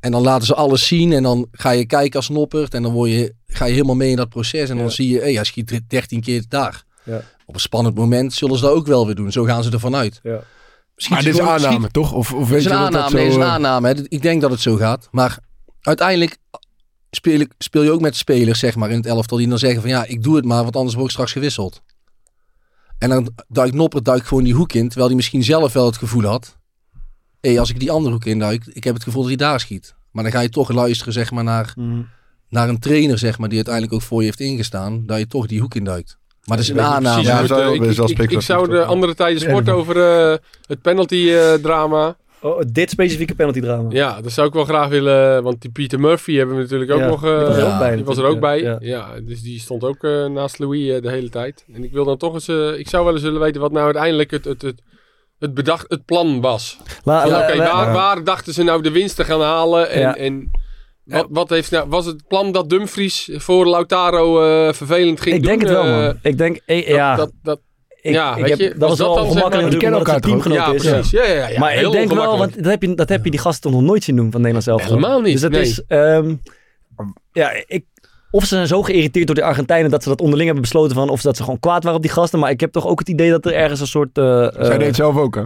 En 0.07 0.13
dan 0.13 0.23
laten 0.23 0.47
ze 0.47 0.55
alles 0.55 0.87
zien 0.87 1.13
en 1.13 1.23
dan 1.23 1.49
ga 1.53 1.71
je 1.71 1.87
kijken 1.87 2.17
als 2.17 2.29
Noppert. 2.29 2.75
En 2.75 2.83
dan 2.83 2.93
word 2.93 3.11
je, 3.11 3.35
ga 3.47 3.65
je 3.65 3.73
helemaal 3.73 3.95
mee 3.95 4.11
in 4.11 4.17
dat 4.17 4.29
proces. 4.29 4.69
En 4.71 4.77
dan 4.77 4.85
Ja. 4.85 4.91
zie 4.91 5.09
je, 5.09 5.21
hé, 5.21 5.33
hij 5.35 5.45
schiet 5.45 5.81
13 5.89 6.21
keer 6.21 6.45
daar. 6.49 6.85
Ja. 7.05 7.23
Op 7.47 7.55
een 7.55 7.61
spannend 7.61 7.95
moment 7.95 8.33
zullen 8.35 8.57
ze 8.59 8.63
dat 8.65 8.73
ook 8.73 8.87
wel 8.87 9.07
weer 9.07 9.15
doen. 9.15 9.33
Zo 9.33 9.45
gaan 9.45 9.63
ze 9.63 9.71
ervan 9.71 9.95
uit. 9.97 10.21
Ja. 10.23 10.41
Schiet 10.97 11.11
Maar 11.13 11.23
dit 11.23 11.33
is 11.33 11.39
gewoon- 11.39 11.53
aanname, 11.55 11.79
schiet- 11.81 11.93
toch? 11.93 12.13
Of, 12.13 12.33
of 12.33 12.49
weet 12.49 12.59
is 12.59 12.65
je 12.65 12.71
een 12.71 12.77
dat 12.77 12.93
dat 12.93 13.03
aanname, 13.03 13.11
zo... 13.11 13.17
nee, 13.17 13.27
is 13.27 13.35
een 13.35 13.41
eh, 13.43 13.49
aanname. 13.53 13.89
hè. 13.89 13.95
Ik 14.09 14.23
denk 14.23 14.41
dat 14.41 14.51
het 14.51 14.61
zo 14.61 14.77
gaat. 14.77 15.09
Maar 15.11 15.39
uiteindelijk 15.81 16.37
speel, 17.11 17.41
ik, 17.41 17.53
speel 17.59 17.83
je 17.83 17.91
ook 17.91 18.01
met 18.01 18.17
spelers, 18.17 18.59
zeg 18.59 18.75
maar, 18.77 18.91
in 18.91 18.97
het 18.97 19.07
elftal. 19.07 19.39
Die 19.39 19.49
dan 19.49 19.59
zeggen 19.59 19.81
van, 19.81 19.91
ja, 19.91 20.05
ik 20.05 20.23
doe 20.23 20.37
het 20.37 20.45
maar, 20.45 20.63
want 20.63 20.77
anders 20.77 20.95
word 20.95 21.07
ik 21.07 21.13
straks 21.13 21.33
gewisseld. 21.33 21.83
En 22.99 23.09
dan 23.09 23.33
duikt 23.49 23.75
Noppert 23.75 24.05
duikt 24.05 24.27
gewoon 24.27 24.45
die 24.45 24.55
hoek 24.55 24.73
in. 24.73 24.87
Terwijl 24.87 25.07
hij 25.07 25.17
misschien 25.17 25.45
zelf 25.45 25.73
wel 25.73 25.87
het 25.87 25.97
gevoel 25.97 26.23
had. 26.25 26.57
Hé, 27.41 27.59
als 27.59 27.71
ik 27.71 27.81
die 27.81 27.91
andere 27.91 28.13
hoek 28.15 28.25
induik, 28.25 28.67
ik 28.73 28.85
heb 28.85 28.95
het 28.95 29.03
gevoel 29.03 29.21
dat 29.23 29.31
hij 29.31 29.49
daar 29.49 29.61
schiet. 29.61 29.95
Maar 30.13 30.23
dan 30.23 30.33
ga 30.33 30.41
je 30.41 30.49
toch 30.49 30.73
luisteren, 30.73 31.13
zeg 31.13 31.31
maar, 31.31 31.45
naar, 31.45 31.73
Mhm. 31.77 32.01
naar 32.49 32.69
een 32.69 32.79
trainer, 32.79 33.19
zeg 33.19 33.39
maar, 33.39 33.47
die 33.49 33.57
uiteindelijk 33.57 33.95
ook 33.95 34.03
voor 34.03 34.19
je 34.21 34.27
heeft 34.27 34.41
ingestaan. 34.41 35.03
Dat 35.07 35.19
je 35.19 35.27
toch 35.27 35.47
die 35.47 35.61
hoek 35.61 35.75
induikt. 35.75 36.19
Maar 36.45 36.57
dat 36.57 36.67
is 36.67 36.73
Ik 36.73 36.77
een 36.77 36.83
aanname. 36.85 37.23
Ja, 37.23 37.37
het, 37.37 37.45
is 37.51 37.57
eh, 37.57 37.67
ik- 37.73 38.09
ik- 38.11 38.19
ik- 38.19 38.31
Ik 38.31 38.41
zou 38.41 38.69
de 38.71 38.85
andere 38.85 39.15
tijden 39.15 39.43
Ja, 39.43 39.49
sport 39.49 39.69
over 39.69 39.97
eh, 40.31 40.37
het 40.67 40.83
penalty 40.83 41.29
eh, 41.31 41.53
drama. 41.55 42.17
Oh, 42.41 42.61
dit 42.73 42.91
specifieke 42.91 43.35
penalty 43.35 43.61
drama. 43.61 43.89
Ja, 43.91 44.21
dat 44.21 44.33
zou 44.33 44.49
ik 44.49 44.53
wel 44.55 44.65
graag 44.65 44.89
willen. 44.89 45.43
Want 45.43 45.61
die 45.63 45.71
Peter 45.71 46.01
Murphy 46.01 46.35
hebben 46.37 46.57
we 46.57 46.63
natuurlijk 46.63 46.91
ook 46.91 46.99
Ja, 47.01 47.07
nog. 47.07 47.21
die 47.21 47.31
was 47.31 47.57
er 47.57 47.63
eh, 47.65 47.73
ook 47.73 47.79
bij 47.79 47.97
Die 47.97 48.05
was 48.05 48.17
er 48.19 48.25
ook 48.25 48.41
bij. 48.41 48.77
Ja, 48.81 49.21
dus 49.21 49.43
die 49.43 49.61
stond 49.61 49.85
ook 49.85 50.05
eh, 50.05 50.27
naast 50.27 50.59
Louis 50.59 51.01
de 51.03 51.11
hele 51.11 51.29
tijd. 51.29 51.65
En 51.75 51.85
ik 51.85 51.93
wil 51.93 52.05
dan 52.05 52.17
toch 52.17 52.35
eens. 52.35 52.49
ik 52.79 52.89
zou 52.89 53.05
wel 53.05 53.13
eens 53.15 53.23
willen 53.23 53.41
weten 53.41 53.61
wat 53.61 53.73
nou 53.73 53.85
uiteindelijk 53.85 54.31
het, 54.31 54.45
het, 54.45 54.63
het, 54.63 54.83
het, 55.39 55.55
bedacht, 55.55 55.85
het 55.89 56.05
plan 56.05 56.41
was. 56.41 56.79
La- 57.05 57.21
Van, 57.23 57.31
la- 57.31 57.43
Oké, 57.49 57.57
la- 57.57 57.73
waar, 57.73 57.93
waar 57.93 58.25
dachten 58.25 58.53
ze 58.55 58.63
nou 58.63 58.83
de 58.83 58.91
winst 58.91 59.17
te 59.17 59.25
gaan 59.25 59.41
halen? 59.41 59.91
En, 59.91 60.01
Ja. 60.01 60.17
en 60.17 60.51
wat, 61.05 61.27
wat 61.31 61.49
heeft 61.51 61.71
nou, 61.71 61.89
was 61.89 62.07
het 62.07 62.27
plan 62.29 62.53
dat 62.53 62.71
Dumfries 62.71 63.31
voor 63.33 63.67
Lautaro 63.67 64.43
eh, 64.43 64.73
vervelend 64.73 65.21
ging 65.21 65.35
ik 65.35 65.43
doen? 65.43 65.51
denk 65.51 65.63
het 65.63 65.71
wel, 65.71 65.85
Eh, 65.85 65.91
man. 66.07 66.19
Ik 66.23 66.39
denk, 66.39 66.61
eh, 66.67 66.77
dat- 66.87 66.95
ja. 66.95 67.17
dat, 67.17 67.31
dat, 67.43 67.61
ik, 68.01 68.13
ja, 68.13 68.31
ik 68.37 68.41
weet 68.41 68.51
heb, 68.51 68.59
je, 68.59 68.69
dat 68.79 68.89
was 68.89 68.99
dat 68.99 69.07
wel 69.07 69.17
ongemakkelijk 69.25 69.53
maar- 69.53 69.63
natuurlijk, 69.63 70.45
omdat 70.45 70.67
het 70.67 70.83
ja, 70.83 70.91
is. 70.91 70.91
precies. 70.91 71.11
Ja, 71.11 71.25
ja, 71.25 71.49
ja, 71.49 71.59
maar 71.59 71.71
heel 71.71 71.87
ik 71.87 71.93
denk 71.93 72.13
wel, 72.13 72.39
want 72.39 72.55
dat 72.57 72.65
heb, 72.65 72.83
je, 72.83 72.95
dat 72.95 73.09
heb 73.09 73.25
je 73.25 73.31
die 73.31 73.41
gasten 73.41 73.71
nog 73.71 73.81
nooit 73.83 74.05
zien 74.05 74.17
doen 74.17 74.31
van 74.31 74.41
Nederland 74.41 74.65
zelf. 74.65 74.83
Helemaal 74.85 75.21
niet, 75.21 75.33
Dus 75.33 75.41
dat 75.41 75.51
nee. 75.51 75.61
is, 75.61 75.83
ehm, 75.89 76.35
ja, 77.33 77.51
ik, 77.67 77.85
of 78.37 78.43
ze 78.45 78.55
zijn 78.55 78.67
zo 78.67 78.83
geïrriteerd 78.83 79.27
door 79.27 79.35
de 79.35 79.43
Argentijnen 79.43 79.91
dat 79.91 80.03
ze 80.03 80.09
dat 80.09 80.21
onderling 80.21 80.47
hebben 80.47 80.63
besloten 80.63 80.97
van 80.97 81.09
of 81.09 81.21
dat 81.21 81.37
ze 81.37 81.43
gewoon 81.43 81.61
kwaad 81.61 81.83
waren 81.83 81.99
op 81.99 82.05
die 82.05 82.13
gasten. 82.13 82.39
Maar 82.39 82.51
ik 82.51 82.61
heb 82.61 82.73
toch 82.73 82.87
ook 82.87 82.99
het 82.99 83.09
idee 83.09 83.31
dat 83.31 83.47
er 83.47 83.55
ergens 83.55 83.81
een 83.81 83.87
soort... 83.87 84.19
eh, 84.19 84.25
Zij 84.25 84.51
eh, 84.51 84.79
deed 84.79 84.87
het 84.87 84.97
zelf 84.97 85.17
ook, 85.17 85.35
hè? 85.35 85.43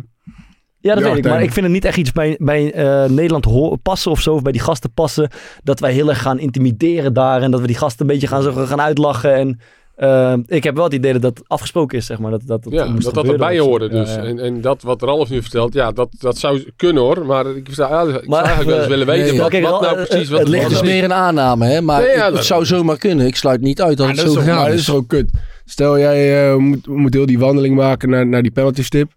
ja, 0.81 0.95
dat 0.95 1.03
weet 1.03 1.17
ik. 1.17 1.25
Maar 1.25 1.43
ik 1.43 1.53
vind 1.53 1.65
het 1.65 1.75
niet 1.75 1.85
echt 1.85 1.97
iets 1.97 2.13
bij, 2.13 2.37
bij 2.41 2.73
eh, 2.73 3.11
Nederland 3.11 3.83
passen 3.83 4.11
of 4.11 4.21
zo. 4.21 4.35
Of 4.35 4.43
bij 4.43 4.53
die 4.53 4.61
gasten 4.61 4.93
passen. 4.93 5.31
Dat 5.63 5.81
wij 5.81 5.93
heel 5.93 6.09
erg 6.09 6.23
gaan 6.23 6.39
intimideren 6.39 7.13
daar. 7.13 7.43
En 7.43 7.51
dat 7.51 7.61
we 7.61 7.67
die 7.67 7.77
gasten 7.77 8.01
een 8.01 8.13
beetje 8.13 8.27
gaan, 8.27 8.43
zo 8.43 8.53
gaan 8.53 8.81
uitlachen. 8.81 9.35
En 9.35 9.61
eh, 10.01 10.35
ik 10.47 10.65
heb 10.65 10.75
wel 10.75 10.85
het 10.85 10.93
idee 10.95 11.13
dat 11.13 11.23
dat 11.23 11.43
afgesproken 11.47 11.99
is, 11.99 12.07
zeg 12.07 12.19
maar. 12.19 12.31
Dat 12.31 12.43
dat, 12.47 12.63
dat, 12.65 12.73
Ja, 12.73 12.85
moest 12.85 13.15
dat 13.15 13.27
erbij 13.29 13.59
hoorde 13.59 13.89
dus. 13.89 14.15
Ja, 14.15 14.23
ja. 14.23 14.29
En, 14.29 14.39
en 14.39 14.61
dat 14.61 14.83
wat 14.83 15.03
Ralf 15.03 15.31
nu 15.31 15.43
vertelt, 15.43 15.73
ja, 15.75 15.93
dat, 15.93 16.09
dat 16.19 16.39
zou 16.39 16.65
kunnen 16.77 17.03
hoor. 17.03 17.27
Maar 17.27 17.47
ik 17.57 17.67
zou, 17.71 17.91
ja, 18.09 18.17
ik 18.19 18.25
zou 18.25 18.35
eigenlijk 18.45 18.67
wel 18.69 18.75
eens 18.77 18.85
eh, 18.85 18.91
willen 18.91 19.07
weten 19.07 19.27
nee, 19.31 19.41
wat, 19.41 19.51
kijk, 19.51 19.63
wat 19.63 19.71
Ral- 19.73 19.81
nou 19.81 19.97
eh, 19.99 20.07
precies... 20.07 20.29
het 20.29 20.39
Wat 20.39 20.49
ligt 20.49 20.63
Het 20.65 20.73
wat 20.73 20.83
is 20.83 20.89
meer 20.89 21.05
een 21.05 21.13
aanname, 21.13 21.67
hè? 21.67 21.81
Maar 21.81 22.03
Nee, 22.03 22.17
ja, 22.17 22.25
het 22.25 22.35
dat- 22.35 22.45
zou 22.45 22.65
zomaar 22.65 22.99
kunnen. 22.99 23.27
Ik 23.27 23.37
sluit 23.37 23.61
niet 23.61 23.83
uit 23.83 23.97
dat 23.97 24.07
Ja, 24.07 24.13
het 24.13 24.21
zo 24.31 24.35
toch, 24.35 24.47
maar 24.47 24.65
dat 24.69 24.79
is. 24.79 24.85
toch 24.85 24.95
ook 24.97 25.09
kut. 25.09 25.31
Stel, 25.65 25.99
jij 25.99 26.51
eh, 26.51 26.57
moet, 26.57 26.87
moet 26.87 27.15
heel 27.15 27.27
die 27.27 27.39
wandeling 27.39 27.77
maken 27.77 28.11
naar, 28.11 28.27
naar 28.27 28.43
die 28.43 28.51
penalty 28.53 28.83
stip. 28.83 29.11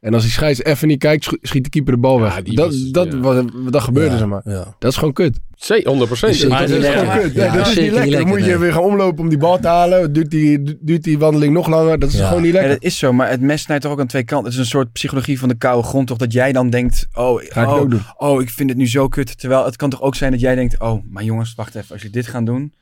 En 0.00 0.14
als 0.14 0.22
die 0.22 0.32
scheids 0.32 0.62
even 0.64 0.88
niet 0.88 0.98
kijkt, 0.98 1.28
schiet 1.42 1.64
de 1.64 1.70
keeper 1.70 1.92
de 1.92 1.98
bal 1.98 2.16
Ja, 2.18 2.22
weg. 2.22 2.42
dat, 2.42 2.66
was- 2.66 2.90
dat, 2.90 3.12
ja. 3.12 3.18
was, 3.20 3.44
dat 3.70 3.82
gebeurde, 3.82 4.10
Ja, 4.10 4.18
zeg 4.18 4.26
maar. 4.26 4.40
ja. 4.44 4.74
Dat 4.78 4.90
is 4.90 4.96
gewoon 4.98 5.12
kut. 5.12 5.38
Zee, 5.54 5.82
100 5.84 6.06
procent. 6.08 6.34
Zeker 6.34 6.48
Maar 6.50 6.60
Dat 6.60 6.76
niet 6.76 6.86
is 6.86 6.92
gewoon 6.94 7.18
kut. 7.20 7.34
Nee, 7.34 7.50
dat 7.50 7.66
is 7.66 7.76
niet 7.76 7.92
lekker. 7.92 8.18
Dan 8.18 8.26
moet 8.28 8.44
je 8.44 8.58
weer 8.58 8.72
gaan 8.72 8.82
omlopen 8.82 9.18
om 9.22 9.28
die 9.28 9.38
bal 9.38 9.58
te 9.58 9.68
halen. 9.68 10.12
Duurt 10.12 10.30
die, 10.30 10.78
duurt 10.80 11.02
die 11.02 11.18
wandeling 11.18 11.52
nog 11.52 11.66
langer. 11.68 11.98
Dat 11.98 12.08
is 12.12 12.18
Ja. 12.18 12.26
gewoon 12.26 12.42
niet 12.42 12.52
Ja, 12.52 12.58
lekker. 12.58 12.74
dat 12.74 12.84
is 12.84 12.98
zo, 12.98 13.12
maar 13.12 13.30
het 13.30 13.40
mes 13.40 13.62
snijdt 13.62 13.82
toch 13.82 13.92
ook 13.92 14.00
aan 14.00 14.06
twee 14.06 14.24
kanten. 14.24 14.44
Het 14.44 14.54
is 14.54 14.58
een 14.60 14.70
soort 14.70 14.92
psychologie 14.92 15.38
van 15.38 15.48
de 15.48 15.54
koude 15.54 15.86
grond, 15.88 16.06
toch? 16.06 16.16
Dat 16.18 16.32
jij 16.32 16.52
dan 16.52 16.70
denkt, 16.70 17.06
oh, 17.14 17.42
Ga 17.48 17.62
ik 17.62 17.68
oh, 17.68 17.92
oh, 18.16 18.42
ik 18.42 18.50
vind 18.50 18.68
het 18.68 18.78
nu 18.78 18.88
zo 18.88 19.08
kut. 19.08 19.38
Terwijl 19.38 19.64
het 19.64 19.76
kan 19.76 19.90
toch 19.90 20.02
ook 20.02 20.14
zijn 20.14 20.30
dat 20.30 20.40
jij 20.40 20.54
denkt, 20.54 20.80
oh, 20.80 21.02
maar 21.10 21.22
jongens, 21.24 21.54
wacht 21.54 21.74
even. 21.74 21.92
Als 21.92 22.02
je 22.02 22.10
dit 22.10 22.26
gaat 22.26 22.46
doen, 22.46 22.72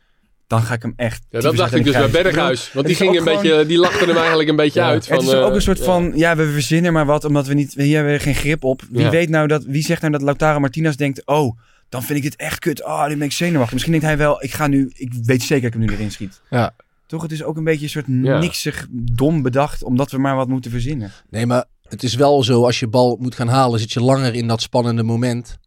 dan 0.48 0.62
ga 0.62 0.74
ik 0.74 0.82
hem 0.82 0.92
echt... 0.96 1.26
Ja, 1.30 1.40
dat 1.40 1.56
dacht 1.56 1.74
ik 1.74 1.84
dus 1.84 1.92
bij. 1.92 2.10
Berghuis. 2.10 2.72
Want 2.72 2.86
die, 2.86 2.96
ging 2.96 3.18
een 3.18 3.24
beetje, 3.24 3.66
die 3.66 3.78
lachten 3.78 4.08
hem 4.08 4.16
eigenlijk 4.16 4.48
een 4.48 4.56
beetje 4.56 4.82
uit. 4.82 5.06
Van, 5.06 5.16
het 5.16 5.26
is 5.26 5.34
ook 5.34 5.48
eh, 5.48 5.54
een 5.54 5.62
soort 5.62 5.78
ja. 5.78 5.84
van, 5.84 6.12
ja, 6.14 6.36
we 6.36 6.50
verzinnen 6.50 6.92
maar 6.92 7.06
wat, 7.06 7.24
omdat 7.24 7.46
we 7.46 7.54
niet, 7.54 7.74
hier 7.74 7.96
hebben 7.96 8.12
we 8.12 8.18
geen 8.18 8.34
grip 8.34 8.64
op. 8.64 8.82
Wie 8.90 9.00
Ja. 9.02 9.10
weet 9.10 9.28
nou 9.28 9.46
dat, 9.46 9.64
wie 9.64 9.82
zegt 9.82 10.00
nou 10.00 10.12
dat 10.12 10.22
Lautaro 10.22 10.60
Martinez 10.60 10.94
denkt, 10.94 11.26
oh, 11.26 11.58
dan 11.88 12.02
vind 12.02 12.18
ik 12.18 12.24
dit 12.24 12.36
echt 12.36 12.58
kut. 12.58 12.84
Oh, 12.84 13.06
nu 13.06 13.16
ben 13.16 13.26
ik 13.26 13.32
zenuwachtig. 13.32 13.72
Misschien 13.72 13.92
denkt 13.92 14.06
hij 14.06 14.16
wel, 14.16 14.42
ik 14.42 14.52
ga 14.52 14.66
nu, 14.66 14.90
ik 14.94 15.12
weet 15.22 15.42
zeker 15.42 15.70
dat 15.70 15.74
ik 15.74 15.80
hem 15.80 15.88
nu 15.88 15.96
erin 15.96 16.10
schiet. 16.10 16.40
Ja. 16.50 16.74
Toch, 17.06 17.22
het 17.22 17.32
is 17.32 17.42
ook 17.42 17.56
een 17.56 17.64
beetje 17.64 17.84
een 17.84 17.90
soort 17.90 18.06
Ja. 18.08 18.38
niksig, 18.38 18.86
dom 18.90 19.42
bedacht, 19.42 19.82
omdat 19.82 20.10
we 20.10 20.18
maar 20.18 20.36
wat 20.36 20.48
moeten 20.48 20.70
verzinnen. 20.70 21.12
Nee, 21.30 21.46
maar 21.46 21.64
het 21.88 22.02
is 22.02 22.14
wel 22.14 22.42
zo, 22.44 22.64
als 22.64 22.80
je 22.80 22.86
bal 22.88 23.16
moet 23.20 23.34
gaan 23.34 23.48
halen, 23.48 23.80
zit 23.80 23.92
je 23.92 24.00
langer 24.02 24.34
in 24.34 24.46
dat 24.48 24.62
spannende 24.62 25.02
moment. 25.02 25.58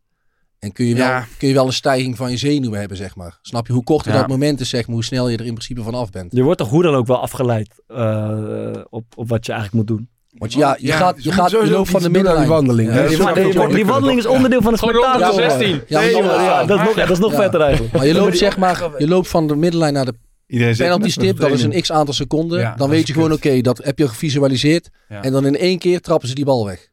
En 0.62 0.72
kun 0.72 0.86
je 0.86 0.96
wel, 0.96 1.06
Ja. 1.08 1.26
kun 1.38 1.48
je 1.48 1.54
wel 1.54 1.66
een 1.66 1.74
stijging 1.74 2.18
van 2.18 2.32
je 2.32 2.38
zenuwen 2.38 2.80
hebben, 2.80 2.98
zeg 2.98 3.16
maar. 3.16 3.40
Snap 3.42 3.68
je? 3.68 3.74
Hoe 3.74 3.84
korter 3.84 4.12
Ja. 4.12 4.18
dat 4.20 4.28
moment 4.28 4.60
is, 4.60 4.70
zeg 4.70 4.86
maar, 4.86 4.96
hoe 4.96 5.04
snel 5.04 5.30
je 5.30 5.38
er 5.38 5.46
in 5.46 5.54
principe 5.54 5.82
van 5.84 5.94
af 5.94 6.10
bent. 6.12 6.32
Je 6.36 6.44
wordt 6.44 6.60
toch 6.60 6.70
hoe 6.70 6.84
dan 6.84 6.96
ook 6.96 7.08
wel 7.08 7.22
afgeleid 7.22 7.82
eh, 7.88 8.72
op, 8.90 9.04
op 9.16 9.30
wat 9.30 9.46
je 9.46 9.52
eigenlijk 9.52 9.90
moet 9.90 9.98
doen. 9.98 10.10
Want 10.38 10.54
ja, 10.54 10.76
je 10.80 10.88
Ja, 10.88 10.96
gaat, 10.98 11.24
je 11.24 11.32
gaat, 11.32 11.52
loopt 11.52 11.90
van 11.90 12.00
de 12.00 12.06
aan 12.06 12.14
die 12.14 12.22
middenlijn. 12.22 12.48
wandeling. 12.48 12.94
Ja, 12.94 13.08
Die 13.08 13.74
die 13.76 13.86
wandeling 13.86 14.20
is 14.20 14.26
onderdeel 14.26 14.62
van 14.62 14.72
het 14.74 14.82
de 14.82 14.88
spektakel. 14.88 15.34
16. 15.34 15.82
Ja, 15.88 16.66
dat 16.66 16.80
is 16.80 16.86
nog, 16.86 16.96
dat 16.96 17.10
is 17.10 17.20
nog 17.20 17.32
Ja. 17.32 17.42
vetter 17.42 17.62
eigenlijk. 17.62 17.94
Maar 17.94 18.06
je 18.08 18.14
loopt 18.14 18.38
zeg 18.38 18.58
maar, 18.58 18.90
je 18.98 19.08
loopt 19.08 19.28
van 19.28 19.48
de 19.48 19.56
middenlijn 19.56 19.94
naar 19.94 20.06
de 20.06 20.14
Iedereen 20.48 20.76
penalty 20.76 21.02
met 21.02 21.12
stip, 21.12 21.40
dat 21.40 21.52
is 21.52 21.64
een 21.64 21.82
x 21.82 21.92
aantal 21.92 22.14
seconden. 22.14 22.60
Ja, 22.60 22.76
dan 22.76 22.90
weet 22.90 23.08
je 23.08 23.14
gewoon, 23.14 23.32
oké, 23.32 23.62
dat 23.62 23.78
heb 23.84 23.98
je 23.98 24.08
gevisualiseerd. 24.08 24.90
Ja. 25.10 25.22
En 25.24 25.32
dan 25.32 25.46
in 25.46 25.58
één 25.58 25.80
keer 25.80 26.00
trappen 26.02 26.28
ze 26.28 26.36
die 26.36 26.46
bal 26.46 26.66
weg. 26.66 26.90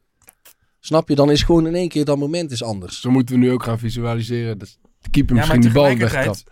Snap 0.89 1.09
je? 1.09 1.15
Dan 1.15 1.31
is 1.31 1.43
gewoon 1.43 1.67
in 1.67 1.75
één 1.75 1.89
keer 1.89 2.05
dat 2.05 2.17
moment 2.17 2.51
is 2.51 2.63
anders. 2.63 3.01
Zo 3.01 3.09
moeten 3.11 3.35
we 3.35 3.41
nu 3.41 3.51
ook 3.51 3.63
gaan 3.63 3.79
visualiseren. 3.79 4.57
Dat 4.57 4.77
de 5.01 5.09
keeper 5.09 5.35
Ja, 5.35 5.41
misschien 5.41 5.61
die 5.61 5.71
bal 5.71 5.97
wegtrapt. 5.97 6.43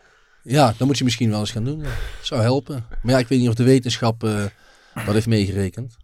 Ja, 0.43 0.73
dat 0.77 0.87
moet 0.87 0.97
je 0.97 1.03
misschien 1.03 1.29
wel 1.29 1.39
eens 1.39 1.51
gaan 1.51 1.63
doen. 1.63 1.79
Ja. 1.79 1.89
Zou 2.21 2.41
helpen. 2.41 2.85
Maar 3.01 3.13
ja, 3.13 3.19
ik 3.19 3.27
weet 3.27 3.39
niet 3.39 3.49
of 3.49 3.55
de 3.55 3.63
wetenschap 3.63 4.23
eh, 4.23 4.43
dat 5.05 5.13
heeft 5.13 5.27
meegerekend. 5.27 5.97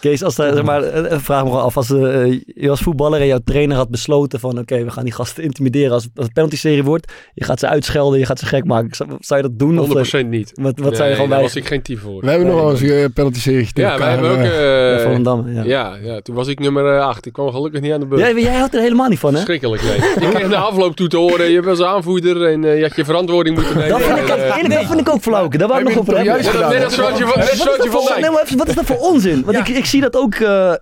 Kees, 0.00 0.22
als 0.22 0.38
er, 0.38 0.54
zeg 0.54 0.64
maar, 0.64 0.82
eh, 0.82 1.18
vraag 1.18 1.42
me 1.42 1.48
gewoon 1.48 1.64
af, 1.64 1.76
als 1.76 1.90
eh, 1.90 2.40
je 2.54 2.70
als 2.70 2.80
voetballer 2.80 3.20
en 3.20 3.26
jouw 3.26 3.38
trainer 3.44 3.76
had 3.76 3.88
besloten 3.90 4.40
van 4.40 4.58
oké, 4.58 4.84
we 4.84 4.90
gaan 4.90 5.04
die 5.04 5.12
gasten 5.12 5.42
intimideren 5.42 5.92
als, 5.92 6.08
als 6.14 6.24
het 6.24 6.34
penalty 6.34 6.56
serie 6.56 6.84
wordt. 6.84 7.12
Je 7.34 7.44
gaat 7.44 7.58
ze 7.60 7.68
uitschelden, 7.68 8.18
je 8.18 8.26
gaat 8.26 8.38
ze 8.38 8.46
gek 8.46 8.64
maken. 8.64 8.94
Zou, 8.94 9.10
zou 9.20 9.42
je 9.42 9.48
dat 9.48 9.58
doen? 9.58 9.78
Of, 9.78 10.22
100% 10.22 10.26
niet. 10.26 10.50
Wat, 10.54 10.78
wat 10.78 10.88
Nee, 10.88 10.96
zou 10.96 11.08
je 11.08 11.14
gewoon 11.14 11.30
daar 11.30 11.38
bij? 11.38 11.46
was 11.46 11.56
ik 11.56 11.66
geen 11.66 11.82
type 11.82 12.00
voor. 12.00 12.20
We 12.20 12.30
hebben 12.30 12.46
nog 12.46 12.56
wel 12.60 12.70
eens 12.70 12.80
een 12.80 13.12
penalty 13.12 13.38
serie 13.40 13.68
Ja, 13.74 13.98
wij 13.98 14.10
hebben 14.10 14.30
ook... 14.30 14.36
Ja, 14.36 14.96
eh, 14.96 15.02
Volendam, 15.02 15.52
ja. 15.52 15.62
ja, 15.62 15.96
ja, 16.02 16.20
toen 16.20 16.34
was 16.34 16.48
ik 16.48 16.58
nummer 16.58 17.00
8. 17.00 17.26
Ik 17.26 17.32
kwam 17.32 17.50
gelukkig 17.52 17.80
niet 17.80 17.92
aan 17.92 18.00
de 18.00 18.06
beurt. 18.06 18.20
Jij, 18.20 18.42
jij 18.42 18.54
houdt 18.54 18.74
er 18.74 18.80
helemaal 18.80 19.08
niet 19.08 19.18
van, 19.18 19.30
hè? 19.30 19.36
Verschrikkelijk, 19.36 19.82
nee. 19.82 19.96
Ik 19.96 20.34
kreeg 20.34 20.48
de 20.48 20.56
afloop 20.56 20.96
toe 20.96 21.08
te 21.08 21.16
horen, 21.16 21.50
je 21.50 21.62
was 21.62 21.82
aanvoerder 21.82 22.46
en 22.46 22.64
eh, 22.64 22.76
je 22.76 22.82
had 22.82 22.96
je 22.96 23.04
verantwoording 23.04 23.56
moeten 23.56 23.76
nemen. 23.76 23.88
Dat 23.90 24.02
vind 24.02 24.18
ik, 24.18 24.28
En, 24.28 24.38
eh, 24.38 24.56
eerlijk, 24.56 24.74
dat 24.74 24.86
vind 24.86 25.00
ik 25.00 25.08
ook 25.08 25.20
flauwke. 25.20 25.58
Daar 25.58 25.68
wou 25.68 25.80
ik 25.80 25.86
Heb 25.86 25.96
nog 25.96 26.06
je 26.06 26.12
over 26.12 26.24
het 26.24 26.42
hebben. 26.42 26.74
Net 26.74 26.84
als 26.84 26.94
van, 26.94 27.02
dat 27.04 27.18
van 27.20 28.20
Dijk. 28.20 28.58
wat 28.58 28.68
is 28.68 28.74
dat 28.74 28.84
voor 28.84 28.98
onzin? 28.98 29.44
Want 29.44 29.58
ik 29.58 29.68
zie 29.90 30.00
dat 30.00 30.16
ook... 30.16 30.34
eh, 30.34 30.72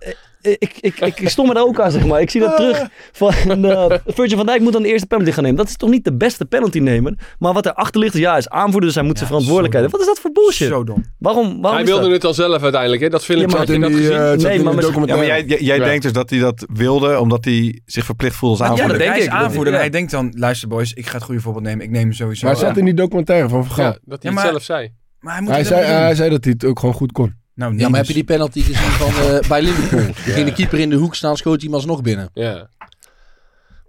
ik, 0.41 0.73
ik, 0.79 0.99
ik, 0.99 1.19
ik 1.19 1.29
stond 1.29 1.47
me 1.47 1.53
daar 1.53 1.63
ook 1.63 1.79
aan, 1.79 1.91
zeg 1.91 2.05
maar. 2.05 2.21
Ik 2.21 2.29
zie 2.29 2.41
dat 2.41 2.55
terug 2.55 2.87
van... 3.11 3.33
eh 3.65 3.85
Virgil 4.05 4.37
van 4.37 4.45
Dijk 4.45 4.61
moet 4.61 4.73
dan 4.73 4.81
de 4.81 4.87
eerste 4.87 5.07
penalty 5.07 5.31
gaan 5.31 5.43
nemen. 5.43 5.57
Dat 5.57 5.67
is 5.67 5.75
toch 5.75 5.89
niet 5.89 6.03
de 6.03 6.13
beste 6.17 6.45
penalty 6.45 6.79
nemen? 6.79 7.17
Maar 7.39 7.53
wat 7.53 7.65
erachter 7.65 7.99
ligt 8.01 8.13
is, 8.13 8.19
ja, 8.19 8.29
hij 8.29 8.37
is 8.39 8.49
aanvoerder, 8.49 8.81
dus 8.85 8.95
hij 8.95 9.03
moet 9.03 9.17
zijn 9.17 9.29
verantwoordelijkheid 9.29 9.83
hebben. 9.91 10.05
Wat 10.07 10.15
is 10.17 10.23
dat 10.23 10.33
voor 10.33 10.43
bullshit? 10.43 10.67
Zo 10.67 10.83
dom. 10.83 11.03
Waarom, 11.19 11.45
waarom 11.61 11.71
Hij 11.79 11.85
wilde 11.85 12.01
dat? 12.03 12.11
het 12.11 12.21
dan 12.21 12.33
zelf 12.33 12.63
uiteindelijk, 12.63 13.01
hè? 13.01 13.09
Dat 13.09 13.25
filmpje 13.25 13.45
Ja, 13.47 13.51
maar 13.51 13.59
had 13.59 13.67
je 13.67 13.73
in 13.73 13.81
dat 13.81 13.89
die, 13.89 13.99
gezien? 13.99 14.17
eh, 14.17 14.21
Nee, 14.21 14.63
maar 14.63 15.07
Ja, 15.07 15.25
jij, 15.25 15.45
jij, 15.45 15.59
jij 15.61 15.77
Ja. 15.77 15.83
denkt 15.83 16.03
dus 16.03 16.13
dat 16.13 16.29
hij 16.29 16.39
dat 16.39 16.65
wilde, 16.73 17.19
omdat 17.19 17.45
hij 17.45 17.81
zich 17.85 18.05
verplicht 18.05 18.35
voelde 18.35 18.55
als 18.57 18.63
Ja, 18.63 18.69
aanvoerder. 18.71 18.97
dat 18.97 19.01
denk 19.05 19.11
hij 19.11 19.19
is 19.19 19.33
ik. 19.33 19.43
aanvoerder. 19.45 19.73
Ja. 19.73 19.79
Hij 19.79 19.89
denkt 19.89 20.11
dan, 20.11 20.33
luister 20.37 20.67
boys, 20.67 20.93
ik 20.93 21.05
ga 21.07 21.13
het 21.15 21.23
goede 21.23 21.41
voorbeeld 21.41 21.63
nemen. 21.65 21.85
Ik 21.85 21.91
neem 21.91 22.01
hem 22.01 22.13
sowieso. 22.13 22.45
Maar 22.45 22.55
het 22.55 22.63
zat 22.63 22.73
Ja. 22.73 22.79
in 22.79 22.85
die 22.85 22.93
documentaire 22.93 23.49
van 23.49 23.65
Van 23.65 23.75
Gaal. 23.75 23.85
Ja, 23.85 23.97
dat 24.05 24.23
hij 24.23 24.31
Ja, 24.31 24.37
het 24.41 24.49
zelf 24.49 24.63
zei. 24.63 24.91
Maar 25.19 25.37
hij 25.37 25.45
Hij 25.53 25.63
zei, 25.63 25.83
hij 25.85 26.15
zei 26.15 26.29
dat 26.29 26.43
hij 26.43 26.53
het 26.53 26.65
ook 26.65 26.79
gewoon 26.79 26.95
goed 26.95 27.11
kon. 27.11 27.33
Nou, 27.59 27.77
Ja, 27.77 27.89
maar 27.89 27.99
heb 27.99 28.07
je 28.07 28.13
die 28.13 28.23
penalty 28.23 28.59
gezien 28.61 28.75
van, 28.91 29.23
eh, 29.23 29.39
bij 29.49 29.61
Liverpool? 29.61 30.05
Toen 30.05 30.13
ging 30.33 30.45
de 30.47 30.53
keeper 30.53 30.79
in 30.79 30.89
de 30.89 30.95
hoek 30.95 31.15
staan, 31.15 31.37
schoot 31.37 31.61
hij 31.61 31.71
alsnog 31.71 32.01
binnen. 32.01 32.29
Ja. 32.33 32.67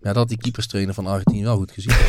Ja, 0.02 0.06
dat 0.08 0.16
had 0.16 0.28
die 0.28 0.38
keeperstrainer 0.38 0.94
van 0.94 1.06
Argentinië 1.06 1.42
wel 1.42 1.56
goed 1.56 1.70
gezien. 1.72 1.92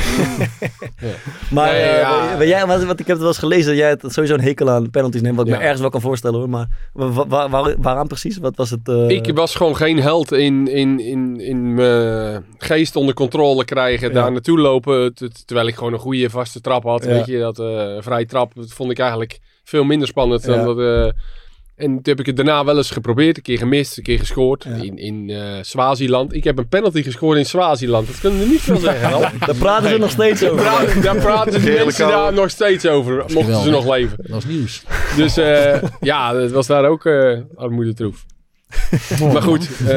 Maar 1.52 1.72
Nee, 1.72 1.82
eh, 1.82 2.00
ja. 2.00 2.44
jij, 2.44 2.66
wat, 2.68 2.84
wat 2.84 3.00
ik 3.00 3.08
heb 3.08 3.08
het 3.08 3.18
wel 3.18 3.28
eens 3.28 3.38
gelezen, 3.38 3.66
dat 3.68 3.78
jij 3.78 3.90
het 3.90 4.04
sowieso 4.08 4.34
een 4.34 4.42
hekel 4.42 4.70
aan 4.70 4.90
penalties 4.90 5.22
neemt. 5.22 5.36
Wat 5.36 5.46
ik 5.46 5.52
Ja. 5.52 5.58
me 5.58 5.64
ergens 5.64 5.82
wel 5.82 5.90
kan 5.90 6.02
voorstellen 6.02 6.40
hoor. 6.40 6.50
Maar 6.50 6.68
wa- 6.94 7.28
wa- 7.28 7.50
waar, 7.50 7.76
waaraan 7.82 8.08
precies? 8.08 8.38
Wat 8.38 8.56
was 8.56 8.70
het? 8.70 8.88
eh, 8.88 9.10
Ik 9.10 9.32
was 9.36 9.56
gewoon 9.56 9.76
geen 9.76 10.00
held 10.02 10.32
in, 10.32 10.68
in, 10.68 11.00
in, 11.00 11.40
in 11.40 11.74
mijn 11.74 12.46
geest 12.58 12.96
onder 12.96 13.14
controle 13.14 13.66
krijgen. 13.66 14.08
Ja. 14.08 14.14
Daar 14.14 14.32
naartoe 14.32 14.60
lopen. 14.60 15.14
terwijl 15.46 15.68
ik 15.68 15.76
gewoon 15.76 15.94
een 15.94 16.00
goede 16.00 16.30
vaste 16.30 16.62
trap 16.62 16.84
had. 16.84 17.04
Ja. 17.04 17.10
Weet 17.10 17.26
je, 17.26 17.40
dat 17.40 17.60
eh 17.60 17.96
vrije 18.00 18.26
trap 18.26 18.52
dat 18.56 18.72
vond 18.74 18.92
ik 18.92 19.00
eigenlijk 19.00 19.40
veel 19.64 19.84
minder 19.84 20.08
spannend 20.08 20.44
dan 20.46 20.60
Ja. 20.60 20.66
dat. 20.74 21.14
En 21.82 21.88
toen 21.88 22.00
heb 22.04 22.20
ik 22.20 22.26
het 22.26 22.36
daarna 22.36 22.66
wel 22.66 22.78
eens 22.78 22.92
geprobeerd. 22.92 23.38
Een 23.38 23.44
keer 23.44 23.58
gemist, 23.58 23.98
een 23.98 24.04
keer 24.04 24.20
gescoord. 24.20 24.64
Ja. 24.64 24.76
In, 24.76 24.98
in 24.98 25.30
eh, 25.30 25.44
Swaziland. 25.62 26.34
Ik 26.34 26.44
heb 26.44 26.58
een 26.58 26.68
penalty 26.68 27.04
gescoord 27.04 27.38
in 27.38 27.46
Swaziland. 27.46 28.08
Dat 28.08 28.20
kunnen 28.20 28.40
we 28.40 28.46
niet 28.46 28.62
veel 28.62 28.78
zeggen. 28.78 29.14
Al. 29.14 29.20
Daar 29.46 29.56
praten 29.56 29.90
ze 29.90 29.98
nog 29.98 30.10
steeds 30.10 30.44
over. 30.44 30.64
Daar 30.64 30.76
praten- 30.84 31.02
Daar 31.02 31.16
praten 31.16 31.52
de 31.64 31.82
mensen 31.86 32.08
daar 32.08 32.34
nog 32.34 32.50
steeds 32.50 32.86
over. 32.88 33.24
Mochten 33.34 33.62
ze 33.62 33.70
nog 33.70 33.90
leven. 33.96 34.18
Dat 34.18 34.30
was 34.32 34.46
nieuws. 34.46 34.84
Dus 35.16 35.38
eh, 35.38 35.82
ja, 36.02 36.36
het 36.36 36.52
was 36.52 36.68
daar 36.68 36.86
ook 36.86 37.06
eh 37.06 37.38
armoedetroef. 37.56 38.26
maar 39.34 39.42
goed, 39.42 39.70
eh, 39.80 39.88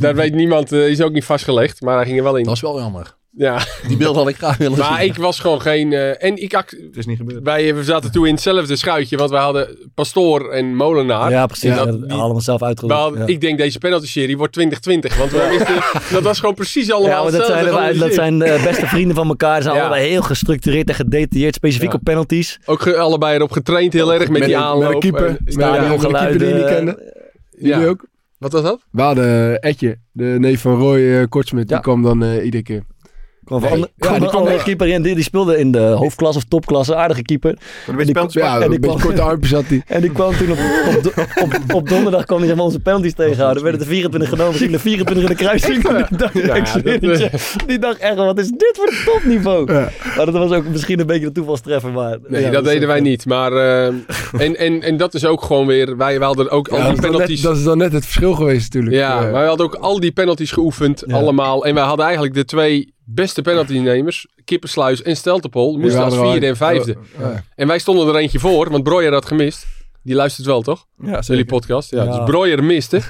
daar 0.00 0.14
weet 0.14 0.34
niemand, 0.34 0.72
is 0.72 1.00
ook 1.02 1.12
niet 1.12 1.24
vastgelegd, 1.24 1.80
maar 1.80 1.96
hij 1.96 2.04
ging 2.04 2.16
er 2.18 2.22
wel 2.24 2.36
in. 2.36 2.44
Dat 2.44 2.60
was 2.60 2.60
wel 2.60 2.80
jammer. 2.80 3.14
Ja, 3.38 3.58
Die 3.88 3.96
beeld 3.96 4.16
had 4.16 4.28
ik 4.28 4.36
graag 4.36 4.56
willen 4.56 4.76
zien. 4.76 4.84
maar 4.90 5.04
ik 5.04 5.16
was 5.16 5.40
gewoon 5.40 5.60
geen... 5.60 5.92
eh, 5.92 6.22
en 6.24 6.36
ik 6.42 6.52
Het 6.52 6.96
is 6.96 7.06
niet 7.06 7.16
gebeurd. 7.16 7.42
wij 7.42 7.74
we 7.74 7.84
zaten 7.84 8.12
toen 8.12 8.26
in 8.26 8.32
hetzelfde 8.34 8.76
schuitje, 8.76 9.16
want 9.16 9.30
wij 9.30 9.40
hadden 9.40 9.78
Pastoor 9.94 10.50
en 10.50 10.74
Molenaar. 10.76 11.30
Ja, 11.30 11.46
precies. 11.46 11.74
Dat- 11.74 12.02
die- 12.02 12.12
allemaal 12.12 12.40
zelf 12.40 12.60
hadden- 12.60 13.18
ja. 13.18 13.26
Ik 13.26 13.40
denk 13.40 13.58
deze 13.58 13.78
penalty-serie 13.78 14.36
wordt 14.36 14.52
2020, 14.52 15.16
want 15.18 15.30
we 15.30 15.46
wisten, 15.58 16.14
dat 16.14 16.22
was 16.22 16.38
gewoon 16.40 16.54
precies 16.54 16.92
allemaal 16.92 17.10
Ja, 17.26 17.30
dat 17.30 17.32
hetzelfde 17.32 17.52
zijn, 17.54 17.64
dat 17.64 17.74
georganiseerd. 17.74 18.14
zijn 18.14 18.42
eh, 18.42 18.64
beste 18.64 18.86
vrienden 18.86 19.16
van 19.16 19.28
elkaar. 19.28 19.56
Ze 19.56 19.62
zijn 19.62 19.74
Ja. 19.74 19.80
allebei 19.80 20.08
heel 20.08 20.22
gestructureerd 20.22 20.88
en 20.88 20.94
gedetailleerd, 20.94 21.54
specifiek 21.54 21.90
Ja. 21.90 21.94
op 21.96 22.04
penalties. 22.04 22.58
Ook 22.64 22.80
ge- 22.82 22.96
allebei 22.96 23.36
erop 23.36 23.50
getraind 23.52 23.92
heel 23.92 24.12
erg 24.12 24.22
met, 24.22 24.30
Met 24.30 24.44
die 24.44 24.54
een- 24.54 24.62
aanloop. 24.62 24.82
met 24.84 24.92
een 24.94 25.00
keeper. 25.00 25.26
En- 25.26 25.32
Met 25.32 25.46
die 25.46 25.56
die 25.56 25.64
andere 25.64 25.80
keeper 25.98 26.38
die 26.38 26.46
ongeluiden, 26.54 26.74
kende. 26.76 27.12
Jullie 27.58 27.80
ja. 27.82 27.86
ook? 27.88 28.06
Wat 28.38 28.52
was 28.52 28.62
dat? 28.62 28.80
We 28.90 29.02
hadden 29.02 29.60
Etje, 29.60 29.98
de 30.12 30.24
neef 30.38 30.60
van 30.60 30.78
Roy 30.78 30.98
uh, 30.98 31.24
Kortsmit. 31.28 31.68
Die 31.68 31.80
kwam 31.80 32.02
dan 32.02 32.22
eh, 32.24 32.44
iedere 32.44 32.62
keer. 32.62 32.82
Kwam 33.46 33.60
van 33.60 33.68
Nee. 33.70 33.72
ander- 33.72 33.88
Ja, 33.96 34.06
kwam 34.06 34.14
die 34.18 34.28
een 34.28 34.44
kwam 34.44 34.64
keeper 34.64 34.86
in. 34.88 35.02
Die, 35.02 35.14
die 35.14 35.24
speelde 35.24 35.58
in 35.58 35.72
de 35.72 35.78
hoofdklasse 35.78 36.38
of 36.38 36.44
topklasse. 36.48 36.94
Aardige 36.96 37.22
keeper. 37.22 37.50
Een 37.86 37.96
beetje 37.96 38.12
die- 38.12 38.40
Ja, 38.42 38.56
en 38.56 38.62
een 38.62 38.70
die 38.70 38.78
kwam- 38.80 39.00
korte 39.00 39.22
armpjes 39.22 39.52
had 39.52 39.64
hij. 39.66 39.82
En 39.86 40.00
die 40.00 40.10
kwam 40.12 40.36
toen 40.36 40.50
op, 40.50 40.58
op, 40.96 41.12
op, 41.42 41.74
op 41.74 41.88
donderdag 41.88 42.24
kwam 42.24 42.42
hij 42.42 42.58
onze 42.58 42.80
penalties 42.80 43.14
tegenhouden. 43.14 43.62
Werden 43.62 43.80
de 43.80 43.86
24 43.86 44.28
genomen, 44.30 44.50
misschien 44.52 44.72
de 44.72 44.78
24 44.78 45.30
in 45.30 45.36
de 45.36 45.42
kruising. 45.44 45.82
Die 45.82 45.92
Ja, 45.92 46.06
dat, 46.16 46.32
het 46.72 47.22
eh, 47.22 47.66
die 47.66 47.78
dacht 47.78 47.98
echt, 47.98 48.14
wat 48.16 48.38
is 48.38 48.48
dit 48.50 48.78
voor 48.80 49.12
topniveau? 49.14 49.72
Ja. 49.72 49.88
Maar 50.16 50.24
dat 50.26 50.34
was 50.34 50.50
ook 50.52 50.64
misschien 50.66 51.00
een 51.00 51.06
beetje 51.06 51.26
de 51.26 51.32
toevalstreffer. 51.32 51.92
Maar, 51.92 52.18
Nee, 52.28 52.42
ja, 52.42 52.50
dat 52.50 52.64
deden 52.64 52.88
wij 52.88 53.00
niet. 53.00 53.26
Maar, 53.26 53.52
eh, 53.52 53.86
en, 53.86 54.56
en, 54.56 54.82
en 54.82 54.96
dat 54.96 55.14
is 55.14 55.24
ook 55.24 55.42
gewoon 55.42 55.66
weer... 55.66 55.96
Wij, 55.96 56.18
wij 56.18 56.26
hadden 56.26 56.50
ook 56.50 56.68
al 56.68 56.90
die 56.92 57.00
penalties... 57.00 57.40
dat 57.40 57.56
is 57.56 57.62
dan 57.64 57.78
net 57.78 57.92
het 57.92 58.04
verschil 58.04 58.32
geweest 58.34 58.64
natuurlijk. 58.74 58.94
ja, 58.96 59.30
wij 59.30 59.46
hadden 59.46 59.66
ook 59.66 59.74
al 59.74 60.00
die 60.00 60.12
penalties 60.12 60.50
geoefend. 60.52 61.12
Allemaal. 61.12 61.64
En 61.64 61.74
wij 61.74 61.84
hadden 61.84 62.04
eigenlijk 62.04 62.34
de 62.34 62.44
twee 62.44 62.94
beste 63.06 63.42
penaltynemers, 63.42 64.26
Kippersluis 64.44 65.02
en 65.02 65.16
Steltepol, 65.16 65.76
moesten 65.76 66.02
als 66.04 66.14
er 66.14 66.20
al 66.20 66.30
vierde 66.30 66.46
en 66.46 66.56
vijfde. 66.56 66.96
Ja. 67.18 67.44
En 67.54 67.66
wij 67.66 67.78
stonden 67.78 68.08
er 68.08 68.16
eentje 68.16 68.38
voor, 68.38 68.70
want 68.70 68.82
Breuer 68.84 69.12
had 69.12 69.26
gemist. 69.26 69.66
Die 70.02 70.14
luistert 70.14 70.46
wel, 70.46 70.62
toch? 70.62 70.86
Ja, 71.02 71.20
Jullie 71.20 71.44
podcast. 71.44 71.90
Ja, 71.90 72.02
Ja. 72.02 72.16
Dus 72.16 72.24
Breuer 72.30 72.64
miste. 72.64 73.00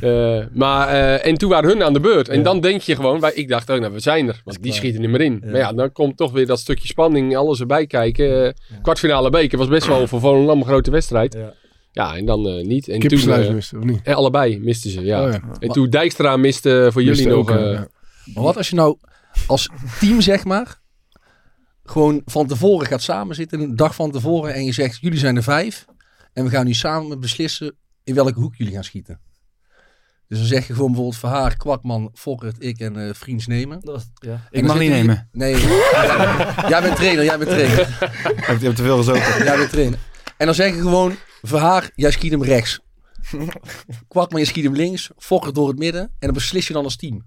Eh, 0.00 0.38
maar, 0.52 0.88
eh, 0.88 1.26
en 1.26 1.34
toen 1.38 1.48
waren 1.50 1.68
hun 1.70 1.82
aan 1.82 1.92
de 1.92 2.00
beurt. 2.00 2.28
En 2.28 2.36
Ja. 2.38 2.42
dan 2.42 2.60
denk 2.60 2.80
je 2.80 2.94
gewoon, 2.96 3.20
wij, 3.20 3.32
ik 3.34 3.48
dacht, 3.48 3.70
oh, 3.70 3.78
nou, 3.78 3.92
we 3.92 4.00
zijn 4.00 4.28
er. 4.28 4.40
Want 4.44 4.56
die 4.56 4.66
klaar. 4.66 4.76
schieten 4.76 5.00
niet 5.00 5.10
meer 5.10 5.20
in. 5.20 5.40
Ja. 5.44 5.50
Maar 5.50 5.60
ja, 5.60 5.72
dan 5.72 5.92
komt 5.92 6.16
toch 6.16 6.32
weer 6.32 6.46
dat 6.46 6.58
stukje 6.58 6.86
spanning, 6.88 7.36
alles 7.36 7.60
erbij 7.60 7.86
kijken. 7.86 8.46
Eh, 8.46 8.52
Kwartfinale 8.82 9.30
beker 9.30 9.58
was 9.58 9.68
best 9.68 9.86
wel 9.86 10.06
voor 10.06 10.20
Volendam 10.20 10.58
een 10.58 10.66
grote 10.66 10.90
wedstrijd. 10.90 11.34
Ja. 11.34 11.52
Ja, 11.92 12.16
en 12.16 12.24
dan 12.26 12.48
eh, 12.48 12.64
niet. 12.64 12.88
En 12.88 13.00
toen, 13.00 13.10
miste, 13.54 13.76
of 13.78 13.84
niet? 13.84 14.00
en 14.02 14.14
allebei 14.14 14.58
misten 14.60 14.90
ze, 14.90 15.04
ja. 15.04 15.24
Oh, 15.26 15.32
ja. 15.32 15.40
En 15.58 15.68
toen 15.68 15.90
Dijkstra 15.90 16.36
miste 16.36 16.88
voor 16.92 17.02
jullie 17.02 17.26
nog... 17.28 17.36
ook, 17.38 17.50
eh, 17.50 17.72
ja. 17.72 17.88
Maar 18.34 18.42
wat 18.42 18.56
als 18.56 18.68
je 18.68 18.76
nou 18.76 18.98
als 19.46 19.68
team, 20.00 20.20
zeg 20.20 20.44
maar, 20.44 20.80
gewoon 21.84 22.22
van 22.24 22.46
tevoren 22.46 22.86
gaat 22.86 23.02
samenzitten, 23.02 23.60
een 23.60 23.76
dag 23.76 23.94
van 23.94 24.10
tevoren, 24.10 24.54
en 24.54 24.64
je 24.64 24.72
zegt, 24.72 25.00
jullie 25.00 25.18
zijn 25.18 25.36
er 25.36 25.42
vijf, 25.42 25.84
en 26.32 26.44
we 26.44 26.50
gaan 26.50 26.66
nu 26.66 26.74
samen 26.74 27.20
beslissen 27.20 27.76
in 28.04 28.14
welke 28.14 28.40
hoek 28.40 28.54
jullie 28.54 28.72
gaan 28.72 28.84
schieten. 28.84 29.20
Dus 30.28 30.38
dan 30.38 30.46
zeg 30.46 30.66
je 30.66 30.72
gewoon 30.72 30.88
bijvoorbeeld 30.88 31.18
Verhaar, 31.18 31.56
Kwakman, 31.56 32.10
Fokkert, 32.14 32.56
ik 32.62 32.78
en 32.78 33.08
eh 33.08 33.14
Vriends 33.14 33.46
nemen. 33.46 33.80
Dat 33.80 33.94
was, 33.94 34.10
ja. 34.14 34.48
Ik 34.50 34.64
mag 34.64 34.78
niet 34.78 34.90
nemen. 34.90 35.28
Nee. 35.32 35.56
jij 36.72 36.82
bent 36.82 36.96
trainer, 36.96 37.24
jij 37.24 37.38
bent 37.38 37.50
trainer. 37.50 37.78
Je 38.60 38.64
hebt 38.64 38.76
te 38.76 38.82
veel 38.82 38.96
gezopen. 38.96 39.44
Jij 39.44 39.56
bent 39.56 39.70
trainer. 39.70 39.98
En 40.36 40.46
dan 40.46 40.54
zeg 40.54 40.74
je 40.74 40.80
gewoon, 40.80 41.16
Verhaar, 41.42 41.90
jij 41.94 42.10
schiet 42.10 42.30
hem 42.30 42.44
rechts. 42.44 42.80
Kwakman, 44.08 44.40
je 44.40 44.46
schiet 44.46 44.64
hem 44.64 44.74
links. 44.74 45.10
Fokkert 45.16 45.54
door 45.54 45.68
het 45.68 45.78
midden. 45.78 46.02
En 46.02 46.14
dan 46.18 46.32
beslis 46.32 46.66
je 46.66 46.72
dan 46.72 46.84
als 46.84 46.96
team. 46.96 47.24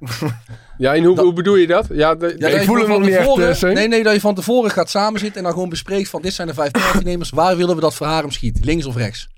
ja, 0.78 0.94
en 0.94 1.04
hoe, 1.04 1.14
Dat- 1.14 1.24
hoe 1.24 1.32
bedoel 1.34 1.54
je 1.56 1.66
dat? 1.66 1.86
Ja, 1.92 2.14
de- 2.14 2.34
Ja, 2.38 2.48
Ik 2.48 2.62
voel 2.66 2.76
hem 2.76 2.88
nog 2.88 3.00
niet 3.00 3.10
tevoren- 3.16 3.50
eh. 3.56 3.74
Nee, 3.74 3.88
nee, 3.88 4.02
dat 4.02 4.12
je 4.14 4.20
van 4.20 4.34
tevoren 4.34 4.70
gaat 4.70 4.90
samenzitten 4.90 5.36
en 5.38 5.42
dan 5.44 5.52
gewoon 5.52 5.68
bespreekt 5.68 6.08
van 6.08 6.22
dit 6.22 6.32
zijn 6.32 6.48
de 6.48 6.54
vijf 6.54 6.70
penaltynemers. 6.70 7.30
Waar 7.30 7.56
willen 7.56 7.74
we 7.74 7.80
dat 7.80 7.94
Verhaar 7.94 8.20
hem 8.22 8.30
schiet? 8.30 8.64
Links 8.64 8.84
of 8.86 8.96
rechts? 8.96 9.28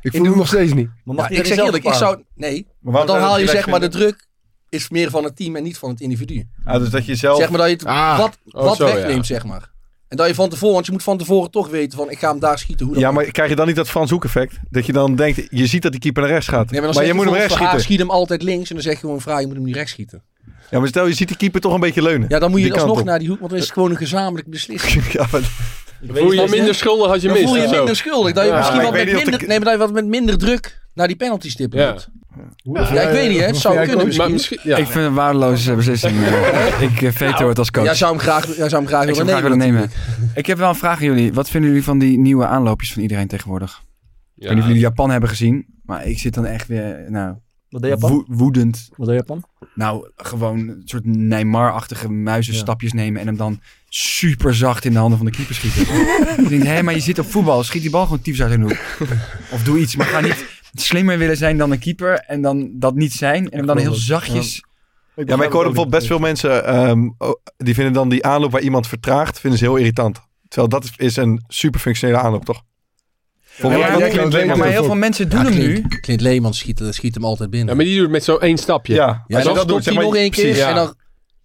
Ik 0.00 0.12
voel 0.16 0.24
hem 0.24 0.36
nog 0.36 0.46
steeds 0.46 0.72
niet. 0.72 0.88
Maar 1.04 1.16
Ja, 1.32 1.38
ik 1.38 1.46
zeg 1.46 1.58
eerlijk, 1.58 1.84
ik 1.84 1.92
zou... 1.92 2.22
Nee, 2.34 2.66
want 2.80 3.06
dan 3.06 3.18
haal 3.20 3.38
je 3.38 3.46
zeg 3.48 3.66
maar 3.66 3.80
de 3.80 3.88
druk 3.88 4.26
is 4.68 4.88
meer 4.88 5.10
van 5.10 5.24
het 5.24 5.36
team 5.36 5.56
en 5.56 5.62
niet 5.62 5.78
van 5.78 5.90
het 5.90 6.00
individu. 6.00 6.48
Ah, 6.64 6.78
dus 6.80 6.90
dat 6.90 7.06
je 7.06 7.14
zelf... 7.14 7.38
Zeg 7.38 7.48
maar 7.50 7.58
dat 7.58 7.68
je 7.68 7.74
het 7.74 7.84
Ah. 7.84 8.18
wat, 8.18 8.38
Oh, 8.50 8.64
wat 8.64 8.76
zo, 8.76 8.84
wegneemt, 8.84 9.26
zeg 9.26 9.44
maar. 9.44 9.72
En 10.14 10.20
dat 10.20 10.28
je 10.28 10.34
van 10.34 10.48
tevoren, 10.48 10.74
want 10.74 10.86
je 10.86 10.92
moet 10.92 11.02
van 11.02 11.18
tevoren 11.18 11.50
toch 11.50 11.68
weten 11.68 11.98
van 11.98 12.10
ik 12.10 12.18
ga 12.18 12.30
hem 12.30 12.38
daar 12.38 12.58
schieten. 12.58 12.86
Hoe 12.86 12.94
dan 12.94 13.04
Ja, 13.04 13.10
maar 13.10 13.24
krijg 13.24 13.48
je 13.50 13.56
dan 13.56 13.66
niet 13.66 13.76
dat 13.76 13.88
Frans 13.88 14.10
Hoek 14.10 14.24
effect? 14.24 14.56
Dat 14.70 14.86
je 14.86 14.92
dan 14.92 15.16
denkt, 15.16 15.42
je 15.50 15.66
ziet 15.66 15.82
dat 15.82 15.92
die 15.92 16.00
keeper 16.00 16.22
naar 16.22 16.30
rechts 16.30 16.48
gaat. 16.48 16.70
Nee, 16.70 16.80
maar 16.80 16.80
dan 16.80 16.84
maar 16.84 16.94
zeg 16.94 17.06
je 17.06 17.14
moet 17.14 17.24
hem 17.24 17.34
rechts 17.34 17.52
Verhaar 17.52 17.68
schieten. 17.68 17.86
schiet 17.86 17.98
hem 17.98 18.10
altijd 18.10 18.42
links 18.42 18.68
en 18.68 18.74
dan 18.74 18.84
zeg 18.84 18.92
je 18.94 18.98
gewoon 19.00 19.20
vraag 19.20 19.40
je 19.40 19.46
moet 19.46 19.56
hem 19.56 19.64
niet 19.64 19.74
rechts 19.74 19.90
schieten. 19.92 20.22
Ja, 20.70 20.78
maar 20.78 20.88
stel 20.88 21.06
je 21.06 21.12
ziet 21.14 21.28
die 21.28 21.36
keeper 21.36 21.60
toch 21.60 21.74
een 21.74 21.80
beetje 21.80 22.02
leunen. 22.02 22.28
Ja, 22.28 22.38
dan 22.38 22.50
moet 22.50 22.60
je 22.60 22.72
alsnog 22.74 22.98
op. 22.98 23.04
naar 23.04 23.18
die 23.18 23.28
hoek, 23.28 23.38
want 23.38 23.50
dan 23.50 23.58
is 23.58 23.64
het 23.64 23.74
gewoon 23.74 23.90
een 23.90 23.96
gezamenlijk 23.96 24.48
beslissing. 24.50 25.04
Ja, 25.12 25.26
maar- 25.32 25.50
voel 26.08 26.32
je 26.32 26.40
je 26.40 26.48
minder 26.50 26.74
schuldig 26.74 27.10
als 27.12 27.22
je 27.22 27.28
Dan 27.28 27.36
mist. 27.36 27.48
voel 27.48 27.62
je 27.62 27.68
minder 27.68 27.96
schuldig. 27.96 28.32
Dat 28.32 28.44
je 28.44 28.50
Ja, 28.50 28.56
misschien 28.56 28.82
wat 28.82 28.92
met 28.92 29.04
minder, 29.12 29.38
de- 29.38 29.46
nee, 29.46 29.56
maar 29.58 29.64
dat 29.64 29.72
je 29.72 29.78
wat 29.78 29.92
met 29.92 30.06
minder 30.06 30.38
druk 30.38 30.80
naar 30.94 31.06
die 31.06 31.16
penalty 31.16 31.50
stippen 31.50 31.78
Ja. 31.80 31.96
Ja, 32.62 33.00
ik 33.00 33.10
weet 33.12 33.30
niet, 33.30 33.40
hè. 33.40 33.46
Het 33.46 33.56
zou 33.56 33.86
kunnen 33.86 34.16
Maar 34.16 34.30
misschien. 34.30 34.58
ja. 34.62 34.76
Ik 34.76 34.82
vind 34.84 34.94
het 34.94 35.04
een 35.04 35.14
waardeloze 35.14 35.74
beslissing. 35.74 36.16
eh. 36.24 36.82
ik 36.90 37.02
eh, 37.02 37.12
veto 37.12 37.48
het 37.48 37.58
als 37.58 37.70
coach. 37.70 37.84
Jij 37.84 37.94
zou 37.94 38.12
hem 38.12 38.20
graag, 38.20 38.46
jij 38.56 38.68
zou 38.68 38.82
hem 38.82 38.86
graag 38.86 39.06
ik 39.06 39.14
zou 39.14 39.26
willen 39.26 39.42
hem 39.42 39.44
graag 39.52 39.58
nemen. 39.66 39.74
willen 39.80 39.90
nemen. 40.18 40.32
Ik 40.34 40.46
heb 40.46 40.58
wel 40.58 40.68
een 40.68 40.74
vraag 40.74 40.98
aan 40.98 41.04
jullie. 41.04 41.32
Wat 41.32 41.50
vinden 41.50 41.70
jullie 41.70 41.84
van 41.84 41.98
die 41.98 42.18
nieuwe 42.18 42.46
aanloopjes 42.46 42.92
van 42.92 43.02
iedereen 43.02 43.26
tegenwoordig? 43.28 43.82
Ik 44.36 44.42
weet 44.42 44.50
niet 44.50 44.60
of 44.60 44.66
jullie 44.66 44.80
Japan 44.82 45.10
hebben 45.10 45.28
gezien. 45.28 45.66
Maar 45.84 46.06
ik 46.06 46.18
zit 46.18 46.34
dan 46.34 46.46
echt 46.46 46.66
weer 46.68 47.04
nou, 47.08 47.34
Wat 47.68 47.82
deed 47.82 47.90
Japan? 47.90 48.10
woe- 48.10 48.24
woedend. 48.28 48.88
Wat 48.96 49.06
deed 49.06 49.16
Japan? 49.16 49.44
Nou, 49.74 50.10
gewoon 50.16 50.58
een 50.58 50.82
soort 50.84 51.04
Neymar-achtige 51.06 52.08
muizenstapjes 52.10 52.92
nemen. 52.92 53.20
En 53.20 53.26
hem 53.26 53.36
dan 53.36 53.60
super 53.88 54.54
zacht 54.54 54.84
in 54.84 54.92
de 54.92 54.98
handen 54.98 55.18
van 55.18 55.26
de 55.26 55.32
keeper 55.32 55.54
schieten. 55.54 55.82
ik 56.44 56.48
denk, 56.48 56.62
hé, 56.62 56.82
maar 56.82 56.94
je 56.94 57.00
zit 57.00 57.18
op 57.18 57.30
voetbal. 57.30 57.62
Schiet 57.64 57.82
die 57.82 57.90
bal 57.90 58.04
gewoon 58.04 58.20
tyfus 58.20 58.42
uit 58.42 58.50
hun 58.50 58.62
hoek. 58.62 58.78
Of 59.54 59.62
doe 59.62 59.78
iets. 59.78 59.96
Maar 59.96 60.06
ga 60.06 60.20
niet 60.20 60.44
slimmer 60.74 61.18
willen 61.18 61.36
zijn 61.36 61.58
dan 61.58 61.70
een 61.70 61.78
keeper. 61.78 62.14
En 62.18 62.42
dan 62.42 62.70
dat 62.72 62.94
niet 62.94 63.12
zijn. 63.12 63.50
En 63.50 63.56
hem 63.56 63.66
dan 63.66 63.78
heel 63.78 63.94
zachtjes... 63.94 64.64
Ja, 65.16 65.36
maar 65.36 65.46
ik 65.46 65.52
hoorde 65.52 65.68
bijvoorbeeld 65.68 65.90
best 65.90 66.06
veel 66.06 66.18
mensen, 66.18 66.64
ehm, 66.66 67.10
oh, 67.18 67.30
die 67.56 67.74
vinden 67.74 67.92
dan 67.92 68.08
die 68.08 68.24
aanloop 68.24 68.50
waar 68.52 68.60
iemand 68.60 68.86
vertraagt, 68.86 69.40
vinden 69.40 69.58
ze 69.58 69.64
heel 69.64 69.76
irritant. 69.76 70.20
Terwijl 70.48 70.68
dat 70.68 70.84
is- 70.84 70.92
is 70.96 71.16
een 71.16 71.44
super 71.48 71.80
functionele 71.80 72.18
aanloop, 72.18 72.44
toch? 72.44 72.62
Ja, 73.56 73.68
maar, 73.68 73.78
ja, 73.98 74.08
Clint 74.08 74.34
heel 74.64 74.84
veel 74.84 74.94
mensen 74.94 75.28
doen 75.28 75.38
Ja, 75.42 75.44
hem 75.50 75.58
nu. 75.58 75.84
Clint, 76.00 76.20
Leemans 76.20 76.58
schiet, 76.58 76.82
schiet 76.90 77.14
hem 77.14 77.24
altijd 77.24 77.50
binnen. 77.50 77.68
Ja, 77.68 77.74
maar 77.74 77.84
die 77.84 77.94
doet 77.94 78.02
het 78.02 78.12
met 78.12 78.24
zo'n 78.24 78.40
één 78.40 78.58
stapje. 78.58 78.94
Ja, 78.94 79.24
je 79.26 79.34
dan 79.34 79.44
dat 79.44 79.52
stopt 79.54 79.68
doet, 79.68 79.84
zeg 79.84 79.92
hij 79.94 80.02
maar, 80.02 80.04
nog 80.12 80.16
één 80.16 80.30
keer 80.30 80.62
en 80.62 80.74
dan 80.74 80.94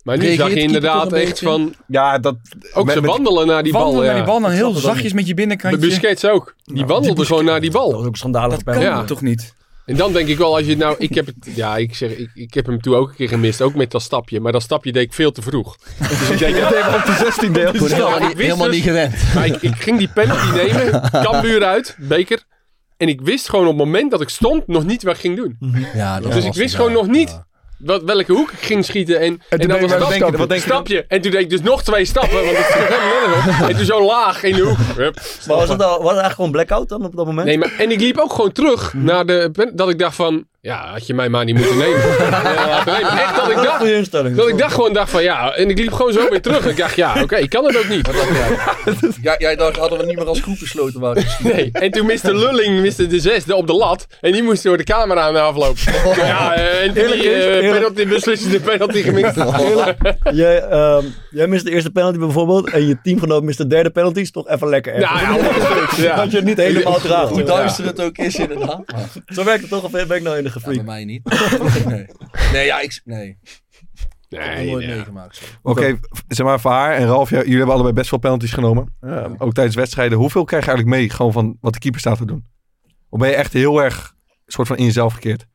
Maar 0.10 0.18
nu 0.18 0.24
Reageert 0.24 0.48
zag 0.50 0.58
je 0.58 0.64
inderdaad 0.64 1.14
echt 1.14 1.26
beetje? 1.26 1.46
van... 1.46 1.74
Ja, 1.88 2.18
dat... 2.18 2.36
Ook 2.74 2.86
met- 2.86 2.94
ze 2.96 3.02
met- 3.02 3.10
wandelen 3.10 3.48
naar 3.48 3.64
die 3.64 3.72
bal. 3.72 3.82
Wandelen 3.82 4.06
naar 4.06 4.16
die 4.16 4.24
bal 4.24 4.40
dan 4.42 4.52
heel 4.52 4.74
zachtjes 4.74 5.14
met 5.14 5.22
je 5.24 5.30
De 5.30 5.34
binnenkantje. 5.36 5.80
Busquets 5.80 6.26
ook. 6.26 6.56
Die 6.64 6.86
wandelde 6.86 7.26
gewoon 7.26 7.46
naar 7.46 7.62
die 7.62 7.70
Dat 7.72 7.82
bal. 7.82 7.94
was 7.94 8.06
ook 8.06 8.18
schandalig. 8.18 8.56
Dat 8.56 8.64
bij 8.64 8.90
kan 8.90 9.06
toch 9.06 9.22
niet? 9.22 9.54
En 9.86 9.96
dan 9.96 10.14
denk 10.14 10.28
ik 10.28 10.38
wel, 10.38 10.56
als 10.56 10.66
je 10.66 10.78
nou... 10.78 10.96
Ik 10.98 11.16
heb, 11.16 11.26
het, 11.26 11.36
ja, 11.56 11.78
ik, 11.78 11.96
zeg, 11.96 12.12
ik, 12.12 12.30
ik 12.34 12.54
heb 12.54 12.66
hem 12.66 12.82
toen 12.82 12.96
ook 12.96 13.10
een 13.10 13.16
keer 13.16 13.28
gemist. 13.28 13.62
Ook 13.62 13.76
met 13.76 13.92
dat 13.92 14.02
stapje. 14.02 14.40
Maar 14.40 14.52
dat 14.52 14.62
stapje 14.62 14.92
deed 14.92 15.04
ik 15.04 15.14
veel 15.14 15.32
te 15.32 15.42
vroeg. 15.42 15.78
Dus 16.10 16.30
ik 16.30 16.38
denk, 16.40 16.56
ja, 16.74 16.96
op 16.96 17.06
de 17.06 17.16
16 17.20 17.54
deel. 17.54 17.74
Goed, 17.74 17.92
helemaal, 17.92 18.16
ik 18.16 18.20
niet, 18.22 18.28
wist 18.28 18.40
helemaal 18.42 18.66
dus- 18.66 18.76
niet 18.76 18.84
gewend. 18.84 19.14
Maar 19.36 19.46
ik, 19.46 19.62
ik 19.62 19.76
ging 19.76 19.98
die 19.98 20.08
penalty 20.08 20.52
nemen. 20.66 21.02
Kambuur 21.12 21.64
uit. 21.64 21.96
Beker. 22.00 22.44
En 22.98 23.08
ik 23.08 23.22
wist 23.22 23.50
gewoon 23.50 23.66
op 23.68 23.78
het 23.78 23.86
moment 23.86 24.12
dat 24.12 24.22
ik 24.22 24.30
stond 24.30 24.68
nog 24.68 24.86
niet 24.86 25.04
wat 25.04 25.14
ik 25.14 25.20
ging 25.20 25.36
doen. 25.36 25.58
Ja, 25.94 26.20
dat 26.20 26.32
Dus 26.32 26.46
ik 26.46 26.54
wist 26.54 26.76
gewoon 26.76 26.92
nog 26.92 27.08
niet 27.08 27.30
ja. 27.30 27.48
Wat, 27.80 28.04
welke 28.04 28.32
hoek 28.32 28.52
ik 28.52 28.60
ging 28.60 28.86
schieten. 28.86 29.20
En, 29.20 29.42
en, 29.50 29.60
toen 29.60 29.70
dan 29.70 29.82
was 29.82 30.48
dan? 30.48 30.60
stapje. 30.60 31.06
En 31.08 31.22
toen 31.22 31.32
deed 31.32 31.42
ik 31.42 31.50
dus 31.50 31.62
nog 31.62 31.84
twee 31.84 32.06
stappen. 32.06 32.46
Want 32.46 32.58
het. 32.58 33.68
En 33.70 33.76
toen 33.76 33.86
zo 33.86 34.06
laag 34.06 34.44
in 34.44 34.56
de 34.56 34.62
hoek. 34.62 34.78
Hup, 34.96 35.22
Maar 35.48 35.58
was 35.58 35.70
het, 35.70 35.82
al, 35.82 35.88
was 35.88 35.98
het 35.98 36.06
eigenlijk 36.06 36.34
gewoon 36.34 36.52
blackout 36.52 36.90
dan 36.90 37.06
op 37.06 37.16
dat 37.16 37.26
moment? 37.26 37.48
Nee, 37.48 37.58
maar, 37.58 37.74
en 37.78 37.92
ik 37.92 38.00
liep 38.00 38.18
ook 38.18 38.34
gewoon 38.34 38.52
terug 38.52 38.94
naar 38.94 39.26
de... 39.26 39.72
Dat 39.74 39.90
ik 39.90 40.00
dacht 40.00 40.16
van... 40.16 40.48
Ja, 40.62 40.92
had 40.92 41.08
je 41.08 41.14
mij 41.14 41.30
maar 41.30 41.46
niet 41.46 41.56
moeten 41.56 41.78
nemen. 41.78 42.00
Ja, 42.60 43.22
echt 43.22 43.36
dat 43.36 43.50
ik 43.50 43.56
dacht... 43.56 43.84
Instelling. 43.84 44.36
Dat 44.36 44.48
ik 44.48 44.58
dacht 44.58 44.74
gewoon 44.74 44.94
dacht 44.94 45.12
van 45.12 45.24
ja, 45.24 45.56
en 45.56 45.70
ik 45.70 45.78
liep 45.78 45.92
gewoon 45.92 46.14
zo 46.14 46.30
weer 46.30 46.42
terug. 46.42 46.66
Ik 46.66 46.78
dacht 46.78 46.96
ja, 46.96 47.22
oké, 47.22 47.36
ik 47.36 47.50
kan 47.50 47.66
het 47.66 47.78
ook 47.78 47.90
niet. 47.90 48.10
Ja, 49.22 49.36
jij 49.38 49.56
dacht, 49.56 49.78
hadden 49.78 50.00
we 50.00 50.06
niet 50.06 50.16
meer 50.16 50.28
als 50.28 50.42
groep 50.42 50.60
besloten 50.60 51.00
waren. 51.00 51.26
Nee. 51.44 51.70
En 51.72 51.92
toen 51.92 52.06
miste 52.06 52.36
Lulling 52.36 52.80
miste 52.82 53.08
de 53.08 53.20
zesde 53.20 53.56
op 53.56 53.68
de 53.68 53.74
lat. 53.74 54.08
En 54.22 54.32
die 54.32 54.44
moest 54.44 54.64
door 54.64 54.78
de 54.78 54.84
camera 54.84 55.22
aan 55.22 55.34
de 55.34 55.40
afloop. 55.40 55.78
Ja, 56.16 56.54
eh, 56.54 56.84
en 56.84 56.94
die 56.94 57.04
is, 57.04 57.46
eh, 57.46 57.72
penalty, 57.72 58.08
beslissende 58.08 58.60
penalty 58.60 59.02
gemist. 59.02 59.36
Jij, 60.32 60.62
ehm, 60.62 61.06
jij 61.30 61.48
mist 61.48 61.66
de 61.66 61.72
eerste 61.72 61.90
penalty 61.92 62.18
bijvoorbeeld 62.18 62.70
en 62.70 62.88
je 62.88 62.98
teamgenoot 63.04 63.44
mist 63.44 63.58
de 63.58 63.68
derde 63.68 63.90
penalty. 63.90 64.20
Is 64.20 64.32
toch 64.32 64.48
even 64.48 64.70
lekker. 64.70 64.94
erg. 64.94 65.02
Ja, 65.02 65.22
ja, 65.22 66.04
ja. 66.04 66.16
Dat 66.16 66.32
je 66.32 66.38
het 66.38 66.46
niet 66.46 66.58
helemaal 66.58 67.00
draagt. 67.00 67.30
Hoe 67.30 67.44
duister 67.44 67.86
het 67.86 68.02
ook 68.02 68.18
is 68.18 68.36
inderdaad. 68.36 68.82
Zo 69.28 69.44
werkt 69.44 69.62
het 69.62 69.70
toch 69.70 69.84
of 69.84 69.92
ben 69.92 70.18
ik 70.18 70.22
nou 70.22 70.38
in 70.38 70.44
de 70.44 70.49
ja, 70.54 70.60
bij 70.62 70.74
gefreak? 70.74 70.86
mij 70.86 71.06
niet. 71.06 71.22
Nee, 71.86 72.06
nee 72.52 72.66
ja, 72.66 72.80
ik... 72.80 73.02
Nee. 73.06 73.38
Ik 74.30 74.38
heb 74.38 74.56
Nee, 74.56 74.70
nooit 74.72 74.86
nee. 74.86 74.96
meegemaakt. 74.96 75.60
Oké, 75.62 76.00
zeg 76.28 76.46
maar 76.46 76.60
voor 76.60 76.72
haar 76.72 76.94
en 76.96 77.06
Ralf, 77.06 77.30
ja, 77.30 77.38
jullie 77.38 77.56
hebben 77.56 77.74
allebei 77.74 77.94
best 77.94 78.10
veel 78.10 78.18
penalties 78.18 78.52
genomen. 78.52 78.96
Eh, 79.00 79.26
ook 79.38 79.54
tijdens 79.54 79.76
wedstrijden. 79.76 80.18
Hoeveel 80.18 80.44
krijg 80.44 80.66
je 80.66 80.70
eigenlijk 80.70 81.00
mee 81.00 81.10
gewoon 81.10 81.32
van 81.32 81.58
wat 81.62 81.74
de 81.74 81.80
keeper 81.80 82.00
staat 82.00 82.18
te 82.18 82.26
doen? 82.26 82.46
Of 83.10 83.20
ben 83.20 83.30
je 83.30 83.36
echt 83.36 83.54
heel 83.54 83.84
erg 83.84 84.16
soort 84.46 84.68
van 84.68 84.78
in 84.78 84.86
jezelf 84.86 85.14
gekeerd? 85.14 85.46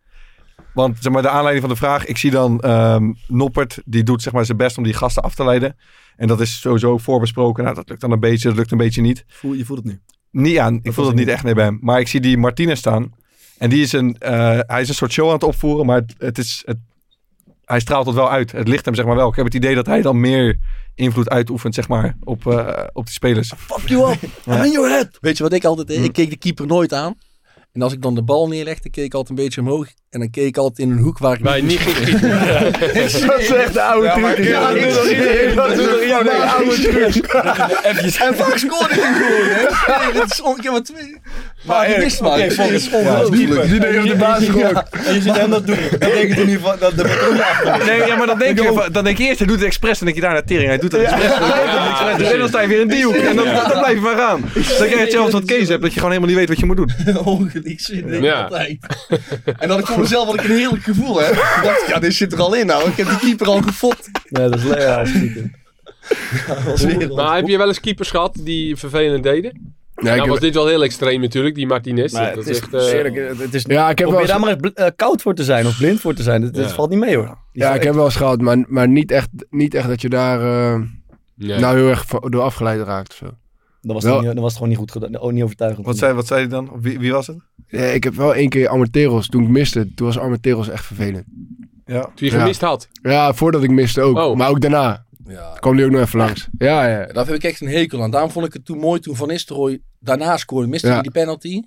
Want 0.75 0.97
zeg 1.01 1.13
maar, 1.13 1.23
de 1.23 1.29
aanleiding 1.29 1.61
van 1.61 1.75
de 1.75 1.81
vraag, 1.81 2.07
ik 2.07 2.17
zie 2.17 2.31
dan 2.31 2.61
ehm, 2.61 3.13
Noppert, 3.29 3.83
die 3.85 4.03
doet 4.03 4.23
zeg 4.23 4.33
maar 4.33 4.45
zijn 4.45 4.59
best 4.59 4.79
om 4.79 4.85
die 4.85 4.95
gasten 4.95 5.23
af 5.23 5.35
te 5.35 5.45
leiden. 5.45 5.77
En 6.17 6.29
dat 6.29 6.41
is 6.41 6.61
sowieso 6.61 6.99
voorbesproken. 6.99 7.65
Nou, 7.65 7.77
dat 7.77 7.89
lukt 7.89 8.01
dan 8.01 8.11
een 8.11 8.21
beetje, 8.21 8.49
dat 8.49 8.57
lukt 8.57 8.71
een 8.71 8.79
beetje 8.79 9.01
niet. 9.01 9.25
Voel, 9.29 9.53
je 9.53 9.65
voelt 9.65 9.79
het 9.79 9.89
nu. 9.89 10.01
Niet 10.31 10.59
aan, 10.59 10.75
ik 10.75 10.85
was 10.85 10.95
voel 10.95 11.07
het 11.07 11.15
niet 11.15 11.29
echt 11.29 11.45
mee 11.45 11.55
bij 11.55 11.65
hem. 11.65 11.79
Maar 11.81 12.01
ik 12.01 12.09
zie 12.09 12.21
die 12.21 12.39
Martinez 12.39 12.79
staan. 12.79 13.13
En 13.65 13.71
die 13.71 13.83
is 13.83 13.93
een, 13.93 14.17
eh, 14.19 14.59
hij 14.67 14.81
is 14.81 14.89
een 14.89 14.95
soort 14.95 15.13
show 15.13 15.27
aan 15.27 15.33
het 15.33 15.43
opvoeren, 15.43 15.87
maar 15.87 15.97
het, 15.97 16.15
het 16.19 16.39
is, 16.39 16.63
het, 16.65 16.77
hij 17.65 17.81
straalt 17.81 18.07
het 18.07 18.15
wel 18.15 18.31
uit. 18.31 18.53
Het 18.53 18.69
ligt 18.69 18.85
hem 18.85 18.95
zeg 18.95 19.05
maar 19.05 19.17
wel. 19.17 19.29
Ik 19.29 19.37
heb 19.37 19.45
het 19.45 19.55
idee 19.55 19.75
dat 19.75 19.87
hij 19.87 20.03
dan 20.03 20.21
meer 20.21 20.59
invloed 20.95 21.29
uitoefent 21.29 21.75
zeg 21.75 21.89
maar 21.89 22.17
op, 22.25 22.47
eh, 22.47 22.85
op 22.93 23.05
die 23.05 23.15
spelers. 23.15 23.53
Fuck 23.57 23.89
you 23.89 24.13
up. 24.13 24.23
I'm 24.47 24.65
in 24.65 24.71
your 24.71 24.89
head. 24.89 25.19
Weet 25.21 25.37
je 25.37 25.43
wat 25.43 25.53
ik 25.53 25.65
altijd 25.65 25.87
deed? 25.87 26.05
Ik 26.05 26.13
keek 26.13 26.31
de 26.31 26.37
keeper 26.37 26.67
nooit 26.67 26.93
aan. 26.93 27.15
En 27.73 27.83
als 27.83 27.93
ik 27.93 28.03
dan 28.03 28.15
de 28.15 28.23
bal 28.23 28.49
neerlegde, 28.49 28.91
keek 28.91 29.05
ik 29.05 29.15
altijd 29.15 29.39
een 29.39 29.45
beetje 29.45 29.61
omhoog. 29.61 29.89
En 30.15 30.21
dan 30.21 30.31
keek 30.31 30.47
ik 30.47 30.57
altijd 30.57 30.79
in 30.89 30.91
een 30.91 31.03
hoek 31.03 31.19
waar 31.19 31.39
ik 31.39 31.55
je 31.57 31.63
niet 31.63 31.81
ging. 31.81 32.21
Dat 33.27 33.39
is 33.41 33.53
echt 33.53 33.73
de 33.73 33.83
oude 33.83 34.13
truc. 34.15 34.47
ja, 34.47 34.73
dat 34.73 34.95
toch 34.95 35.11
iedereen? 35.11 35.55
Dat 35.55 35.69
oude 36.57 36.81
truc. 36.81 37.27
En 38.21 38.35
vaak 38.35 38.57
scoorde 38.57 38.95
ik 38.95 39.01
gewoon, 39.01 39.47
hè? 39.49 40.13
Nee, 40.13 40.23
het 40.23 40.33
is 40.33 40.71
maar 40.71 40.83
twee. 40.83 41.17
Maar 41.67 41.91
ik 41.91 41.97
wist 41.97 42.21
maar. 42.21 42.39
Het 42.39 42.59
ongelooflijk. 42.93 43.69
Die 43.69 43.81
deed 43.81 43.99
op 43.99 44.07
de 44.07 44.17
basis 44.17 44.49
ook. 44.49 44.83
En 45.07 45.15
je 45.15 45.21
ziet 45.21 45.37
hem 45.37 45.51
dat 45.51 45.67
doen. 45.67 45.79
Dan 45.99 46.11
denk 46.11 46.31
ik 46.31 46.39
er 46.39 46.47
niet 46.47 46.59
van 46.63 46.77
dat 46.79 46.97
de. 46.97 47.83
Nee, 47.87 48.07
ja, 48.07 48.17
maar 48.17 48.27
dan 48.27 48.39
denk, 48.39 48.59
je, 48.59 48.89
dan 48.93 49.05
denk 49.05 49.19
je 49.19 49.25
eerst, 49.25 49.39
hij 49.39 49.47
doet 49.47 49.57
het 49.57 49.67
expres. 49.67 49.99
Dan 49.99 50.05
denk 50.07 50.19
je 50.19 50.25
daar 50.25 50.33
naar 50.33 50.45
tering. 50.45 50.69
Hij 50.69 50.79
doet 50.79 50.93
het 50.93 51.01
expres. 51.01 51.31
Dus 52.17 52.33
en 52.33 52.39
dan 52.39 52.49
sta 52.49 52.61
je 52.61 52.69
weer 52.69 52.81
in 52.81 52.89
die 52.89 53.05
hoek. 53.05 53.15
En 53.15 53.37
dan, 53.37 53.45
blijf 53.71 53.95
je 53.95 54.01
maar 54.01 54.17
gaan. 54.17 54.41
Dan 54.55 54.63
krijg 54.77 54.91
je 54.91 54.99
hetzelfde 54.99 55.33
wat 55.33 55.45
Kees 55.45 55.69
hebt. 55.69 55.83
Dat 55.83 55.93
je 55.93 56.01
gewoon 56.01 56.15
helemaal 56.15 56.29
niet 56.29 56.39
weet 56.39 56.49
wat 56.49 56.59
je 56.59 56.67
moet 56.67 56.77
doen. 56.77 56.91
Denk 57.53 57.67
ik 57.67 58.23
Ja. 58.23 58.49
En 59.59 59.69
dan 59.69 59.85
mezelf 60.05 60.27
had 60.27 60.35
ik 60.35 60.45
een 60.45 60.57
heerlijk 60.57 60.83
gevoel, 60.83 61.21
hè. 61.21 61.31
Ik 61.31 61.61
dacht, 61.63 61.87
ja, 61.89 61.99
dit 61.99 62.15
zit 62.15 62.33
er 62.33 62.41
al 62.41 62.55
in 62.55 62.67
nou. 62.67 62.89
Ik 62.89 62.97
heb 62.97 63.09
die 63.09 63.19
keeper 63.19 63.47
al 63.47 63.63
gefopt. 63.63 64.11
Ja, 64.29 64.49
dat 64.49 64.55
is 64.55 64.65
le- 64.65 64.81
ja, 64.81 64.97
dat 64.97 65.07
is 65.07 65.13
goed, 65.13 65.35
hè. 65.35 65.43
Dat 66.55 66.63
was 66.65 66.83
wereld. 66.85 67.17
Maar 67.17 67.37
heb 67.37 67.47
je 67.47 67.57
wel 67.59 67.67
eens 67.69 67.81
keepers 67.81 68.11
gehad 68.11 68.37
die 68.41 68.77
vervelend 68.77 69.23
deden? 69.23 69.73
Ja, 69.97 70.03
Ja, 70.09 70.13
ik 70.15 70.21
heb- 70.21 70.29
was 70.29 70.41
dit 70.41 70.55
wel 70.55 70.67
heel 70.67 70.83
extreem 70.83 71.21
natuurlijk, 71.21 71.55
die 71.55 71.67
Martinez. 71.67 72.13
Maar 72.13 72.35
dat 72.35 72.35
het 72.37 72.47
is 72.47 72.57
is, 72.57 72.63
echt... 72.63 72.75
eh, 72.75 72.93
eerlijk, 72.93 73.39
het 73.39 73.55
is, 73.55 73.65
Ja, 73.67 73.91
ik 73.91 73.99
heb 73.99 74.09
wel 74.11 74.19
eens- 74.21 74.29
daar 74.29 74.41
maar 74.41 74.57
eh, 74.57 74.87
koud 74.97 75.23
voor 75.23 75.35
te 75.35 75.45
zijn 75.45 75.67
of 75.67 75.77
blind 75.77 76.01
voor 76.01 76.15
te 76.15 76.23
zijn. 76.23 76.51
Dat, 76.53 76.73
valt 76.73 76.91
niet 76.91 76.99
mee 76.99 77.17
hoor. 77.17 77.39
Die 77.53 77.63
Ja, 77.63 77.75
ik 77.75 77.83
heb 77.83 77.95
wel 77.95 78.05
eens 78.05 78.17
gehad, 78.17 78.41
maar, 78.41 78.65
maar 78.69 78.89
niet, 78.89 79.11
echt, 79.11 79.29
niet 79.51 79.75
echt 79.75 79.89
dat 79.89 80.01
je 80.01 80.09
daar 80.09 80.41
eh, 80.41 80.81
nee. 81.35 81.59
nou 81.59 81.77
heel 81.77 81.89
erg 81.89 82.05
door 82.05 82.43
afgeleid 82.43 82.83
raakt 82.83 83.11
of 83.11 83.17
zo. 83.17 83.25
Dat 83.25 83.95
was, 83.95 84.05
Wel- 84.05 84.13
het 84.17 84.23
niet, 84.25 84.33
dat 84.33 84.43
was 84.43 84.53
het 84.53 84.55
gewoon 84.55 84.69
niet 84.69 84.79
goed 84.79 84.91
gedaan. 84.93 85.21
Oh, 85.21 85.33
niet 85.33 85.43
overtuigend. 85.43 85.87
Wat 85.87 85.99
zei, 85.99 86.13
wat 86.13 86.27
zei 86.27 86.41
hij 86.41 86.49
dan? 86.49 86.71
Wie, 86.81 86.99
wie 86.99 87.13
was 87.13 87.27
het? 87.27 87.37
Ja, 87.69 87.81
ik 87.83 88.05
heb 88.05 88.15
wel 88.15 88.35
één 88.35 88.49
keer 88.49 88.69
Armenteros, 88.69 89.29
toen 89.29 89.43
ik 89.43 89.49
miste, 89.49 89.95
toen 89.95 90.07
was 90.07 90.19
Armenteros 90.19 90.69
echt 90.69 90.85
vervelend. 90.85 91.25
Ja. 91.87 92.01
Toen 92.03 92.13
je 92.27 92.31
Ja. 92.33 92.39
gemist 92.39 92.61
had. 92.61 92.89
Ja, 93.03 93.33
voordat 93.35 93.63
ik 93.63 93.71
miste 93.71 94.01
ook, 94.01 94.17
Oh. 94.19 94.37
maar 94.37 94.49
ook 94.49 94.61
daarna 94.61 95.05
Ja. 95.27 95.57
kwam 95.61 95.77
die 95.77 95.85
ook 95.85 95.91
nog 95.91 96.01
even 96.01 96.19
langs. 96.19 96.49
Ja, 96.59 96.87
ja. 96.87 97.07
Daar 97.07 97.27
heb 97.27 97.35
ik 97.35 97.45
echt 97.45 97.61
een 97.61 97.69
hekel 97.69 98.03
aan. 98.03 98.11
Daarom 98.11 98.31
vond 98.31 98.47
ik 98.47 98.53
het 98.53 98.65
toen 98.65 98.79
mooi 98.79 99.01
toen 99.01 99.17
Van 99.17 99.29
Nistelrooy 99.29 99.81
daarna 100.01 100.37
scoorde. 100.37 100.69
Miste 100.69 100.87
Ja. 100.87 100.93
hij 100.93 101.03
die 101.03 101.11
penalty 101.11 101.63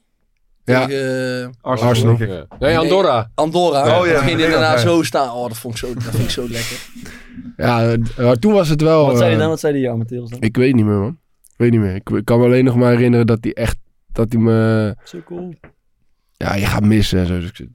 Ja. 0.64 0.86
tegen 0.86 1.42
eh, 1.44 1.50
Arsenal. 1.62 2.16
Ja. 2.20 2.46
Nee, 2.60 2.78
Andorra. 2.78 3.32
Andorra. 3.36 4.00
Oh, 4.00 4.06
ja. 4.08 4.14
Toen 4.18 4.28
ging 4.28 4.40
daarna 4.40 4.78
zo 4.78 5.04
staan. 5.04 5.32
Oh, 5.34 5.48
dat 5.48 5.58
vond 5.58 5.74
ik 5.74 5.80
zo, 5.80 5.94
dat 5.94 6.04
vind 6.04 6.24
ik 6.24 6.30
zo 6.30 6.42
lekker. 6.50 6.78
Ja, 7.58 7.92
eh, 7.92 7.98
maar 8.26 8.36
toen 8.40 8.54
was 8.54 8.70
het 8.70 8.82
wel... 8.82 9.06
Wat 9.06 9.16
zei 9.18 9.24
hij 9.26 9.34
eh, 9.34 9.40
dan? 9.40 9.50
Wat 9.50 9.60
zei 9.60 9.74
die 9.74 9.90
Amateros 9.90 10.30
dan? 10.30 10.42
Ik 10.42 10.58
weet 10.58 10.76
niet 10.76 10.86
meer, 10.86 10.98
man. 10.98 11.18
Ik 11.44 11.54
weet 11.58 11.72
niet 11.72 11.80
meer. 11.80 11.96
Ik, 11.96 12.10
ik 12.10 12.26
kan 12.26 12.40
me 12.40 12.46
alleen 12.46 12.66
nog 12.66 12.76
maar 12.76 12.92
herinneren 12.92 13.28
dat 13.28 13.38
hij 13.42 13.54
echt... 13.54 13.78
Dat 14.12 14.32
hij 14.32 14.42
me... 14.42 14.96
Sukkel. 15.04 15.54
Ja, 16.38 16.56
je 16.56 16.66
gaat 16.66 16.84
missen 16.84 17.20
en 17.20 17.26
zo. 17.26 17.40
Dus 17.40 17.52
eh, 17.52 17.66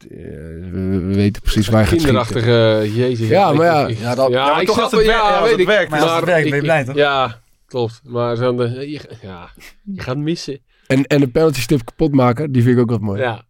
we, 0.71 1.01
we 1.07 1.15
weten 1.15 1.43
precies 1.43 1.69
waar 1.69 1.81
je 1.81 1.87
gaat 1.87 2.01
schieten. 2.01 2.25
Kinderachtige, 2.25 2.93
jezus. 3.01 3.29
Ja, 3.29 3.53
maar 3.53 3.67
ja. 3.67 3.87
ik- 3.87 3.99
Ja, 3.99 4.15
dat, 4.15 4.31
ja, 4.31 4.47
maar 4.47 4.61
ik 4.61 4.67
toch 4.67 4.77
snap 4.77 4.91
het 4.91 5.05
ja, 5.05 5.11
ja, 5.13 5.21
als 5.31 5.41
weet 5.43 5.51
het 5.51 5.61
ik. 5.61 5.67
werkt, 5.67 5.91
Maar 5.91 6.01
als 6.01 6.15
het 6.17 6.25
werkt, 6.25 6.49
ben 6.49 6.57
je 6.59 6.63
blij, 6.63 6.85
toch? 6.85 6.95
Ja, 6.95 7.41
klopt. 7.67 8.01
Maar 8.05 8.37
de, 8.37 8.91
je, 8.91 9.01
ja, 9.23 9.51
je 9.85 10.01
gaat 10.01 10.17
missen. 10.17 10.59
En, 10.87 11.05
en 11.07 11.21
de 11.21 11.29
penalty 11.29 11.61
stip 11.61 11.85
kapot 11.85 12.13
maken, 12.13 12.53
die 12.53 12.63
vind 12.63 12.77
ik 12.77 12.83
ook 12.83 12.91
wat 12.91 13.01
mooi. 13.01 13.21
Ja, 13.21 13.43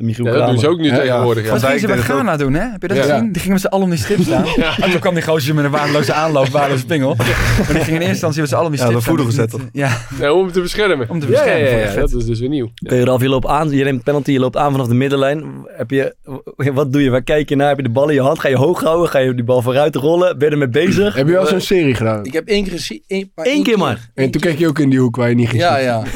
De 0.00 0.06
Michiel 0.06 0.26
ja 0.26 0.32
dat 0.32 0.46
doen 0.46 0.58
ze 0.58 0.68
ook 0.68 0.78
nu 0.78 0.86
Ja, 0.86 0.94
ja. 0.94 1.00
tegenwoordig. 1.00 1.44
Ja. 1.44 1.50
Wat 1.50 1.60
Dijk 1.60 1.72
gingen 1.72 1.88
ze 1.88 1.96
bij 1.96 2.04
Ghana 2.16 2.36
doen, 2.36 2.54
hè? 2.54 2.60
Heb 2.70 2.82
je 2.82 2.88
dat 2.88 2.96
Ja. 2.96 3.02
gezien? 3.02 3.32
Die 3.32 3.40
gingen 3.40 3.52
met 3.52 3.60
z'n 3.60 3.66
allen 3.66 3.84
om 3.84 3.90
die 3.90 3.98
stip 3.98 4.20
staan. 4.20 4.44
En 4.84 4.90
toen 4.90 5.00
kwam 5.00 5.14
die 5.14 5.22
gozer 5.22 5.54
met 5.54 5.64
een 5.64 5.70
waardeloze 5.70 6.12
aanloop, 6.12 6.46
waardeloze 6.48 6.86
pingel. 6.86 7.14
Maar 7.16 7.26
die 7.26 7.66
gingen 7.66 7.86
in 7.86 7.90
eerste 7.92 8.08
instantie 8.08 8.40
met 8.40 8.48
z'n 8.48 8.54
allen 8.54 8.66
om 8.66 8.72
die 8.72 8.80
Ja, 8.80 8.90
stip 8.90 9.02
voeder 9.02 9.26
Dus 9.26 9.34
gezet, 9.34 9.56
Ja, 9.72 9.96
Ja, 10.20 10.32
om 10.32 10.42
hem 10.44 10.52
te 10.52 10.60
beschermen. 10.60 11.10
om 11.10 11.20
te 11.20 11.26
Ja, 11.26 11.30
beschermen. 11.32 11.58
ja, 11.64 11.68
voor 11.70 11.78
ja, 11.78 11.84
je 11.84 11.86
ja, 11.86 12.00
vet. 12.00 12.10
dat 12.10 12.20
is 12.20 12.26
dus 12.26 12.40
weer 12.40 12.48
nieuw. 12.48 12.70
Ralf, 12.82 13.20
je 13.22 13.28
loopt 13.28 13.46
aan, 13.46 13.70
je 13.70 13.84
neemt 13.84 14.02
penalty, 14.04 14.32
je 14.32 14.38
loopt 14.40 14.56
aan 14.56 14.70
vanaf 14.70 14.86
de 14.86 14.94
middenlijn. 14.94 15.44
Heb 15.66 15.90
je, 15.90 16.14
wat 16.56 16.92
doe 16.92 17.02
je? 17.02 17.10
Waar 17.10 17.22
kijk 17.22 17.48
je 17.48 17.56
naar? 17.56 17.68
Heb 17.68 17.76
je 17.76 17.82
de 17.82 17.88
bal 17.90 18.08
in 18.08 18.14
je 18.14 18.20
hand? 18.20 18.38
Ga 18.38 18.48
je 18.48 18.56
hoog 18.56 18.80
houden? 18.82 19.08
Ga 19.08 19.18
je 19.18 19.34
die 19.34 19.44
bal 19.44 19.62
vooruit 19.62 19.94
rollen? 19.96 20.38
Ben 20.38 20.46
je 20.48 20.52
ermee 20.52 20.68
bezig? 20.68 21.14
Heb 21.14 21.26
je 21.26 21.32
wel 21.32 21.46
zo'n 21.46 21.60
serie 21.60 21.94
gedaan? 21.94 22.24
Ik 22.24 22.32
heb 22.32 22.46
één 22.48 22.62
keer 22.64 22.72
gezien. 22.72 23.02
Eén 23.34 23.62
keer 23.62 23.78
maar. 23.78 24.10
En 24.14 24.30
toen 24.30 24.40
keek 24.40 24.58
je 24.58 24.68
ook 24.68 24.78
in 24.78 24.90
die 24.90 24.98
hoek 25.00 25.16
waar 25.16 25.28
je 25.28 25.34
niet 25.34 25.48
ging 25.48 25.62
Ja, 25.62 25.76
ja. 25.78 26.02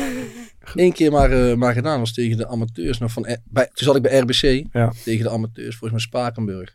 Eén 0.74 0.92
keer 0.92 1.10
maar, 1.12 1.30
eh, 1.30 1.54
maar 1.56 1.72
gedaan 1.72 1.98
was 1.98 2.12
tegen 2.12 2.36
de 2.36 2.46
amateurs. 2.46 2.98
Nog 2.98 3.12
van, 3.12 3.22
R- 3.32 3.36
bij, 3.44 3.64
toen 3.64 3.86
zat 3.86 3.96
ik 3.96 4.02
bij 4.02 4.18
RBC. 4.18 4.64
Ja. 4.72 4.92
Tegen 5.04 5.24
de 5.24 5.30
amateurs, 5.30 5.76
volgens 5.76 5.90
mij 5.90 6.00
Spakenburg. 6.00 6.74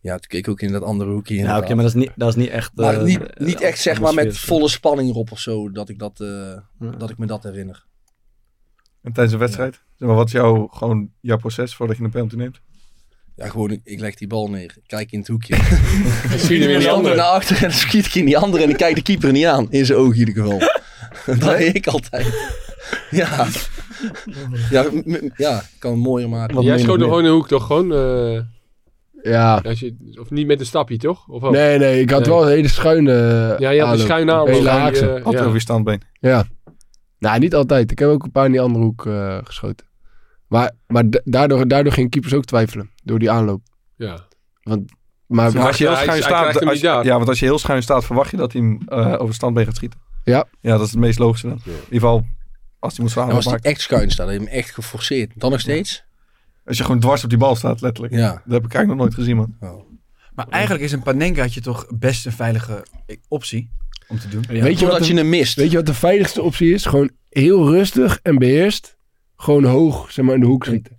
Ja, 0.00 0.12
toen 0.12 0.28
keek 0.28 0.40
ik 0.40 0.48
ook 0.48 0.60
in 0.60 0.72
dat 0.72 0.82
andere 0.82 1.10
hoekje. 1.10 1.34
Ja, 1.34 1.58
oké, 1.58 1.74
maar 1.74 1.84
dat 1.84 1.94
is 1.94 2.00
niet, 2.00 2.10
dat 2.16 2.28
is 2.28 2.34
niet 2.34 2.48
echt... 2.48 2.70
Maar 2.74 2.94
eh, 2.94 3.02
niet, 3.02 3.22
eh, 3.22 3.46
niet 3.46 3.60
echt 3.60 3.78
zeg 3.80 4.00
maar 4.00 4.14
met 4.14 4.38
volle 4.38 4.68
spanning 4.68 5.10
erop 5.10 5.32
of 5.32 5.38
zo. 5.40 5.70
Dat 5.70 5.88
ik, 5.88 5.98
dat, 5.98 6.20
eh, 6.20 6.56
dat 6.98 7.10
ik 7.10 7.18
me 7.18 7.26
dat 7.26 7.42
herinner. 7.42 7.84
En 9.02 9.12
tijdens 9.12 9.32
een 9.34 9.40
wedstrijd? 9.40 9.74
Zeg 9.96 10.08
maar, 10.08 10.16
wat 10.16 10.26
is 10.26 10.32
jouw, 10.32 10.66
gewoon 10.66 11.10
jouw 11.20 11.36
proces 11.36 11.74
voordat 11.74 11.96
je 11.96 12.02
een 12.02 12.10
penalty 12.10 12.36
neemt? 12.36 12.60
Ja, 13.36 13.48
gewoon 13.48 13.70
ik, 13.70 13.80
ik 13.84 14.00
leg 14.00 14.14
die 14.14 14.28
bal 14.28 14.50
neer. 14.50 14.62
Ik 14.76 14.82
kijk 14.86 15.12
in 15.12 15.18
het 15.18 15.28
hoekje. 15.28 15.54
Zie 16.36 16.58
je 16.58 16.66
weer 16.66 16.68
die 16.68 16.68
die 16.68 16.74
andere 16.76 16.92
andere. 16.92 17.14
naar 17.14 17.24
achter 17.24 17.56
en 17.56 17.62
dan 17.62 17.72
schiet 17.72 18.06
ik 18.06 18.14
in 18.14 18.24
die 18.24 18.38
andere. 18.38 18.62
En 18.62 18.70
ik 18.70 18.76
kijk 18.76 18.94
de 18.94 19.02
keeper 19.02 19.32
niet 19.32 19.44
aan. 19.46 19.70
In 19.70 19.86
zijn 19.86 19.98
ogen 19.98 20.20
in 20.20 20.28
ieder 20.28 20.42
geval. 20.42 20.58
dat 21.38 21.58
deed 21.58 21.74
ik 21.74 21.86
altijd. 21.86 22.26
Ja. 23.10 23.46
Ja, 24.70 24.84
ja, 25.36 25.58
ik 25.60 25.76
kan 25.78 25.90
het 25.92 26.00
mooier 26.00 26.28
maken. 26.28 26.54
Wat 26.54 26.64
Jij 26.64 26.78
schoot 26.78 26.88
nog 26.98 26.98
er 26.98 27.04
gewoon 27.04 27.18
in 27.24 27.24
de 27.30 27.34
hoek 27.36 27.48
toch? 27.48 27.66
Gewoon, 27.66 27.92
eh, 27.92 28.40
Ja. 29.32 29.60
als 29.64 29.80
je, 29.80 30.14
of 30.20 30.30
niet 30.30 30.46
met 30.46 30.60
een 30.60 30.66
stapje 30.66 30.96
toch? 30.96 31.28
Of? 31.28 31.50
Nee, 31.50 31.78
nee, 31.78 32.00
ik 32.00 32.10
had 32.10 32.20
Nee. 32.20 32.28
wel 32.28 32.42
een 32.42 32.48
hele 32.48 32.68
schuine 32.68 33.12
Ja, 33.12 33.56
je 33.58 33.64
had 33.66 33.74
een 33.74 33.82
aanloop. 33.82 33.98
schuin 34.06 34.30
aan. 34.30 34.46
Hele 34.48 34.62
maar 34.62 34.78
haakse. 34.78 35.06
eh, 35.08 35.14
Altijd 35.14 35.34
ja. 35.34 35.40
over 35.40 35.52
je 35.54 35.60
standbeen. 35.60 36.02
Ja. 36.20 36.44
Nou, 37.18 37.38
niet 37.38 37.54
altijd. 37.54 37.90
Ik 37.90 37.98
heb 37.98 38.08
ook 38.08 38.22
een 38.24 38.30
paar 38.30 38.44
in 38.46 38.52
die 38.52 38.60
andere 38.60 38.84
hoek 38.84 39.06
eh, 39.06 39.38
geschoten. 39.44 39.86
Maar, 40.48 40.72
maar 40.86 41.10
da- 41.10 41.20
daardoor, 41.24 41.68
daardoor 41.68 41.92
ging 41.92 42.10
keepers 42.10 42.34
ook 42.34 42.44
twijfelen. 42.44 42.90
Door 43.04 43.18
die 43.18 43.30
aanloop. 43.30 43.60
Ja. 43.96 44.18
Maar 45.26 45.52
Ja, 45.52 45.66
als 45.66 45.78
je 45.78 45.84
heel 45.84 45.94
schuin 45.94 46.08
hij 46.08 46.20
staat, 46.20 46.64
als 46.66 46.80
ja, 46.80 47.02
want 47.16 47.28
als 47.28 47.38
je 47.38 47.44
heel 47.44 47.58
schuin 47.58 47.82
staat, 47.82 48.04
verwacht 48.04 48.30
je 48.30 48.36
dat 48.36 48.52
hij 48.52 48.60
hem 48.62 48.80
eh, 48.86 49.12
over 49.12 49.24
het 49.26 49.34
standbeen 49.34 49.64
gaat 49.64 49.76
schieten. 49.76 50.00
Ja. 50.24 50.44
Ja, 50.60 50.70
dat 50.76 50.86
is 50.86 50.90
het 50.90 51.00
meest 51.00 51.18
logische 51.18 51.46
dan. 51.48 51.56
In 51.64 51.72
ieder 51.72 51.84
geval, 51.90 52.24
als 52.80 52.94
hij 52.94 53.02
moet 53.04 53.12
slaan. 53.12 53.28
En 53.28 53.34
als 53.34 53.44
die 53.44 53.58
echt 53.60 53.80
schuin 53.80 54.10
staat, 54.10 54.26
dan 54.26 54.34
heb 54.34 54.44
je 54.44 54.48
hem 54.48 54.58
echt 54.58 54.70
geforceerd. 54.74 55.32
Dan 55.36 55.50
nog 55.50 55.60
steeds? 55.60 56.04
Als 56.64 56.76
je 56.76 56.84
gewoon 56.84 57.00
dwars 57.00 57.24
op 57.24 57.28
die 57.30 57.38
bal 57.38 57.56
staat, 57.56 57.80
letterlijk. 57.80 58.14
Ja. 58.14 58.28
Dat 58.28 58.52
heb 58.52 58.64
ik 58.64 58.74
eigenlijk 58.74 58.86
nog 58.86 58.96
nooit 58.96 59.14
gezien, 59.14 59.36
man. 59.36 59.56
Maar 60.34 60.46
eigenlijk 60.48 60.84
is 60.84 60.92
een 60.92 61.02
Panenkaatje 61.02 61.60
toch 61.60 61.86
best 61.98 62.26
een 62.26 62.32
veilige 62.32 62.82
optie 63.28 63.70
om 64.08 64.18
te 64.18 64.28
doen. 64.28 64.44
weet, 64.48 64.78
je 64.78 64.86
wat 64.86 64.98
de, 64.98 65.06
je 65.06 65.14
hem 65.14 65.28
mist. 65.28 65.56
weet 65.56 65.70
je 65.70 65.76
wat 65.76 65.86
de 65.86 65.94
veiligste 65.94 66.42
optie 66.42 66.72
is? 66.74 66.84
Gewoon 66.86 67.10
heel 67.28 67.70
rustig 67.70 68.18
en 68.22 68.38
beheerst. 68.38 68.96
Gewoon 69.36 69.64
hoog, 69.64 70.12
zeg 70.12 70.24
maar, 70.24 70.34
in 70.34 70.40
de 70.40 70.46
hoek 70.46 70.64
schieten. 70.64 70.98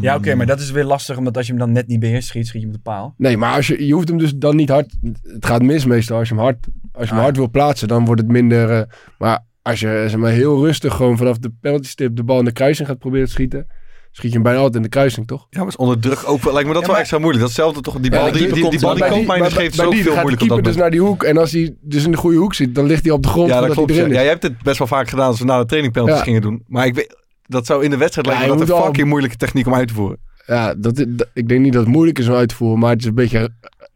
Ja, 0.00 0.16
oké, 0.16 0.34
maar 0.34 0.46
dat 0.46 0.60
is 0.60 0.70
weer 0.70 0.84
lastig, 0.84 1.16
omdat 1.16 1.36
als 1.36 1.46
je 1.46 1.52
hem 1.52 1.60
dan 1.60 1.72
net 1.72 1.86
niet 1.86 2.00
beheerst, 2.00 2.28
schiet, 2.28 2.46
schiet 2.46 2.60
je 2.60 2.66
op 2.66 2.72
de 2.72 2.78
paal. 2.78 3.14
Nee, 3.16 3.36
maar 3.36 3.54
als 3.54 3.66
je, 3.66 3.86
je 3.86 3.92
hoeft 3.94 4.08
hem 4.08 4.18
dus 4.18 4.32
dan 4.34 4.56
niet 4.56 4.68
hard... 4.68 4.96
Het 5.22 5.46
gaat 5.46 5.62
mis 5.62 5.84
meestal. 5.84 6.18
Als 6.18 6.28
je 6.28 6.34
hem 6.34 6.42
hard, 6.44 6.66
als 6.92 7.02
je 7.04 7.08
hem 7.08 7.16
Ah. 7.18 7.24
hard 7.24 7.36
wil 7.36 7.50
plaatsen, 7.50 7.88
dan 7.88 8.04
wordt 8.04 8.20
het 8.20 8.30
minder... 8.30 8.70
eh, 8.70 8.82
maar 9.18 9.44
als 9.62 9.80
je 9.80 10.04
zeg 10.08 10.16
maar, 10.16 10.30
heel 10.30 10.64
rustig 10.64 10.94
gewoon 10.94 11.16
vanaf 11.16 11.38
de 11.38 11.52
penalty 11.60 11.88
stip 11.88 12.16
de 12.16 12.22
bal 12.24 12.38
in 12.38 12.44
de 12.44 12.52
kruising 12.52 12.88
gaat 12.88 12.98
proberen 12.98 13.26
te 13.26 13.32
schieten... 13.32 13.66
Schiet 14.12 14.28
je 14.28 14.34
hem 14.34 14.42
bijna 14.42 14.58
altijd 14.58 14.76
in 14.76 14.82
de 14.82 14.88
kruising, 14.88 15.26
toch? 15.26 15.46
Ja, 15.50 15.58
maar 15.58 15.68
is 15.68 15.76
onder 15.76 15.98
druk 16.00 16.22
ook 16.28 16.44
lijkt 16.52 16.68
me 16.68 16.72
dat 16.74 16.74
Ja, 16.74 16.80
wel 16.80 16.88
maar- 16.90 16.98
extra 16.98 17.18
moeilijk. 17.18 17.44
Datzelfde 17.44 17.80
toch, 17.80 18.00
die 18.00 18.10
bal 18.10 18.22
die, 18.24 18.32
die, 18.32 18.40
keeper 18.40 18.54
die, 18.54 18.62
komt 18.68 18.80
bal 18.80 18.94
die 18.94 19.04
komt 19.04 19.26
mij 19.26 19.50
geeft 19.50 19.76
bij 19.76 19.84
zo 19.84 19.90
die 19.90 20.02
veel 20.02 20.12
gaat 20.12 20.14
de 20.14 20.20
moeilijk 20.20 20.42
op 20.42 20.48
keeper 20.48 20.48
dat 20.48 20.64
dus 20.64 20.74
moment. 20.74 20.76
naar 20.76 20.90
die 20.90 21.00
hoek. 21.00 21.22
En 21.22 21.36
als 21.36 21.52
hij 21.52 21.74
dus 21.80 22.04
in 22.04 22.10
de 22.10 22.16
goede 22.16 22.36
hoek 22.36 22.54
zit, 22.54 22.74
dan 22.74 22.86
ligt 22.86 23.04
hij 23.04 23.12
op 23.12 23.22
de 23.22 23.28
grond 23.28 23.48
Ja, 23.48 23.60
dat 23.60 23.70
klopt. 23.72 23.88
hij 23.90 23.98
Ja. 23.98 24.02
erin 24.04 24.14
ja, 24.14 24.18
is. 24.18 24.24
jij 24.24 24.32
hebt 24.32 24.42
het 24.42 24.62
best 24.62 24.78
wel 24.78 24.86
vaak 24.86 25.08
gedaan 25.08 25.26
als 25.26 25.38
we 25.38 25.44
na 25.44 25.58
de 25.58 25.66
training 25.66 25.92
penalties 25.94 26.22
gingen 26.22 26.40
doen. 26.40 26.62
Maar 26.66 26.86
ik 26.86 26.94
weet, 26.94 27.16
dat 27.46 27.66
zou 27.66 27.84
in 27.84 27.90
de 27.90 27.96
wedstrijd 27.96 28.26
Ja, 28.26 28.32
lijken 28.38 28.58
dat 28.58 28.68
een 28.78 28.82
fucking 28.84 29.08
moeilijke 29.08 29.36
techniek 29.36 29.66
om 29.66 29.74
uit 29.74 29.88
te 29.88 29.94
voeren. 29.94 30.18
Ja, 30.46 30.74
dat- 30.74 31.06
ik 31.34 31.48
denk 31.48 31.60
niet 31.60 31.72
dat 31.72 31.82
het 31.84 31.92
moeilijk 31.92 32.18
is 32.18 32.28
om 32.28 32.34
uit 32.34 32.48
te 32.48 32.54
voeren, 32.54 32.78
maar 32.78 32.90
het 32.90 33.00
is 33.00 33.06
een 33.06 33.14
beetje... 33.14 33.48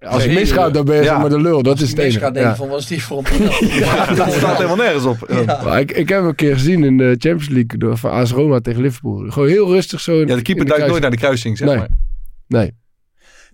Als 0.07 0.25
het 0.25 0.33
misgaat, 0.33 0.75
dan 0.75 0.85
ben 0.85 0.97
je 0.97 1.03
ja. 1.03 1.19
maar 1.19 1.29
de 1.29 1.41
lul. 1.41 1.63
Dat 1.63 1.75
is 1.77 1.81
Als 1.81 1.91
het 1.91 1.99
je 1.99 2.05
enige. 2.05 2.19
denken 2.21 2.41
Ja. 2.43 2.57
van, 2.57 2.69
wat 2.69 2.81
is 2.81 2.87
die 2.87 3.03
voor 3.03 3.19
een? 3.33 3.69
Ja, 3.79 4.15
dat 4.15 4.33
staat 4.33 4.57
helemaal 4.57 4.77
nergens 4.77 5.05
op. 5.05 5.27
Ja, 5.49 5.79
ik, 5.79 5.91
ik 5.93 6.09
heb 6.09 6.19
hem 6.19 6.29
een 6.29 6.35
keer 6.35 6.53
gezien 6.53 6.85
in 6.85 6.97
de 6.97 7.05
Champions 7.19 7.49
League 7.49 7.79
door, 7.79 7.99
van 7.99 8.11
AS 8.11 8.31
Roma 8.31 8.61
tegen 8.61 8.83
Liverpool. 8.83 9.31
Gewoon 9.31 9.49
heel 9.49 9.67
rustig 9.73 10.01
zo. 10.01 10.21
in- 10.21 10.27
de 10.27 10.43
keeper 10.43 10.67
duikt 10.67 10.87
nooit 10.87 11.03
naar 11.03 11.11
de 11.11 11.17
kruising, 11.17 11.59
zeg 11.59 11.69
Nee. 11.69 11.77
maar. 11.77 11.89
Nee. 12.49 12.73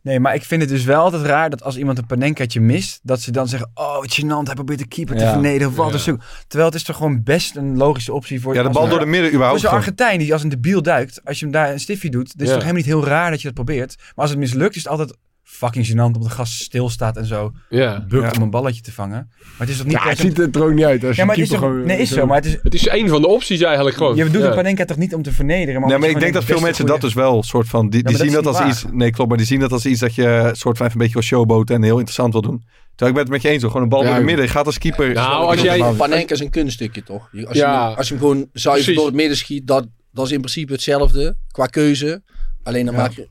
Nee, 0.03 0.21
maar 0.21 0.35
ik 0.35 0.43
vind 0.45 0.61
het 0.61 0.71
dus 0.71 0.85
wel 0.85 1.03
altijd 1.03 1.23
raar 1.23 1.51
dat 1.51 1.63
als 1.63 1.77
iemand 1.77 1.99
een 1.99 2.07
Panenkaatje 2.07 2.61
mist, 2.61 3.01
dat 3.03 3.21
ze 3.21 3.31
dan 3.31 3.49
zeggen, 3.49 3.71
oh, 3.75 3.97
gênant, 4.05 4.43
hij 4.45 4.55
probeert 4.55 4.79
de 4.79 4.87
keeper 4.89 5.17
te 5.17 5.23
Ja. 5.23 5.33
vernederen. 5.33 5.75
Wat 5.75 5.87
Ja. 5.89 5.93
een 5.95 5.99
stuk. 6.01 6.21
Terwijl 6.47 6.71
het 6.71 6.79
is 6.79 6.85
toch 6.87 6.97
gewoon 6.97 7.23
best 7.23 7.57
een 7.57 7.77
logische 7.77 8.13
optie 8.13 8.41
voor... 8.41 8.55
Ja, 8.55 8.63
de 8.63 8.69
als 8.69 8.77
bal 8.77 8.89
door 8.89 8.99
de 8.99 9.05
midden 9.05 9.23
Voor 9.25 9.33
überhaupt. 9.35 9.61
zo'n 9.61 9.69
gewoon. 9.69 9.85
Argentijn 9.85 10.19
die 10.19 10.33
als 10.33 10.43
een 10.43 10.49
debiel 10.49 10.83
duikt, 10.83 11.21
als 11.25 11.39
je 11.39 11.45
hem 11.45 11.55
daar 11.55 11.73
een 11.73 11.81
stiffie 11.81 12.11
doet, 12.11 12.27
dan 12.27 12.33
is 12.35 12.39
het 12.39 12.49
Ja. 12.49 12.53
toch 12.55 12.63
helemaal 12.63 12.83
niet 12.83 12.93
heel 12.93 13.05
raar 13.05 13.31
dat 13.31 13.41
je 13.41 13.47
dat 13.53 13.65
probeert. 13.65 13.95
Maar 13.99 14.13
als 14.15 14.31
het 14.31 14.39
mislukt, 14.39 14.77
is 14.77 14.83
het 14.83 14.91
altijd 14.93 15.17
fucking 15.53 15.87
gênant 15.87 15.97
omdat 16.17 16.23
de 16.23 16.31
gast 16.31 16.53
stilstaat 16.63 17.17
en 17.17 17.27
zo 17.27 17.53
Ja. 17.69 18.05
bukt 18.09 18.25
Ja. 18.25 18.31
om 18.37 18.43
een 18.43 18.51
balletje 18.51 18.83
te 18.83 18.93
vangen. 18.93 19.31
Maar 19.39 19.51
het 19.59 19.69
is 19.69 19.77
toch 19.77 19.87
niet 19.87 19.95
Ja, 19.97 20.09
het 20.09 20.19
ziet 20.19 20.39
er 20.39 20.65
ook 20.65 20.73
niet 20.73 20.85
uit 20.85 21.05
als 21.05 21.15
je 21.17 21.21
Ja, 21.21 21.27
maar 21.27 21.35
het 21.37 21.45
is 21.45 21.51
keeper 21.51 21.69
toch... 21.69 21.77
gewoon... 21.77 21.87
Nee, 21.87 21.99
is 21.99 22.11
zo, 22.11 22.27
maar 22.27 22.37
het 22.37 22.45
is... 22.47 22.57
Het 22.63 22.75
is 22.75 22.89
een 22.89 23.09
van 23.09 23.21
de 23.21 23.27
opties 23.29 23.61
eigenlijk 23.61 23.97
gewoon. 23.97 24.17
Je 24.17 24.31
doet 24.31 24.43
ja. 24.43 24.49
een 24.49 24.55
Panenka 24.55 24.85
toch 24.85 24.97
niet 24.97 25.15
om 25.15 25.23
te 25.23 25.33
vernederen, 25.33 25.81
maar 25.81 25.91
Nee, 25.91 25.99
maar 25.99 26.09
ik 26.09 26.21
denk 26.21 26.35
dat 26.35 26.45
veel 26.45 26.61
mensen 26.61 26.87
dat 26.87 27.01
dus 27.01 27.15
wel 27.15 27.43
soort 27.43 27.69
van... 27.69 27.89
Die, 27.91 28.03
die 28.03 28.13
dat 28.17 28.27
zien 28.27 28.33
dat 28.33 28.47
als 28.47 28.61
iets... 28.61 28.85
Nee, 28.93 29.11
klopt. 29.11 29.29
Maar 29.29 29.39
die 29.39 29.47
zien 29.47 29.61
dat 29.61 29.73
als 29.73 29.87
iets 29.87 30.01
dat 30.01 30.15
je 30.15 30.51
soort 30.53 30.77
van 30.77 30.87
even 30.87 30.99
een 31.01 31.07
beetje 31.07 31.21
wil 31.21 31.29
showboten 31.29 31.75
en 31.75 31.83
heel 31.83 31.93
interessant 31.99 32.33
wil 32.33 32.43
doen. 32.43 32.65
Terwijl 32.95 33.11
ik 33.11 33.15
ben 33.15 33.23
het 33.23 33.29
met 33.29 33.43
je 33.43 33.49
eens 33.49 33.63
hoor. 33.63 33.71
Gewoon 33.71 33.83
een 33.83 33.91
bal 33.93 34.01
Ja, 34.01 34.05
door 34.07 34.15
de 34.15 34.21
joh. 34.21 34.29
midden. 34.29 34.45
Je 34.47 34.51
gaat 34.53 34.67
als 34.67 34.79
keeper... 34.79 35.13
Nou, 35.13 35.47
als 35.47 35.61
jij... 35.61 35.93
Panenka 35.97 36.35
is 36.35 36.41
een 36.41 36.51
kunststukje 36.51 37.03
toch? 37.03 37.29
Als, 37.47 37.57
Ja. 37.57 37.73
je, 37.73 37.87
hem- 37.89 37.97
als 37.97 38.09
je 38.09 38.15
hem 38.15 38.23
gewoon 38.23 38.49
zuiver 38.53 38.95
door 38.95 39.07
het 39.07 39.15
midden 39.15 39.37
schiet, 39.37 39.67
dat, 39.67 39.87
dat 40.13 40.27
is 40.27 40.33
in 40.33 40.41
principe 40.41 40.73
hetzelfde 40.73 41.37
qua 41.51 41.67
keuze. 41.67 42.23
Alleen 42.63 42.85
dan 42.87 42.95
maak 42.95 43.13
je... 43.13 43.29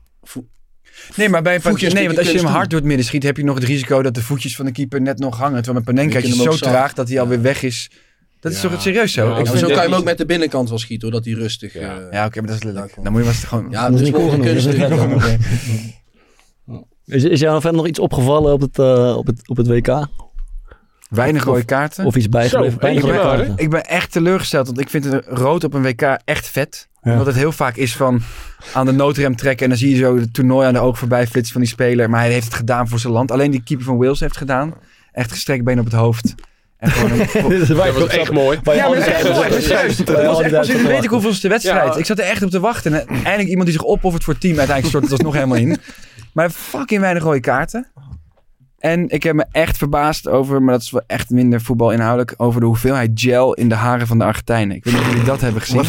Nee, 1.16 1.28
maar 1.28 1.42
bij 1.42 1.54
een 1.54 1.60
Voetjes 1.60 1.92
nee, 1.92 2.06
want 2.06 2.18
als 2.18 2.30
je 2.30 2.36
hem 2.36 2.46
hard 2.46 2.70
door 2.70 2.78
het 2.78 2.88
midden 2.88 3.06
schiet, 3.06 3.22
heb 3.22 3.36
je 3.36 3.44
nog 3.44 3.54
het 3.54 3.64
risico 3.64 4.02
dat 4.02 4.14
de 4.14 4.22
voetjes 4.22 4.56
van 4.56 4.64
de 4.64 4.72
keeper 4.72 5.00
net 5.00 5.18
nog 5.18 5.36
hangen. 5.36 5.62
Terwijl 5.62 5.74
met 5.74 5.84
Panenka 5.84 6.18
Je 6.18 6.26
is 6.26 6.42
zo 6.42 6.56
traag 6.56 6.92
dat 6.92 7.08
hij 7.08 7.20
alweer 7.20 7.42
weg 7.42 7.62
is. 7.62 7.90
Dat 8.40 8.52
is 8.52 8.60
toch 8.60 8.70
het 8.70 8.82
serieus 8.82 9.12
zo? 9.12 9.24
Ja, 9.24 9.28
Ik 9.28 9.34
maar 9.34 9.44
Ja, 9.44 9.50
vind 9.50 9.58
zo 9.60 9.66
kan 9.74 9.82
je 9.82 9.88
hem 9.90 9.98
ook 9.98 10.04
met 10.04 10.18
de 10.18 10.26
binnenkant 10.26 10.68
wel 10.68 10.78
schieten, 10.78 11.08
hoor, 11.08 11.16
dat 11.22 11.26
hij 11.26 11.34
rustig... 11.34 11.72
Ja. 11.72 11.80
eh, 11.80 12.12
Ja, 12.12 12.26
oké, 12.26 12.40
maar 12.40 12.48
dat 12.48 12.56
is 12.56 12.62
lelijk. 12.62 12.92
Ja, 12.96 13.02
Dan 13.02 13.12
moet 13.12 13.22
je 13.22 13.28
eens 13.28 13.44
gewoon... 13.44 13.66
ja, 13.70 13.90
dat 13.90 14.00
is 14.00 14.10
wel 14.10 14.32
een 14.32 14.40
kunststukje. 14.40 15.38
Is, 17.06 17.24
is 17.24 17.40
jou 17.40 17.60
verder 17.60 17.78
nog 17.78 17.88
iets 17.88 17.98
opgevallen 17.98 18.52
op 18.52 18.60
het, 18.60 18.78
eh, 18.78 19.16
op 19.16 19.26
het, 19.26 19.48
op 19.48 19.56
het 19.56 19.66
WK? 19.66 20.06
Weinig 21.10 21.44
rode 21.44 21.64
kaarten. 21.64 22.04
Of 22.04 22.16
iets 22.16 22.28
keer 22.28 23.06
maar, 23.06 23.20
kaarten. 23.20 23.52
Ik 23.56 23.70
ben 23.70 23.84
echt 23.84 24.12
teleurgesteld, 24.12 24.66
want 24.66 24.80
ik 24.80 24.90
vind 24.90 25.04
het 25.04 25.24
rood 25.26 25.64
op 25.64 25.74
een 25.74 25.82
WK 25.82 26.18
echt 26.24 26.48
vet. 26.48 26.88
Ja. 27.02 27.10
Omdat 27.10 27.26
het 27.26 27.36
heel 27.36 27.52
vaak 27.52 27.76
is 27.76 27.96
van 27.96 28.22
aan 28.72 28.86
de 28.86 28.92
noodrem 28.92 29.36
trekken. 29.36 29.64
En 29.64 29.68
dan 29.68 29.78
zie 29.78 29.90
je 29.90 29.96
zo 29.96 30.16
het 30.16 30.34
toernooi 30.34 30.66
aan 30.66 30.72
de 30.72 30.78
oog 30.78 30.98
voorbij 30.98 31.26
flitsen 31.26 31.52
van 31.52 31.60
die 31.60 31.70
speler. 31.70 32.10
Maar 32.10 32.20
hij 32.20 32.32
heeft 32.32 32.44
het 32.44 32.54
gedaan 32.54 32.88
voor 32.88 32.98
zijn 32.98 33.12
land. 33.12 33.30
Alleen 33.30 33.50
die 33.50 33.62
keeper 33.62 33.86
van 33.86 33.96
Wales 33.96 34.20
heeft 34.20 34.32
het 34.32 34.40
gedaan. 34.40 34.74
Echt 35.12 35.32
gestrekt 35.32 35.64
been 35.64 35.78
op 35.78 35.84
het 35.84 35.94
hoofd. 35.94 36.34
En 36.76 36.90
gewoon 36.90 37.10
een, 37.10 37.58
Dat 37.66 37.94
was 37.94 38.06
echt 38.06 38.32
mooi. 38.32 38.58
ja, 38.62 38.88
maar 38.88 38.98
dat 38.98 39.06
is 39.06 39.12
echt 39.12 39.22
mooi. 39.32 39.48
Dat 39.48 39.50
was 39.50 40.10
echt 40.10 40.24
pas 40.24 40.40
in 40.40 40.50
Duitsers 40.50 40.78
de 40.78 40.86
weet 40.86 40.98
te 40.98 41.04
ik 41.04 41.10
hoeveelste 41.10 41.48
wedstrijd. 41.48 41.92
Ja. 41.92 41.98
Ik 41.98 42.06
zat 42.06 42.18
er 42.18 42.24
echt 42.24 42.42
op 42.42 42.50
te 42.50 42.60
wachten. 42.60 42.94
En 42.94 43.06
eindelijk 43.08 43.48
iemand 43.48 43.68
die 43.68 43.78
zich 43.78 43.86
opoffert 43.86 44.24
voor 44.24 44.32
het 44.32 44.42
team. 44.42 44.58
Uiteindelijk 44.58 44.96
stort 44.96 45.02
het 45.02 45.12
alsnog 45.12 45.34
helemaal 45.34 45.56
in. 45.56 45.78
Maar 46.32 46.50
fucking 46.50 47.00
weinig 47.00 47.22
rode 47.22 47.40
kaarten. 47.40 47.86
En 48.80 49.08
ik 49.08 49.22
heb 49.22 49.34
me 49.34 49.46
echt 49.50 49.76
verbaasd 49.76 50.28
over, 50.28 50.62
maar 50.62 50.72
dat 50.72 50.82
is 50.82 50.90
wel 50.90 51.02
echt 51.06 51.30
minder 51.30 51.60
voetbalinhoudelijk, 51.60 52.34
over 52.36 52.60
de 52.60 52.66
hoeveelheid 52.66 53.10
gel 53.14 53.54
in 53.54 53.68
de 53.68 53.74
haren 53.74 54.06
van 54.06 54.18
de 54.18 54.24
Argentijnen. 54.24 54.76
Ik 54.76 54.84
weet 54.84 54.94
niet 54.94 55.02
of 55.02 55.08
jullie 55.08 55.24
dat 55.24 55.40
hebben 55.40 55.62
gezien. 55.62 55.80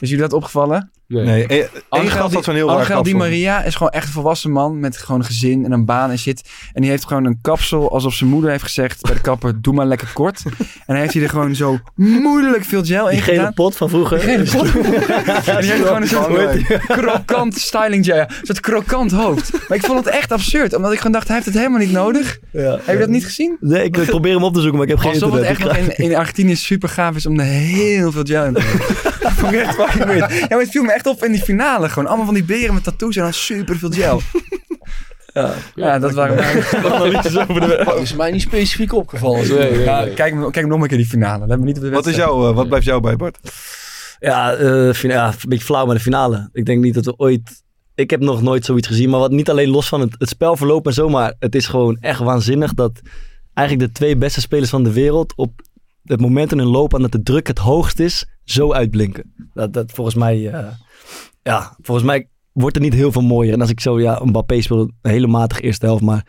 Is 0.00 0.08
jullie 0.08 0.16
dat 0.16 0.32
opgevallen? 0.32 0.90
Nee. 1.08 1.24
Nee, 1.24 1.46
één 1.46 1.68
Angel, 1.88 2.42
zo'n 2.42 2.54
heel 2.54 2.70
Angel 2.78 3.02
Di. 3.02 3.14
Maria 3.14 3.62
is 3.62 3.74
gewoon 3.74 3.92
echt 3.92 4.06
een 4.06 4.12
volwassen 4.12 4.50
man 4.50 4.80
met 4.80 4.96
gewoon 4.96 5.20
een 5.20 5.26
gezin 5.26 5.64
en 5.64 5.72
een 5.72 5.84
baan 5.84 6.10
en 6.10 6.18
shit. 6.18 6.48
En 6.72 6.80
die 6.80 6.90
heeft 6.90 7.06
gewoon 7.06 7.24
een 7.24 7.38
kapsel 7.42 7.92
alsof 7.92 8.14
zijn 8.14 8.30
moeder 8.30 8.50
heeft 8.50 8.62
gezegd 8.62 9.00
bij 9.02 9.14
de 9.14 9.20
kapper, 9.20 9.62
doe 9.62 9.74
maar 9.74 9.86
lekker 9.86 10.08
kort. 10.12 10.42
En 10.44 10.54
dan 10.86 10.96
heeft 10.96 11.12
hij 11.14 11.22
er 11.22 11.28
gewoon 11.28 11.54
zo 11.54 11.78
moeilijk 11.94 12.64
veel 12.64 12.84
gel 12.84 13.08
in 13.08 13.14
Die 13.14 13.22
gele 13.24 13.36
gedaan. 13.36 13.54
pot 13.54 13.76
van 13.76 13.88
vroeger. 13.88 14.18
Die 14.20 14.46
gele 14.46 14.70
pot. 14.70 14.74
En 15.46 15.60
die 15.60 15.70
heeft 15.70 15.82
gewoon 15.86 16.02
een 16.02 16.08
soort 16.08 16.62
krokant 17.00 17.54
styling 17.56 18.04
gel. 18.04 18.16
Ja. 18.16 18.28
Een 18.28 18.34
soort 18.42 18.60
krokant 18.60 19.12
hoofd. 19.12 19.50
Maar 19.68 19.78
ik 19.78 19.84
vond 19.84 20.04
het 20.04 20.14
echt 20.14 20.32
absurd. 20.32 20.74
Omdat 20.74 20.92
ik 20.92 20.96
gewoon 20.98 21.12
dacht, 21.12 21.26
hij 21.26 21.34
heeft 21.36 21.48
het 21.48 21.56
helemaal 21.56 21.78
niet 21.78 21.92
nodig. 21.92 22.38
Ja. 22.52 22.70
Heb 22.82 22.94
je 22.94 22.98
dat 22.98 23.08
niet 23.08 23.24
gezien? 23.24 23.56
Nee, 23.60 23.84
ik 23.84 23.92
probeer 24.06 24.34
hem 24.34 24.44
op 24.44 24.54
te 24.54 24.60
zoeken, 24.60 24.78
maar 24.78 24.86
ik 24.88 24.92
heb 24.92 25.02
geen 25.02 25.12
Alsof 25.12 25.32
het 25.32 25.44
internet. 25.48 25.76
echt 25.76 25.86
nog 25.88 25.96
in, 25.96 26.04
in 26.10 26.16
Argentinië 26.16 26.56
super 26.56 26.88
gaaf 26.88 27.16
is 27.16 27.26
om 27.26 27.38
er 27.40 27.44
heel 27.46 28.12
veel 28.12 28.22
gel 28.24 28.44
in 28.44 28.52
te 28.52 28.60
doen. 28.60 29.14
Dat 29.26 29.32
vond 29.34 29.52
ik 29.52 29.60
echt 29.60 29.74
fucking 29.74 30.04
weird. 30.04 30.32
Ja, 30.32 30.46
maar 30.48 30.58
het 30.58 30.70
viel 30.70 30.82
me 30.82 30.92
echt 30.96 31.06
op 31.06 31.24
in 31.24 31.32
die 31.32 31.42
finale. 31.42 31.88
Gewoon 31.88 32.06
allemaal 32.08 32.24
van 32.26 32.34
die 32.34 32.44
beren 32.44 32.74
met 32.74 32.84
tattoos 32.84 33.16
en 33.16 33.22
dan 33.22 33.32
super 33.32 33.78
veel 33.78 33.90
gel. 33.90 34.20
Ja. 35.36 35.52
Ja, 35.74 35.98
dat 35.98 36.12
waren 36.12 36.36
mijn... 36.36 36.64
Dat 37.84 38.00
is 38.06 38.14
mij 38.14 38.30
niet 38.30 38.40
specifiek 38.40 38.92
opgevallen. 38.92 39.48
Nee, 39.48 39.70
nee, 39.70 39.82
Ja, 39.82 40.00
nee. 40.04 40.14
kijk, 40.14 40.34
nog 40.34 40.80
een 40.82 40.88
keer 40.88 40.96
die 40.96 41.06
finale. 41.06 41.46
Let 41.46 41.58
me 41.58 41.64
niet 41.64 41.76
op 41.76 41.82
de 41.82 41.90
Wat, 41.90 41.98
is 41.98 42.04
wedstrijd. 42.04 42.30
jou, 42.30 42.48
eh, 42.48 42.54
wat 42.54 42.68
blijft 42.68 42.86
jou 42.86 43.00
bij, 43.00 43.16
Bart? 43.16 43.38
Ja, 44.18 44.54
eh, 44.54 44.92
ja, 44.92 45.26
een 45.28 45.48
beetje 45.48 45.64
flauw 45.64 45.86
met 45.86 45.96
de 45.96 46.02
finale. 46.02 46.48
Ik 46.52 46.64
denk 46.64 46.82
niet 46.82 46.94
dat 46.94 47.04
we 47.04 47.16
ooit... 47.16 47.62
Ik 47.94 48.10
heb 48.10 48.20
nog 48.20 48.42
nooit 48.42 48.64
zoiets 48.64 48.86
gezien. 48.88 49.10
Maar 49.10 49.20
wat 49.20 49.30
niet 49.30 49.50
alleen 49.50 49.68
los 49.68 49.88
van 49.88 50.00
het, 50.00 50.14
het 50.18 50.28
spelverloop 50.28 50.86
en 50.86 50.92
zo. 50.92 51.08
Maar 51.08 51.34
het 51.38 51.54
is 51.54 51.66
gewoon 51.66 51.96
echt 52.00 52.18
waanzinnig 52.20 52.74
dat 52.74 53.00
eigenlijk 53.54 53.88
de 53.88 53.94
twee 53.98 54.16
beste 54.16 54.40
spelers 54.40 54.70
van 54.70 54.82
de 54.82 54.92
wereld... 54.92 55.32
op 55.36 55.60
het 56.04 56.20
moment 56.20 56.52
in 56.52 56.58
hun 56.58 56.66
loop 56.68 56.94
aan 56.94 57.02
dat 57.02 57.12
de 57.12 57.22
druk 57.22 57.46
het 57.46 57.58
hoogst 57.58 57.98
is, 57.98 58.26
zo 58.44 58.72
uitblinken. 58.72 59.34
Dat, 59.54 59.72
dat 59.72 59.92
volgens 59.92 60.16
mij... 60.16 60.48
eh, 60.50 60.66
ja, 61.46 61.76
volgens 61.80 62.06
mij 62.06 62.28
wordt 62.52 62.76
er 62.76 62.82
niet 62.82 62.94
heel 62.94 63.12
veel 63.12 63.22
mooier. 63.22 63.52
En 63.52 63.60
als 63.60 63.70
ik 63.70 63.80
zo... 63.80 64.00
Ja, 64.00 64.20
Mbappé 64.24 64.60
speelde 64.60 64.92
een 65.02 65.10
hele 65.10 65.26
matige 65.26 65.60
eerste 65.60 65.86
helft. 65.86 66.02
Maar 66.02 66.26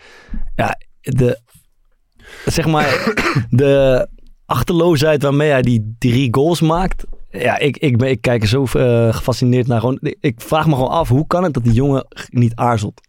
ja, 0.55 0.77
de... 1.01 1.39
Zeg 2.45 2.65
maar... 2.65 3.13
de 3.49 4.07
achterloosheid 4.45 5.23
waarmee 5.23 5.49
hij 5.49 5.61
die 5.61 5.95
drie 5.99 6.27
goals 6.31 6.61
maakt. 6.61 7.03
Ja, 7.29 7.57
ik, 7.57 7.77
ik, 7.77 7.97
ben, 7.97 8.09
ik 8.09 8.21
kijk 8.21 8.41
er 8.41 8.47
zo 8.47 8.63
eh, 8.63 9.13
gefascineerd 9.13 9.67
naar. 9.67 9.79
Gewoon, 9.79 9.99
ik 10.01 10.41
vraag 10.41 10.67
me 10.67 10.73
gewoon 10.73 10.89
af, 10.89 11.09
hoe 11.09 11.27
kan 11.27 11.43
het 11.43 11.53
dat 11.53 11.63
die 11.63 11.73
jongen 11.73 12.05
niet 12.29 12.55
aarzelt? 12.55 13.01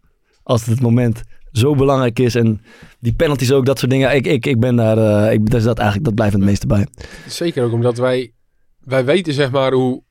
Als 0.43 0.61
het, 0.61 0.69
het 0.69 0.81
moment 0.81 1.21
zo 1.51 1.75
belangrijk 1.75 2.19
is. 2.19 2.35
En 2.35 2.61
die 2.99 3.13
penalties 3.13 3.51
ook, 3.51 3.65
dat 3.65 3.79
soort 3.79 3.91
dingen. 3.91 4.15
Ik, 4.15 4.27
ik, 4.27 4.45
ik 4.45 4.59
ben 4.59 4.75
daar, 4.75 4.97
eh, 4.97 5.33
ik, 5.33 5.49
dus 5.49 5.63
dat 5.63 5.77
eigenlijk, 5.77 6.07
dat 6.07 6.15
blijft 6.15 6.33
het 6.33 6.43
meeste 6.43 6.67
bij. 6.67 6.87
Zeker 7.27 7.63
ook 7.63 7.73
omdat 7.73 7.97
wij, 7.97 8.31
wij 8.79 9.05
weten 9.05 9.33
zeg 9.33 9.51
maar 9.51 9.73
hoe 9.73 10.03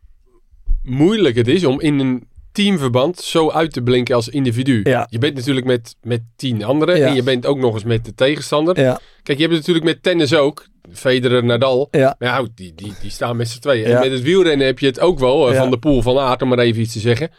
moeilijk 0.83 1.37
het 1.37 1.49
is 1.49 1.65
om 1.65 1.81
in 1.81 1.99
een 1.99 2.27
teamverband 2.53 3.19
zo 3.19 3.51
uit 3.51 3.73
te 3.73 3.83
blinken 3.83 4.15
als 4.15 4.29
individu. 4.29 4.81
Ja. 4.85 5.07
Je 5.11 5.19
bent 5.19 5.35
natuurlijk 5.35 5.67
met, 5.67 5.97
met 6.03 6.21
tien 6.37 6.65
anderen 6.65 6.99
Ja. 6.99 7.07
en 7.07 7.15
je 7.15 7.23
bent 7.23 7.47
ook 7.47 7.59
nog 7.59 7.75
eens 7.75 7.85
met 7.85 8.05
de 8.05 8.15
tegenstander. 8.15 8.81
Ja, 8.81 9.01
Kijk, 9.23 9.39
je 9.39 9.45
hebt 9.45 9.57
het 9.57 9.67
natuurlijk 9.67 9.95
met 9.95 10.03
tennis 10.03 10.35
ook. 10.35 10.67
Federer, 10.93 11.45
Nadal. 11.45 11.89
ja, 11.91 12.17
Maar 12.19 12.29
ja, 12.29 12.49
die, 12.55 12.73
die, 12.75 12.93
die 13.01 13.11
staan 13.11 13.37
met 13.37 13.49
z'n 13.49 13.59
tweeën. 13.61 13.85
En 13.85 13.99
met 14.01 14.11
het 14.11 14.23
wielrennen 14.23 14.67
heb 14.67 14.79
je 14.79 14.87
het 14.87 15.01
ook 15.01 15.19
wel. 15.19 15.51
eh. 15.51 15.59
Van 15.59 15.71
de 15.71 15.79
pool 15.79 16.03
van 16.03 16.19
Aert, 16.19 16.43
om 16.43 16.49
maar 16.49 16.59
even 16.59 16.83
iets 16.83 16.93
te 16.93 16.99
zeggen. 16.99 17.31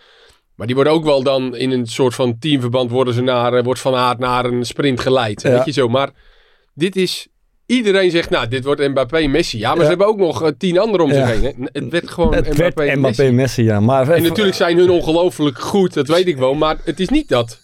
Maar 0.55 0.67
die 0.67 0.75
worden 0.75 0.93
ook 0.93 1.03
wel 1.03 1.23
dan 1.23 1.55
in 1.55 1.71
een 1.71 1.87
soort 1.87 2.15
van 2.15 2.39
teamverband... 2.39 2.91
worden 2.91 3.13
ze 3.13 3.21
naar, 3.21 3.53
eh, 3.53 3.63
wordt 3.63 3.79
van 3.79 3.95
Aert 3.95 4.19
naar 4.19 4.45
een 4.45 4.65
sprint 4.65 4.99
geleid. 4.99 5.41
Weet 5.41 5.65
je 5.65 5.71
zo. 5.71 5.87
Maar 5.87 6.09
dit 6.73 6.95
is... 6.95 7.27
Iedereen 7.69 8.11
zegt, 8.11 8.29
nou, 8.29 8.47
dit 8.47 8.63
wordt 8.63 8.87
Mbappé 8.87 9.27
Messi. 9.27 9.57
Ja, 9.57 9.67
maar 9.69 9.77
Ja. 9.77 9.81
ze 9.83 9.89
hebben 9.89 10.07
ook 10.07 10.17
nog 10.17 10.43
eh, 10.43 10.49
tien 10.57 10.79
anderen 10.79 11.05
om 11.05 11.11
Ja. 11.11 11.27
zich 11.27 11.41
heen. 11.41 11.43
Hè. 11.71 11.79
Het 11.81 11.91
werd 11.91 12.09
gewoon 12.09 12.33
het 12.33 12.43
Mbappé, 12.53 12.73
werd 12.85 12.97
Mbappé 12.97 13.21
Messi. 13.23 13.31
Messi, 13.35 13.63
ja. 13.63 13.79
Maar 13.79 14.09
En 14.09 14.23
natuurlijk 14.23 14.55
zijn 14.55 14.77
hun 14.77 14.89
ongelooflijk 14.89 15.59
goed, 15.59 15.93
dat 15.93 16.07
weet 16.07 16.27
ik 16.27 16.37
wel. 16.37 16.53
Maar 16.53 16.77
het 16.83 16.99
is 16.99 17.09
niet 17.09 17.27
dat, 17.29 17.59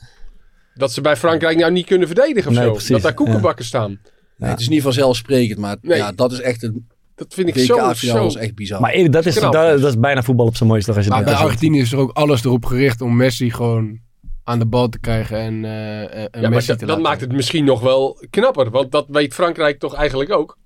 dat 0.74 0.92
ze 0.94 1.02
bij 1.02 1.16
Frankrijk 1.18 1.58
nou 1.58 1.72
niet 1.72 1.86
kunnen 1.86 2.08
verdedigen 2.08 2.50
of 2.52 2.58
Nee, 2.58 2.66
zo. 2.66 2.72
precies, 2.72 2.90
Dat 2.90 3.02
daar 3.02 3.14
koekenbakken 3.14 3.66
staan. 3.66 4.00
Nee, 4.38 4.50
het 4.50 4.60
is 4.60 4.70
niet 4.70 4.82
vanzelfsprekend, 4.82 5.60
maar 5.60 5.76
Nee. 5.82 5.98
ja, 5.98 6.12
dat 6.12 6.32
is 6.32 6.42
echt 6.42 6.62
het 6.62 6.74
Dat 7.16 7.34
vind 7.34 7.48
ik 7.48 7.58
zo, 7.58 7.94
zo 7.94 8.24
was 8.24 8.36
echt 8.36 8.56
bizar. 8.56 8.82
maar 8.82 8.92
eerlijk, 8.92 9.14
dat, 9.14 9.26
is, 9.26 9.36
dat, 9.36 9.54
dat 9.54 9.84
is 9.84 10.00
bijna 10.00 10.24
voetbal 10.24 10.46
op 10.46 10.56
zijn 10.56 10.70
mooiste. 10.70 10.94
Als 10.94 11.04
je 11.06 11.10
Maar 11.12 11.24
bij 11.24 11.34
Argentinië 11.34 11.80
is 11.80 11.92
er 11.92 11.98
ook 11.98 12.12
alles 12.14 12.44
erop 12.44 12.66
gericht 12.66 13.02
om 13.02 13.16
Messi 13.16 13.52
gewoon 13.52 14.00
aan 14.48 14.60
de 14.60 14.66
bal 14.66 14.90
te 14.90 15.00
krijgen 15.00 15.38
en, 15.40 15.66
eh, 15.66 16.02
en 16.02 16.30
Ja, 16.32 16.42
maar 16.42 16.50
Messi 16.50 16.68
dat, 16.68 16.80
te 16.80 16.86
dat 16.86 16.96
laten. 16.98 17.02
maakt 17.12 17.22
het 17.22 17.32
misschien 17.32 17.66
nog 17.66 17.82
wel 17.82 18.26
knapper. 18.30 18.70
Want 18.70 18.92
dat 18.92 19.06
weet 19.08 19.34
Frankrijk 19.34 19.80
toch 19.80 19.94
eigenlijk 19.96 20.32
ook. 20.34 20.58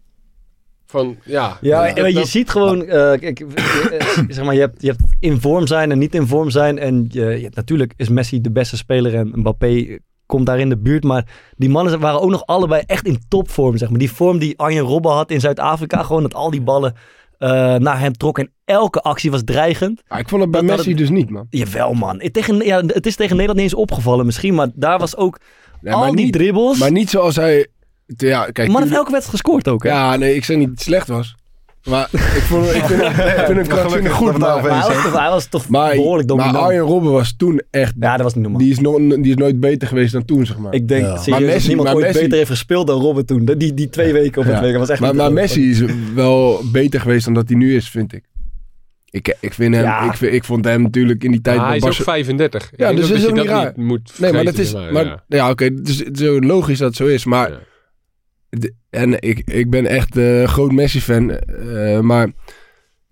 Van, 0.85 1.17
ja. 1.25 1.57
Je 1.61 2.11
dat- 2.13 2.27
ziet 2.27 2.49
gewoon, 2.49 2.85
eh, 2.85 3.19
kijk, 3.19 3.39
eh, 3.39 4.07
zeg 4.27 4.45
maar, 4.45 4.53
je 4.53 4.59
hebt, 4.59 4.81
je 4.81 4.87
hebt 4.87 5.01
in 5.19 5.39
vorm 5.41 5.67
zijn 5.67 5.91
en 5.91 5.97
niet 5.99 6.15
in 6.15 6.27
vorm 6.27 6.49
zijn. 6.49 6.79
En 6.79 7.05
je, 7.09 7.25
je- 7.41 7.49
natuurlijk 7.53 7.93
is 7.95 8.09
Messi 8.09 8.41
de 8.41 8.51
beste 8.51 8.77
speler 8.77 9.15
en 9.15 9.31
Mbappé 9.35 9.97
komt 10.25 10.45
daar 10.45 10.59
in 10.59 10.69
de 10.69 10.77
buurt. 10.77 11.03
Maar 11.03 11.25
die 11.57 11.69
mannen 11.69 11.99
waren 11.99 12.21
ook 12.21 12.29
nog 12.29 12.45
allebei 12.45 12.83
echt 12.85 13.05
in 13.07 13.19
topvorm, 13.27 13.77
zeg 13.77 13.89
maar. 13.89 13.99
Die 13.99 14.11
vorm 14.11 14.39
die 14.39 14.57
Arjen 14.59 14.83
Robben 14.83 15.11
had 15.11 15.31
in 15.31 15.39
Zuid-Afrika, 15.39 16.03
gewoon 16.03 16.21
dat 16.21 16.33
al 16.33 16.49
die 16.51 16.61
ballen 16.61 16.93
eh, 17.39 17.49
naar 17.75 17.99
hem 17.99 18.13
trokken. 18.13 18.43
En 18.43 18.51
elke 18.65 19.01
actie 19.01 19.31
was 19.31 19.41
dreigend. 19.45 20.01
Maar 20.07 20.19
ik 20.19 20.29
vond 20.29 20.41
het 20.41 20.51
bij 20.51 20.61
Dat- 20.61 20.69
Messi 20.69 20.89
het- 20.89 20.97
dus 20.97 21.09
niet, 21.09 21.29
man. 21.29 21.47
Jawel, 21.49 21.93
man. 21.93 22.21
Het, 22.21 22.33
tegen, 22.33 22.57
ja, 22.65 22.81
het 22.85 23.05
is 23.05 23.15
tegen 23.15 23.35
Nederland 23.35 23.59
niet 23.59 23.71
eens 23.71 23.81
opgevallen 23.81 24.25
misschien, 24.25 24.53
maar 24.55 24.67
daar 24.73 24.99
was 24.99 25.15
ook 25.15 25.39
Nee, 25.81 25.93
al 25.93 25.99
maar, 25.99 26.11
die 26.11 26.23
niet, 26.25 26.33
dribbles. 26.33 26.77
maar 26.79 26.91
niet 26.91 27.09
zoals 27.09 27.35
hij... 27.35 27.67
Ja, 28.05 28.45
kijk, 28.45 28.71
man 28.71 28.81
heeft 28.81 28.93
elke 28.93 29.11
wedstrijd 29.11 29.41
gescoord 29.41 29.67
ook, 29.67 29.83
hè? 29.83 29.89
Ja, 29.89 30.15
nee, 30.15 30.35
ik 30.35 30.43
zeg 30.45 30.57
niet 30.57 30.67
dat 30.67 30.75
het 30.75 30.85
slecht 30.85 31.07
was. 31.07 31.35
Maar 31.83 32.09
ik, 32.13 32.19
vond, 32.19 32.65
ik 32.65 32.83
vind 32.83 33.01
hem, 33.01 33.09
ik 33.27 33.43
vind 33.45 33.57
hem 33.57 33.67
krankzinnig 33.67 34.11
goed. 34.11 34.31
dat 34.31 34.39
Maar, 34.39 34.61
Maar 34.61 34.71
hij 34.85 34.93
was 34.93 35.03
toch, 35.03 35.19
hij 35.19 35.29
was 35.29 35.45
toch 35.45 35.67
maar, 35.69 35.95
behoorlijk 35.95 36.27
maar 36.27 36.37
dominant. 36.37 36.65
Arjen 36.65 36.81
Robben 36.81 37.11
was 37.11 37.33
toen 37.37 37.61
echt... 37.71 37.93
ja, 37.99 38.11
dat 38.15 38.23
was 38.23 38.33
niet 38.33 38.43
normaal. 38.43 38.61
Die 38.61 38.71
is, 38.71 38.79
no- 38.79 39.07
die 39.07 39.29
is 39.29 39.35
nooit 39.35 39.59
beter 39.59 39.87
geweest 39.87 40.11
dan 40.13 40.25
toen, 40.25 40.45
zeg 40.45 40.57
maar. 40.57 40.73
Ik 40.73 40.87
denk 40.87 41.01
Ja. 41.05 41.07
serieus 41.17 41.27
Maar 41.29 41.39
dat 41.39 41.49
Messi- 41.49 41.67
niemand 41.67 41.87
maar 41.87 41.97
ooit 41.97 42.05
Messi- 42.05 42.19
beter 42.21 42.37
heeft 42.37 42.49
gespeeld 42.49 42.87
dan 42.87 43.01
Robben 43.01 43.25
toen. 43.25 43.45
Die, 43.45 43.73
die 43.73 43.89
twee 43.89 44.13
weken 44.13 44.41
op 44.41 44.47
het 44.47 44.63
Ja. 44.65 44.77
Was 44.77 44.89
echt 44.89 44.99
maar, 44.99 45.09
niet 45.09 45.19
maar 45.19 45.33
Messi 45.33 45.69
is 45.69 45.81
wel 46.13 46.61
beter 46.71 47.01
geweest 47.01 47.25
dan 47.25 47.33
dat 47.33 47.47
hij 47.49 47.57
nu 47.57 47.75
is, 47.75 47.89
vind 47.89 48.13
ik. 48.13 48.23
Ik, 49.09 49.35
ik, 49.39 49.53
vind 49.53 49.75
hem, 49.75 49.83
Ja. 49.83 50.05
ik, 50.11 50.13
vind- 50.17 50.33
ik 50.33 50.43
vond 50.43 50.65
hem 50.65 50.81
natuurlijk 50.81 51.23
in 51.23 51.31
die 51.31 51.41
tijd 51.41 51.57
Maar 51.57 51.65
hij 51.67 51.75
is 51.75 51.81
ook 51.81 51.87
Barce- 51.89 52.03
35. 52.03 52.71
Ik 52.71 52.79
Ja, 52.79 52.93
dus 52.93 53.07
dat 53.07 53.17
is 53.17 53.23
je 53.23 53.29
ook 53.29 53.35
dat 53.35 53.43
niet 53.45 53.53
raar. 53.53 53.73
moet 53.75 54.11
Nee, 54.17 54.33
maar 54.33 54.43
dat 54.45 54.57
is... 54.57 54.73
Maar, 54.73 55.05
ja. 55.05 55.23
ja, 55.27 55.49
oké, 55.49 55.63
het, 55.63 55.87
is, 55.89 55.99
het 55.99 56.19
is 56.19 56.25
zo 56.25 56.39
logisch 56.39 56.77
dat 56.77 56.87
het 56.87 56.97
zo 56.97 57.05
is. 57.05 57.25
Maar... 57.25 57.51
En 58.89 59.21
ik, 59.21 59.39
ik 59.49 59.69
ben 59.69 59.85
echt 59.85 60.15
een 60.15 60.47
groot 60.47 60.71
Messi-fan. 60.71 61.31
eh, 61.31 61.99
maar 61.99 62.31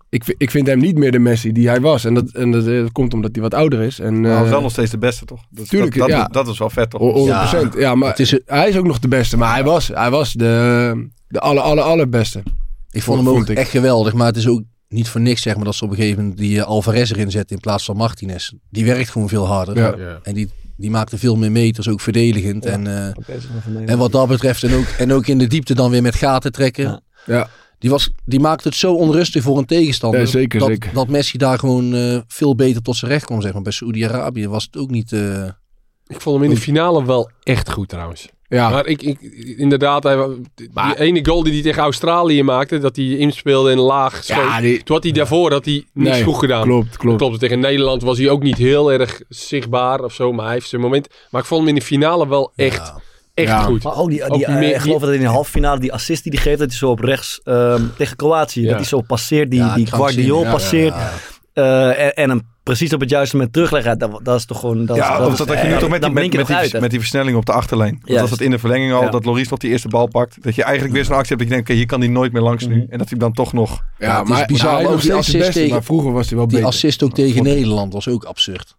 ik, 0.10 0.36
ik 0.38 0.52
vind 0.52 0.68
hem 0.68 0.80
niet 0.80 0.98
meer 0.98 1.12
de 1.12 1.20
Messi 1.20 1.52
die 1.52 1.68
hij 1.68 1.82
was. 1.82 2.06
En 2.06 2.14
dat, 2.14 2.32
en 2.32 2.52
dat, 2.52 2.68
eh, 2.68 2.86
komt 2.92 3.14
omdat 3.14 3.30
hij 3.34 3.42
wat 3.42 3.54
ouder 3.54 3.82
is. 3.82 4.00
En, 4.00 4.22
Maar 4.22 4.30
hij 4.30 4.38
was 4.38 4.46
eh, 4.46 4.52
wel 4.52 4.62
nog 4.62 4.72
steeds 4.72 4.92
de 4.92 4.98
beste, 4.98 5.26
toch? 5.26 5.42
Dat, 5.50 5.70
Tuurlijk, 5.70 5.98
dat, 5.98 6.08
dat, 6.10 6.18
ja. 6.18 6.28
dat 6.28 6.48
is 6.48 6.58
wel 6.58 6.70
vet, 6.70 6.90
toch? 6.90 7.02
ho- 7.02 7.26
100%. 7.74 7.78
Ja, 7.78 7.96
maar 7.96 8.10
Het 8.10 8.20
is- 8.20 8.40
hij 8.46 8.70
is 8.70 8.78
ook 8.78 8.86
nog 8.86 9.00
de 9.00 9.08
beste. 9.08 9.38
Maar 9.38 9.54
hij 9.54 9.64
was, 9.64 9.88
hij 9.88 10.10
was 10.10 10.34
de, 10.34 11.08
de 11.28 11.40
aller, 11.40 11.64
aller, 11.64 11.84
allerbeste. 11.84 12.44
Ik 12.92 13.04
vond 13.04 13.18
hem 13.20 13.30
ook 13.30 13.36
vond 13.36 13.50
echt 13.50 13.70
geweldig, 13.70 14.14
maar 14.14 14.28
het 14.28 14.38
is 14.38 14.48
ook 14.48 14.62
niet 14.90 15.10
voor 15.10 15.22
niks 15.22 15.42
zeg 15.42 15.56
maar 15.56 15.66
dat 15.66 15.76
ze 15.76 15.84
op 15.84 15.90
een 15.90 15.96
gegeven 15.96 16.22
moment 16.22 16.38
die 16.40 16.62
Alvarez 16.64 17.12
erin 17.12 17.32
zetten 17.32 17.56
in 17.56 17.62
plaats 17.62 17.86
van 17.86 17.98
Martinez. 17.98 18.52
Die 18.70 18.86
werkt 18.86 19.10
gewoon 19.10 19.30
veel 19.30 19.48
harder. 19.48 19.78
Ja. 19.78 19.96
Ja. 19.98 20.20
En 20.24 20.34
die, 20.34 20.50
die 20.78 20.90
maakte 20.90 21.18
veel 21.18 21.36
meer 21.36 21.52
meters, 21.52 21.88
ook 21.90 22.02
verdedigend. 22.02 22.64
Ja. 22.64 22.70
En, 22.72 22.88
eh, 22.88 23.90
en 23.90 23.98
wat 23.98 24.12
dat 24.12 24.28
betreft, 24.28 24.64
en 24.64 24.74
ook, 24.74 24.86
en 24.86 25.14
ook 25.14 25.28
in 25.28 25.38
de 25.38 25.48
diepte 25.48 25.76
dan 25.76 25.90
weer 25.92 26.02
met 26.02 26.16
gaten 26.16 26.52
trekken. 26.52 26.84
Ja. 26.84 27.02
Ja. 27.26 27.50
Die, 27.80 27.90
was, 27.90 28.10
die 28.26 28.40
maakte 28.40 28.68
het 28.68 28.78
zo 28.78 28.94
onrustig 28.94 29.44
voor 29.44 29.58
een 29.58 29.66
tegenstander. 29.66 30.20
Ja, 30.20 30.26
zeker, 30.26 30.60
dat, 30.60 30.68
zeker. 30.68 30.94
dat 30.94 31.08
Messi 31.08 31.38
daar 31.38 31.60
gewoon 31.60 31.96
eh, 31.96 32.20
veel 32.28 32.56
beter 32.56 32.82
tot 32.82 32.96
zijn 32.96 33.12
recht 33.12 33.26
kwam. 33.26 33.42
Zeg 33.42 33.54
maar. 33.54 33.62
Bij 33.62 33.72
Saoedi-Arabië 33.72 34.48
was 34.48 34.64
het 34.64 34.78
ook 34.78 34.90
niet... 34.90 35.12
eh, 35.14 35.44
Ik 36.08 36.22
vond 36.22 36.36
hem 36.36 36.50
in 36.50 36.56
de 36.56 36.62
finale 36.62 37.06
wel 37.06 37.32
echt 37.44 37.72
goed 37.72 37.90
trouwens. 37.90 38.28
Ja, 38.50 38.70
Maar 38.70 38.86
ik, 38.86 39.02
ik, 39.02 39.22
inderdaad, 39.58 40.04
hij, 40.04 40.28
die 40.56 41.00
ene 41.00 41.26
goal 41.26 41.44
die 41.44 41.54
hij 41.54 41.62
tegen 41.62 41.82
Australië 41.82 42.44
maakte, 42.44 42.78
dat 42.78 42.96
hij 42.96 43.06
inspeelde 43.06 43.72
en 43.72 43.78
laag 43.80 44.24
schoot. 44.24 44.38
ja 44.38 44.62
die, 44.62 44.84
Toen 44.84 44.96
had 44.96 45.04
hij 45.04 45.14
daarvoor 45.14 45.52
had 45.52 45.66
hij 45.66 45.74
niet 45.74 46.08
Nee, 46.08 46.24
goed 46.24 46.38
gedaan. 46.38 46.64
klopt, 46.64 46.98
klopt. 46.98 47.18
Klopt, 47.18 47.40
tegen 47.40 47.60
Nederland 47.60 48.02
was 48.02 48.18
hij 48.18 48.30
ook 48.30 48.44
niet 48.44 48.58
heel 48.58 48.92
erg 48.92 49.22
zichtbaar 49.30 50.00
of 50.00 50.14
zo, 50.14 50.32
maar 50.34 50.46
hij 50.46 50.54
heeft 50.54 50.70
zijn 50.70 50.82
moment. 50.82 51.08
Maar 51.32 51.42
ik 51.42 51.48
vond 51.48 51.60
hem 51.60 51.70
in 51.70 51.76
de 51.76 51.82
finale 51.86 52.28
wel 52.28 52.52
echt, 52.56 52.88
ja. 52.88 53.02
echt 53.34 53.48
Ja. 53.50 53.62
goed. 53.62 53.84
Maar 53.84 53.96
ook 53.98 54.10
die, 54.10 54.24
Ook 54.24 54.34
die, 54.38 54.46
eh, 54.46 54.56
meer- 54.56 54.76
ik 54.76 54.82
geloof 54.82 55.02
dat 55.02 55.14
in 55.14 55.20
de 55.20 55.26
halve 55.26 55.52
finale 55.52 55.80
die 55.80 55.94
assist 55.94 56.24
die 56.24 56.32
hij 56.32 56.42
geeft, 56.42 56.60
dat 56.60 56.70
hij 56.70 56.78
zo 56.78 56.90
op 56.90 57.00
rechts 57.00 57.40
ehm, 57.44 57.82
tegen 57.98 58.16
Kroatië, 58.16 58.62
Ja. 58.62 58.68
dat 58.68 58.76
hij 58.76 58.86
zo 58.86 59.02
passeert, 59.02 59.52
die, 59.52 59.60
Ja, 59.60 59.76
die. 59.76 59.88
Guardiol 59.88 60.44
Ja, 60.44 60.52
passeert. 60.52 60.94
ja, 60.94 61.12
ja. 61.54 61.92
eh, 61.94 62.06
en, 62.06 62.14
en 62.14 62.30
hem 62.30 62.42
precies 62.68 62.94
op 62.94 63.00
het 63.00 63.10
juiste 63.10 63.36
moment 63.36 63.54
terugleggen, 63.54 64.00
dat, 64.00 64.20
dat 64.24 64.36
is 64.38 64.46
toch 64.46 64.60
gewoon... 64.60 64.86
Dat, 64.86 64.98
ja, 64.98 65.18
dat 65.18 65.32
is- 65.32 65.38
dat, 65.38 65.48
dat 65.48 65.62
je 65.62 65.68
nu 65.68 65.78
toch 65.78 65.90
met 65.90 66.02
die, 66.02 66.12
met, 66.12 66.34
met, 66.34 66.48
die, 66.72 66.80
met 66.82 66.90
die 66.90 67.00
versnelling 67.00 67.38
op 67.38 67.46
de 67.46 67.52
achterlijn. 67.52 67.92
Want 67.94 68.08
dat 68.08 68.20
was 68.20 68.30
het 68.30 68.42
in 68.42 68.52
de 68.52 68.60
verlenging 68.60 68.94
al, 68.94 69.02
Ja. 69.04 69.10
dat 69.10 69.26
Loris 69.26 69.50
nog 69.50 69.60
die 69.60 69.70
eerste 69.72 69.88
bal 69.88 70.08
pakt. 70.08 70.44
Dat 70.44 70.56
je 70.56 70.64
eigenlijk 70.64 70.94
weer 70.96 71.06
zo'n 71.06 71.16
actie 71.16 71.36
hebt 71.36 71.40
dat 71.40 71.48
je 71.50 71.54
denkt, 71.56 71.70
oké, 71.70 71.78
hier 71.78 71.88
kan 71.88 72.00
hij 72.00 72.10
nooit 72.10 72.32
meer 72.32 72.42
langs 72.42 72.66
Mhm. 72.68 72.74
nu. 72.74 72.86
En 72.90 72.98
dat 72.98 73.10
hij 73.10 73.20
dan 73.20 73.34
toch 73.34 73.54
nog... 73.54 73.84
Ja, 74.00 74.18
het 74.20 74.24
is 74.24 74.30
maar 74.34 74.46
bizar, 74.46 74.82
maar 74.84 74.92
ook 74.92 75.02
die 75.02 75.14
assist 75.14 75.38
beste, 75.38 75.54
tegen- 75.54 75.70
maar 75.72 75.84
vroeger 75.84 76.12
was 76.12 76.28
hij 76.28 76.38
wel 76.38 76.48
Die 76.48 76.56
beter. 76.56 76.72
assist 76.72 77.04
ook 77.04 77.14
tegen 77.14 77.44
Nederland 77.44 77.94
was 77.94 78.08
ook 78.08 78.24
absurd. 78.24 78.76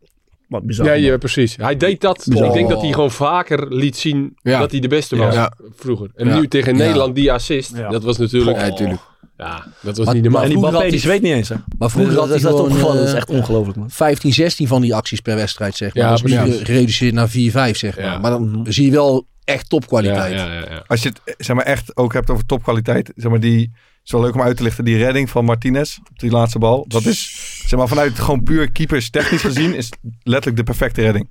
Wat 0.48 0.62
bizar. 0.62 0.86
Ja, 0.86 0.92
ja, 0.92 1.16
precies. 1.16 1.56
Hij 1.56 1.76
deed 1.76 2.00
dat. 2.00 2.24
Bizar. 2.28 2.46
Ik 2.46 2.52
denk 2.52 2.68
dat 2.68 2.80
hij 2.82 2.92
gewoon 2.92 3.10
vaker 3.10 3.74
liet 3.74 3.96
zien 3.96 4.36
Ja. 4.42 4.58
dat 4.58 4.70
hij 4.70 4.80
de 4.80 4.88
beste 4.88 5.16
was 5.16 5.34
Ja. 5.34 5.52
vroeger. 5.76 6.10
En 6.14 6.26
Ja. 6.28 6.38
nu 6.38 6.48
tegen 6.48 6.72
Ja. 6.76 6.78
Nederland 6.84 7.14
die 7.14 7.32
assist, 7.32 7.76
Ja. 7.76 7.88
dat 7.88 8.02
was 8.02 8.16
natuurlijk... 8.16 8.60
Ja, 8.60 8.72
tuurlijk. 8.72 9.00
Ja, 9.36 9.66
dat 9.80 9.96
was 9.96 10.06
Maar- 10.06 10.14
niet 10.14 10.22
normaal. 10.24 10.42
En 10.42 10.48
die 10.48 10.58
Mbappé, 10.58 10.88
die 10.90 10.98
zweet 11.00 11.22
niet 11.22 11.32
eens, 11.32 11.48
hè. 11.48 11.54
Maar 11.78 11.90
vroeger 11.90 12.14
dat, 12.14 12.20
had 12.28 12.32
hij 12.32 12.40
dat, 12.40 12.50
is 12.50 12.56
gewoon 12.56 12.70
opgevallen. 12.70 12.96
dat 12.96 13.04
is 13.06 13.10
eh, 13.12 13.16
echt 13.16 13.30
ongelooflijk, 13.30 13.76
man. 13.78 13.90
15, 13.90 14.32
16 14.32 14.66
van 14.66 14.80
die 14.82 14.94
acties 14.94 15.20
per 15.20 15.34
wedstrijd, 15.36 15.76
zeg 15.76 15.94
maar. 15.94 16.02
Ja, 16.04 16.10
dat 16.10 16.24
is 16.24 16.32
nu 16.32 16.38
precies. 16.38 16.62
gereduceerd 16.64 17.14
naar 17.14 17.28
4, 17.28 17.50
5, 17.50 17.76
zeg 17.78 17.96
maar. 17.96 18.04
Ja. 18.04 18.18
Maar 18.18 18.30
dan 18.30 18.66
zie 18.68 18.84
je 18.84 18.90
wel 18.90 19.26
echt 19.44 19.68
topkwaliteit. 19.68 20.32
ja, 20.32 20.52
ja, 20.52 20.60
ja. 20.70 20.84
Als 20.86 21.02
je 21.02 21.08
het 21.08 21.36
zeg 21.46 21.56
maar, 21.56 21.64
echt 21.64 21.96
ook 21.96 22.12
hebt 22.12 22.30
over 22.30 22.46
topkwaliteit. 22.46 23.12
Zeg 23.16 23.30
maar, 23.30 23.40
die 23.40 23.72
is 24.04 24.10
wel 24.12 24.20
leuk 24.20 24.34
om 24.34 24.42
uit 24.42 24.56
te 24.56 24.62
lichten. 24.62 24.84
Die 24.84 24.96
redding 24.96 25.30
van 25.30 25.44
Martinez 25.44 25.98
op 26.10 26.18
die 26.18 26.30
laatste 26.30 26.58
bal. 26.58 26.84
Dat 26.88 27.04
is 27.04 27.32
zeg 27.66 27.78
maar, 27.78 27.88
vanuit 27.88 28.18
gewoon 28.18 28.42
puur 28.42 28.70
keepers 28.72 29.10
technisch 29.10 29.40
gezien 29.40 29.74
is 29.74 29.92
letterlijk 30.22 30.56
de 30.56 30.62
perfecte 30.62 31.00
redding. 31.02 31.28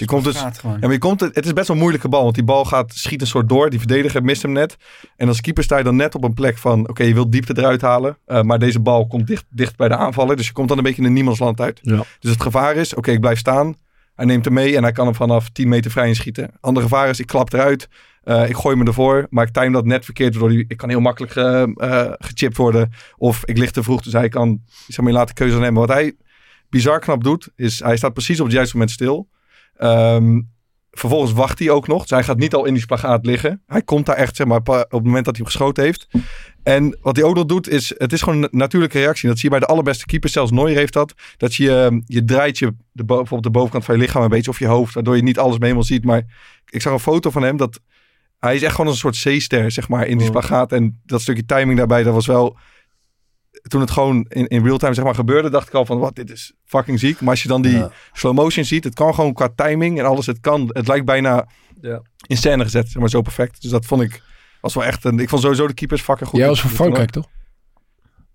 Je 0.00 0.06
komt 0.06 0.24
dus, 0.24 0.34
ja, 0.80 0.86
maar 0.86 0.92
je 0.92 0.98
komt, 0.98 1.20
het 1.20 1.44
is 1.44 1.52
best 1.52 1.66
wel 1.66 1.76
een 1.76 1.82
moeilijke 1.82 2.08
bal. 2.08 2.22
Want 2.22 2.34
die 2.34 2.44
bal 2.44 2.64
gaat, 2.64 2.92
schiet 2.94 3.20
een 3.20 3.26
soort 3.26 3.48
door. 3.48 3.70
Die 3.70 3.78
verdediger 3.78 4.22
mist 4.22 4.42
hem 4.42 4.52
net. 4.52 4.76
En 5.16 5.28
als 5.28 5.40
keeper 5.40 5.62
sta 5.64 5.76
je 5.78 5.84
dan 5.84 5.96
net 5.96 6.14
op 6.14 6.24
een 6.24 6.34
plek 6.34 6.58
van... 6.58 6.88
Oké, 6.88 7.02
je 7.02 7.14
wilt 7.14 7.32
diepte 7.32 7.58
eruit 7.58 7.80
halen. 7.80 8.16
eh, 8.26 8.42
maar 8.42 8.58
deze 8.58 8.80
bal 8.80 9.06
komt 9.06 9.26
dicht, 9.26 9.44
dicht 9.48 9.76
bij 9.76 9.88
de 9.88 9.96
aanvaller. 9.96 10.36
Dus 10.36 10.46
je 10.46 10.52
komt 10.52 10.68
dan 10.68 10.76
een 10.78 10.82
beetje 10.84 11.00
in 11.02 11.06
een 11.08 11.12
niemandsland 11.14 11.60
uit. 11.60 11.78
Ja. 11.82 12.04
Dus 12.20 12.30
het 12.30 12.42
gevaar 12.42 12.76
is, 12.76 12.94
oké, 12.94 13.10
ik 13.10 13.20
blijf 13.20 13.38
staan. 13.38 13.74
Hij 14.14 14.24
neemt 14.28 14.44
hem 14.44 14.54
mee 14.54 14.76
en 14.76 14.82
hij 14.82 14.92
kan 14.92 15.04
hem 15.06 15.14
vanaf 15.14 15.48
10 15.50 15.68
meter 15.68 15.90
vrij 15.90 16.08
inschieten. 16.08 16.50
Ander 16.60 16.82
gevaar 16.82 17.08
is, 17.08 17.20
ik 17.20 17.26
klap 17.26 17.52
eruit. 17.52 17.88
eh, 18.22 18.48
ik 18.48 18.56
gooi 18.56 18.76
me 18.76 18.84
ervoor, 18.84 19.26
maar 19.30 19.46
ik 19.46 19.52
time 19.52 19.72
dat 19.72 19.84
net 19.84 20.04
verkeerd. 20.04 20.36
Waardoor 20.36 20.58
ik 20.68 20.76
kan 20.76 20.88
heel 20.88 21.00
makkelijk 21.00 21.32
ge- 21.32 21.72
eh, 21.76 22.12
gechipt 22.26 22.56
worden. 22.56 22.92
Of 23.16 23.40
ik 23.44 23.58
lig 23.58 23.70
te 23.70 23.82
vroeg, 23.82 24.02
dus 24.02 24.12
hij 24.12 24.28
kan 24.28 24.60
zeg 24.86 25.04
maar, 25.04 25.12
laat 25.12 25.28
de 25.28 25.34
keuze 25.34 25.58
nemen. 25.58 25.80
Wat 25.80 25.88
hij 25.88 26.14
bizar 26.70 26.98
knap 27.00 27.24
doet, 27.24 27.48
is 27.56 27.82
hij 27.82 27.96
staat 27.96 28.12
precies 28.12 28.38
op 28.40 28.46
het 28.46 28.54
juiste 28.54 28.76
moment 28.76 28.94
stil. 28.94 29.28
Ehm, 29.80 30.40
vervolgens 30.90 31.32
wacht 31.32 31.58
hij 31.58 31.70
ook 31.70 31.86
nog. 31.86 32.00
Dus 32.00 32.10
hij 32.10 32.22
gaat 32.22 32.38
niet 32.38 32.54
al 32.54 32.64
in 32.64 32.72
die 32.72 32.82
spagaat 32.82 33.26
liggen. 33.26 33.62
Hij 33.66 33.82
komt 33.82 34.06
daar 34.06 34.16
echt 34.16 34.36
zeg 34.36 34.46
maar, 34.46 34.58
op 34.58 34.66
het 34.66 35.04
moment 35.04 35.24
dat 35.24 35.36
hij 35.36 35.44
hem 35.44 35.44
geschoten 35.44 35.84
heeft. 35.84 36.08
En 36.62 36.98
wat 37.00 37.16
hij 37.16 37.24
ook 37.24 37.34
nog 37.34 37.44
doet, 37.46 37.68
is 37.68 37.94
het 37.98 38.12
is 38.12 38.22
gewoon 38.22 38.42
een 38.42 38.48
natuurlijke 38.50 38.98
reactie. 38.98 39.28
Dat 39.28 39.38
zie 39.38 39.50
je 39.50 39.58
bij 39.58 39.66
de 39.66 39.72
allerbeste 39.72 40.06
keepers. 40.06 40.32
Zelfs 40.32 40.50
Neuer 40.50 40.76
heeft 40.76 40.92
dat. 40.92 41.14
Dat 41.36 41.54
je, 41.54 41.76
ehm, 41.76 42.00
je 42.06 42.24
draait 42.24 42.58
je 42.58 42.74
de, 42.92 43.04
bijvoorbeeld 43.04 43.42
de 43.42 43.50
bovenkant 43.50 43.84
van 43.84 43.94
je 43.94 44.00
lichaam 44.00 44.22
een 44.22 44.28
beetje. 44.28 44.50
Of 44.50 44.58
je 44.58 44.66
hoofd, 44.66 44.94
waardoor 44.94 45.16
je 45.16 45.22
niet 45.22 45.38
alles 45.38 45.52
mee 45.52 45.62
helemaal 45.62 45.82
ziet. 45.84 46.04
Maar 46.04 46.22
ik 46.66 46.82
zag 46.82 46.92
een 46.92 46.98
foto 46.98 47.30
van 47.30 47.42
hem. 47.42 47.56
Dat 47.56 47.80
hij 48.38 48.54
is 48.54 48.62
echt 48.62 48.74
gewoon 48.74 48.90
een 48.90 48.96
soort 48.96 49.16
zeester, 49.16 49.70
zeg 49.70 49.88
maar, 49.88 50.06
in 50.06 50.18
die 50.18 50.26
Oh. 50.26 50.32
spagaat. 50.32 50.72
En 50.72 51.00
dat 51.06 51.20
stukje 51.20 51.44
timing 51.44 51.78
daarbij, 51.78 52.02
dat 52.02 52.14
was 52.14 52.26
wel... 52.26 52.56
Toen 53.62 53.80
het 53.80 53.90
gewoon 53.90 54.26
in, 54.28 54.46
in 54.48 54.64
real 54.64 54.78
time 54.78 54.94
zeg 54.94 55.04
maar, 55.04 55.14
gebeurde, 55.14 55.50
dacht 55.50 55.68
ik 55.68 55.74
al 55.74 55.86
van, 55.86 55.98
wat, 55.98 56.14
dit 56.14 56.30
is 56.30 56.52
fucking 56.64 56.98
ziek. 56.98 57.20
Maar 57.20 57.30
als 57.30 57.42
je 57.42 57.48
dan 57.48 57.62
die 57.62 57.72
Ja. 57.76 57.90
slow 58.12 58.34
motion 58.34 58.64
ziet, 58.64 58.84
het 58.84 58.94
kan 58.94 59.14
gewoon 59.14 59.32
qua 59.32 59.48
timing 59.54 59.98
en 59.98 60.04
alles. 60.04 60.26
Het 60.26 60.40
kan, 60.40 60.70
het 60.72 60.88
lijkt 60.88 61.04
bijna 61.06 61.48
Ja. 61.80 62.02
in 62.26 62.36
scène 62.36 62.62
gezet, 62.64 62.88
zeg 62.88 63.00
maar, 63.00 63.08
zo 63.10 63.22
perfect. 63.22 63.62
Dus 63.62 63.70
dat 63.70 63.86
vond 63.86 64.02
ik, 64.02 64.22
was 64.60 64.74
wel 64.74 64.84
echt 64.84 65.04
een, 65.04 65.18
ik 65.18 65.28
vond 65.28 65.42
sowieso 65.42 65.66
de 65.66 65.74
keepers 65.74 66.02
fucking 66.02 66.28
goed. 66.28 66.38
Jij 66.38 66.48
was 66.48 66.60
van. 66.60 66.70
Frankrijk, 66.70 67.10
toch? 67.10 67.26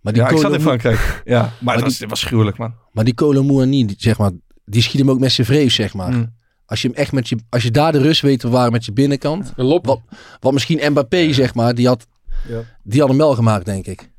Maar 0.01 0.13
die 0.13 0.21
Ja, 0.21 0.29
ik 0.29 0.37
zat 0.37 0.53
in 0.53 0.61
Frankrijk. 0.61 1.21
Ja, 1.25 1.51
maar 1.61 1.75
het 1.75 1.83
was, 1.83 1.99
het 1.99 2.09
was 2.09 2.23
gruwelijk, 2.23 2.57
man. 2.57 2.73
Maar 2.91 3.03
die 3.03 3.13
Kolo 3.13 3.43
Muani, 3.43 3.85
die, 3.85 3.95
zeg 3.99 4.17
maar, 4.17 4.31
die 4.65 4.81
schiet 4.81 4.99
hem 4.99 5.09
ook 5.09 5.19
met 5.19 5.31
zijn 5.31 5.47
vreef, 5.47 5.73
zeg 5.73 5.93
maar. 5.93 6.11
Mm. 6.11 6.33
Als 6.65 6.81
je 6.81 6.87
hem 6.87 6.97
echt 6.97 7.11
met 7.11 7.29
je, 7.29 7.37
als 7.49 7.63
je 7.63 7.71
daar 7.71 7.91
de 7.91 8.01
rust 8.01 8.21
weet 8.21 8.39
te 8.39 8.67
met 8.71 8.85
je 8.85 8.93
binnenkant. 8.93 9.53
Een 9.55 9.65
lop. 9.65 9.85
Wat, 9.85 10.01
wat 10.39 10.53
misschien 10.53 10.91
Mbappé, 10.91 11.33
zeg 11.33 11.53
maar, 11.53 11.75
die 11.75 11.87
had, 11.87 12.07
Ja. 12.47 12.61
die 12.83 12.99
had 12.99 13.09
hem 13.09 13.17
wel 13.17 13.35
gemaakt, 13.35 13.65
denk 13.65 13.85
ik. 13.87 14.09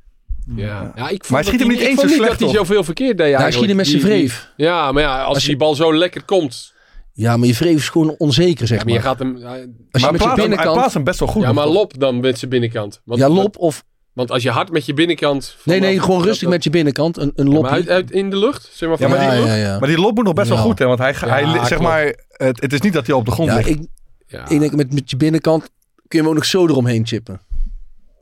Ja. 0.57 0.93
ja, 0.97 1.09
ik 1.09 1.25
vond 1.25 1.29
Maar 1.31 1.41
hij 1.41 1.49
schiet 1.49 1.61
hem 1.61 1.69
niet 1.69 1.81
ik 1.81 1.87
eens 1.87 1.95
vond 2.01 2.01
zo 2.11 2.17
niet 2.17 2.25
slecht 2.25 2.39
dat 2.41 2.49
hij 2.51 2.59
zoveel 2.59 2.85
verkeerd 2.85 3.19
deed 3.19 3.31
Ja, 3.31 3.39
hij 3.41 3.53
schiet 3.53 3.67
hem 3.67 3.77
met 3.77 3.87
zijn 3.87 4.01
vreef. 4.01 4.53
Ja, 4.57 4.93
maar 4.93 5.03
ja, 5.03 5.23
als, 5.23 5.35
Als 5.35 5.43
je- 5.43 5.49
die 5.49 5.57
bal 5.59 5.75
zo 5.75 5.95
lekker 5.95 6.23
komt. 6.25 6.75
Ja, 7.13 7.37
maar 7.37 7.47
je 7.47 7.55
vreef 7.55 7.77
is 7.77 7.89
gewoon 7.89 8.15
onzeker, 8.19 8.67
zeg 8.67 8.79
Ja, 8.79 8.85
maar 8.85 8.93
je 8.95 9.01
gaat 9.01 9.19
hem... 9.19 9.35
Als 9.35 9.43
je 9.43 9.49
maar 9.49 9.61
met 9.91 10.01
je 10.01 10.01
plaatst 10.01 10.21
hem- 10.21 10.29
hij 10.29 10.37
binnenkant... 10.37 10.77
plaatst 10.77 10.95
hem 10.95 11.05
best 11.05 11.19
wel 11.19 11.29
goed. 11.29 11.43
ja, 11.43 11.53
maar 11.53 11.67
lop 11.67 11.99
dan 12.01 12.21
met 12.21 12.39
zijn 12.39 12.51
binnenkant. 12.51 13.01
Want, 13.05 13.21
Ja, 13.21 13.29
lop 13.29 13.57
of... 13.59 13.85
Want 14.13 14.31
als 14.31 14.43
je 14.43 14.51
hard 14.51 14.71
met 14.71 14.87
je 14.87 14.95
binnenkant... 14.95 15.57
Nee, 15.65 15.81
nee, 15.81 16.01
gewoon 16.01 16.23
rustig 16.23 16.41
dat- 16.43 16.51
met 16.51 16.65
je 16.65 16.71
binnenkant. 16.71 17.17
Een, 17.17 17.33
een 17.35 17.49
lop. 17.49 17.63
maar 17.63 17.71
uit, 17.71 17.89
uit 17.89 18.11
in 18.11 18.31
de 18.31 18.37
lucht? 18.37 18.69
Zeg 18.73 18.89
maar 18.89 19.01
Ja, 19.01 19.09
van 19.09 19.19
maar 19.19 19.37
die- 19.37 19.47
ja, 19.47 19.55
ja. 19.55 19.79
Maar 19.79 19.89
die 19.89 19.99
lop 19.99 20.15
moet 20.15 20.25
nog 20.25 20.35
best 20.35 20.49
wel 20.49 20.59
goed, 20.59 20.79
hè? 20.79 20.87
Want 20.87 20.99
hij, 20.99 21.15
hij 21.19 21.65
zeg 21.67 21.81
maar, 21.81 22.15
het, 22.29 22.61
het 22.61 22.73
is 22.73 22.81
niet 22.81 22.93
dat 22.93 23.07
hij 23.07 23.15
op 23.17 23.25
de 23.25 23.31
grond 23.31 23.49
Ja, 23.51 23.57
ligt. 23.57 23.69
ik, 23.69 23.87
Ja. 24.27 24.49
ik 24.49 24.61
denk 24.61 24.75
met, 24.75 24.93
met 24.93 25.11
je 25.11 25.17
binnenkant 25.17 25.63
kun 26.09 26.19
je 26.19 26.19
hem 26.19 26.29
ook 26.29 26.35
nog 26.35 26.45
zo 26.45 26.67
eromheen 26.67 27.07
chippen. 27.07 27.41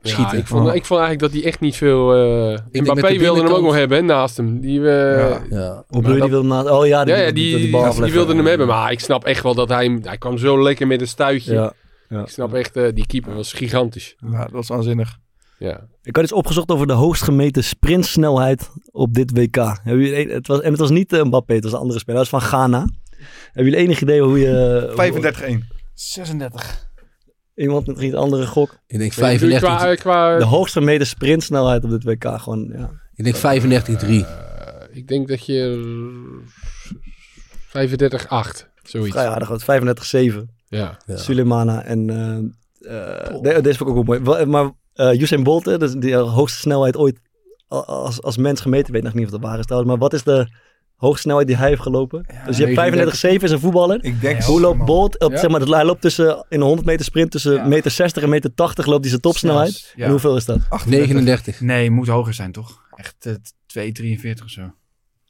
Ja, 0.09 0.33
ik, 0.33 0.47
vond, 0.47 0.73
ik 0.73 0.85
vond 0.85 0.99
eigenlijk 0.99 1.19
dat 1.19 1.31
hij 1.31 1.43
echt 1.43 1.59
niet 1.59 1.75
veel... 1.75 2.13
eh 2.13 2.59
met 2.71 2.81
Mbappé 2.81 3.07
de 3.07 3.19
wilde 3.19 3.43
hem 3.43 3.51
ook 3.51 3.61
nog 3.61 3.75
hebben 3.75 3.97
hè, 3.97 4.03
naast 4.03 4.37
hem. 4.37 4.59
Die, 4.59 4.79
eh, 4.79 5.19
Ja. 5.19 5.43
Ja. 5.49 5.83
Die 5.89 6.01
wilde 6.01 6.43
na... 6.43 6.63
Oh 6.63 6.87
ja, 6.87 7.03
die, 7.03 7.13
ja, 7.13 7.19
ja, 7.19 7.31
die, 7.31 7.57
die, 7.57 7.69
bal 7.69 7.79
die 7.81 7.89
afleggen. 7.89 8.17
wilde 8.17 8.35
hem 8.35 8.45
hebben. 8.45 8.67
Maar 8.67 8.91
ik 8.91 8.99
snap 8.99 9.23
echt 9.23 9.43
wel 9.43 9.55
dat 9.55 9.69
hij. 9.69 9.99
Hij 10.03 10.17
kwam 10.17 10.37
zo 10.37 10.61
lekker 10.63 10.87
met 10.87 11.01
een 11.01 11.07
stuitje. 11.07 11.53
Ja. 11.53 11.73
ja. 12.09 12.21
Ik 12.21 12.27
snap 12.27 12.53
echt, 12.53 12.75
eh, 12.75 12.93
die 12.93 13.05
keeper 13.05 13.35
was 13.35 13.53
gigantisch. 13.53 14.15
Ja, 14.31 14.41
dat 14.41 14.51
was 14.51 14.67
waanzinnig. 14.67 15.17
Ja. 15.57 15.87
Ik 16.03 16.15
had 16.15 16.23
iets 16.23 16.33
opgezocht 16.33 16.71
over 16.71 16.87
de 16.87 16.93
hoogst 16.93 17.23
gemeten 17.23 17.63
sprintsnelheid 17.63 18.69
op 18.91 19.13
dit 19.13 19.31
WK. 19.31 19.55
Hebben 19.55 20.05
jullie, 20.05 20.33
het 20.33 20.47
was, 20.47 20.61
en 20.61 20.71
het 20.71 20.79
was 20.79 20.89
niet 20.89 21.11
Mbappé, 21.11 21.53
het 21.53 21.63
was 21.63 21.73
een 21.73 21.79
andere 21.79 21.99
speler. 21.99 22.19
Dat 22.19 22.29
was 22.29 22.41
van 22.41 22.49
Ghana. 22.49 22.87
Hebben 23.51 23.71
jullie 23.71 23.87
enig 23.87 24.01
idee 24.01 24.21
hoe 24.21 24.39
je... 24.39 25.61
35-1. 25.61 25.75
36. 25.93 26.87
Iemand 27.55 27.87
met 27.87 27.99
een 27.99 28.15
andere 28.15 28.45
gok? 28.47 28.77
Ik 28.87 28.97
denk 28.97 29.11
Qua, 29.11 29.25
35, 29.25 29.95
qua, 29.99 30.37
De 30.37 30.43
hoogst 30.45 30.73
gemeten 30.73 31.07
sprintsnelheid 31.07 31.83
op 31.83 31.89
dit 31.89 32.03
WK. 32.03 32.39
Gewoon, 32.41 32.71
ja. 32.77 32.91
ik 33.15 33.23
denk 33.23 33.35
35 33.35 33.97
3. 33.99 34.25
ik 34.91 35.07
denk 35.07 35.27
dat 35.27 35.45
je 35.45 35.83
35, 37.67 38.27
8. 38.27 38.69
Zoiets. 38.83 39.11
Vrij 39.11 39.27
aardig, 39.27 39.47
wat 39.47 39.61
35-7. 39.61 39.65
Ja. 40.67 40.97
Ja. 41.05 41.17
Suleimana 41.17 41.83
en... 41.83 42.09
eh, 42.09 42.37
eh, 43.25 43.41
de- 43.41 43.61
deze 43.61 43.77
vond 43.77 43.89
ik 43.89 43.95
ook 43.95 44.05
wel 44.07 44.19
mooi. 44.19 44.45
Maar 44.45 44.71
eh 44.93 45.21
Usain 45.21 45.43
Bolt, 45.43 45.65
hè, 45.65 45.77
dus 45.77 45.93
die 45.93 46.15
hoogste 46.15 46.59
snelheid 46.59 46.97
ooit 46.97 47.19
als, 47.67 48.21
als 48.21 48.37
mens 48.37 48.61
gemeten. 48.61 48.87
Ik 48.87 48.93
weet 48.93 49.03
nog 49.03 49.13
niet 49.13 49.25
of 49.25 49.31
dat 49.31 49.41
waar 49.41 49.59
is 49.59 49.65
trouwens. 49.65 49.91
Maar 49.91 49.99
wat 50.01 50.13
is 50.13 50.23
de 50.23 50.47
hoogste 50.95 51.21
snelheid 51.21 51.47
die 51.47 51.55
hij 51.55 51.67
heeft 51.69 51.81
gelopen? 51.81 52.25
dus 52.45 52.57
je 52.57 52.65
hebt 52.65 53.19
35-7 53.39 53.43
is 53.43 53.51
een 53.51 53.59
voetballer. 53.59 54.03
Ik 54.03 54.21
denk... 54.21 54.41
Hoe 54.43 54.61
loopt 54.61 54.85
Bolt? 54.85 55.19
Op, 55.19 55.31
Ja. 55.31 55.37
zeg 55.37 55.49
maar, 55.49 55.59
dat- 55.59 55.69
hij 55.69 55.85
loopt 55.85 56.01
tussen, 56.01 56.45
in 56.49 56.59
een 56.59 56.65
100 56.65 56.87
meter 56.87 57.05
sprint 57.05 57.31
tussen 57.31 57.53
Ja. 57.53 57.65
meter 57.67 57.91
60 57.91 58.23
en 58.23 58.29
meter 58.29 58.53
80 58.53 58.85
loopt 58.85 58.99
hij 59.01 59.09
zijn 59.09 59.21
topsnelheid. 59.21 59.93
En 59.95 60.09
hoeveel 60.09 60.35
is 60.35 60.45
dat? 60.45 60.59
39. 60.85 61.61
Nee, 61.61 61.91
moet 61.91 62.07
hoger 62.07 62.33
zijn 62.33 62.51
toch? 62.51 62.81
Echt 62.95 63.15
eh, 63.25 63.33
2,43 63.67 64.43
of 64.43 64.49
zo. 64.49 64.61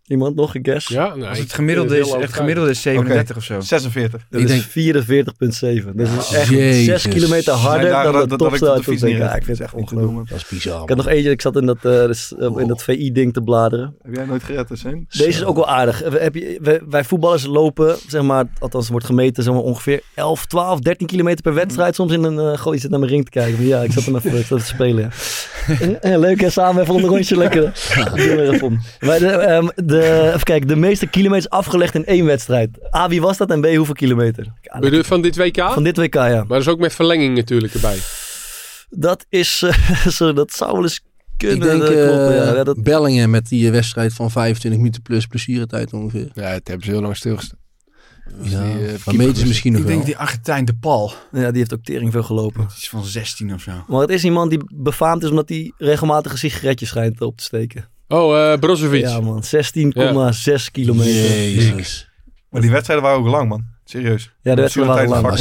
Iemand 0.07 0.36
nog 0.36 0.56
een 0.56 0.65
guess? 0.65 0.88
Ja, 0.88 1.15
nou, 1.15 1.38
het 1.38 1.53
gemiddelde 1.53 1.99
is, 1.99 2.11
het 2.11 2.34
gemiddelde 2.34 2.69
is 2.69 2.82
37 2.82 3.38
of 3.38 3.44
zo. 3.44 3.60
46. 3.60 4.26
Dat 4.30 4.41
Ik 4.41 4.48
is 4.49 4.52
denk- 4.52 4.64
44,7. 4.64 5.91
Dat 5.95 6.07
is 6.07 6.32
echt 6.34 6.48
Jezus. 6.49 7.02
6 7.02 7.07
kilometer 7.14 7.53
harder 7.53 7.90
dan 7.90 8.11
de 8.11 8.18
dat- 8.27 8.40
dat 8.40 8.53
ik 8.88 8.99
de. 8.99 9.10
Ja, 9.10 9.32
vind 9.32 9.45
het 9.48 9.60
echt 9.60 9.73
ongelooflijk. 9.73 10.30
Dat 10.30 10.38
is 10.38 10.48
bizar. 10.48 10.82
Ik 10.82 10.88
had 10.90 10.98
nog 10.98 11.07
eentje, 11.07 11.30
ik 11.30 11.41
zat 11.41 11.56
in 11.56 11.65
dat, 11.65 11.76
eh, 11.77 11.82
dus, 11.84 12.34
eh, 12.40 12.49
in 12.57 12.68
dat 12.68 12.84
VI-ding 12.84 13.34
te 13.34 13.41
bladeren. 13.41 13.95
Heb 14.02 14.15
jij 14.15 14.26
nooit 14.26 14.44
gered, 14.44 14.68
dus, 14.68 14.84
hè? 14.84 14.91
Deze 15.10 15.27
is 15.30 15.44
ook 15.44 15.56
wel 15.56 15.68
aardig. 15.68 15.99
We- 16.10 16.19
Heb 16.19 16.36
je, 16.36 16.57
wij, 16.61 16.82
wij 16.90 17.03
voetballers 17.03 17.45
lopen, 17.45 17.95
zeg 18.07 18.22
maar, 18.22 18.45
althans 18.60 18.90
wordt 18.90 19.06
gemeten 19.06 19.44
zeg 19.44 19.53
maar, 19.53 19.61
ongeveer 19.64 20.02
11, 20.15 20.45
12, 20.45 20.80
13 20.80 21.07
kilometer 21.07 21.41
per 21.41 21.53
wedstrijd. 21.53 21.95
Soms 21.95 22.11
in 22.11 22.23
een, 22.23 22.40
eh 22.40 22.57
goh, 22.57 22.73
je 22.73 22.80
zit 22.80 22.90
naar 22.90 22.99
mijn 22.99 23.11
ring 23.11 23.23
te 23.23 23.32
kijken. 23.32 23.57
Maar 23.57 23.68
ja, 23.68 23.82
ik 23.82 23.91
zat 23.91 24.03
hem 24.03 24.15
even 24.15 24.38
ik 24.40 24.45
zat 24.56 24.60
te 24.60 24.65
spelen. 24.65 25.11
Ja. 26.02 26.18
Leuk 26.18 26.41
hè, 26.41 26.49
samen 26.49 26.82
even 26.82 26.95
een 26.95 27.02
rondje 27.06 27.38
lekker. 27.38 27.61
Doen 27.95 28.14
we 28.15 28.41
er 28.41 28.53
even 28.53 28.68
om. 28.68 28.80
Maar 28.99 29.19
de, 29.19 29.26
ehm, 29.27 29.68
de, 29.76 29.94
even 30.01 30.43
kijken, 30.43 30.67
de 30.67 30.76
meeste 30.76 31.07
kilometers 31.07 31.49
afgelegd 31.49 31.95
in 31.95 32.05
één 32.05 32.26
wedstrijd. 32.26 32.69
A, 32.95 33.07
wie 33.09 33.22
was 33.22 33.38
dat 33.38 33.49
en 33.49 33.61
B, 33.61 33.65
hoeveel 33.76 33.93
kilometer? 33.93 34.53
Ja, 34.61 34.80
Bedoel 34.80 34.97
je 34.97 35.03
Van 35.03 35.22
dit 35.22 35.35
WK? 35.38 35.72
Van 35.72 35.84
dit 35.84 35.97
WK, 35.97 36.13
ja. 36.13 36.27
Maar 36.27 36.45
dat 36.47 36.59
is 36.61 36.67
ook 36.67 36.80
met 36.80 36.93
verlenging 36.93 37.35
natuurlijk 37.35 37.73
erbij. 37.73 37.97
Dat 38.89 39.26
is, 39.30 39.61
eh, 39.65 40.07
zo, 40.07 40.34
dat 40.34 40.51
zou 40.53 40.72
wel 40.72 40.81
eens 40.81 41.01
kunnen. 41.38 41.57
Ik 41.57 41.63
denk 41.63 41.81
dat 41.81 41.89
eh, 41.89 42.35
ja. 42.35 42.53
Ja, 42.55 42.63
dat, 42.63 42.84
Bellingen 42.84 43.30
met 43.30 43.47
die 43.49 43.65
eh, 43.65 43.72
wedstrijd 43.72 44.13
van 44.13 44.31
25 44.31 44.80
minuten 44.81 45.01
plus 45.01 45.26
blessuretijd 45.26 45.93
ongeveer. 45.93 46.30
Ja, 46.34 46.43
het 46.49 46.67
hebben 46.67 46.85
ze 46.85 46.91
heel 46.91 47.01
lang 47.01 47.15
stilgestaan. 47.15 47.57
Ja, 48.41 48.63
die, 49.05 49.27
was- 49.27 49.43
misschien 49.45 49.72
nog 49.72 49.81
Ik 49.81 49.88
wel. 49.88 49.95
denk 49.95 50.05
die 50.07 50.17
Argentijn 50.17 50.65
de 50.65 50.76
Paul. 50.76 51.13
ja, 51.31 51.49
die 51.49 51.57
heeft 51.57 51.73
ook 51.73 51.84
tering 51.84 52.11
veel 52.11 52.23
gelopen. 52.23 52.63
Het 52.63 52.77
is 52.77 52.89
van 52.89 53.05
16 53.05 53.53
of 53.53 53.61
zo. 53.61 53.72
Maar 53.88 54.01
het 54.01 54.09
is 54.09 54.23
iemand 54.23 54.49
die 54.49 54.59
befaamd 54.73 55.23
is 55.23 55.30
omdat 55.30 55.49
hij 55.49 55.72
regelmatig 55.77 56.31
een 56.31 56.38
sigaretje 56.38 56.85
schijnt 56.85 57.22
op 57.22 57.38
te 57.38 57.43
steken. 57.43 57.89
Oh, 58.07 58.52
eh 58.52 58.60
Brozovic. 58.60 59.02
Ja 59.02 59.19
man, 59.19 59.44
16,6 59.44 60.72
kilometer. 60.72 61.14
Jezus. 61.14 62.10
Maar 62.49 62.61
die 62.61 62.72
wedstrijden 62.72 63.06
waren 63.06 63.19
ook 63.19 63.27
lang, 63.27 63.49
man. 63.49 63.74
Serieus. 63.87 64.33
Ja, 64.41 64.55
de 64.55 64.61
wedstrijd 64.61 65.09
lang. 65.09 65.21
Maar 65.21 65.39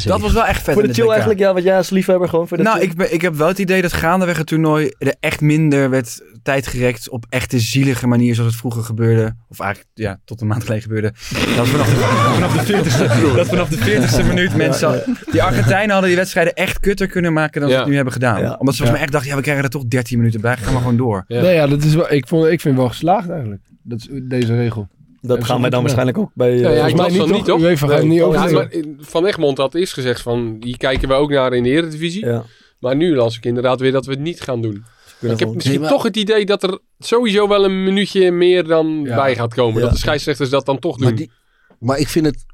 16,6. 0.00 0.04
Dat 0.04 0.20
was 0.20 0.32
wel 0.32 0.44
echt 0.46 0.62
vet. 0.62 0.74
Voor 0.74 0.82
in 0.82 0.88
de 0.88 0.94
chill 0.94 1.08
eigenlijk, 1.08 1.38
ja, 1.38 1.54
wat 1.54 1.62
jij 1.62 1.76
als 1.76 1.90
liefhebber 1.90 2.28
gewoon 2.28 2.48
voor 2.48 2.56
de 2.56 2.62
Nou, 2.62 2.80
ik, 2.80 2.94
ben, 2.94 3.14
ik 3.14 3.20
heb 3.20 3.34
wel 3.34 3.48
het 3.48 3.58
idee 3.58 3.82
dat 3.82 3.92
gaandeweg 3.92 4.36
het 4.36 4.46
toernooi 4.46 4.92
er 4.98 5.14
echt 5.20 5.40
minder 5.40 5.90
werd 5.90 6.22
tijd 6.42 6.66
gerekt 6.66 7.10
op 7.10 7.24
echte 7.28 7.58
zielige 7.58 8.06
manier 8.06 8.34
zoals 8.34 8.50
het 8.50 8.60
vroeger 8.60 8.82
gebeurde. 8.82 9.34
Of 9.48 9.60
eigenlijk, 9.60 9.90
ja, 9.94 10.18
tot 10.24 10.40
een 10.40 10.46
maand 10.46 10.62
geleden 10.62 10.82
gebeurde. 10.82 11.12
Dat 11.56 11.68
vanaf 11.68 11.88
de, 11.94 11.94
vanaf 12.34 12.64
de 12.64 12.72
40ste, 12.72 13.36
dat 13.36 13.46
vanaf 13.46 13.68
de 13.68 13.78
40ste 14.22 14.26
minuut 14.26 14.56
mensen... 14.56 15.16
Die 15.32 15.42
Argentijnen 15.42 15.90
hadden 15.90 16.08
die 16.08 16.18
wedstrijden 16.18 16.54
echt 16.54 16.80
kutter 16.80 17.06
kunnen 17.06 17.32
maken 17.32 17.60
dan 17.60 17.68
ze 17.70 17.74
Ja. 17.74 17.80
het 17.80 17.90
nu 17.90 17.94
hebben 17.94 18.12
gedaan. 18.12 18.40
Ja. 18.40 18.56
Omdat 18.58 18.74
ze 18.74 18.82
volgens 18.82 18.90
mij 18.90 19.00
echt 19.00 19.12
dachten, 19.12 19.30
ja, 19.30 19.36
we 19.36 19.42
krijgen 19.42 19.64
er 19.64 19.70
toch 19.70 19.84
13 19.86 20.18
minuten 20.18 20.40
bij. 20.40 20.56
Gaan 20.56 20.72
we 20.72 20.78
gewoon 20.78 20.96
door. 20.96 21.24
Ja. 21.26 21.40
Nee, 21.40 21.54
ja, 21.54 21.66
dat 21.66 21.82
is 21.82 21.94
wel, 21.94 22.12
ik, 22.12 22.26
vond, 22.26 22.44
ik 22.44 22.60
vind 22.60 22.74
het 22.74 22.76
wel 22.76 22.88
geslaagd 22.88 23.28
eigenlijk. 23.30 23.62
Dat 23.82 23.98
is 23.98 24.08
deze 24.22 24.56
regel. 24.56 24.88
Dat 25.20 25.44
gaan 25.44 25.60
wij 25.60 25.70
dan 25.70 25.80
waarschijnlijk 25.80 26.18
ook 26.18 26.30
bij... 26.34 26.52
eh, 26.52 26.60
Ja, 26.76 26.86
ik 26.86 26.96
van 26.96 27.12
niet, 27.12 27.30
niet, 27.30 27.44
toch? 27.44 27.78
gaat 27.78 28.02
niet 28.04 28.22
over. 28.22 28.52
maar 28.52 28.68
Van 28.98 29.26
Egmond 29.26 29.58
had 29.58 29.74
eerst 29.74 29.92
gezegd 29.92 30.20
van, 30.22 30.58
die 30.60 30.76
kijken 30.76 31.08
we 31.08 31.14
ook 31.14 31.30
naar 31.30 31.52
in 31.54 31.62
de 31.62 31.68
Eredivisie. 31.70 32.24
Ja, 32.26 32.44
Maar 32.80 32.96
nu 32.96 33.14
las 33.14 33.36
ik 33.36 33.44
inderdaad 33.44 33.80
weer 33.80 33.92
dat 33.92 34.06
we 34.06 34.10
het 34.12 34.20
niet 34.20 34.40
gaan 34.40 34.62
doen. 34.62 34.74
Ik 35.20 35.28
heb 35.28 35.38
gewoon- 35.38 35.54
misschien 35.54 35.74
Nee, 35.74 35.82
maar- 35.84 35.90
toch 35.92 36.02
het 36.02 36.16
idee 36.16 36.46
dat 36.46 36.62
er 36.62 36.78
sowieso 36.98 37.48
wel 37.48 37.64
een 37.64 37.84
minuutje 37.84 38.30
meer 38.30 38.64
dan 38.64 39.00
Ja. 39.04 39.14
bij 39.14 39.34
gaat 39.36 39.54
komen. 39.54 39.74
Ja. 39.74 39.80
Dat 39.80 39.92
de 39.92 39.98
scheidsrechters 39.98 40.50
dat 40.50 40.66
dan 40.66 40.78
toch 40.78 40.96
doen. 40.96 41.06
Maar, 41.08 41.16
die, 41.16 41.30
maar 41.78 41.98
ik 41.98 42.08
vind 42.08 42.26
het... 42.26 42.44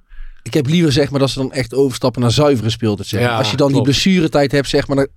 Ik 0.43 0.55
heb 0.55 0.67
liever 0.67 0.93
zeg 0.93 1.11
maar 1.11 1.21
dat 1.21 1.31
ze 1.31 1.39
dan 1.39 1.53
echt 1.53 1.75
overstappen 1.75 2.21
naar 2.21 2.31
zuivere 2.31 2.71
speeltijd. 2.71 3.09
Zeg. 3.09 3.21
Ja, 3.21 3.37
Als 3.37 3.51
je 3.51 3.57
dan 3.57 3.71
klopt. 3.71 3.85
die 3.85 3.93
blessuretijd 3.95 4.53
hebt, 4.53 4.69
zeg 4.69 4.87
maar, 4.87 4.97
dan 4.97 5.09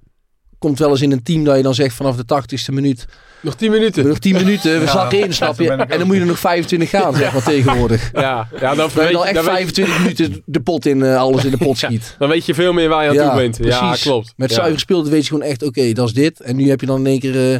komt 0.66 0.80
wel 0.80 0.90
eens 0.90 1.02
in 1.02 1.12
een 1.12 1.24
team 1.24 1.44
dat 1.44 1.58
je 1.58 1.64
dan 1.64 1.76
zegt 1.76 1.96
vanaf 1.96 2.16
de 2.16 2.24
80ste 2.24 2.74
minuut. 2.74 3.06
Nog 3.42 3.56
10 3.56 3.72
minuten. 3.72 4.08
Nog 4.08 4.20
10 4.20 4.34
minuten, 4.36 4.80
we 4.80 4.86
Ja, 4.86 4.92
zakken 4.92 5.20
in, 5.20 5.34
snap 5.34 5.60
je? 5.60 5.70
En 5.72 5.98
dan 5.98 6.08
moet 6.08 6.16
je 6.16 6.22
er 6.22 6.28
nog 6.28 6.40
25 6.40 6.90
gaan, 6.90 7.16
zeg 7.16 7.34
maar, 7.34 7.44
tegenwoordig. 7.44 8.10
Ja, 8.14 8.48
ja 8.60 8.76
dan, 8.76 8.90
je 8.94 8.96
dan 8.96 9.08
je- 9.12 9.18
echt 9.24 9.34
dan, 9.34 9.44
weet, 9.44 9.54
25 9.54 10.00
minuten 10.00 10.42
de 10.46 10.60
pot 10.60 10.86
in, 10.86 11.04
eh, 11.04 11.18
alles 11.18 11.46
in 11.46 11.52
de 11.52 11.58
pot 11.58 11.78
schiet. 11.84 12.16
dan 12.20 12.30
weet 12.30 12.46
je 12.46 12.54
veel 12.54 12.74
meer 12.74 12.90
waar 12.90 13.04
je 13.14 13.22
aan 13.22 13.28
toe 13.30 13.42
bent. 13.42 13.58
Ja, 13.62 13.80
precies. 13.88 14.04
klopt. 14.04 14.34
Met 14.38 14.50
ja. 14.50 14.56
zuiver 14.56 14.80
speeltijd 14.80 15.14
weet 15.14 15.22
je 15.26 15.30
gewoon 15.30 15.48
echt, 15.48 15.64
oké, 15.64 15.92
dat 15.92 16.08
is 16.08 16.14
dit. 16.14 16.40
En 16.40 16.56
nu 16.56 16.70
heb 16.70 16.80
je 16.80 16.86
dan 16.86 17.00
in 17.00 17.06
één 17.06 17.20
keer, 17.20 17.54
eh, 17.54 17.60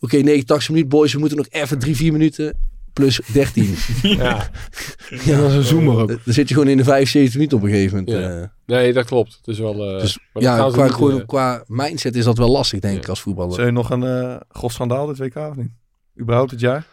oké, 0.00 0.16
89 0.16 0.68
minuten, 0.68 0.88
boys, 0.90 1.12
we 1.12 1.18
moeten 1.18 1.36
nog 1.36 1.46
even 1.50 1.78
3, 1.78 1.96
4 1.96 2.12
minuten. 2.12 2.58
Plus 2.92 3.20
13. 3.32 3.74
Ja. 4.02 4.50
Ja, 5.24 5.40
dat 5.40 5.50
is 5.50 5.56
een 5.56 5.62
zoomer 5.62 5.96
ook. 5.98 6.08
Dan 6.08 6.18
zit 6.24 6.48
je 6.48 6.54
gewoon 6.54 6.68
in 6.68 6.76
de 6.76 6.84
75 6.84 7.34
minuten 7.34 7.56
op 7.58 7.64
een 7.64 7.70
gegeven 7.70 7.96
moment. 7.98 8.16
Ja. 8.24 8.40
eh. 8.40 8.46
Nee, 8.66 8.92
dat 8.92 9.04
klopt. 9.06 9.32
Het 9.36 9.46
is 9.46 9.58
wel... 9.58 9.94
eh, 9.94 10.00
Dus 10.00 10.18
ja, 10.32 10.56
gaan 10.56 10.70
ze 10.70 10.76
qua, 10.76 10.88
gewoon, 10.88 11.20
eh, 11.20 11.26
qua 11.26 11.64
mindset 11.66 12.14
is 12.16 12.24
dat 12.24 12.38
wel 12.38 12.50
lastig, 12.50 12.80
denk 12.80 12.94
Ja. 12.94 13.00
ik, 13.00 13.08
als 13.08 13.20
voetballer. 13.20 13.54
Zijn 13.54 13.66
je 13.66 13.72
nog 13.72 13.90
een 13.90 14.02
eh 14.04 14.36
grof 14.48 14.72
schandaal 14.72 15.06
dit 15.06 15.18
WK 15.18 15.36
of 15.36 15.56
niet? 15.56 15.70
Überhaupt 16.20 16.50
het 16.50 16.60
jaar? 16.60 16.86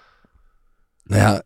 Nou 1.04 1.22
ja, 1.22 1.42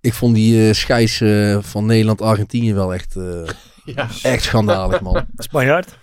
ik 0.00 0.14
vond 0.14 0.34
die 0.34 0.68
eh 0.68 0.74
scheids 0.74 1.22
van 1.60 1.86
Nederland-Argentinië 1.86 2.74
wel 2.74 2.94
echt, 2.94 3.16
eh, 3.16 3.42
ja. 3.94 4.08
echt 4.22 4.42
schandalig, 4.42 5.00
man. 5.00 5.26
Spanjaard? 5.36 5.98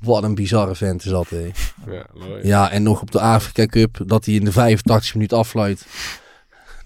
Wat 0.00 0.22
een 0.22 0.34
bizarre 0.34 0.74
vent 0.74 1.04
is 1.04 1.10
dat, 1.10 1.28
hé. 1.30 1.50
Ja. 1.90 2.06
Ja, 2.42 2.70
en 2.70 2.82
nog 2.82 3.00
op 3.00 3.10
de 3.10 3.20
Afrika 3.20 3.66
Cup, 3.66 4.02
dat 4.06 4.24
hij 4.24 4.34
in 4.34 4.44
de 4.44 4.52
85 4.52 5.14
minuut 5.14 5.32
afluit. 5.32 5.86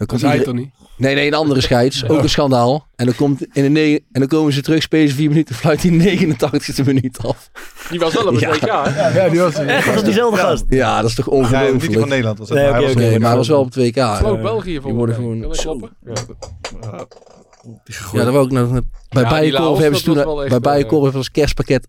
Dan 0.00 0.08
Dat 0.08 0.20
komt 0.20 0.32
iedereen- 0.32 0.44
toch 0.44 0.54
niet? 0.54 0.88
Nee, 0.96 1.14
nee, 1.14 1.26
een 1.26 1.34
andere 1.34 1.60
scheids. 1.60 2.08
Ook 2.08 2.22
een 2.22 2.28
schandaal. 2.28 2.86
En 2.96 3.04
dan, 3.06 3.14
komt 3.14 3.42
in 3.56 3.62
de 3.62 3.68
ne- 3.68 3.94
en 4.12 4.20
dan 4.20 4.26
komen 4.26 4.52
ze 4.52 4.60
terug, 4.62 4.82
spelen 4.82 5.08
ze 5.08 5.14
vier 5.14 5.28
minuten, 5.28 5.54
fluit 5.54 5.82
hij 5.82 5.90
89 5.90 6.86
minuut 6.86 7.18
af. 7.26 7.50
Die 7.90 7.98
was 7.98 8.12
wel 8.12 8.26
op 8.26 8.30
het 8.34 8.40
Ja. 8.40 8.50
WK, 8.50 8.60
hè? 8.94 9.22
Ja, 9.24 9.28
die 9.28 9.40
was 9.40 9.54
Echt, 9.54 9.94
was 9.94 10.04
diezelfde 10.04 10.36
Ja. 10.40 10.46
gast? 10.46 10.64
Ja, 10.68 11.00
dat 11.00 11.10
is 11.10 11.16
toch 11.16 11.26
Ja, 11.26 11.32
niet 11.34 11.48
die 11.48 11.58
van 11.58 11.66
ongelooflijk. 11.74 12.06
Nederland. 12.08 12.38
Was 12.38 12.48
het, 12.48 12.58
Nee, 12.58 12.66
maar 12.66 12.74
hij 12.76 12.84
was 12.94 12.94
maar 13.18 13.28
hij 13.28 13.36
was 13.36 13.48
wel 13.48 13.58
op 13.60 13.64
het 13.64 13.74
WK. 13.74 13.94
Sloot 14.18 14.36
eh. 14.36 14.42
België 14.42 14.70
die 14.70 14.80
volgens 14.80 14.96
worden 14.96 15.14
gewoon? 15.14 15.38
Ja. 15.38 17.06
Ja, 18.12 18.24
dat 18.24 18.32
was 18.32 18.42
ook 18.44 18.50
nog. 18.50 18.70
Bij 18.70 19.22
Ja, 19.22 19.28
die 19.40 19.50
Bijenkorf 19.50 19.78
hebben 19.78 19.98
ze 19.98 20.04
toen 20.04 20.14
bij 20.48 20.60
Bijenkorf 20.60 21.02
hebben 21.02 21.14
als 21.20 21.30
kerstpakket 21.30 21.88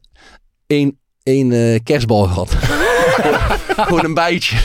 één, 0.68 1.00
één 1.24 1.52
eh, 1.52 1.80
kerstbal 1.84 2.24
gehad. 2.24 2.50
Gewoon 3.88 4.06
een 4.06 4.14
bijtje. 4.14 4.58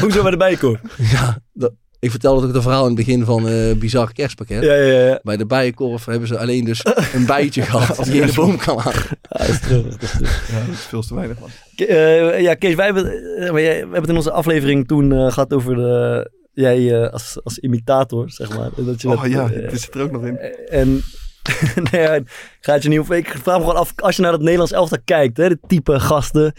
Hoezo 0.00 0.22
bij 0.22 0.30
de 0.30 0.36
bijkoor? 0.36 0.80
Ja, 0.96 1.38
dat, 1.52 1.72
ik 2.00 2.10
vertelde 2.10 2.46
ook 2.46 2.52
het 2.54 2.62
verhaal 2.62 2.80
in 2.82 2.96
het 2.96 3.06
begin 3.06 3.24
van 3.24 3.48
eh 3.48 3.72
bizar 3.78 4.12
kerstpakket. 4.12 4.62
Ja, 4.62 4.74
ja, 4.74 5.06
ja. 5.08 5.20
Bij 5.22 5.36
de 5.36 5.46
bijenkorf 5.46 6.04
hebben 6.04 6.28
ze 6.28 6.38
alleen 6.38 6.64
dus 6.64 6.84
een 7.14 7.26
bijtje 7.26 7.62
gehad 7.62 8.04
die 8.04 8.20
in 8.20 8.26
de 8.26 8.32
boom 8.32 8.56
kan 8.56 8.78
hangen. 8.78 9.02
Ja, 9.30 9.38
dat 9.38 9.48
is 9.48 9.60
dat 9.60 10.02
is. 10.02 10.12
Ja, 10.50 10.58
dat 10.66 10.74
is 10.74 10.80
veel 10.80 11.02
te 11.02 11.14
weinig, 11.14 11.38
man. 11.38 11.48
Ke- 11.76 11.84
eh, 11.84 12.40
ja, 12.40 12.54
Kees, 12.54 12.74
wij 12.74 12.84
hebben, 12.84 13.04
eh, 13.36 13.52
we 13.52 13.60
hebben 13.60 14.00
het 14.00 14.08
in 14.08 14.16
onze 14.16 14.30
aflevering 14.32 14.86
toen 14.88 15.12
eh, 15.12 15.32
gehad 15.32 15.52
over 15.52 15.74
de, 15.76 16.30
jij 16.52 17.02
eh, 17.02 17.12
als, 17.12 17.38
als 17.44 17.58
imitator, 17.58 18.30
zeg 18.30 18.56
maar. 18.56 18.70
Dat 18.76 19.00
je 19.00 19.08
Oh 19.08 19.22
dat, 19.22 19.30
ja, 19.30 19.48
dit 19.48 19.80
zit 19.80 19.94
er 19.94 20.02
ook 20.02 20.10
nog 20.12 20.24
in. 20.24 20.38
En 20.68 21.02
nee, 21.90 22.02
ja, 22.02 22.14
ik 22.14 22.28
ga 22.60 22.72
het 22.72 22.82
je 22.82 22.88
niet 22.88 22.98
op. 23.00 23.12
Ik 23.12 23.28
vraag 23.42 23.56
me 23.56 23.60
gewoon 23.64 23.80
af, 23.80 23.92
als 23.96 24.16
je 24.16 24.22
naar 24.22 24.32
het 24.32 24.40
Nederlands 24.40 24.72
elftal 24.72 24.98
kijkt, 25.04 25.36
hè, 25.36 25.48
de 25.48 25.58
type 25.66 26.00
gasten. 26.00 26.52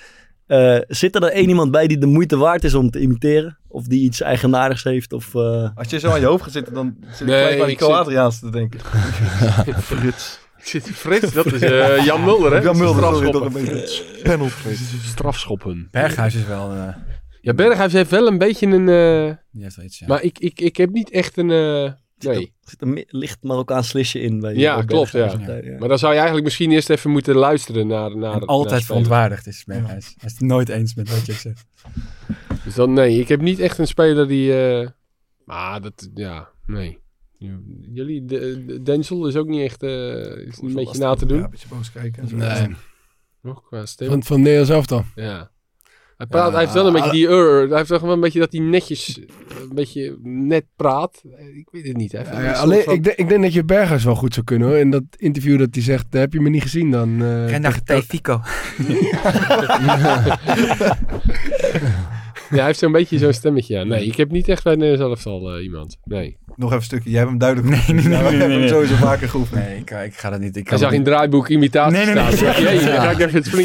Eh, 0.51 0.77
zit 0.87 1.15
er 1.15 1.21
dan 1.21 1.29
één 1.29 1.49
iemand 1.49 1.71
bij 1.71 1.87
die 1.87 1.97
de 1.97 2.05
moeite 2.05 2.37
waard 2.37 2.63
is 2.63 2.73
om 2.73 2.89
te 2.89 2.99
imiteren? 2.99 3.57
Of 3.67 3.85
die 3.85 4.01
iets 4.03 4.21
eigenaardigs 4.21 4.83
heeft? 4.83 5.13
Of, 5.13 5.35
eh, 5.35 5.69
Als 5.75 5.89
je 5.89 5.99
zo 5.99 6.09
aan 6.11 6.19
je 6.19 6.25
hoofd 6.25 6.43
gaat 6.43 6.51
zitten, 6.51 6.73
dan 6.73 6.95
zit 7.11 7.19
ik 7.21 7.27
Nee, 7.27 7.37
gelijk 7.41 7.57
bij 7.57 7.65
die 7.65 7.73
ik 7.75 7.79
zit- 7.81 7.87
Kroatiaans 7.89 8.39
te 8.39 8.49
denken. 8.49 8.79
Frits. 9.81 10.39
Ik 10.57 10.65
zit 10.67 10.83
Frits, 10.89 11.33
dat 11.33 11.45
is 11.45 11.61
eh, 11.61 12.03
Jan 12.05 12.23
Mulder, 12.23 12.51
hè? 12.53 12.59
Jan 12.61 12.77
Mulder, 12.77 12.95
Strafschoppen. 13.03 13.41
nog 13.41 13.53
een 13.55 13.65
beetje. 13.65 14.03
Penalty. 14.23 14.53
Strafschoppen. 15.05 15.87
Berghuis 15.91 16.35
is 16.35 16.45
wel... 16.45 16.71
eh, 16.71 16.87
Ja, 17.41 17.53
Berghuis 17.53 17.93
heeft 17.93 18.09
wel 18.11 18.27
een 18.27 18.37
beetje 18.37 18.67
een... 18.67 18.89
eh, 18.89 19.35
die 19.51 19.63
heeft 19.63 19.75
wel 19.75 19.85
iets, 19.85 19.99
ja. 19.99 20.07
Maar 20.07 20.23
ik, 20.23 20.39
ik, 20.39 20.59
ik 20.61 20.77
heb 20.77 20.89
niet 20.89 21.09
echt 21.11 21.37
een... 21.37 21.49
eh, 22.25 22.35
nee. 22.35 22.53
Er 22.63 22.69
zit 22.69 22.81
een 22.81 23.05
licht 23.07 23.43
Marokkaans 23.43 23.87
slisje 23.87 24.19
in. 24.21 24.39
Bij, 24.39 24.55
Ja, 24.55 24.81
klopt, 24.83 25.11
ja. 25.11 25.37
Maar 25.79 25.87
dan 25.89 25.97
zou 25.97 26.11
je 26.11 26.15
eigenlijk 26.17 26.43
misschien 26.43 26.71
eerst 26.71 26.89
even 26.89 27.11
moeten 27.11 27.35
luisteren 27.35 27.87
naar... 27.87 28.17
naar 28.17 28.45
altijd 28.45 28.71
naar 28.71 28.81
verontwaardigd 28.81 29.47
is 29.47 29.63
Berghuis. 29.65 30.05
Hij 30.17 30.29
is 30.29 30.31
het 30.31 30.41
nooit 30.41 30.69
eens 30.69 30.95
met 30.95 31.09
wat 31.09 31.25
je 31.25 31.33
zegt. 31.33 31.65
Dus 32.63 32.75
dan, 32.75 32.93
nee, 32.93 33.19
ik 33.19 33.27
heb 33.27 33.41
niet 33.41 33.59
echt 33.59 33.77
een 33.77 33.87
speler 33.87 34.27
die... 34.27 34.53
eh 34.81 34.87
maar 35.45 35.81
dat, 35.81 36.09
ja, 36.13 36.49
nee. 36.65 36.99
Jullie, 37.93 38.25
de, 38.25 38.63
de- 38.65 38.81
Denzel 38.81 39.27
is 39.27 39.35
ook 39.35 39.47
niet 39.47 39.61
echt... 39.61 39.83
eh 39.83 40.37
is 40.47 40.61
een 40.61 40.73
beetje 40.73 40.99
na 40.99 41.13
te 41.13 41.25
Ja, 41.25 41.31
doen. 41.33 41.43
een 41.43 41.49
beetje 41.49 41.67
boos 41.67 41.91
kijken. 41.91 42.21
en 42.23 42.27
zo. 42.29 42.35
Nee. 42.35 42.75
Nog 43.41 43.63
qua 43.63 43.85
stem. 43.85 44.07
Van, 44.07 44.23
van 44.23 44.37
Nederlands 44.41 44.69
elftal. 44.69 45.03
Ja. 45.15 45.51
Hij, 46.21 46.29
praat, 46.29 46.45
Ja, 46.47 46.51
hij 46.51 46.59
heeft 46.61 46.73
wel 46.73 46.87
een 46.87 46.93
beetje 46.93 47.11
die 47.11 47.27
ur. 47.27 47.67
Hij 47.69 47.77
heeft 47.77 47.89
wel 47.89 48.11
een 48.11 48.19
beetje 48.19 48.39
dat 48.39 48.51
hij 48.51 48.61
netjes, 48.61 49.19
een 49.61 49.75
beetje 49.75 50.17
net 50.23 50.65
praat. 50.75 51.21
Ik 51.55 51.67
weet 51.71 51.87
het 51.87 51.97
niet. 51.97 52.11
Hij 52.11 52.21
heeft 52.21 52.33
Ja, 52.33 52.39
een 52.39 52.43
ja, 52.45 52.49
soort 52.53 52.63
alleen, 52.63 52.83
van- 52.83 52.93
ik, 52.93 53.03
denk, 53.03 53.17
ik 53.17 53.29
denk 53.29 53.41
dat 53.41 53.53
je 53.53 53.63
Berghuis 53.65 54.03
wel 54.03 54.15
goed 54.15 54.33
zou 54.33 54.45
kunnen 54.45 54.67
hoor. 54.67 54.77
In 54.77 54.91
dat 54.91 55.03
interview 55.17 55.59
dat 55.59 55.67
hij 55.71 55.83
zegt, 55.83 56.05
heb 56.09 56.33
je 56.33 56.41
me 56.41 56.49
niet 56.49 56.61
gezien 56.61 56.91
dan? 56.91 57.09
eh, 57.23 57.57
naar 57.57 57.83
tegen- 57.83 58.03
Fico. 58.03 58.41
Ja, 62.55 62.57
hij 62.57 62.65
heeft 62.65 62.79
zo'n 62.79 62.91
beetje 62.91 63.17
zo'n 63.17 63.33
stemmetje. 63.33 63.77
Ja. 63.77 63.83
Nee, 63.83 64.05
ik 64.05 64.15
heb 64.15 64.31
niet 64.31 64.47
echt 64.47 64.63
bij 64.63 64.75
Nederlands 64.75 65.23
elftal 65.25 65.55
eh, 65.55 65.63
iemand. 65.63 65.97
Nee. 66.03 66.37
Nog 66.55 66.67
even 66.69 66.75
een 66.75 66.83
stukje. 66.83 67.09
Jij 67.09 67.17
hebt 67.19 67.29
hem 67.29 67.39
duidelijk 67.39 67.69
Nee, 67.69 67.95
nee, 67.95 68.03
nee, 68.07 68.13
Ja, 68.13 68.23
we 68.23 68.29
nee, 68.29 68.39
hebben 68.39 68.39
nee, 68.39 68.49
hem 68.49 68.59
nee. 68.59 68.67
sowieso 68.69 68.95
vaker 68.95 69.29
geoefend. 69.29 69.63
Nee, 69.65 69.77
ik, 69.77 69.89
ik 69.91 70.13
ga 70.13 70.29
dat 70.29 70.39
niet. 70.39 70.55
Ik 70.55 70.69
Hij 70.69 70.77
zag 70.77 70.89
dat 70.89 70.91
in 70.91 70.97
niet. 70.97 71.07
het 71.07 71.15
draaiboek 71.15 71.47
imitatie 71.49 71.97
Nee, 71.97 72.05
nee, 72.05 72.13
nee. 72.23 72.31
staan. 72.35 72.61
Ja. 72.63 72.79
dan 72.79 73.01
ga 73.01 73.11
ik 73.11 73.19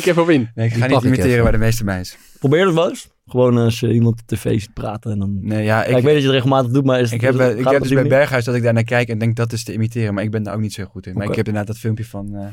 even, 0.04 0.22
op 0.22 0.30
in. 0.30 0.50
Nee, 0.54 0.66
ik 0.66 0.72
Die 0.72 0.82
ga 0.82 0.88
niet 0.88 1.02
imiteren 1.02 1.30
even. 1.30 1.42
waar 1.42 1.52
de 1.52 1.58
meeste 1.58 1.84
bij 1.84 2.00
is. 2.00 2.16
Probeer 2.38 2.66
het 2.66 2.74
wel 2.74 2.88
eens. 2.88 3.08
Gewoon 3.26 3.56
als 3.58 3.80
je 3.80 3.92
iemand 3.92 4.20
op 4.20 4.26
tv 4.26 4.60
ziet 4.60 4.72
praten. 4.74 5.10
En 5.12 5.18
dan... 5.18 5.38
Nee, 5.42 5.64
ja, 5.64 5.80
Ja, 5.88 5.96
ik, 5.96 6.04
weet 6.04 6.04
dat 6.04 6.12
je 6.12 6.20
het 6.22 6.30
regelmatig 6.30 6.72
doet, 6.72 6.84
maar 6.84 7.00
is 7.00 7.12
ik 7.12 7.20
heb, 7.20 7.34
eh, 7.38 7.46
het 7.46 7.58
ik 7.58 7.68
heb 7.68 7.82
dus 7.82 7.92
bij? 7.92 8.06
Berghuis 8.06 8.44
dat 8.44 8.54
ik 8.54 8.62
daar 8.62 8.72
naar 8.72 8.84
kijk 8.84 9.08
en 9.08 9.18
denk 9.18 9.36
dat 9.36 9.52
is 9.52 9.64
te 9.64 9.72
imiteren, 9.72 10.14
maar 10.14 10.24
ik 10.24 10.30
ben 10.30 10.42
daar 10.42 10.54
ook 10.54 10.60
niet 10.60 10.72
zo 10.72 10.84
goed 10.84 11.06
in. 11.06 11.14
Maar 11.14 11.28
ik 11.28 11.34
heb 11.34 11.46
inderdaad 11.46 11.66
dat 11.66 11.78
filmpje 11.78 12.04
van, 12.04 12.34
eh 12.34 12.46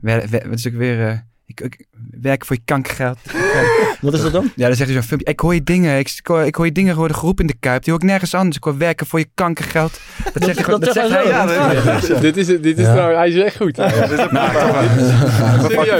wer, 0.00 0.28
wer- 0.30 0.48
wat 0.48 0.58
is 0.58 0.66
ook 0.66 0.74
weer, 0.74 1.06
eh, 1.08 1.18
ik, 1.46 1.60
ik 1.60 1.86
werk 2.20 2.44
voor 2.44 2.56
je 2.56 2.62
kankergeld. 2.64 3.18
Wat 4.00 4.14
is 4.14 4.22
dat 4.22 4.32
dan? 4.32 4.52
Ja, 4.56 4.66
dan 4.66 4.76
zegt 4.76 4.88
hij 4.90 4.98
zo'n 4.98 5.08
filmpje, 5.08 5.32
ik 5.32 5.40
hoor 5.40 5.54
je 5.54 5.62
dingen, 5.62 5.98
ik, 5.98 6.08
ik, 6.18 6.26
hoor, 6.26 6.42
ik 6.44 6.54
hoor 6.54 6.64
je 6.66 6.72
dingen 6.72 6.96
worden 6.96 7.16
geroepen 7.16 7.44
in 7.44 7.50
de 7.50 7.56
Kuip, 7.60 7.82
die 7.84 7.92
hoor 7.92 8.02
ik 8.02 8.08
nergens 8.08 8.34
anders. 8.34 8.56
Ik 8.56 8.64
hoor 8.64 8.78
werken 8.78 9.06
voor 9.06 9.18
je 9.18 9.26
kankergeld. 9.34 10.00
Dat 10.32 10.42
zegt 10.42 10.54
hij 10.54 10.64
gewoon, 10.64 10.80
dat 10.80 10.94
dat 10.94 11.10
zegt 11.10 11.12
zegt 11.24 11.24
hij. 11.24 11.32
hij 11.46 11.54
Ja, 11.74 11.80
zo. 11.80 11.90
dat- 11.90 12.06
ja. 12.06 12.20
Dit 12.20 12.36
is, 12.36 12.46
dit 12.46 12.64
is 12.64 12.76
Ja. 12.84 12.92
trouwens, 12.92 13.18
hij 13.18 13.28
is 13.28 13.36
echt 13.44 13.56
goed. 13.56 13.74
Serieus. 13.76 14.20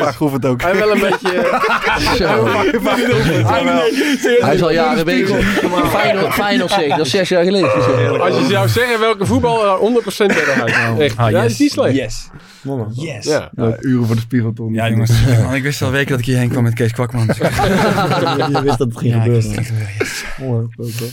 vaak 0.03 0.15
geoefend 0.15 0.45
ook. 0.47 0.63
Hij 0.63 0.77
wel 0.77 0.93
een 0.93 1.01
beetje... 1.01 1.61
Hij 4.41 4.55
is 4.55 4.63
al 4.63 4.71
jaren 4.73 5.05
bezig. 5.05 5.61
Feyenoord 6.31 6.71
zeg, 6.71 6.89
dat 6.97 7.07
is 7.07 7.11
zes 7.11 7.29
jaar 7.29 7.45
geleden. 7.45 8.21
Als 8.21 8.39
je 8.39 8.47
zou 8.51 8.69
zeggen 8.69 9.01
welke 9.01 9.27
voetballer 9.27 9.79
100% 9.79 10.27
Berghuis. 10.27 10.73
Echt, 10.99 11.17
Ah, 11.17 11.31
ja, 11.31 11.41
dat 11.43 11.51
is 11.51 11.59
niet 11.59 11.71
slecht. 11.73 11.95
Yes. 11.97 12.29
Yes. 12.93 13.25
Ja. 13.25 13.51
Uren 13.81 14.07
voor 14.07 14.15
de 14.15 14.21
spiegelton. 14.21 14.73
Ja, 14.73 14.89
jongens. 14.89 15.11
Man, 15.43 15.55
ik 15.55 15.63
wist 15.63 15.83
al 15.83 15.91
weken 15.91 16.11
dat 16.11 16.19
ik 16.19 16.25
hierheen 16.25 16.49
kwam 16.49 16.63
met 16.63 16.75
Kees 16.75 16.93
Kwakman. 16.93 17.27
je 18.53 18.63
wist 18.63 18.79
dat 18.79 18.89
het 18.89 18.97
ging 18.99 19.13
Ja, 19.13 19.23
gebeuren. 19.23 19.33
wist 19.33 19.47
het 19.47 19.55
ging 19.55 19.67
gebeuren, 19.67 19.95
yes. 19.99 20.25
Mooi, 20.39 20.67
leuk, 20.77 20.99
hoor. 20.99 21.09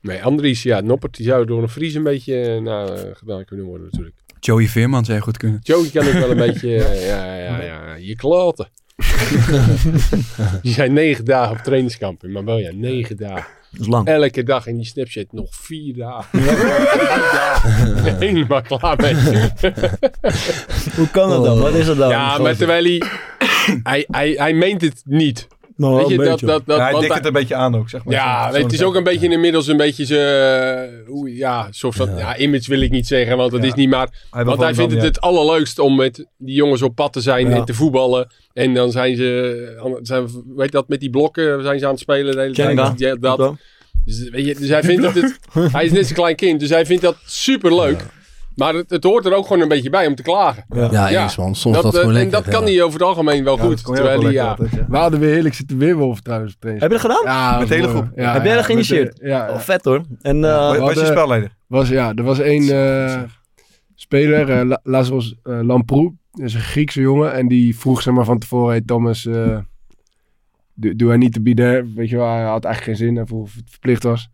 Nee, 0.00 0.22
Andries, 0.24 0.62
ja, 0.62 0.80
Noppert, 0.80 1.16
die 1.16 1.26
zou 1.26 1.46
door 1.46 1.62
een 1.62 1.68
Vries 1.68 1.94
een 1.94 2.02
beetje 2.02 2.40
eh, 2.42 2.60
nou, 2.60 2.96
eh, 2.96 3.00
gedaan 3.12 3.44
kunnen 3.44 3.66
worden 3.66 3.88
natuurlijk. 3.90 4.16
Joey 4.40 4.68
Veerman 4.68 5.04
zou 5.04 5.16
je 5.16 5.22
goed 5.22 5.36
kunnen. 5.36 5.60
Joey 5.62 5.88
kan 5.88 6.06
ook 6.06 6.12
wel 6.12 6.30
een 6.30 6.36
beetje, 6.52 6.76
eh, 6.84 7.06
ja, 7.08 7.34
ja, 7.34 7.62
ja, 7.62 7.94
je 7.94 8.16
klaten. 8.16 8.68
Die 10.62 10.72
zijn 10.72 10.92
negen 10.92 11.24
dagen 11.24 11.56
op 11.56 11.62
trainingskamp 11.62 12.24
in 12.24 12.32
Marbella, 12.32 12.70
negen 12.74 13.16
dagen. 13.16 13.46
Dat 13.70 13.80
is 13.80 13.86
lang. 13.86 14.06
Elke 14.06 14.42
dag 14.42 14.66
in 14.66 14.76
die 14.76 14.86
Snapchat 14.86 15.26
nog 15.32 15.48
vier 15.50 15.94
dagen. 15.94 16.42
Vier 16.42 16.56
dagen. 17.32 18.16
Helemaal 18.18 18.62
klaar 18.62 18.96
mee. 19.00 19.14
Hoe 20.96 21.10
kan 21.10 21.28
dat 21.28 21.44
dan? 21.44 21.58
Wat 21.58 21.74
is 21.74 21.86
dat 21.86 21.96
dan? 21.96 22.08
Ja, 22.08 22.38
maar 22.38 22.56
terwijl 22.56 22.84
hij, 22.84 23.02
hij, 23.82 24.04
hij, 24.10 24.30
hij 24.30 24.52
meent 24.54 24.80
het 24.80 25.02
niet. 25.04 25.46
Nou, 25.76 25.96
Weet 25.96 26.08
je, 26.08 26.12
een 26.14 26.18
dat, 26.20 26.28
beetje. 26.30 26.46
dat, 26.46 26.62
dat, 26.66 26.76
Ja, 26.78 26.90
hij 26.90 27.00
dikt 27.00 27.14
het 27.14 27.26
een 27.26 27.32
beetje 27.32 27.54
aan 27.54 27.76
ook, 27.76 27.88
zeg 27.88 28.04
maar. 28.04 28.14
ja, 28.14 28.50
het 28.52 28.72
is 28.72 28.82
ook 28.82 28.94
een 28.94 29.04
beetje 29.04 29.28
inmiddels 29.28 29.66
een 29.66 29.76
beetje 29.76 30.04
zijn, 30.04 30.20
eh, 31.06 31.36
ja, 31.36 31.66
soort 31.70 31.94
van, 31.94 32.16
ja. 32.16 32.36
image 32.36 32.70
wil 32.70 32.80
ik 32.80 32.90
niet 32.90 33.06
zeggen, 33.06 33.36
want 33.36 33.50
dat 33.50 33.60
Ja. 33.62 33.66
is 33.66 33.74
niet 33.74 33.88
maar, 33.90 34.08
Hij 34.30 34.44
want 34.44 34.60
hij 34.60 34.74
vindt 34.74 34.90
het 34.92 35.00
dan, 35.00 35.08
het 35.10 35.20
allerleukst 35.20 35.78
om 35.78 35.96
met 35.96 36.26
die 36.38 36.54
jongens 36.54 36.82
op 36.82 36.94
pad 36.94 37.12
te 37.12 37.20
zijn 37.20 37.48
Ja. 37.48 37.56
en 37.56 37.64
te 37.64 37.74
voetballen. 37.74 38.28
En 38.52 38.74
dan 38.74 38.90
zijn 38.90 39.16
ze, 39.16 39.78
aan- 39.84 39.98
zijn, 40.02 40.22
weet 40.56 40.64
je 40.66 40.70
dat, 40.70 40.88
met 40.88 41.00
die 41.00 41.10
blokken 41.10 41.62
zijn 41.62 41.78
ze 41.78 41.84
aan 41.84 41.90
het 41.90 42.00
spelen 42.00 42.34
de 42.34 42.40
hele 42.40 42.54
tijd. 42.54 42.98
Ja, 42.98 43.14
dat. 43.14 43.54
Dus, 44.04 44.28
weet 44.30 44.46
je, 44.46 44.54
dus 44.54 44.68
hij 44.68 44.82
vindt 44.82 45.14
het, 45.14 45.38
hij 45.72 45.84
is 45.84 45.92
net 45.92 46.06
zo'n 46.06 46.16
klein 46.16 46.36
kind, 46.36 46.60
dus 46.60 46.68
hij 46.70 46.86
vindt 46.86 47.02
dat 47.02 47.16
super 47.24 47.74
leuk. 47.74 48.04
Maar 48.56 48.74
het, 48.74 48.90
het 48.90 49.04
hoort 49.04 49.26
er 49.26 49.34
ook 49.34 49.46
gewoon 49.46 49.62
een 49.62 49.68
beetje 49.68 49.90
bij 49.90 50.06
om 50.06 50.14
te 50.14 50.22
klagen. 50.22 50.64
Ja. 50.68 50.88
Ja, 50.90 51.08
Ja, 51.08 51.22
eens 51.22 51.36
man. 51.36 51.54
Soms 51.54 51.74
Dat, 51.74 51.84
dat, 51.84 51.94
eh, 51.94 52.00
gewoon 52.00 52.14
en 52.16 52.22
lekker. 52.22 52.42
dat 52.42 52.54
kan 52.54 52.64
hij 52.64 52.82
over 52.82 52.98
het 52.98 53.08
algemeen 53.08 53.44
wel 53.44 53.56
Ja, 53.56 53.62
goed. 53.62 53.84
terwijl 53.84 54.04
hij, 54.06 54.14
lekker 54.16 54.32
ja, 54.32 54.48
altijd, 54.48 54.70
ja. 54.70 54.86
We 54.88 54.96
hadden 54.96 55.20
weer 55.20 55.32
heerlijk 55.32 55.54
zitten 55.54 55.78
weerwolven 55.78 56.22
trouwens 56.22 56.54
op. 56.54 56.62
Heb 56.62 56.80
je 56.80 56.88
dat 56.88 57.00
gedaan? 57.00 57.22
Ja, 57.24 57.58
Met 57.58 57.68
de 57.68 57.74
hele 57.74 57.86
mooi. 57.86 57.98
groep? 57.98 58.12
Ja, 58.18 58.32
Heb 58.32 58.42
jij 58.42 58.50
ja, 58.50 58.56
dat 58.56 58.64
geïnitieerd? 58.66 59.06
met 59.12 59.16
de- 59.20 59.26
Ja, 59.28 59.50
Oh, 59.50 59.58
vet 59.58 59.84
hoor. 59.84 60.00
En 60.22 60.44
eh 60.44 60.78
Was 60.78 60.94
je 60.94 61.04
spelleider? 61.06 61.56
Was, 61.66 61.88
ja, 61.88 62.12
er 62.14 62.22
was 62.22 62.38
één 62.38 62.62
eh, 62.68 63.22
speler, 63.94 64.50
eh, 64.50 64.64
La- 64.66 64.80
Lazarus 64.82 65.34
eh, 65.42 65.58
Lamprou. 65.62 66.12
Dat 66.30 66.44
is 66.46 66.54
een 66.54 66.60
Griekse 66.60 67.00
jongen. 67.00 67.32
En 67.32 67.48
die 67.48 67.78
vroeg 67.78 68.02
zeg 68.02 68.14
maar, 68.14 68.24
van 68.24 68.38
tevoren, 68.38 68.68
hey 68.70 68.80
Thomas, 68.86 69.26
eh 69.26 69.58
do, 70.74 70.96
do 70.96 71.12
I 71.12 71.16
need 71.16 71.32
to 71.32 71.40
be 71.42 71.54
there? 71.54 71.92
Weet 71.94 72.08
je 72.08 72.16
wel, 72.16 72.28
hij 72.32 72.42
had 72.44 72.64
eigenlijk 72.64 72.96
geen 72.98 73.06
zin. 73.06 73.16
Hij 73.16 73.26
vroeg 73.26 73.42
of 73.42 73.54
het 73.54 73.70
verplicht 73.70 74.02
was. 74.02 74.28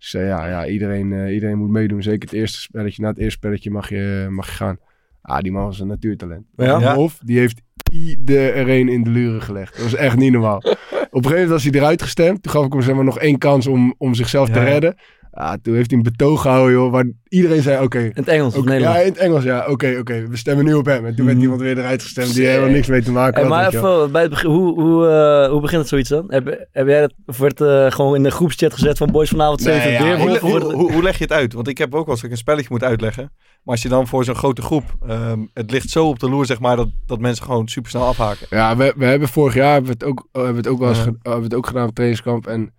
Dus 0.00 0.10
zei, 0.10 0.26
ja, 0.26 0.46
ja 0.48 0.66
iedereen, 0.66 1.12
eh, 1.12 1.34
iedereen 1.34 1.58
moet 1.58 1.70
meedoen. 1.70 2.02
Zeker 2.02 2.28
het 2.28 2.32
eerste 2.32 2.60
spelletje. 2.60 3.02
Na 3.02 3.08
het 3.08 3.18
eerste 3.18 3.38
spelletje 3.38 3.70
mag 3.70 3.88
je, 3.88 4.26
mag 4.30 4.46
je 4.46 4.52
gaan. 4.52 4.78
Ah, 5.22 5.38
die 5.38 5.52
man 5.52 5.64
was 5.64 5.80
een 5.80 5.86
natuurtalent. 5.86 6.46
Ja? 6.56 6.94
Hof, 6.94 7.18
die 7.24 7.38
heeft 7.38 7.60
iedereen 7.92 8.88
in 8.88 9.02
de 9.02 9.10
luren 9.10 9.42
gelegd. 9.42 9.74
Dat 9.74 9.82
was 9.82 9.94
echt 9.94 10.16
niet 10.16 10.32
normaal. 10.32 10.56
Op 11.10 11.24
een 11.24 11.30
gegeven 11.30 11.30
moment 11.30 11.48
was 11.48 11.64
hij 11.64 11.72
eruit 11.72 12.02
gestemd. 12.02 12.42
Toen 12.42 12.52
gaf 12.52 12.64
ik 12.64 12.72
hem 12.72 12.82
zeg 12.82 12.94
maar, 12.94 13.04
nog 13.04 13.18
één 13.18 13.38
kans 13.38 13.66
om, 13.66 13.94
om 13.98 14.14
zichzelf 14.14 14.48
te 14.48 14.58
Ja, 14.58 14.64
redden. 14.64 14.96
Ah, 15.32 15.52
toen 15.62 15.74
heeft 15.74 15.90
hij 15.90 15.98
een 15.98 16.04
betoog 16.04 16.40
gehouden, 16.42 16.72
joh, 16.72 16.92
waar 16.92 17.04
iedereen 17.28 17.62
zei, 17.62 17.84
oké, 17.84 17.98
in 17.98 18.10
het 18.14 18.28
Engels 18.28 18.54
of 18.54 18.60
Oké, 18.60 18.68
Nederlands? 18.68 18.98
Ja, 18.98 19.04
in 19.04 19.12
het 19.12 19.20
Engels, 19.20 19.44
ja. 19.44 19.66
Oké, 19.68 19.96
oké. 19.98 20.26
We 20.28 20.36
stemmen 20.36 20.64
nu 20.64 20.74
op 20.74 20.86
hem. 20.86 21.06
En 21.06 21.14
toen 21.14 21.24
werd 21.24 21.36
Mhm. 21.36 21.44
iemand 21.44 21.60
weer 21.62 21.78
eruit 21.78 22.02
gestemd 22.02 22.34
die 22.34 22.46
helemaal 22.46 22.70
niks 22.70 22.86
mee 22.86 23.02
te 23.02 23.12
maken 23.12 23.34
Hey, 23.40 23.42
had. 23.42 23.50
maar 23.72 23.74
even 23.74 24.12
bij 24.12 24.20
het 24.22 24.30
begin, 24.30 24.50
hoe, 24.50 24.80
hoe, 24.80 25.06
eh, 25.08 25.50
hoe 25.50 25.60
begint 25.60 25.80
het 25.80 25.88
zoiets 25.90 26.08
dan? 26.08 26.24
Heb, 26.28 26.66
heb 26.72 26.86
jij 26.86 27.00
dat, 27.00 27.12
of 27.26 27.38
werd 27.38 27.60
eh, 27.60 27.90
gewoon 27.90 28.14
in 28.14 28.22
de 28.22 28.30
groepschat 28.30 28.72
gezet 28.74 28.98
van 28.98 29.10
boys 29.10 29.28
vanavond 29.28 29.64
Nee, 29.64 29.74
7 29.80 29.92
ja, 29.92 29.98
weer? 30.24 30.38
Hoe, 30.40 30.92
hoe, 30.92 31.02
leg 31.02 31.16
je 31.18 31.24
het 31.24 31.32
uit? 31.32 31.52
Want 31.52 31.68
ik 31.68 31.78
heb 31.78 31.94
ook 31.94 32.06
wel 32.06 32.14
eens 32.14 32.30
een 32.30 32.36
spelletje 32.36 32.68
moet 32.70 32.84
uitleggen. 32.84 33.32
Maar 33.62 33.74
als 33.74 33.82
je 33.82 33.88
dan 33.88 34.06
voor 34.06 34.24
zo'n 34.24 34.34
grote 34.34 34.62
groep, 34.62 34.84
ehm, 35.06 35.38
het 35.54 35.70
ligt 35.70 35.90
zo 35.90 36.06
op 36.08 36.18
de 36.18 36.28
loer, 36.30 36.46
zeg 36.46 36.60
maar, 36.60 36.76
dat, 36.76 36.88
dat 37.06 37.18
mensen 37.20 37.44
gewoon 37.44 37.68
super 37.68 37.90
snel 37.90 38.06
afhaken. 38.06 38.46
Ja, 38.50 38.76
we, 38.76 38.94
we 38.96 39.04
hebben 39.04 39.28
vorig 39.28 39.54
jaar 39.54 39.72
hebben 39.72 39.86
we 39.90 39.96
het 39.98 40.04
ook, 40.04 40.28
hebben 40.32 40.50
we 40.52 40.56
het 40.58 40.68
ook 40.68 40.78
wel 40.78 40.88
eens 40.88 40.98
Ja. 40.98 41.04
ge- 41.04 41.16
hebben 41.22 41.38
we 41.40 41.44
het 41.46 41.54
ook 41.54 41.66
gedaan 41.66 41.88
op 41.88 41.94
trainingskamp. 41.94 42.46
En 42.46 42.72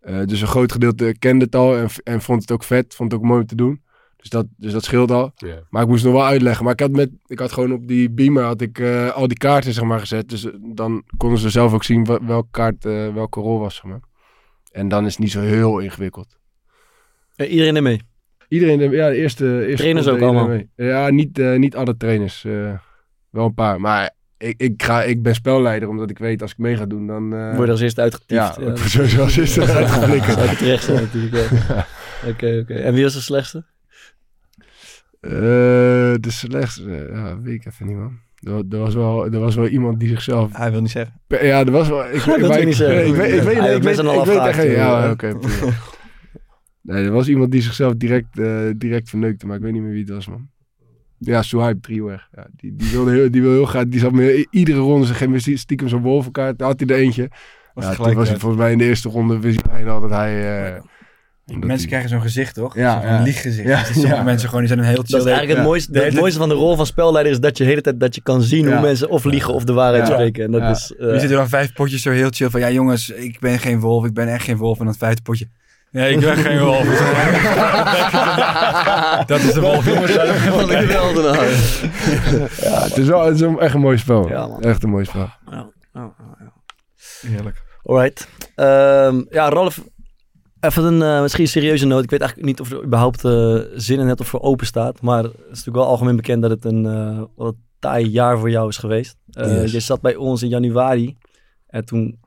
eh, 0.00 0.24
dus 0.24 0.40
een 0.40 0.46
groot 0.46 0.72
gedeelte 0.72 1.14
kende 1.18 1.44
het 1.44 1.54
al 1.54 1.76
en, 1.76 1.88
en 2.04 2.20
vond 2.20 2.40
het 2.40 2.50
ook 2.52 2.62
vet. 2.64 2.94
Vond 2.94 3.12
het 3.12 3.20
ook 3.20 3.26
mooi 3.26 3.40
om 3.40 3.46
te 3.46 3.54
doen. 3.54 3.82
Dus 4.16 4.28
dat, 4.28 4.46
dus 4.56 4.72
dat 4.72 4.84
scheelt 4.84 5.10
al. 5.10 5.32
Ja. 5.36 5.58
Maar 5.70 5.82
ik 5.82 5.88
moest 5.88 6.04
nog 6.04 6.12
wel 6.12 6.24
uitleggen. 6.26 6.64
Maar 6.64 6.72
ik 6.72 6.80
had, 6.80 6.90
met, 6.90 7.10
ik 7.26 7.38
had 7.38 7.52
gewoon 7.52 7.72
op 7.72 7.88
die 7.88 8.10
beamer 8.10 8.42
had 8.42 8.60
ik, 8.60 8.78
eh, 8.78 9.10
al 9.12 9.28
die 9.28 9.36
kaarten 9.38 9.72
zeg 9.72 9.84
maar, 9.84 10.00
gezet. 10.00 10.28
Dus 10.28 10.44
eh, 10.44 10.52
dan 10.74 11.04
konden 11.16 11.38
ze 11.38 11.50
zelf 11.50 11.72
ook 11.72 11.84
zien 11.84 12.04
wel- 12.04 12.24
welke 12.26 12.48
kaart 12.50 12.84
eh, 12.84 13.14
welke 13.14 13.40
rol 13.40 13.58
was. 13.58 13.74
Zeg 13.74 13.84
maar. 13.84 14.00
En 14.72 14.88
dan 14.88 15.04
is 15.06 15.10
het 15.10 15.18
niet 15.20 15.30
zo 15.30 15.40
heel 15.40 15.78
ingewikkeld. 15.78 16.38
Eh, 17.36 17.50
iedereen 17.52 17.76
ermee. 17.76 18.00
Iedereen, 18.48 18.78
de- 18.78 18.88
ja, 18.96 19.08
de 19.08 19.16
eerste... 19.16 19.60
eerste 19.60 19.76
Trainers 19.76 20.08
ook 20.08 20.20
allemaal? 20.20 20.48
mee. 20.48 20.70
Ja, 20.76 21.10
niet, 21.10 21.38
eh, 21.38 21.56
niet 21.58 21.76
alle 21.76 21.96
trainers. 21.96 22.44
eh, 22.44 22.72
wel 23.30 23.44
een 23.46 23.54
paar. 23.54 23.80
Maar 23.80 24.14
ik, 24.40 24.54
ik, 24.60 24.82
ga, 24.82 25.02
ik 25.02 25.22
ben 25.22 25.34
spelleider, 25.34 25.88
omdat 25.88 26.10
ik 26.10 26.18
weet 26.18 26.42
als 26.42 26.50
ik 26.50 26.58
mee 26.58 26.76
ga 26.76 26.86
doen, 26.86 27.06
dan... 27.06 27.34
eh, 27.34 27.54
Word 27.54 27.64
je 27.66 27.70
als 27.72 27.80
eerste 27.80 28.00
uitgetiefd. 28.00 28.30
ja, 28.58 28.76
sowieso 28.76 29.22
als 29.22 29.36
eerste 29.36 29.64
uitgeflikkerd. 29.66 30.38
Zou 30.38 30.56
terecht 30.56 30.84
zijn 30.84 31.02
natuurlijk. 31.02 31.50
ja. 31.68 31.86
Oké, 32.30 32.58
oké. 32.62 32.74
En 32.74 32.94
wie 32.94 33.02
was 33.02 33.14
de 33.14 33.20
slechtste? 33.20 33.64
Eh, 35.20 35.30
de 36.20 36.30
slechtste, 36.30 37.08
ja, 37.12 37.40
weet 37.40 37.54
ik 37.54 37.66
even 37.66 37.86
niet, 37.86 37.96
man. 37.96 38.18
Er, 38.42 38.64
er, 38.70 38.78
was 38.78 38.94
wel, 38.94 39.24
er 39.32 39.38
was 39.40 39.54
wel 39.54 39.66
iemand 39.66 40.00
die 40.00 40.08
zichzelf... 40.08 40.56
Hij 40.56 40.70
wil 40.70 40.80
niet 40.80 40.90
zeggen. 40.90 41.20
Ja, 41.28 41.58
er 41.64 41.70
was 41.70 41.88
wel... 41.88 42.04
Ik, 42.12 42.22
Hij 42.22 42.38
wil 42.38 42.50
ik, 42.50 42.64
niet 42.64 42.76
zeggen. 42.76 43.06
Ik 43.06 43.14
weet, 43.14 43.32
ik 43.34 43.42
weet, 43.42 43.58
Hij- 43.58 43.74
ik 43.74 43.82
we 43.82 43.88
weet, 43.88 43.98
ik 43.98 44.24
weet 44.24 44.38
echt 44.46 44.62
Ja, 44.62 45.10
oké. 45.10 45.38
nee, 46.80 47.04
er 47.04 47.10
was 47.10 47.28
iemand 47.28 47.52
die 47.52 47.62
zichzelf 47.62 47.94
direct, 47.94 48.38
eh, 48.38 48.60
direct 48.76 49.08
verneukte, 49.08 49.46
maar 49.46 49.56
ik 49.56 49.62
weet 49.62 49.72
niet 49.72 49.82
meer 49.82 49.90
wie 49.92 50.00
het 50.00 50.10
was, 50.10 50.28
man. 50.28 50.48
Ja, 51.22 51.42
Suhaib 51.42 51.82
Driewer. 51.82 52.28
Ja, 52.36 52.46
die, 52.56 52.74
die, 52.76 52.90
wilde 52.90 53.10
heel, 53.10 53.30
die 53.30 53.40
wilde 53.40 53.56
heel 53.56 53.66
graag... 53.66 53.84
Die 53.86 54.00
zat 54.00 54.12
me 54.12 54.46
iedere 54.50 54.78
ronde 54.78 55.06
zijn 55.06 55.18
geen 55.40 55.58
stiekem 55.58 55.88
zo'n 55.88 56.02
wolvenkaart. 56.02 56.58
Daar 56.58 56.68
had 56.68 56.80
hij 56.80 56.88
er 56.88 57.02
eentje. 57.02 57.28
Was 57.74 57.84
ja, 57.84 57.92
gelijk 57.94 58.14
was 58.16 58.28
hij 58.28 58.38
volgens 58.38 58.60
mij 58.60 58.72
in 58.72 58.78
de 58.78 58.84
eerste 58.84 59.08
ronde... 59.08 59.38
Wist 59.38 59.60
hij 59.62 59.72
bijna 59.72 60.00
dat 60.00 60.10
hij... 60.10 60.64
eh, 60.74 60.82
omdat 61.46 61.68
Mensen 61.68 61.78
hij- 61.78 61.86
krijgen 61.88 62.08
zo'n 62.08 62.20
gezicht, 62.20 62.54
toch? 62.54 62.74
Ja, 62.76 63.00
Zo'n 63.02 63.10
ja. 63.10 63.22
lieggezicht. 63.22 63.68
Ja, 63.68 63.78
Dus 63.78 63.92
sommige 63.92 64.14
ja. 64.14 64.22
mensen 64.22 64.48
gewoon, 64.48 64.64
die 64.64 64.72
zijn 64.74 64.84
een 64.86 64.92
heel 64.94 65.02
chill. 65.04 65.18
Dat 65.18 65.20
is 65.20 65.26
eigenlijk 65.32 65.56
het 65.56 65.58
Ja. 65.66 65.70
mooiste, 65.70 65.92
De 65.92 66.00
het 66.00 66.14
mooiste 66.14 66.38
van 66.38 66.48
de 66.48 66.54
rol 66.54 66.76
van 66.76 66.86
spelleider 66.86 67.32
is 67.32 67.40
dat 67.40 67.56
je 67.56 67.62
de 67.64 67.68
hele 67.70 67.82
tijd 67.82 68.00
dat 68.00 68.14
je 68.14 68.22
kan 68.22 68.42
zien 68.42 68.64
Ja. 68.66 68.72
hoe 68.72 68.80
mensen 68.80 69.08
of 69.10 69.24
liegen 69.24 69.54
of 69.54 69.64
de 69.64 69.72
waarheid 69.72 70.06
Ja. 70.06 70.12
spreken. 70.14 70.44
En 70.44 70.50
dat 70.50 70.60
Ja. 70.60 70.70
is... 70.70 70.94
eh, 70.98 71.12
Je 71.12 71.20
zit 71.20 71.30
er 71.30 71.36
dan 71.36 71.48
vijf 71.48 71.72
potjes 71.72 72.02
zo 72.02 72.10
heel 72.10 72.28
chill 72.30 72.50
van, 72.50 72.60
ja 72.60 72.70
jongens, 72.70 73.10
ik 73.10 73.40
ben 73.40 73.58
geen 73.58 73.80
wolf, 73.80 74.04
ik 74.04 74.14
ben 74.14 74.28
echt 74.28 74.44
geen 74.44 74.56
wolf. 74.56 74.72
En 74.72 74.84
dan 74.84 74.88
het 74.92 74.98
vijfde 75.02 75.22
potje, 75.22 75.48
nee, 75.90 76.14
ik 76.14 76.20
ben 76.20 76.36
geen 76.36 76.60
wolf. 76.60 76.84
dat 79.26 79.40
is 79.40 79.52
de 79.52 79.60
wolf, 79.60 79.86
jongens. 79.86 80.16
Wat 80.16 80.28
een 80.28 80.34
geweldenaar. 80.86 81.48
Ja, 82.60 82.82
het 82.82 82.96
is 82.96 83.06
wel 83.06 83.24
het 83.24 83.34
is 83.34 83.40
een- 83.40 83.58
echt 83.58 83.74
een 83.74 83.80
mooi 83.80 83.98
spel. 83.98 84.28
Ja, 84.28 84.46
man. 84.46 84.62
Echt 84.62 84.82
een 84.82 84.90
mooi 84.90 85.04
spel. 85.04 85.28
Ja, 85.50 85.70
ja, 85.92 86.12
ja. 86.38 86.52
Heerlijk. 87.28 87.62
Alright. 87.82 88.28
Ehm, 88.54 89.22
ja, 89.30 89.48
Ralf, 89.48 89.80
even 90.60 90.84
een 90.84 91.02
eh, 91.02 91.22
misschien 91.22 91.48
serieuze 91.48 91.86
noot. 91.86 92.04
Ik 92.04 92.10
weet 92.10 92.20
eigenlijk 92.20 92.50
niet 92.50 92.60
of 92.60 92.70
er 92.72 92.84
überhaupt 92.84 93.24
eh, 93.24 93.58
zin 93.74 93.98
in 94.00 94.06
hebt 94.06 94.20
of 94.20 94.28
voor 94.28 94.40
open 94.40 94.66
staat. 94.66 95.02
Maar 95.02 95.22
het 95.22 95.32
is 95.34 95.48
natuurlijk 95.48 95.76
wel 95.76 95.86
algemeen 95.86 96.16
bekend 96.16 96.42
dat 96.42 96.50
het 96.50 96.64
een 96.64 96.86
eh, 96.86 97.22
wat 97.36 97.52
een 97.54 97.64
taai 97.78 98.06
jaar 98.08 98.38
voor 98.38 98.50
jou 98.50 98.68
is 98.68 98.76
geweest. 98.76 99.16
Eh, 99.30 99.60
Yes. 99.60 99.72
Je 99.72 99.80
zat 99.80 100.00
bij 100.00 100.16
ons 100.16 100.42
in 100.42 100.48
januari. 100.48 101.16
En 101.66 101.84
toen 101.84 102.19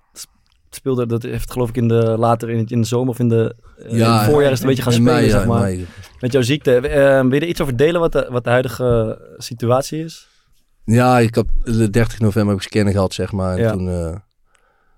speelde, 0.76 1.06
dat 1.06 1.24
heeft 1.24 1.52
geloof 1.52 1.70
ik 1.70 1.76
in 1.78 1.88
de, 1.88 2.16
later 2.18 2.50
in, 2.50 2.58
het- 2.58 2.72
in 2.72 2.82
de 2.82 2.88
zomer 2.88 3.10
of 3.10 3.20
in, 3.20 3.30
de, 3.30 3.56
eh, 3.78 3.91
in 3.91 4.02
het 4.02 4.22
voorjaar 4.24 4.52
is 4.52 4.60
het 4.60 4.62
een 4.62 4.68
beetje 4.68 4.84
gaan 4.84 4.91
spelen, 4.94 5.14
mei, 5.14 5.26
ja, 5.26 5.32
zeg 5.32 5.45
maar. 5.45 5.62
mei. 5.62 5.86
Met 6.20 6.32
jouw 6.32 6.41
ziekte. 6.41 6.76
Eh, 6.76 7.22
wil 7.22 7.34
je 7.34 7.40
er 7.40 7.48
iets 7.48 7.62
over 7.62 7.78
delen 7.78 8.02
wat 8.02 8.12
de, 8.12 8.28
wat 8.32 8.44
de 8.44 8.50
huidige 8.50 9.20
situatie 9.38 10.04
is? 10.04 10.28
Ja, 10.86 11.20
ik 11.20 11.36
heb 11.36 11.45
de 11.64 11.90
30 11.90 12.20
november 12.20 12.54
heb 12.54 12.64
ik 12.64 12.70
scannen 12.70 12.94
gehad, 12.94 13.14
zeg 13.14 13.32
maar. 13.32 13.56
En 13.58 13.62
Ja. 13.64 13.72
toen 13.72 13.90
eh, 13.90 14.16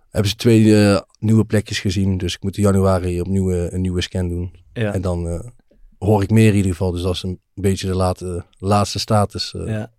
hebben 0.09 0.29
ze 0.29 0.35
twee 0.35 0.81
eh, 0.83 1.01
nieuwe 1.19 1.45
plekjes 1.45 1.79
gezien. 1.79 2.17
Dus 2.17 2.33
ik 2.35 2.43
moet 2.43 2.57
in 2.57 2.63
januari 2.63 3.21
opnieuw 3.21 3.51
een 3.51 3.81
nieuwe 3.81 4.01
scan 4.01 4.29
doen. 4.29 4.55
Ja. 4.73 4.93
En 4.93 5.01
dan 5.01 5.51
hoor 5.99 6.21
ik 6.23 6.29
meer 6.29 6.49
in 6.49 6.55
ieder 6.55 6.71
geval. 6.71 6.91
Dus 6.91 7.01
dat 7.01 7.13
is 7.13 7.23
een 7.23 7.39
beetje 7.53 7.87
de 7.87 7.95
late, 7.95 8.45
laatste 8.57 8.99
status. 8.99 9.53
ja. 9.65 9.93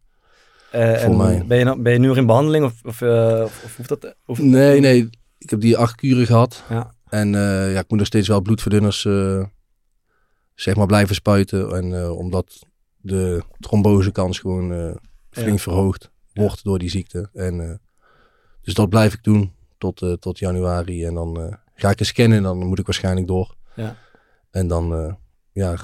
Voor 0.70 0.81
en 0.81 1.16
mij. 1.16 1.44
Ben, 1.47 1.59
je 1.59 1.65
nog, 1.65 1.78
ben 1.78 1.93
je 1.93 1.98
nu 1.98 2.07
nog 2.07 2.16
in 2.16 2.27
behandeling 2.27 2.65
of, 2.65 2.73
of, 2.85 3.03
of, 3.03 3.62
of 3.65 3.77
hoeft 3.77 3.89
dat? 3.89 4.15
Of, 4.27 4.39
Nee, 4.39 4.81
nee. 4.81 5.09
Ik 5.38 5.50
heb 5.50 5.60
die 5.60 5.76
acht 5.76 5.94
kuren 5.94 6.26
gehad. 6.26 6.64
Ja. 6.68 6.94
En 7.08 7.34
eh, 7.34 7.72
ja, 7.72 7.78
ik 7.80 7.88
moet 7.88 7.98
nog 7.98 8.06
steeds 8.06 8.28
wel 8.28 8.40
bloedverdunners 8.40 9.04
eh, 9.04 9.44
zeg 10.54 10.76
maar 10.76 10.86
blijven 10.86 11.14
spuiten. 11.14 11.70
En 11.76 12.02
eh, 12.02 12.10
omdat 12.18 12.66
de 12.96 13.42
trombosekans 13.58 14.38
gewoon 14.38 14.98
flink 15.30 15.56
Ja. 15.56 15.62
verhoogd 15.62 16.10
wordt 16.32 16.64
door 16.64 16.78
die 16.78 16.90
ziekte. 16.90 17.28
En, 17.32 17.80
dus 18.62 18.74
dat 18.74 18.88
blijf 18.88 19.12
ik 19.12 19.22
doen 19.22 19.52
tot, 19.78 20.16
tot 20.20 20.38
januari. 20.38 21.04
En 21.04 21.14
dan 21.14 21.58
ga 21.74 21.90
ik 21.90 21.98
eens 22.00 22.08
scannen 22.08 22.36
en 22.36 22.42
dan 22.42 22.66
moet 22.66 22.78
ik 22.78 22.86
waarschijnlijk 22.86 23.26
door. 23.26 23.54
Ja. 23.74 23.96
En 24.50 24.68
dan 24.68 25.16
ja, 25.52 25.76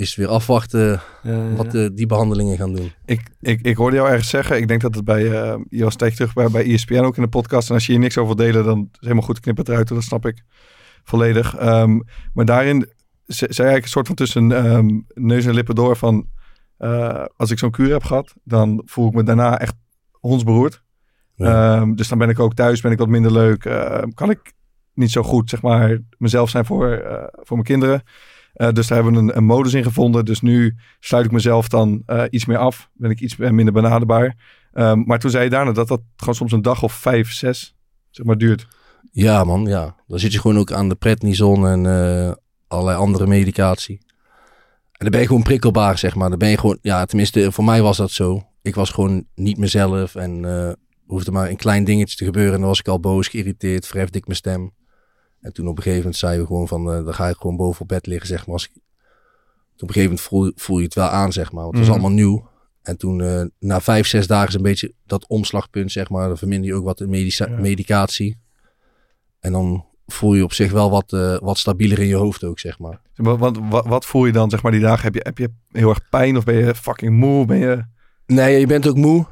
is 0.00 0.14
weer 0.16 0.28
afwachten 0.28 1.00
Ja, 1.22 1.52
wat 1.54 1.72
ja. 1.72 1.88
die 1.88 2.06
behandelingen 2.06 2.56
gaan 2.56 2.74
doen. 2.74 2.92
Ik, 3.04 3.20
ik, 3.40 3.60
ik 3.60 3.76
hoorde 3.76 3.96
jou 3.96 4.08
ergens 4.08 4.28
zeggen, 4.28 4.56
ik 4.56 4.68
denk 4.68 4.80
dat 4.80 4.94
het 4.94 5.04
bij, 5.04 5.24
eh 5.32 5.58
je 5.68 5.82
was 5.84 5.92
een 5.92 5.98
tijdje 5.98 6.16
terug 6.16 6.32
bij, 6.32 6.48
bij 6.48 6.72
ESPN 6.72 6.98
ook 6.98 7.16
in 7.16 7.22
de 7.22 7.28
podcast. 7.28 7.68
En 7.68 7.74
als 7.74 7.86
je 7.86 7.92
hier 7.92 8.00
niks 8.00 8.18
over 8.18 8.36
delen, 8.36 8.64
dan 8.64 8.78
is 8.78 8.84
het 8.92 9.00
helemaal 9.00 9.22
goed, 9.22 9.40
knip 9.40 9.56
het 9.56 9.68
eruit, 9.68 9.88
dat 9.88 10.02
snap 10.02 10.26
ik 10.26 10.42
volledig. 11.04 11.56
Ehm, 11.56 12.00
maar 12.34 12.44
daarin 12.44 12.78
ze- 13.26 13.46
zei 13.50 13.68
eigenlijk 13.68 13.82
een 13.84 13.88
soort 13.88 14.06
van 14.06 14.16
tussen 14.16 14.52
ehm, 14.52 15.00
neus 15.14 15.44
en 15.46 15.54
lippen 15.54 15.74
door 15.74 15.96
van, 15.96 16.26
eh, 16.76 17.24
als 17.36 17.50
ik 17.50 17.58
zo'n 17.58 17.70
kuur 17.70 17.92
heb 17.92 18.04
gehad, 18.04 18.34
dan 18.44 18.82
voel 18.84 19.08
ik 19.08 19.14
me 19.14 19.22
daarna 19.22 19.58
echt 19.58 19.74
hondsberoerd. 20.12 20.82
Ja. 21.34 21.78
Ehm, 21.80 21.94
dus 21.94 22.08
dan 22.08 22.18
ben 22.18 22.28
ik 22.28 22.38
ook 22.38 22.54
thuis, 22.54 22.80
ben 22.80 22.92
ik 22.92 22.98
wat 22.98 23.08
minder 23.08 23.32
leuk. 23.32 23.64
ehm, 23.64 24.08
kan 24.10 24.30
ik 24.30 24.52
niet 24.94 25.10
zo 25.10 25.22
goed, 25.22 25.50
zeg 25.50 25.62
maar, 25.62 25.98
mezelf 26.18 26.50
zijn 26.50 26.64
voor, 26.64 26.90
eh, 26.92 27.24
voor 27.30 27.56
mijn 27.56 27.68
kinderen. 27.68 28.02
Eh, 28.60 28.72
dus 28.72 28.86
daar 28.86 29.02
hebben 29.02 29.14
we 29.14 29.32
een, 29.32 29.36
een 29.36 29.44
modus 29.44 29.74
in 29.74 29.82
gevonden. 29.82 30.24
Dus 30.24 30.40
nu 30.40 30.76
sluit 30.98 31.24
ik 31.24 31.30
mezelf 31.30 31.68
dan 31.68 32.02
eh, 32.06 32.24
iets 32.30 32.44
meer 32.44 32.56
af. 32.56 32.90
Ben 32.94 33.10
ik 33.10 33.20
iets 33.20 33.36
minder 33.36 33.72
benaderbaar. 33.72 34.36
Ehm, 34.72 35.02
maar 35.04 35.18
toen 35.18 35.30
zei 35.30 35.44
je 35.44 35.50
daarna 35.50 35.72
dat 35.72 35.88
dat 35.88 36.00
gewoon 36.16 36.34
soms 36.34 36.52
een 36.52 36.62
dag 36.62 36.82
of 36.82 36.92
vijf, 36.92 37.32
zes 37.32 37.76
zeg 38.10 38.26
maar, 38.26 38.38
duurt. 38.38 38.66
Ja, 39.12 39.44
man, 39.44 39.64
ja. 39.64 39.96
Dan 40.06 40.18
zit 40.18 40.32
je 40.32 40.40
gewoon 40.40 40.58
ook 40.58 40.72
aan 40.72 40.88
de 40.88 40.94
prednison 40.94 41.66
en 41.66 41.86
eh, 41.86 42.32
allerlei 42.66 42.98
andere 42.98 43.26
medicatie. 43.26 43.98
En 44.92 45.06
dan 45.06 45.10
ben 45.10 45.20
je 45.20 45.26
gewoon 45.26 45.42
prikkelbaar, 45.42 45.98
zeg 45.98 46.14
maar. 46.14 46.28
Dan 46.28 46.38
ben 46.38 46.48
je 46.48 46.58
gewoon, 46.58 46.78
ja, 46.82 47.04
tenminste, 47.04 47.52
voor 47.52 47.64
mij 47.64 47.82
was 47.82 47.96
dat 47.96 48.10
zo. 48.10 48.42
Ik 48.62 48.74
was 48.74 48.90
gewoon 48.90 49.26
niet 49.34 49.58
mezelf 49.58 50.14
en 50.14 50.44
hoefde 51.06 51.30
maar 51.30 51.48
een 51.48 51.56
klein 51.56 51.84
dingetje 51.84 52.16
te 52.16 52.24
gebeuren. 52.24 52.52
En 52.52 52.58
dan 52.58 52.68
was 52.68 52.80
ik 52.80 52.88
al 52.88 53.00
boos, 53.00 53.28
geïrriteerd, 53.28 53.86
verhefde 53.86 54.18
ik 54.18 54.26
mijn 54.26 54.38
stem. 54.38 54.72
En 55.40 55.52
toen 55.52 55.66
op 55.66 55.76
een 55.76 55.82
gegeven 55.82 55.98
moment 56.02 56.16
zeiden 56.16 56.40
we 56.40 56.46
gewoon 56.46 56.68
van, 56.68 56.92
eh, 56.92 57.04
dan 57.04 57.14
ga 57.14 57.28
ik 57.28 57.36
gewoon 57.36 57.56
boven 57.56 57.80
op 57.82 57.88
bed 57.88 58.06
liggen, 58.06 58.28
zeg 58.28 58.44
maar. 58.46 58.54
Als 58.54 58.64
ik... 58.64 58.70
Toen 58.72 59.88
op 59.88 59.96
een 59.96 60.02
gegeven 60.02 60.02
moment 60.02 60.20
voel, 60.20 60.52
voel 60.64 60.78
je 60.78 60.84
het 60.84 60.94
wel 60.94 61.08
aan, 61.08 61.32
zeg 61.32 61.52
maar. 61.52 61.62
Want 61.64 61.76
het 61.76 61.86
was 61.86 61.96
Mhm. 61.96 62.04
allemaal 62.04 62.24
nieuw. 62.24 62.48
En 62.82 62.96
toen, 62.96 63.20
eh, 63.20 63.42
na 63.58 63.80
vijf, 63.80 64.06
zes 64.06 64.26
dagen 64.26 64.48
is 64.48 64.54
een 64.54 64.62
beetje 64.62 64.92
dat 65.06 65.26
omslagpunt, 65.26 65.92
zeg 65.92 66.10
maar. 66.10 66.28
Dan 66.28 66.38
verminder 66.38 66.68
je 66.70 66.74
ook 66.76 66.84
wat 66.84 66.98
de 66.98 67.08
Ja. 67.08 67.48
medicatie. 67.48 68.38
En 69.40 69.52
dan 69.52 69.84
voel 70.06 70.34
je 70.34 70.44
op 70.44 70.52
zich 70.52 70.72
wel 70.72 70.90
wat, 70.90 71.12
eh, 71.12 71.38
wat 71.38 71.58
stabieler 71.58 71.98
in 71.98 72.06
je 72.06 72.14
hoofd 72.14 72.44
ook, 72.44 72.58
zeg 72.58 72.78
maar. 72.78 73.00
Want, 73.14 73.58
wat, 73.68 73.86
wat 73.86 74.06
voel 74.06 74.26
je 74.26 74.32
dan, 74.32 74.50
zeg 74.50 74.62
maar, 74.62 74.72
die 74.72 74.80
dagen? 74.80 75.02
Heb 75.04 75.14
je, 75.14 75.20
heb 75.22 75.38
je 75.38 75.50
heel 75.68 75.88
erg 75.88 76.08
pijn 76.08 76.36
of 76.36 76.44
ben 76.44 76.54
je 76.54 76.74
fucking 76.74 77.16
moe? 77.16 77.46
Ben 77.46 77.58
je... 77.58 77.84
Nee, 78.26 78.58
je 78.60 78.66
bent 78.66 78.88
ook 78.88 78.96
moe. 78.96 79.26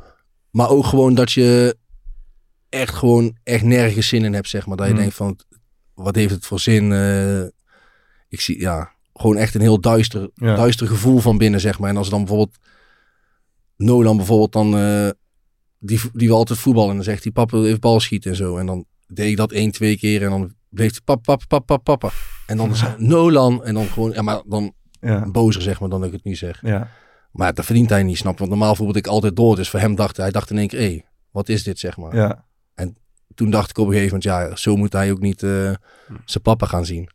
Maar 0.51 0.69
ook 0.71 0.85
gewoon 0.85 1.15
dat 1.15 1.33
je 1.33 1.77
echt 2.69 2.95
gewoon 2.95 3.37
echt 3.43 3.65
nergens 3.65 4.09
zin 4.09 4.25
in 4.25 4.35
hebt, 4.35 4.49
zeg 4.49 4.67
maar. 4.67 4.77
Dat 4.77 4.87
je 4.87 4.93
Hmm. 4.93 5.01
denkt 5.01 5.17
van, 5.17 5.39
wat 6.03 6.15
heeft 6.15 6.35
het 6.35 6.47
voor 6.47 6.61
zin? 6.61 6.93
Eh, 6.93 7.41
ik 8.29 8.41
zie, 8.41 8.61
ja, 8.61 8.91
gewoon 9.15 9.37
echt 9.37 9.55
een 9.55 9.61
heel 9.61 9.81
duister, 9.81 10.31
Ja. 10.35 10.55
duister 10.55 10.87
gevoel 10.87 11.19
van 11.19 11.39
binnen, 11.39 11.61
zeg 11.61 11.79
maar. 11.79 11.91
En 11.91 11.97
als 11.97 12.09
dan 12.11 12.19
bijvoorbeeld 12.19 12.57
Nolan 13.77 14.17
bijvoorbeeld 14.17 14.53
dan, 14.53 14.77
eh, 14.79 15.09
die, 15.79 16.01
die 16.13 16.29
wil 16.29 16.37
altijd 16.37 16.59
voetballen. 16.59 16.89
En 16.91 16.95
dan 16.97 17.05
zegt 17.05 17.23
hij, 17.23 17.33
papa 17.33 17.57
wil 17.57 17.67
even 17.67 17.81
bal 17.81 18.01
schieten 18.01 18.31
en 18.31 18.37
zo. 18.37 18.57
En 18.57 18.67
dan 18.67 18.85
deed 19.07 19.31
ik 19.31 19.37
dat 19.37 19.53
één, 19.53 19.71
twee 19.71 19.99
keer 19.99 20.23
en 20.23 20.31
dan 20.31 20.55
bleef 20.69 20.91
hij, 20.91 21.01
papa, 21.05 21.37
papa, 21.37 21.59
papa, 21.59 21.97
papa. 21.97 22.11
En 22.47 22.57
dan 22.57 22.77
zei 22.77 22.95
Nolan. 23.09 23.65
En 23.65 23.75
dan 23.75 23.87
gewoon, 23.87 24.13
ja, 24.13 24.23
maar 24.23 24.43
dan 24.47 24.73
Ja. 25.01 25.31
bozer, 25.31 25.63
zeg 25.63 25.81
maar, 25.81 25.89
dan 25.89 25.99
dat 26.01 26.09
ik 26.09 26.15
het 26.15 26.25
niet 26.25 26.39
zeg. 26.39 26.61
Ja. 26.63 26.89
Maar 27.33 27.55
dat 27.55 27.65
verdient 27.65 27.89
hij 27.91 28.03
niet, 28.03 28.17
snap? 28.17 28.39
Want 28.39 28.51
normaal 28.51 28.75
voetbalde 28.75 28.99
ik 28.99 29.07
altijd 29.07 29.37
door. 29.37 29.57
Dus 29.57 29.71
voor 29.71 29.81
hem 29.81 29.95
dacht 29.95 30.17
hij, 30.17 30.31
dacht 30.31 30.51
in 30.51 30.59
één 30.59 30.69
keer, 30.69 30.81
hé, 30.81 31.01
wat 31.31 31.49
is 31.49 31.63
dit, 31.63 31.79
zeg 31.79 31.97
maar. 31.97 32.15
Ja. 32.17 32.45
En 32.75 32.97
toen 33.39 33.51
dacht 33.51 33.71
ik 33.71 33.79
op 33.79 33.87
een 33.87 33.93
gegeven 33.93 34.19
moment, 34.25 34.51
ja, 34.51 34.57
zo 34.57 34.77
moet 34.77 34.93
hij 34.93 35.11
ook 35.11 35.21
niet 35.21 35.43
eh, 35.43 35.71
zijn 36.25 36.43
papa 36.43 36.67
gaan 36.67 36.85
zien. 36.85 37.09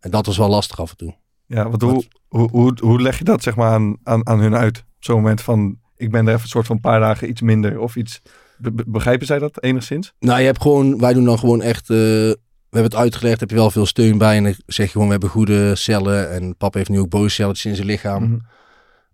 En 0.00 0.10
dat 0.10 0.26
was 0.26 0.36
wel 0.36 0.48
lastig 0.48 0.80
af 0.80 0.90
en 0.90 0.96
toe. 0.96 1.14
Ja, 1.46 1.68
want 1.68 1.82
hoe, 1.82 2.04
hoe, 2.28 2.50
hoe, 2.50 2.76
hoe 2.80 3.02
leg 3.02 3.18
je 3.18 3.24
dat 3.24 3.42
zeg 3.42 3.56
maar 3.56 3.70
aan, 3.70 3.96
aan, 4.02 4.26
aan 4.26 4.40
hun 4.40 4.54
uit? 4.54 4.78
Op 4.78 5.04
zo'n 5.04 5.16
moment 5.16 5.40
van, 5.40 5.78
ik 5.96 6.10
ben 6.10 6.26
er 6.26 6.28
even 6.32 6.42
een 6.42 6.48
soort 6.48 6.66
van 6.66 6.76
een 6.76 6.82
paar 6.82 7.00
dagen 7.00 7.28
iets 7.28 7.40
minder 7.40 7.78
of 7.78 7.96
iets. 7.96 8.22
Be- 8.58 8.72
be- 8.72 8.84
begrijpen 8.86 9.26
zij 9.26 9.38
dat 9.38 9.62
enigszins? 9.62 10.12
Nou, 10.18 10.38
je 10.38 10.44
hebt 10.44 10.62
gewoon, 10.62 10.98
wij 10.98 11.12
doen 11.12 11.24
dan 11.24 11.38
gewoon 11.38 11.62
echt, 11.62 11.90
eh, 11.90 11.96
we 11.96 12.36
hebben 12.70 12.90
het 12.90 13.00
uitgelegd, 13.00 13.40
heb 13.40 13.50
je 13.50 13.56
wel 13.56 13.70
veel 13.70 13.86
steun 13.86 14.18
bij. 14.18 14.36
En 14.36 14.44
dan 14.44 14.54
zeg 14.66 14.86
je 14.86 14.92
gewoon, 14.92 15.06
we 15.06 15.12
hebben 15.12 15.30
goede 15.30 15.74
cellen. 15.74 16.30
En 16.30 16.56
papa 16.56 16.78
heeft 16.78 16.90
nu 16.90 17.00
ook 17.00 17.08
boze 17.08 17.34
celletjes 17.34 17.66
in 17.66 17.74
zijn 17.74 17.86
lichaam. 17.86 18.22
Mhm. 18.22 18.38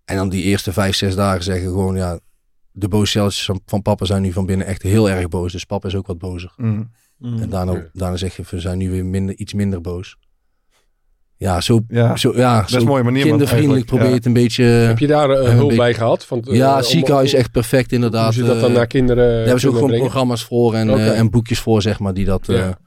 En 0.04 0.16
dan 0.16 0.28
die 0.28 0.42
eerste 0.42 0.72
vijf, 0.72 0.96
zes 0.96 1.14
dagen 1.14 1.42
zeggen 1.42 1.68
gewoon, 1.68 1.96
ja, 1.96 2.18
de 2.78 2.88
boze 2.88 3.10
celletjes 3.10 3.44
van, 3.44 3.60
van 3.66 3.82
papa 3.82 4.04
zijn 4.04 4.22
nu 4.22 4.32
van 4.32 4.46
binnen 4.46 4.66
echt 4.66 4.82
heel 4.82 5.10
erg 5.10 5.28
boos. 5.28 5.52
Dus 5.52 5.64
papa 5.64 5.88
is 5.88 5.94
ook 5.94 6.06
wat 6.06 6.18
bozer. 6.18 6.52
Mhm. 6.56 6.82
En 7.18 7.48
daarna, 7.48 7.90
daarna 7.92 8.16
zeg 8.16 8.36
je, 8.36 8.42
we 8.50 8.60
zijn 8.60 8.78
nu 8.78 8.90
weer 8.90 9.04
minder, 9.04 9.36
iets 9.36 9.52
minder 9.54 9.80
boos. 9.80 10.16
Ja, 11.38 11.60
zo, 11.60 11.80
Ja, 11.88 12.16
zo, 12.16 12.32
ja, 12.36 12.60
best 12.60 12.72
zo 12.72 12.84
mooie 12.84 13.02
manier, 13.02 13.20
man, 13.20 13.28
kindervriendelijk 13.30 13.86
probeer 13.86 14.04
je 14.04 14.10
Ja. 14.10 14.16
het 14.16 14.26
een 14.26 14.32
beetje... 14.32 14.64
Heb 14.64 14.98
je 14.98 15.06
daar 15.06 15.30
eh, 15.30 15.38
een 15.48 15.50
hulp 15.52 15.62
beetje- 15.62 15.76
bij 15.76 15.94
gehad? 15.94 16.24
Van, 16.24 16.42
eh, 16.42 16.56
ja, 16.56 16.76
het 16.76 16.86
ziekenhuis 16.86 17.32
is 17.32 17.38
echt 17.38 17.50
perfect 17.50 17.92
inderdaad. 17.92 18.34
Hoe 18.34 18.42
ze 18.44 18.48
dat 18.50 18.60
dan 18.60 18.70
eh, 18.70 18.76
naar 18.76 18.86
kinderen 18.86 19.26
Daar 19.28 19.36
hebben 19.42 19.60
ze 19.60 19.66
ook 19.66 19.72
gewoon 19.72 19.88
brengen? 19.88 20.06
programma's 20.06 20.44
voor 20.44 20.74
en, 20.74 20.88
eh, 20.88 21.18
en 21.18 21.30
boekjes 21.30 21.60
voor, 21.60 21.82
zeg 21.82 21.98
maar, 21.98 22.14
die 22.14 22.24
dat... 22.24 22.48
eh, 22.48 22.56
Ja. 22.56 22.78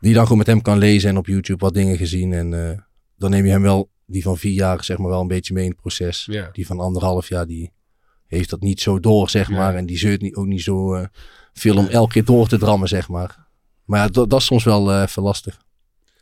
die 0.00 0.08
je 0.08 0.14
dan 0.14 0.22
gewoon 0.22 0.38
met 0.38 0.46
hem 0.46 0.62
kan 0.62 0.78
lezen 0.78 1.10
en 1.10 1.16
op 1.16 1.26
YouTube 1.26 1.64
wat 1.64 1.74
dingen 1.74 1.96
gezien. 1.96 2.32
En 2.32 2.68
eh, 2.70 2.78
dan 3.16 3.30
neem 3.30 3.44
je 3.44 3.50
hem 3.50 3.62
wel, 3.62 3.90
die 4.06 4.22
van 4.22 4.36
vier 4.36 4.52
jaar, 4.52 4.84
zeg 4.84 4.98
maar, 4.98 5.08
wel 5.10 5.20
een 5.20 5.26
beetje 5.28 5.54
mee 5.54 5.64
in 5.64 5.70
het 5.70 5.80
proces. 5.80 6.28
Ja. 6.30 6.48
Die 6.52 6.66
van 6.66 6.80
anderhalf 6.80 7.28
jaar, 7.28 7.46
die 7.46 7.72
heeft 8.26 8.50
dat 8.50 8.60
niet 8.60 8.80
zo 8.80 9.00
door, 9.00 9.30
zeg 9.30 9.48
Ja. 9.48 9.56
maar. 9.56 9.74
En 9.74 9.86
die 9.86 9.98
zeurt 9.98 10.20
niet, 10.20 10.34
ook 10.34 10.46
niet 10.46 10.62
zo 10.62 10.94
eh, 10.94 11.06
veel 11.52 11.76
om 11.76 11.86
elke 11.86 12.12
keer 12.12 12.24
door 12.24 12.48
te 12.48 12.58
drammen, 12.58 12.88
zeg 12.88 13.08
maar. 13.08 13.46
Maar 13.84 14.00
ja, 14.00 14.08
dat, 14.08 14.30
dat 14.30 14.40
is 14.40 14.46
soms 14.46 14.64
wel 14.64 14.92
eh, 14.92 15.02
even 15.02 15.22
lastig 15.22 15.62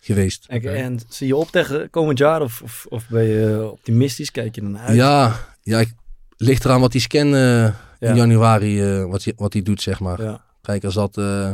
geweest. 0.00 0.46
En, 0.48 0.74
en 0.76 1.00
zie 1.08 1.26
je 1.26 1.36
op 1.36 1.48
tegen 1.48 1.90
komend 1.90 2.18
jaar 2.18 2.42
of, 2.42 2.62
of, 2.62 2.86
of 2.88 3.08
ben 3.08 3.24
je 3.24 3.68
optimistisch? 3.70 4.30
Kijk 4.30 4.54
je 4.54 4.60
ernaar 4.60 4.86
uit? 4.86 4.96
Ja, 4.96 5.36
ja 5.62 5.78
ik, 5.80 5.92
ligt 6.36 6.64
eraan 6.64 6.80
wat 6.80 6.92
die 6.92 7.00
scan 7.00 7.34
eh, 7.34 7.64
in 7.64 7.74
Ja. 7.98 8.14
januari, 8.14 8.82
eh, 8.82 9.04
wat 9.04 9.24
hij 9.24 9.32
wat 9.36 9.52
die 9.52 9.62
doet, 9.62 9.82
zeg 9.82 10.00
maar. 10.00 10.22
Ja. 10.22 10.44
Kijk, 10.60 10.84
als 10.84 10.94
dat 10.94 11.16
eh, 11.16 11.52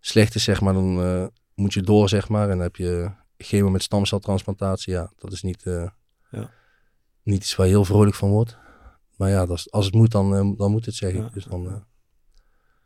slecht 0.00 0.34
is, 0.34 0.44
zeg 0.44 0.60
maar, 0.60 0.72
dan 0.72 1.02
eh, 1.02 1.26
moet 1.54 1.74
je 1.74 1.82
door, 1.82 2.08
zeg 2.08 2.28
maar. 2.28 2.42
En 2.42 2.48
dan 2.48 2.60
heb 2.60 2.76
je 2.76 3.10
chemo 3.38 3.70
met 3.70 3.82
stamceltransplantatie. 3.82 4.92
Ja, 4.92 5.12
dat 5.18 5.32
is 5.32 5.42
niet, 5.42 5.62
eh, 5.62 5.86
Ja. 6.30 6.50
niet 7.22 7.36
iets 7.40 7.56
waar 7.56 7.66
je 7.66 7.72
heel 7.72 7.84
vrolijk 7.84 8.16
van 8.16 8.28
wordt. 8.30 8.56
Maar 9.16 9.30
ja, 9.30 9.46
dat 9.46 9.56
is, 9.56 9.70
als 9.72 9.84
het 9.84 9.94
moet, 9.94 10.10
dan, 10.10 10.34
eh, 10.36 10.58
dan 10.58 10.70
moet 10.70 10.86
het, 10.86 10.94
zeg 10.94 11.10
ik. 11.10 11.16
Ja. 11.16 11.28
Dus 11.32 11.44
dan 11.44 11.66
eh, 11.66 11.72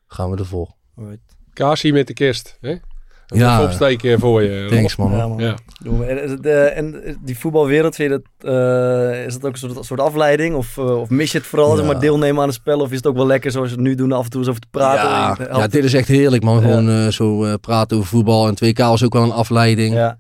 gaan 0.06 0.30
we 0.30 0.36
ervoor. 0.36 0.74
Alright. 0.96 1.36
Kaarsie 1.52 1.92
met 1.92 2.06
de 2.06 2.12
kerst. 2.14 2.56
Hè? 2.60 2.70
Een 2.70 3.38
Ja. 3.38 3.62
opsteken 3.64 4.18
voor 4.20 4.42
je. 4.42 4.66
Thanks, 4.70 4.96
man. 4.96 5.12
Ja, 5.12 5.28
man. 5.28 5.38
Ja. 5.38 5.54
Doen 5.82 5.98
we. 5.98 6.04
En, 6.04 6.42
eh, 6.42 6.76
en 6.76 7.18
die 7.24 7.38
voetbalwereld, 7.38 7.94
vind 7.94 8.10
je 8.12 8.22
dat, 8.38 8.52
eh, 8.52 9.24
is 9.26 9.32
dat 9.34 9.44
ook 9.44 9.52
een 9.52 9.58
soort, 9.58 9.84
soort 9.84 10.00
afleiding? 10.00 10.54
Of, 10.54 10.78
of 10.78 11.10
mis 11.10 11.32
je 11.32 11.38
het 11.38 11.46
vooral, 11.46 11.70
zeg 11.76 11.84
Ja. 11.86 11.92
maar, 11.92 12.00
deelnemen 12.00 12.40
aan 12.42 12.48
het 12.48 12.56
spel? 12.56 12.80
Of 12.80 12.90
is 12.90 12.96
het 12.96 13.06
ook 13.06 13.16
wel 13.16 13.26
lekker 13.26 13.50
zoals 13.50 13.68
we 13.68 13.74
het 13.74 13.82
nu 13.84 13.94
doen, 13.94 14.12
af 14.12 14.24
en 14.24 14.30
toe 14.30 14.40
eens 14.40 14.48
over 14.48 14.60
te 14.60 14.68
praten? 14.70 15.44
Ja, 15.44 15.58
ja, 15.58 15.66
dit 15.66 15.84
is 15.84 15.94
echt 15.94 16.08
heerlijk, 16.08 16.42
man. 16.42 16.54
Ja. 16.54 16.60
Gewoon 16.62 17.12
zo 17.12 17.44
eh, 17.44 17.54
praten 17.60 17.96
over 17.96 18.08
voetbal. 18.08 18.46
En 18.48 18.54
2K 18.54 18.78
was 18.78 19.04
ook 19.04 19.12
wel 19.12 19.22
een 19.22 19.32
afleiding. 19.32 20.16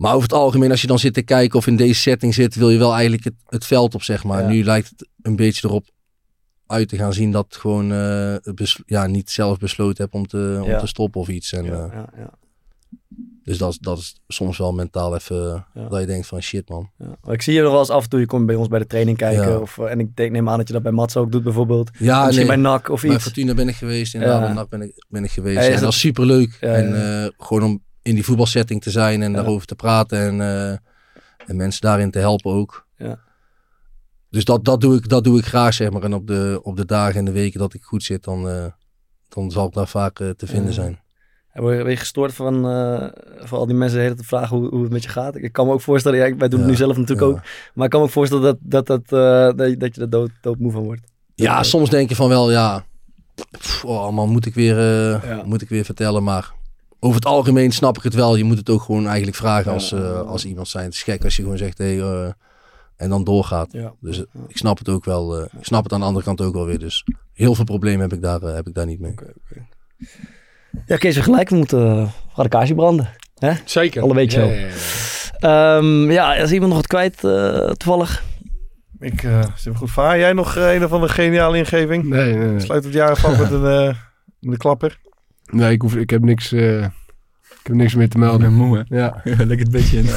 Maar 0.00 0.10
over 0.14 0.22
het 0.28 0.32
algemeen, 0.38 0.70
als 0.70 0.80
je 0.80 0.86
dan 0.86 0.98
zit 0.98 1.14
te 1.14 1.22
kijken 1.22 1.58
of 1.58 1.66
in 1.66 1.76
deze 1.76 2.00
setting 2.00 2.34
zit, 2.34 2.54
wil 2.54 2.70
je 2.70 2.78
wel 2.78 2.92
eigenlijk 2.92 3.24
het, 3.24 3.34
het 3.48 3.66
veld 3.66 3.94
op, 3.94 4.02
zeg 4.02 4.24
maar. 4.24 4.42
Ja. 4.42 4.48
Nu 4.48 4.64
lijkt 4.64 4.88
het 4.88 5.08
een 5.22 5.36
beetje 5.36 5.68
erop 5.68 5.84
uit 6.66 6.88
te 6.88 6.96
gaan 6.96 7.12
zien 7.12 7.32
dat 7.32 7.56
gewoon 7.60 7.92
eh, 7.92 8.34
ja, 8.86 9.06
niet 9.06 9.30
zelf 9.30 9.58
besloten 9.58 10.04
heb 10.04 10.14
om 10.14 10.26
te, 10.26 10.60
om 10.62 10.78
te 10.78 10.86
stoppen 10.86 11.20
of 11.20 11.28
iets. 11.28 11.52
En, 11.52 11.64
ja, 11.64 11.72
eh, 11.72 11.92
ja, 11.92 12.08
ja, 12.16 12.30
dus 13.44 13.58
dat, 13.58 13.70
is- 13.70 13.78
dat 13.78 13.98
is 13.98 14.20
soms 14.28 14.58
wel 14.58 14.72
mentaal 14.72 15.14
even 15.14 15.66
dat 15.88 16.00
je 16.00 16.06
denkt 16.06 16.26
van 16.26 16.40
shit 16.42 16.68
man. 16.68 16.90
Ik 17.26 17.42
zie 17.42 17.54
je 17.54 17.60
nog 17.62 17.70
wel 17.70 17.80
eens 17.80 17.90
af 17.90 18.02
en 18.02 18.08
toe, 18.08 18.20
je 18.20 18.26
komt 18.26 18.46
bij 18.46 18.54
ons 18.54 18.68
bij 18.68 18.78
de 18.78 18.86
training 18.86 19.16
kijken. 19.16 19.60
Of, 19.60 19.78
eh, 19.78 19.90
en 19.90 20.00
ik 20.00 20.16
denk, 20.16 20.32
neem 20.32 20.48
aan 20.48 20.58
dat 20.58 20.66
je 20.66 20.72
dat 20.72 20.82
bij 20.82 20.92
Mats 20.92 21.16
ook 21.16 21.32
doet 21.32 21.42
bijvoorbeeld. 21.42 21.90
Ja, 21.98 22.24
Misschien 22.24 22.46
nee, 22.46 22.56
bij 22.56 22.70
NAC 22.70 22.88
of 22.88 23.02
bij 23.02 23.14
iets. 23.14 23.22
Fortuna 23.22 23.54
ben 23.54 23.68
ik 23.68 23.74
geweest, 23.76 24.14
inderdaad, 24.14 24.40
Ja. 24.40 24.44
bij 24.46 24.54
NAC 24.54 24.68
ben 24.68 24.82
ik, 24.82 25.04
ben 25.08 25.24
ik 25.24 25.30
geweest. 25.30 25.54
Ja, 25.56 25.60
is 25.60 25.66
en 25.66 25.72
dat- 25.72 25.80
dat 25.80 25.90
was 25.90 26.00
super 26.00 26.26
leuk. 26.26 26.58
Ja, 26.60 26.74
en 26.74 27.32
gewoon 27.38 27.62
om 27.62 27.82
in 28.02 28.14
die 28.14 28.24
voetbalsetting 28.24 28.82
te 28.82 28.90
zijn 28.90 29.22
en 29.22 29.30
Ja. 29.30 29.36
daarover 29.36 29.66
te 29.66 29.74
praten 29.74 30.18
en, 30.18 30.40
eh, 30.40 30.70
en 31.48 31.56
mensen 31.56 31.80
daarin 31.80 32.10
te 32.10 32.18
helpen 32.18 32.52
ook. 32.52 32.86
Ja. 32.96 33.18
Dus 34.30 34.44
dat, 34.44 34.64
dat, 34.64 34.80
doe 34.80 34.96
ik, 34.96 35.08
dat 35.08 35.24
doe 35.24 35.38
ik 35.38 35.44
graag, 35.46 35.74
zeg 35.74 35.90
maar. 35.90 36.02
En 36.02 36.14
op 36.14 36.26
de, 36.26 36.60
op 36.62 36.76
de 36.76 36.84
dagen 36.86 37.18
en 37.18 37.24
de 37.24 37.32
weken 37.32 37.60
dat 37.60 37.74
ik 37.74 37.82
goed 37.82 38.02
zit, 38.02 38.24
dan, 38.24 38.48
eh, 38.48 38.64
dan 39.28 39.50
zal 39.50 39.66
ik 39.66 39.72
daar 39.72 39.88
vaak 39.88 40.20
eh, 40.20 40.28
te 40.30 40.46
vinden 40.46 40.72
zijn. 40.72 41.00
En 41.52 41.62
word 41.62 41.88
je, 41.88 41.96
gestoord 41.96 42.34
van, 42.34 42.52
van 43.38 43.58
al 43.58 43.66
die 43.66 43.74
mensen 43.76 43.96
de 43.98 44.02
hele 44.04 44.14
tijd 44.14 44.26
vragen 44.26 44.56
hoe, 44.56 44.68
hoe 44.68 44.82
het 44.82 44.92
met 44.92 45.02
je 45.02 45.08
gaat? 45.08 45.36
Ik 45.36 45.52
kan 45.52 45.66
me 45.66 45.72
ook 45.72 45.80
voorstellen, 45.80 46.18
ja, 46.18 46.36
wij 46.36 46.48
doen 46.48 46.60
het 46.60 46.68
nu 46.68 46.76
zelf 46.76 46.96
natuurlijk 46.96 47.28
ook. 47.28 47.40
Maar 47.74 47.84
ik 47.84 47.90
kan 47.90 48.00
me 48.00 48.06
ook 48.06 48.12
voorstellen 48.12 48.42
dat, 48.44 48.56
dat, 48.60 48.86
dat, 48.86 49.08
dat, 49.58 49.68
je- 49.68 49.76
dat 49.76 49.94
je 49.94 50.00
er 50.00 50.10
dood, 50.10 50.30
doodmoe 50.40 50.72
van 50.72 50.82
wordt. 50.82 51.02
Ja, 51.34 51.62
soms 51.62 51.90
denk 51.90 52.08
je 52.08 52.14
van 52.14 52.28
wel, 52.28 52.50
ja, 52.50 52.84
pff, 53.58 53.84
oh 53.84 54.10
man, 54.10 54.28
moet 54.28 54.46
ik, 54.46 54.54
weer, 54.54 54.76
Ja. 55.26 55.42
moet 55.44 55.62
ik 55.62 55.68
weer 55.68 55.84
vertellen. 55.84 56.22
Maar 56.22 56.52
over 57.00 57.16
het 57.16 57.26
algemeen 57.26 57.72
snap 57.72 57.96
ik 57.96 58.02
het 58.02 58.14
wel. 58.14 58.36
Je 58.36 58.44
moet 58.44 58.58
het 58.58 58.70
ook 58.70 58.82
gewoon 58.82 59.06
eigenlijk 59.06 59.36
vragen 59.36 59.64
Ja. 59.66 59.72
als, 59.72 59.92
eh, 59.92 60.20
als 60.20 60.44
iemand 60.44 60.68
zijn. 60.68 60.84
Het 60.84 60.94
is 60.94 61.02
gek 61.02 61.24
als 61.24 61.36
je 61.36 61.42
gewoon 61.42 61.58
zegt, 61.58 61.78
hey, 61.78 62.00
eh, 62.00 62.28
en 62.96 63.08
dan 63.08 63.24
doorgaat. 63.24 63.72
Ja. 63.72 63.92
Dus 64.00 64.18
eh, 64.18 64.24
ik 64.48 64.56
snap 64.56 64.78
het 64.78 64.88
ook 64.88 65.04
wel. 65.04 65.36
eh, 65.38 65.44
ik 65.58 65.64
snap 65.64 65.82
het 65.82 65.92
aan 65.92 66.00
de 66.00 66.06
andere 66.06 66.24
kant 66.24 66.40
ook 66.40 66.54
wel 66.54 66.66
weer. 66.66 66.78
Dus 66.78 67.04
heel 67.32 67.54
veel 67.54 67.64
problemen 67.64 68.00
heb 68.00 68.12
ik 68.12 68.22
daar, 68.22 68.40
heb 68.40 68.66
ik 68.68 68.74
daar 68.74 68.86
niet 68.86 69.00
mee. 69.00 69.14
Ja, 70.86 70.96
Kees, 70.96 71.16
we 71.16 71.22
gelijk. 71.22 71.48
We 71.48 71.56
moeten 71.56 71.96
uh, 72.36 72.42
de 72.42 72.48
kaarsje 72.48 72.74
branden. 72.74 73.08
Hè? 73.38 73.52
Zeker. 73.64 74.02
Alle 74.02 74.14
beetje 74.14 74.40
Ja, 74.40 74.46
zo. 74.46 74.52
ja, 74.52 74.66
ja. 75.38 75.76
Ehm, 75.78 76.10
ja, 76.10 76.34
is 76.34 76.50
iemand 76.52 76.68
nog 76.72 76.80
wat 76.80 76.86
kwijt 76.86 77.24
eh, 77.24 77.70
toevallig? 77.70 78.22
Ik 78.98 79.22
eh 79.22 79.44
zit 79.56 79.76
goed 79.76 79.90
vaar. 79.90 80.18
Jij 80.18 80.32
nog 80.32 80.56
een 80.56 80.84
of 80.84 80.92
andere 80.92 81.12
geniale 81.12 81.56
ingeving? 81.56 82.04
Nee, 82.04 82.34
nee, 82.34 82.46
nee. 82.48 82.60
Sluit 82.60 82.84
het 82.84 82.92
jaar 82.92 83.10
af 83.10 83.38
met 83.38 83.50
een, 83.50 83.66
eh, 83.66 83.86
met 84.40 84.52
een 84.52 84.56
klapper. 84.56 84.98
Nee, 85.50 85.72
ik, 85.72 85.82
hoef, 85.82 85.94
ik, 85.96 86.10
heb 86.10 86.22
niks, 86.22 86.52
eh, 86.52 86.82
ik 86.82 87.66
heb 87.66 87.76
niks 87.76 87.94
meer 87.94 88.08
te 88.08 88.16
Ik 88.16 88.22
melden. 88.22 88.40
ben 88.40 88.52
moe, 88.52 88.84
hè? 88.88 88.96
Ja. 88.96 89.20
Lekker 89.24 89.58
het 89.58 89.70
beetje 89.70 89.98
in. 89.98 90.06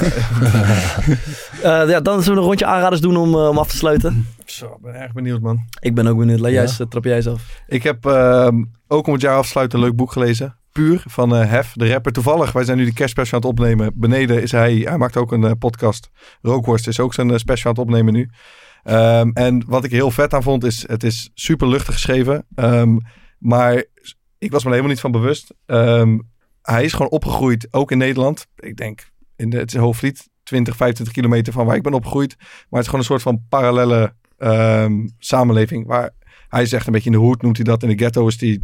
Eh, 1.64 1.90
ja, 1.90 2.00
dan 2.02 2.20
zullen 2.22 2.34
we 2.38 2.42
een 2.42 2.48
rondje 2.48 2.66
aanraders 2.66 3.02
doen 3.02 3.18
om, 3.18 3.34
eh, 3.34 3.48
om 3.50 3.58
af 3.58 3.68
te 3.70 3.78
sluiten. 3.78 4.28
Zo, 4.46 4.66
ik 4.66 4.82
ben 4.82 4.94
erg 4.94 5.14
benieuwd 5.14 5.42
man. 5.42 5.60
Ik 5.80 5.96
ben 5.96 6.08
ook 6.08 6.18
benieuwd. 6.18 6.40
Laat 6.40 6.52
jij 6.52 6.62
Ja. 6.62 6.68
eens, 6.68 6.82
trap 6.90 7.04
jij 7.04 7.16
eens 7.16 7.28
af. 7.28 7.62
Ik 7.68 7.84
heb 7.84 8.06
ehm, 8.06 8.64
ook 8.88 9.08
om 9.08 9.14
het 9.14 9.22
jaar 9.22 9.38
af 9.38 9.44
te 9.46 9.52
sluiten 9.52 9.80
een 9.80 9.86
leuk 9.86 9.96
boek 9.96 10.12
gelezen. 10.12 10.56
Puur 10.72 11.04
van 11.08 11.36
eh, 11.36 11.50
Hef, 11.50 11.72
de 11.74 11.90
rapper. 11.90 12.12
Toevallig, 12.12 12.52
wij 12.52 12.64
zijn 12.64 12.78
nu 12.78 12.84
die 12.84 12.94
kerstspecial 12.94 13.42
aan 13.42 13.50
het 13.50 13.60
opnemen. 13.60 13.92
Beneden 13.96 14.42
is 14.42 14.52
hij, 14.52 14.74
hij 14.76 14.98
maakt 14.98 15.18
ook 15.18 15.32
een 15.32 15.58
podcast. 15.58 16.10
Rookworst 16.42 16.88
is 16.88 17.00
ook 17.00 17.14
zijn 17.14 17.40
special 17.40 17.72
aan 17.72 17.78
het 17.80 17.88
opnemen 17.88 18.14
nu. 18.14 18.30
Ehm, 18.84 19.30
en 19.34 19.64
wat 19.68 19.84
ik 19.84 19.90
er 19.92 19.98
heel 19.98 20.12
vet 20.12 20.34
aan 20.34 20.44
vond, 20.44 20.64
is 20.64 20.88
het 20.88 21.04
is 21.04 21.30
super 21.34 21.68
luchtig 21.68 21.94
geschreven. 21.94 22.46
Ehm, 22.56 22.98
maar 23.40 23.84
ik 24.44 24.52
was 24.52 24.64
me 24.64 24.70
helemaal 24.70 24.92
niet 24.92 25.00
van 25.00 25.12
bewust. 25.12 25.54
Ehm, 25.66 26.20
hij 26.62 26.84
is 26.84 26.94
gewoon 26.94 27.12
opgegroeid, 27.12 27.68
ook 27.72 27.92
in 27.92 27.98
Nederland. 27.98 28.48
Ik 28.56 28.78
denk, 28.78 29.12
in 29.36 29.50
de, 29.50 29.58
het 29.58 29.74
is 29.74 29.80
Hoofdvliet, 29.80 30.30
20, 30.44 30.76
25 30.76 31.16
kilometer 31.16 31.54
van 31.54 31.66
waar 31.66 31.76
ik 31.76 31.84
ben 31.84 31.94
opgegroeid. 31.94 32.36
Maar 32.40 32.48
het 32.70 32.80
is 32.80 32.86
gewoon 32.86 33.00
een 33.00 33.06
soort 33.06 33.22
van 33.22 33.42
parallele 33.50 34.14
ehm, 34.38 35.08
samenleving. 35.18 35.88
Waar 35.88 36.10
hij 36.50 36.66
zegt 36.66 36.88
een 36.88 36.94
beetje 36.94 37.10
in 37.10 37.16
de 37.16 37.22
hoed, 37.22 37.42
noemt 37.42 37.56
hij 37.56 37.66
dat. 37.66 37.84
In 37.84 37.90
de 37.90 37.98
ghetto 37.98 38.28
is 38.28 38.40
hij 38.40 38.62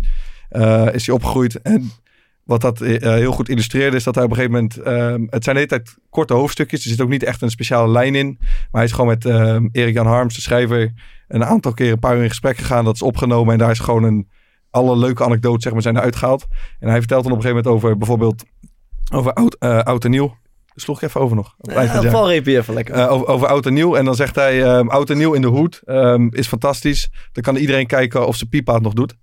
eh, 0.49 0.93
is 0.93 1.05
hij 1.05 1.15
opgegroeid. 1.15 1.61
En 1.61 1.91
wat 2.43 2.61
dat 2.61 2.81
eh, 2.81 3.13
heel 3.13 3.31
goed 3.31 3.49
illustreerde 3.49 3.95
is 3.95 4.03
dat 4.03 4.15
hij 4.15 4.23
op 4.23 4.29
een 4.29 4.35
gegeven 4.35 4.55
moment... 4.55 4.77
ehm, 4.77 5.25
het 5.29 5.43
zijn 5.43 5.55
de 5.55 5.61
hele 5.61 5.83
tijd 5.83 5.97
korte 6.09 6.33
hoofdstukjes. 6.33 6.83
Er 6.83 6.89
zit 6.89 7.01
ook 7.01 7.09
niet 7.09 7.23
echt 7.23 7.41
een 7.41 7.49
speciale 7.49 7.91
lijn 7.91 8.15
in. 8.15 8.37
Maar 8.39 8.67
hij 8.71 8.83
is 8.83 8.91
gewoon 8.91 9.07
met 9.07 9.25
ehm, 9.25 9.67
Erik 9.71 9.93
Jan 9.93 10.07
Harms, 10.07 10.35
de 10.35 10.41
schrijver... 10.41 10.93
een 11.27 11.45
aantal 11.45 11.73
keer 11.73 11.91
een 11.91 11.99
paar 11.99 12.15
uur 12.15 12.23
in 12.23 12.29
gesprek 12.29 12.57
gegaan. 12.57 12.85
Dat 12.85 12.95
is 12.95 13.01
opgenomen 13.01 13.53
en 13.53 13.59
daar 13.59 13.71
is 13.71 13.79
gewoon 13.79 14.03
een... 14.03 14.29
Alle 14.71 14.97
leuke 14.97 15.23
anekdotes 15.23 15.63
zeg 15.63 15.73
maar, 15.73 15.81
zijn 15.81 15.97
eruit 15.97 16.15
gehaald. 16.15 16.47
En 16.79 16.89
hij 16.89 16.99
vertelt 16.99 17.23
dan 17.23 17.31
op 17.31 17.37
een 17.37 17.43
gegeven 17.43 17.63
moment 17.63 17.83
over 17.83 17.97
bijvoorbeeld... 17.97 18.43
Over 19.13 19.33
oud, 19.33 19.55
eh, 19.59 19.79
oud 19.79 20.05
en 20.05 20.11
nieuw. 20.11 20.37
Sloeg 20.75 21.01
ik 21.01 21.09
even 21.09 21.21
over 21.21 21.35
nog. 21.35 21.55
Op 21.57 21.71
Ja, 21.71 22.01
valreepje 22.09 22.57
even 22.57 22.73
lekker. 22.73 22.95
Eh, 22.95 23.11
over, 23.11 23.27
over 23.27 23.47
oud 23.47 23.65
en 23.65 23.73
nieuw. 23.73 23.95
En 23.95 24.05
dan 24.05 24.15
zegt 24.15 24.35
hij, 24.35 24.63
ehm, 24.63 24.87
oud 24.87 25.09
en 25.09 25.17
nieuw 25.17 25.33
in 25.33 25.41
de 25.41 25.47
hoed 25.47 25.81
ehm, 25.85 26.27
is 26.29 26.47
fantastisch. 26.47 27.09
Dan 27.31 27.43
kan 27.43 27.55
iedereen 27.55 27.87
kijken 27.87 28.27
of 28.27 28.35
ze 28.35 28.45
pipa 28.45 28.73
het 28.73 28.83
nog 28.83 28.93
doet. 28.93 29.15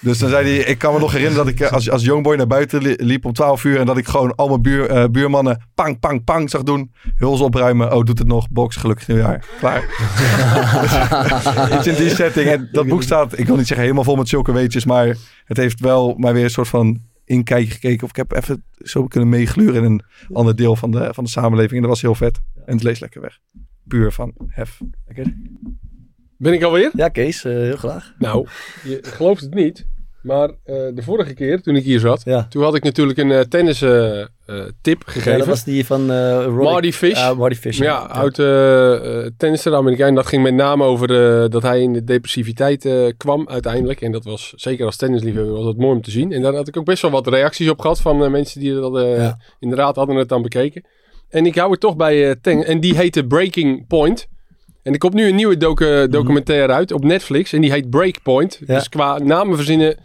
Dus 0.00 0.18
dan 0.18 0.28
zei 0.28 0.46
hij, 0.48 0.56
ik 0.64 0.78
kan 0.78 0.92
me 0.92 0.98
nog 0.98 1.12
herinneren 1.12 1.44
dat 1.44 1.54
ik 1.54 1.60
eh, 1.60 1.72
als, 1.72 1.90
als 1.90 2.04
jongboy 2.04 2.36
naar 2.36 2.46
buiten 2.46 2.82
li- 2.82 2.94
liep 2.96 3.24
om 3.24 3.32
12 3.32 3.64
uur. 3.64 3.78
En 3.80 3.86
dat 3.86 3.96
ik 3.96 4.06
gewoon 4.06 4.34
al 4.34 4.48
mijn 4.48 4.62
buur, 4.62 4.88
eh, 4.90 5.04
buurmannen 5.08 5.62
pang, 5.74 6.00
pang, 6.00 6.24
pang 6.24 6.50
zag 6.50 6.62
doen. 6.62 6.92
Huls 7.16 7.40
opruimen. 7.40 7.92
Oh, 7.94 8.04
doet 8.04 8.18
het 8.18 8.26
nog. 8.28 8.50
Box, 8.50 8.76
gelukkig 8.76 9.08
nieuwjaar. 9.08 9.44
Klaar. 9.58 9.82
Iets 11.78 11.86
in 11.86 11.94
die 11.94 12.08
setting. 12.10 12.48
En 12.48 12.68
dat 12.72 12.86
boek 12.86 13.02
staat, 13.02 13.38
ik 13.38 13.46
wil 13.46 13.56
niet 13.56 13.66
zeggen 13.66 13.84
helemaal 13.86 14.04
vol 14.04 14.16
met 14.16 14.28
zulke 14.28 14.52
weetjes. 14.52 14.84
Maar 14.84 15.16
het 15.44 15.56
heeft 15.56 15.80
wel 15.80 16.14
maar 16.18 16.32
weer 16.32 16.44
een 16.44 16.50
soort 16.50 16.68
van 16.68 17.00
inkijkje 17.24 17.72
gekeken. 17.72 18.04
Of 18.04 18.10
ik 18.10 18.16
heb 18.16 18.32
even 18.32 18.64
zo 18.76 19.06
kunnen 19.06 19.28
meegluren 19.28 19.84
in 19.84 19.90
een 19.90 20.02
ander 20.32 20.56
deel 20.56 20.76
van 20.76 20.90
de, 20.90 21.08
van 21.14 21.24
de 21.24 21.30
samenleving. 21.30 21.72
En 21.74 21.80
dat 21.80 21.90
was 21.90 22.02
heel 22.02 22.14
vet. 22.14 22.40
En 22.66 22.74
het 22.74 22.82
leest 22.82 23.00
lekker 23.00 23.20
weg. 23.20 23.38
Puur 23.86 24.12
van 24.12 24.32
hef. 24.48 24.80
Lekker. 25.06 25.34
Ben 26.44 26.52
ik 26.52 26.62
alweer? 26.62 26.90
Ja, 26.94 27.08
Kees, 27.08 27.44
eh, 27.44 27.52
heel 27.52 27.76
graag. 27.76 28.12
Nou, 28.18 28.46
je 28.84 28.98
gelooft 29.02 29.40
het 29.40 29.54
niet. 29.54 29.86
Maar 30.22 30.48
eh, 30.48 30.74
de 30.94 31.02
vorige 31.02 31.34
keer, 31.34 31.62
toen 31.62 31.76
ik 31.76 31.84
hier 31.84 32.00
zat, 32.00 32.22
Ja. 32.24 32.46
toen 32.48 32.62
had 32.62 32.74
ik 32.74 32.82
natuurlijk 32.82 33.18
een 33.18 33.30
eh, 33.32 33.40
tennis 33.40 33.78
tip 34.80 35.02
Ja, 35.06 35.12
gegeven. 35.12 35.38
dat 35.38 35.46
was 35.46 35.64
die 35.64 35.86
van 35.86 36.10
uh, 36.10 36.46
Marty 36.48 36.92
Fish. 36.92 37.18
Ja, 37.18 37.34
Marty 37.34 37.54
Fish. 37.56 37.78
Ja, 37.78 37.96
oud 37.96 38.38
eh, 38.38 39.24
eh, 39.24 39.30
tennisser, 39.36 39.70
de 39.70 39.76
Amerikaan. 39.76 40.14
Dat 40.14 40.26
ging 40.26 40.42
met 40.42 40.54
name 40.54 40.84
over 40.84 41.08
dat 41.50 41.62
hij 41.62 41.80
in 41.82 41.92
de 41.92 42.04
depressiviteit 42.04 42.88
kwam 43.16 43.48
uiteindelijk. 43.48 44.00
En 44.00 44.12
dat 44.12 44.24
was, 44.24 44.52
zeker 44.56 44.86
als 44.86 44.96
tennisliefhebber, 44.96 45.52
was 45.54 45.64
dat 45.64 45.76
mooi 45.76 45.94
om 45.94 46.02
te 46.02 46.10
zien. 46.10 46.32
En 46.32 46.42
daar 46.42 46.54
had 46.54 46.68
ik 46.68 46.76
ook 46.76 46.84
best 46.84 47.02
wel 47.02 47.10
wat 47.10 47.26
reacties 47.26 47.68
op 47.70 47.80
gehad 47.80 48.00
van 48.00 48.30
mensen 48.30 48.60
die 48.60 48.74
dat 48.74 49.00
Ja. 49.16 49.38
inderdaad 49.58 49.96
hadden 49.96 50.16
het 50.16 50.28
dan 50.28 50.42
bekeken. 50.42 50.84
En 51.28 51.46
ik 51.46 51.54
hou 51.54 51.70
het 51.70 51.80
toch 51.80 51.96
bij 51.96 52.36
ten 52.40 52.64
En 52.66 52.80
die 52.80 52.96
heette 52.96 53.26
Breaking 53.26 53.86
Point. 53.86 54.26
En 54.84 54.92
er 54.92 54.98
komt 54.98 55.14
nu 55.14 55.28
een 55.28 55.34
nieuwe 55.34 55.56
docu- 55.56 56.08
documentaire 56.08 56.72
uit 56.72 56.92
op 56.92 57.04
Netflix. 57.04 57.52
En 57.52 57.60
die 57.60 57.72
heet 57.72 57.90
Breakpoint. 57.90 58.60
Ja. 58.66 58.74
Dus 58.74 58.88
qua 58.88 59.18
namen 59.18 59.56
verzinnen 59.56 59.96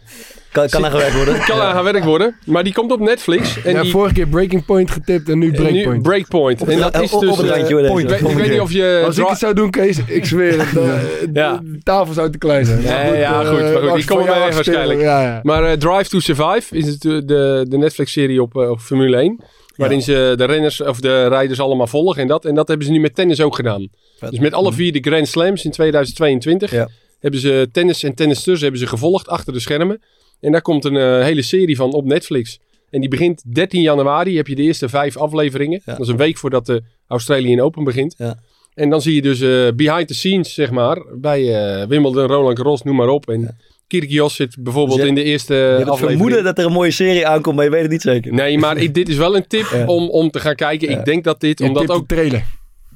Kan, 0.52 0.68
kan 0.68 0.84
aan 0.84 0.90
gewerkt 0.90 1.14
worden. 1.14 1.40
kan 1.46 1.60
aan 1.60 1.76
gewerkt 1.76 2.04
worden. 2.04 2.36
Maar 2.44 2.64
die 2.64 2.72
komt 2.72 2.92
op 2.92 3.00
Netflix. 3.00 3.62
En 3.62 3.72
ja, 3.72 3.82
die, 3.82 3.90
vorige 3.90 4.14
keer 4.14 4.26
Breaking 4.26 4.64
Point 4.64 4.90
getipt 4.90 5.28
en 5.28 5.38
nu 5.38 5.46
en 5.46 5.62
nu 5.62 5.82
Breakpoint. 5.82 6.02
Breakpoint. 6.02 6.62
En 6.64 6.78
dat 6.78 7.00
is 7.00 7.12
op 7.12 7.20
dus... 7.20 7.36
het 7.36 7.46
eh, 7.46 7.56
randje, 7.56 7.82
ik 7.82 8.08
weet, 8.08 8.20
ik 8.30 8.36
weet 8.36 8.50
niet 8.50 8.60
of 8.60 8.72
je... 8.72 9.02
Als 9.06 9.18
ik 9.18 9.26
het 9.26 9.38
zou 9.38 9.54
doen, 9.54 9.70
Kees, 9.70 9.98
ik 10.06 10.24
zweer 10.24 10.58
het. 10.58 10.76
eh, 10.78 10.92
Ja. 11.32 11.60
De 11.62 11.78
tafel 11.82 12.14
zou 12.14 12.30
te 12.30 12.38
klein 12.38 12.64
zijn. 12.66 12.82
Nee, 12.82 13.18
ja, 13.18 13.42
eh, 13.42 13.48
goed, 13.48 13.60
maar 13.60 13.82
goed, 13.82 13.94
die 13.94 14.04
komen 14.04 14.26
wij 14.26 14.52
waarschijnlijk. 14.52 15.00
Ja, 15.00 15.22
ja. 15.22 15.40
Maar 15.42 15.64
eh, 15.64 15.72
Drive 15.72 16.08
to 16.08 16.18
Survive 16.18 16.76
is 16.76 16.86
het, 16.86 17.04
eh, 17.04 17.10
de, 17.24 17.66
de 17.68 17.78
Netflix-serie 17.78 18.42
op, 18.42 18.56
eh, 18.56 18.70
op 18.70 18.78
Formule 18.80 19.16
1. 19.16 19.40
Waarin 19.80 20.02
ze 20.02 20.34
de 20.36 20.44
renners 20.44 20.80
of 20.80 21.00
de 21.00 21.26
rijders 21.28 21.60
allemaal 21.60 21.86
volgen 21.86 22.22
en 22.22 22.28
dat. 22.28 22.44
En 22.44 22.54
dat 22.54 22.68
hebben 22.68 22.86
ze 22.86 22.92
nu 22.92 23.00
met 23.00 23.14
tennis 23.14 23.40
ook 23.40 23.54
gedaan. 23.54 23.88
Dus 24.30 24.38
met 24.38 24.52
alle 24.52 24.72
vier 24.72 24.92
de 24.92 25.00
Grand 25.00 25.28
Slams 25.28 25.64
in 25.64 25.70
2022 25.70 26.70
Ja. 26.70 26.88
hebben 27.20 27.40
ze 27.40 27.68
tennis 27.72 28.02
en 28.02 28.14
tennisters 28.14 28.60
hebben 28.60 28.80
ze 28.80 28.86
gevolgd 28.86 29.28
achter 29.28 29.52
de 29.52 29.60
schermen. 29.60 30.02
En 30.40 30.52
daar 30.52 30.62
komt 30.62 30.84
een 30.84 30.96
eh, 30.96 31.22
hele 31.22 31.42
serie 31.42 31.76
van 31.76 31.92
op 31.92 32.04
Netflix. 32.04 32.58
En 32.90 33.00
die 33.00 33.08
begint 33.08 33.42
13 33.54 33.80
januari. 33.82 34.36
Heb 34.36 34.46
je 34.46 34.54
de 34.54 34.62
eerste 34.62 34.88
vijf 34.88 35.16
afleveringen. 35.16 35.80
Ja. 35.84 35.92
Dat 35.92 36.00
is 36.00 36.08
een 36.08 36.16
week 36.16 36.36
voordat 36.36 36.66
de 36.66 36.82
Australian 37.06 37.60
Open 37.60 37.84
begint. 37.84 38.14
Ja. 38.18 38.38
En 38.74 38.90
dan 38.90 39.02
zie 39.02 39.14
je 39.14 39.22
dus 39.22 39.40
eh, 39.40 39.68
behind 39.76 40.08
the 40.08 40.14
scenes, 40.14 40.54
zeg 40.54 40.70
maar. 40.70 41.02
Bij 41.14 41.54
eh, 41.80 41.86
Wimbledon, 41.88 42.26
Roland 42.26 42.56
Garros, 42.56 42.82
noem 42.82 42.96
maar 42.96 43.08
op. 43.08 43.28
En 43.28 43.56
Kyrgios 43.90 44.34
zit 44.34 44.56
bijvoorbeeld 44.58 44.96
Dus 44.96 45.02
je- 45.04 45.08
in 45.08 45.14
de 45.16 45.22
eerste 45.22 45.54
Je 45.54 45.60
hebt 45.60 45.78
het 45.78 45.88
aflevering. 45.88 46.20
vermoeden 46.20 46.44
dat 46.44 46.58
er 46.58 46.64
een 46.64 46.72
mooie 46.72 46.90
serie 46.90 47.26
aankomt, 47.26 47.56
maar 47.56 47.64
je 47.64 47.70
weet 47.70 47.82
het 47.82 47.90
niet 47.90 48.02
zeker. 48.02 48.32
Nee, 48.32 48.58
maar 48.58 48.76
ik, 48.76 48.94
dit 48.94 49.08
is 49.08 49.16
wel 49.16 49.36
een 49.36 49.46
tip 49.46 49.66
Ja. 49.74 49.86
om, 49.86 50.08
om 50.08 50.30
te 50.30 50.40
gaan 50.40 50.54
kijken. 50.54 50.90
Ja. 50.90 50.98
Ik 50.98 51.04
denk 51.04 51.24
dat 51.24 51.40
dit, 51.40 51.58
Je 51.58 51.64
omdat 51.64 51.90
ook 51.90 52.08
trailer. 52.08 52.44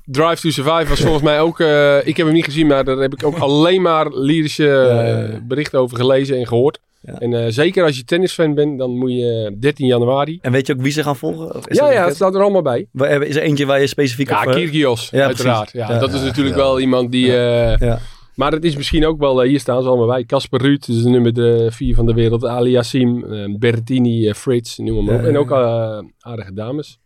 Drive 0.05 0.41
to 0.41 0.51
Survive 0.51 0.87
was 0.89 1.01
volgens 1.01 1.23
mij 1.23 1.41
ook... 1.41 1.61
eh, 1.61 2.07
ik 2.07 2.16
heb 2.16 2.27
hem 2.27 2.35
niet 2.35 2.45
gezien, 2.45 2.66
maar 2.66 2.85
daar 2.85 2.97
heb 2.97 3.12
ik 3.12 3.27
ook 3.27 3.39
alleen 3.49 3.83
maar 3.83 4.07
lyrische 4.11 4.65
Ja, 4.65 5.03
ja, 5.03 5.03
eh, 5.23 5.33
ja. 5.33 5.41
berichten 5.43 5.79
over 5.79 5.97
gelezen 5.97 6.37
en 6.39 6.47
gehoord. 6.47 6.79
Ja. 7.01 7.19
En 7.19 7.35
eh, 7.35 7.45
zeker 7.49 7.85
als 7.85 7.97
je 7.97 8.05
tennisfan 8.05 8.55
bent, 8.55 8.79
dan 8.79 8.91
moet 8.99 9.11
je 9.12 9.57
13 9.61 9.87
januari... 9.87 10.39
En 10.43 10.53
weet 10.53 10.66
je 10.66 10.73
ook 10.73 10.81
wie 10.83 10.93
ze 10.93 11.03
gaan 11.03 11.16
volgen? 11.16 11.55
Of 11.57 11.69
is 11.69 11.77
ja, 11.79 11.93
ja, 11.93 12.05
het 12.07 12.15
staat 12.15 12.35
er 12.35 12.41
allemaal 12.41 12.62
bij. 12.62 12.87
Waar- 12.93 13.23
Is 13.23 13.37
er 13.37 13.43
eentje 13.43 13.66
waar 13.66 13.81
je 13.81 13.87
specifiek 13.87 14.29
Ja, 14.29 14.41
op... 14.43 14.47
eh, 14.49 14.55
Kyrgios, 14.55 15.09
Ja, 15.11 15.25
uiteraard. 15.27 15.71
Ja, 15.73 15.91
Ja, 15.93 15.99
dat 15.99 16.12
is 16.12 16.21
ja, 16.21 16.25
natuurlijk 16.27 16.57
ja. 16.57 16.62
wel 16.62 16.81
iemand 16.81 17.12
die... 17.12 17.27
eh, 17.37 17.77
Ja. 17.79 17.99
Maar 18.35 18.52
het 18.52 18.65
is 18.65 18.77
misschien 18.77 19.06
ook 19.06 19.19
wel, 19.19 19.43
eh, 19.43 19.48
hier 19.48 19.61
staan 19.61 19.82
ze 19.82 19.89
allemaal 19.89 20.06
bij. 20.06 20.24
Casper 20.24 20.61
Ruud, 20.61 20.86
dus 20.86 21.02
de 21.02 21.09
nummer 21.09 21.73
4 21.73 21.94
van 21.94 22.06
de 22.06 22.15
wereld. 22.15 22.44
Ali 22.44 22.70
Yassim, 22.70 23.24
eh, 23.24 23.55
Berrettini, 23.59 24.28
eh, 24.28 24.35
Fritz, 24.35 24.77
noem 24.78 25.05
maar 25.05 25.15
op. 25.15 25.20
Ja, 25.23 25.27
En 25.28 25.39
ook 25.39 25.51
eh, 25.51 25.98
aardige 26.20 26.52
dames. 26.52 26.98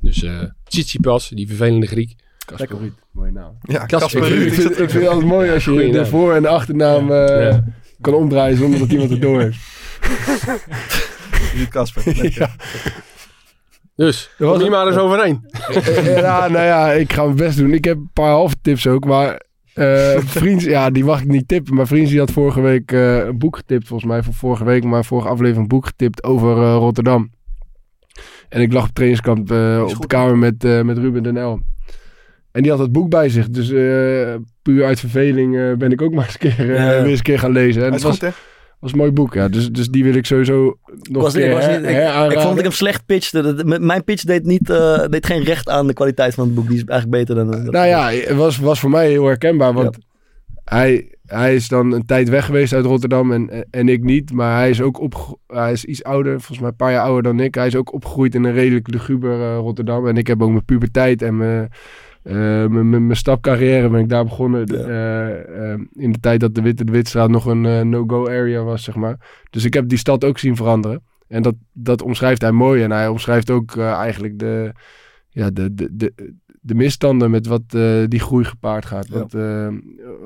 Dus 0.00 0.22
eh 0.22 0.42
Tsitsipas, 0.64 1.28
die 1.28 1.46
vervelende 1.46 1.86
Griek. 1.86 2.14
Casper 2.46 2.78
Ruud, 2.78 2.92
mooie 3.12 3.30
naam. 3.32 3.58
Ja, 3.62 3.86
Casper 3.86 4.20
Ruud. 4.28 4.32
vind, 4.32 4.46
ik 4.46 4.52
vind, 4.52 4.70
ik 4.70 4.90
vind 4.90 4.92
het 5.02 5.06
altijd 5.06 5.26
mooi 5.28 5.50
als 5.50 5.64
je 5.64 5.70
Goeie 5.70 5.90
de 5.92 5.96
naam. 5.98 6.06
voor- 6.06 6.34
en 6.34 6.42
de 6.42 6.48
achternaam 6.48 7.10
eh, 7.12 7.40
Ja. 7.50 7.64
kan 8.00 8.14
omdraaien 8.14 8.56
zonder 8.56 8.78
dat 8.78 8.90
iemand 8.92 9.10
het 9.10 9.20
door 9.20 9.40
heeft. 9.40 9.58
Niet 11.56 11.68
Casper. 11.68 12.32
ja. 12.38 12.50
Dus, 13.96 14.30
was 14.38 14.48
kom 14.48 14.56
hier 14.56 14.60
het. 14.66 14.70
maar 14.70 14.86
eens 14.86 14.96
overheen. 14.96 15.46
ja, 16.16 16.48
nou 16.48 16.64
ja, 16.64 16.92
ik 16.92 17.12
ga 17.12 17.24
mijn 17.24 17.36
best 17.36 17.56
doen. 17.58 17.72
Ik 17.72 17.84
heb 17.84 17.96
een 17.96 18.10
paar 18.12 18.30
halve 18.30 18.54
tips 18.62 18.86
ook, 18.86 19.04
maar 19.04 19.42
eh 19.74 20.18
vriends, 20.38 20.64
ja, 20.64 20.90
die 20.90 21.04
mag 21.04 21.20
ik 21.20 21.28
niet 21.28 21.48
tippen. 21.48 21.74
Maar 21.74 21.86
vriends 21.86 22.10
die 22.10 22.18
had 22.18 22.30
vorige 22.30 22.60
week 22.60 22.92
eh, 22.92 23.16
een 23.16 23.38
boek 23.38 23.56
getipt, 23.56 23.86
volgens 23.86 24.10
mij, 24.10 24.22
voor 24.22 24.34
vorige 24.34 24.64
week, 24.64 24.84
maar 24.84 25.04
vorige 25.04 25.28
aflevering 25.28 25.62
een 25.62 25.68
boek 25.68 25.86
getipt 25.86 26.24
over 26.24 26.56
eh, 26.56 26.74
Rotterdam. 26.74 27.30
En 28.48 28.60
ik 28.60 28.72
lag 28.72 28.88
op 28.88 28.94
trainingskamp 28.94 29.40
op 29.40 30.00
de 30.00 30.06
kamer 30.06 30.38
met, 30.38 30.84
met 30.84 30.98
Ruben 30.98 31.22
Den 31.22 31.36
El. 31.36 31.60
En 32.52 32.62
die 32.62 32.70
had 32.70 32.80
het 32.80 32.92
boek 32.92 33.10
bij 33.10 33.28
zich. 33.28 33.48
Dus 33.48 33.68
puur 34.62 34.84
uit 34.84 35.00
verveling 35.00 35.76
ben 35.78 35.92
ik 35.92 36.02
ook 36.02 36.14
maar 36.14 36.24
eens 36.24 36.36
een 36.38 36.56
keer, 36.56 36.66
weer 36.66 37.04
eens 37.04 37.18
een 37.18 37.24
keer 37.24 37.38
gaan 37.38 37.52
lezen. 37.52 37.84
En 37.84 37.92
het 37.92 38.02
was, 38.02 38.12
goed, 38.12 38.20
hè? 38.20 38.30
Was 38.80 38.92
een 38.92 38.98
mooi 38.98 39.10
boek, 39.10 39.34
ja. 39.34 39.48
Dus, 39.48 39.70
dus 39.70 39.88
die 39.88 40.04
wil 40.04 40.14
ik 40.14 40.26
sowieso 40.26 40.78
nog 41.10 41.22
was, 41.22 41.32
keer 41.32 41.46
ik, 41.46 41.52
was 41.52 41.66
niet- 41.66 41.76
ik, 41.76 42.32
vond 42.32 42.48
dat 42.48 42.56
ik 42.58 42.62
hem 42.62 42.72
slecht 42.72 43.06
pitchte. 43.06 43.62
Mijn 43.80 44.04
pitch 44.04 44.24
deed, 44.24 44.44
niet, 44.44 44.70
eh, 44.70 45.04
deed 45.08 45.26
geen 45.26 45.42
recht 45.42 45.68
aan 45.68 45.86
de 45.86 45.92
kwaliteit 45.92 46.34
van 46.34 46.44
het 46.44 46.54
boek. 46.54 46.68
Die 46.68 46.76
is 46.76 46.84
eigenlijk 46.84 47.26
beter 47.26 47.34
dan... 47.34 47.70
Nou 47.70 47.86
ja, 47.86 48.10
het 48.10 48.36
was, 48.36 48.58
was 48.58 48.80
voor 48.80 48.90
mij 48.90 49.08
heel 49.08 49.26
herkenbaar. 49.26 49.72
Want 49.72 49.98
hij, 50.64 51.14
hij 51.26 51.54
is 51.54 51.68
dan 51.68 51.92
een 51.92 52.06
tijd 52.06 52.28
weg 52.28 52.44
geweest 52.44 52.72
uit 52.72 52.84
Rotterdam 52.84 53.32
en, 53.32 53.66
en 53.70 53.88
ik 53.88 54.02
niet. 54.02 54.32
Maar 54.32 54.58
hij 54.58 54.70
is 54.70 54.80
ook 54.80 55.00
op, 55.00 55.38
hij 55.46 55.72
is 55.72 55.84
iets 55.84 56.04
ouder, 56.04 56.32
volgens 56.32 56.58
mij 56.58 56.68
een 56.68 56.76
paar 56.76 56.92
jaar 56.92 57.04
ouder 57.04 57.22
dan 57.22 57.40
ik. 57.40 57.54
Hij 57.54 57.66
is 57.66 57.76
ook 57.76 57.92
opgegroeid 57.92 58.34
in 58.34 58.44
een 58.44 58.52
redelijk 58.52 58.88
luguber 58.90 59.40
eh, 59.40 59.56
Rotterdam. 59.56 60.06
En 60.06 60.16
ik 60.16 60.26
heb 60.26 60.42
ook 60.42 60.50
mijn 60.50 60.64
puberteit 60.64 61.22
en 61.22 61.36
mijn, 61.36 61.70
mijn, 62.22 63.06
mijn, 63.06 63.16
stapcarrière 63.16 63.88
ben 63.88 64.00
ik 64.00 64.08
daar 64.08 64.24
begonnen. 64.24 64.66
eh, 64.66 65.72
eh, 65.72 65.80
in 65.92 66.12
de 66.12 66.20
tijd 66.20 66.40
dat 66.40 66.54
de 66.54 66.62
Witte 66.62 66.84
de 66.84 66.92
Witstraat 66.92 67.30
nog 67.30 67.46
een 67.46 67.66
eh, 67.66 67.80
no-go 67.80 68.26
area 68.26 68.62
was, 68.62 68.84
zeg 68.84 68.94
maar. 68.94 69.44
Dus 69.50 69.64
ik 69.64 69.74
heb 69.74 69.88
die 69.88 69.98
stad 69.98 70.24
ook 70.24 70.38
zien 70.38 70.56
veranderen. 70.56 71.02
En 71.28 71.42
dat, 71.42 71.54
dat 71.72 72.02
omschrijft 72.02 72.40
hij 72.40 72.52
mooi. 72.52 72.82
En 72.82 72.90
hij 72.90 73.08
omschrijft 73.08 73.50
ook 73.50 73.76
eh, 73.76 73.92
eigenlijk 73.92 74.38
de, 74.38 74.72
ja, 75.28 75.50
de, 75.50 75.74
de, 75.74 75.88
de, 75.92 76.34
de 76.60 76.74
misstanden 76.74 77.30
met 77.30 77.46
wat 77.46 77.62
eh, 77.68 78.04
die 78.08 78.20
groei 78.20 78.44
gepaard 78.44 78.84
gaat. 78.86 79.08
Ja. 79.08 79.18
Want, 79.18 79.34
eh, 79.34 79.68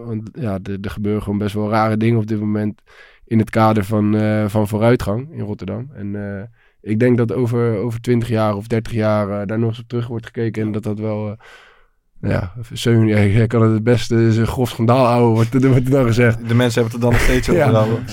want 0.05 0.31
ja, 0.33 0.59
er 0.62 0.79
er 0.81 0.91
gebeuren 0.91 1.23
gewoon 1.23 1.39
best 1.39 1.55
wel 1.55 1.71
rare 1.71 1.97
dingen 1.97 2.19
op 2.19 2.27
dit 2.27 2.41
moment 2.41 2.83
in 3.25 3.39
het 3.39 3.51
kader 3.51 3.85
van, 3.85 4.16
eh, 4.16 4.49
van 4.49 4.69
vooruitgang 4.69 5.33
in 5.33 5.41
Rotterdam. 5.41 5.91
En 5.95 6.39
eh, 6.39 6.43
ik 6.81 6.99
denk 6.99 7.16
dat 7.19 7.33
over, 7.33 7.77
over 7.77 8.01
20 8.01 8.29
jaar 8.29 8.57
of 8.57 8.66
30 8.66 8.93
jaar 8.93 9.41
eh, 9.41 9.47
daar 9.47 9.59
nog 9.59 9.69
eens 9.69 9.81
op 9.81 9.89
terug 9.89 10.07
wordt 10.07 10.27
gekeken 10.27 10.62
en 10.62 10.73
dat 10.73 10.83
dat 10.83 10.99
wel... 10.99 11.37
eh, 12.24 12.30
ja, 12.30 12.52
Seun, 12.72 13.06
ja, 13.06 13.22
jij 13.24 13.46
kan 13.46 13.62
het 13.62 13.72
het 13.72 13.82
beste 13.84 14.32
zijn 14.32 14.46
grof 14.46 14.68
schandaal 14.68 15.05
houden, 15.05 15.34
wordt, 15.34 15.55
er- 15.55 15.68
wordt 15.70 15.84
er 15.84 15.90
dan 15.90 16.06
gezegd. 16.06 16.48
De 16.48 16.55
mensen 16.55 16.82
hebben 16.82 16.84
het 16.84 16.92
er 16.92 17.01
dan 17.01 17.10
nog 17.10 17.20
steeds 17.20 17.48
over. 17.48 17.60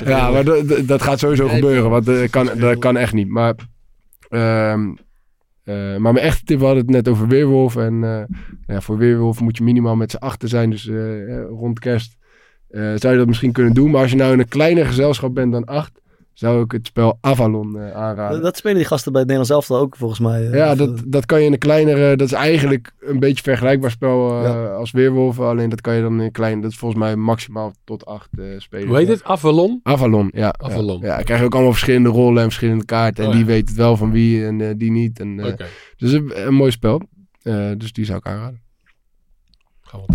Ja, 0.05 0.09
ja 0.09 0.31
maar 0.31 0.43
dat- 0.85 1.01
gaat 1.01 1.19
sowieso 1.19 1.47
gebeuren, 1.47 1.89
want 1.89 2.05
dat 2.05 2.29
kan, 2.29 2.49
dat 2.57 2.77
kan 2.79 2.97
echt 2.97 3.13
niet. 3.13 3.27
Maar, 3.29 3.55
ehm, 4.29 4.89
eh, 5.63 5.75
maar 5.97 6.13
mijn 6.13 6.25
echte 6.25 6.43
tip, 6.43 6.59
we 6.59 6.65
hadden 6.65 6.83
het 6.83 6.91
net 6.93 7.07
over 7.07 7.27
Weerwolf. 7.27 7.75
En 7.75 8.03
eh, 8.03 8.21
ja, 8.67 8.81
voor 8.81 8.97
Weerwolf 8.97 9.39
moet 9.39 9.57
je 9.57 9.63
minimaal 9.63 9.95
met 9.95 10.11
z'n 10.11 10.17
achter 10.17 10.49
zijn, 10.49 10.69
dus 10.69 10.87
eh, 10.87 11.37
eh, 11.37 11.45
rond 11.49 11.79
kerst 11.79 12.17
eh, 12.69 12.81
zou 12.95 13.13
je 13.13 13.19
dat 13.19 13.27
misschien 13.27 13.51
kunnen 13.51 13.73
doen. 13.73 13.91
Maar 13.91 14.01
als 14.01 14.11
je 14.11 14.17
nou 14.17 14.33
in 14.33 14.39
een 14.39 14.47
kleiner 14.47 14.85
gezelschap 14.85 15.33
bent 15.33 15.51
dan 15.51 15.65
acht, 15.65 16.00
zou 16.41 16.63
ik 16.63 16.71
het 16.71 16.87
spel 16.87 17.17
Avalon 17.21 17.79
eh, 17.79 17.91
aanraden. 17.91 18.41
Dat 18.41 18.57
spelen 18.57 18.77
die 18.77 18.85
gasten 18.85 19.11
bij 19.11 19.21
het 19.21 19.29
Nederlands 19.29 19.67
elftal 19.67 19.83
ook 19.85 19.95
volgens 19.95 20.19
mij. 20.19 20.47
eh. 20.47 20.53
Ja, 20.53 20.75
dat, 20.75 21.01
dat 21.05 21.25
kan 21.25 21.39
je 21.39 21.45
in 21.45 21.53
een 21.53 21.57
kleinere. 21.59 22.15
Dat 22.15 22.27
is 22.27 22.33
eigenlijk 22.33 22.91
een 22.99 23.19
beetje 23.19 23.43
vergelijkbaar 23.43 23.91
spel 23.91 24.37
eh, 24.37 24.43
Ja. 24.43 24.65
als 24.67 24.91
Weerwolf. 24.91 25.39
Alleen 25.39 25.69
dat 25.69 25.81
kan 25.81 25.93
je 25.95 26.01
dan 26.01 26.13
in 26.13 26.19
een 26.19 26.31
klein. 26.31 26.61
Dat 26.61 26.71
is 26.71 26.77
volgens 26.77 26.99
mij 27.01 27.15
maximaal 27.15 27.73
tot 27.83 28.05
acht 28.05 28.29
eh 28.39 28.45
spelers. 28.57 28.87
Hoe 28.89 28.97
heet 28.97 29.07
het? 29.07 29.23
Avalon? 29.23 29.79
Avalon, 29.83 30.29
ja. 30.33 30.53
Avalon. 30.57 30.99
Ja, 31.01 31.07
ja 31.07 31.15
dan 31.15 31.23
krijg 31.23 31.39
je 31.39 31.45
ook 31.45 31.53
allemaal 31.53 31.71
verschillende 31.71 32.09
rollen 32.09 32.37
en 32.37 32.47
verschillende 32.47 32.85
kaarten. 32.85 33.23
En 33.23 33.29
Oh, 33.29 33.35
die 33.35 33.45
ja. 33.45 33.51
weet 33.51 33.67
het 33.69 33.77
wel 33.77 33.97
van 33.97 34.11
wie 34.11 34.45
en 34.45 34.61
eh, 34.61 34.73
die 34.77 34.91
niet. 34.91 35.19
En, 35.19 35.39
eh, 35.39 35.45
Oké. 35.45 35.65
Dus 35.97 36.11
een, 36.11 36.47
een 36.47 36.53
mooi 36.53 36.71
spel. 36.71 37.01
Eh, 37.41 37.71
dus 37.77 37.91
die 37.93 38.05
zou 38.05 38.17
ik 38.17 38.25
aanraden. 38.27 38.61
Gaan 39.81 39.99
we 39.99 40.05
op. 40.05 40.13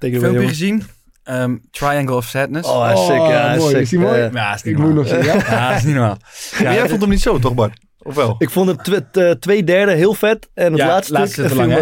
Filmpje 0.00 0.20
jongen. 0.20 0.48
gezien. 0.48 0.82
Ehm, 1.24 1.56
Triangle 1.70 2.14
of 2.16 2.24
Sadness. 2.24 2.68
Oh, 2.68 2.84
hij 2.84 2.92
is 2.92 3.06
sick. 3.06 3.16
Ja, 3.16 3.46
hij 3.46 3.54
is 3.56 3.60
mooi. 3.60 3.72
sick. 3.72 3.82
Is 3.82 3.88
die 3.88 3.98
mooi? 3.98 4.18
Ja, 4.18 4.24
ja. 4.24 4.30
Ja, 4.32 4.54
is 4.54 4.62
niet 4.62 4.74
Ik 4.74 4.80
moet 4.80 4.94
normaal. 4.94 5.12
nog 5.12 5.24
zien. 5.24 5.24
Ja? 5.24 5.44
Ja, 5.56 5.74
is 5.76 5.84
niet 5.84 5.94
normaal. 5.94 6.16
Maar 6.62 6.74
jij 6.74 6.88
vond 6.88 7.00
hem 7.00 7.10
niet 7.10 7.20
zo, 7.22 7.38
toch 7.38 7.54
Bart? 7.54 7.78
Of 8.02 8.14
wel? 8.14 8.34
Ik 8.38 8.50
vond 8.50 8.68
het 8.84 9.08
t- 9.12 9.40
twee 9.40 9.64
derde 9.64 9.92
heel 9.92 10.14
vet. 10.14 10.48
En 10.54 10.72
het 10.72 10.76
Ja, 10.80 10.86
laatste 10.86 11.12
laatste 11.12 11.32
stuk 11.34 11.46
viel 11.46 11.56
vond 11.60 11.72
ik, 11.72 11.78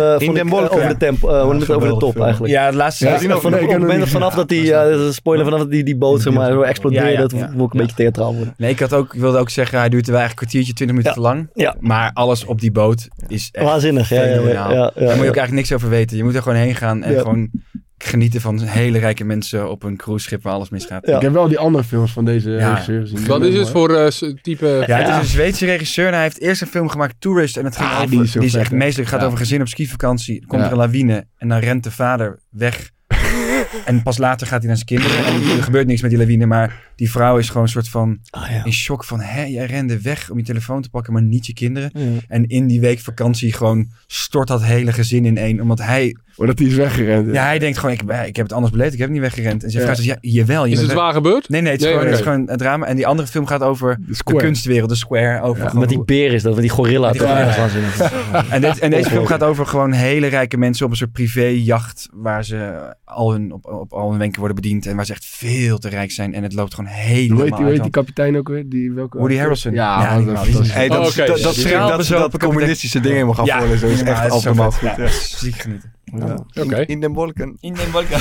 eh, 0.71 0.73
over 0.77 0.89
de 0.89 0.97
tempo, 0.97 1.29
eh, 1.29 1.35
het, 1.59 1.71
over 1.71 1.89
de 1.89 1.97
top 1.97 2.13
film. 2.13 2.25
eigenlijk. 2.25 2.53
Ja, 2.55 2.65
het 2.65 2.75
laatste 2.75 3.05
Ja, 3.05 3.11
nee, 3.21 3.37
op 3.37 3.45
ik 3.45 3.79
moment 3.79 3.99
niet 3.99 4.09
vanaf 4.09 4.35
dat 4.35 4.49
die, 4.49 4.65
ja, 4.65 4.85
een 4.87 5.13
spoiler, 5.15 5.45
vanaf 5.45 5.61
dat 5.61 5.71
die, 5.71 5.85
die 5.85 5.97
boot 5.97 6.21
zeg 6.23 6.33
maar, 6.33 6.61
explodeerde, 6.61 7.07
Ja, 7.07 7.13
ja, 7.13 7.21
dat 7.21 7.31
ja. 7.31 7.39
vond 7.39 7.53
ik 7.53 7.73
een 7.73 7.81
beetje 7.81 7.97
theatraal 7.97 8.35
worden. 8.35 8.55
Nee, 8.57 8.71
ik, 8.71 8.79
had 8.81 8.93
ook, 8.95 9.15
ik 9.15 9.21
wilde 9.21 9.39
ook 9.39 9.51
zeggen, 9.51 9.79
hij 9.79 9.89
duurt 9.89 10.07
er 10.07 10.13
wel 10.13 10.21
eigenlijk 10.21 10.53
een 10.53 10.61
kwartiertje, 10.61 10.87
20 10.87 10.97
minuten 10.97 11.23
Ja. 11.23 11.29
te 11.29 11.37
lang. 11.37 11.51
Ja. 11.55 11.77
Maar 11.89 12.11
alles 12.15 12.45
op 12.45 12.61
die 12.61 12.73
boot 12.73 13.09
is 13.29 13.49
echt 13.53 13.65
Waanzinnig, 13.67 14.09
ja. 14.09 14.17
ja, 14.17 14.25
ja, 14.25 14.31
fenomenaal. 14.33 14.71
ja, 14.73 14.77
ja, 14.77 14.81
Daar 14.81 14.93
moet 14.95 15.05
je 15.05 15.11
ook 15.13 15.17
ja. 15.17 15.23
eigenlijk 15.25 15.53
niks 15.53 15.73
over 15.73 15.89
weten. 15.89 16.17
Je 16.17 16.25
moet 16.25 16.35
er 16.35 16.43
gewoon 16.43 16.59
heen 16.59 16.75
gaan 16.75 17.03
en 17.03 17.13
Ja. 17.13 17.21
gewoon 17.21 17.51
genieten 17.99 18.41
van 18.41 18.61
hele 18.61 18.99
rijke 18.99 19.25
mensen 19.25 19.71
op 19.71 19.83
een 19.83 19.97
cruiseschip 19.97 20.43
waar 20.43 20.53
alles 20.53 20.69
misgaat. 20.69 21.07
Ja. 21.07 21.17
Ik 21.17 21.23
heb 21.23 21.33
wel 21.33 21.49
die 21.49 21.59
andere 21.59 21.85
films 21.85 22.13
van 22.13 22.25
deze 22.25 22.51
Ja. 22.51 22.69
regisseur 22.71 23.01
gezien. 23.01 23.27
Wat 23.27 23.43
is 23.45 23.55
het 23.57 23.69
voor 23.69 23.95
eh, 23.95 24.33
type... 24.43 24.85
Ja, 24.87 24.97
het 24.99 25.09
is 25.09 25.15
een 25.17 25.25
Zweedse 25.25 25.65
regisseur 25.67 26.07
en 26.07 26.13
hij 26.13 26.23
heeft 26.23 26.41
eerst 26.41 26.61
een 26.63 26.69
film 26.69 26.89
gemaakt, 26.89 27.15
Tourist. 27.19 27.57
En 27.57 27.65
het 27.65 27.77
ging 27.77 27.89
Ah, 27.89 27.95
over, 27.97 28.11
die 28.11 28.19
die 28.19 28.29
is 28.29 28.35
is, 28.37 28.55
echt 28.55 28.71
meestelijk. 28.73 28.97
Het 28.99 29.09
gaat 29.09 29.19
Ja. 29.21 29.27
over 29.27 29.39
een 29.39 29.45
gezin 29.47 29.61
op 29.61 29.69
skivakantie. 29.69 30.47
Komt 30.47 30.61
Ja. 30.61 30.67
er 30.67 30.73
een 30.73 30.79
lawine 30.79 31.27
en 31.37 31.49
dan 31.49 31.59
rent 31.59 31.85
de 31.85 31.91
vader 31.91 32.39
weg. 32.51 32.91
en 33.85 34.03
pas 34.03 34.19
later 34.19 34.47
gaat 34.47 34.59
hij 34.59 34.67
naar 34.67 34.77
zijn 34.77 34.87
kinderen. 35.01 35.25
En 35.27 35.57
er 35.57 35.63
gebeurt 35.63 35.87
niks 35.87 36.01
met 36.03 36.11
die 36.11 36.19
lawine, 36.19 36.47
maar 36.47 36.91
die 36.97 37.11
vrouw 37.11 37.39
is 37.39 37.49
gewoon 37.49 37.63
een 37.63 37.69
soort 37.69 37.89
van 37.89 38.19
Ah, 38.31 38.51
ja. 38.51 38.65
in 38.65 38.73
shock 38.73 39.05
van... 39.05 39.21
Hé, 39.21 39.43
jij 39.45 39.67
rende 39.67 40.01
weg 40.01 40.31
om 40.31 40.39
je 40.39 40.45
telefoon 40.45 40.83
te 40.83 40.91
pakken, 40.91 41.13
maar 41.13 41.23
niet 41.23 41.47
je 41.47 41.53
kinderen. 41.53 41.91
Ja. 41.95 42.21
En 42.29 42.47
in 42.47 42.67
die 42.67 42.81
week 42.81 42.99
vakantie 42.99 43.53
gewoon 43.53 43.89
stort 44.07 44.49
dat 44.49 44.63
hele 44.65 44.93
gezin 44.93 45.25
in 45.25 45.37
één. 45.37 45.61
Omdat 45.61 45.79
hij, 45.79 46.17
Omdat 46.39 46.59
hij 46.59 46.69
is 46.69 46.75
weggerend. 46.75 47.33
ja, 47.33 47.45
hij 47.45 47.59
denkt 47.59 47.79
gewoon, 47.79 47.95
ik, 47.95 48.01
ik 48.27 48.37
heb 48.37 48.45
het 48.47 48.53
anders 48.53 48.73
beleefd, 48.73 48.93
ik 48.93 48.99
heb 48.99 49.09
het 49.09 49.19
niet 49.21 49.27
weggerend. 49.35 49.65
En 49.65 49.71
zijn 49.71 49.87
Ja. 49.87 49.95
zegt, 49.95 50.07
ja, 50.09 50.17
jawel. 50.21 50.65
Je 50.65 50.73
Is 50.73 50.79
het 50.79 50.87
weg- 50.87 50.97
waar 50.97 51.13
gebeurd? 51.13 51.49
Nee, 51.49 51.61
nee, 51.61 51.73
het 51.73 51.81
is, 51.81 51.87
Nee, 51.87 51.95
gewoon, 51.97 52.11
het 52.13 52.21
is 52.21 52.27
oké. 52.27 52.33
gewoon 52.35 52.51
een 52.51 52.57
drama. 52.57 52.87
En 52.87 52.97
die 52.97 53.07
andere 53.07 53.29
film 53.29 53.47
gaat 53.47 53.63
over 53.63 53.99
De 54.25 54.35
kunstwereld, 54.35 54.89
de 54.89 54.95
square. 54.97 55.41
Over 55.41 55.63
gewoon 55.63 55.79
Met 55.81 55.89
die 55.89 55.97
hoe- 55.97 56.07
beer 56.07 56.33
is 56.33 56.43
dat, 56.43 56.53
met 56.53 56.61
die 56.63 56.71
gorilla. 56.71 57.11
die 57.13 57.21
gorilla, 57.21 57.39
Ja, 57.41 57.69
ja. 58.33 58.45
En, 58.51 58.61
dit, 58.61 58.79
en 58.79 58.91
deze 58.91 59.11
film 59.11 59.27
gaat 59.27 59.43
over 59.43 59.67
gewoon 59.67 59.93
hele 59.93 60.27
rijke 60.27 60.57
mensen 60.57 60.85
op 60.85 60.91
een 60.91 60.97
soort 60.97 61.13
privéjacht 61.13 62.09
waar 62.13 62.45
ze 62.45 62.73
al 63.05 63.33
hun, 63.33 63.53
op, 63.53 63.67
op 63.67 63.93
al 63.93 64.11
hun 64.11 64.19
wenken 64.19 64.39
worden 64.39 64.57
bediend 64.63 64.87
en 64.87 64.97
waar 64.97 65.07
ze 65.07 65.13
echt 65.13 65.25
veel 65.27 65.79
te 65.79 65.89
rijk 65.89 66.11
zijn 66.11 66.35
en 66.35 66.43
het 66.43 66.53
loopt 66.53 66.75
gewoon 66.75 66.91
Hoe 66.91 67.01
helemaal 67.01 67.39
heet, 67.45 67.55
die, 67.57 67.63
hoe 67.65 67.73
heet 67.73 67.83
die 67.83 67.91
kapitein 67.91 68.37
ook 68.37 68.49
weer? 68.49 68.69
Die, 68.69 68.93
welke 68.93 69.19
Woody 69.19 69.37
Harrelson. 69.37 69.73
Ja, 69.73 70.03
Ja, 70.03 70.15
dat, 70.17 70.25
dat, 70.27 71.27
dat, 71.43 72.07
dat, 72.09 72.31
dat, 72.33 72.39
communistische 72.43 72.99
dingen 73.01 73.13
helemaal 73.15 73.35
gaan 73.35 73.45
Ja, 73.45 73.59
voorlezen. 73.59 73.89
Dat 73.89 73.97
is 73.99 74.03
echt 74.03 74.31
allemaal 74.47 74.71
goed. 74.71 74.91
Ja, 74.97 75.09
ziek 75.09 75.57
genieten. 75.57 75.93
Ja. 76.05 76.28
Oké. 76.37 76.85
In 76.87 77.01
den 77.01 77.15
wolken. 77.15 77.57
In 77.61 77.75
den 77.75 77.93
balkan. 77.93 78.21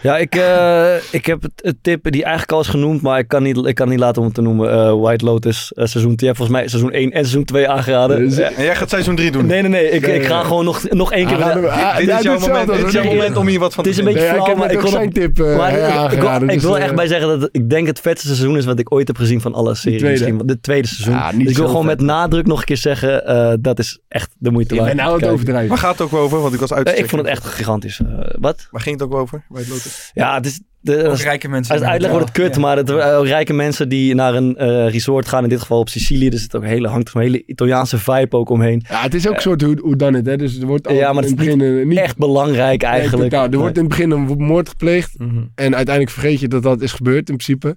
Ja, 0.00 0.16
ik, 0.18 0.34
eh, 0.34 0.94
ik 1.10 1.26
heb 1.26 1.42
het, 1.42 1.52
het 1.56 1.76
tip 1.82 2.10
die 2.10 2.22
eigenlijk 2.22 2.52
al 2.52 2.60
is 2.60 2.66
genoemd, 2.68 3.02
maar 3.02 3.18
ik 3.18 3.28
kan 3.28 3.42
niet, 3.42 3.56
ik 3.66 3.74
kan 3.74 3.88
niet 3.88 3.98
laten 3.98 4.20
om 4.20 4.26
het 4.26 4.34
te 4.36 4.42
noemen. 4.42 4.70
Eh, 4.72 4.92
White 5.00 5.24
Lotus, 5.24 5.72
eh, 5.74 5.86
seizoen 5.86 6.16
2. 6.16 6.34
Volgens 6.34 6.58
mij 6.58 6.68
seizoen 6.68 6.92
1 6.92 7.10
en 7.10 7.18
seizoen 7.20 7.44
2 7.44 7.68
aangeraden. 7.68 8.18
Dus- 8.18 8.38
En 8.38 8.52
jij 8.64 8.76
gaat 8.76 8.90
seizoen 8.90 9.16
3 9.16 9.30
doen. 9.30 9.46
nee, 9.46 9.60
nee, 9.60 9.70
nee. 9.70 9.90
Ik, 9.90 10.06
Nee, 10.06 10.14
ik 10.16 10.26
ga 10.26 10.34
nee. 10.36 10.44
gewoon 10.44 10.64
nog, 10.64 10.88
nog 10.90 11.12
één 11.12 11.26
keer... 11.26 11.36
Ah, 11.42 11.66
ah, 11.92 11.96
dit 11.96 12.08
is 12.08 12.22
jouw 12.22 12.38
moment, 12.38 12.66
dit 12.72 12.86
is 12.86 12.92
jouw 12.92 13.04
moment 13.04 13.36
om 13.36 13.46
hier 13.46 13.58
wat 13.58 13.74
van 13.74 13.84
Het 13.84 13.92
is 13.92 13.98
te 13.98 14.06
een 14.08 14.14
beetje 14.14 14.28
flauw, 14.28 14.54
maar 14.54 14.72
ik 14.72 14.80
wil 14.80 14.90
zijn 14.90 15.12
tip 15.12 15.40
eh, 15.40 15.56
Maar 15.56 15.70
ik, 15.70 15.76
wil, 15.76 15.84
aangeraden. 15.86 16.48
ik 16.48 16.60
wil 16.60 16.72
dus, 16.72 16.80
echt 16.82 16.94
bij 16.94 17.06
zeggen 17.06 17.28
dat 17.28 17.40
het- 17.40 17.48
ik 17.52 17.70
denk 17.70 17.86
het 17.86 18.00
vetste 18.00 18.26
seizoen 18.26 18.56
is 18.56 18.64
wat 18.64 18.78
ik 18.78 18.92
ooit 18.92 19.06
heb 19.06 19.16
gezien 19.16 19.40
van 19.40 19.54
alle 19.54 19.74
series. 19.74 19.98
tweede. 20.00 20.18
Misschien. 20.20 20.48
Het 20.48 20.62
tweede 20.62 20.88
seizoen. 20.88 21.22
Niet 21.36 21.40
Dus 21.42 21.50
ik 21.50 21.56
wil 21.56 21.66
gewoon 21.66 21.86
vet. 21.86 21.96
met 21.98 22.06
nadruk 22.06 22.46
nog 22.46 22.58
een 22.58 22.64
keer 22.64 22.76
zeggen, 22.76 23.26
eh, 23.26 23.52
dat 23.60 23.78
is 23.78 23.98
echt 24.08 24.30
de 24.38 24.50
moeite 24.50 24.74
Ik 24.74 24.80
waard. 24.80 24.94
ben 24.96 25.04
nou 25.04 25.20
het 25.20 25.30
overdrijven. 25.30 25.68
Waar 25.68 25.78
gaat 25.78 25.98
het 25.98 26.00
ook 26.00 26.12
over? 26.14 26.40
Want 26.40 26.54
ik 26.54 26.60
was 26.60 26.72
uit. 26.72 26.98
Ik 26.98 27.08
vond 27.08 27.22
het 27.22 27.30
echt 27.30 27.44
gigantisch. 27.44 28.00
Wat? 28.38 28.68
Waar 28.70 28.80
ging 28.82 29.00
het 29.00 29.08
ook 29.08 29.14
over? 29.14 29.42
Het 29.54 29.68
Lotus? 29.68 29.85
Ja, 30.12 30.34
het 30.34 30.46
is... 30.46 30.60
De, 30.80 31.08
Ook 31.08 31.16
rijke 31.16 31.48
mensen. 31.48 31.72
Als 31.72 31.82
het 31.82 31.90
uitleg 31.90 32.10
wordt 32.10 32.26
het 32.28 32.36
kut, 32.36 32.54
Ja. 32.54 32.60
maar 32.60 32.76
het, 32.76 32.90
eh, 32.90 33.18
rijke 33.22 33.52
mensen 33.52 33.88
die 33.88 34.14
naar 34.14 34.34
een 34.34 34.56
eh, 34.56 34.88
resort 34.90 35.28
gaan, 35.28 35.42
in 35.42 35.48
dit 35.48 35.60
geval 35.60 35.78
op 35.78 35.88
Sicilië, 35.88 36.28
er 36.28 36.38
zit 36.38 36.56
ook 36.56 36.64
hele, 36.64 36.88
hangt 36.88 37.08
er 37.08 37.16
een 37.16 37.22
hele 37.22 37.44
Italiaanse 37.46 37.98
vibe 37.98 38.36
ook 38.36 38.48
omheen. 38.48 38.84
Ja, 38.88 39.02
het 39.02 39.14
is 39.14 39.28
ook 39.28 39.34
een 39.34 39.40
soort 39.40 39.62
hoe, 39.62 39.78
hoe 39.82 39.96
dan 39.96 40.14
het, 40.14 40.26
hè. 40.26 40.36
Dus 40.36 40.60
er 40.60 40.66
wordt 40.66 40.88
al 40.88 40.94
Ja, 40.94 41.12
maar 41.12 41.22
in 41.24 41.30
het 41.30 41.38
het 41.38 41.48
is 41.48 41.54
begin 41.56 41.78
eh, 41.80 41.86
niet 41.86 41.98
Echt 41.98 42.16
belangrijk 42.16 42.82
Nee, 42.82 42.90
eigenlijk. 42.90 43.30
totaal. 43.30 43.50
Er 43.50 43.58
wordt 43.58 43.76
in 43.76 43.80
het 43.84 43.90
begin 43.90 44.10
een 44.10 44.20
moord 44.38 44.68
gepleegd. 44.68 45.18
Mhm. 45.18 45.36
En 45.54 45.74
uiteindelijk 45.76 46.10
vergeet 46.10 46.40
je 46.40 46.48
dat 46.48 46.62
dat 46.62 46.80
is 46.80 46.92
gebeurd 46.92 47.28
in 47.28 47.36
principe. 47.36 47.76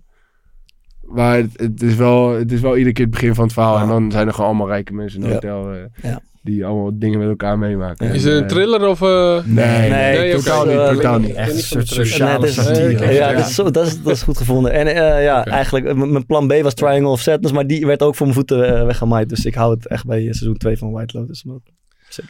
Maar 1.02 1.36
het, 1.38 1.50
het, 1.56 1.82
is, 1.82 1.96
wel, 1.96 2.30
het 2.30 2.52
is 2.52 2.60
wel 2.62 2.74
iedere 2.78 2.94
keer 2.94 3.06
het 3.06 3.14
begin 3.14 3.36
van 3.36 3.44
het 3.44 3.54
verhaal. 3.54 3.76
Ja. 3.76 3.82
En 3.82 3.88
dan 3.88 4.12
zijn 4.12 4.28
er 4.28 4.34
gewoon 4.34 4.50
allemaal 4.50 4.68
rijke 4.68 4.94
mensen 4.94 5.20
in 5.20 5.26
een 5.26 5.30
Ja. 5.30 5.36
hotel. 5.36 5.72
eh, 5.74 5.80
Ja. 6.12 6.20
Die 6.42 6.66
allemaal 6.66 6.92
dingen 7.00 7.20
met 7.20 7.28
elkaar 7.28 7.58
meemaken. 7.58 8.14
Is 8.14 8.24
het 8.24 8.34
een 8.34 8.42
eh, 8.42 8.48
thriller 8.48 8.88
of... 8.88 9.02
eh, 9.02 9.44
Nee, 9.46 9.90
nee, 9.90 10.18
Nee, 10.20 10.36
totaal 10.36 10.66
niet. 10.66 10.96
Totaal 10.96 11.20
niet. 11.20 11.34
Echt 11.34 11.64
sociale 11.64 12.40
Nee, 12.40 12.52
satire. 12.52 13.06
Ja, 13.06 13.30
Ja. 13.30 13.34
Dat, 13.38 13.48
is, 13.50 13.56
dat, 13.56 13.78
is, 13.78 14.02
dat 14.02 14.14
is 14.14 14.22
goed 14.22 14.38
gevonden. 14.38 14.72
En 14.72 14.88
eh, 14.88 15.24
ja, 15.24 15.46
eigenlijk, 15.46 15.96
mijn 15.96 16.26
plan 16.26 16.48
B 16.48 16.54
was 16.62 16.74
Triangle 16.74 17.10
of 17.10 17.22
Sadness, 17.22 17.54
maar 17.54 17.68
die 17.68 17.86
werd 17.86 18.02
ook 18.04 18.16
voor 18.16 18.26
mijn 18.26 18.38
voeten 18.38 18.86
weggemaaid. 18.86 19.30
Dus 19.30 19.46
ik 19.46 19.56
hou 19.56 19.74
het 19.76 19.88
echt 19.88 20.06
bij 20.06 20.22
seizoen 20.22 20.58
2 20.58 20.78
van 20.78 20.92
White 20.92 21.18
Lotus. 21.18 21.46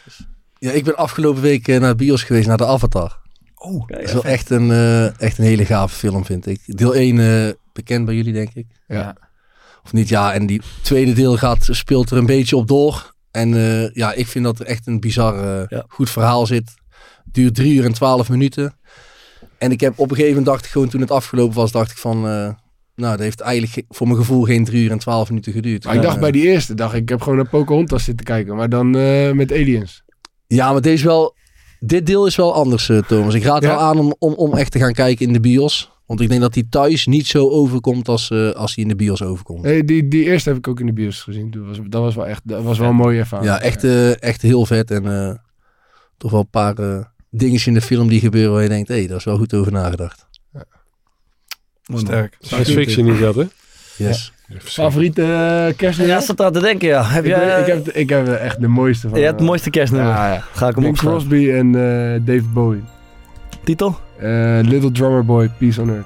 is. 0.05 0.25
Ja, 0.59 0.71
ik 0.71 0.83
ben 0.83 0.95
afgelopen 0.95 1.41
week 1.41 1.67
naar 1.67 1.79
de 1.79 1.95
bios 1.95 2.23
geweest, 2.23 2.47
naar 2.47 2.57
de 2.57 2.65
Avatar. 2.65 3.19
Oh, 3.55 3.87
Dat 3.87 3.99
is 3.99 4.13
wel 4.13 4.23
echt 4.23 4.49
een, 4.49 4.71
eh, 4.71 5.21
echt 5.21 5.37
een 5.37 5.43
hele 5.45 5.65
gave 5.65 5.95
film, 5.95 6.25
vind 6.25 6.45
ik. 6.45 6.61
Deel 6.65 6.95
1 6.95 7.19
eh, 7.19 7.53
bekend 7.73 8.05
bij 8.05 8.15
jullie, 8.15 8.33
denk 8.33 8.49
ik. 8.53 8.65
Ja. 8.87 9.15
Of 9.83 9.93
niet, 9.93 10.09
ja. 10.09 10.33
En 10.33 10.45
die 10.45 10.61
tweede 10.81 11.13
deel 11.13 11.37
gaat, 11.37 11.67
speelt 11.71 12.09
er 12.11 12.17
een 12.17 12.25
beetje 12.25 12.55
op 12.55 12.67
door. 12.67 13.13
En 13.31 13.53
eh, 13.53 13.89
ja, 13.93 14.13
ik 14.13 14.27
vind 14.27 14.45
dat 14.45 14.59
er 14.59 14.65
echt 14.65 14.87
een 14.87 14.99
bizar 14.99 15.35
eh, 15.61 15.63
Ja. 15.67 15.85
goed 15.87 16.09
verhaal 16.09 16.45
zit. 16.45 16.73
Duurt 17.25 17.55
drie 17.55 17.73
uur 17.73 17.85
en 17.85 17.93
twaalf 17.93 18.29
minuten. 18.29 18.73
En 19.57 19.71
ik 19.71 19.79
heb 19.79 19.91
op 19.99 20.09
een 20.09 20.15
gegeven 20.15 20.29
moment 20.29 20.45
dacht 20.45 20.65
ik 20.65 20.71
gewoon 20.71 20.89
toen 20.89 21.01
het 21.01 21.11
afgelopen 21.11 21.55
was, 21.55 21.71
dacht 21.71 21.91
ik 21.91 21.97
van... 21.97 22.17
eh, 22.27 22.49
nou, 22.95 23.11
dat 23.11 23.19
heeft 23.19 23.39
eigenlijk 23.39 23.73
ge- 23.73 23.85
voor 23.95 24.07
mijn 24.07 24.19
gevoel 24.19 24.43
geen 24.43 24.65
drie 24.65 24.83
uur 24.83 24.91
en 24.91 24.99
twaalf 24.99 25.29
minuten 25.29 25.53
geduurd. 25.53 25.83
Maar 25.85 25.95
ik 25.95 26.01
dacht 26.01 26.19
bij 26.19 26.31
die 26.31 26.43
eerste, 26.47 26.73
dacht 26.73 26.93
ik, 26.93 27.09
heb 27.09 27.21
gewoon 27.21 27.37
naar 27.37 27.49
Pocahontas 27.49 28.03
zitten 28.03 28.25
kijken. 28.25 28.55
Maar 28.55 28.69
dan 28.69 28.89
met 29.35 29.51
aliens. 29.51 30.03
Ja, 30.47 30.71
maar 30.71 30.81
deze 30.81 31.05
wel, 31.05 31.35
dit 31.79 32.05
deel 32.05 32.25
is 32.25 32.35
wel 32.35 32.53
anders, 32.53 32.91
Thomas. 33.07 33.33
Ik 33.33 33.43
raad 33.43 33.61
Ja? 33.61 33.67
wel 33.67 33.79
aan 33.79 33.97
om, 33.99 34.15
om, 34.19 34.33
om 34.33 34.53
echt 34.55 34.71
te 34.71 34.79
gaan 34.79 34.93
kijken 34.93 35.25
in 35.27 35.33
de 35.33 35.39
bios. 35.39 35.91
Want 36.09 36.21
ik 36.21 36.29
denk 36.29 36.41
dat 36.41 36.53
die 36.53 36.69
thuis 36.69 37.05
niet 37.05 37.27
zo 37.27 37.49
overkomt 37.49 38.07
als, 38.07 38.29
eh, 38.29 38.51
als 38.51 38.75
die 38.75 38.83
in 38.83 38.89
de 38.89 38.95
bios 38.95 39.21
overkomt. 39.21 39.63
Hey, 39.63 39.83
die, 39.83 40.07
die 40.07 40.23
eerste 40.23 40.49
heb 40.49 40.57
ik 40.57 40.67
ook 40.67 40.79
in 40.79 40.85
de 40.85 40.93
bios 40.93 41.21
gezien. 41.21 41.51
Dat 41.51 41.65
was, 41.65 41.79
dat 41.89 42.01
was 42.01 42.15
wel 42.15 42.27
echt 42.27 42.41
dat 42.43 42.63
was 42.63 42.77
wel 42.77 42.89
een 42.89 42.95
mooie 42.95 43.19
ervaring. 43.19 43.49
Ja, 43.49 43.61
echt, 43.61 43.83
eh, 43.83 44.21
echt 44.21 44.41
heel 44.41 44.65
vet. 44.65 44.91
En 44.91 45.27
eh, 45.27 45.35
toch 46.17 46.31
wel 46.31 46.39
een 46.39 46.49
paar 46.49 46.75
dingen 47.29 47.65
in 47.65 47.73
de 47.73 47.81
film 47.81 48.07
die 48.07 48.19
gebeuren 48.19 48.53
waar 48.53 48.63
je 48.63 48.69
denkt, 48.69 48.87
hé, 48.87 48.95
hey, 48.95 49.07
daar 49.07 49.17
is 49.17 49.23
wel 49.23 49.37
goed 49.37 49.53
over 49.53 49.71
nagedacht. 49.71 50.27
Sterk. 51.93 52.37
Science 52.39 52.71
fiction 52.71 53.07
is 53.07 53.19
dat, 53.19 53.35
hè? 53.35 53.45
Yes. 53.97 54.31
Favoriete 54.57 55.21
uh, 55.21 55.77
kerstnummer? 55.77 56.15
Ja, 56.15 56.21
staat 56.21 56.41
aan 56.41 56.53
te 56.53 56.59
denken, 56.59 56.87
ja. 56.87 57.03
Heb 57.03 57.23
ik, 57.23 57.29
jij, 57.29 57.59
ik, 57.59 57.65
heb, 57.65 57.89
ik 57.89 58.09
heb 58.09 58.27
echt 58.27 58.61
de 58.61 58.67
mooiste 58.67 59.09
van. 59.09 59.19
je 59.19 59.25
hebt 59.25 59.39
het 59.39 59.47
mooiste 59.47 59.69
kerstnummer. 59.69 60.11
Ja, 60.11 60.33
ja. 60.33 60.43
Ga 60.53 60.67
ik 60.67 60.73
hem 60.75 60.83
Bing 60.83 60.95
opschrijven. 60.95 61.27
Crosby 61.27 61.51
en 61.51 61.67
eh, 61.67 62.25
David 62.25 62.53
Bowie. 62.53 62.83
Titel? 63.69 63.95
Eh, 64.17 64.59
Little 64.61 64.91
Drummer 64.91 65.25
Boy, 65.25 65.49
Peace 65.57 65.81
on 65.81 65.89
Earth. 65.89 66.05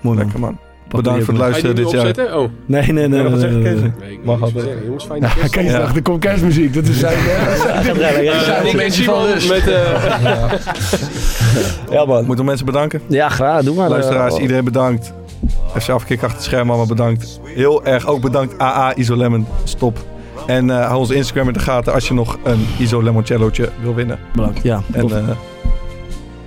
Mooi 0.00 0.16
man. 0.16 0.24
Lekker 0.24 0.40
man. 0.40 0.58
Bedankt 0.88 1.24
voor 1.24 1.34
het 1.34 1.42
luisteren 1.42 1.74
dit 1.76 1.90
jaar. 1.90 2.36
Oh. 2.36 2.48
Nee, 2.66 2.92
nee, 2.92 3.08
nee. 3.08 3.22
Wat 3.22 3.40
zeg 3.40 3.50
je, 3.50 3.90
Mag 4.24 4.42
altijd. 4.42 4.66
Jongens, 4.84 5.04
fijne 5.04 5.28
kerst. 5.34 5.50
Kees 5.50 5.72
dacht, 5.72 5.96
er 5.96 6.02
komt 6.02 6.20
kerstmuziek. 6.20 6.74
Dat 6.74 6.84
is 6.86 6.98
zijn... 7.06 7.14
Eh, 7.14 8.64
ik 8.72 8.80
en 8.80 8.92
Simon 8.92 9.28
met... 9.48 9.68
eh, 9.68 10.52
Ja, 11.90 12.04
man. 12.04 12.16
Moeten 12.24 12.36
we 12.36 12.42
mensen 12.44 12.66
bedanken. 12.66 13.00
Ja, 13.06 13.28
graag. 13.28 13.62
Doe 13.62 13.74
maar. 13.74 13.88
Luisteraars, 13.88 14.34
Eh, 14.36 14.42
iedereen 14.42 14.64
bedankt. 14.64 15.12
FC 15.80 15.88
Afkik 15.88 16.18
achter 16.22 16.36
het 16.36 16.44
scherm, 16.46 16.68
allemaal 16.68 16.86
bedankt. 16.86 17.40
Heel 17.44 17.84
erg 17.84 18.06
ook 18.06 18.20
bedankt 18.20 18.58
AA 18.60 18.94
Isolemon. 18.94 19.46
Stop. 19.64 19.98
En 20.46 20.70
eh, 20.70 20.86
hou 20.86 20.98
onze 20.98 21.14
Instagram 21.14 21.46
in 21.46 21.52
de 21.52 21.58
gaten 21.58 21.92
als 21.92 22.08
je 22.08 22.14
nog 22.14 22.38
een 22.44 22.66
Isolemoncellootje 22.78 23.68
wil 23.82 23.94
winnen. 23.94 24.18
Bedankt. 24.34 24.62
Ja, 24.62 24.82
En 24.92 25.10
eh, 25.10 25.28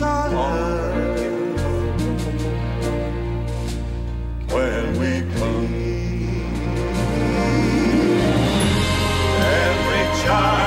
peace 0.00 0.06
on 0.06 0.32
earth 0.34 1.20
when 4.50 4.98
we 4.98 5.10
please. 5.34 6.40
Every 9.42 10.04
child 10.22 10.59